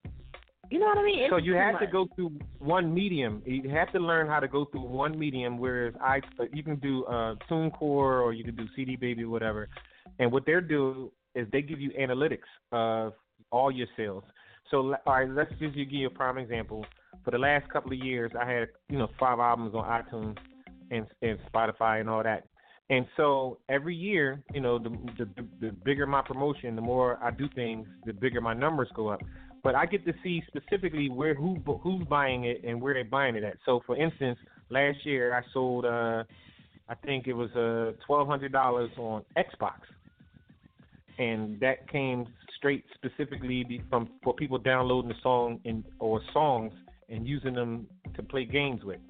you 0.70 0.78
know 0.78 0.86
what 0.86 0.98
I 0.98 1.02
mean. 1.02 1.18
It's 1.20 1.30
So 1.30 1.36
you 1.36 1.54
have 1.54 1.80
to 1.80 1.86
go 1.86 2.08
through 2.14 2.32
one 2.58 2.94
medium. 2.94 3.42
You 3.44 3.68
have 3.70 3.92
to 3.92 3.98
learn 3.98 4.28
how 4.28 4.40
to 4.40 4.48
go 4.48 4.66
through 4.66 4.82
one 4.82 5.18
medium. 5.18 5.58
Whereas 5.58 5.94
I, 6.00 6.20
you 6.52 6.62
can 6.62 6.76
do 6.76 7.04
uh, 7.06 7.34
TuneCore 7.50 7.80
or 8.22 8.32
you 8.32 8.44
can 8.44 8.54
do 8.54 8.66
CD 8.76 8.96
Baby, 8.96 9.24
whatever. 9.24 9.68
And 10.18 10.30
what 10.30 10.46
they're 10.46 10.60
do 10.60 11.12
is 11.34 11.46
they 11.52 11.62
give 11.62 11.80
you 11.80 11.90
analytics 12.00 12.38
of 12.72 13.14
all 13.50 13.70
your 13.70 13.88
sales. 13.96 14.22
So 14.70 14.94
all 15.06 15.14
right, 15.14 15.28
let's 15.28 15.50
just 15.58 15.74
give 15.74 15.90
you 15.90 16.06
a 16.06 16.10
prime 16.10 16.38
example. 16.38 16.86
For 17.24 17.32
the 17.32 17.38
last 17.38 17.68
couple 17.70 17.92
of 17.92 17.98
years, 17.98 18.30
I 18.40 18.50
had 18.50 18.68
you 18.88 18.98
know 18.98 19.08
five 19.18 19.40
albums 19.40 19.74
on 19.74 19.84
iTunes 19.84 20.36
and 20.90 21.06
and 21.22 21.38
Spotify 21.52 22.00
and 22.00 22.08
all 22.08 22.22
that. 22.22 22.46
And 22.90 23.06
so 23.16 23.58
every 23.68 23.94
year, 23.94 24.42
you 24.52 24.60
know, 24.60 24.78
the, 24.78 24.90
the 25.18 25.28
the 25.60 25.72
bigger 25.84 26.06
my 26.06 26.22
promotion, 26.22 26.76
the 26.76 26.82
more 26.82 27.18
I 27.22 27.30
do 27.30 27.48
things, 27.54 27.86
the 28.04 28.12
bigger 28.12 28.40
my 28.40 28.54
numbers 28.54 28.88
go 28.94 29.08
up. 29.08 29.20
But 29.62 29.74
I 29.74 29.86
get 29.86 30.04
to 30.06 30.12
see 30.22 30.42
specifically 30.46 31.10
where 31.10 31.34
who 31.34 31.56
who's 31.82 32.06
buying 32.06 32.44
it 32.44 32.64
and 32.64 32.80
where 32.80 32.94
they're 32.94 33.04
buying 33.04 33.36
it 33.36 33.44
at. 33.44 33.56
So, 33.66 33.80
for 33.86 33.96
instance, 33.96 34.38
last 34.70 35.04
year 35.04 35.34
I 35.34 35.42
sold, 35.52 35.84
uh, 35.84 36.24
I 36.88 36.94
think 37.04 37.26
it 37.26 37.34
was 37.34 37.50
uh, 37.52 37.92
twelve 38.06 38.26
hundred 38.26 38.52
dollars 38.52 38.90
on 38.96 39.22
Xbox, 39.36 39.80
and 41.18 41.60
that 41.60 41.90
came 41.90 42.26
straight 42.56 42.84
specifically 42.94 43.82
from 43.90 44.08
for 44.22 44.34
people 44.34 44.58
downloading 44.58 45.08
the 45.08 45.16
song 45.22 45.60
and 45.64 45.84
or 45.98 46.20
songs 46.32 46.72
and 47.08 47.26
using 47.26 47.54
them 47.54 47.86
to 48.14 48.22
play 48.22 48.44
games 48.44 48.82
with. 48.84 49.00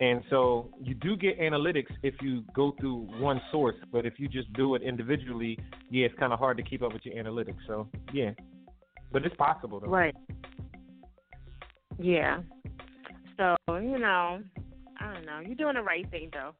And 0.00 0.24
so 0.30 0.70
you 0.82 0.94
do 0.94 1.16
get 1.16 1.38
analytics 1.38 1.92
if 2.02 2.14
you 2.20 2.42
go 2.54 2.74
through 2.80 3.06
one 3.20 3.40
source, 3.52 3.76
but 3.92 4.04
if 4.04 4.14
you 4.18 4.26
just 4.26 4.52
do 4.54 4.74
it 4.74 4.82
individually, 4.82 5.56
yeah, 5.90 6.06
it's 6.06 6.18
kind 6.18 6.32
of 6.32 6.40
hard 6.40 6.56
to 6.56 6.62
keep 6.64 6.82
up 6.82 6.92
with 6.92 7.02
your 7.04 7.22
analytics. 7.22 7.58
So 7.68 7.86
yeah, 8.12 8.30
but 9.12 9.24
it's 9.24 9.36
possible 9.36 9.80
though. 9.80 9.88
Right. 9.88 10.14
Yeah. 11.98 12.40
So 13.36 13.56
you 13.68 13.98
know, 13.98 14.42
I 15.00 15.14
don't 15.14 15.26
know. 15.26 15.40
You're 15.44 15.54
doing 15.54 15.74
the 15.74 15.82
right 15.82 16.08
thing 16.10 16.30
though, 16.32 16.54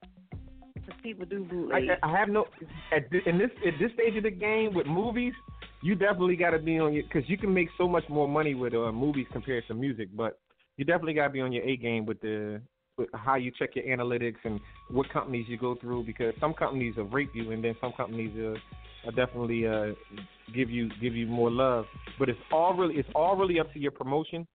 because 0.75 0.95
people 1.03 1.27
do 1.27 1.45
bootleg. 1.45 1.89
I, 2.03 2.07
I 2.09 2.19
have 2.19 2.29
no 2.29 2.47
at 2.95 3.11
thi- 3.11 3.23
in 3.27 3.39
this 3.39 3.51
at 3.67 3.75
this 3.81 3.91
stage 3.95 4.17
of 4.17 4.25
the 4.25 4.31
game 4.31 4.75
with 4.75 4.87
movies. 4.87 5.35
You 5.83 5.95
definitely 5.97 6.37
got 6.37 6.51
to 6.51 6.59
be 6.59 6.79
on 6.79 6.93
your 6.93 7.03
because 7.03 7.29
you 7.29 7.37
can 7.37 7.53
make 7.53 7.69
so 7.77 7.89
much 7.89 8.05
more 8.09 8.29
money 8.29 8.55
with 8.55 8.75
uh, 8.75 8.93
movies 8.93 9.27
compared 9.33 9.65
to 9.69 9.75
music, 9.75 10.09
but 10.15 10.39
you 10.77 10.85
definitely 10.85 11.15
got 11.15 11.29
to 11.29 11.31
be 11.31 11.41
on 11.41 11.53
your 11.53 11.65
A 11.65 11.77
game 11.77 12.07
with 12.07 12.21
the 12.21 12.61
with 12.99 13.09
how 13.15 13.37
you 13.37 13.51
check 13.59 13.71
your 13.75 13.85
analytics 13.85 14.37
and 14.45 14.61
what 14.91 15.09
companies 15.11 15.47
you 15.49 15.57
go 15.57 15.75
through 15.77 16.05
because 16.05 16.35
some 16.41 16.53
companies 16.53 16.97
will 16.97 17.05
rape 17.05 17.31
you 17.35 17.53
and 17.53 17.65
then 17.65 17.75
some 17.81 17.93
companies 17.93 18.31
uh, 18.39 18.59
will 19.05 19.13
definitely 19.13 19.67
uh, 19.67 19.93
give 20.55 20.71
you 20.71 20.91
give 21.01 21.15
you 21.15 21.27
more 21.27 21.51
love. 21.51 21.87
But 22.19 22.29
it's 22.29 22.39
all 22.51 22.75
really 22.75 22.97
it's 22.97 23.09
all 23.15 23.37
really 23.37 23.61
up 23.61 23.73
to 23.73 23.79
your 23.79 23.91
promotion, 23.91 24.47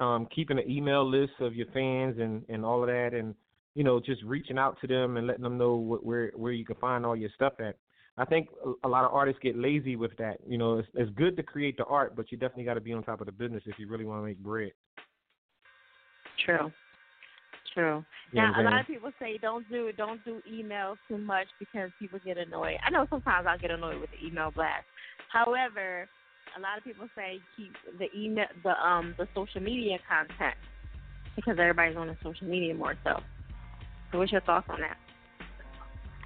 um, 0.00 0.26
keeping 0.34 0.58
an 0.58 0.70
email 0.70 1.08
list 1.08 1.32
of 1.40 1.54
your 1.54 1.66
fans 1.72 2.16
and 2.18 2.44
and 2.48 2.64
all 2.64 2.82
of 2.82 2.88
that, 2.88 3.10
and 3.14 3.34
you 3.74 3.84
know 3.84 4.00
just 4.00 4.22
reaching 4.24 4.58
out 4.58 4.78
to 4.80 4.86
them 4.86 5.16
and 5.16 5.26
letting 5.26 5.42
them 5.42 5.58
know 5.58 5.76
what, 5.76 6.04
where 6.04 6.32
where 6.34 6.52
you 6.52 6.64
can 6.64 6.76
find 6.76 7.04
all 7.04 7.16
your 7.16 7.30
stuff 7.34 7.54
at. 7.58 7.76
I 8.18 8.26
think 8.26 8.48
a, 8.64 8.86
a 8.86 8.88
lot 8.88 9.04
of 9.04 9.12
artists 9.12 9.40
get 9.42 9.56
lazy 9.56 9.96
with 9.96 10.14
that. 10.18 10.36
You 10.46 10.58
know, 10.58 10.78
it's, 10.78 10.88
it's 10.94 11.10
good 11.12 11.36
to 11.36 11.42
create 11.42 11.78
the 11.78 11.84
art, 11.84 12.14
but 12.14 12.30
you 12.30 12.36
definitely 12.36 12.64
got 12.64 12.74
to 12.74 12.80
be 12.80 12.92
on 12.92 13.02
top 13.02 13.20
of 13.20 13.26
the 13.26 13.32
business 13.32 13.62
if 13.66 13.78
you 13.78 13.88
really 13.88 14.04
want 14.04 14.20
to 14.20 14.26
make 14.26 14.38
bread. 14.38 14.72
True. 16.44 16.70
True. 17.74 18.04
You 18.32 18.42
now 18.42 18.60
a 18.60 18.62
lot 18.62 18.80
of 18.80 18.86
people 18.86 19.10
say 19.18 19.38
don't 19.40 19.68
do 19.70 19.90
don't 19.92 20.22
do 20.24 20.42
emails 20.50 20.96
too 21.08 21.18
much 21.18 21.46
because 21.58 21.90
people 21.98 22.18
get 22.24 22.36
annoyed. 22.36 22.76
I 22.84 22.90
know 22.90 23.06
sometimes 23.08 23.46
I 23.48 23.56
get 23.56 23.70
annoyed 23.70 24.00
with 24.00 24.10
the 24.10 24.26
email 24.26 24.50
blast. 24.50 24.84
However, 25.32 26.08
a 26.56 26.60
lot 26.60 26.76
of 26.76 26.84
people 26.84 27.06
say 27.16 27.40
keep 27.56 27.72
the 27.98 28.08
email 28.16 28.46
the 28.62 28.70
um 28.70 29.14
the 29.18 29.26
social 29.34 29.62
media 29.62 29.98
content 30.08 30.56
because 31.34 31.56
everybody's 31.58 31.96
on 31.96 32.08
the 32.08 32.16
social 32.22 32.46
media 32.46 32.74
more 32.74 32.94
so. 33.04 33.20
So 34.10 34.18
what's 34.18 34.32
your 34.32 34.42
thoughts 34.42 34.66
on 34.68 34.80
that? 34.80 34.96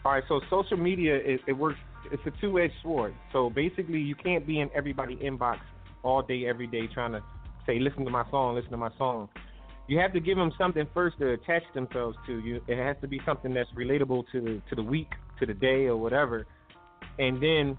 All 0.04 0.12
right, 0.12 0.24
so 0.28 0.40
social 0.50 0.76
media 0.76 1.16
it, 1.16 1.40
it 1.46 1.52
works. 1.52 1.78
It's 2.12 2.22
a 2.26 2.40
two-edged 2.40 2.74
sword. 2.82 3.14
So 3.32 3.50
basically, 3.50 3.98
you 3.98 4.14
can't 4.14 4.46
be 4.46 4.60
in 4.60 4.70
everybody's 4.74 5.18
inbox 5.18 5.58
all 6.02 6.22
day, 6.22 6.46
every 6.46 6.66
day, 6.66 6.88
trying 6.92 7.12
to 7.12 7.22
say, 7.66 7.78
"Listen 7.78 8.04
to 8.04 8.10
my 8.10 8.24
song, 8.30 8.54
listen 8.54 8.70
to 8.70 8.76
my 8.76 8.90
song." 8.98 9.28
You 9.88 9.98
have 9.98 10.12
to 10.14 10.20
give 10.20 10.36
them 10.36 10.52
something 10.58 10.86
first 10.92 11.18
to 11.18 11.32
attach 11.32 11.62
themselves 11.74 12.16
to. 12.26 12.38
You 12.40 12.60
it 12.66 12.76
has 12.76 12.96
to 13.02 13.08
be 13.08 13.20
something 13.24 13.54
that's 13.54 13.70
relatable 13.70 14.24
to 14.32 14.62
to 14.68 14.74
the 14.74 14.82
week, 14.82 15.12
to 15.40 15.46
the 15.46 15.54
day, 15.54 15.86
or 15.86 15.96
whatever. 15.96 16.46
And 17.18 17.42
then, 17.42 17.78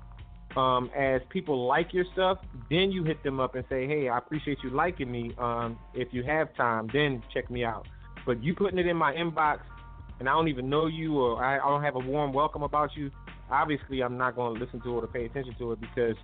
um, 0.56 0.90
as 0.98 1.22
people 1.30 1.68
like 1.68 1.94
your 1.94 2.06
stuff, 2.14 2.40
then 2.69 2.92
you 2.92 3.03
hit 3.03 3.22
them 3.24 3.40
up 3.40 3.56
and 3.56 3.66
say, 3.69 3.88
"Hey, 3.88 4.10
I 4.10 4.18
appreciate 4.18 4.60
you 4.64 4.69
liking 4.69 5.11
me. 5.11 5.34
Um, 5.38 5.77
if 5.94 6.08
you 6.14 6.24
have 6.24 6.56
time, 6.56 6.90
then 6.94 7.22
check 7.34 7.50
me 7.52 7.64
out." 7.66 7.88
But 8.26 8.44
you 8.44 8.56
putting 8.56 8.80
it 8.80 8.88
in 8.88 8.98
my 8.98 9.14
inbox 9.14 9.60
and 10.19 10.27
I 10.27 10.34
don't 10.34 10.48
even 10.48 10.69
know 10.69 10.88
you 10.88 11.19
or 11.19 11.44
I, 11.44 11.58
I 11.58 11.69
don't 11.69 11.84
have 11.84 11.95
a 11.95 12.00
warm 12.00 12.34
welcome 12.34 12.64
about 12.64 12.95
you, 12.95 13.11
obviously 13.52 14.02
I'm 14.02 14.18
not 14.18 14.36
going 14.36 14.56
to 14.56 14.64
listen 14.64 14.82
to 14.82 14.98
it 14.98 15.03
or 15.03 15.08
pay 15.08 15.26
attention 15.26 15.56
to 15.60 15.74
it 15.74 15.82
because 15.82 16.16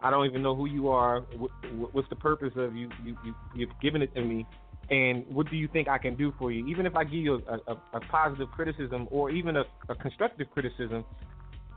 I 0.00 0.10
don't 0.10 0.26
even 0.26 0.42
know 0.42 0.54
who 0.54 0.66
you 0.66 0.88
are. 0.88 1.20
What, 1.36 1.50
what's 1.94 2.08
the 2.08 2.16
purpose 2.16 2.52
of 2.56 2.74
you, 2.76 2.88
you, 3.04 3.16
you 3.24 3.34
you've 3.54 3.80
given 3.80 4.02
it 4.02 4.14
to 4.14 4.22
me, 4.22 4.46
and 4.90 5.24
what 5.28 5.50
do 5.50 5.56
you 5.56 5.68
think 5.68 5.88
I 5.88 5.98
can 5.98 6.16
do 6.16 6.32
for 6.38 6.50
you? 6.52 6.66
Even 6.66 6.86
if 6.86 6.96
I 6.96 7.04
give 7.04 7.14
you 7.14 7.42
a, 7.48 7.72
a, 7.72 7.76
a 7.94 8.00
positive 8.00 8.50
criticism 8.50 9.08
or 9.10 9.30
even 9.30 9.56
a, 9.56 9.64
a 9.88 9.94
constructive 9.94 10.50
criticism, 10.50 11.04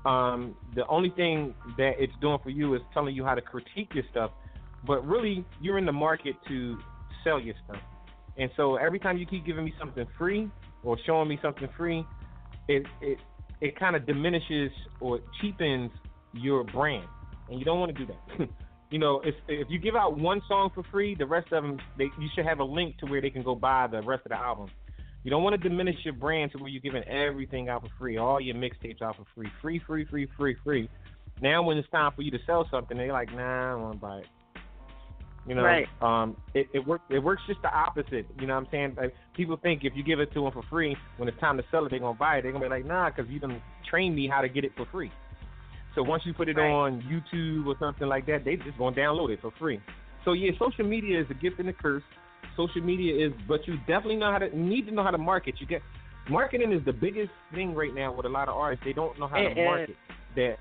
um, 0.06 0.56
the 0.76 0.86
only 0.88 1.10
thing 1.10 1.56
that 1.78 1.94
it's 1.98 2.14
doing 2.22 2.40
for 2.44 2.50
you 2.50 2.76
is 2.76 2.82
telling 2.94 3.16
you 3.16 3.24
how 3.26 3.36
to 3.36 3.42
critique 3.42 3.94
your 3.94 4.04
stuff. 4.12 4.32
But 4.86 5.06
really, 5.06 5.46
you're 5.62 5.78
in 5.78 5.86
the 5.86 5.92
market 5.92 6.36
to 6.48 6.78
sell 7.24 7.40
your 7.40 7.56
stuff. 7.66 7.82
And 8.38 8.52
so 8.56 8.76
every 8.76 9.00
time 9.00 9.18
you 9.18 9.26
keep 9.26 9.46
giving 9.46 9.66
me 9.66 9.74
something 9.80 10.06
free 10.18 10.50
or 10.84 10.98
showing 11.06 11.28
me 11.28 11.40
something 11.42 11.70
free, 11.78 12.06
it 12.68 12.86
it 13.02 13.18
it 13.62 13.80
kind 13.80 13.96
of 13.96 14.06
diminishes 14.06 14.72
or 15.00 15.20
cheapens 15.42 15.92
your 16.34 16.64
brand, 16.64 17.08
and 17.50 17.58
you 17.58 17.66
don't 17.66 17.80
want 17.80 17.96
to 17.96 18.06
do 18.06 18.12
that. 18.12 18.50
you 18.90 19.00
know, 19.00 19.22
if 19.26 19.36
if 19.48 19.68
you 19.70 19.80
give 19.80 19.96
out 19.96 20.18
one 20.18 20.42
song 20.48 20.70
for 20.74 20.84
free, 20.92 21.16
the 21.16 21.26
rest 21.26 21.52
of 21.52 21.64
them 21.64 21.80
they 21.98 22.06
you 22.20 22.30
should 22.36 22.46
have 22.46 22.60
a 22.60 22.64
link 22.64 22.98
to 23.00 23.06
where 23.06 23.22
they 23.22 23.30
can 23.30 23.44
go 23.44 23.56
buy 23.56 23.88
the 23.88 24.02
rest 24.02 24.24
of 24.26 24.30
the 24.30 24.38
album. 24.38 24.70
You 25.24 25.32
don't 25.32 25.44
want 25.44 25.60
to 25.60 25.70
diminish 25.70 25.96
your 26.04 26.14
brand 26.14 26.52
to 26.52 26.60
where 26.60 26.70
you're 26.70 26.82
giving 26.82 27.04
everything 27.06 27.68
out 27.68 27.82
for 27.82 27.90
free, 27.98 28.18
all 28.18 28.40
your 28.40 28.56
mixtapes 28.56 29.02
out 29.02 29.16
for 29.16 29.26
free, 29.34 29.50
free, 29.60 29.82
free, 29.86 30.06
free, 30.06 30.28
free, 30.38 30.56
free. 30.64 30.90
Now 31.42 31.64
when 31.64 31.78
it's 31.78 31.90
time 31.90 32.12
for 32.16 32.22
you 32.22 32.30
to 32.32 32.38
sell 32.46 32.68
something, 32.70 32.96
they're 32.96 33.12
like, 33.12 33.34
nah, 33.34 33.70
I 33.70 33.72
don't 33.72 33.82
want 33.82 33.94
to 33.96 34.00
buy 34.00 34.18
it. 34.20 34.26
You 35.48 35.54
know, 35.54 35.64
Right. 35.64 35.88
um, 36.02 36.36
it, 36.54 36.68
it 36.74 36.86
works. 36.86 37.04
It 37.10 37.20
works 37.20 37.44
just 37.48 37.62
the 37.62 37.72
opposite. 37.72 38.26
You 38.40 38.48
know 38.48 38.56
what 38.56 38.62
I'm 38.62 38.68
saying? 38.72 38.96
Like, 38.98 39.14
people 39.36 39.58
think 39.58 39.84
if 39.84 39.94
you 39.96 40.04
give 40.04 40.20
it 40.20 40.34
to 40.34 40.44
them 40.44 40.52
for 40.52 40.64
free, 40.64 40.96
when 41.18 41.30
it's 41.30 41.40
time 41.40 41.58
to 41.58 41.64
sell 41.70 41.86
it, 41.86 41.90
they're 41.90 42.00
gonna 42.00 42.18
buy 42.18 42.38
it. 42.38 42.42
They're 42.42 42.52
gonna 42.52 42.66
be 42.66 42.70
like, 42.70 42.86
nah, 42.86 43.10
because 43.10 43.30
you 43.30 43.40
done 43.40 43.62
trained 43.88 44.16
me 44.16 44.28
how 44.28 44.42
to 44.42 44.50
get 44.50 44.64
it 44.64 44.72
for 44.76 44.88
free. 44.92 45.12
So 45.96 46.04
once 46.04 46.24
you 46.26 46.34
put 46.34 46.50
it 46.50 46.58
on 46.60 47.02
YouTube 47.04 47.66
or 47.68 47.76
something 47.80 48.08
like 48.08 48.26
that, 48.28 48.44
they 48.46 48.58
just 48.58 48.78
gonna 48.78 48.96
download 48.96 49.30
it 49.32 49.40
for 49.42 49.52
free. 49.58 49.80
So 50.26 50.34
yeah, 50.34 50.52
social 50.60 50.86
media 50.86 51.22
is 51.22 51.28
a 51.30 51.34
gift 51.34 51.60
and 51.60 51.70
a 51.70 51.74
curse. 51.74 52.04
social 52.58 52.82
media 52.82 53.28
is, 53.28 53.34
but 53.48 53.66
you 53.68 53.78
definitely 53.88 54.18
know 54.18 54.32
how 54.32 54.40
to 54.40 54.58
need 54.58 54.86
to 54.88 54.92
know 54.94 55.04
how 55.04 55.12
to 55.12 55.18
market. 55.18 55.56
You 55.60 55.68
get 55.68 55.82
marketing 56.30 56.72
is 56.74 56.84
the 56.86 56.94
biggest 56.94 57.32
thing 57.54 57.74
right 57.74 57.94
now 57.94 58.14
with 58.14 58.26
a 58.26 58.30
lot 58.30 58.50
of 58.50 58.56
artists. 58.56 58.84
They 58.86 58.94
don't 58.94 59.18
know 59.20 59.28
how 59.28 59.38
to 59.38 59.46
It 59.46 59.52
is. 59.52 59.66
market. 59.66 59.96
That 60.36 60.56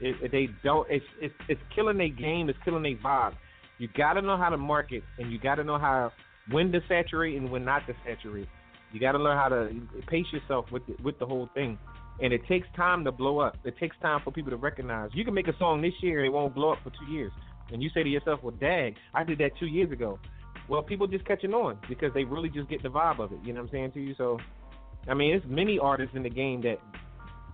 it, 0.00 0.30
they 0.32 0.48
don't. 0.62 0.86
It's 0.90 1.04
it's 1.20 1.34
it's 1.48 1.60
killing 1.74 1.98
their 1.98 2.08
game. 2.08 2.48
It's 2.48 2.58
killing 2.64 2.82
their 2.82 2.96
vibe. 2.96 3.34
You 3.78 3.88
got 3.96 4.14
to 4.14 4.22
know 4.22 4.36
how 4.36 4.50
to 4.50 4.56
market, 4.58 5.02
and 5.18 5.32
you 5.32 5.38
got 5.38 5.56
to 5.56 5.64
know 5.64 5.78
how 5.78 6.12
when 6.50 6.70
to 6.72 6.80
saturate 6.88 7.36
and 7.36 7.50
when 7.50 7.64
not 7.64 7.86
to 7.86 7.94
saturate. 8.06 8.48
You 8.92 9.00
got 9.00 9.12
to 9.12 9.18
learn 9.18 9.36
how 9.36 9.48
to 9.48 9.70
pace 10.08 10.26
yourself 10.32 10.66
with 10.72 10.82
the, 10.86 10.96
with 11.02 11.18
the 11.18 11.26
whole 11.26 11.48
thing. 11.54 11.78
And 12.22 12.32
it 12.32 12.46
takes 12.46 12.68
time 12.76 13.04
to 13.04 13.12
blow 13.12 13.38
up. 13.38 13.56
It 13.64 13.78
takes 13.78 13.96
time 14.02 14.20
for 14.22 14.30
people 14.30 14.50
to 14.50 14.56
recognize. 14.56 15.10
You 15.14 15.24
can 15.24 15.34
make 15.34 15.48
a 15.48 15.56
song 15.58 15.80
this 15.80 15.94
year 16.02 16.18
and 16.18 16.26
it 16.26 16.30
won't 16.30 16.54
blow 16.54 16.72
up 16.72 16.78
for 16.82 16.90
two 16.90 17.10
years. 17.10 17.32
And 17.72 17.82
you 17.82 17.88
say 17.94 18.02
to 18.02 18.08
yourself, 18.08 18.42
"Well, 18.42 18.54
dang, 18.60 18.96
I 19.14 19.24
did 19.24 19.38
that 19.38 19.56
two 19.58 19.66
years 19.66 19.90
ago." 19.90 20.18
Well, 20.68 20.82
people 20.82 21.06
just 21.06 21.24
catching 21.24 21.54
on 21.54 21.78
because 21.88 22.12
they 22.14 22.24
really 22.24 22.48
just 22.48 22.68
get 22.68 22.82
the 22.82 22.88
vibe 22.88 23.20
of 23.20 23.32
it. 23.32 23.38
You 23.42 23.52
know 23.52 23.60
what 23.60 23.68
I'm 23.68 23.72
saying 23.72 23.92
to 23.92 24.00
you? 24.00 24.14
So, 24.16 24.38
I 25.08 25.14
mean, 25.14 25.30
there's 25.30 25.50
many 25.50 25.78
artists 25.78 26.14
in 26.14 26.22
the 26.22 26.30
game 26.30 26.60
that 26.62 26.78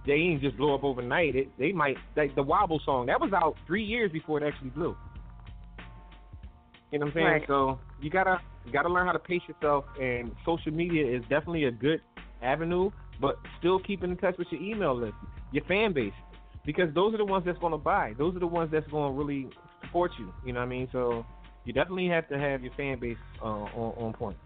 they 0.07 0.15
ain't 0.15 0.41
just 0.41 0.57
blow 0.57 0.75
up 0.75 0.85
overnight. 0.85 1.36
It 1.36 1.49
they 1.59 1.73
might 1.73 1.97
like 2.17 2.35
the 2.35 2.43
Wobble 2.43 2.81
song 2.85 3.07
that 3.07 3.20
was 3.20 3.33
out 3.33 3.57
three 3.67 3.85
years 3.85 4.11
before 4.11 4.43
it 4.43 4.47
actually 4.47 4.70
blew. 4.70 4.97
You 6.91 6.99
know 6.99 7.07
what 7.07 7.11
I'm 7.11 7.15
saying? 7.15 7.27
Right. 7.27 7.45
So 7.47 7.78
you 8.01 8.11
gotta 8.11 8.39
you 8.65 8.73
gotta 8.73 8.89
learn 8.89 9.07
how 9.07 9.12
to 9.12 9.19
pace 9.19 9.43
yourself, 9.49 9.85
and 10.01 10.31
social 10.45 10.73
media 10.73 11.07
is 11.07 11.23
definitely 11.23 11.65
a 11.65 11.70
good 11.70 12.01
avenue, 12.43 12.91
but 13.20 13.36
still 13.59 13.78
keep 13.78 14.03
in 14.05 14.17
touch 14.17 14.36
with 14.39 14.49
your 14.51 14.61
email 14.62 14.95
list, 14.97 15.15
your 15.53 15.65
fan 15.65 15.93
base, 15.93 16.12
because 16.65 16.93
those 16.95 17.15
are 17.15 17.19
the 17.19 17.25
ones 17.25 17.45
that's 17.47 17.59
gonna 17.59 17.78
buy. 17.78 18.15
Those 18.19 18.36
are 18.36 18.41
the 18.41 18.47
ones 18.47 18.70
that's 18.73 18.86
gonna 18.91 19.12
really 19.12 19.49
support 19.83 20.11
you. 20.19 20.33
You 20.45 20.53
know 20.53 20.61
what 20.61 20.67
I 20.67 20.69
mean? 20.69 20.89
So 20.93 21.25
you 21.65 21.73
definitely 21.73 22.09
have 22.09 22.28
to 22.28 22.39
have 22.39 22.62
your 22.62 22.73
fan 22.75 22.99
base 22.99 23.17
uh, 23.43 23.47
on 23.47 23.95
on 24.05 24.12
point. 24.12 24.36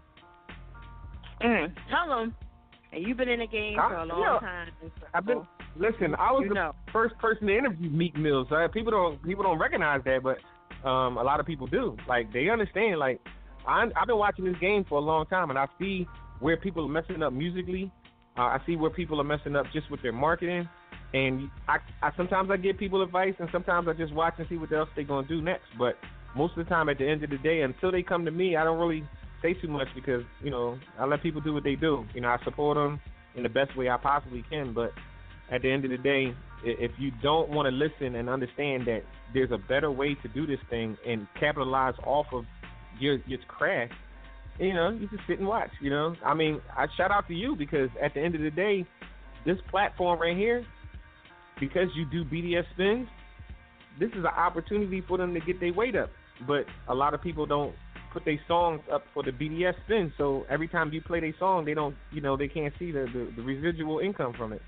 Mm, 1.41 1.73
tell 1.89 2.07
them. 2.07 2.35
And 2.93 3.07
you've 3.07 3.17
been 3.17 3.29
in 3.29 3.39
the 3.39 3.47
game 3.47 3.79
I- 3.79 3.87
for 3.89 3.95
a 3.95 4.05
long 4.05 4.19
yeah. 4.21 4.39
time. 4.39 4.67
I've 5.13 5.25
been 5.25 5.47
listen. 5.77 6.13
I 6.15 6.31
was 6.31 6.43
You 6.43 6.49
the 6.49 6.55
know. 6.55 6.75
first 6.91 7.17
person 7.19 7.47
to 7.47 7.57
interview 7.57 7.89
Meek 7.89 8.17
Mill, 8.17 8.45
so 8.49 8.67
people 8.67 8.91
don't 8.91 9.23
people 9.23 9.43
don't 9.43 9.57
recognize 9.59 10.01
that, 10.05 10.21
but 10.23 10.37
um, 10.87 11.17
a 11.17 11.23
lot 11.23 11.39
of 11.39 11.45
people 11.45 11.67
do. 11.67 11.95
Like 12.07 12.31
they 12.33 12.49
understand. 12.49 12.99
Like 12.99 13.21
I, 13.65 13.85
I've 13.95 14.07
been 14.07 14.17
watching 14.17 14.45
this 14.45 14.57
game 14.59 14.85
for 14.87 14.97
a 14.97 15.01
long 15.01 15.25
time, 15.27 15.49
and 15.49 15.57
I 15.57 15.67
see 15.79 16.05
where 16.39 16.57
people 16.57 16.85
are 16.85 16.89
messing 16.89 17.23
up 17.23 17.31
musically. 17.33 17.91
Uh, 18.37 18.41
I 18.41 18.59
see 18.65 18.75
where 18.75 18.89
people 18.89 19.19
are 19.19 19.25
messing 19.25 19.55
up 19.55 19.65
just 19.73 19.91
with 19.91 20.01
their 20.01 20.13
marketing, 20.13 20.67
and 21.13 21.49
I, 21.67 21.77
I 22.01 22.11
sometimes 22.15 22.49
I 22.49 22.57
give 22.57 22.77
people 22.77 23.01
advice, 23.01 23.33
and 23.39 23.49
sometimes 23.51 23.87
I 23.87 23.93
just 23.93 24.13
watch 24.13 24.35
and 24.37 24.47
see 24.47 24.57
what 24.57 24.71
else 24.71 24.89
they're 24.95 25.03
gonna 25.03 25.27
do 25.27 25.41
next. 25.41 25.65
But 25.77 25.97
most 26.35 26.57
of 26.57 26.63
the 26.63 26.69
time, 26.69 26.87
at 26.89 26.97
the 26.97 27.07
end 27.07 27.23
of 27.23 27.29
the 27.29 27.37
day, 27.37 27.61
until 27.61 27.91
they 27.91 28.03
come 28.03 28.23
to 28.25 28.31
me, 28.31 28.55
I 28.55 28.63
don't 28.63 28.79
really 28.79 29.03
say 29.41 29.53
too 29.53 29.67
much 29.67 29.87
because 29.95 30.23
you 30.43 30.49
know 30.49 30.77
I 30.97 31.05
let 31.05 31.21
people 31.21 31.41
do 31.41 31.53
what 31.53 31.63
they 31.63 31.75
do. 31.75 32.05
You 32.13 32.21
know, 32.21 32.29
I 32.29 32.37
support 32.45 32.77
them 32.77 33.01
in 33.35 33.43
the 33.43 33.49
best 33.49 33.75
way 33.75 33.89
I 33.89 33.97
possibly 33.97 34.43
can, 34.49 34.73
but 34.73 34.91
at 35.51 35.61
the 35.61 35.71
end 35.71 35.83
of 35.83 35.91
the 35.91 35.97
day, 35.97 36.33
if 36.63 36.91
you 36.97 37.11
don't 37.21 37.49
want 37.49 37.65
to 37.65 37.71
listen 37.71 38.15
and 38.15 38.29
understand 38.29 38.85
that 38.87 39.03
there's 39.33 39.51
a 39.51 39.57
better 39.57 39.91
way 39.91 40.15
to 40.21 40.27
do 40.29 40.47
this 40.47 40.59
thing 40.69 40.97
and 41.05 41.27
capitalize 41.39 41.95
off 42.05 42.27
of 42.31 42.45
your 42.99 43.19
your 43.27 43.39
craft, 43.47 43.93
you 44.59 44.73
know, 44.73 44.89
you 44.91 45.07
just 45.09 45.23
sit 45.27 45.39
and 45.39 45.47
watch. 45.47 45.71
You 45.81 45.89
know, 45.89 46.15
I 46.25 46.33
mean, 46.33 46.61
I 46.77 46.87
shout 46.97 47.11
out 47.11 47.27
to 47.27 47.33
you 47.33 47.55
because 47.55 47.89
at 48.01 48.13
the 48.13 48.21
end 48.21 48.35
of 48.35 48.41
the 48.41 48.51
day, 48.51 48.85
this 49.45 49.57
platform 49.69 50.19
right 50.19 50.37
here, 50.37 50.65
because 51.59 51.87
you 51.95 52.05
do 52.05 52.23
BDS 52.25 52.63
spins, 52.73 53.07
this 53.99 54.09
is 54.11 54.19
an 54.19 54.25
opportunity 54.27 55.01
for 55.07 55.17
them 55.17 55.33
to 55.33 55.39
get 55.39 55.59
their 55.59 55.73
weight 55.73 55.95
up. 55.95 56.09
But 56.47 56.65
a 56.87 56.93
lot 56.95 57.13
of 57.13 57.21
people 57.21 57.45
don't 57.45 57.73
put 58.13 58.25
their 58.25 58.39
songs 58.47 58.81
up 58.91 59.03
for 59.13 59.23
the 59.23 59.31
BDS 59.31 59.73
spin, 59.85 60.11
so 60.17 60.45
every 60.49 60.67
time 60.67 60.91
you 60.91 61.01
play 61.01 61.19
their 61.21 61.33
song, 61.39 61.65
they 61.65 61.73
don't, 61.73 61.95
you 62.11 62.21
know, 62.21 62.35
they 62.35 62.47
can't 62.47 62.73
see 62.77 62.91
the 62.91 63.05
the, 63.13 63.31
the 63.35 63.41
residual 63.41 63.99
income 63.99 64.33
from 64.37 64.53
it. 64.53 64.61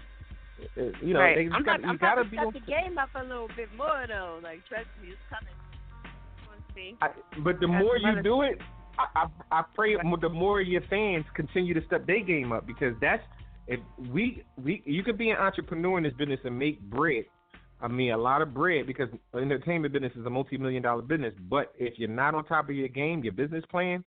Uh, 0.77 0.83
You 1.01 1.13
know, 1.13 1.19
right. 1.19 1.35
they 1.35 1.43
just 1.45 1.55
I'm 1.55 1.63
got, 1.63 1.83
I'm 1.83 1.93
you 1.93 1.97
gotta 1.97 2.21
about 2.21 2.23
to 2.23 2.29
be. 2.29 2.37
step 2.37 2.45
on- 2.47 2.53
the 2.53 2.59
game 2.61 2.97
up 2.97 3.09
a 3.15 3.23
little 3.23 3.49
bit 3.55 3.69
more 3.75 4.05
though. 4.07 4.39
Like 4.43 4.59
trust 4.67 4.87
me, 5.01 5.09
it's 5.09 5.17
coming. 5.29 5.53
I, 7.01 7.09
but 7.43 7.59
the 7.59 7.67
That's 7.67 7.83
more 7.83 7.97
you 7.97 8.21
do 8.23 8.41
it, 8.41 8.57
I, 8.97 9.25
I, 9.51 9.59
I 9.59 9.63
pray 9.75 9.95
the 10.21 10.29
more 10.29 10.61
your 10.61 10.81
fans 10.89 11.25
continue 11.35 11.73
to 11.73 11.85
step 11.85 12.05
their 12.05 12.23
game 12.23 12.51
up 12.51 12.67
because 12.67 12.93
that's 13.01 13.23
if 13.67 13.79
we 14.11 14.43
we 14.63 14.81
you 14.85 15.03
could 15.03 15.17
be 15.17 15.29
an 15.29 15.37
entrepreneur 15.37 15.97
in 15.97 16.03
this 16.03 16.13
business 16.13 16.39
and 16.43 16.57
make 16.57 16.81
bread. 16.81 17.25
I 17.81 17.87
mean, 17.87 18.11
a 18.11 18.17
lot 18.17 18.41
of 18.41 18.53
bread 18.53 18.87
because 18.87 19.09
entertainment 19.35 19.93
business 19.93 20.13
is 20.15 20.25
a 20.25 20.29
multi-million 20.29 20.83
dollar 20.83 21.01
business. 21.01 21.33
But 21.49 21.73
if 21.77 21.95
you're 21.97 22.09
not 22.09 22.33
on 22.33 22.45
top 22.45 22.69
of 22.69 22.75
your 22.75 22.87
game, 22.87 23.23
your 23.23 23.33
business 23.33 23.63
plan, 23.69 24.05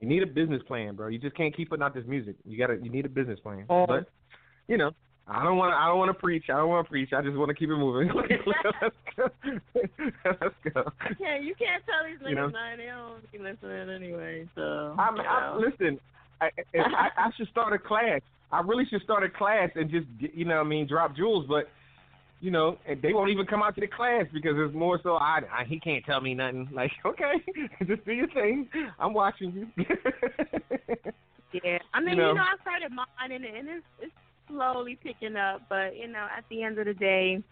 you 0.00 0.08
need 0.08 0.22
a 0.22 0.26
business 0.26 0.62
plan, 0.66 0.94
bro. 0.94 1.08
You 1.08 1.18
just 1.18 1.36
can't 1.36 1.54
keep 1.54 1.70
putting 1.70 1.82
out 1.82 1.94
this 1.94 2.06
music. 2.06 2.36
You 2.44 2.56
gotta, 2.56 2.78
you 2.82 2.90
need 2.90 3.04
a 3.04 3.10
business 3.10 3.38
plan. 3.40 3.66
Oh. 3.68 3.84
But 3.86 4.08
you 4.68 4.78
know, 4.78 4.92
I 5.30 5.44
don't 5.44 5.58
want, 5.58 5.72
to 5.72 5.76
I 5.76 5.86
don't 5.88 5.98
want 5.98 6.08
to 6.08 6.14
preach. 6.18 6.44
I 6.48 6.56
don't 6.56 6.70
want 6.70 6.86
to 6.86 6.90
preach. 6.90 7.10
I 7.12 7.20
just 7.20 7.36
want 7.36 7.50
to 7.50 7.54
keep 7.54 7.68
it 7.68 7.76
moving. 7.76 8.10
Let's 8.82 8.96
go. 9.14 9.28
Let's 10.24 10.54
go. 10.74 10.90
Yeah, 11.20 11.38
you 11.38 11.54
can't 11.54 11.84
tell 11.84 12.08
these 12.08 12.18
niggas 12.18 12.30
You 12.30 12.34
know? 12.34 12.48
nothing. 12.48 12.78
They 12.78 12.86
don't 12.86 13.32
be 13.32 13.38
listening 13.38 13.94
anyway. 13.94 14.48
So 14.54 14.94
I'm, 14.98 15.16
you 15.16 15.22
I'm, 15.22 15.60
listen, 15.60 16.00
I, 16.40 16.46
I, 16.46 16.78
I 16.78 17.08
I 17.18 17.30
should 17.36 17.48
start 17.48 17.74
a 17.74 17.78
class. 17.78 18.20
I 18.50 18.60
really 18.62 18.84
should 18.88 19.02
start 19.02 19.22
a 19.22 19.28
class 19.28 19.68
and 19.74 19.90
just, 19.90 20.06
you 20.18 20.46
know, 20.46 20.56
what 20.56 20.66
I 20.66 20.68
mean, 20.68 20.86
drop 20.86 21.14
jewels. 21.14 21.44
But 21.46 21.68
you 22.40 22.50
know, 22.50 22.78
they 23.02 23.12
won't 23.12 23.30
even 23.30 23.44
come 23.44 23.62
out 23.62 23.74
to 23.74 23.80
the 23.82 23.86
class 23.86 24.24
because 24.32 24.52
it's 24.56 24.74
more 24.74 24.98
so 25.02 25.16
I, 25.16 25.40
I 25.52 25.64
he 25.64 25.78
can't 25.78 26.04
tell 26.04 26.20
me 26.20 26.34
nothing. 26.34 26.68
Like, 26.74 26.92
okay, 27.04 27.34
just 27.86 28.04
do 28.06 28.12
your 28.12 28.28
thing. 28.28 28.68
I'm 28.98 29.12
watching 29.12 29.52
you. 29.52 29.84
Yeah, 31.52 31.78
I 31.94 32.00
mean, 32.00 32.10
You 32.10 32.16
know. 32.16 32.28
you 32.28 32.34
know, 32.34 32.42
I 32.42 32.60
started 32.60 32.92
mine, 32.92 33.32
and, 33.32 33.44
and 33.44 33.68
it's 33.68 33.84
it's 34.00 34.12
slowly 34.48 34.98
picking 35.02 35.36
up. 35.36 35.62
But 35.68 35.96
you 35.96 36.08
know, 36.08 36.26
at 36.36 36.44
the 36.50 36.62
end 36.62 36.78
of 36.78 36.86
the 36.86 36.94
day, 36.94 37.42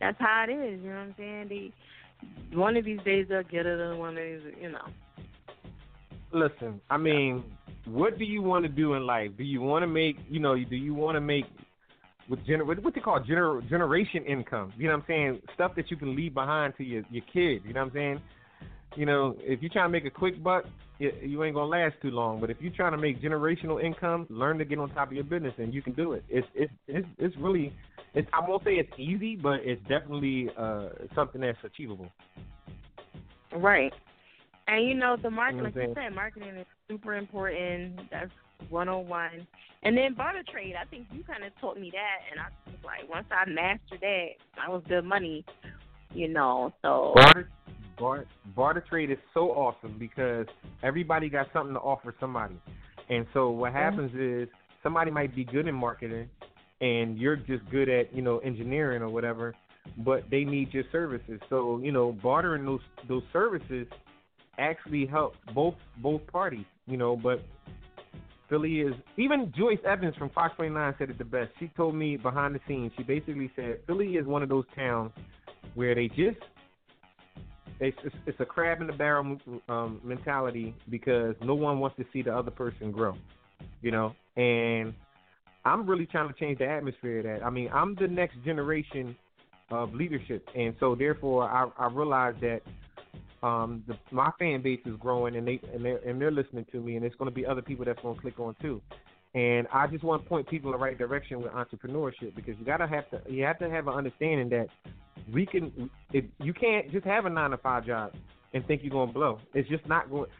that's 0.00 0.18
how 0.18 0.46
it 0.48 0.52
is. 0.52 0.80
You 0.82 0.90
know 0.90 0.96
what 0.96 1.02
I'm 1.02 1.14
saying? 1.16 1.48
They, 1.48 2.56
one 2.56 2.76
of 2.76 2.84
these 2.84 3.00
days 3.04 3.26
they'll 3.28 3.42
get 3.42 3.66
it, 3.66 3.80
and 3.80 3.98
one 3.98 4.10
of 4.10 4.22
these, 4.22 4.40
you 4.60 4.70
know. 4.70 4.86
Listen, 6.32 6.80
I 6.88 6.96
mean, 6.96 7.44
what 7.84 8.18
do 8.18 8.24
you 8.24 8.42
want 8.42 8.64
to 8.64 8.68
do 8.68 8.94
in 8.94 9.06
life? 9.06 9.30
Do 9.36 9.44
you 9.44 9.60
want 9.60 9.82
to 9.82 9.86
make, 9.86 10.16
you 10.28 10.40
know, 10.40 10.54
do 10.56 10.76
you 10.76 10.94
want 10.94 11.16
to 11.16 11.20
make 11.20 11.44
with 12.28 12.40
gener- 12.46 12.64
what 12.64 12.94
they 12.94 13.00
call 13.00 13.20
gener- 13.20 13.68
generation 13.68 14.24
income? 14.24 14.72
You 14.76 14.88
know 14.88 14.94
what 14.94 15.00
I'm 15.00 15.04
saying? 15.08 15.42
Stuff 15.54 15.72
that 15.76 15.90
you 15.90 15.96
can 15.96 16.16
leave 16.16 16.34
behind 16.34 16.74
to 16.78 16.84
your 16.84 17.02
your 17.10 17.24
kids. 17.32 17.64
You 17.66 17.74
know 17.74 17.80
what 17.80 17.88
I'm 17.88 17.94
saying? 17.94 18.20
You 18.96 19.06
know, 19.06 19.36
if 19.40 19.62
you're 19.62 19.70
trying 19.70 19.86
to 19.86 19.92
make 19.92 20.04
a 20.04 20.10
quick 20.10 20.42
buck, 20.42 20.64
you, 20.98 21.12
you 21.22 21.44
ain't 21.44 21.54
gonna 21.54 21.66
last 21.66 21.94
too 22.02 22.10
long. 22.10 22.40
But 22.40 22.50
if 22.50 22.58
you're 22.60 22.72
trying 22.72 22.92
to 22.92 22.98
make 22.98 23.22
generational 23.22 23.82
income, 23.82 24.26
learn 24.28 24.58
to 24.58 24.64
get 24.64 24.78
on 24.78 24.90
top 24.90 25.08
of 25.08 25.14
your 25.14 25.24
business, 25.24 25.54
and 25.58 25.72
you 25.72 25.82
can 25.82 25.92
do 25.94 26.12
it. 26.12 26.24
It's 26.28 26.46
it's 26.54 26.72
it's, 26.86 27.06
it's 27.18 27.36
really, 27.36 27.72
it's 28.14 28.28
I 28.32 28.46
won't 28.48 28.62
say 28.64 28.72
it's 28.72 28.92
easy, 28.98 29.36
but 29.36 29.60
it's 29.62 29.82
definitely 29.82 30.50
uh, 30.58 30.90
something 31.14 31.40
that's 31.40 31.58
achievable. 31.64 32.08
Right. 33.54 33.92
And 34.68 34.86
you 34.86 34.94
know, 34.94 35.16
the 35.20 35.30
marketing, 35.30 35.72
You 35.74 35.82
know 35.82 35.88
like 35.88 35.88
you 35.88 36.02
said, 36.02 36.14
marketing 36.14 36.56
is 36.56 36.66
super 36.88 37.14
important. 37.14 38.00
That's 38.10 38.30
101. 38.70 39.46
And 39.84 39.96
then 39.96 40.14
barter 40.14 40.44
trade, 40.50 40.74
I 40.80 40.84
think 40.86 41.08
you 41.12 41.24
kind 41.24 41.42
of 41.42 41.52
taught 41.60 41.78
me 41.78 41.90
that, 41.92 42.18
and 42.30 42.40
I 42.40 42.46
was 42.70 42.78
like, 42.84 43.10
once 43.10 43.26
I 43.30 43.48
mastered 43.50 44.00
that, 44.00 44.26
I 44.64 44.70
was 44.70 44.82
good 44.88 45.04
money, 45.04 45.44
you 46.14 46.28
know. 46.28 46.72
So 46.82 47.12
Barter, 47.16 47.48
barter, 47.98 48.26
barter 48.54 48.84
trade 48.88 49.10
is 49.10 49.18
so 49.34 49.50
awesome 49.50 49.96
because 49.98 50.46
everybody 50.82 51.28
got 51.28 51.46
something 51.52 51.74
to 51.74 51.80
offer 51.80 52.14
somebody. 52.20 52.54
And 53.08 53.26
so 53.32 53.50
what 53.50 53.72
happens 53.72 54.12
is 54.14 54.48
somebody 54.82 55.10
might 55.10 55.34
be 55.34 55.44
good 55.44 55.66
in 55.68 55.74
marketing 55.74 56.28
and 56.80 57.18
you're 57.18 57.36
just 57.36 57.68
good 57.70 57.88
at, 57.88 58.14
you 58.14 58.22
know, 58.22 58.38
engineering 58.38 59.02
or 59.02 59.08
whatever, 59.08 59.54
but 59.98 60.24
they 60.30 60.44
need 60.44 60.72
your 60.72 60.84
services. 60.90 61.40
So, 61.48 61.78
you 61.82 61.92
know, 61.92 62.12
bartering 62.12 62.64
those 62.64 62.80
those 63.08 63.22
services 63.32 63.86
actually 64.58 65.06
help 65.06 65.34
both 65.54 65.74
both 65.98 66.26
parties, 66.26 66.66
you 66.86 66.96
know, 66.96 67.16
but 67.16 67.42
Philly 68.48 68.80
is 68.80 68.94
even 69.16 69.52
Joyce 69.56 69.78
Evans 69.86 70.14
from 70.16 70.30
Fox 70.30 70.54
29 70.56 70.94
said 70.98 71.10
it 71.10 71.18
the 71.18 71.24
best. 71.24 71.50
She 71.58 71.68
told 71.76 71.94
me 71.94 72.16
behind 72.16 72.54
the 72.54 72.60
scenes, 72.68 72.92
she 72.96 73.02
basically 73.02 73.50
said 73.56 73.78
Philly 73.86 74.16
is 74.16 74.26
one 74.26 74.42
of 74.42 74.48
those 74.48 74.64
towns 74.74 75.12
where 75.74 75.94
they 75.94 76.08
just 76.08 76.38
it's, 77.82 77.98
it's, 78.04 78.16
it's 78.26 78.40
a 78.40 78.44
crab 78.44 78.80
in 78.80 78.86
the 78.86 78.92
barrel 78.92 79.38
um, 79.68 80.00
mentality 80.04 80.74
because 80.88 81.34
no 81.42 81.54
one 81.54 81.80
wants 81.80 81.96
to 81.96 82.04
see 82.12 82.22
the 82.22 82.34
other 82.34 82.50
person 82.50 82.92
grow, 82.92 83.14
you 83.82 83.90
know. 83.90 84.14
And 84.36 84.94
I'm 85.64 85.86
really 85.86 86.06
trying 86.06 86.32
to 86.32 86.34
change 86.38 86.58
the 86.58 86.68
atmosphere 86.68 87.18
of 87.18 87.24
that. 87.24 87.44
I 87.44 87.50
mean, 87.50 87.68
I'm 87.72 87.96
the 87.96 88.06
next 88.06 88.36
generation 88.44 89.16
of 89.70 89.94
leadership, 89.94 90.46
and 90.56 90.74
so 90.78 90.94
therefore 90.94 91.44
I, 91.44 91.68
I 91.76 91.88
realize 91.88 92.34
that 92.40 92.60
um, 93.42 93.82
the, 93.88 93.98
my 94.12 94.30
fan 94.38 94.62
base 94.62 94.80
is 94.86 94.94
growing, 95.00 95.34
and 95.34 95.46
they 95.46 95.60
and 95.74 95.84
they're 95.84 95.98
and 95.98 96.20
they're 96.20 96.30
listening 96.30 96.66
to 96.70 96.80
me, 96.80 96.94
and 96.94 97.04
it's 97.04 97.16
going 97.16 97.30
to 97.30 97.34
be 97.34 97.44
other 97.44 97.62
people 97.62 97.84
that's 97.84 98.00
going 98.00 98.14
to 98.14 98.20
click 98.20 98.38
on 98.38 98.54
too. 98.62 98.80
And 99.34 99.66
I 99.72 99.86
just 99.86 100.04
want 100.04 100.22
to 100.22 100.28
point 100.28 100.48
people 100.48 100.72
in 100.72 100.78
the 100.78 100.84
right 100.84 100.98
direction 100.98 101.40
with 101.40 101.52
entrepreneurship 101.52 102.34
because 102.36 102.54
you 102.58 102.66
gotta 102.66 102.86
have 102.86 103.08
to 103.10 103.20
you 103.30 103.44
have 103.44 103.58
to 103.60 103.70
have 103.70 103.88
an 103.88 103.94
understanding 103.94 104.50
that 104.50 104.66
we 105.32 105.46
can 105.46 105.90
if 106.12 106.24
you 106.38 106.52
can't 106.52 106.90
just 106.92 107.06
have 107.06 107.24
a 107.24 107.30
nine 107.30 107.50
to 107.50 107.56
five 107.56 107.86
job 107.86 108.12
and 108.54 108.66
think 108.66 108.82
you're 108.82 108.90
gonna 108.90 109.12
blow. 109.12 109.38
It's 109.54 109.68
just 109.68 109.86
not 109.86 110.10
going. 110.10 110.30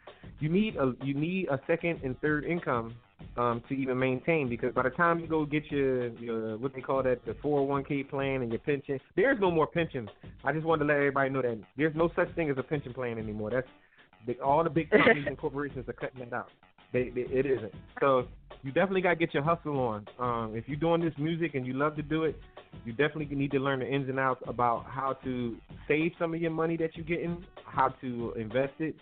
you 0.40 0.48
need 0.48 0.76
a 0.76 0.92
you 1.02 1.14
need 1.14 1.48
a 1.48 1.58
second 1.66 2.00
and 2.04 2.20
third 2.20 2.44
income 2.44 2.94
um, 3.36 3.62
to 3.68 3.74
even 3.74 3.98
maintain 3.98 4.48
because 4.48 4.74
by 4.74 4.82
the 4.82 4.90
time 4.90 5.20
you 5.20 5.26
go 5.26 5.46
get 5.46 5.70
your 5.70 6.08
your 6.18 6.58
what 6.58 6.74
they 6.74 6.80
call 6.80 7.02
that 7.02 7.24
the 7.24 7.32
401k 7.32 8.08
plan 8.10 8.42
and 8.42 8.50
your 8.50 8.60
pension, 8.60 9.00
there's 9.16 9.40
no 9.40 9.50
more 9.50 9.66
pensions. 9.66 10.08
I 10.44 10.52
just 10.52 10.66
wanted 10.66 10.84
to 10.84 10.88
let 10.88 10.98
everybody 10.98 11.30
know 11.30 11.42
that 11.42 11.58
there's 11.76 11.94
no 11.94 12.10
such 12.14 12.34
thing 12.34 12.50
as 12.50 12.58
a 12.58 12.62
pension 12.62 12.92
plan 12.92 13.18
anymore. 13.18 13.50
That's 13.50 14.38
all 14.44 14.62
the 14.62 14.70
big 14.70 14.90
companies 14.90 15.24
and 15.26 15.38
corporations 15.38 15.88
are 15.88 15.94
cutting 15.94 16.20
that 16.20 16.32
out. 16.32 16.48
They, 16.92 17.08
they, 17.08 17.22
it 17.22 17.46
isn't. 17.46 17.72
So 18.00 18.26
you 18.62 18.70
definitely 18.73 19.00
got 19.00 19.10
to 19.10 19.16
get 19.16 19.34
your 19.34 19.42
hustle 19.42 19.78
on. 19.81 20.07
Um, 20.18 20.55
if 20.57 20.65
you're 20.68 20.78
doing 20.78 21.00
this 21.00 21.15
music 21.18 21.55
and 21.55 21.66
you 21.66 21.73
love 21.74 21.97
to 21.97 22.02
do 22.02 22.24
it, 22.24 22.39
you 22.84 22.92
definitely 22.92 23.34
need 23.34 23.50
to 23.52 23.58
learn 23.58 23.81
the 23.81 23.86
ins 23.89 24.08
and 24.08 24.18
outs 24.18 24.42
about 24.47 24.86
how 24.89 25.15
to 25.24 25.57
save 25.89 26.12
some 26.18 26.34
of 26.34 26.41
your 26.41 26.50
money 26.50 26.76
that 26.76 26.91
you're 26.97 27.05
getting, 27.07 27.44
how 27.65 27.89
to 28.00 28.32
invest 28.36 28.74
it, 28.78 28.94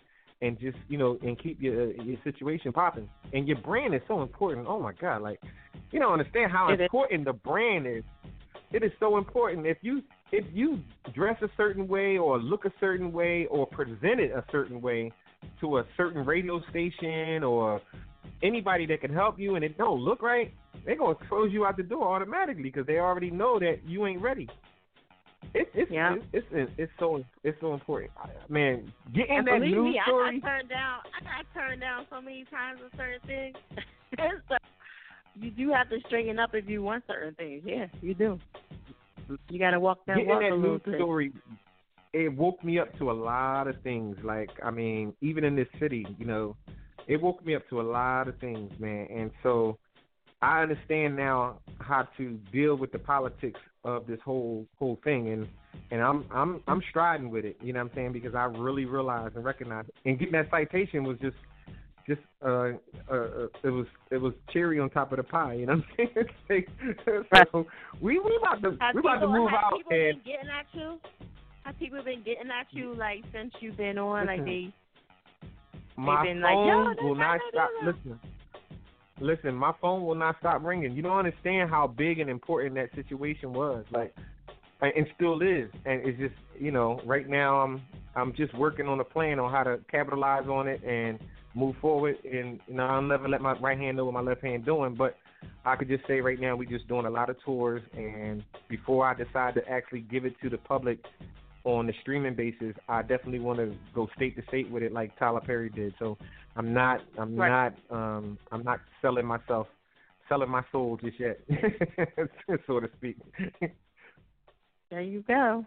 and 0.42 0.58
just 0.58 0.78
you 0.88 0.96
know 0.96 1.18
and 1.22 1.38
keep 1.38 1.60
your 1.60 1.92
your 2.02 2.16
situation 2.24 2.72
popping. 2.72 3.08
And 3.32 3.46
your 3.46 3.58
brand 3.58 3.94
is 3.94 4.00
so 4.08 4.22
important. 4.22 4.66
Oh 4.68 4.80
my 4.80 4.92
God, 4.92 5.22
like 5.22 5.40
you 5.90 6.00
don't 6.00 6.12
understand 6.12 6.50
how 6.50 6.68
It 6.70 6.74
is. 6.80 6.84
important 6.84 7.24
the 7.26 7.32
brand 7.32 7.86
is. 7.86 8.02
It 8.72 8.82
is 8.84 8.92
so 9.00 9.18
important. 9.18 9.66
If 9.66 9.78
you 9.82 10.02
if 10.32 10.44
you 10.52 10.80
dress 11.14 11.36
a 11.42 11.48
certain 11.56 11.86
way 11.88 12.16
or 12.18 12.38
look 12.38 12.64
a 12.64 12.72
certain 12.80 13.12
way 13.12 13.46
or 13.50 13.66
present 13.66 14.20
it 14.20 14.30
a 14.30 14.44
certain 14.50 14.80
way 14.80 15.12
to 15.60 15.78
a 15.78 15.84
certain 15.96 16.24
radio 16.24 16.60
station 16.70 17.42
or 17.42 17.80
anybody 18.42 18.86
that 18.86 19.00
can 19.00 19.12
help 19.12 19.38
you 19.38 19.56
and 19.56 19.64
it 19.64 19.76
don't 19.78 20.00
look 20.00 20.22
right, 20.22 20.52
they're 20.84 20.96
gonna 20.96 21.16
close 21.28 21.52
you 21.52 21.66
out 21.66 21.76
the 21.76 21.82
door 21.82 22.14
automatically 22.14 22.62
because 22.62 22.86
they 22.86 22.98
already 22.98 23.30
know 23.30 23.58
that 23.58 23.80
you 23.86 24.06
ain't 24.06 24.22
ready. 24.22 24.48
It's 25.54 25.70
it's 25.74 25.90
Yeah. 25.90 26.16
it's, 26.32 26.46
it's 26.52 26.70
it's 26.76 26.92
so 26.98 27.24
it's 27.42 27.58
so 27.60 27.74
important, 27.74 28.12
man. 28.48 28.92
Getting 29.14 29.38
and 29.38 29.46
that 29.46 29.60
believe 29.60 29.76
news 29.76 29.94
me, 29.94 30.00
story. 30.06 30.28
I 30.28 30.38
got 30.38 30.46
turned 30.46 30.68
down. 30.68 30.98
I 31.18 31.24
got 31.24 31.46
turned 31.54 31.80
down 31.80 32.06
so 32.10 32.20
many 32.20 32.44
times 32.44 32.80
with 32.82 32.92
certain 32.96 33.20
things. 33.26 33.56
so 34.48 34.56
you 35.34 35.50
do 35.50 35.72
have 35.72 35.88
to 35.90 35.98
straighten 36.06 36.38
up 36.38 36.54
if 36.54 36.68
you 36.68 36.82
want 36.82 37.04
certain 37.06 37.34
things. 37.34 37.62
Yeah, 37.64 37.86
you 38.00 38.14
do. 38.14 38.38
You 39.48 39.58
got 39.58 39.70
to 39.72 39.80
walk 39.80 39.98
that 40.06 40.16
Getting 40.16 40.28
walk 40.28 40.40
that 40.40 40.52
a 40.52 40.54
little 40.54 40.80
news 40.84 40.96
story, 40.96 41.32
it 42.12 42.36
woke 42.36 42.62
me 42.64 42.78
up 42.78 42.96
to 42.98 43.10
a 43.10 43.12
lot 43.12 43.66
of 43.68 43.80
things. 43.82 44.16
Like 44.22 44.50
I 44.62 44.70
mean, 44.70 45.14
even 45.20 45.44
in 45.44 45.56
this 45.56 45.68
city, 45.78 46.06
you 46.18 46.26
know, 46.26 46.56
it 47.06 47.20
woke 47.20 47.44
me 47.44 47.54
up 47.54 47.68
to 47.70 47.80
a 47.80 47.82
lot 47.82 48.28
of 48.28 48.38
things, 48.38 48.72
man. 48.78 49.06
And 49.10 49.30
so 49.42 49.78
I 50.42 50.62
understand 50.62 51.16
now 51.16 51.58
how 51.80 52.08
to 52.16 52.38
deal 52.52 52.76
with 52.76 52.92
the 52.92 52.98
politics 52.98 53.60
of 53.84 54.06
this 54.06 54.18
whole 54.24 54.66
whole 54.78 54.98
thing, 55.04 55.28
and 55.28 55.48
and 55.90 56.00
I'm 56.02 56.24
I'm 56.32 56.62
I'm 56.66 56.82
striding 56.90 57.30
with 57.30 57.44
it. 57.44 57.56
You 57.62 57.72
know 57.72 57.80
what 57.80 57.90
I'm 57.90 57.96
saying? 57.96 58.12
Because 58.12 58.34
I 58.34 58.44
really 58.44 58.84
realized 58.84 59.36
and 59.36 59.44
recognized, 59.44 59.90
and 60.04 60.18
getting 60.18 60.32
that 60.32 60.50
citation 60.50 61.04
was 61.04 61.18
just 61.18 61.36
just 62.08 62.20
uh, 62.42 62.48
uh, 62.48 63.14
uh 63.14 63.46
it 63.62 63.70
was 63.70 63.86
it 64.10 64.16
was 64.16 64.32
cherry 64.52 64.80
on 64.80 64.90
top 64.90 65.12
of 65.12 65.18
the 65.18 65.22
pie. 65.22 65.54
You 65.54 65.66
know 65.66 65.76
what 65.96 66.08
I'm 66.08 66.26
saying? 66.48 67.24
so 67.52 67.66
we 68.00 68.18
we 68.18 68.38
about 68.40 68.62
to 68.62 68.76
Have 68.80 68.94
we 68.94 69.00
about 69.00 69.14
to 69.14 69.20
people, 69.20 69.32
move 69.32 69.50
have 69.50 69.60
out 69.60 69.72
people 69.76 69.92
and 69.92 70.22
been 70.24 70.32
getting 70.32 70.50
at 70.50 70.66
you? 70.72 70.98
Have 71.64 71.78
people 71.78 72.02
been 72.02 72.22
getting 72.24 72.50
at 72.50 72.66
you 72.70 72.94
like 72.94 73.24
since 73.32 73.52
you've 73.60 73.76
been 73.76 73.98
on? 73.98 74.26
Like 74.26 74.44
they 74.44 74.72
my 76.00 76.22
like, 76.22 76.42
phone 76.42 76.96
"Yo, 76.98 77.06
will 77.06 77.14
not 77.14 77.40
stop. 77.50 77.70
Listen, 77.84 78.20
listen, 79.20 79.54
my 79.54 79.72
phone 79.80 80.04
will 80.04 80.14
not 80.14 80.36
stop 80.40 80.64
ringing. 80.64 80.92
You 80.92 81.02
don't 81.02 81.18
understand 81.18 81.70
how 81.70 81.86
big 81.86 82.18
and 82.18 82.30
important 82.30 82.74
that 82.76 82.94
situation 82.94 83.52
was, 83.52 83.84
like, 83.92 84.14
and 84.80 85.06
still 85.14 85.42
is. 85.42 85.70
And 85.84 86.06
it's 86.06 86.18
just, 86.18 86.34
you 86.58 86.70
know, 86.70 87.00
right 87.04 87.28
now 87.28 87.60
I'm 87.60 87.82
I'm 88.16 88.34
just 88.34 88.54
working 88.54 88.86
on 88.86 88.98
a 89.00 89.04
plan 89.04 89.38
on 89.38 89.52
how 89.52 89.62
to 89.62 89.78
capitalize 89.90 90.46
on 90.48 90.68
it 90.68 90.82
and 90.84 91.18
move 91.54 91.76
forward. 91.80 92.16
And 92.24 92.60
you 92.66 92.74
know, 92.74 92.86
I'll 92.86 93.02
never 93.02 93.28
let 93.28 93.40
my 93.40 93.52
right 93.58 93.78
hand 93.78 93.96
know 93.96 94.06
what 94.06 94.14
my 94.14 94.22
left 94.22 94.42
hand 94.42 94.64
doing, 94.64 94.94
but. 94.94 95.16
I 95.64 95.76
could 95.76 95.88
just 95.88 96.06
say 96.06 96.20
right 96.20 96.38
now 96.40 96.56
we're 96.56 96.68
just 96.68 96.88
doing 96.88 97.06
a 97.06 97.10
lot 97.10 97.30
of 97.30 97.36
tours, 97.44 97.82
and 97.94 98.42
before 98.68 99.06
I 99.06 99.14
decide 99.14 99.54
to 99.54 99.66
actually 99.68 100.00
give 100.00 100.24
it 100.24 100.34
to 100.42 100.50
the 100.50 100.58
public 100.58 100.98
on 101.64 101.86
the 101.86 101.92
streaming 102.00 102.34
basis, 102.34 102.74
I 102.88 103.02
definitely 103.02 103.40
want 103.40 103.58
to 103.58 103.74
go 103.94 104.08
state 104.16 104.36
to 104.36 104.42
state 104.48 104.70
with 104.70 104.82
it 104.82 104.92
like 104.92 105.16
Tyler 105.18 105.40
Perry 105.40 105.68
did. 105.68 105.94
So 105.98 106.16
I'm 106.56 106.72
not 106.72 107.00
I'm 107.18 107.36
Right. 107.36 107.48
not 107.48 107.74
um 107.90 108.38
I'm 108.50 108.62
not 108.62 108.80
selling 109.02 109.26
myself 109.26 109.66
selling 110.28 110.50
my 110.50 110.62
soul 110.72 110.98
just 111.02 111.18
yet, 111.18 111.40
so 112.66 112.80
to 112.80 112.88
speak. 112.96 113.16
There 114.90 115.02
you 115.02 115.22
go. 115.26 115.66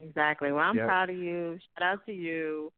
Exactly. 0.00 0.52
Well, 0.52 0.62
I'm 0.64 0.76
Yep. 0.76 0.86
proud 0.86 1.10
of 1.10 1.16
you. 1.16 1.58
Shout 1.78 1.88
out 1.94 2.06
to 2.06 2.12
you. 2.12 2.72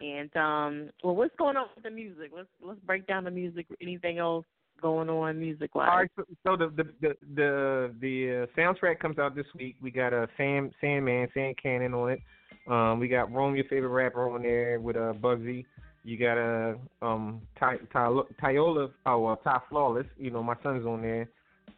And 0.00 0.34
um, 0.36 0.90
well, 1.02 1.14
what's 1.14 1.34
going 1.36 1.56
on 1.56 1.66
with 1.74 1.84
the 1.84 1.90
music? 1.90 2.30
Let's 2.34 2.48
let's 2.60 2.80
break 2.80 3.06
down 3.06 3.24
the 3.24 3.30
music. 3.30 3.66
Anything 3.80 4.18
else 4.18 4.44
going 4.80 5.08
on 5.08 5.38
music 5.38 5.74
wise? 5.74 5.88
All 5.90 5.98
right, 5.98 6.10
so, 6.16 6.24
so 6.46 6.56
the 6.56 6.72
the 6.76 6.84
the 7.00 7.14
the, 7.34 7.94
the 8.00 8.42
uh, 8.42 8.60
soundtrack 8.60 8.98
comes 9.00 9.18
out 9.18 9.34
this 9.34 9.46
week. 9.56 9.76
We 9.82 9.90
got 9.90 10.12
a 10.12 10.22
uh, 10.22 10.26
Sam 10.36 10.70
Sandman, 10.80 11.28
Sam 11.34 11.54
Cannon 11.60 11.94
on 11.94 12.10
it. 12.10 12.20
Um, 12.66 12.98
we 12.98 13.08
got 13.08 13.32
Rome, 13.32 13.56
your 13.56 13.64
favorite 13.66 13.90
rapper, 13.90 14.30
on 14.30 14.42
there 14.42 14.80
with 14.80 14.96
uh, 14.96 15.12
Bugsy. 15.20 15.64
You 16.04 16.18
got 16.18 16.36
a 16.36 16.76
uh, 17.02 17.06
um 17.06 17.42
Ty, 17.58 17.76
Ty, 17.92 18.08
Tyola, 18.42 18.90
oh 19.06 19.26
uh, 19.26 19.36
Ty 19.36 19.60
Flawless. 19.68 20.06
You 20.18 20.30
know 20.30 20.42
my 20.42 20.54
son's 20.62 20.86
on 20.86 21.02
there. 21.02 21.28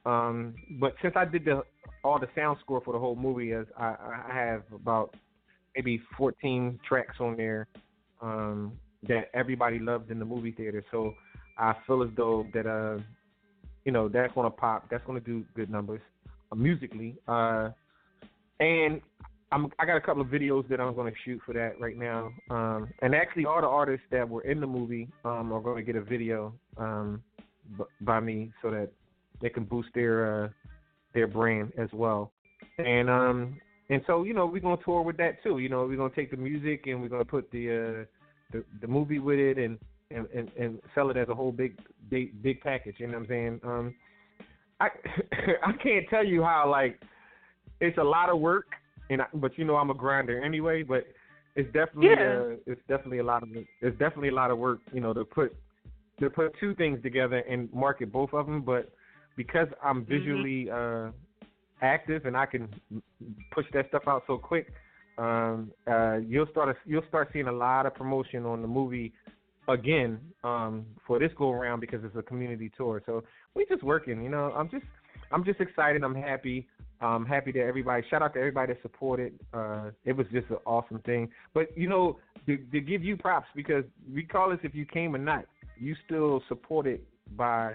Um, 0.05 0.55
but 0.81 0.95
since 1.03 1.15
I 1.17 1.25
did 1.25 1.45
the 1.45 1.63
all 2.05 2.21
the 2.21 2.29
sound 2.35 2.59
score 2.61 2.81
for 2.81 2.93
the 2.93 2.99
whole 2.99 3.17
movie, 3.17 3.53
as 3.53 3.67
I, 3.77 3.97
I 4.31 4.35
have 4.35 4.63
about 4.73 5.15
maybe 5.75 6.01
14 6.17 6.79
tracks 6.89 7.17
on 7.21 7.37
there 7.37 7.69
um, 8.23 8.73
that 9.09 9.29
everybody 9.35 9.79
loved 9.79 10.11
in 10.11 10.19
the 10.19 10.25
movie 10.25 10.53
theater. 10.53 10.85
So 10.91 11.15
I 11.59 11.75
feel 11.87 12.03
as 12.03 12.11
though 12.17 12.47
that 12.53 12.67
uh, 12.67 13.03
you 13.87 13.93
know, 13.93 14.09
that's 14.09 14.35
gonna 14.35 14.51
pop. 14.51 14.91
That's 14.91 15.05
gonna 15.07 15.21
do 15.21 15.45
good 15.55 15.71
numbers 15.71 16.01
uh, 16.53 16.57
musically. 16.57 17.17
Uh, 17.27 17.71
and 18.61 19.01
I'm 19.53 19.69
I 19.79 19.87
got 19.87 19.97
a 19.97 20.01
couple 20.01 20.23
of 20.23 20.29
videos 20.29 20.69
that 20.69 20.81
I'm 20.81 20.95
gonna 20.95 21.13
shoot 21.25 21.41
for 21.47 21.55
that 21.55 21.81
right 21.81 21.97
now. 21.97 22.31
Um, 22.51 22.89
and 23.01 23.15
actually, 23.15 23.47
all 23.47 23.61
the 23.61 23.69
artists 23.69 24.05
that 24.11 24.29
were 24.29 24.43
in 24.43 24.61
the 24.61 24.67
movie 24.67 25.09
um, 25.25 25.53
are 25.53 25.61
gonna 25.61 25.83
get 25.83 25.95
a 25.95 26.03
video 26.03 26.53
um, 26.77 27.23
b- 27.79 27.85
by 28.01 28.19
me 28.19 28.53
so 28.61 28.71
that 28.73 28.91
they 29.41 29.51
can 29.51 29.65
boost 29.65 29.89
their 29.95 30.45
uh, 30.45 30.49
their 31.15 31.29
brand 31.29 31.73
as 31.79 31.89
well. 31.93 32.33
And 32.79 33.09
um, 33.09 33.57
and 33.89 34.03
so 34.09 34.25
you 34.25 34.35
know 34.35 34.47
we're 34.47 34.61
gonna 34.61 34.83
tour 34.85 35.03
with 35.03 35.17
that 35.19 35.41
too. 35.45 35.59
You 35.59 35.69
know 35.69 35.87
we're 35.87 35.97
gonna 35.97 36.11
take 36.13 36.33
the 36.33 36.37
music 36.37 36.87
and 36.89 37.01
we're 37.01 37.09
gonna 37.09 37.25
put 37.25 37.49
the 37.53 37.71
uh, 37.71 38.05
the, 38.51 38.65
the 38.81 38.89
movie 38.89 39.21
with 39.21 39.39
it 39.39 39.59
and 39.59 39.79
and, 40.11 40.27
and 40.35 40.51
and 40.59 40.81
sell 40.95 41.11
it 41.11 41.17
as 41.17 41.29
a 41.29 41.35
whole 41.35 41.53
big 41.53 41.79
big 42.11 42.43
big 42.43 42.61
package. 42.61 42.97
You 42.99 43.09
know 43.09 43.15
what 43.15 43.23
I'm 43.23 43.29
saying? 43.29 43.61
Um, 43.65 43.95
I 44.81 44.89
I 45.65 45.73
can't 45.83 46.09
tell 46.09 46.25
you 46.25 46.43
how 46.43 46.69
like 46.71 47.01
it's 47.81 47.99
a 47.99 48.05
lot 48.05 48.31
of 48.31 48.41
work, 48.41 48.67
and 49.11 49.23
I, 49.23 49.27
but 49.35 49.57
you 49.59 49.65
know 49.65 49.77
I'm 49.77 49.91
a 49.91 49.95
grinder 49.95 50.43
anyway. 50.43 50.83
But 50.83 51.07
it's 51.57 51.73
definitely 51.73 52.11
Yeah. 52.11 52.43
uh, 52.43 52.57
it's 52.67 52.81
definitely 52.89 53.19
a 53.19 53.25
lot 53.25 53.43
of 53.43 53.49
it's 53.55 53.99
definitely 53.99 54.29
a 54.29 54.35
lot 54.35 54.51
of 54.51 54.59
work. 54.59 54.81
You 54.93 55.01
know 55.01 55.13
to 55.13 55.25
put 55.25 55.55
to 56.21 56.31
put 56.31 56.53
two 56.61 56.75
things 56.75 57.03
together 57.03 57.39
and 57.39 57.73
market 57.73 58.13
both 58.13 58.33
of 58.33 58.47
them. 58.47 58.63
But 58.63 58.93
because 59.37 59.69
I'm 59.83 60.05
visually 60.05 60.71
uh, 60.71 61.11
active 61.83 62.25
and 62.25 62.37
I 62.37 62.47
can 62.47 62.69
push 63.51 63.67
that 63.75 63.89
stuff 63.89 64.05
out 64.07 64.23
so 64.27 64.39
quick, 64.39 64.69
um, 65.19 65.73
uh, 65.87 66.19
you'll 66.19 66.47
start 66.53 66.77
you'll 66.87 67.05
start 67.09 67.31
seeing 67.33 67.49
a 67.49 67.53
lot 67.53 67.87
of 67.87 67.95
promotion 67.95 68.47
on 68.47 68.63
the 68.63 68.69
movie 68.69 69.13
again 69.69 70.19
um, 70.45 70.87
for 71.07 71.19
this 71.19 71.31
go 71.37 71.51
around 71.51 71.81
because 71.81 72.05
it's 72.05 72.17
a 72.17 72.23
community 72.23 72.71
tour. 72.77 73.03
So 73.07 73.25
we 73.55 73.67
just 73.67 73.83
working. 73.83 74.23
You 74.23 74.31
know, 74.31 74.53
I'm 74.57 74.71
just 74.71 74.85
I'm 75.33 75.45
just 75.45 75.61
excited. 75.61 76.03
I'm 76.03 76.15
happy. 76.15 76.67
I'm 77.01 77.27
happy 77.27 77.53
that 77.53 77.63
everybody. 77.63 78.05
Shout 78.09 78.23
out 78.23 78.35
to 78.35 78.39
everybody 78.39 78.73
that 78.73 78.83
supported. 78.83 79.39
Uh, 79.53 79.91
it 80.05 80.17
was 80.17 80.27
just 80.33 80.49
an 80.51 80.57
awesome 80.67 81.01
thing. 81.01 81.29
But 81.53 81.77
you 81.77 81.89
know, 81.89 82.19
to, 82.47 82.57
to 82.57 82.81
give 82.81 83.03
you 83.03 83.17
props 83.17 83.49
because 83.55 83.85
regardless 84.11 84.61
if 84.63 84.75
you 84.75 84.87
came 84.87 85.15
or 85.15 85.19
not, 85.19 85.45
you 85.79 85.95
still 86.07 86.43
supported 86.49 87.01
by 87.37 87.75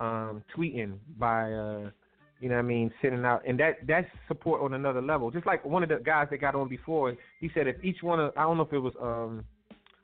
um, 0.00 0.42
tweeting, 0.56 0.94
by 1.18 1.52
uh, 1.52 1.90
you 2.40 2.48
know 2.48 2.56
what 2.56 2.60
I 2.60 2.62
mean, 2.62 2.92
sending 3.00 3.24
out, 3.24 3.42
and 3.46 3.58
that 3.60 3.86
that's 3.86 4.08
support 4.28 4.62
on 4.62 4.74
another 4.74 5.02
level. 5.02 5.30
Just 5.30 5.46
like 5.46 5.64
one 5.64 5.82
of 5.82 5.88
the 5.88 6.00
guys 6.04 6.28
that 6.30 6.40
got 6.40 6.54
on 6.54 6.68
before, 6.68 7.14
he 7.40 7.50
said 7.54 7.66
if 7.66 7.82
each 7.84 8.02
one 8.02 8.18
of 8.18 8.32
I 8.36 8.42
don't 8.42 8.56
know 8.56 8.64
if 8.64 8.72
it 8.72 8.78
was 8.78 8.94
um 9.00 9.44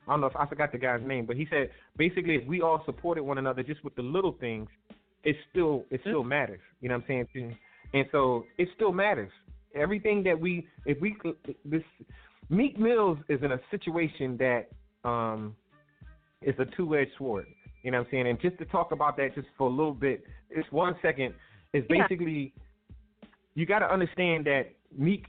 I 0.07 0.13
don't 0.13 0.21
know 0.21 0.29
if 0.29 0.37
I 0.37 0.47
forgot 0.47 0.73
the 0.73 0.79
guy's 0.79 1.03
name, 1.05 1.27
but 1.27 1.37
he 1.37 1.47
said 1.51 1.71
basically 1.97 2.37
if 2.37 2.47
we 2.47 2.63
all 2.63 2.83
supported 2.87 3.25
one 3.25 3.39
another 3.39 3.63
just 3.63 3.83
with 3.85 3.95
the 3.97 4.03
little 4.03 4.33
things, 4.39 4.69
it 5.25 5.37
still 5.51 5.85
it 5.91 6.01
still 6.03 6.23
matters. 6.23 6.61
You 6.81 6.89
know 6.89 6.97
what 6.97 7.11
I'm 7.11 7.27
saying? 7.35 7.57
And 7.93 8.07
so 8.13 8.45
it 8.59 8.69
still 8.77 8.93
matters. 8.93 9.31
Everything 9.75 10.23
that 10.25 10.39
we 10.39 10.67
if 10.85 11.01
we 11.01 11.17
this 11.65 11.83
Meek 12.49 12.79
Mills 12.79 13.19
is 13.29 13.43
in 13.43 13.53
a 13.53 13.61
situation 13.71 14.37
that 14.39 14.69
um 15.09 15.57
is 16.43 16.55
a 16.59 16.65
two 16.77 16.97
edged 16.97 17.11
sword. 17.19 17.47
You 17.83 17.91
know 17.91 17.99
what 17.99 18.07
I'm 18.07 18.11
saying? 18.13 18.29
And 18.29 18.41
just 18.41 18.59
to 18.59 18.65
talk 18.67 18.93
about 18.93 19.17
that 19.17 19.35
just 19.35 19.49
for 19.59 19.69
a 19.69 19.71
little 19.71 19.95
bit, 19.95 20.25
just 20.55 20.73
one 20.73 20.95
second, 21.03 21.35
is 21.73 21.85
Yeah. 21.89 22.03
basically 22.03 22.53
you 23.55 23.67
got 23.67 23.81
to 23.81 23.91
understand 23.93 24.45
that 24.47 24.69
Meek 24.97 25.27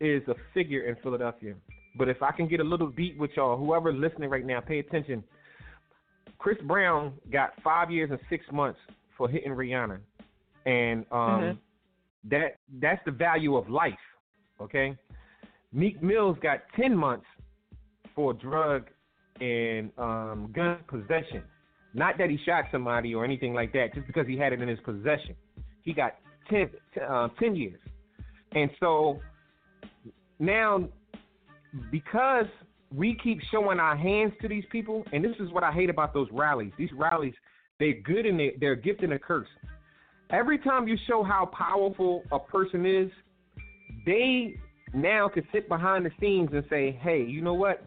is 0.00 0.26
a 0.28 0.34
figure 0.52 0.82
in 0.82 0.96
Philadelphia. 1.02 1.54
But 1.96 2.08
if 2.08 2.22
I 2.22 2.32
can 2.32 2.48
get 2.48 2.60
a 2.60 2.64
little 2.64 2.88
beat 2.88 3.18
with 3.18 3.30
y'all, 3.36 3.56
whoever 3.56 3.92
listening 3.92 4.30
right 4.30 4.44
now, 4.44 4.60
pay 4.60 4.78
attention. 4.78 5.22
Chris 6.38 6.58
Brown 6.66 7.12
got 7.32 7.52
five 7.62 7.90
years 7.90 8.10
and 8.10 8.20
six 8.28 8.44
months 8.52 8.78
for 9.16 9.28
hitting 9.28 9.52
Rihanna, 9.52 9.98
and 10.66 11.06
um, 11.10 11.18
Mhm. 11.42 11.58
that 12.24 12.56
that's 12.80 13.02
the 13.04 13.12
value 13.12 13.56
of 13.56 13.68
life. 13.70 13.98
Okay, 14.60 14.96
Meek 15.72 16.02
Mills 16.02 16.38
got 16.40 16.60
ten 16.76 16.94
months 16.94 17.26
for 18.14 18.32
drug 18.34 18.88
and 19.40 19.90
um, 19.98 20.52
gun 20.52 20.78
possession. 20.86 21.42
Not 21.94 22.18
that 22.18 22.28
he 22.30 22.36
shot 22.44 22.64
somebody 22.70 23.14
or 23.14 23.24
anything 23.24 23.54
like 23.54 23.72
that, 23.72 23.94
just 23.94 24.06
because 24.06 24.26
he 24.26 24.36
had 24.36 24.52
it 24.52 24.60
in 24.60 24.68
his 24.68 24.80
possession. 24.80 25.34
He 25.82 25.92
got 25.92 26.16
10, 26.48 26.70
uh, 27.08 27.28
10 27.38 27.54
years. 27.54 27.80
And 28.52 28.70
so 28.80 29.20
now, 30.38 30.88
because 31.90 32.46
we 32.94 33.16
keep 33.22 33.40
showing 33.50 33.80
our 33.80 33.96
hands 33.96 34.32
to 34.40 34.48
these 34.48 34.64
people, 34.70 35.04
and 35.12 35.24
this 35.24 35.36
is 35.40 35.50
what 35.50 35.64
I 35.64 35.72
hate 35.72 35.90
about 35.90 36.14
those 36.14 36.28
rallies. 36.30 36.72
These 36.78 36.92
rallies, 36.92 37.34
they're 37.78 38.00
good 38.00 38.26
and 38.26 38.38
they- 38.38 38.56
they're 38.60 38.72
a 38.72 38.80
gift 38.80 39.02
and 39.02 39.12
a 39.12 39.18
curse. 39.18 39.48
Every 40.30 40.58
time 40.58 40.88
you 40.88 40.96
show 41.06 41.22
how 41.22 41.46
powerful 41.46 42.24
a 42.32 42.38
person 42.38 42.86
is, 42.86 43.10
they 44.06 44.56
now 44.92 45.28
can 45.28 45.46
sit 45.52 45.68
behind 45.68 46.06
the 46.06 46.12
scenes 46.20 46.52
and 46.52 46.64
say, 46.68 46.92
hey, 46.92 47.22
you 47.22 47.42
know 47.42 47.54
what? 47.54 47.84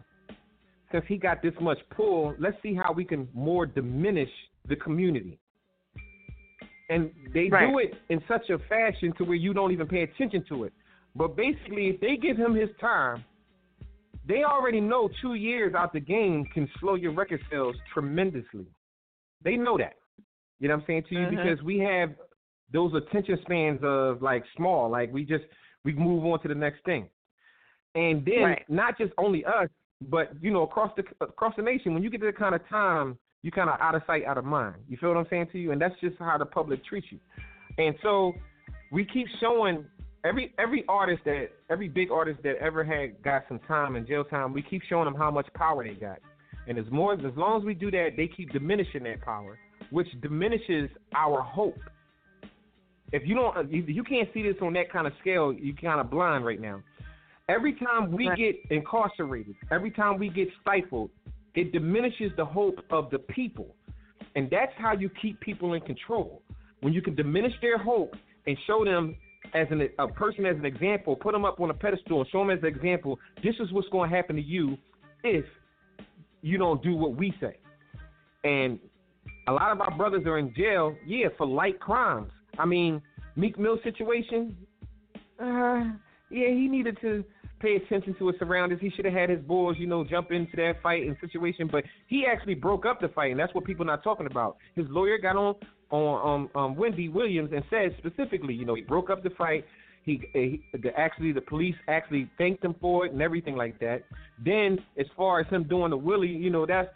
Since 0.92 1.04
he 1.06 1.16
got 1.16 1.42
this 1.42 1.54
much 1.60 1.78
pull, 1.90 2.34
let's 2.38 2.60
see 2.62 2.74
how 2.74 2.92
we 2.92 3.04
can 3.04 3.28
more 3.34 3.66
diminish 3.66 4.30
the 4.66 4.76
community. 4.76 5.38
And 6.90 7.10
they 7.32 7.48
Right. 7.48 7.70
do 7.70 7.78
it 7.78 7.94
in 8.08 8.22
such 8.26 8.48
a 8.50 8.58
fashion 8.58 9.12
to 9.14 9.24
where 9.24 9.36
you 9.36 9.52
don't 9.52 9.72
even 9.72 9.86
pay 9.86 10.02
attention 10.02 10.44
to 10.44 10.64
it. 10.64 10.72
But 11.14 11.36
basically, 11.36 11.88
if 11.88 12.00
they 12.00 12.16
give 12.16 12.36
him 12.36 12.54
his 12.54 12.70
time, 12.80 13.24
they 14.28 14.44
already 14.44 14.80
know 14.80 15.08
two 15.22 15.34
years 15.34 15.74
out 15.74 15.92
the 15.92 16.00
game 16.00 16.44
can 16.52 16.68
slow 16.78 16.94
your 16.94 17.12
record 17.12 17.40
sales 17.50 17.74
tremendously. 17.92 18.66
They 19.42 19.56
know 19.56 19.78
that. 19.78 19.94
You 20.60 20.68
know 20.68 20.74
what 20.74 20.82
I'm 20.82 20.86
saying 20.86 21.04
to 21.08 21.14
you? 21.14 21.26
Mhm. 21.26 21.30
Because 21.30 21.62
we 21.62 21.78
have 21.78 22.14
those 22.70 22.92
attention 22.94 23.38
spans 23.42 23.82
of 23.82 24.20
like 24.20 24.44
small, 24.56 24.90
like 24.90 25.12
we 25.12 25.24
just 25.24 25.44
we 25.84 25.92
move 25.94 26.24
on 26.26 26.40
to 26.40 26.48
the 26.48 26.54
next 26.54 26.84
thing. 26.84 27.08
And 27.94 28.24
then 28.24 28.42
Right. 28.42 28.68
not 28.68 28.98
just 28.98 29.12
only 29.16 29.44
us, 29.44 29.70
but 30.02 30.30
you 30.42 30.50
know 30.50 30.62
across 30.62 30.94
the 30.96 31.04
across 31.20 31.56
the 31.56 31.62
nation, 31.62 31.94
when 31.94 32.02
you 32.02 32.10
get 32.10 32.20
to 32.20 32.26
that 32.26 32.36
kind 32.36 32.54
of 32.54 32.66
time, 32.68 33.18
you 33.42 33.50
kind 33.50 33.70
of 33.70 33.80
out 33.80 33.94
of 33.94 34.02
sight, 34.06 34.24
out 34.24 34.36
of 34.36 34.44
mind. 34.44 34.76
You 34.88 34.96
feel 34.98 35.08
what 35.10 35.18
I'm 35.18 35.28
saying 35.28 35.46
to 35.52 35.58
you? 35.58 35.72
And 35.72 35.80
that's 35.80 35.98
just 36.00 36.18
how 36.18 36.36
the 36.36 36.44
public 36.46 36.84
treats 36.84 37.10
you. 37.10 37.20
And 37.78 37.96
so 38.02 38.34
we 38.90 39.04
keep 39.04 39.28
showing 39.40 39.86
every 40.24 40.54
every 40.58 40.84
artist 40.88 41.22
that 41.24 41.48
every 41.70 41.88
big 41.88 42.10
artist 42.10 42.40
that 42.42 42.56
ever 42.56 42.84
had 42.84 43.22
got 43.22 43.44
some 43.48 43.60
time 43.60 43.96
in 43.96 44.06
jail 44.06 44.24
time, 44.24 44.52
we 44.52 44.62
keep 44.62 44.82
showing 44.88 45.04
them 45.04 45.14
how 45.14 45.30
much 45.30 45.46
power 45.54 45.84
they 45.84 45.94
got. 45.94 46.18
And 46.66 46.78
as 46.78 46.84
more 46.90 47.14
as 47.14 47.20
long 47.36 47.60
as 47.60 47.64
we 47.64 47.74
do 47.74 47.90
that, 47.90 48.10
they 48.16 48.28
keep 48.28 48.52
diminishing 48.52 49.04
that 49.04 49.22
power, 49.22 49.58
which 49.90 50.08
diminishes 50.20 50.90
our 51.14 51.42
hope. 51.42 51.78
If 53.12 53.22
you 53.24 53.34
don't, 53.34 53.72
if 53.72 53.88
you 53.88 54.04
can't 54.04 54.28
see 54.34 54.42
this 54.42 54.56
on 54.60 54.74
that 54.74 54.92
kind 54.92 55.06
of 55.06 55.14
scale, 55.20 55.52
you 55.52 55.74
kind 55.74 56.00
of 56.00 56.10
blind 56.10 56.44
right 56.44 56.60
now. 56.60 56.82
Every 57.48 57.74
time 57.74 58.12
we 58.12 58.30
get 58.36 58.56
incarcerated, 58.70 59.54
every 59.70 59.90
time 59.90 60.18
we 60.18 60.28
get 60.28 60.48
stifled, 60.60 61.10
it 61.54 61.72
diminishes 61.72 62.30
the 62.36 62.44
hope 62.44 62.76
of 62.90 63.08
the 63.08 63.18
people. 63.18 63.74
And 64.36 64.50
that's 64.50 64.72
how 64.76 64.92
you 64.92 65.08
keep 65.22 65.40
people 65.40 65.72
in 65.72 65.80
control. 65.80 66.42
When 66.80 66.92
you 66.92 67.00
can 67.00 67.14
diminish 67.14 67.54
their 67.62 67.78
hope 67.78 68.14
and 68.46 68.56
show 68.66 68.84
them 68.84 69.16
as 69.54 69.66
an, 69.70 69.88
a 69.98 70.08
person 70.08 70.46
as 70.46 70.56
an 70.56 70.64
example, 70.64 71.16
put 71.16 71.32
them 71.32 71.44
up 71.44 71.60
on 71.60 71.70
a 71.70 71.74
pedestal 71.74 72.20
and 72.20 72.30
show 72.30 72.40
them 72.40 72.50
as 72.50 72.58
an 72.62 72.68
example, 72.68 73.18
this 73.42 73.54
is 73.60 73.72
what's 73.72 73.88
going 73.88 74.10
to 74.10 74.16
happen 74.16 74.36
to 74.36 74.42
you 74.42 74.76
if 75.24 75.44
you 76.42 76.58
don't 76.58 76.82
do 76.82 76.94
what 76.94 77.16
we 77.16 77.34
say. 77.40 77.56
And 78.44 78.78
a 79.48 79.52
lot 79.52 79.72
of 79.72 79.80
our 79.80 79.96
brothers 79.96 80.24
are 80.26 80.38
in 80.38 80.54
jail, 80.54 80.94
yeah, 81.06 81.28
for 81.36 81.46
light 81.46 81.80
crimes. 81.80 82.30
I 82.58 82.66
mean, 82.66 83.02
Meek 83.36 83.58
Mill 83.58 83.78
situation, 83.82 84.56
uh, 85.40 85.84
yeah, 86.30 86.48
he 86.48 86.68
needed 86.68 86.98
to 87.00 87.24
pay 87.60 87.76
attention 87.76 88.14
to 88.18 88.28
his 88.28 88.36
surroundings. 88.38 88.80
He 88.80 88.90
should 88.90 89.04
have 89.04 89.14
had 89.14 89.30
his 89.30 89.40
boys, 89.40 89.76
you 89.78 89.86
know, 89.86 90.04
jump 90.04 90.30
into 90.30 90.56
that 90.56 90.74
fight 90.82 91.06
and 91.06 91.16
situation. 91.20 91.68
But 91.70 91.84
he 92.06 92.24
actually 92.30 92.54
broke 92.54 92.86
up 92.86 93.00
the 93.00 93.08
fight, 93.08 93.30
and 93.30 93.40
that's 93.40 93.54
what 93.54 93.64
people 93.64 93.84
not 93.84 94.02
talking 94.04 94.26
about. 94.26 94.56
His 94.74 94.86
lawyer 94.88 95.18
got 95.18 95.36
on 95.36 95.54
on 95.90 96.48
um, 96.54 96.62
um, 96.62 96.76
Wendy 96.76 97.08
Williams 97.08 97.50
and 97.54 97.64
said 97.70 97.96
specifically, 97.98 98.54
you 98.54 98.66
know, 98.66 98.74
he 98.74 98.82
broke 98.82 99.10
up 99.10 99.22
the 99.22 99.30
fight. 99.30 99.64
He, 100.04 100.22
he 100.32 100.62
the, 100.72 100.90
actually 100.98 101.32
the 101.32 101.40
police 101.40 101.74
actually 101.88 102.30
thanked 102.38 102.64
him 102.64 102.74
for 102.80 103.06
it 103.06 103.12
and 103.12 103.22
everything 103.22 103.56
like 103.56 103.78
that. 103.80 104.04
Then 104.42 104.78
as 104.98 105.06
far 105.16 105.40
as 105.40 105.46
him 105.48 105.64
doing 105.64 105.90
the 105.90 105.96
willie, 105.96 106.28
you 106.28 106.50
know, 106.50 106.66
that's 106.66 106.88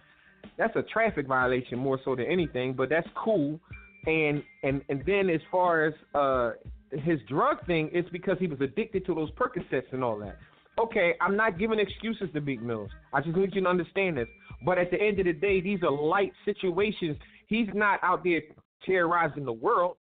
that's 0.58 0.74
a 0.76 0.82
traffic 0.82 1.26
violation 1.26 1.78
more 1.78 1.98
so 2.04 2.14
than 2.14 2.26
anything, 2.26 2.74
but 2.74 2.88
that's 2.88 3.08
cool. 3.16 3.58
And 4.06 4.42
and 4.62 4.82
and 4.88 5.02
then 5.06 5.30
as 5.30 5.40
far 5.50 5.86
as 5.86 5.94
uh 6.14 6.52
his 6.92 7.20
drug 7.28 7.64
thing, 7.66 7.88
is 7.88 8.04
because 8.12 8.38
he 8.38 8.46
was 8.46 8.60
addicted 8.60 9.06
to 9.06 9.14
those 9.14 9.30
Percocets 9.32 9.92
and 9.92 10.04
all 10.04 10.18
that. 10.18 10.38
Okay, 10.78 11.14
I'm 11.20 11.36
not 11.36 11.58
giving 11.58 11.78
excuses 11.78 12.28
to 12.32 12.40
Big 12.40 12.62
Mills. 12.62 12.90
I 13.12 13.20
just 13.20 13.36
need 13.36 13.54
you 13.54 13.62
to 13.62 13.68
understand 13.68 14.16
this. 14.16 14.28
But 14.64 14.78
at 14.78 14.90
the 14.90 15.00
end 15.00 15.18
of 15.18 15.26
the 15.26 15.32
day, 15.32 15.60
these 15.60 15.82
are 15.82 15.90
light 15.90 16.32
situations. 16.44 17.16
He's 17.46 17.68
not 17.74 18.00
out 18.02 18.24
there 18.24 18.40
terrorizing 18.84 19.44
the 19.44 19.52
world. 19.52 19.96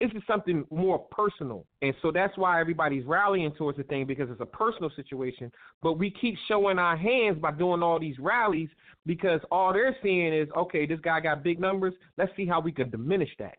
This 0.00 0.10
is 0.14 0.22
something 0.26 0.64
more 0.70 0.98
personal. 0.98 1.66
And 1.82 1.92
so 2.00 2.12
that's 2.12 2.36
why 2.38 2.60
everybody's 2.60 3.04
rallying 3.04 3.52
towards 3.52 3.78
the 3.78 3.84
thing 3.84 4.06
because 4.06 4.30
it's 4.30 4.40
a 4.40 4.46
personal 4.46 4.90
situation. 4.94 5.50
But 5.82 5.98
we 5.98 6.10
keep 6.10 6.36
showing 6.46 6.78
our 6.78 6.96
hands 6.96 7.38
by 7.40 7.50
doing 7.50 7.82
all 7.82 7.98
these 7.98 8.18
rallies 8.18 8.68
because 9.06 9.40
all 9.50 9.72
they're 9.72 9.96
seeing 10.02 10.32
is, 10.32 10.48
okay, 10.56 10.86
this 10.86 11.00
guy 11.00 11.20
got 11.20 11.42
big 11.42 11.58
numbers. 11.58 11.94
Let's 12.16 12.30
see 12.36 12.46
how 12.46 12.60
we 12.60 12.70
can 12.70 12.90
diminish 12.90 13.30
that. 13.40 13.58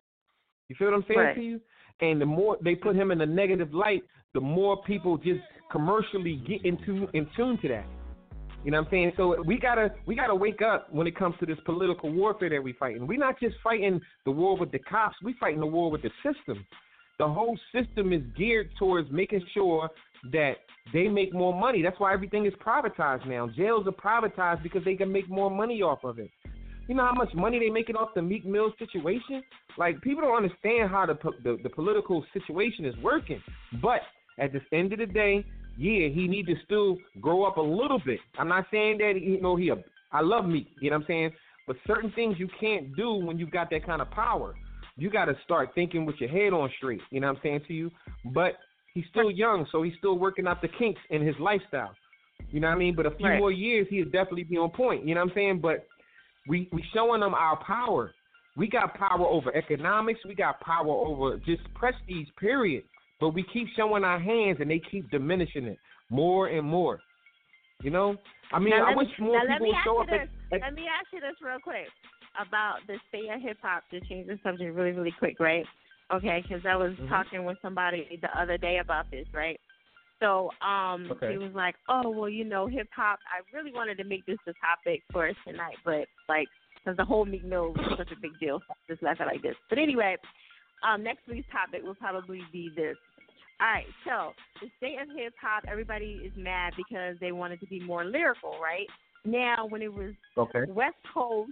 You 0.70 0.76
feel 0.78 0.88
what 0.88 0.96
I'm 0.96 1.06
saying 1.08 1.20
Right. 1.20 1.36
to 1.36 1.42
you? 1.42 1.62
And 2.02 2.22
the 2.22 2.26
more 2.26 2.58
they 2.64 2.76
put 2.76 2.96
him 2.96 3.12
in 3.12 3.22
a 3.22 3.26
negative 3.26 3.74
light, 3.74 4.04
the 4.34 4.40
more 4.40 4.82
people 4.84 5.18
just 5.18 5.42
commercially 5.72 6.42
get 6.48 6.66
into 6.66 7.08
in 7.14 7.28
tune 7.36 7.58
to 7.62 7.68
that. 7.70 7.86
You 8.64 8.72
know 8.72 8.80
what 8.80 8.88
I'm 8.88 8.92
saying? 8.92 9.12
So 9.16 9.42
we 9.44 9.58
gotta 9.58 9.94
we 10.06 10.16
gotta 10.16 10.36
wake 10.36 10.62
up 10.62 10.92
when 10.92 11.08
it 11.08 11.16
comes 11.16 11.36
to 11.40 11.46
this 11.46 11.58
political 11.66 12.12
warfare 12.12 12.50
that 12.50 12.62
we're 12.62 12.74
fighting. 12.78 13.08
We're 13.08 13.18
not 13.18 13.40
just 13.40 13.56
fighting 13.64 14.02
the 14.26 14.32
war 14.32 14.58
with 14.58 14.72
the 14.72 14.80
cops. 14.80 15.16
We're 15.24 15.36
fighting 15.40 15.62
the 15.62 15.66
war 15.66 15.90
with 15.90 16.02
the 16.02 16.12
system. 16.24 16.66
The 17.20 17.28
whole 17.28 17.58
system 17.74 18.12
is 18.12 18.22
geared 18.38 18.70
towards 18.78 19.10
making 19.12 19.44
sure 19.54 19.90
that 20.32 20.56
they 20.94 21.08
make 21.08 21.34
more 21.34 21.58
money. 21.58 21.82
That's 21.82 22.00
why 22.00 22.14
everything 22.14 22.46
is 22.46 22.54
privatized 22.66 23.28
now. 23.28 23.48
Jails 23.48 23.88
are 23.88 23.92
privatized 23.92 24.64
because 24.64 24.84
they 24.84 24.96
can 24.96 25.12
make 25.12 25.30
more 25.30 25.50
money 25.50 25.82
off 25.82 26.04
of 26.04 26.20
it. 26.20 26.30
You 26.90 26.96
know 26.96 27.06
how 27.06 27.14
much 27.14 27.32
money 27.36 27.60
they 27.60 27.70
making 27.70 27.96
off 27.96 28.16
the 28.16 28.22
Meek 28.24 28.44
Mill 28.48 28.74
situation? 28.80 29.44
Like 29.78 30.02
people 30.02 30.24
don't 30.24 30.36
understand 30.36 30.90
how 30.90 31.06
the 31.06 31.14
the, 31.44 31.60
the 31.62 31.70
political 31.70 32.26
situation 32.34 32.84
is 32.84 32.96
working. 33.04 33.44
But 33.80 34.02
at 34.40 34.52
the 34.54 34.60
end 34.76 34.92
of 34.94 34.98
the 34.98 35.06
day, 35.06 35.46
yeah, 35.78 36.08
he 36.08 36.28
need 36.28 36.48
to 36.48 36.56
still 36.66 36.98
grow 37.22 37.44
up 37.44 37.58
a 37.58 37.62
little 37.62 38.02
bit. 38.04 38.20
I'm 38.40 38.48
not 38.48 38.66
saying 38.72 38.98
that 38.98 39.22
you 39.22 39.40
know 39.40 39.56
he. 39.56 39.70
A, 39.70 39.76
I 40.12 40.22
love 40.22 40.46
Meek, 40.46 40.66
you 40.80 40.90
know 40.90 40.96
what 40.96 41.04
I'm 41.04 41.08
saying. 41.08 41.32
But 41.68 41.76
certain 41.86 42.12
things 42.14 42.38
you 42.40 42.50
can't 42.60 42.96
do 42.96 43.14
when 43.14 43.38
you 43.38 43.46
got 43.46 43.70
that 43.70 43.86
kind 43.86 44.02
of 44.02 44.10
power. 44.10 44.56
You 44.98 45.12
got 45.12 45.26
to 45.26 45.36
start 45.44 45.70
thinking 45.76 46.08
with 46.08 46.16
your 46.20 46.30
head 46.32 46.54
on 46.54 46.72
straight. 46.78 47.02
You 47.12 47.20
know 47.20 47.28
what 47.28 47.36
I'm 47.38 47.42
saying 47.44 47.62
to 47.68 47.74
you. 47.76 47.92
But 48.34 48.54
he's 48.96 49.06
still 49.12 49.30
young, 49.30 49.68
so 49.72 49.84
he's 49.84 49.94
still 50.00 50.18
working 50.18 50.48
out 50.48 50.64
the 50.64 50.70
kinks 50.70 51.00
in 51.12 51.24
his 51.24 51.36
lifestyle. 51.40 51.96
You 52.50 52.60
know 52.60 52.68
what 52.70 52.78
I 52.78 52.80
mean? 52.80 52.96
But 52.96 53.06
a 53.06 53.12
few 53.12 53.28
Right. 53.28 53.38
more 53.38 53.52
years, 53.52 53.86
he'll 53.92 54.06
definitely 54.06 54.46
be 54.46 54.58
on 54.58 54.72
point. 54.72 55.06
You 55.06 55.14
know 55.14 55.22
what 55.22 55.30
I'm 55.30 55.36
saying? 55.36 55.60
But 55.60 55.86
we 56.50 56.68
we 56.74 56.84
showing 56.94 57.22
them 57.22 57.34
our 57.34 57.64
power. 57.64 58.12
We 58.58 58.68
got 58.68 58.96
power 58.96 59.26
over 59.26 59.56
economics. 59.56 60.20
We 60.28 60.36
got 60.36 60.60
power 60.60 60.90
over 60.90 61.38
just 61.46 61.62
prestige. 61.76 62.28
Period. 62.38 62.84
But 63.22 63.30
we 63.30 63.44
keep 63.54 63.68
showing 63.76 64.04
our 64.04 64.20
hands, 64.20 64.58
and 64.60 64.70
they 64.70 64.82
keep 64.92 65.10
diminishing 65.12 65.66
it 65.66 65.78
more 66.10 66.48
and 66.48 66.68
more. 66.68 67.00
You 67.82 67.92
know? 67.92 68.18
I 68.52 68.60
mean, 68.60 68.72
now, 68.72 68.92
I 68.92 68.96
wish 68.96 69.08
me, 69.20 69.28
more 69.28 69.40
people 69.42 69.60
me 69.60 69.68
would 69.68 69.76
show 69.86 69.94
you 69.94 70.02
up. 70.02 70.08
this. 70.08 70.30
At, 70.52 70.56
at, 70.56 70.62
Let 70.62 70.74
me 70.74 70.88
ask 70.88 71.08
you 71.14 71.20
this 71.22 71.36
real 71.42 71.60
quick 71.60 71.88
about 72.40 72.78
the 72.88 72.98
state 73.08 73.30
of 73.30 73.42
hip 73.42 73.58
hop 73.62 73.84
to 73.92 74.00
change 74.02 74.28
the 74.28 74.40
subject 74.44 74.74
really, 74.74 74.92
really 74.92 75.14
quick, 75.18 75.40
right? 75.40 75.66
Okay, 76.12 76.42
because 76.42 76.66
I 76.66 76.76
was 76.76 76.94
Mhm. 76.94 77.08
talking 77.08 77.46
with 77.46 77.58
somebody 77.62 78.18
the 78.22 78.40
other 78.40 78.58
day 78.58 78.80
about 78.80 79.12
this, 79.12 79.28
right? 79.34 79.60
So 80.20 80.52
um, 80.62 81.10
Okay. 81.12 81.32
he 81.32 81.38
was 81.38 81.54
like, 81.54 81.76
"Oh, 81.88 82.10
well, 82.10 82.30
you 82.30 82.44
know, 82.44 82.68
hip 82.68 82.90
hop. 82.96 83.20
I 83.28 83.42
really 83.56 83.72
wanted 83.72 83.98
to 84.00 84.04
make 84.04 84.26
this 84.26 84.38
the 84.46 84.54
topic 84.60 85.04
for 85.12 85.28
us 85.28 85.36
tonight, 85.46 85.78
but 85.86 86.08
like, 86.28 86.48
because 86.76 86.98
the 86.98 87.06
whole 87.06 87.26
Meek 87.26 87.44
Mill 87.46 87.74
was 87.74 87.96
such 87.98 88.12
a 88.12 88.20
big 88.22 88.38
deal, 88.40 88.62
just 88.90 89.02
left 89.02 89.22
it 89.22 89.26
like 89.26 89.42
this. 89.42 89.56
But 89.70 89.78
anyway, 89.78 90.18
um, 90.84 91.04
next 91.04 91.28
week's 91.28 91.50
topic 91.52 91.84
will 91.84 91.96
probably 91.96 92.42
be 92.52 92.72
this. 92.76 92.98
All 93.62 93.68
right, 93.68 93.86
so 94.06 94.34
the 94.62 94.70
state 94.78 95.02
of 95.02 95.10
hip 95.16 95.34
hop, 95.42 95.64
everybody 95.70 96.22
is 96.26 96.32
mad 96.38 96.74
because 96.78 97.18
they 97.20 97.34
wanted 97.34 97.60
to 97.60 97.68
be 97.68 97.80
more 97.80 98.06
lyrical, 98.06 98.56
right? 98.62 98.88
Now, 99.26 99.66
when 99.68 99.82
it 99.82 99.94
was 99.94 100.14
okay. 100.38 100.64
West 100.70 100.96
Coast, 101.14 101.52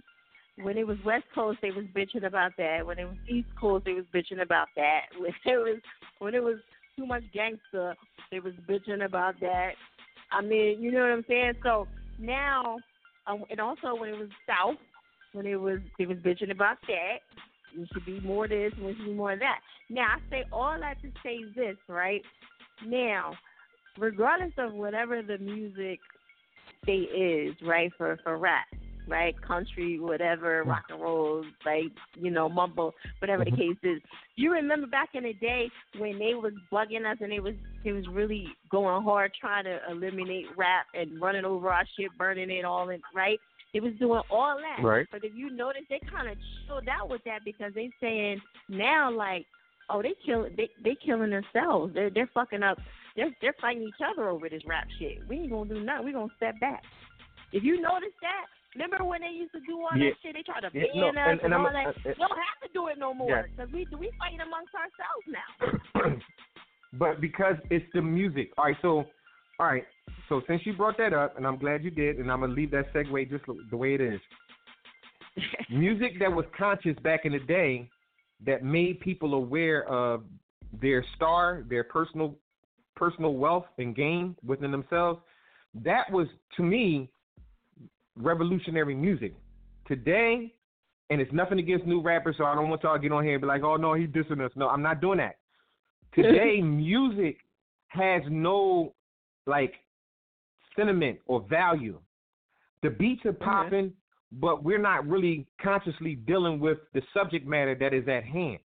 when 0.56 0.78
it 0.78 0.86
was 0.86 0.96
West 1.04 1.24
Coast, 1.34 1.58
they 1.60 1.70
was 1.70 1.84
bitching 1.94 2.26
about 2.26 2.52
that. 2.56 2.84
When 2.84 2.98
it 2.98 3.04
was 3.04 3.16
East 3.28 3.48
Coast, 3.60 3.84
they 3.84 3.92
was 3.92 4.04
bitching 4.14 4.42
about 4.42 4.68
that. 4.76 5.02
When 5.18 5.32
it 5.44 5.58
was 5.58 5.78
when 6.18 6.34
it 6.34 6.42
was 6.42 6.56
too 6.98 7.06
much 7.06 7.22
gangster, 7.32 7.94
they 8.30 8.40
was 8.40 8.52
bitching 8.68 9.04
about 9.04 9.38
that. 9.40 9.70
I 10.32 10.42
mean, 10.42 10.82
you 10.82 10.90
know 10.92 11.00
what 11.00 11.10
I'm 11.10 11.24
saying? 11.28 11.52
So 11.62 11.86
now, 12.18 12.78
um, 13.26 13.44
and 13.50 13.60
also 13.60 13.94
when 13.98 14.10
it 14.10 14.18
was 14.18 14.28
South, 14.46 14.76
when 15.32 15.46
it 15.46 15.60
was 15.60 15.78
they 15.98 16.06
was 16.06 16.18
bitching 16.18 16.50
about 16.50 16.78
that, 16.88 17.18
we 17.76 17.88
should 17.92 18.04
be 18.04 18.20
more 18.20 18.48
this, 18.48 18.72
we 18.82 18.94
should 18.96 19.06
be 19.06 19.14
more 19.14 19.36
that. 19.36 19.60
Now 19.88 20.16
I 20.16 20.30
say 20.30 20.44
all 20.52 20.76
that 20.80 21.00
to 21.02 21.10
say 21.22 21.44
this, 21.54 21.76
right? 21.88 22.22
Now, 22.86 23.32
regardless 23.96 24.52
of 24.58 24.74
whatever 24.74 25.22
the 25.22 25.38
music 25.38 26.00
state 26.82 27.10
is, 27.14 27.54
right, 27.62 27.92
for 27.96 28.18
for 28.24 28.36
rap, 28.36 28.66
right, 29.08 29.34
country, 29.42 29.98
whatever, 29.98 30.60
mm-hmm. 30.60 30.70
rock 30.70 30.84
and 30.90 31.00
roll, 31.00 31.44
like 31.64 31.92
you 32.16 32.30
know, 32.30 32.48
mumble, 32.48 32.94
whatever 33.20 33.44
the 33.44 33.50
mm-hmm. 33.50 33.60
case 33.60 33.78
is. 33.82 34.02
You 34.36 34.52
remember 34.52 34.86
back 34.86 35.10
in 35.14 35.24
the 35.24 35.32
day 35.34 35.70
when 35.98 36.18
they 36.18 36.34
was 36.34 36.52
bugging 36.72 37.10
us 37.10 37.18
and 37.20 37.32
they 37.32 37.40
was 37.40 37.54
they 37.84 37.92
was 37.92 38.06
really 38.08 38.48
going 38.70 39.02
hard 39.02 39.32
trying 39.40 39.64
to 39.64 39.78
eliminate 39.90 40.46
rap 40.56 40.86
and 40.94 41.20
running 41.20 41.44
over 41.44 41.70
our 41.70 41.84
shit, 41.98 42.10
burning 42.18 42.50
it 42.50 42.64
all 42.64 42.88
in, 42.90 43.00
right? 43.14 43.38
They 43.74 43.80
was 43.80 43.92
doing 43.98 44.22
all 44.30 44.56
that. 44.56 44.84
Right. 44.84 45.06
But 45.10 45.24
if 45.24 45.32
you 45.34 45.50
notice, 45.50 45.82
they 45.90 46.00
kind 46.10 46.28
of 46.28 46.36
chilled 46.66 46.88
out 46.88 47.10
with 47.10 47.22
that 47.24 47.40
because 47.44 47.72
they 47.74 47.90
saying 48.00 48.40
now 48.68 49.10
like, 49.10 49.46
oh, 49.90 50.02
they 50.02 50.14
kill 50.24 50.48
they 50.56 50.70
they 50.82 50.96
killing 51.04 51.30
themselves. 51.30 51.94
They're 51.94 52.10
they're 52.10 52.30
fucking 52.32 52.62
up. 52.62 52.78
They're 53.16 53.34
they're 53.40 53.56
fighting 53.60 53.82
each 53.82 54.02
other 54.04 54.28
over 54.28 54.48
this 54.48 54.62
rap 54.66 54.86
shit. 54.98 55.26
We 55.28 55.36
ain't 55.40 55.50
gonna 55.50 55.68
do 55.68 55.84
nothing. 55.84 56.06
We 56.06 56.12
gonna 56.12 56.32
step 56.36 56.58
back. 56.60 56.82
If 57.52 57.64
you 57.64 57.80
notice 57.80 58.14
that, 58.20 58.46
remember 58.74 59.04
when 59.04 59.20
they 59.22 59.28
used 59.28 59.52
to 59.52 59.60
do 59.60 59.80
all 59.80 59.96
Yeah. 59.96 60.10
that 60.10 60.16
shit? 60.22 60.34
They 60.34 60.42
tried 60.42 60.60
to 60.60 60.70
Yeah, 60.72 60.84
ban 60.92 61.14
no, 61.14 61.20
us 61.22 61.28
and- 61.30 61.40
and 61.42 61.54
all 61.54 61.66
I'm- 61.66 61.72
that. 61.74 61.86
uh, 61.86 61.90
uh, 61.90 62.02
we 62.06 62.14
don't 62.14 62.36
have 62.38 62.60
to 62.62 62.68
do 62.72 62.88
it 62.88 62.98
no 62.98 63.14
more 63.14 63.30
Yeah. 63.30 63.42
because 63.42 63.70
we 63.72 63.86
we 63.96 64.10
fighting 64.18 64.40
amongst 64.40 64.74
ourselves 64.74 65.26
now. 65.26 66.20
but 66.94 67.20
because 67.20 67.56
it's 67.70 67.90
the 67.92 68.02
music. 68.02 68.52
All 68.58 68.64
right, 68.66 68.76
so 68.82 69.06
all 69.58 69.66
right, 69.66 69.86
so 70.28 70.40
since 70.46 70.64
you 70.66 70.72
brought 70.72 70.96
that 70.98 71.12
up, 71.12 71.36
and 71.36 71.46
I'm 71.46 71.56
glad 71.58 71.82
you 71.82 71.90
did, 71.90 72.18
and 72.18 72.30
I'm 72.30 72.40
gonna 72.40 72.52
leave 72.52 72.70
that 72.72 72.92
segue 72.92 73.28
just 73.30 73.44
the 73.70 73.76
way 73.76 73.94
it 73.94 74.00
is. 74.00 74.20
music 75.70 76.18
that 76.18 76.32
was 76.32 76.46
conscious 76.56 76.96
back 77.00 77.24
in 77.24 77.32
the 77.32 77.38
day 77.40 77.88
that 78.44 78.62
made 78.62 79.00
people 79.00 79.34
aware 79.34 79.84
of 79.88 80.24
their 80.72 81.02
star, 81.16 81.64
their 81.68 81.84
personal 81.84 82.36
personal 82.96 83.34
wealth 83.34 83.66
and 83.78 83.94
gain 83.94 84.36
within 84.44 84.70
themselves. 84.72 85.20
That 85.74 86.10
was 86.10 86.26
to 86.56 86.62
me 86.62 87.08
revolutionary 88.18 88.94
music. 88.94 89.34
Today, 89.86 90.52
and 91.10 91.20
it's 91.20 91.32
nothing 91.32 91.58
against 91.58 91.86
new 91.86 92.00
rappers, 92.02 92.36
so 92.38 92.44
I 92.44 92.54
don't 92.54 92.68
want 92.68 92.82
y'all 92.82 92.96
to 92.96 93.00
get 93.00 93.12
on 93.12 93.24
here 93.24 93.34
and 93.34 93.40
be 93.40 93.46
like, 93.46 93.62
"Oh 93.62 93.76
no, 93.76 93.94
he's 93.94 94.08
dissing 94.08 94.44
us." 94.44 94.52
No, 94.54 94.68
I'm 94.68 94.82
not 94.82 95.00
doing 95.00 95.18
that. 95.18 95.36
Today, 96.14 96.60
music 96.60 97.38
has 97.88 98.22
no 98.28 98.94
like 99.46 99.74
sentiment 100.76 101.18
or 101.26 101.40
value. 101.48 101.98
The 102.82 102.90
beats 102.90 103.24
are 103.24 103.32
popping, 103.32 103.92
but 104.32 104.62
we're 104.62 104.78
not 104.78 105.06
really 105.06 105.46
consciously 105.60 106.14
dealing 106.14 106.60
with 106.60 106.78
the 106.94 107.02
subject 107.14 107.46
matter 107.46 107.74
that 107.74 107.94
is 107.94 108.06
at 108.08 108.24
hand, 108.24 108.58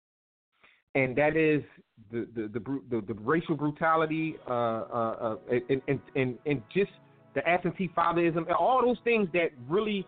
and 0.95 1.17
that 1.17 1.37
is 1.37 1.63
the 2.11 2.27
the 2.35 2.49
the, 2.49 2.81
the, 2.91 3.01
the 3.07 3.15
racial 3.21 3.57
brutality, 3.57 4.37
uh, 4.49 4.53
uh, 4.53 5.17
uh, 5.21 5.37
and, 5.69 5.83
and 5.87 6.01
and 6.17 6.39
and 6.47 6.63
just 6.75 6.91
the 7.35 7.47
absentee 7.49 7.91
fatherism, 7.95 8.47
all 8.59 8.83
those 8.85 8.99
things 9.05 9.29
that 9.33 9.49
really 9.69 10.07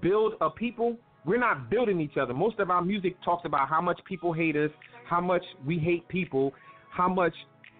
build 0.00 0.34
a 0.40 0.50
people. 0.50 0.96
We're 1.24 1.40
not 1.40 1.70
building 1.70 2.00
each 2.00 2.16
other. 2.20 2.32
Most 2.34 2.60
of 2.60 2.70
our 2.70 2.82
music 2.82 3.16
talks 3.24 3.44
about 3.44 3.68
how 3.68 3.80
much 3.80 4.00
people 4.04 4.32
hate 4.32 4.56
us, 4.56 4.70
how 5.08 5.20
much 5.20 5.42
we 5.66 5.78
hate 5.78 6.06
people, 6.08 6.52
how 6.90 7.08
much 7.08 7.34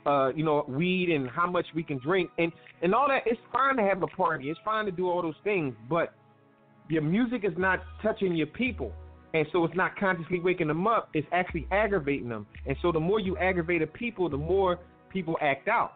uh, 0.07 0.33
you 0.35 0.45
know, 0.45 0.65
weed 0.69 1.11
and 1.11 1.29
how 1.29 1.51
much 1.51 1.67
we 1.75 1.83
can 1.83 1.99
drink 1.99 2.31
and 2.39 2.53
and 2.83 2.95
all 2.95 3.09
that. 3.09 3.23
It's 3.27 3.41
fine 3.53 3.77
to 3.77 3.83
have 3.83 4.03
a 4.03 4.07
party. 4.07 4.51
It's 4.51 4.61
fine 4.65 4.85
to 4.85 4.93
do 4.93 5.09
all 5.09 5.21
those 5.21 5.35
things, 5.43 5.75
but 5.91 6.15
your 6.89 7.03
music 7.03 7.43
is 7.45 7.53
not 7.57 7.81
touching 8.03 8.35
your 8.35 8.47
people. 8.47 8.93
And 9.35 9.47
so 9.53 9.65
it's 9.65 9.75
not 9.75 9.97
consciously 9.97 10.41
waking 10.41 10.69
them 10.69 10.87
up, 10.87 11.11
it's 11.13 11.27
actually 11.33 11.67
aggravating 11.71 12.29
them. 12.29 12.47
And 12.67 12.77
so 12.81 12.93
the 12.93 13.01
more 13.01 13.21
you 13.21 13.37
aggravate 13.37 13.83
a 13.83 13.87
people, 13.87 14.31
the 14.31 14.37
more 14.37 14.79
people 15.11 15.37
act 15.43 15.69
out. 15.69 15.93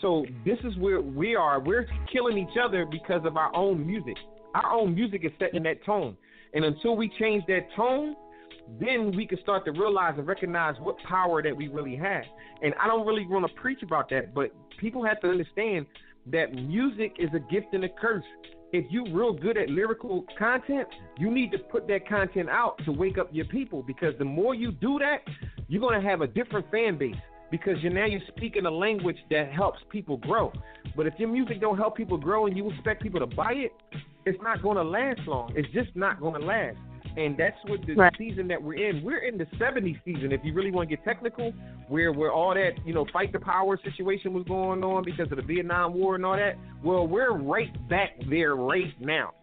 So 0.00 0.26
this 0.44 0.58
is 0.64 0.76
where 0.78 1.00
we 1.00 1.36
are. 1.36 1.60
We're 1.60 1.86
killing 2.12 2.38
each 2.38 2.56
other 2.62 2.84
because 2.84 3.24
of 3.24 3.36
our 3.36 3.54
own 3.54 3.86
music. 3.86 4.16
Our 4.54 4.72
own 4.72 4.94
music 4.94 5.24
is 5.24 5.30
setting 5.38 5.62
that 5.64 5.84
tone. 5.84 6.16
And 6.54 6.64
until 6.64 6.96
we 6.96 7.10
change 7.18 7.44
that 7.46 7.66
tone, 7.76 8.16
then 8.80 9.14
we 9.16 9.26
can 9.26 9.38
start 9.40 9.64
to 9.64 9.72
realize 9.72 10.14
and 10.18 10.26
recognize 10.26 10.74
what 10.80 10.96
power 11.08 11.42
that 11.42 11.56
we 11.56 11.68
really 11.68 11.96
have. 11.96 12.24
And 12.62 12.74
I 12.80 12.86
don't 12.86 13.06
really 13.06 13.26
want 13.26 13.46
to 13.46 13.60
preach 13.60 13.82
about 13.82 14.08
that, 14.10 14.34
but 14.34 14.52
people 14.78 15.04
have 15.04 15.20
to 15.20 15.28
understand 15.28 15.86
that 16.26 16.54
music 16.54 17.16
is 17.18 17.28
a 17.34 17.40
gift 17.52 17.68
and 17.72 17.84
a 17.84 17.88
curse. 17.88 18.24
If 18.72 18.86
you're 18.90 19.10
real 19.12 19.32
good 19.32 19.56
at 19.58 19.68
lyrical 19.68 20.24
content, 20.38 20.88
you 21.18 21.30
need 21.30 21.52
to 21.52 21.58
put 21.58 21.86
that 21.88 22.08
content 22.08 22.48
out 22.48 22.80
to 22.86 22.92
wake 22.92 23.18
up 23.18 23.28
your 23.32 23.44
people 23.46 23.82
because 23.82 24.14
the 24.18 24.24
more 24.24 24.54
you 24.54 24.72
do 24.72 24.98
that, 24.98 25.18
you're 25.68 25.80
going 25.80 26.00
to 26.00 26.08
have 26.08 26.22
a 26.22 26.26
different 26.26 26.70
fan 26.70 26.96
base 26.96 27.14
because 27.52 27.76
you're 27.82 27.92
now 27.92 28.06
you're 28.06 28.22
speaking 28.34 28.64
a 28.64 28.70
language 28.70 29.18
that 29.30 29.52
helps 29.52 29.78
people 29.90 30.16
grow. 30.16 30.50
But 30.96 31.06
if 31.06 31.12
your 31.18 31.28
music 31.28 31.60
don't 31.60 31.76
help 31.76 31.96
people 31.96 32.16
grow 32.16 32.46
and 32.46 32.56
you 32.56 32.68
expect 32.70 33.02
people 33.02 33.20
to 33.20 33.26
buy 33.26 33.52
it, 33.52 33.72
it's 34.24 34.42
not 34.42 34.62
going 34.62 34.78
to 34.78 34.82
last 34.82 35.20
long. 35.26 35.52
It's 35.54 35.70
just 35.72 35.94
not 35.94 36.18
going 36.18 36.40
to 36.40 36.44
last. 36.44 36.78
And 37.18 37.36
that's 37.36 37.56
what 37.66 37.84
the 37.86 37.94
Right. 37.94 38.14
season 38.16 38.48
that 38.48 38.60
we're 38.60 38.88
in. 38.88 39.02
We're 39.02 39.18
in 39.18 39.36
the 39.36 39.44
70s 39.58 39.98
season. 40.02 40.32
If 40.32 40.40
you 40.44 40.54
really 40.54 40.70
want 40.70 40.88
to 40.88 40.96
get 40.96 41.04
technical, 41.04 41.52
where 41.88 42.10
where 42.10 42.32
all 42.32 42.54
that 42.54 42.72
you 42.86 42.94
know 42.94 43.04
fight 43.12 43.32
the 43.32 43.38
power 43.38 43.78
situation 43.84 44.32
was 44.32 44.44
going 44.44 44.82
on 44.82 45.04
because 45.04 45.30
of 45.30 45.36
the 45.36 45.42
Vietnam 45.42 45.92
War 45.92 46.14
and 46.14 46.24
all 46.24 46.36
that. 46.36 46.56
Well, 46.82 47.06
we're 47.06 47.32
right 47.32 47.70
back 47.90 48.12
there 48.30 48.56
right 48.56 48.98
now. 48.98 49.34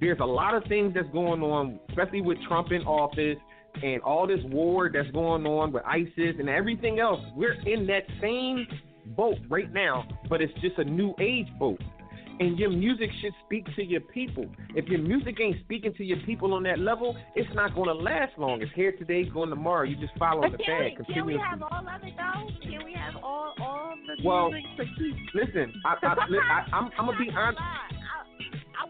There's 0.00 0.20
a 0.20 0.26
lot 0.26 0.54
of 0.54 0.64
things 0.64 0.92
that's 0.94 1.08
going 1.08 1.42
on, 1.42 1.80
especially 1.88 2.20
with 2.20 2.36
Trump 2.46 2.72
in 2.72 2.82
office 2.82 3.38
and 3.82 4.02
all 4.02 4.26
this 4.26 4.40
war 4.44 4.90
that's 4.92 5.10
going 5.10 5.46
on 5.46 5.72
with 5.72 5.84
ISIS 5.84 6.36
and 6.38 6.48
everything 6.48 6.98
else. 6.98 7.20
We're 7.34 7.60
in 7.62 7.86
that 7.86 8.04
same 8.20 8.66
boat 9.16 9.38
right 9.48 9.72
now, 9.72 10.06
but 10.28 10.40
it's 10.40 10.52
just 10.60 10.78
a 10.78 10.84
new 10.84 11.14
age 11.20 11.48
boat. 11.58 11.80
And 12.40 12.56
your 12.56 12.70
music 12.70 13.10
should 13.20 13.32
speak 13.44 13.66
to 13.74 13.82
your 13.82 14.00
people. 14.00 14.46
If 14.76 14.86
your 14.86 15.00
music 15.00 15.38
ain't 15.40 15.56
speaking 15.64 15.92
to 15.94 16.04
your 16.04 16.18
people 16.18 16.54
on 16.54 16.62
that 16.64 16.78
level, 16.78 17.16
it's 17.34 17.52
not 17.52 17.74
going 17.74 17.88
to 17.88 17.94
last 17.94 18.38
long. 18.38 18.62
It's 18.62 18.70
here 18.76 18.92
today, 18.92 19.24
going 19.24 19.50
tomorrow. 19.50 19.82
You 19.82 19.96
just 19.96 20.16
follow 20.16 20.42
But 20.42 20.52
the 20.52 20.58
can 20.58 20.96
we, 21.06 21.14
can 21.14 21.26
we 21.26 21.36
have 21.36 21.60
all 21.62 21.80
of 21.80 22.02
it 22.04 22.14
though? 22.16 22.48
Can 22.62 22.84
we 22.84 22.92
have 22.92 23.16
all 23.24 23.54
all 23.60 23.94
the 24.06 24.22
Well, 24.24 24.52
music 24.52 24.70
to 24.76 24.84
keep? 24.96 25.16
Listen, 25.34 25.72
I, 25.84 25.96
I, 26.00 26.14
I, 26.14 26.76
I'm, 26.76 26.90
I'm 26.96 27.06
gonna 27.06 27.18
be 27.18 27.30
honest. 27.36 27.60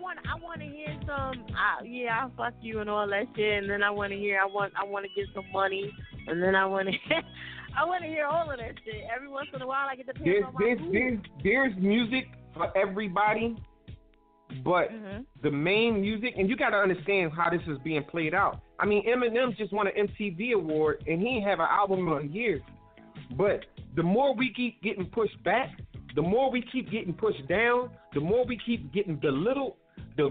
I 0.08 0.14
want 0.14 0.26
I 0.26 0.42
want 0.42 0.60
to 0.60 0.66
hear 0.66 0.96
some. 1.06 1.44
Uh, 1.50 1.84
yeah, 1.84 2.24
I 2.26 2.36
fuck 2.36 2.54
you 2.62 2.80
and 2.80 2.88
all 2.88 3.06
that 3.08 3.24
shit, 3.36 3.62
and 3.62 3.70
then 3.70 3.82
I 3.82 3.90
want 3.90 4.12
to 4.12 4.18
hear 4.18 4.40
I 4.40 4.46
want 4.46 4.72
I 4.78 4.84
want 4.84 5.04
to 5.04 5.10
get 5.14 5.26
some 5.34 5.44
money, 5.52 5.92
and 6.26 6.42
then 6.42 6.54
I 6.54 6.64
want 6.66 6.88
to 6.88 6.94
I 7.78 7.84
want 7.84 8.02
to 8.02 8.08
hear 8.08 8.24
all 8.24 8.50
of 8.50 8.58
that 8.58 8.74
shit. 8.84 9.04
Every 9.14 9.28
once 9.28 9.48
in 9.54 9.60
a 9.62 9.66
while, 9.66 9.86
I 9.90 9.96
get 9.96 10.06
to 10.06 10.14
pay 10.14 10.24
There's, 10.24 10.44
on 10.44 10.54
my 10.54 10.60
there's, 10.60 10.78
there's, 10.92 11.18
there's 11.44 11.72
music 11.78 12.24
for 12.54 12.76
everybody, 12.76 13.56
but 14.64 14.90
Mm-hmm. 14.90 15.22
the 15.42 15.50
main 15.50 16.00
music, 16.00 16.34
and 16.38 16.48
you 16.48 16.56
got 16.56 16.70
to 16.70 16.78
understand 16.78 17.32
how 17.36 17.50
this 17.50 17.60
is 17.68 17.76
being 17.84 18.02
played 18.04 18.34
out. 18.34 18.60
I 18.80 18.86
mean, 18.86 19.04
Eminem 19.06 19.56
just 19.56 19.72
won 19.72 19.88
an 19.88 20.08
MTV 20.08 20.54
award, 20.54 21.04
and 21.06 21.20
he 21.20 21.28
ain't 21.36 21.44
have 21.44 21.60
an 21.60 21.68
album 21.70 22.08
in 22.08 22.18
a 22.18 22.32
year. 22.32 22.60
But 23.36 23.66
the 23.94 24.02
more 24.02 24.34
we 24.34 24.52
keep 24.54 24.82
getting 24.82 25.04
pushed 25.06 25.42
back, 25.44 25.70
the 26.14 26.22
more 26.22 26.50
we 26.50 26.64
keep 26.72 26.90
getting 26.90 27.12
pushed 27.12 27.46
down, 27.48 27.90
the 28.14 28.20
more 28.20 28.46
we 28.46 28.58
keep 28.64 28.92
getting 28.92 29.16
belittled, 29.16 29.74
the 30.16 30.30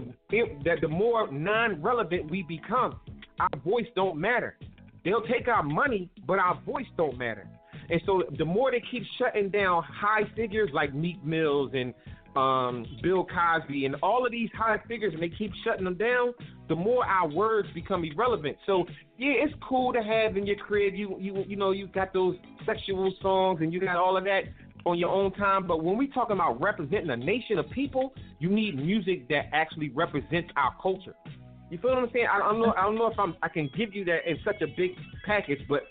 that 0.64 0.80
the 0.80 0.88
more 0.88 1.30
non-relevant 1.30 2.30
we 2.30 2.42
become. 2.42 3.00
Our 3.40 3.60
voice 3.64 3.86
don't 3.94 4.18
matter. 4.18 4.56
They'll 5.04 5.22
take 5.22 5.48
our 5.48 5.62
money, 5.62 6.10
but 6.26 6.38
our 6.38 6.60
voice 6.66 6.86
don't 6.96 7.16
matter. 7.16 7.48
And 7.90 8.00
so 8.04 8.24
the 8.36 8.44
more 8.44 8.70
they 8.70 8.82
keep 8.90 9.02
shutting 9.18 9.48
down 9.48 9.82
high 9.82 10.24
figures 10.36 10.70
like 10.74 10.94
Meek 10.94 11.24
Mills 11.24 11.70
and 11.72 11.94
um, 12.36 12.86
Bill 13.02 13.26
Cosby 13.26 13.86
and 13.86 13.96
all 14.02 14.26
of 14.26 14.32
these 14.32 14.50
high 14.54 14.78
figures, 14.86 15.14
and 15.14 15.22
they 15.22 15.30
keep 15.30 15.50
shutting 15.64 15.84
them 15.84 15.96
down, 15.96 16.34
the 16.68 16.74
more 16.74 17.04
our 17.04 17.28
words 17.28 17.68
become 17.74 18.04
irrelevant. 18.04 18.56
So 18.66 18.84
yeah, 19.16 19.32
it's 19.44 19.54
cool 19.66 19.92
to 19.92 20.02
have 20.02 20.36
in 20.36 20.46
your 20.46 20.56
crib. 20.56 20.94
You 20.94 21.16
you 21.18 21.44
you 21.46 21.56
know 21.56 21.70
you 21.70 21.86
got 21.88 22.12
those 22.12 22.36
sexual 22.66 23.12
songs 23.22 23.60
and 23.62 23.72
you 23.72 23.80
got 23.80 23.96
all 23.96 24.16
of 24.16 24.24
that 24.24 24.42
on 24.88 24.98
your 24.98 25.10
own 25.10 25.32
time. 25.32 25.66
But 25.66 25.84
when 25.84 25.96
we 25.96 26.08
talking 26.08 26.34
about 26.34 26.60
representing 26.60 27.10
a 27.10 27.16
nation 27.16 27.58
of 27.58 27.68
people, 27.70 28.12
you 28.38 28.48
need 28.48 28.76
music 28.76 29.28
that 29.28 29.46
actually 29.52 29.90
represents 29.90 30.50
our 30.56 30.74
culture. 30.80 31.14
You 31.70 31.78
feel 31.78 31.90
what 31.90 31.98
I'm 31.98 32.10
saying? 32.12 32.26
I, 32.32 32.36
I 32.36 32.52
don't 32.52 32.60
know. 32.60 32.74
I 32.76 32.82
don't 32.82 32.94
know 32.96 33.06
if 33.08 33.18
I'm. 33.18 33.36
I 33.42 33.48
can 33.48 33.70
give 33.76 33.94
you 33.94 34.04
that 34.06 34.28
in 34.28 34.38
such 34.44 34.62
a 34.62 34.66
big 34.76 34.92
package, 35.26 35.60
but 35.68 35.82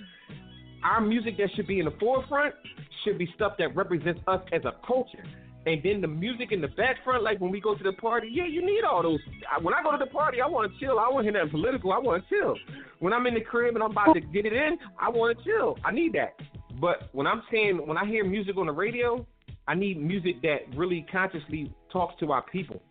our 0.84 1.01
music 1.01 1.38
that 1.38 1.50
should 1.56 1.67
be 1.67 1.80
in 1.80 1.85
the 1.85 1.93
forefront 2.00 2.56
should 3.03 3.17
be 3.17 3.30
stuff 3.35 3.53
that 3.59 3.76
represents 3.76 4.19
us 4.27 4.42
as 4.51 4.61
a 4.66 4.74
culture. 4.85 5.24
And 5.67 5.82
then 5.84 6.00
the 6.00 6.08
music 6.08 6.51
in 6.51 6.61
the 6.61 6.69
back 6.69 7.03
front, 7.03 7.24
like 7.24 7.42
when 7.42 7.51
we 7.51 7.59
go 7.59 7.76
to 7.76 7.84
the 7.84 7.92
party, 7.92 8.30
yeah, 8.32 8.45
you 8.45 8.66
need 8.66 8.84
all 8.84 9.03
those. 9.03 9.19
When 9.61 9.74
I 9.74 9.84
go 9.84 9.92
to 9.92 9.98
the 9.98 10.09
party, 10.09 10.40
I 10.42 10.48
want 10.48 10.72
to 10.72 10.80
chill. 10.80 10.98
I 10.98 11.09
want 11.09 11.27
to 11.27 11.32
hear 11.32 11.43
that 11.43 11.51
political. 11.51 11.92
I 11.92 11.98
want 11.98 12.24
to 12.24 12.30
chill. 12.30 12.56
When 13.00 13.11
I'm 13.11 13.27
in 13.27 13.34
the 13.34 13.42
crib 13.42 13.76
and 13.76 13.84
I'm 13.84 13.92
about 13.92 14.14
to 14.14 14.22
get 14.22 14.45
it 14.45 14.53
in, 14.53 14.77
I 15.00 15.09
want 15.09 15.38
to 15.38 15.43
chill. 15.43 15.77
I 15.84 15.92
need 15.92 16.14
that. 16.14 16.40
But 16.80 17.10
when 17.14 17.28
I'm 17.28 17.42
saying, 17.52 17.82
when 17.86 17.98
I 17.98 18.06
hear 18.06 18.24
music 18.24 18.58
on 18.58 18.68
the 18.68 18.72
radio, 18.72 19.26
I 19.68 19.76
need 19.76 20.02
music 20.02 20.42
that 20.44 20.60
really 20.76 21.06
consciously 21.12 21.74
talks 21.92 22.14
to 22.20 22.32
our 22.32 22.44
people, 22.44 22.82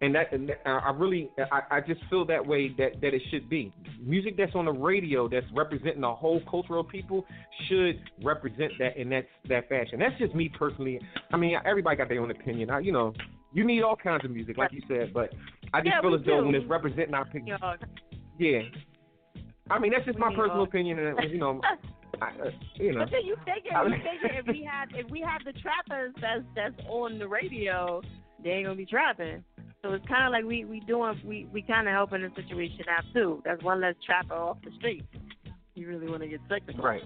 and 0.00 0.14
that, 0.14 0.32
and 0.32 0.50
I 0.64 0.90
really 0.96 1.30
I, 1.52 1.76
I 1.76 1.80
just 1.80 2.00
feel 2.10 2.24
that 2.26 2.44
way 2.44 2.68
that 2.78 3.00
that 3.00 3.14
it 3.14 3.22
should 3.30 3.48
be. 3.48 3.72
Music 4.00 4.36
that's 4.36 4.54
on 4.54 4.64
the 4.64 4.72
radio 4.72 5.28
that's 5.28 5.46
representing 5.54 6.00
the 6.00 6.12
whole 6.14 6.40
culture 6.50 6.76
of 6.76 6.88
people 6.88 7.24
should 7.68 8.00
represent 8.24 8.72
that 8.78 8.96
in 8.96 9.08
that 9.10 9.26
that 9.48 9.68
fashion. 9.68 9.98
That's 10.00 10.18
just 10.18 10.34
me 10.34 10.50
personally. 10.58 11.00
I 11.32 11.36
mean, 11.36 11.56
everybody 11.64 11.96
got 11.96 12.08
their 12.08 12.20
own 12.20 12.30
opinion. 12.30 12.70
I, 12.70 12.80
you 12.80 12.92
know, 12.92 13.12
you 13.52 13.64
need 13.64 13.82
all 13.82 13.96
kinds 13.96 14.24
of 14.24 14.30
music, 14.30 14.56
like 14.58 14.72
you 14.72 14.82
said, 14.88 15.12
but 15.12 15.30
I 15.74 15.80
just 15.80 15.88
Yeah, 15.94 16.00
feel 16.00 16.14
as 16.14 16.20
though 16.24 16.40
do. 16.40 16.46
when 16.46 16.54
it's 16.54 16.66
representing 16.68 17.14
our 17.14 17.26
people, 17.26 17.56
yeah. 18.38 18.60
I 19.70 19.78
mean, 19.78 19.92
that's 19.92 20.04
just 20.06 20.18
my 20.18 20.28
personal 20.34 20.58
all- 20.58 20.62
opinion, 20.64 20.98
and 20.98 21.30
you 21.30 21.38
know, 21.38 21.60
I, 22.20 22.26
uh, 22.26 22.50
you 22.74 22.92
know. 22.92 23.00
But 23.00 23.10
then 23.10 23.24
you 23.24 23.36
figure, 23.38 23.72
you 23.88 23.96
figure 23.96 24.40
if 24.40 24.46
we 24.46 24.68
have 24.70 24.88
if 24.94 25.10
we 25.10 25.20
have 25.20 25.42
the 25.44 25.58
trappers 25.60 26.12
that's 26.20 26.44
that's 26.54 26.88
on 26.88 27.18
the 27.18 27.26
radio, 27.26 28.02
they 28.42 28.50
ain't 28.50 28.66
gonna 28.66 28.76
be 28.76 28.86
trapping. 28.86 29.44
So 29.82 29.92
it's 29.94 30.06
kind 30.06 30.26
of 30.26 30.32
like 30.32 30.44
we 30.44 30.64
we 30.64 30.80
doing 30.80 31.20
we 31.24 31.46
we 31.52 31.62
kind 31.62 31.88
of 31.88 31.94
helping 31.94 32.22
the 32.22 32.30
situation 32.36 32.84
out 32.90 33.04
too. 33.12 33.42
That's 33.44 33.62
one 33.62 33.80
less 33.80 33.94
trapper 34.04 34.34
off 34.34 34.58
the 34.62 34.70
street. 34.78 35.04
You 35.74 35.88
really 35.88 36.08
want 36.08 36.22
to 36.22 36.28
get 36.28 36.40
technical, 36.48 36.84
Right. 36.84 37.02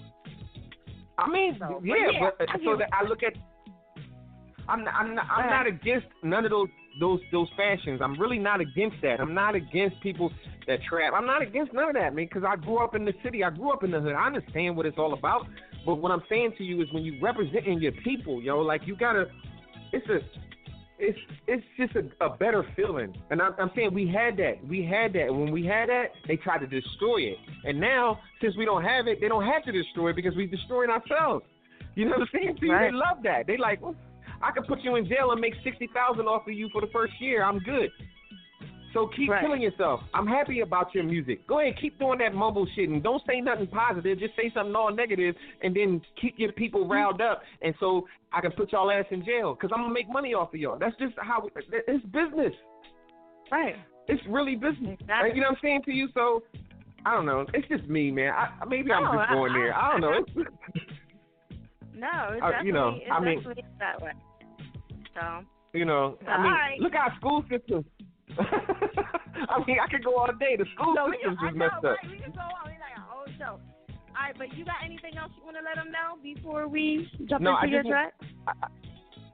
I 1.18 1.30
mean, 1.30 1.56
So, 1.58 1.80
but 1.80 1.86
yeah, 1.86 1.94
yeah, 2.12 2.30
but, 2.38 2.48
uh, 2.48 2.52
I 2.52 2.64
so 2.64 2.76
that 2.76 2.88
I 2.92 3.08
look 3.08 3.22
at, 3.22 3.32
I'm 4.68 4.84
not, 4.84 4.94
I'm 4.94 5.14
not, 5.14 5.26
I'm 5.30 5.48
not 5.48 5.66
against 5.66 6.06
none 6.22 6.44
of 6.44 6.50
those 6.50 6.68
those 6.98 7.20
those 7.32 7.48
fashions. 7.56 8.00
I'm 8.02 8.18
really 8.18 8.38
not 8.38 8.60
against 8.60 8.96
that. 9.02 9.20
I'm 9.20 9.34
not 9.34 9.54
against 9.54 10.00
people 10.00 10.30
that 10.66 10.80
trap. 10.88 11.12
I'm 11.14 11.26
not 11.26 11.42
against 11.42 11.72
none 11.72 11.88
of 11.88 11.94
that, 11.94 12.14
man. 12.14 12.26
Because 12.26 12.44
I 12.44 12.56
grew 12.56 12.78
up 12.78 12.94
in 12.94 13.04
the 13.04 13.12
city. 13.22 13.44
I 13.44 13.50
grew 13.50 13.72
up 13.72 13.84
in 13.84 13.90
the 13.90 14.00
hood. 14.00 14.14
I 14.14 14.26
understand 14.26 14.76
what 14.76 14.86
it's 14.86 14.98
all 14.98 15.12
about. 15.12 15.46
But 15.84 15.96
what 15.96 16.10
I'm 16.10 16.22
saying 16.28 16.54
to 16.58 16.64
you 16.64 16.82
is, 16.82 16.92
when 16.92 17.04
you 17.04 17.18
representing 17.22 17.80
your 17.80 17.92
people, 17.92 18.42
yo, 18.42 18.58
like 18.58 18.82
you 18.86 18.96
gotta, 18.96 19.26
it's 19.92 20.06
a, 20.08 20.18
it's 20.98 21.18
it's 21.46 21.64
just 21.76 21.94
a, 21.94 22.24
a 22.24 22.36
better 22.36 22.64
feeling. 22.74 23.14
And 23.30 23.40
I'm, 23.40 23.54
I'm 23.58 23.70
saying 23.76 23.94
we 23.94 24.08
had 24.08 24.36
that. 24.38 24.66
We 24.66 24.84
had 24.84 25.12
that. 25.12 25.32
When 25.32 25.52
we 25.52 25.64
had 25.64 25.88
that, 25.88 26.06
they 26.26 26.36
tried 26.36 26.58
to 26.58 26.66
destroy 26.66 27.18
it. 27.18 27.36
And 27.64 27.80
now, 27.80 28.18
since 28.40 28.56
we 28.56 28.64
don't 28.64 28.82
have 28.82 29.06
it, 29.06 29.20
they 29.20 29.28
don't 29.28 29.44
have 29.44 29.62
to 29.64 29.72
destroy 29.72 30.10
it 30.10 30.16
because 30.16 30.34
we 30.34 30.46
destroying 30.46 30.90
ourselves. 30.90 31.44
You 31.94 32.04
know 32.04 32.12
what 32.12 32.22
I'm 32.22 32.28
saying? 32.32 32.56
to? 32.60 32.68
Right. 32.68 32.90
They 32.90 32.96
love 32.96 33.22
that. 33.22 33.46
They 33.46 33.56
like, 33.56 33.80
I 34.42 34.50
could 34.52 34.66
put 34.66 34.80
you 34.82 34.96
in 34.96 35.06
jail 35.08 35.30
and 35.32 35.40
make 35.40 35.54
sixty 35.64 35.88
thousand 35.94 36.26
off 36.26 36.46
of 36.46 36.52
you 36.54 36.68
for 36.72 36.80
the 36.80 36.88
first 36.92 37.12
year. 37.20 37.42
I'm 37.44 37.58
good. 37.60 37.90
So 38.92 39.10
keep 39.14 39.28
killing 39.42 39.60
yourself. 39.60 40.00
I'm 40.14 40.26
happy 40.26 40.60
about 40.60 40.94
your 40.94 41.04
music. 41.04 41.46
Go 41.46 41.60
ahead, 41.60 41.74
keep 41.78 41.98
doing 41.98 42.18
that 42.20 42.32
mumble 42.34 42.66
shit 42.74 42.88
and 42.88 43.02
don't 43.02 43.20
say 43.26 43.42
nothing 43.42 43.66
positive. 43.66 44.18
Just 44.18 44.34
say 44.36 44.50
something 44.54 44.74
all 44.74 44.90
negative 44.94 45.34
and 45.62 45.76
then 45.76 46.00
keep 46.18 46.34
your 46.38 46.50
people 46.52 46.88
riled 46.88 47.20
up. 47.20 47.42
And 47.60 47.74
so 47.78 48.06
I 48.32 48.40
can 48.40 48.52
put 48.52 48.72
y'all 48.72 48.90
ass 48.90 49.04
in 49.10 49.22
jail 49.22 49.54
because 49.54 49.70
I'm 49.74 49.82
gonna 49.82 49.92
make 49.92 50.08
money 50.08 50.32
off 50.32 50.54
of 50.54 50.60
y'all. 50.60 50.78
That's 50.78 50.96
just 50.96 51.12
how 51.18 51.46
it's 51.56 52.06
business. 52.06 52.54
Right. 53.52 53.76
It's 54.08 54.22
really 54.30 54.54
business. 54.54 54.96
Exactly. 55.00 55.32
You 55.34 55.42
know 55.42 55.48
what 55.48 55.58
I'm 55.58 55.62
saying 55.62 55.82
to 55.86 55.92
you? 55.92 56.08
So 56.14 56.42
I 57.04 57.12
don't 57.12 57.26
know. 57.26 57.44
It's 57.52 57.68
just 57.68 57.84
me, 57.90 58.10
man. 58.10 58.32
I, 58.32 58.64
maybe 58.64 58.92
I'm 58.92 59.04
No, 59.04 59.12
just 59.12 59.30
I- 59.30 59.34
going 59.34 59.52
there. 59.52 59.74
I 59.76 59.92
don't 59.92 60.00
know. 60.00 60.24
It's, 60.26 60.50
No, 61.96 62.28
it's 62.32 62.42
Uh, 62.42 62.62
you 62.62 62.72
know, 62.72 62.98
I 63.10 63.20
mean- 63.20 63.42
that 63.78 64.00
way. 64.02 64.12
So 65.14 65.44
you 65.72 65.84
know, 65.84 66.18
I 66.26 66.36
mean, 66.42 66.46
Alright. 66.52 66.80
look 66.80 66.94
at 66.94 67.10
our 67.12 67.16
school 67.16 67.44
system. 67.50 67.84
I 68.38 69.62
mean, 69.66 69.78
I 69.82 69.86
could 69.90 70.04
go 70.04 70.16
all 70.16 70.28
day. 70.38 70.56
The 70.56 70.64
school 70.74 70.94
So 70.96 71.10
system's 71.12 71.38
can, 71.38 71.48
I 71.48 71.50
know, 71.52 71.66
up. 71.66 71.82
right? 71.84 71.96
We 72.10 72.18
can 72.18 72.32
go 72.32 72.40
on. 72.40 72.64
Like 72.64 72.96
a 72.96 73.00
whole 73.00 73.26
show. 73.38 73.60
All 73.90 74.22
right, 74.22 74.34
but 74.38 74.52
you 74.56 74.64
got 74.64 74.76
anything 74.84 75.16
else 75.18 75.30
you 75.36 75.44
want 75.44 75.56
to 75.56 75.62
let 75.62 75.76
them 75.76 75.90
know 75.92 76.16
before 76.22 76.68
we 76.68 77.08
jump 77.28 77.42
No, 77.42 77.50
into 77.58 77.60
I 77.60 77.64
your 77.66 77.82
just 77.82 77.90
track? 77.90 78.14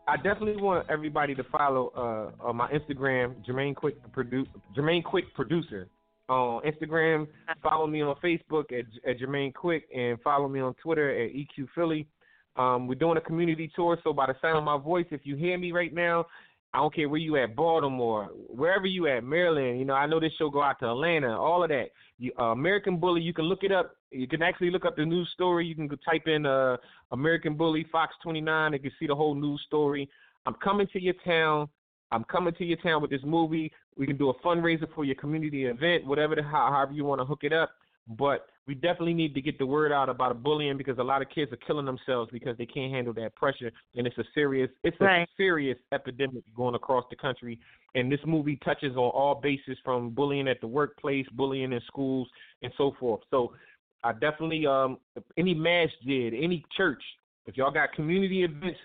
I 0.09 0.17
definitely 0.17 0.61
want 0.61 0.87
everybody 0.91 1.35
to 1.37 1.45
follow 1.45 1.93
uh, 1.97 2.45
on 2.49 2.57
my 2.57 2.69
Instagram, 2.73 3.35
Jermaine 3.47 3.75
Quick 3.77 3.97
produ- 4.13 4.47
Jermaine 4.77 5.05
Quick 5.05 5.33
producer. 5.35 5.89
On 6.29 6.63
Instagram, 6.63 7.27
follow 7.63 7.87
me 7.87 8.01
on 8.03 8.15
Facebook 8.25 8.73
at, 8.73 8.87
at 9.09 9.19
Jermaine 9.19 9.53
Quick, 9.53 9.85
and 9.95 10.21
follow 10.23 10.49
me 10.49 10.61
on 10.61 10.75
Twitter 10.75 11.11
at 11.11 11.31
EQ 11.33 11.67
Philly. 11.75 12.07
Um, 12.57 12.87
we're 12.87 12.95
doing 12.95 13.17
a 13.17 13.21
community 13.21 13.71
tour, 13.75 13.99
so 14.05 14.13
by 14.13 14.27
the 14.27 14.37
sound 14.43 14.59
of 14.59 14.65
my 14.65 14.79
voice, 14.79 15.07
if 15.11 15.23
you 15.25 15.37
hear 15.37 15.57
me 15.57 15.73
right 15.73 15.93
now, 15.93 16.27
I 16.75 16.79
don't 16.79 16.95
care 16.95 17.09
where 17.09 17.21
you 17.21 17.37
at, 17.37 17.55
Baltimore, 17.55 18.31
wherever 18.49 18.87
you 18.87 19.07
at, 19.07 19.25
Maryland. 19.25 19.79
You 19.79 19.85
know, 19.85 19.95
I 19.95 20.07
know 20.07 20.19
this 20.19 20.33
show 20.39 20.49
go 20.49 20.63
out 20.63 20.79
to 20.81 20.89
Atlanta, 20.89 21.39
all 21.39 21.63
of 21.63 21.69
that. 21.69 21.89
You, 22.19 22.33
uh, 22.39 22.45
American 22.45 22.97
Bully, 22.97 23.21
you 23.21 23.35
can 23.35 23.45
look 23.45 23.63
it 23.63 23.73
up. 23.73 23.95
You 24.11 24.27
can 24.27 24.43
actually 24.43 24.71
look 24.71 24.87
up 24.87 24.97
the 24.97 25.05
news 25.05 25.29
story. 25.35 25.67
You 25.67 25.75
can 25.75 25.89
type 25.99 26.27
in 26.27 26.47
uh, 26.47 26.79
American 27.11 27.57
Bully 27.57 27.87
Fox 27.93 28.15
29. 28.23 28.67
and 28.67 28.75
You 28.75 28.91
can 28.91 28.97
see 28.99 29.07
the 29.07 29.15
whole 29.15 29.35
news 29.35 29.63
story. 29.67 30.09
I'm 30.47 30.55
coming 30.55 30.87
to 30.95 31.01
your 31.01 31.15
town. 31.25 31.69
I'm 32.11 32.25
coming 32.25 32.55
to 32.55 32.65
your 32.65 32.79
town 32.79 33.03
with 33.03 33.11
this 33.11 33.23
movie. 33.25 33.71
We 33.97 34.07
can 34.07 34.17
do 34.17 34.31
a 34.31 34.35
fundraiser 34.41 34.87
for 34.95 35.05
your 35.05 35.17
community 35.17 35.67
event, 35.67 36.07
whatever 36.07 36.35
the 36.35 36.43
however 36.43 36.93
you 36.93 37.05
want 37.05 37.21
to 37.21 37.25
hook 37.25 37.41
it 37.43 37.53
up. 37.53 37.71
But 38.09 38.47
we 38.67 38.75
definitely 38.75 39.15
need 39.15 39.35
to 39.35 39.41
get 39.41 39.59
the 39.59 39.67
word 39.67 39.93
out 39.93 40.09
about 40.09 40.43
bullying 40.43 40.77
because 40.77 40.99
a 40.99 41.03
lot 41.03 41.23
of 41.23 41.29
kids 41.31 41.53
are 41.53 41.57
killing 41.57 41.87
themselves 41.87 42.31
because 42.33 42.57
they 42.59 42.67
can't 42.67 42.93
handle 42.93 43.13
that 43.15 43.35
pressure, 43.35 43.71
and 43.97 44.07
it's 44.07 44.19
a 44.19 44.25
serious 44.35 44.71
it's 44.83 45.01
a 45.01 45.05
Right. 45.05 45.29
serious 45.37 45.79
epidemic 45.93 46.43
going 46.57 46.75
across 46.75 47.05
the 47.11 47.17
country. 47.17 47.59
And 47.95 48.11
this 48.11 48.21
movie 48.27 48.57
touches 48.65 48.97
on 48.97 49.11
all 49.11 49.35
bases 49.35 49.79
from 49.85 50.11
bullying 50.11 50.49
at 50.49 50.61
the 50.61 50.67
workplace, 50.67 51.27
bullying 51.33 51.73
in 51.73 51.81
schools, 51.87 52.29
and 52.63 52.73
so 52.77 52.93
forth. 52.99 53.21
So 53.31 53.55
I 54.03 54.13
definitely 54.13 54.67
um 54.67 54.99
any 55.37 55.55
masjid, 55.55 56.35
any 56.35 56.65
church, 56.77 57.03
if 57.47 57.57
y'all 57.57 57.71
got 57.71 57.93
community 57.93 58.45
events, 58.45 58.79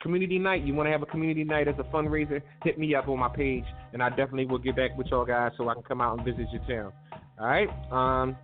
community 0.00 0.38
night, 0.38 0.64
you 0.64 0.74
want 0.74 0.86
to 0.86 0.90
have 0.90 1.02
a 1.02 1.06
community 1.06 1.44
night 1.44 1.68
as 1.68 1.74
a 1.78 1.84
fundraiser, 1.84 2.42
hit 2.64 2.78
me 2.78 2.94
up 2.94 3.08
on 3.08 3.18
my 3.18 3.28
page, 3.28 3.64
and 3.92 4.02
I 4.02 4.08
definitely 4.10 4.46
will 4.46 4.58
get 4.58 4.76
back 4.76 4.96
with 4.96 5.08
y'all 5.08 5.24
guys 5.24 5.52
so 5.56 5.68
I 5.68 5.74
can 5.74 5.82
come 5.82 6.00
out 6.00 6.18
and 6.18 6.24
visit 6.24 6.46
your 6.52 6.62
town. 6.68 6.92
All 7.38 7.46
right. 7.46 7.68
Um, 7.90 8.36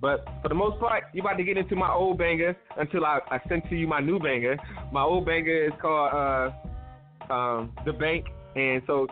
but 0.00 0.24
for 0.42 0.48
the 0.48 0.54
most 0.54 0.80
part, 0.80 1.04
you 1.12 1.20
about 1.20 1.36
to 1.36 1.44
get 1.44 1.58
into 1.58 1.76
my 1.76 1.92
old 1.92 2.16
banger 2.16 2.56
until 2.78 3.04
I, 3.04 3.20
I 3.30 3.38
send 3.46 3.62
to 3.68 3.76
you 3.76 3.86
my 3.86 4.00
new 4.00 4.18
banger. 4.18 4.56
My 4.90 5.02
old 5.02 5.26
banger 5.26 5.66
is 5.66 5.72
called 5.80 6.14
uh, 6.14 7.32
um, 7.32 7.72
The 7.84 7.92
Bank, 7.92 8.24
and 8.56 8.82
so 8.86 9.06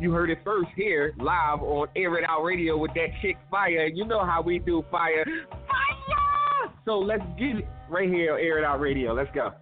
you 0.00 0.10
heard 0.12 0.30
it 0.30 0.38
first 0.44 0.70
here 0.74 1.14
live 1.18 1.60
on 1.60 1.86
Air 1.94 2.18
It 2.18 2.24
Out 2.28 2.42
Radio 2.42 2.76
with 2.76 2.92
that 2.94 3.08
chick 3.22 3.36
Fiya. 3.52 3.90
You 3.94 4.06
know 4.06 4.24
how 4.24 4.42
we 4.42 4.58
do 4.58 4.84
Fiya. 4.90 5.24
Fiya! 5.24 6.72
So 6.84 6.98
let's 6.98 7.22
get 7.38 7.58
it 7.58 7.68
right 7.88 8.08
here 8.08 8.34
on 8.34 8.40
Air 8.40 8.58
It 8.58 8.64
Out 8.64 8.80
Radio. 8.80 9.12
Let's 9.12 9.30
go. 9.32 9.52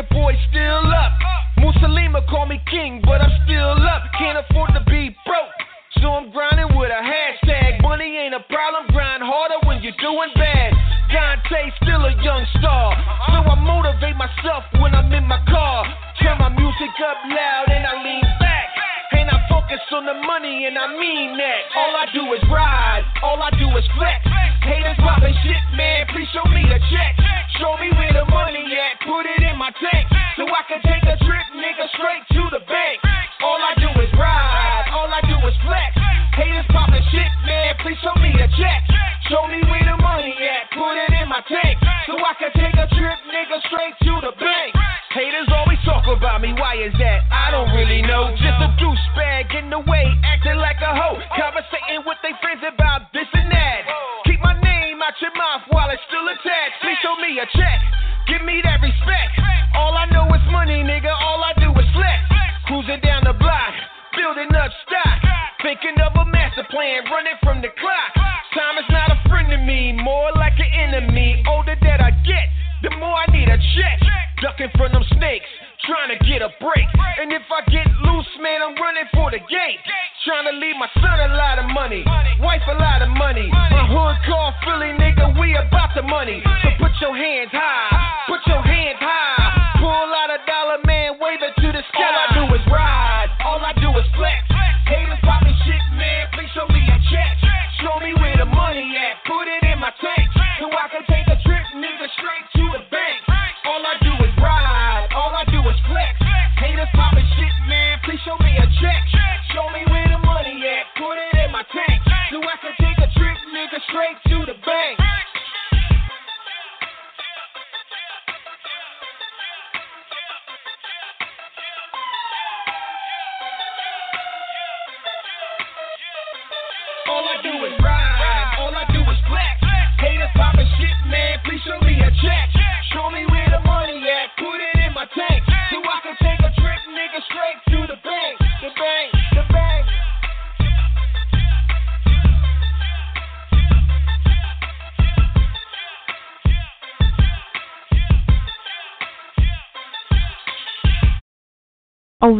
Your 0.00 0.08
boy 0.08 0.32
still 0.48 0.69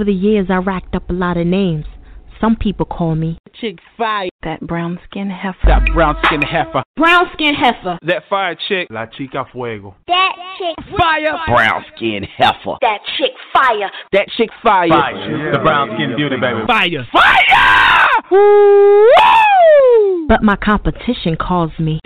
Over 0.00 0.06
the 0.06 0.16
years, 0.16 0.46
I 0.48 0.56
racked 0.56 0.94
up 0.94 1.10
a 1.10 1.12
lot 1.12 1.36
of 1.36 1.46
names. 1.46 1.84
Some 2.40 2.56
people 2.56 2.86
call 2.86 3.14
me 3.14 3.36
Chick 3.60 3.80
Fiya. 3.98 4.30
that 4.42 4.62
brown 4.62 4.98
skin 5.04 5.28
heifer. 5.28 5.58
That 5.66 5.84
brown 5.92 6.16
skin 6.24 6.40
heifer. 6.40 6.82
Brown 6.96 7.26
skin 7.34 7.54
heifer. 7.54 7.98
That 8.06 8.22
Fiya 8.30 8.56
Chick. 8.66 8.88
La 8.90 9.04
Chica 9.04 9.44
Fuego. 9.52 9.94
That 10.06 10.36
chick 10.56 10.74
Fiya. 10.98 11.44
Brown 11.46 11.84
skin 11.94 12.22
heifer. 12.22 12.78
That 12.80 13.00
chick 13.18 13.32
Fiya. 13.54 13.90
That 14.14 14.28
chick 14.38 14.48
Fiya. 14.64 14.88
Fiya. 14.88 15.52
The 15.52 15.58
brown 15.58 15.90
skin 15.94 16.16
beauty, 16.16 16.36
baby. 16.40 16.60
Fiya. 16.66 17.04
Fiya! 17.12 17.98
But 20.28 20.42
my 20.42 20.56
competition 20.56 21.36
calls 21.36 21.72
me 21.78 22.00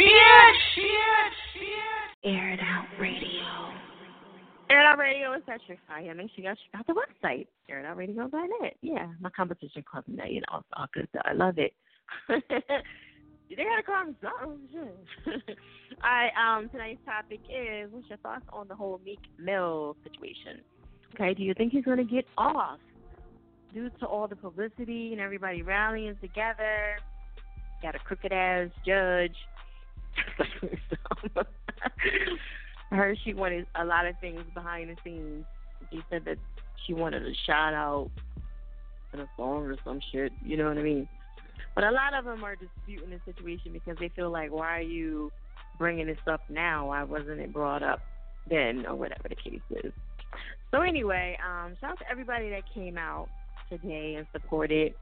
Air 2.25 2.55
it 2.55 2.61
out 2.61 2.87
radio. 2.99 3.24
Air 4.75 4.97
radio 4.99 5.33
is 5.35 5.43
that 5.47 5.61
trick 5.67 5.79
fire. 5.87 6.13
Make 6.17 6.31
sure 6.35 6.43
you 6.43 6.51
guys 6.51 6.57
check 6.73 6.81
out 6.81 6.87
the 6.89 6.95
website. 6.95 7.47
AirItOutRadio.net. 7.71 8.77
Yeah, 8.83 9.07
my 9.21 9.31
competition 9.31 9.85
me 10.09 10.17
that. 10.17 10.33
You 10.33 10.41
know, 10.41 10.59
it's 10.59 10.69
all 10.77 10.87
good. 10.93 11.07
Though. 11.15 11.21
I 11.25 11.33
love 11.33 11.59
it. 11.59 11.73
they 12.29 13.63
gotta 13.63 13.85
call 13.87 14.07
me 14.07 14.15
all 15.27 15.39
right. 16.03 16.31
Um, 16.37 16.69
tonight's 16.71 16.99
topic 17.05 17.39
is 17.49 17.89
what's 17.93 18.09
your 18.09 18.19
thoughts 18.19 18.47
on 18.53 18.67
the 18.67 18.75
whole 18.75 19.01
Meek 19.05 19.21
Mill 19.39 19.97
situation? 20.03 20.61
Okay, 21.15 21.35
do 21.35 21.45
you 21.45 21.55
think 21.55 21.73
he's 21.73 21.85
gonna 21.85 22.03
get 22.03 22.25
off 22.37 22.81
due 23.73 23.91
to 24.01 24.07
all 24.07 24.27
the 24.27 24.35
publicity 24.35 25.13
and 25.13 25.21
everybody 25.21 25.63
rallying 25.63 26.17
together? 26.21 26.97
Got 27.81 27.95
a 27.95 28.01
crooked 28.01 28.33
ass 28.33 28.71
judge. 28.85 29.37
I 32.91 32.97
heard 32.97 33.19
she 33.25 33.35
wanted 33.35 33.67
a 33.75 33.85
lot 33.85 34.07
of 34.07 34.17
things 34.21 34.43
behind 34.55 34.91
the 34.91 34.97
scenes. 35.03 35.45
She 35.91 36.01
said 36.11 36.25
that 36.27 36.39
she 36.87 36.95
wanted 36.95 37.23
a 37.23 37.33
shout 37.47 37.75
out 37.75 38.11
in 39.13 39.21
a 39.21 39.29
song 39.37 39.65
or 39.65 39.77
some 39.85 40.01
shit. 40.13 40.33
You 40.45 40.57
know 40.57 40.69
what 40.69 40.79
I 40.79 40.83
mean? 40.83 41.09
But 41.75 41.85
a 41.85 41.91
lot 41.91 42.15
of 42.15 42.25
them 42.25 42.45
are 42.45 42.57
disputing 42.57 43.11
the 43.11 43.21
situation 43.25 43.73
because 43.73 43.97
they 43.99 44.11
feel 44.11 44.31
like, 44.31 44.53
why 44.53 44.79
are 44.79 44.83
you 44.83 45.33
bringing 45.79 46.07
this 46.07 46.19
up 46.31 46.43
now? 46.49 46.89
Why 46.89 47.03
wasn't 47.03 47.41
it 47.41 47.53
brought 47.53 47.83
up 47.83 48.01
then, 48.49 48.87
or 48.87 48.95
whatever 48.95 49.29
the 49.29 49.35
case 49.35 49.61
is? 49.71 49.93
So 50.71 50.83
anyway, 50.83 51.39
um, 51.45 51.75
shout 51.81 51.93
out 51.93 51.99
to 51.99 52.11
everybody 52.11 52.51
that 52.51 52.63
came 52.73 52.97
out 52.99 53.29
today 53.71 54.15
and 54.17 54.27
supported. 54.33 54.95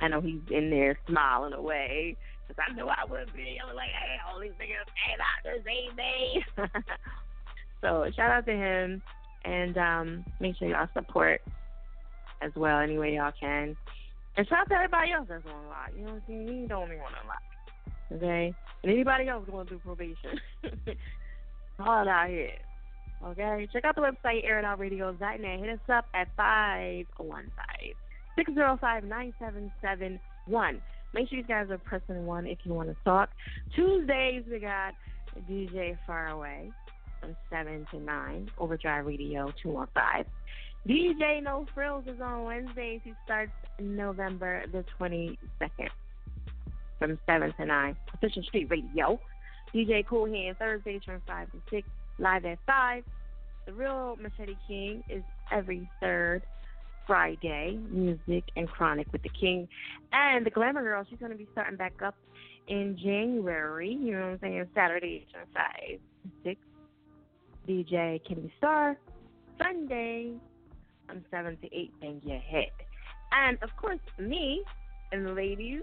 I 0.00 0.08
know 0.08 0.20
he's 0.20 0.40
in 0.50 0.70
there 0.70 0.98
smiling 1.08 1.52
away 1.52 2.16
because 2.46 2.62
I 2.68 2.72
knew 2.74 2.86
I 2.86 3.04
would 3.08 3.32
be. 3.34 3.58
I 3.62 3.66
was 3.66 3.76
like, 3.76 3.90
hey, 3.90 4.16
all 4.26 4.40
these 4.40 4.52
niggas 4.52 4.88
came 4.94 5.20
out 5.20 5.42
the 5.44 5.62
same 5.64 5.96
day. 5.96 6.44
so 7.80 8.10
shout 8.16 8.30
out 8.30 8.46
to 8.46 8.52
him 8.52 9.02
and 9.44 9.76
um, 9.78 10.24
make 10.40 10.56
sure 10.56 10.68
y'all 10.68 10.88
support 10.94 11.40
as 12.42 12.52
well 12.56 12.78
any 12.80 12.98
way 12.98 13.14
y'all 13.14 13.32
can. 13.38 13.76
And 14.36 14.48
shout 14.48 14.60
out 14.60 14.68
to 14.68 14.74
everybody 14.74 15.12
else 15.12 15.26
that's 15.28 15.46
on 15.46 15.68
lock. 15.68 15.90
You 15.96 16.04
know 16.04 16.12
what 16.12 16.16
I'm 16.16 16.22
saying? 16.26 16.62
You 16.62 16.68
don't 16.68 16.82
only 16.82 16.96
want 16.96 17.14
to 17.20 17.28
lock. 17.28 17.42
Okay? 18.12 18.54
And 18.82 18.92
anybody 18.92 19.28
else 19.28 19.46
going 19.50 19.66
through 19.66 19.78
probation. 19.78 20.40
All 21.78 22.08
out 22.08 22.28
here. 22.28 22.58
Okay? 23.24 23.68
Check 23.72 23.84
out 23.84 23.94
the 23.94 24.02
website, 24.02 24.44
airitoutradio.net. 24.44 25.60
Hit 25.60 25.68
us 25.68 25.78
up 25.88 26.06
at 26.14 26.28
515 26.36 27.94
605 28.36 29.04
9771. 29.04 30.82
Make 31.14 31.28
sure 31.28 31.38
you 31.38 31.44
guys 31.44 31.70
are 31.70 31.78
pressing 31.78 32.26
one 32.26 32.44
if 32.44 32.58
you 32.64 32.74
want 32.74 32.88
to 32.88 32.96
talk. 33.04 33.30
Tuesdays, 33.76 34.42
we 34.50 34.58
got 34.58 34.94
DJ 35.48 35.96
Faraway 36.06 36.72
from 37.20 37.36
7 37.50 37.86
to 37.92 38.00
9, 38.00 38.50
Overdrive 38.58 39.06
Radio 39.06 39.52
215. 39.62 40.24
DJ 40.88 41.40
No 41.40 41.66
Frills 41.72 42.04
is 42.08 42.20
on 42.20 42.42
Wednesdays. 42.42 43.00
He 43.04 43.14
starts 43.24 43.52
November 43.78 44.64
the 44.72 44.84
22nd 45.00 45.88
from 46.98 47.18
7 47.26 47.54
to 47.60 47.64
9. 47.64 47.96
Official 48.14 48.42
Street 48.42 48.68
Radio. 48.68 49.20
DJ 49.72 50.04
Cool 50.06 50.26
Hand 50.26 50.56
Thursdays 50.58 51.02
from 51.04 51.22
5 51.28 51.52
to 51.52 51.58
6, 51.70 51.88
live 52.18 52.44
at 52.44 52.58
5. 52.66 53.04
The 53.66 53.72
Real 53.72 54.16
Machete 54.20 54.56
King 54.66 55.04
is 55.08 55.22
every 55.52 55.88
third 56.00 56.42
Friday, 57.06 57.78
music 57.90 58.44
and 58.56 58.68
chronic 58.68 59.06
with 59.12 59.22
the 59.22 59.30
King. 59.30 59.68
And 60.12 60.44
the 60.44 60.50
Glamour 60.50 60.82
Girl, 60.82 61.04
she's 61.08 61.18
going 61.18 61.32
to 61.32 61.38
be 61.38 61.48
starting 61.52 61.76
back 61.76 62.00
up 62.02 62.14
in 62.68 62.98
January. 63.02 63.92
You 63.92 64.12
know 64.12 64.20
what 64.20 64.26
I'm 64.26 64.38
saying? 64.40 64.68
Saturday 64.74 65.26
from 65.32 65.42
5 65.54 65.64
to 66.44 66.50
6. 66.50 66.60
DJ 67.68 68.20
Kenny 68.26 68.52
Star. 68.58 68.96
Sunday 69.62 70.32
from 71.06 71.24
7 71.30 71.56
to 71.56 71.66
8. 71.66 71.92
Bang 72.00 72.20
your 72.24 72.38
head. 72.38 72.70
And 73.32 73.58
of 73.62 73.70
course, 73.76 73.98
me 74.18 74.62
and 75.12 75.26
the 75.26 75.32
ladies. 75.32 75.82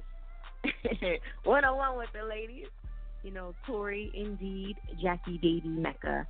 101 1.44 1.98
with 1.98 2.10
the 2.14 2.28
ladies. 2.28 2.68
You 3.24 3.32
know, 3.32 3.54
Tori, 3.68 4.12
Indeed, 4.16 4.76
Jackie, 5.02 5.38
Davy, 5.38 5.68
Mecca, 5.68 6.26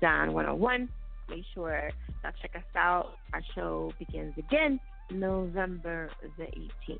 Don 0.00 0.32
101. 0.32 0.88
Make 1.28 1.44
sure 1.54 1.90
y'all 2.22 2.32
check 2.40 2.52
us 2.54 2.62
out. 2.76 3.12
Our 3.32 3.42
show 3.54 3.92
begins 3.98 4.34
again 4.38 4.80
November 5.10 6.10
the 6.36 6.44
18th. 6.44 6.98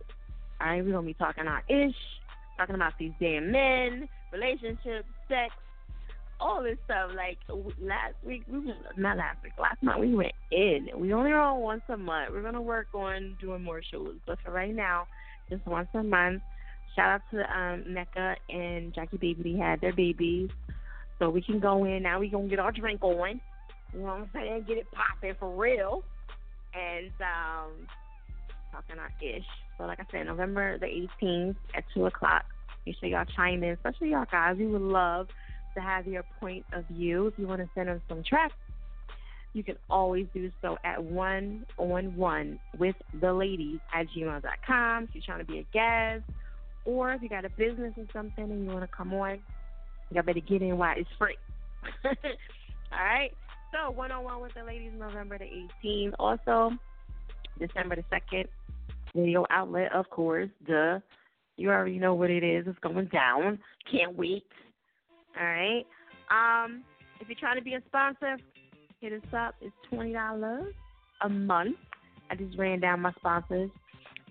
All 0.61 0.67
right, 0.67 0.85
we're 0.85 0.93
going 0.93 1.05
to 1.05 1.07
be 1.07 1.15
talking 1.15 1.47
our 1.47 1.63
ish, 1.69 1.95
talking 2.57 2.75
about 2.75 2.95
these 2.99 3.13
damn 3.21 3.53
men, 3.53 4.09
relationships, 4.33 5.09
sex, 5.29 5.55
all 6.41 6.63
this 6.63 6.79
stuff. 6.85 7.11
Like 7.15 7.39
last 7.81 8.15
week, 8.25 8.43
we 8.51 8.61
were, 8.61 8.75
not 8.97 9.17
last 9.17 9.43
week, 9.43 9.53
last 9.61 9.83
month 9.83 10.01
we 10.01 10.15
went 10.15 10.33
in. 10.51 10.89
We 10.97 11.13
only 11.13 11.33
are 11.33 11.41
on 11.41 11.61
once 11.61 11.83
a 11.89 11.97
month. 11.97 12.31
We're 12.33 12.43
going 12.43 12.55
to 12.55 12.61
work 12.61 12.89
on 12.95 13.37
doing 13.41 13.63
more 13.63 13.83
shows. 13.91 14.15
But 14.27 14.39
for 14.45 14.51
right 14.51 14.75
now, 14.75 15.07
just 15.51 15.67
once 15.67 15.89
a 15.95 16.03
month. 16.03 16.43
Shout 16.95 17.11
out 17.11 17.21
to 17.33 17.59
um, 17.59 17.85
Mecca 17.93 18.37
and 18.49 18.95
Jackie 18.95 19.19
Baby. 19.19 19.53
They 19.53 19.59
had 19.59 19.81
their 19.81 19.93
babies. 19.93 20.49
So 21.19 21.29
we 21.29 21.43
can 21.43 21.61
go 21.61 21.85
in 21.85 22.03
now. 22.03 22.21
We 22.21 22.31
going 22.31 22.49
to 22.49 22.51
get 22.51 22.59
our 22.59 22.73
drink 22.73 23.03
on. 23.03 23.41
You 23.97 24.03
know 24.03 24.09
what 24.09 24.15
I'm 24.15 24.31
saying? 24.35 24.65
Get 24.69 24.77
it 24.77 24.87
popping 24.93 25.35
for 25.41 25.51
real. 25.57 26.03
And 26.75 27.11
um 27.21 27.87
talking 28.71 28.99
our 28.99 29.11
ish. 29.23 29.47
So 29.79 29.85
like 29.85 30.01
I 30.01 30.05
said, 30.11 30.27
November 30.27 30.79
the 30.79 30.87
18th 31.23 31.57
at 31.75 31.85
2 31.95 32.07
o'clock. 32.07 32.45
Make 32.85 32.97
sure 33.01 33.09
y'all 33.09 33.25
chime 33.35 33.65
in, 33.65 33.71
especially 33.71 34.11
y'all 34.11 34.27
guys. 34.31 34.57
We 34.59 34.67
would 34.67 34.83
love 34.83 35.29
to 35.75 35.81
have 35.81 36.07
your 36.07 36.25
point 36.41 36.67
of 36.73 36.85
view. 36.87 37.29
If 37.29 37.35
you 37.39 37.47
want 37.47 37.63
to 37.63 37.71
send 37.75 37.89
us 37.89 38.01
some 38.07 38.23
tracks, 38.23 38.55
you 39.55 39.65
can 39.65 39.77
always 39.89 40.27
do 40.35 40.51
so 40.61 40.77
at 40.85 41.03
one 41.03 41.65
on 41.79 42.15
one 42.15 42.59
with 42.77 42.97
the 43.19 43.33
ladies 43.33 43.79
at 43.95 44.07
gmail.com. 44.15 45.05
If 45.05 45.11
you're 45.15 45.23
trying 45.25 45.39
to 45.39 45.47
be 45.47 45.61
a 45.61 45.67
guest, 45.73 46.25
or 46.85 47.15
if 47.15 47.23
you 47.23 47.31
got 47.31 47.47
a 47.47 47.51
business 47.51 47.95
or 47.97 48.05
something 48.13 48.45
and 48.45 48.65
you 48.65 48.71
want 48.71 48.83
to 48.83 48.95
come 48.95 49.15
on, 49.15 49.39
y'all 50.11 50.23
better 50.23 50.41
get 50.41 50.61
in 50.61 50.77
while 50.77 50.95
it's 50.97 51.09
free. 51.19 51.37
All 52.05 52.13
right. 52.93 53.33
So 53.73 53.91
one 53.91 54.13
on 54.13 54.25
one 54.25 54.41
with 54.41 54.55
the 54.55 54.65
ladies, 54.65 54.93
November 54.97 55.39
the 55.39 55.45
18th. 55.85 56.15
Also, 56.19 56.71
December 57.59 57.97
the 57.97 58.05
2nd, 58.13 58.47
video 59.15 59.47
outlet, 59.51 59.93
of 59.93 60.09
course. 60.11 60.51
Duh. 60.67 61.01
You 61.57 61.71
already 61.71 61.99
know 61.99 62.15
what 62.15 62.31
it 62.31 62.45
is. 62.45 62.67
It's 62.67 62.79
going 62.81 63.07
down. 63.07 63.59
Can't 63.91 64.17
wait. 64.17 64.45
All 65.39 65.47
right. 65.47 65.87
Um, 66.31 66.83
if 67.21 67.29
you're 67.29 67.39
trying 67.39 67.57
to 67.57 67.65
be 67.65 67.75
a 67.75 67.83
sponsor, 67.89 68.37
hit 69.01 69.13
us 69.13 69.29
up. 69.37 69.55
It's 69.61 69.75
twenty 69.89 70.13
dollars 70.13 70.75
a 71.23 71.29
month. 71.29 71.77
I 72.31 72.35
just 72.35 72.59
ran 72.59 72.81
down 72.81 73.01
my 73.01 73.13
sponsors, 73.19 73.71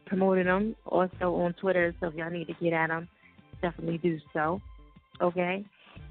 promoted 0.05 0.45
them 0.47 0.75
also 0.85 1.35
on 1.35 1.53
Twitter. 1.53 1.95
So 1.99 2.07
if 2.07 2.15
y'all 2.15 2.29
need 2.29 2.47
to 2.47 2.53
get 2.61 2.73
at 2.73 2.87
them, 2.87 3.07
definitely 3.61 3.97
do 3.97 4.19
so. 4.33 4.61
Okay. 5.21 5.65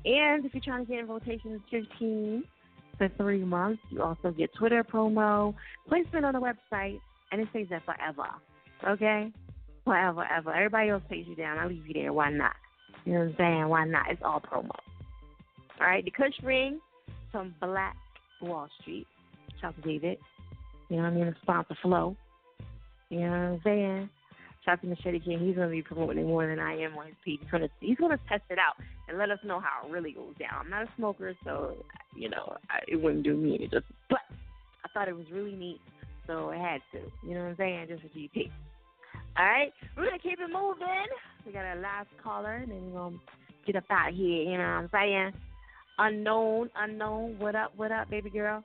And 0.04 0.44
if 0.44 0.52
you're 0.52 0.62
trying 0.64 0.84
to 0.84 0.90
get 0.90 1.00
in 1.00 1.06
rotation, 1.06 1.60
it's 1.70 1.88
15 1.92 2.44
for 2.98 3.08
three 3.16 3.44
months. 3.44 3.82
You 3.90 4.02
also 4.02 4.30
get 4.30 4.54
Twitter 4.54 4.84
promo, 4.84 5.54
placement 5.88 6.24
on 6.24 6.34
the 6.34 6.40
website, 6.40 7.00
and 7.32 7.40
it 7.40 7.48
stays 7.50 7.66
there 7.70 7.82
forever. 7.84 8.28
Okay? 8.88 9.32
Forever, 9.84 10.26
ever. 10.30 10.52
Everybody 10.52 10.90
else 10.90 11.02
pays 11.08 11.26
you 11.28 11.34
down. 11.34 11.58
I 11.58 11.66
leave 11.66 11.86
you 11.86 11.94
there. 11.94 12.12
Why 12.12 12.30
not? 12.30 12.54
You 13.04 13.12
know 13.12 13.18
what 13.20 13.28
I'm 13.28 13.34
saying? 13.36 13.68
Why 13.68 13.84
not? 13.84 14.10
It's 14.10 14.22
all 14.24 14.40
promo. 14.40 14.70
All 15.80 15.86
right, 15.86 16.04
the 16.04 16.10
Kush 16.10 16.34
Ring 16.42 16.80
from 17.30 17.54
Black 17.60 17.96
Wall 18.40 18.68
Street. 18.80 19.06
To 19.60 19.72
David. 19.82 20.18
You 20.90 20.96
know 20.96 21.04
what 21.04 21.12
I 21.12 21.14
mean? 21.14 21.26
The 21.26 21.34
sponsor 21.40 21.76
Flow. 21.80 22.16
You 23.08 23.20
know 23.20 23.30
what 23.30 23.36
I'm 23.36 23.60
saying? 23.64 24.10
Shout 24.64 24.74
out 24.74 24.80
to 24.80 24.86
Machete 24.86 25.20
King. 25.20 25.40
He's 25.40 25.56
gonna 25.56 25.68
be 25.68 25.82
promoting 25.82 26.26
more 26.26 26.46
than 26.46 26.58
I 26.58 26.72
am 26.78 26.96
on 26.96 27.06
his 27.06 27.14
page. 27.24 27.40
He's 27.40 27.70
he's 27.80 27.98
gonna 27.98 28.18
test 28.28 28.44
it 28.48 28.58
out 28.58 28.82
and 29.08 29.18
let 29.18 29.30
us 29.30 29.38
know 29.44 29.60
how 29.60 29.86
it 29.86 29.92
really 29.92 30.12
goes 30.12 30.34
down. 30.38 30.60
I'm 30.60 30.70
not 30.70 30.84
a 30.84 30.88
smoker, 30.96 31.34
so 31.44 31.76
you 32.16 32.30
know 32.30 32.56
I, 32.70 32.78
it 32.88 32.96
wouldn't 32.96 33.24
do 33.24 33.36
me 33.36 33.56
any 33.56 33.68
just. 33.68 33.84
But 34.08 34.20
I 34.84 34.88
thought 34.94 35.08
it 35.08 35.16
was 35.16 35.26
really 35.30 35.54
neat, 35.54 35.80
so 36.26 36.50
I 36.50 36.56
had 36.56 36.80
to. 36.92 37.00
You 37.26 37.34
know 37.34 37.40
what 37.40 37.50
I'm 37.50 37.56
saying? 37.56 37.88
Just 37.88 38.04
a 38.04 38.18
GP. 38.18 38.50
All 39.36 39.44
right, 39.44 39.72
we're 39.96 40.06
gonna 40.06 40.18
keep 40.18 40.38
it 40.40 40.50
moving. 40.50 41.08
We 41.44 41.52
got 41.52 41.64
our 41.66 41.76
last 41.76 42.08
caller, 42.22 42.54
and 42.54 42.70
then 42.70 42.90
we're 42.90 43.00
gonna 43.00 43.16
get 43.66 43.76
up 43.76 43.84
out 43.90 44.14
here. 44.14 44.44
You 44.44 44.56
know 44.56 44.64
what 44.64 44.64
I'm 44.64 44.90
saying? 44.92 45.32
Unknown, 45.98 46.70
unknown. 46.76 47.38
What 47.38 47.54
up? 47.54 47.72
What 47.76 47.92
up, 47.92 48.08
baby 48.08 48.30
girl? 48.30 48.64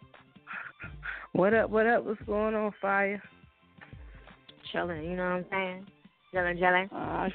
What 1.33 1.53
up? 1.53 1.69
What 1.69 1.87
up? 1.87 2.05
What's 2.05 2.21
going 2.21 2.55
on, 2.55 2.71
Fiya? 2.81 3.21
Chilling. 4.71 5.03
You 5.03 5.17
know 5.17 5.23
what 5.23 5.31
I'm 5.31 5.45
saying? 5.51 5.85
Chilling, 6.31 6.57
chilling. 6.57 6.89
Uh, 6.91 7.29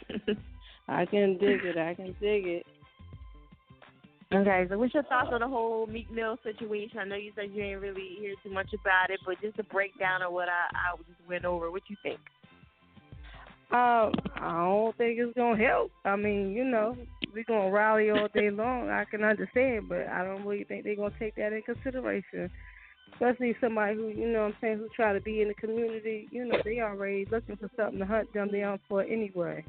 I 0.88 1.06
can 1.06 1.38
dig 1.38 1.64
it. 1.64 1.76
I 1.76 1.94
can 1.94 2.14
dig 2.20 2.46
it. 2.46 2.66
Okay, 4.32 4.66
so 4.68 4.78
what's 4.78 4.94
your 4.94 5.04
thoughts 5.04 5.28
on 5.32 5.40
the 5.40 5.48
whole 5.48 5.86
Meek 5.86 6.10
Mill 6.10 6.36
situation? 6.42 6.98
I 6.98 7.04
know 7.04 7.14
you 7.14 7.30
said 7.36 7.50
you 7.52 7.62
ain't 7.62 7.80
really 7.80 8.16
hear 8.18 8.34
too 8.42 8.50
much 8.50 8.68
about 8.72 9.10
it, 9.10 9.20
but 9.24 9.40
just 9.40 9.58
a 9.58 9.62
breakdown 9.64 10.22
of 10.22 10.32
what 10.32 10.48
I, 10.48 10.66
I 10.74 10.96
just 10.96 11.28
went 11.28 11.44
over. 11.44 11.70
What 11.70 11.82
you 11.88 11.96
think? 12.02 12.18
Um, 13.70 14.12
I 14.36 14.64
don't 14.64 14.96
think 14.96 15.18
it's 15.18 15.36
gonna 15.36 15.56
help. 15.56 15.90
I 16.04 16.16
mean, 16.16 16.52
you 16.52 16.64
know, 16.64 16.96
we're 17.34 17.44
gonna 17.44 17.70
rally 17.70 18.10
all 18.10 18.28
day 18.34 18.50
long. 18.50 18.88
I 18.88 19.04
can 19.04 19.24
understand, 19.24 19.88
but 19.88 20.06
I 20.08 20.24
don't 20.24 20.44
really 20.44 20.64
think 20.64 20.84
they're 20.84 20.96
gonna 20.96 21.14
take 21.18 21.36
that 21.36 21.52
in 21.52 21.62
consideration. 21.62 22.50
Especially 23.14 23.56
somebody 23.60 23.94
who, 23.94 24.08
you 24.08 24.28
know 24.28 24.42
what 24.42 24.46
I'm 24.46 24.56
saying, 24.60 24.78
who 24.78 24.88
try 24.94 25.12
to 25.12 25.20
be 25.20 25.40
in 25.40 25.48
the 25.48 25.54
community, 25.54 26.28
you 26.30 26.44
know, 26.44 26.58
they 26.64 26.80
already 26.80 27.26
looking 27.30 27.56
for 27.56 27.70
something 27.76 27.98
to 27.98 28.06
hunt 28.06 28.32
them 28.34 28.50
down 28.50 28.80
for 28.88 29.02
anyway. 29.02 29.64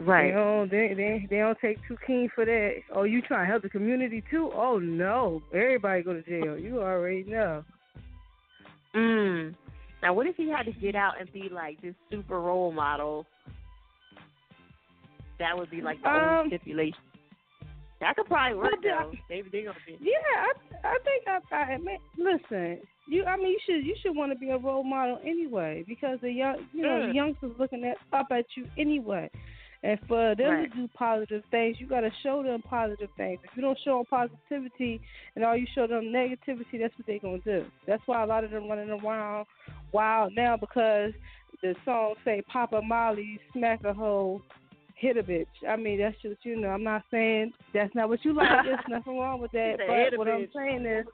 Right. 0.00 0.28
You 0.28 0.34
know, 0.34 0.66
they 0.70 0.94
they 0.94 1.26
they 1.30 1.38
don't 1.38 1.58
take 1.60 1.78
too 1.86 1.96
keen 2.06 2.28
for 2.34 2.44
that. 2.44 2.74
Oh, 2.94 3.04
you 3.04 3.22
trying 3.22 3.46
to 3.46 3.50
help 3.50 3.62
the 3.62 3.68
community 3.68 4.22
too? 4.30 4.50
Oh 4.54 4.78
no. 4.78 5.42
Everybody 5.54 6.02
go 6.02 6.14
to 6.14 6.22
jail. 6.22 6.58
You 6.58 6.80
already 6.80 7.24
know. 7.24 7.64
Mm. 8.94 9.54
Now, 10.02 10.12
what 10.14 10.26
if 10.26 10.36
he 10.36 10.48
had 10.48 10.64
to 10.64 10.72
get 10.72 10.94
out 10.96 11.20
and 11.20 11.32
be 11.32 11.48
like 11.50 11.80
this 11.80 11.94
super 12.10 12.40
role 12.40 12.72
model? 12.72 13.26
That 15.38 15.56
would 15.56 15.70
be 15.70 15.80
like 15.80 16.02
the 16.02 16.08
Um, 16.08 16.38
only 16.38 16.56
stipulation. 16.56 16.98
That 18.02 18.16
could 18.16 18.26
probably 18.26 18.58
work 18.58 18.74
though. 18.82 19.12
They 19.28 19.42
they 19.42 19.62
gonna 19.62 19.78
be. 19.86 19.96
Yeah, 20.00 20.18
I 20.36 20.88
I 20.88 20.98
think 21.04 21.22
I, 21.28 21.54
I 21.54 21.72
admit. 21.74 22.00
Listen, 22.18 22.80
you. 23.06 23.24
I 23.24 23.36
mean, 23.36 23.50
you 23.52 23.58
should 23.64 23.86
you 23.86 23.94
should 24.02 24.16
want 24.16 24.32
to 24.32 24.38
be 24.38 24.50
a 24.50 24.58
role 24.58 24.82
model 24.82 25.20
anyway 25.24 25.84
because 25.86 26.18
the 26.20 26.30
young, 26.32 26.66
you 26.72 26.82
know, 26.82 27.00
the 27.00 27.06
Mm. 27.12 27.14
youngsters 27.14 27.52
looking 27.58 27.84
at 27.84 27.96
up 28.12 28.26
at 28.32 28.44
you 28.56 28.66
anyway. 28.76 29.30
And 29.84 29.98
for 30.06 30.34
them 30.36 30.46
Right. 30.48 30.70
to 30.70 30.76
do 30.76 30.88
positive 30.94 31.42
things, 31.50 31.80
you 31.80 31.88
got 31.88 32.02
to 32.02 32.10
show 32.22 32.40
them 32.44 32.62
positive 32.62 33.10
things. 33.16 33.40
If 33.42 33.50
you 33.56 33.62
don't 33.62 33.78
show 33.84 33.96
them 33.98 34.06
positivity 34.06 35.00
and 35.34 35.44
all 35.44 35.56
you 35.56 35.66
show 35.74 35.88
them 35.88 36.04
negativity, 36.04 36.78
that's 36.80 36.96
what 36.96 37.06
they're 37.06 37.18
gonna 37.18 37.38
do. 37.38 37.64
That's 37.86 38.02
why 38.06 38.22
a 38.22 38.26
lot 38.26 38.44
of 38.44 38.50
them 38.50 38.68
running 38.68 38.90
around 38.90 39.46
wild 39.92 40.34
now 40.36 40.56
because 40.56 41.12
the 41.62 41.74
song 41.84 42.14
say 42.24 42.42
Papa 42.42 42.80
Molly 42.82 43.40
smack 43.52 43.82
a 43.84 43.92
hoe, 43.92 44.40
hit 45.02 45.16
a 45.16 45.22
bitch. 45.22 45.46
I 45.68 45.76
mean 45.76 45.98
that's 45.98 46.16
just 46.22 46.44
you 46.44 46.56
know 46.56 46.68
I'm 46.68 46.84
not 46.84 47.02
saying 47.10 47.52
that's 47.74 47.94
not 47.94 48.08
what 48.08 48.24
you 48.24 48.32
like. 48.32 48.48
There's 48.64 48.78
nothing 48.88 49.18
wrong 49.18 49.40
with 49.40 49.50
that. 49.52 49.76
He 49.80 49.86
said, 49.86 49.98
"Hit 49.98 50.14
a 50.14 50.16
But 50.16 50.18
what 50.18 50.28
I'm 50.28 50.48
saying 50.54 50.86
is 50.86 51.06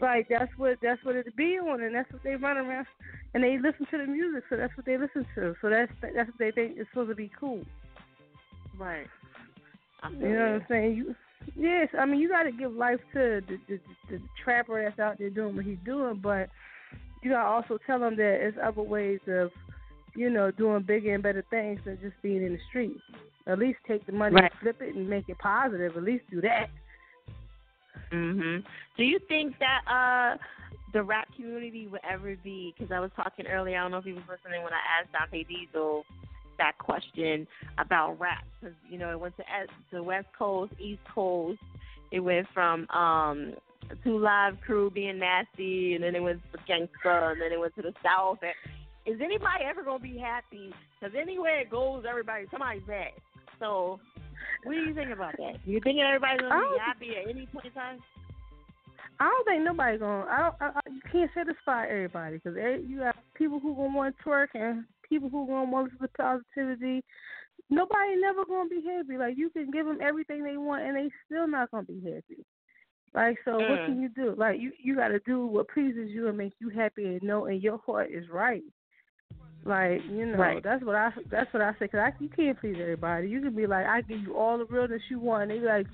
like 0.00 0.28
that's 0.28 0.52
what 0.58 0.76
that's 0.82 1.02
what 1.04 1.16
it 1.16 1.34
be 1.34 1.58
on 1.58 1.82
and 1.82 1.94
that's 1.94 2.12
what 2.12 2.22
they 2.22 2.36
run 2.36 2.58
around 2.58 2.86
and 3.34 3.42
they 3.42 3.56
listen 3.56 3.86
to 3.90 3.98
the 3.98 4.06
music 4.06 4.44
so 4.50 4.56
that's 4.56 4.76
what 4.76 4.84
they 4.84 4.98
listen 4.98 5.24
to 5.34 5.54
so 5.62 5.70
that's 5.70 5.90
that's 6.02 6.28
what 6.28 6.38
they 6.38 6.50
think 6.50 6.78
is 6.78 6.86
supposed 6.90 7.08
to 7.08 7.16
be 7.16 7.30
cool. 7.40 7.62
Right. 8.78 9.06
I 10.02 10.10
You 10.10 10.18
know 10.18 10.28
what 10.28 10.62
I'm 10.62 10.66
saying? 10.68 10.96
You, 10.96 11.14
yes, 11.56 11.88
I 11.98 12.04
mean 12.04 12.20
you 12.20 12.28
got 12.28 12.42
to 12.42 12.52
give 12.52 12.72
life 12.72 13.00
to 13.14 13.40
the, 13.48 13.58
the, 13.68 13.80
the, 14.10 14.18
the 14.18 14.22
trapper 14.44 14.82
that's 14.84 14.98
out 14.98 15.18
there 15.18 15.30
doing 15.30 15.56
what 15.56 15.64
he's 15.64 15.78
doing, 15.84 16.20
but 16.22 16.48
you 17.22 17.30
got 17.30 17.44
to 17.44 17.48
also 17.48 17.78
tell 17.86 18.02
him 18.02 18.16
that 18.16 18.16
there's 18.16 18.54
other 18.62 18.82
ways 18.82 19.20
of, 19.28 19.50
you 20.14 20.30
know, 20.30 20.50
doing 20.50 20.82
bigger 20.82 21.14
and 21.14 21.22
better 21.22 21.44
things 21.50 21.80
than 21.84 21.98
just 22.00 22.20
being 22.22 22.42
in 22.42 22.52
the 22.52 22.58
street. 22.68 22.96
At 23.46 23.58
least 23.58 23.78
take 23.86 24.06
the 24.06 24.12
money 24.12 24.34
Right. 24.36 24.52
and 24.52 24.60
flip 24.60 24.80
it 24.80 24.94
and 24.94 25.08
make 25.08 25.28
it 25.28 25.38
positive. 25.38 25.96
At 25.96 26.02
least 26.02 26.24
do 26.30 26.40
that. 26.42 26.70
Mhm. 28.10 28.64
Do 28.96 29.04
you 29.04 29.18
think 29.20 29.58
that 29.58 29.82
uh 29.86 30.38
the 30.92 31.02
rap 31.02 31.28
community 31.34 31.86
would 31.88 32.02
ever 32.04 32.36
be? 32.36 32.74
Because 32.76 32.92
I 32.92 33.00
was 33.00 33.10
talking 33.16 33.46
earlier. 33.46 33.78
I 33.78 33.82
don't 33.82 33.90
know 33.90 33.98
if 33.98 34.04
he 34.04 34.12
was 34.12 34.24
listening 34.28 34.62
when 34.62 34.72
I 34.72 34.80
asked 35.00 35.12
Dante 35.12 35.44
Diesel 35.44 36.04
that 36.58 36.76
question 36.78 37.46
about 37.78 38.20
rap. 38.20 38.44
Because 38.60 38.76
you 38.88 38.98
know 38.98 39.10
it 39.10 39.18
went 39.18 39.36
to 39.38 39.44
the 39.90 40.02
West 40.02 40.28
Coast, 40.38 40.72
East 40.78 41.02
Coast. 41.12 41.60
It 42.10 42.20
went 42.20 42.46
from 42.50 42.88
um 42.90 43.54
Two 44.04 44.18
Live 44.18 44.60
Crew 44.60 44.90
being 44.90 45.18
nasty, 45.18 45.94
and 45.94 46.04
then 46.04 46.14
it 46.14 46.22
went 46.22 46.40
to 46.52 46.58
Gangsta, 46.58 47.32
and 47.32 47.40
then 47.40 47.52
it 47.52 47.58
went 47.58 47.74
to 47.76 47.82
the 47.82 47.94
South. 48.02 48.38
And 48.42 48.52
is 49.06 49.20
anybody 49.20 49.64
ever 49.64 49.82
gonna 49.82 49.98
be 49.98 50.18
happy? 50.18 50.72
Because 51.00 51.14
anywhere 51.18 51.60
it 51.60 51.70
goes, 51.70 52.04
everybody 52.08 52.46
somebody's 52.50 52.82
bad. 52.86 53.12
So. 53.58 54.00
What 54.64 54.74
do 54.74 54.80
you 54.80 54.94
think 54.94 55.10
about 55.10 55.36
that? 55.38 55.54
You 55.64 55.80
think 55.80 55.98
everybody's 55.98 56.40
gonna 56.40 56.54
be 56.54 56.78
happy 56.78 57.16
at 57.16 57.28
any 57.28 57.46
point 57.46 57.66
in 57.66 57.72
time? 57.72 57.98
I 59.18 59.24
don't 59.24 59.44
think 59.44 59.64
nobody's 59.64 60.00
gonna. 60.00 60.26
I 60.28 60.38
don't. 60.38 60.54
I, 60.60 60.66
I, 60.66 60.80
you 60.90 61.00
can't 61.10 61.30
satisfy 61.34 61.86
everybody 61.86 62.36
because 62.38 62.56
you 62.86 63.00
got 63.00 63.16
people 63.34 63.60
who 63.60 63.74
gonna 63.74 63.96
want 63.96 64.16
to 64.16 64.24
twerk 64.24 64.48
and 64.54 64.84
people 65.08 65.28
who 65.28 65.46
gonna 65.46 65.70
want 65.70 65.92
the 66.00 66.08
positivity. 66.08 67.04
Nobody 67.70 68.16
never 68.16 68.44
gonna 68.44 68.68
be 68.68 68.82
happy. 68.84 69.18
Like 69.18 69.36
you 69.36 69.50
can 69.50 69.70
give 69.70 69.86
them 69.86 69.98
everything 70.00 70.44
they 70.44 70.56
want 70.56 70.84
and 70.84 70.96
they 70.96 71.10
still 71.26 71.46
not 71.46 71.70
gonna 71.70 71.84
be 71.84 72.00
happy. 72.04 72.44
Like 73.14 73.38
so, 73.44 73.58
what 73.58 73.80
Mm. 73.80 73.86
can 73.86 74.02
you 74.02 74.08
do? 74.10 74.34
Like 74.36 74.60
you, 74.60 74.72
you 74.82 74.96
got 74.96 75.08
to 75.08 75.18
do 75.20 75.46
what 75.46 75.68
pleases 75.68 76.10
you 76.10 76.28
and 76.28 76.38
makes 76.38 76.56
you 76.60 76.68
happy 76.70 77.04
and 77.04 77.22
know 77.22 77.46
in 77.46 77.60
your 77.60 77.78
heart 77.84 78.10
is 78.10 78.28
right. 78.30 78.62
Like 79.64 80.00
you 80.10 80.26
know, 80.26 80.38
Right. 80.38 80.62
that's 80.62 80.82
what 80.84 80.96
I 80.96 81.10
that's 81.30 81.52
what 81.54 81.62
I 81.62 81.72
say. 81.78 81.86
Cause 81.88 82.00
I, 82.00 82.12
you 82.22 82.28
can't 82.28 82.58
please 82.60 82.76
everybody. 82.80 83.28
You 83.28 83.40
can 83.40 83.54
be 83.54 83.66
like, 83.66 83.86
I 83.86 84.00
give 84.02 84.20
you 84.20 84.36
all 84.36 84.58
the 84.58 84.64
realness 84.64 85.02
you 85.08 85.20
want. 85.20 85.42
And 85.42 85.50
they 85.52 85.58
be 85.58 85.66
like, 85.66 85.86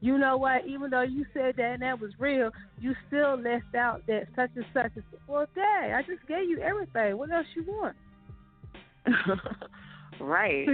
you 0.00 0.18
know 0.18 0.36
what? 0.36 0.66
Even 0.66 0.90
though 0.90 1.02
you 1.02 1.24
said 1.32 1.54
that 1.56 1.74
and 1.74 1.82
that 1.82 2.00
was 2.00 2.10
real, 2.18 2.50
you 2.80 2.94
still 3.06 3.36
left 3.36 3.76
out 3.76 4.02
that 4.08 4.26
such 4.34 4.50
and 4.56 4.64
such. 4.74 4.90
And. 4.96 5.04
Well, 5.28 5.46
dang, 5.54 5.92
I 5.92 6.02
just 6.02 6.26
gave 6.26 6.48
you 6.50 6.58
everything. 6.60 7.16
What 7.16 7.30
else 7.30 7.46
you 7.54 7.64
want? 7.64 7.94
right. 10.20 10.66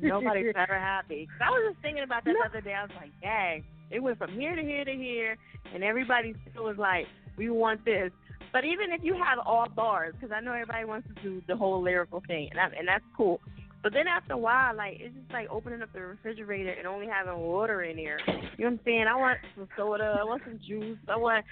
Nobody's 0.00 0.52
ever 0.56 0.74
happy. 0.78 1.26
'Cause 1.26 1.46
I 1.46 1.50
was 1.50 1.72
just 1.72 1.82
thinking 1.82 2.02
about 2.02 2.24
that 2.24 2.34
the 2.34 2.48
other 2.50 2.60
day. 2.60 2.74
I 2.74 2.82
was 2.82 2.90
like, 3.00 3.10
dang, 3.20 3.64
it 3.90 4.00
went 4.00 4.18
from 4.18 4.32
here 4.32 4.56
to 4.56 4.62
here 4.62 4.84
to 4.84 4.92
here, 4.92 5.36
and 5.72 5.84
everybody 5.84 6.34
still 6.50 6.64
was 6.64 6.78
like, 6.78 7.06
we 7.36 7.50
want 7.50 7.84
this. 7.84 8.10
But 8.52 8.64
even 8.64 8.92
if 8.92 9.02
you 9.02 9.14
have 9.14 9.38
all 9.44 9.68
bars, 9.68 10.14
because 10.14 10.34
I 10.34 10.40
know 10.40 10.52
everybody 10.52 10.84
wants 10.84 11.08
to 11.08 11.22
do 11.22 11.42
the 11.46 11.56
whole 11.56 11.82
lyrical 11.82 12.22
thing, 12.26 12.48
and, 12.50 12.60
I, 12.60 12.64
and 12.78 12.88
that's 12.88 13.04
cool. 13.16 13.40
But 13.82 13.92
then 13.92 14.06
after 14.08 14.32
a 14.32 14.38
while, 14.38 14.74
like 14.74 14.96
it's 14.98 15.14
just 15.14 15.30
like 15.30 15.48
opening 15.50 15.82
up 15.82 15.92
the 15.92 16.00
refrigerator 16.00 16.72
and 16.72 16.86
only 16.86 17.06
having 17.06 17.38
water 17.38 17.82
in 17.82 17.96
there. 17.96 18.18
You 18.26 18.34
know 18.34 18.40
what 18.58 18.66
I'm 18.66 18.80
saying? 18.84 19.04
I 19.08 19.14
want 19.16 19.38
some 19.54 19.68
soda. 19.76 20.16
I 20.18 20.24
want 20.24 20.42
some 20.44 20.58
juice. 20.66 20.98
I 21.08 21.16
want, 21.16 21.44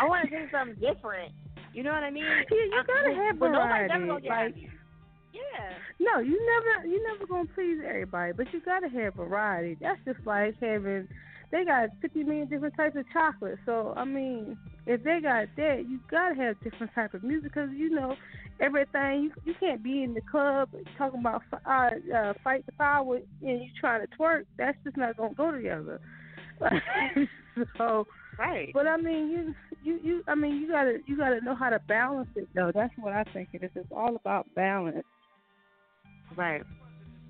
I 0.00 0.04
want 0.08 0.28
to 0.28 0.30
do 0.36 0.46
something 0.50 0.74
different. 0.80 1.32
You 1.74 1.82
know 1.82 1.92
what 1.92 2.02
I 2.02 2.10
mean? 2.10 2.24
Yeah, 2.24 2.42
you 2.50 2.82
gotta 2.86 3.14
have 3.14 3.38
but 3.38 3.50
nobody's 3.50 3.90
variety. 3.90 3.94
ever 3.94 4.06
gonna 4.06 4.20
get 4.20 4.30
Like, 4.30 4.54
happy. 4.54 4.70
Yeah. 5.36 5.70
no, 6.00 6.20
you 6.20 6.40
never, 6.40 6.86
you 6.88 7.02
never 7.12 7.26
gonna 7.26 7.48
please 7.54 7.78
everybody, 7.86 8.32
but 8.32 8.46
you 8.52 8.60
gotta 8.64 8.88
have 8.88 9.14
variety. 9.14 9.76
That's 9.80 10.00
just 10.06 10.26
like 10.26 10.54
having. 10.60 11.06
They 11.52 11.64
got 11.64 11.90
50 12.02 12.24
million 12.24 12.48
different 12.48 12.74
types 12.76 12.96
of 12.96 13.04
chocolate. 13.12 13.58
So 13.64 13.94
I 13.96 14.04
mean, 14.04 14.56
if 14.86 15.02
they 15.04 15.20
got 15.22 15.46
that, 15.56 15.84
you 15.88 16.00
gotta 16.10 16.34
have 16.34 16.60
different 16.62 16.92
type 16.94 17.14
of 17.14 17.22
music 17.22 17.52
because 17.54 17.70
you 17.74 17.90
know 17.90 18.16
everything. 18.60 19.22
You 19.24 19.32
you 19.44 19.54
can't 19.58 19.82
be 19.82 20.02
in 20.02 20.14
the 20.14 20.20
club 20.22 20.70
talking 20.98 21.20
about 21.20 21.42
uh, 21.66 21.90
uh, 22.14 22.32
fight 22.42 22.66
the 22.66 22.72
power 22.72 23.16
and 23.16 23.62
you 23.62 23.68
trying 23.80 24.06
to 24.06 24.16
twerk. 24.16 24.44
That's 24.58 24.76
just 24.84 24.96
not 24.96 25.16
gonna 25.16 25.34
go 25.34 25.52
together. 25.52 26.00
so 27.78 28.06
right. 28.38 28.70
But 28.72 28.86
I 28.86 28.96
mean, 28.96 29.30
you 29.30 29.54
you 29.84 30.00
you. 30.02 30.24
I 30.26 30.34
mean, 30.34 30.56
you 30.56 30.68
gotta 30.68 30.98
you 31.06 31.16
gotta 31.16 31.40
know 31.44 31.54
how 31.54 31.70
to 31.70 31.78
balance 31.86 32.30
it 32.34 32.48
though. 32.54 32.72
That's 32.74 32.92
what 32.98 33.12
I 33.12 33.24
think 33.32 33.50
it 33.52 33.62
is. 33.62 33.70
It's 33.74 33.92
all 33.94 34.16
about 34.16 34.46
balance. 34.54 35.04
Right. 36.36 36.62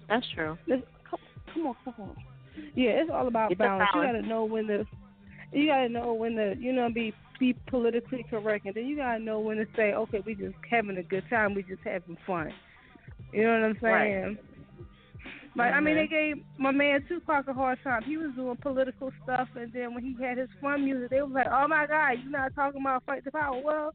That's 0.08 0.26
true. 0.34 0.56
Come, 0.68 1.20
come 1.52 1.66
on, 1.66 1.76
come 1.84 1.94
on. 1.98 2.16
Yeah, 2.74 2.90
it's 2.90 3.10
all 3.12 3.28
about 3.28 3.52
It's 3.52 3.58
a 3.58 3.64
balance. 3.64 3.88
You 3.94 4.02
gotta 4.02 4.22
know 4.22 4.44
when 4.44 4.66
to 4.68 4.86
you 5.52 5.66
gotta 5.68 5.88
know 5.88 6.14
when 6.14 6.34
to 6.36 6.54
you 6.58 6.72
know 6.72 6.90
be 6.92 7.12
be 7.38 7.54
politically 7.68 8.24
correct, 8.28 8.66
and 8.66 8.74
then 8.74 8.86
you 8.86 8.96
gotta 8.96 9.22
know 9.22 9.40
when 9.40 9.58
to 9.58 9.66
say, 9.76 9.92
okay, 9.92 10.22
we 10.24 10.34
just 10.34 10.54
having 10.70 10.96
a 10.96 11.02
good 11.02 11.24
time, 11.28 11.54
we 11.54 11.62
just 11.62 11.82
having 11.84 12.16
fun. 12.26 12.52
You 13.32 13.44
know 13.44 13.60
what 13.60 13.64
I'm 13.64 13.78
saying? 13.82 14.24
Right. 14.24 14.38
Like 15.56 15.72
I 15.72 15.80
mean, 15.80 15.94
they 15.94 16.02
mm-hmm. 16.02 16.36
gave 16.36 16.44
my 16.58 16.70
man 16.70 17.02
Tupac 17.08 17.48
a 17.48 17.54
hard 17.54 17.78
time. 17.82 18.02
He 18.02 18.18
was 18.18 18.30
doing 18.36 18.56
political 18.56 19.10
stuff, 19.24 19.48
and 19.56 19.72
then 19.72 19.94
when 19.94 20.04
he 20.04 20.14
had 20.22 20.36
his 20.36 20.50
fun 20.60 20.84
music, 20.84 21.08
they 21.10 21.22
was 21.22 21.32
like, 21.32 21.46
"Oh 21.50 21.66
my 21.66 21.86
God, 21.86 22.16
you're 22.22 22.30
not 22.30 22.54
talking 22.54 22.80
about 22.80 23.04
fight 23.06 23.24
the 23.24 23.30
power." 23.30 23.58
Well, 23.64 23.94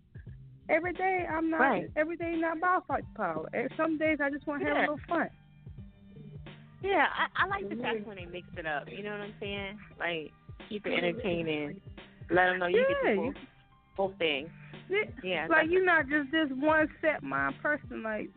every 0.69 0.93
day 0.93 1.27
I'm 1.29 1.51
not. 1.51 1.59
Right. 1.59 1.91
Every 1.95 2.17
day 2.17 2.35
not 2.35 2.57
about 2.57 2.87
fight 2.87 3.03
the 3.13 3.17
power. 3.17 3.47
And 3.53 3.69
Some 3.77 3.99
days 3.99 4.17
I 4.23 4.31
just 4.31 4.47
want 4.47 4.63
to 4.63 4.69
have 4.69 4.77
a 4.77 4.79
little 4.81 4.99
fun. 5.07 5.29
Yeah, 6.83 7.05
I, 7.13 7.43
I 7.43 7.47
like 7.47 7.69
the 7.69 7.75
fact 7.75 8.07
when 8.07 8.17
they 8.17 8.25
mix 8.25 8.47
it 8.57 8.65
up. 8.65 8.87
You 8.89 9.03
know 9.03 9.11
what 9.11 9.21
I'm 9.21 9.33
saying? 9.39 9.77
Like 9.99 10.31
keep 10.69 10.85
it 10.85 10.93
entertaining. 10.93 11.79
Let 12.29 12.47
them 12.47 12.59
know 12.59 12.67
you 12.67 12.79
Yeah, 12.79 13.13
get 13.13 13.15
the 13.15 13.21
both, 13.21 13.35
both 13.97 14.17
things. 14.17 14.49
Yeah. 15.23 15.47
like 15.49 15.67
you're 15.69 15.85
not 15.85 16.09
just 16.09 16.31
this 16.31 16.49
one 16.59 16.89
set 17.01 17.23
mind 17.23 17.55
person. 17.61 18.03
Like 18.03 18.29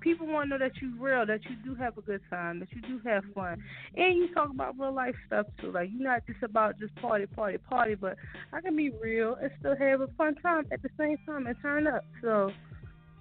people 0.00 0.26
want 0.26 0.50
to 0.50 0.58
know 0.58 0.64
that 0.64 0.72
you're 0.80 0.90
real, 0.98 1.24
that 1.26 1.40
you 1.44 1.56
do 1.64 1.74
have 1.76 1.96
a 1.96 2.02
good 2.02 2.20
time, 2.28 2.60
that 2.60 2.68
you 2.72 2.80
do 2.82 3.00
have 3.08 3.22
fun, 3.34 3.62
and 3.96 4.16
you 4.16 4.32
talk 4.34 4.50
about 4.50 4.78
real 4.78 4.92
life 4.92 5.14
stuff 5.26 5.46
too. 5.60 5.70
Like 5.70 5.90
you're 5.92 6.02
not 6.08 6.26
just 6.26 6.42
about 6.42 6.78
just 6.78 6.94
party, 6.96 7.26
party, 7.26 7.58
party, 7.58 7.94
but 7.94 8.16
I 8.52 8.60
can 8.60 8.76
be 8.76 8.90
real 8.90 9.36
and 9.40 9.50
still 9.60 9.76
have 9.76 10.00
a 10.00 10.08
fun 10.18 10.34
time 10.36 10.66
at 10.72 10.82
the 10.82 10.90
same 10.98 11.16
time 11.26 11.46
and 11.46 11.56
turn 11.62 11.86
up. 11.86 12.04
So, 12.20 12.50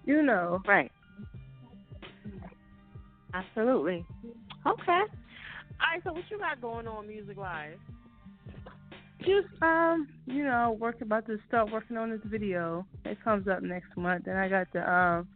you 0.06 0.22
know, 0.24 0.62
right? 0.68 0.92
Absolutely. 3.34 4.06
Okay. 4.66 4.92
All 4.92 5.88
right. 5.92 6.02
So 6.04 6.14
what 6.14 6.24
you 6.30 6.38
got 6.38 6.62
going 6.62 6.88
on 6.88 7.08
music 7.08 7.38
wise? 7.38 7.78
Just 9.20 9.48
um, 9.62 10.08
you 10.26 10.44
know, 10.44 10.78
working 10.80 11.04
about 11.04 11.28
to 11.28 11.38
start 11.48 11.72
working 11.72 11.98
on 11.98 12.10
this 12.10 12.22
video. 12.26 12.86
It 13.06 13.24
comes 13.24 13.48
up 13.48 13.62
next 13.62 13.96
month. 13.96 14.26
Then 14.26 14.36
I 14.36 14.48
got 14.48 14.68
the 14.74 14.92
um, 14.92 15.28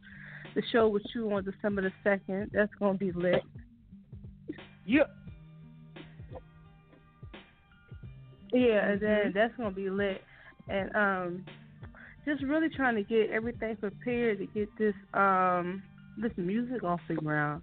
the 0.55 0.63
show 0.71 0.87
with 0.87 1.03
you 1.13 1.31
on 1.31 1.43
December 1.43 1.81
the 1.81 1.91
second. 2.03 2.51
That's 2.53 2.71
gonna 2.79 2.97
be 2.97 3.11
lit. 3.11 3.43
Yeah. 4.85 5.03
Yeah, 8.53 8.89
and 8.91 9.01
then 9.01 9.31
that's 9.33 9.53
gonna 9.57 9.71
be 9.71 9.89
lit, 9.89 10.21
and 10.69 10.95
um, 10.95 11.45
just 12.25 12.43
really 12.43 12.69
trying 12.69 12.95
to 12.95 13.03
get 13.03 13.29
everything 13.31 13.75
prepared 13.75 14.39
to 14.39 14.45
get 14.47 14.69
this 14.77 14.95
um 15.13 15.83
this 16.17 16.31
music 16.37 16.83
off 16.83 17.01
the 17.07 17.15
ground. 17.15 17.61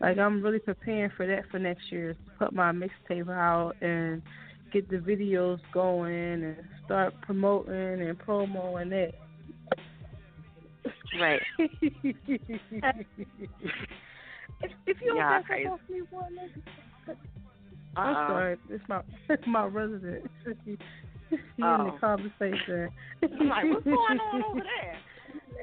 Like 0.00 0.18
I'm 0.18 0.42
really 0.42 0.58
preparing 0.58 1.10
for 1.16 1.26
that 1.26 1.44
for 1.50 1.58
next 1.58 1.90
year. 1.90 2.14
Put 2.38 2.52
my 2.52 2.72
mixtape 2.72 3.28
out 3.30 3.74
and 3.80 4.22
get 4.72 4.88
the 4.90 4.96
videos 4.96 5.58
going 5.72 6.44
and 6.44 6.56
start 6.84 7.14
promoting 7.22 8.02
and 8.02 8.18
promoing 8.18 8.92
it. 8.92 9.14
Right. 11.20 11.42
if, 11.58 11.76
if 14.86 14.96
you 15.00 15.08
don't 15.08 15.16
Yeah, 15.16 15.38
back 15.38 15.46
crazy. 15.46 15.66
up 15.66 15.72
off 15.74 15.80
me 15.90 16.00
one 16.10 16.34
minute. 16.34 16.50
I'm 17.96 18.16
Uh-oh. 18.16 18.26
sorry, 18.28 18.56
it's 18.70 18.84
my 18.88 19.02
it's 19.28 19.42
my 19.46 19.64
resident. 19.66 20.30
She, 21.30 21.36
she 21.36 21.38
in 21.58 21.64
Oh. 21.64 21.92
the 21.92 21.98
conversation. 21.98 22.88
I'm 23.22 23.48
like, 23.48 23.64
what's 23.64 23.84
going 23.84 23.96
on 24.20 24.42
over 24.50 24.60
there? 24.60 24.96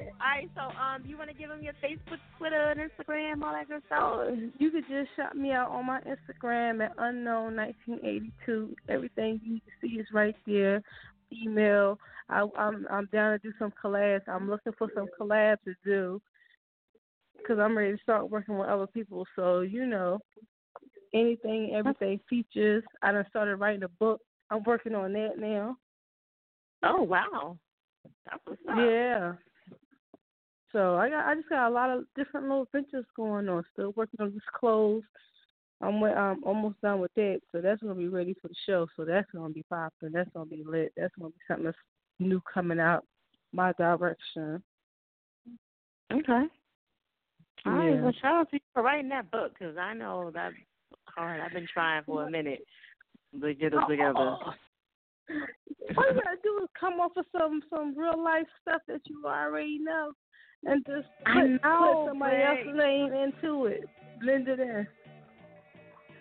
All 0.02 0.12
right. 0.20 0.50
So 0.54 0.62
um, 0.62 1.02
you 1.06 1.16
want 1.16 1.30
to 1.30 1.36
give 1.36 1.48
them 1.48 1.62
your 1.62 1.74
Facebook, 1.74 2.18
Twitter, 2.38 2.70
and 2.70 2.80
Instagram, 2.80 3.42
all 3.42 3.52
that 3.52 3.68
good 3.68 3.82
stuff? 3.86 4.28
You 4.58 4.70
could 4.70 4.84
just 4.88 5.10
shout 5.16 5.36
me 5.36 5.52
out 5.52 5.70
on 5.70 5.86
my 5.86 6.00
Instagram 6.00 6.84
at 6.84 6.96
unknown1982. 6.96 8.74
Everything 8.88 9.40
you 9.44 9.60
see 9.80 9.98
is 9.98 10.06
right 10.12 10.36
there. 10.46 10.82
Email. 11.32 11.98
I, 12.28 12.46
I'm 12.56 12.86
I'm 12.90 13.08
down 13.12 13.32
to 13.32 13.38
do 13.38 13.52
some 13.58 13.72
collabs. 13.82 14.28
I'm 14.28 14.48
looking 14.48 14.72
for 14.78 14.88
some 14.94 15.06
collabs 15.20 15.62
to 15.64 15.74
do 15.84 16.20
because 17.36 17.58
I'm 17.58 17.76
ready 17.76 17.96
to 17.96 18.02
start 18.02 18.30
working 18.30 18.58
with 18.58 18.68
other 18.68 18.86
people. 18.86 19.26
So 19.36 19.60
you 19.60 19.86
know, 19.86 20.18
anything, 21.14 21.72
everything 21.74 22.20
features. 22.28 22.84
I 23.02 23.12
done 23.12 23.26
started 23.28 23.56
writing 23.56 23.82
a 23.82 23.88
book. 23.88 24.20
I'm 24.50 24.62
working 24.64 24.94
on 24.94 25.12
that 25.12 25.38
now. 25.38 25.76
Oh 26.82 27.02
wow, 27.02 27.56
that's 28.24 28.40
what's 28.44 28.60
up. 28.68 28.76
Yeah. 28.78 29.32
So 30.72 30.96
I 30.96 31.10
got 31.10 31.26
I 31.26 31.34
just 31.34 31.48
got 31.48 31.68
a 31.68 31.74
lot 31.74 31.90
of 31.90 32.04
different 32.16 32.48
little 32.48 32.68
ventures 32.72 33.06
going 33.16 33.48
on. 33.48 33.64
Still 33.72 33.92
working 33.96 34.20
on 34.20 34.32
this 34.32 34.42
clothes. 34.58 35.02
I'm 35.82 36.02
um 36.02 36.42
almost 36.44 36.80
done 36.82 37.00
with 37.00 37.14
that, 37.16 37.40
so 37.50 37.60
that's 37.60 37.82
gonna 37.82 37.94
be 37.94 38.08
ready 38.08 38.34
for 38.40 38.48
the 38.48 38.54
show. 38.66 38.86
So 38.96 39.04
that's 39.04 39.30
gonna 39.32 39.52
be 39.52 39.64
popping. 39.68 40.12
That's 40.12 40.30
gonna 40.34 40.46
be 40.46 40.62
lit. 40.64 40.92
That's 40.96 41.14
gonna 41.18 41.30
be 41.30 41.36
something 41.48 41.64
that's 41.64 41.76
new 42.18 42.40
coming 42.52 42.78
out 42.78 43.04
my 43.52 43.72
direction. 43.72 44.62
Okay. 46.12 46.44
All 47.66 47.72
right. 47.72 47.94
Yeah. 47.94 48.02
Well, 48.02 48.12
shout 48.20 48.36
out 48.36 48.50
to 48.50 48.56
you 48.56 48.60
for 48.72 48.82
writing 48.82 49.08
that 49.10 49.30
book 49.30 49.52
because 49.58 49.76
I 49.76 49.94
know 49.94 50.30
that's 50.32 50.54
hard. 51.06 51.40
I've 51.40 51.52
been 51.52 51.66
trying 51.72 52.04
for 52.04 52.26
a 52.26 52.30
minute 52.30 52.60
to 53.40 53.54
get 53.54 53.72
it 53.72 53.80
together. 53.88 54.18
All 54.18 54.54
you 55.28 56.20
gotta 56.22 56.36
do 56.42 56.60
is 56.62 56.68
come 56.78 57.00
up 57.00 57.12
with 57.16 57.26
some 57.36 57.62
some 57.70 57.96
real 57.96 58.22
life 58.22 58.46
stuff 58.62 58.82
that 58.88 59.00
you 59.04 59.22
already 59.26 59.78
know, 59.78 60.12
and 60.64 60.84
just 60.86 61.08
put, 61.24 61.46
know, 61.62 62.04
put 62.04 62.10
somebody 62.10 62.36
else's 62.42 62.76
name 62.76 63.12
into 63.12 63.66
it, 63.66 63.84
blend 64.20 64.48
it 64.48 64.60
in. 64.60 64.86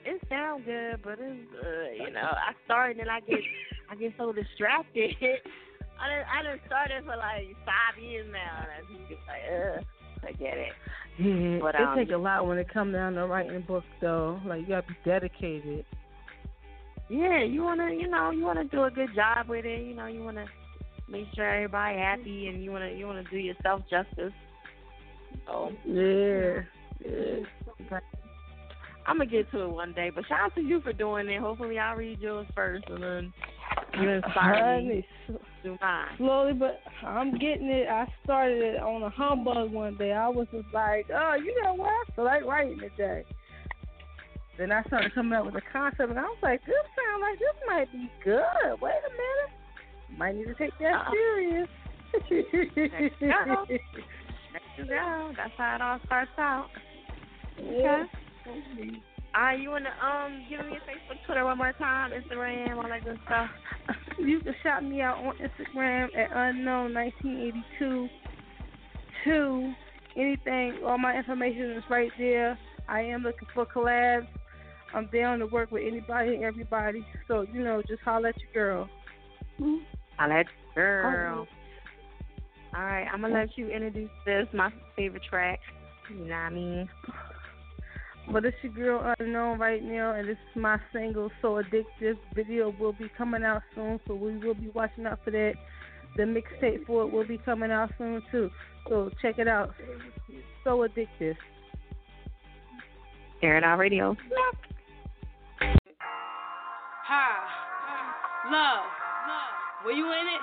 It 0.05 0.21
sounds 0.29 0.63
good, 0.65 1.01
but 1.03 1.19
it's 1.19 1.51
uh, 1.61 2.03
you 2.03 2.11
know 2.13 2.21
I 2.21 2.53
started 2.65 2.99
and 2.99 3.11
I 3.11 3.19
get 3.19 3.39
I 3.91 3.95
get 3.95 4.13
so 4.17 4.31
distracted. 4.31 5.15
I 5.99 6.07
done 6.07 6.25
I 6.31 6.43
done 6.43 6.59
started 6.65 7.03
for 7.03 7.17
like 7.17 7.47
five 7.65 8.01
years 8.01 8.27
now, 8.31 8.63
and 8.63 8.71
I 8.71 8.79
just 8.87 9.09
get 9.09 9.19
like, 9.27 9.43
uh, 9.51 10.27
forget 10.27 10.57
it. 10.57 10.73
Yeah, 11.19 11.59
But, 11.61 11.75
it 11.75 11.81
um, 11.81 11.97
take 11.97 12.11
a 12.11 12.17
lot 12.17 12.47
when 12.47 12.57
it 12.57 12.67
come 12.73 12.93
down 12.93 13.15
to 13.15 13.27
writing 13.27 13.61
books, 13.67 13.85
though. 13.99 14.39
Like 14.45 14.61
you 14.61 14.67
gotta 14.67 14.87
be 14.87 14.95
dedicated. 15.03 15.85
Yeah, 17.09 17.43
you 17.43 17.63
wanna 17.63 17.91
you 17.91 18.07
know 18.07 18.31
you 18.31 18.45
wanna 18.45 18.63
do 18.63 18.85
a 18.85 18.91
good 18.91 19.09
job 19.13 19.49
with 19.49 19.65
it. 19.65 19.85
You 19.85 19.95
know 19.95 20.05
you 20.05 20.23
wanna 20.23 20.45
make 21.09 21.27
sure 21.35 21.49
everybody 21.49 21.97
happy, 21.97 22.47
and 22.47 22.63
you 22.63 22.71
wanna 22.71 22.91
you 22.91 23.05
wanna 23.05 23.23
do 23.29 23.37
yourself 23.37 23.81
justice. 23.89 24.33
So 25.45 25.71
Yeah, 25.85 26.61
yeah. 27.05 27.99
I'm 29.05 29.17
gonna 29.17 29.29
get 29.29 29.49
to 29.51 29.61
it 29.61 29.69
one 29.69 29.93
day. 29.93 30.11
But 30.13 30.25
shout 30.27 30.39
out 30.39 30.55
to 30.55 30.61
you 30.61 30.81
for 30.81 30.93
doing 30.93 31.27
it. 31.29 31.39
Hopefully 31.39 31.79
I'll 31.79 31.95
read 31.95 32.19
yours 32.19 32.45
first, 32.55 32.85
and 32.89 33.01
then 33.01 33.33
you 33.99 34.07
inspire 34.07 34.81
me 34.81 35.05
to 35.63 35.77
mine. 35.81 36.07
slowly, 36.17 36.53
but 36.53 36.81
I'm 37.03 37.31
getting 37.39 37.67
it. 37.67 37.87
I 37.87 38.05
started 38.23 38.61
it 38.61 38.81
on 38.81 39.01
a 39.01 39.09
humbug 39.09 39.71
one 39.71 39.97
day. 39.97 40.11
I 40.11 40.29
was 40.29 40.47
just 40.51 40.67
like, 40.73 41.07
oh, 41.13 41.35
you 41.35 41.59
know 41.63 41.73
what? 41.73 41.89
I 41.89 42.15
feel 42.15 42.25
like 42.25 42.45
writing 42.45 42.79
today. 42.79 43.23
Then 44.59 44.71
I 44.71 44.83
started 44.83 45.13
coming 45.15 45.33
up 45.33 45.45
with 45.45 45.55
a 45.55 45.61
concept, 45.71 46.09
and 46.09 46.19
I 46.19 46.23
was 46.23 46.37
like, 46.43 46.63
this 46.65 46.75
sounds 46.93 47.21
like 47.21 47.39
this 47.39 47.55
might 47.65 47.91
be 47.91 48.11
good. 48.23 48.81
Wait 48.81 48.91
a 48.91 49.11
minute, 49.11 49.51
might 50.17 50.35
need 50.35 50.45
to 50.45 50.55
take 50.55 50.77
that 50.79 50.93
Uh-oh. 50.93 51.11
serious. 51.11 51.67
There 52.29 52.39
you 52.39 53.09
go. 53.19 53.65
There 53.67 53.79
you 54.77 54.85
go. 54.85 55.31
That's 55.37 55.53
how 55.57 55.75
it 55.75 55.81
all 55.81 55.99
starts 56.05 56.31
out. 56.37 56.67
Yeah. 57.63 58.05
All 59.35 59.43
right, 59.43 59.59
you 59.59 59.69
wanna 59.69 59.91
um 60.01 60.43
give 60.49 60.59
me 60.65 60.71
your 60.71 60.81
Facebook, 60.81 61.23
Twitter 61.25 61.45
one 61.45 61.57
more 61.57 61.73
time, 61.73 62.11
Instagram, 62.11 62.77
all 62.77 62.89
that 62.89 63.03
good 63.03 63.19
stuff. 63.25 63.49
You 64.17 64.39
can 64.39 64.55
shout 64.63 64.83
me 64.83 65.01
out 65.01 65.17
on 65.17 65.35
Instagram 65.37 66.07
at 66.17 66.31
unknown1982. 66.31 68.09
Two, 69.23 69.73
anything, 70.15 70.79
all 70.85 70.97
my 70.97 71.15
information 71.15 71.71
is 71.71 71.83
right 71.89 72.11
there. 72.17 72.57
I 72.87 73.01
am 73.01 73.21
looking 73.21 73.47
for 73.53 73.65
collabs. 73.65 74.27
I'm 74.93 75.07
down 75.13 75.39
to 75.39 75.45
work 75.45 75.71
with 75.71 75.83
anybody 75.85 76.33
and 76.35 76.43
everybody. 76.43 77.05
So 77.27 77.45
you 77.53 77.63
know, 77.63 77.83
just 77.87 78.01
holler 78.01 78.29
at 78.29 78.35
your 78.41 78.51
girl. 78.53 78.89
Holla 79.59 79.79
at 80.19 80.45
your 80.75 81.11
girl. 81.11 81.47
All 82.75 82.83
right, 82.83 83.07
I'm 83.11 83.21
gonna 83.21 83.33
let 83.33 83.57
you 83.57 83.69
introduce 83.69 84.11
this, 84.25 84.47
my 84.53 84.71
favorite 84.95 85.23
track. 85.27 85.59
You 86.09 86.17
know 86.17 86.23
what 86.25 86.33
I 86.33 86.49
mean? 86.49 86.89
But 88.31 88.45
it's 88.45 88.57
your 88.61 88.73
girl 88.73 89.13
unknown 89.19 89.57
right 89.57 89.83
now, 89.83 90.13
and 90.13 90.27
this 90.27 90.37
is 90.51 90.61
my 90.61 90.77
single, 90.93 91.31
So 91.41 91.61
Addictive. 91.61 92.17
Video 92.35 92.73
will 92.79 92.93
be 92.93 93.09
coming 93.17 93.43
out 93.43 93.63
soon, 93.73 93.99
so 94.07 94.13
we 94.13 94.37
will 94.37 94.53
be 94.53 94.69
watching 94.69 95.07
out 95.07 95.19
for 95.23 95.31
that. 95.31 95.53
The 96.15 96.23
mixtape 96.23 96.85
for 96.85 97.03
it 97.03 97.11
will 97.11 97.25
be 97.27 97.39
coming 97.39 97.71
out 97.71 97.91
soon 97.97 98.21
too, 98.31 98.51
so 98.87 99.09
check 99.21 99.39
it 99.39 99.47
out. 99.47 99.73
So 100.63 100.87
Addictive. 100.87 101.37
Air 103.41 103.57
it 103.57 103.63
out 103.63 103.79
radio. 103.79 104.15
Hi. 107.07 107.37
Love. 108.51 108.85
Were 109.85 109.93
you 109.93 110.07
in 110.11 110.27
it? 110.27 110.41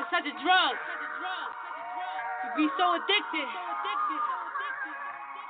It's 0.00 0.08
such 0.10 0.24
a 0.24 0.34
drug. 0.40 0.74
To 0.76 2.48
be 2.56 2.66
so 2.78 2.96
addicted. 2.96 3.48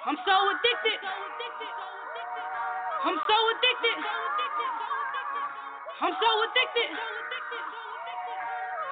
I'm 0.06 0.18
so 0.26 0.36
addicted. 0.50 1.00
I'm 3.04 3.18
so 3.28 3.36
addicted. 3.54 3.98
I'm 6.02 6.14
so 6.16 6.28
addicted. 6.44 6.90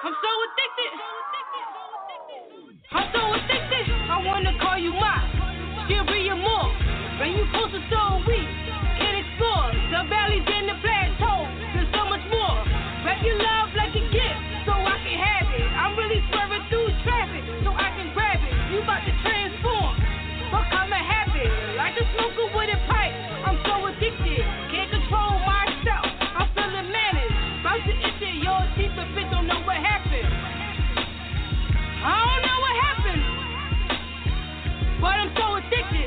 I'm 0.03 0.15
so 0.21 0.31
addicted. 0.47 0.91
I'm 2.93 3.07
so 3.13 3.23
addicted. 3.33 3.85
I 4.11 4.17
wanna 4.25 4.53
call 4.61 4.77
you 4.79 4.93
mine. 4.93 5.29
Still 5.87 6.05
be 6.07 6.23
your 6.29 6.37
more. 6.37 6.71
Bring 7.19 7.33
you 7.37 7.45
closer 7.51 7.81
so 7.91 8.23
we 8.27 8.39
can 9.01 9.15
explore 9.19 9.67
the 9.91 10.01
valleys 10.09 10.45
and 10.47 10.69
the 10.69 10.77
plateaus. 10.85 11.49
There's 11.75 11.91
so 11.91 12.05
much 12.07 12.23
more. 12.31 12.57
Wrap 13.05 13.19
your 13.25 13.39
love 13.41 13.72
I 32.03 32.17
don't 32.27 32.43
know 32.47 32.59
what 32.61 32.75
happened. 32.87 33.23
But 35.01 35.15
I'm 35.21 35.35
so 35.37 35.55
addicted. 35.57 36.02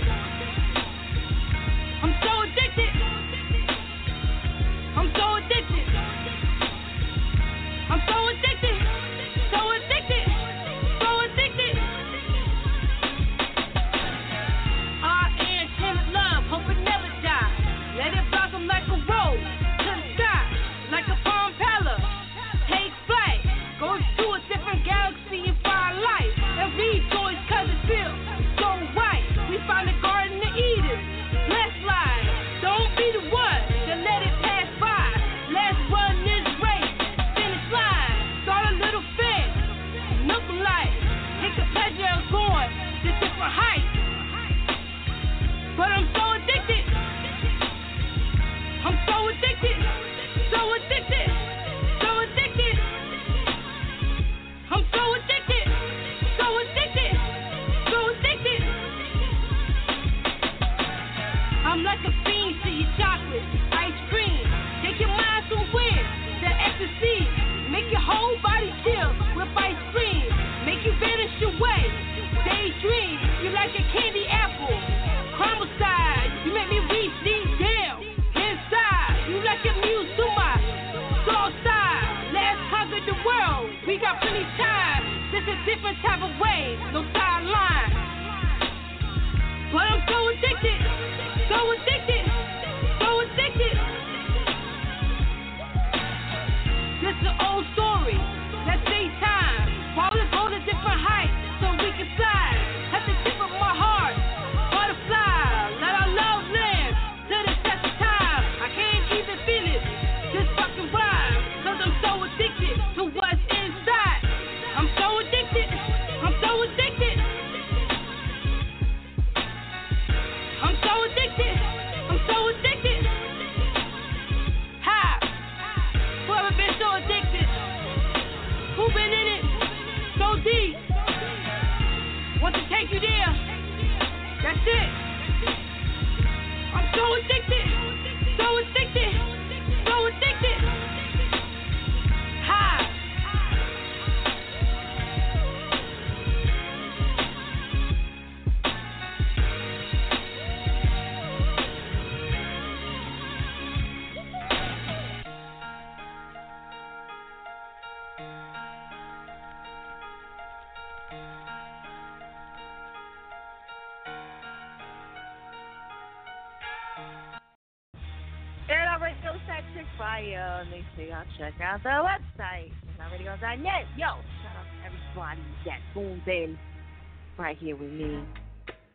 Right 177.46 177.56
here 177.58 177.76
with 177.76 177.92
me. 177.92 178.06
You 178.06 178.16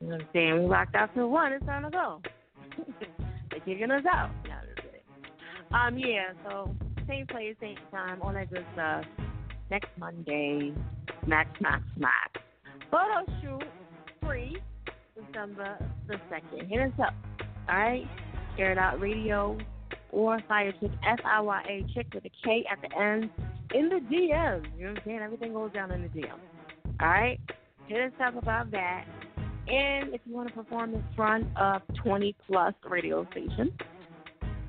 know 0.02 0.08
what 0.08 0.22
I'm 0.24 0.28
saying? 0.34 0.64
We 0.64 0.68
locked 0.68 0.94
out 0.94 1.10
till 1.14 1.30
one. 1.30 1.54
It's 1.54 1.66
time 1.66 1.84
to 1.84 1.90
go. 1.90 2.22
They're 3.50 3.62
kicking 3.62 3.90
us 3.90 4.04
out. 4.14 4.30
Um, 5.72 5.98
yeah, 5.98 6.34
so 6.44 6.76
same 7.08 7.28
place, 7.28 7.56
same 7.62 7.78
time, 7.92 8.22
all 8.22 8.34
that 8.34 8.52
good 8.52 8.66
stuff. 8.74 9.06
Next 9.70 9.88
Monday, 9.98 10.74
smack, 11.24 11.48
smack, 11.60 11.82
smack. 11.96 12.40
Photo 12.92 13.24
shoot, 13.42 13.64
free, 14.22 14.58
December 15.16 15.78
the 16.10 16.16
2nd. 16.30 16.68
Hit 16.68 16.82
us 16.82 17.00
up, 17.02 17.14
all 17.70 17.78
right? 17.78 18.04
Air 18.60 18.74
It 18.74 18.78
Out 18.78 19.00
Radio 19.00 19.58
or 20.12 20.42
Fiya 20.50 20.78
Chick, 20.82 20.92
F 21.08 21.20
I 21.24 21.40
Y 21.40 21.64
A 21.70 21.94
Chick 21.94 22.08
with 22.14 22.26
a 22.26 22.32
K 22.44 22.66
at 22.70 22.82
the 22.82 23.02
end 23.02 23.30
in 23.74 23.88
the 23.88 24.02
DM. 24.14 24.66
You 24.78 24.88
know 24.88 24.92
what 24.92 24.98
I'm 24.98 25.04
saying? 25.06 25.20
Everything 25.24 25.54
goes 25.54 25.72
down 25.72 25.90
in 25.92 26.02
the 26.02 26.10
DM. 26.10 26.34
All 27.00 27.08
right? 27.08 27.40
Hit 27.92 28.00
us 28.04 28.14
up 28.26 28.42
about 28.42 28.72
that. 28.72 29.04
And 29.68 30.14
if 30.14 30.22
you 30.26 30.34
want 30.34 30.48
to 30.48 30.54
perform 30.54 30.94
in 30.94 31.04
front 31.14 31.46
of 31.58 31.82
20 32.02 32.34
plus 32.48 32.74
radio 32.90 33.28
stations, 33.32 33.74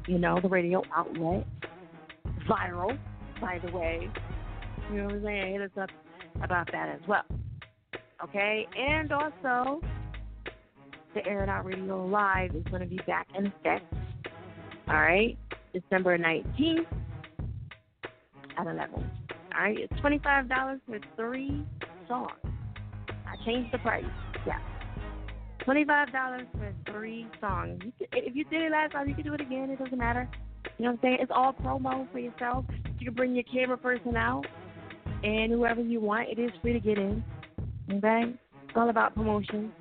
you 0.08 0.18
know, 0.18 0.40
the 0.42 0.48
radio 0.48 0.82
outlet, 0.92 1.46
viral, 2.50 2.98
by 3.40 3.60
the 3.64 3.70
way, 3.70 4.10
you 4.90 4.96
know 4.96 5.04
what 5.04 5.14
I'm 5.14 5.22
saying? 5.22 5.52
Hit 5.52 5.62
us 5.62 5.70
up 5.80 5.90
about 6.42 6.68
that 6.72 6.88
as 6.88 7.00
well. 7.06 7.22
Okay? 8.24 8.66
And 8.76 9.12
also, 9.12 9.80
the 11.14 11.24
Air 11.24 11.44
It 11.44 11.48
Out 11.48 11.64
Radio 11.64 12.04
Live 12.04 12.56
is 12.56 12.64
going 12.70 12.80
to 12.80 12.88
be 12.88 13.00
back 13.06 13.28
in 13.38 13.46
effect. 13.46 13.84
All 14.88 14.94
right? 14.94 15.38
December 15.72 16.18
19th 16.18 16.86
at 18.58 18.66
11. 18.66 18.94
All 18.94 19.62
right? 19.62 19.78
It's 19.78 19.92
$25 20.00 20.80
for 20.88 20.98
three 21.14 21.64
songs. 22.08 22.51
I 23.32 23.44
changed 23.44 23.72
the 23.72 23.78
price. 23.78 24.04
Yeah. 24.46 24.58
$25 25.66 26.46
for 26.52 26.74
three 26.92 27.26
songs. 27.40 27.80
If 28.00 28.34
you 28.34 28.44
did 28.44 28.62
it 28.62 28.72
last 28.72 28.92
time, 28.92 29.08
you 29.08 29.14
can 29.14 29.24
do 29.24 29.34
it 29.34 29.40
again. 29.40 29.70
It 29.70 29.78
doesn't 29.78 29.98
matter. 29.98 30.28
You 30.78 30.84
know 30.84 30.92
what 30.92 30.98
I'm 30.98 30.98
saying? 31.02 31.18
It's 31.20 31.32
all 31.34 31.52
promo 31.52 32.10
for 32.10 32.18
yourself. 32.18 32.64
You 32.98 33.06
can 33.06 33.14
bring 33.14 33.34
your 33.34 33.44
camera 33.44 33.78
person 33.78 34.16
out 34.16 34.44
and 35.22 35.52
whoever 35.52 35.80
you 35.80 36.00
want. 36.00 36.28
It 36.28 36.38
is 36.38 36.50
free 36.60 36.72
to 36.72 36.80
get 36.80 36.98
in. 36.98 37.22
Okay? 37.92 38.34
It's 38.64 38.76
all 38.76 38.90
about 38.90 39.14
promotion. 39.14 39.72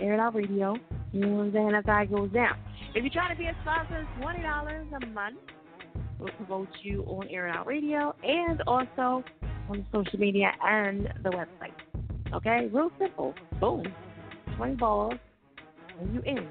Air 0.00 0.14
it 0.14 0.20
out 0.20 0.34
radio. 0.34 0.76
You 1.12 1.20
know 1.20 1.28
what 1.36 1.42
I'm 1.44 1.52
saying? 1.52 1.72
That's 1.72 1.86
how 1.86 2.02
it 2.02 2.10
goes 2.10 2.30
down. 2.32 2.56
If 2.94 3.02
you're 3.02 3.12
trying 3.12 3.34
to 3.34 3.38
be 3.40 3.46
a 3.46 3.56
sponsor, 3.62 4.00
it's 4.00 4.22
twenty 4.22 4.42
dollars 4.42 4.86
a 5.00 5.06
month. 5.06 5.38
We'll 6.18 6.32
promote 6.32 6.68
you 6.82 7.02
on 7.02 7.28
Air 7.28 7.48
It 7.48 7.56
Out 7.56 7.66
Radio 7.66 8.14
and 8.22 8.62
also 8.66 9.24
on 9.68 9.86
social 9.92 10.18
media 10.18 10.52
and 10.62 11.08
the 11.22 11.30
website. 11.30 11.74
Okay? 12.34 12.68
Real 12.72 12.90
simple. 12.98 13.34
Boom. 13.60 13.84
Twenty 14.56 14.74
balls 14.74 15.14
and 16.00 16.14
you 16.14 16.22
in. 16.22 16.46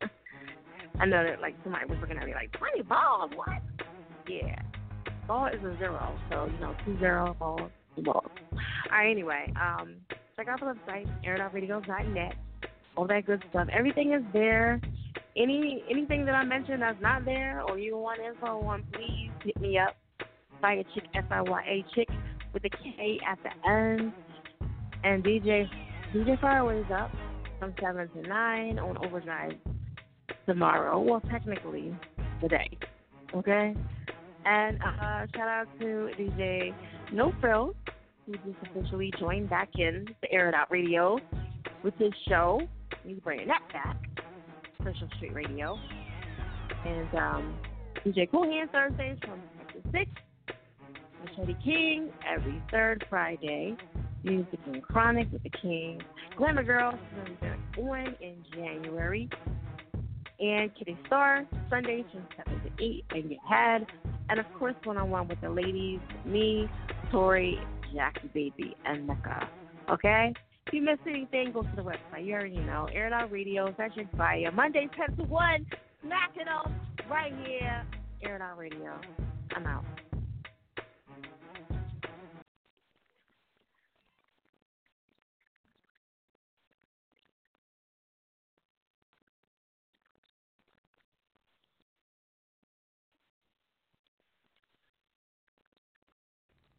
I 1.00 1.06
know 1.06 1.24
that 1.24 1.40
like 1.40 1.54
somebody 1.62 1.86
was 1.86 1.98
looking 2.00 2.16
at 2.16 2.26
me 2.26 2.34
like, 2.34 2.52
Twenty 2.52 2.82
balls, 2.82 3.30
what? 3.34 3.62
Yeah. 4.28 4.60
Ball 5.26 5.46
is 5.46 5.60
a 5.64 5.76
zero, 5.78 6.18
so 6.30 6.46
you 6.46 6.60
know, 6.60 6.74
two 6.84 6.98
zero 6.98 7.36
balls, 7.38 7.70
two 7.96 8.02
balls. 8.02 8.26
All 8.52 8.58
right, 8.90 9.10
anyway, 9.10 9.52
um, 9.60 9.96
check 10.36 10.48
out 10.48 10.60
the 10.60 10.66
website, 10.66 11.08
airitoutradio.net. 11.24 12.34
All 12.96 13.06
that 13.06 13.26
good 13.26 13.42
stuff. 13.50 13.68
Everything 13.72 14.12
is 14.12 14.22
there. 14.32 14.80
Any 15.36 15.82
anything 15.90 16.26
that 16.26 16.34
I 16.34 16.44
mentioned 16.44 16.82
that's 16.82 17.00
not 17.00 17.24
there 17.24 17.62
or 17.62 17.78
you 17.78 17.96
want 17.96 18.20
info 18.20 18.60
on, 18.62 18.84
please 18.92 19.30
hit 19.44 19.60
me 19.60 19.78
up. 19.78 19.96
Fiya 20.62 20.84
Chick 20.94 21.04
F 21.14 21.24
I 21.30 21.40
Y 21.40 21.62
A 21.66 21.94
Chick 21.94 22.08
with 22.52 22.64
a 22.64 22.68
K 22.68 23.18
at 23.26 23.38
the 23.42 23.68
end. 23.68 24.12
And 25.04 25.24
DJ 25.24 25.68
DJ 26.14 26.40
Fireways 26.40 26.84
up 26.94 27.10
from 27.58 27.74
seven 27.80 28.08
to 28.10 28.22
nine 28.28 28.78
on 28.78 29.04
overdrive 29.04 29.52
tomorrow. 30.46 31.00
Well 31.00 31.20
technically 31.30 31.94
today. 32.40 32.78
Okay? 33.34 33.74
And 34.44 34.78
uh, 34.82 35.26
shout 35.34 35.48
out 35.48 35.66
to 35.80 36.10
DJ 36.18 36.74
No 37.12 37.32
Frills, 37.40 37.74
who 38.26 38.32
just 38.32 38.56
officially 38.70 39.12
joined 39.18 39.48
back 39.48 39.68
in 39.76 40.06
the 40.20 40.32
Air 40.32 40.48
It 40.48 40.54
Out 40.54 40.70
Radio 40.70 41.18
with 41.82 41.94
his 41.98 42.12
show. 42.28 42.60
He's 43.04 43.18
bringing 43.18 43.48
that 43.48 43.62
back, 43.72 43.96
Special 44.80 45.08
Street 45.16 45.34
Radio. 45.34 45.78
And 46.84 47.14
um, 47.14 47.54
DJ 48.04 48.28
Cool 48.30 48.50
Hand 48.50 48.70
Thursdays 48.72 49.18
from 49.24 49.40
6 49.72 49.84
to 49.84 49.98
6. 49.98 50.10
Machete 51.24 51.56
King 51.64 52.10
every 52.28 52.60
third 52.70 53.04
Friday. 53.08 53.76
Music 54.24 54.58
and 54.66 54.82
Chronic 54.82 55.30
with 55.32 55.42
the 55.42 55.50
King. 55.50 56.00
Glamour 56.36 56.62
Girls 56.62 56.94
is 57.26 57.36
going 57.76 58.06
on 58.06 58.16
in 58.20 58.36
January. 58.54 59.28
And 60.40 60.74
Kitty 60.76 60.98
Star, 61.06 61.44
Sundays 61.70 62.04
from 62.12 62.26
7 62.36 62.62
to 62.62 62.84
8. 62.84 63.04
And 63.10 63.28
Get 63.30 63.38
head. 63.48 63.86
and 64.28 64.40
of 64.40 64.46
course 64.58 64.74
one 64.84 64.96
on 64.96 65.10
one 65.10 65.28
with 65.28 65.40
the 65.40 65.50
ladies, 65.50 66.00
me, 66.24 66.68
Tori, 67.10 67.58
Jackie 67.94 68.28
Baby, 68.32 68.76
and 68.84 69.06
Mecca. 69.06 69.48
Okay? 69.90 70.32
If 70.66 70.72
you 70.72 70.82
missed 70.82 71.00
anything, 71.06 71.52
go 71.52 71.62
to 71.62 71.68
the 71.76 71.82
website. 71.82 72.24
You 72.24 72.34
already 72.34 72.58
know. 72.58 72.88
Air 72.92 73.08
It 73.08 73.12
Out 73.12 73.30
Radio, 73.32 73.74
Session 73.76 74.08
Fire. 74.16 74.50
Monday 74.52 74.88
10 74.96 75.16
to 75.16 75.24
1. 75.24 75.66
Smack 76.04 76.30
it 76.36 76.48
up 76.48 76.70
right 77.10 77.32
here. 77.44 77.84
Air 78.22 78.36
It 78.36 78.42
Out 78.42 78.56
Radio. 78.58 78.98
I'm 79.54 79.66
out. 79.66 79.84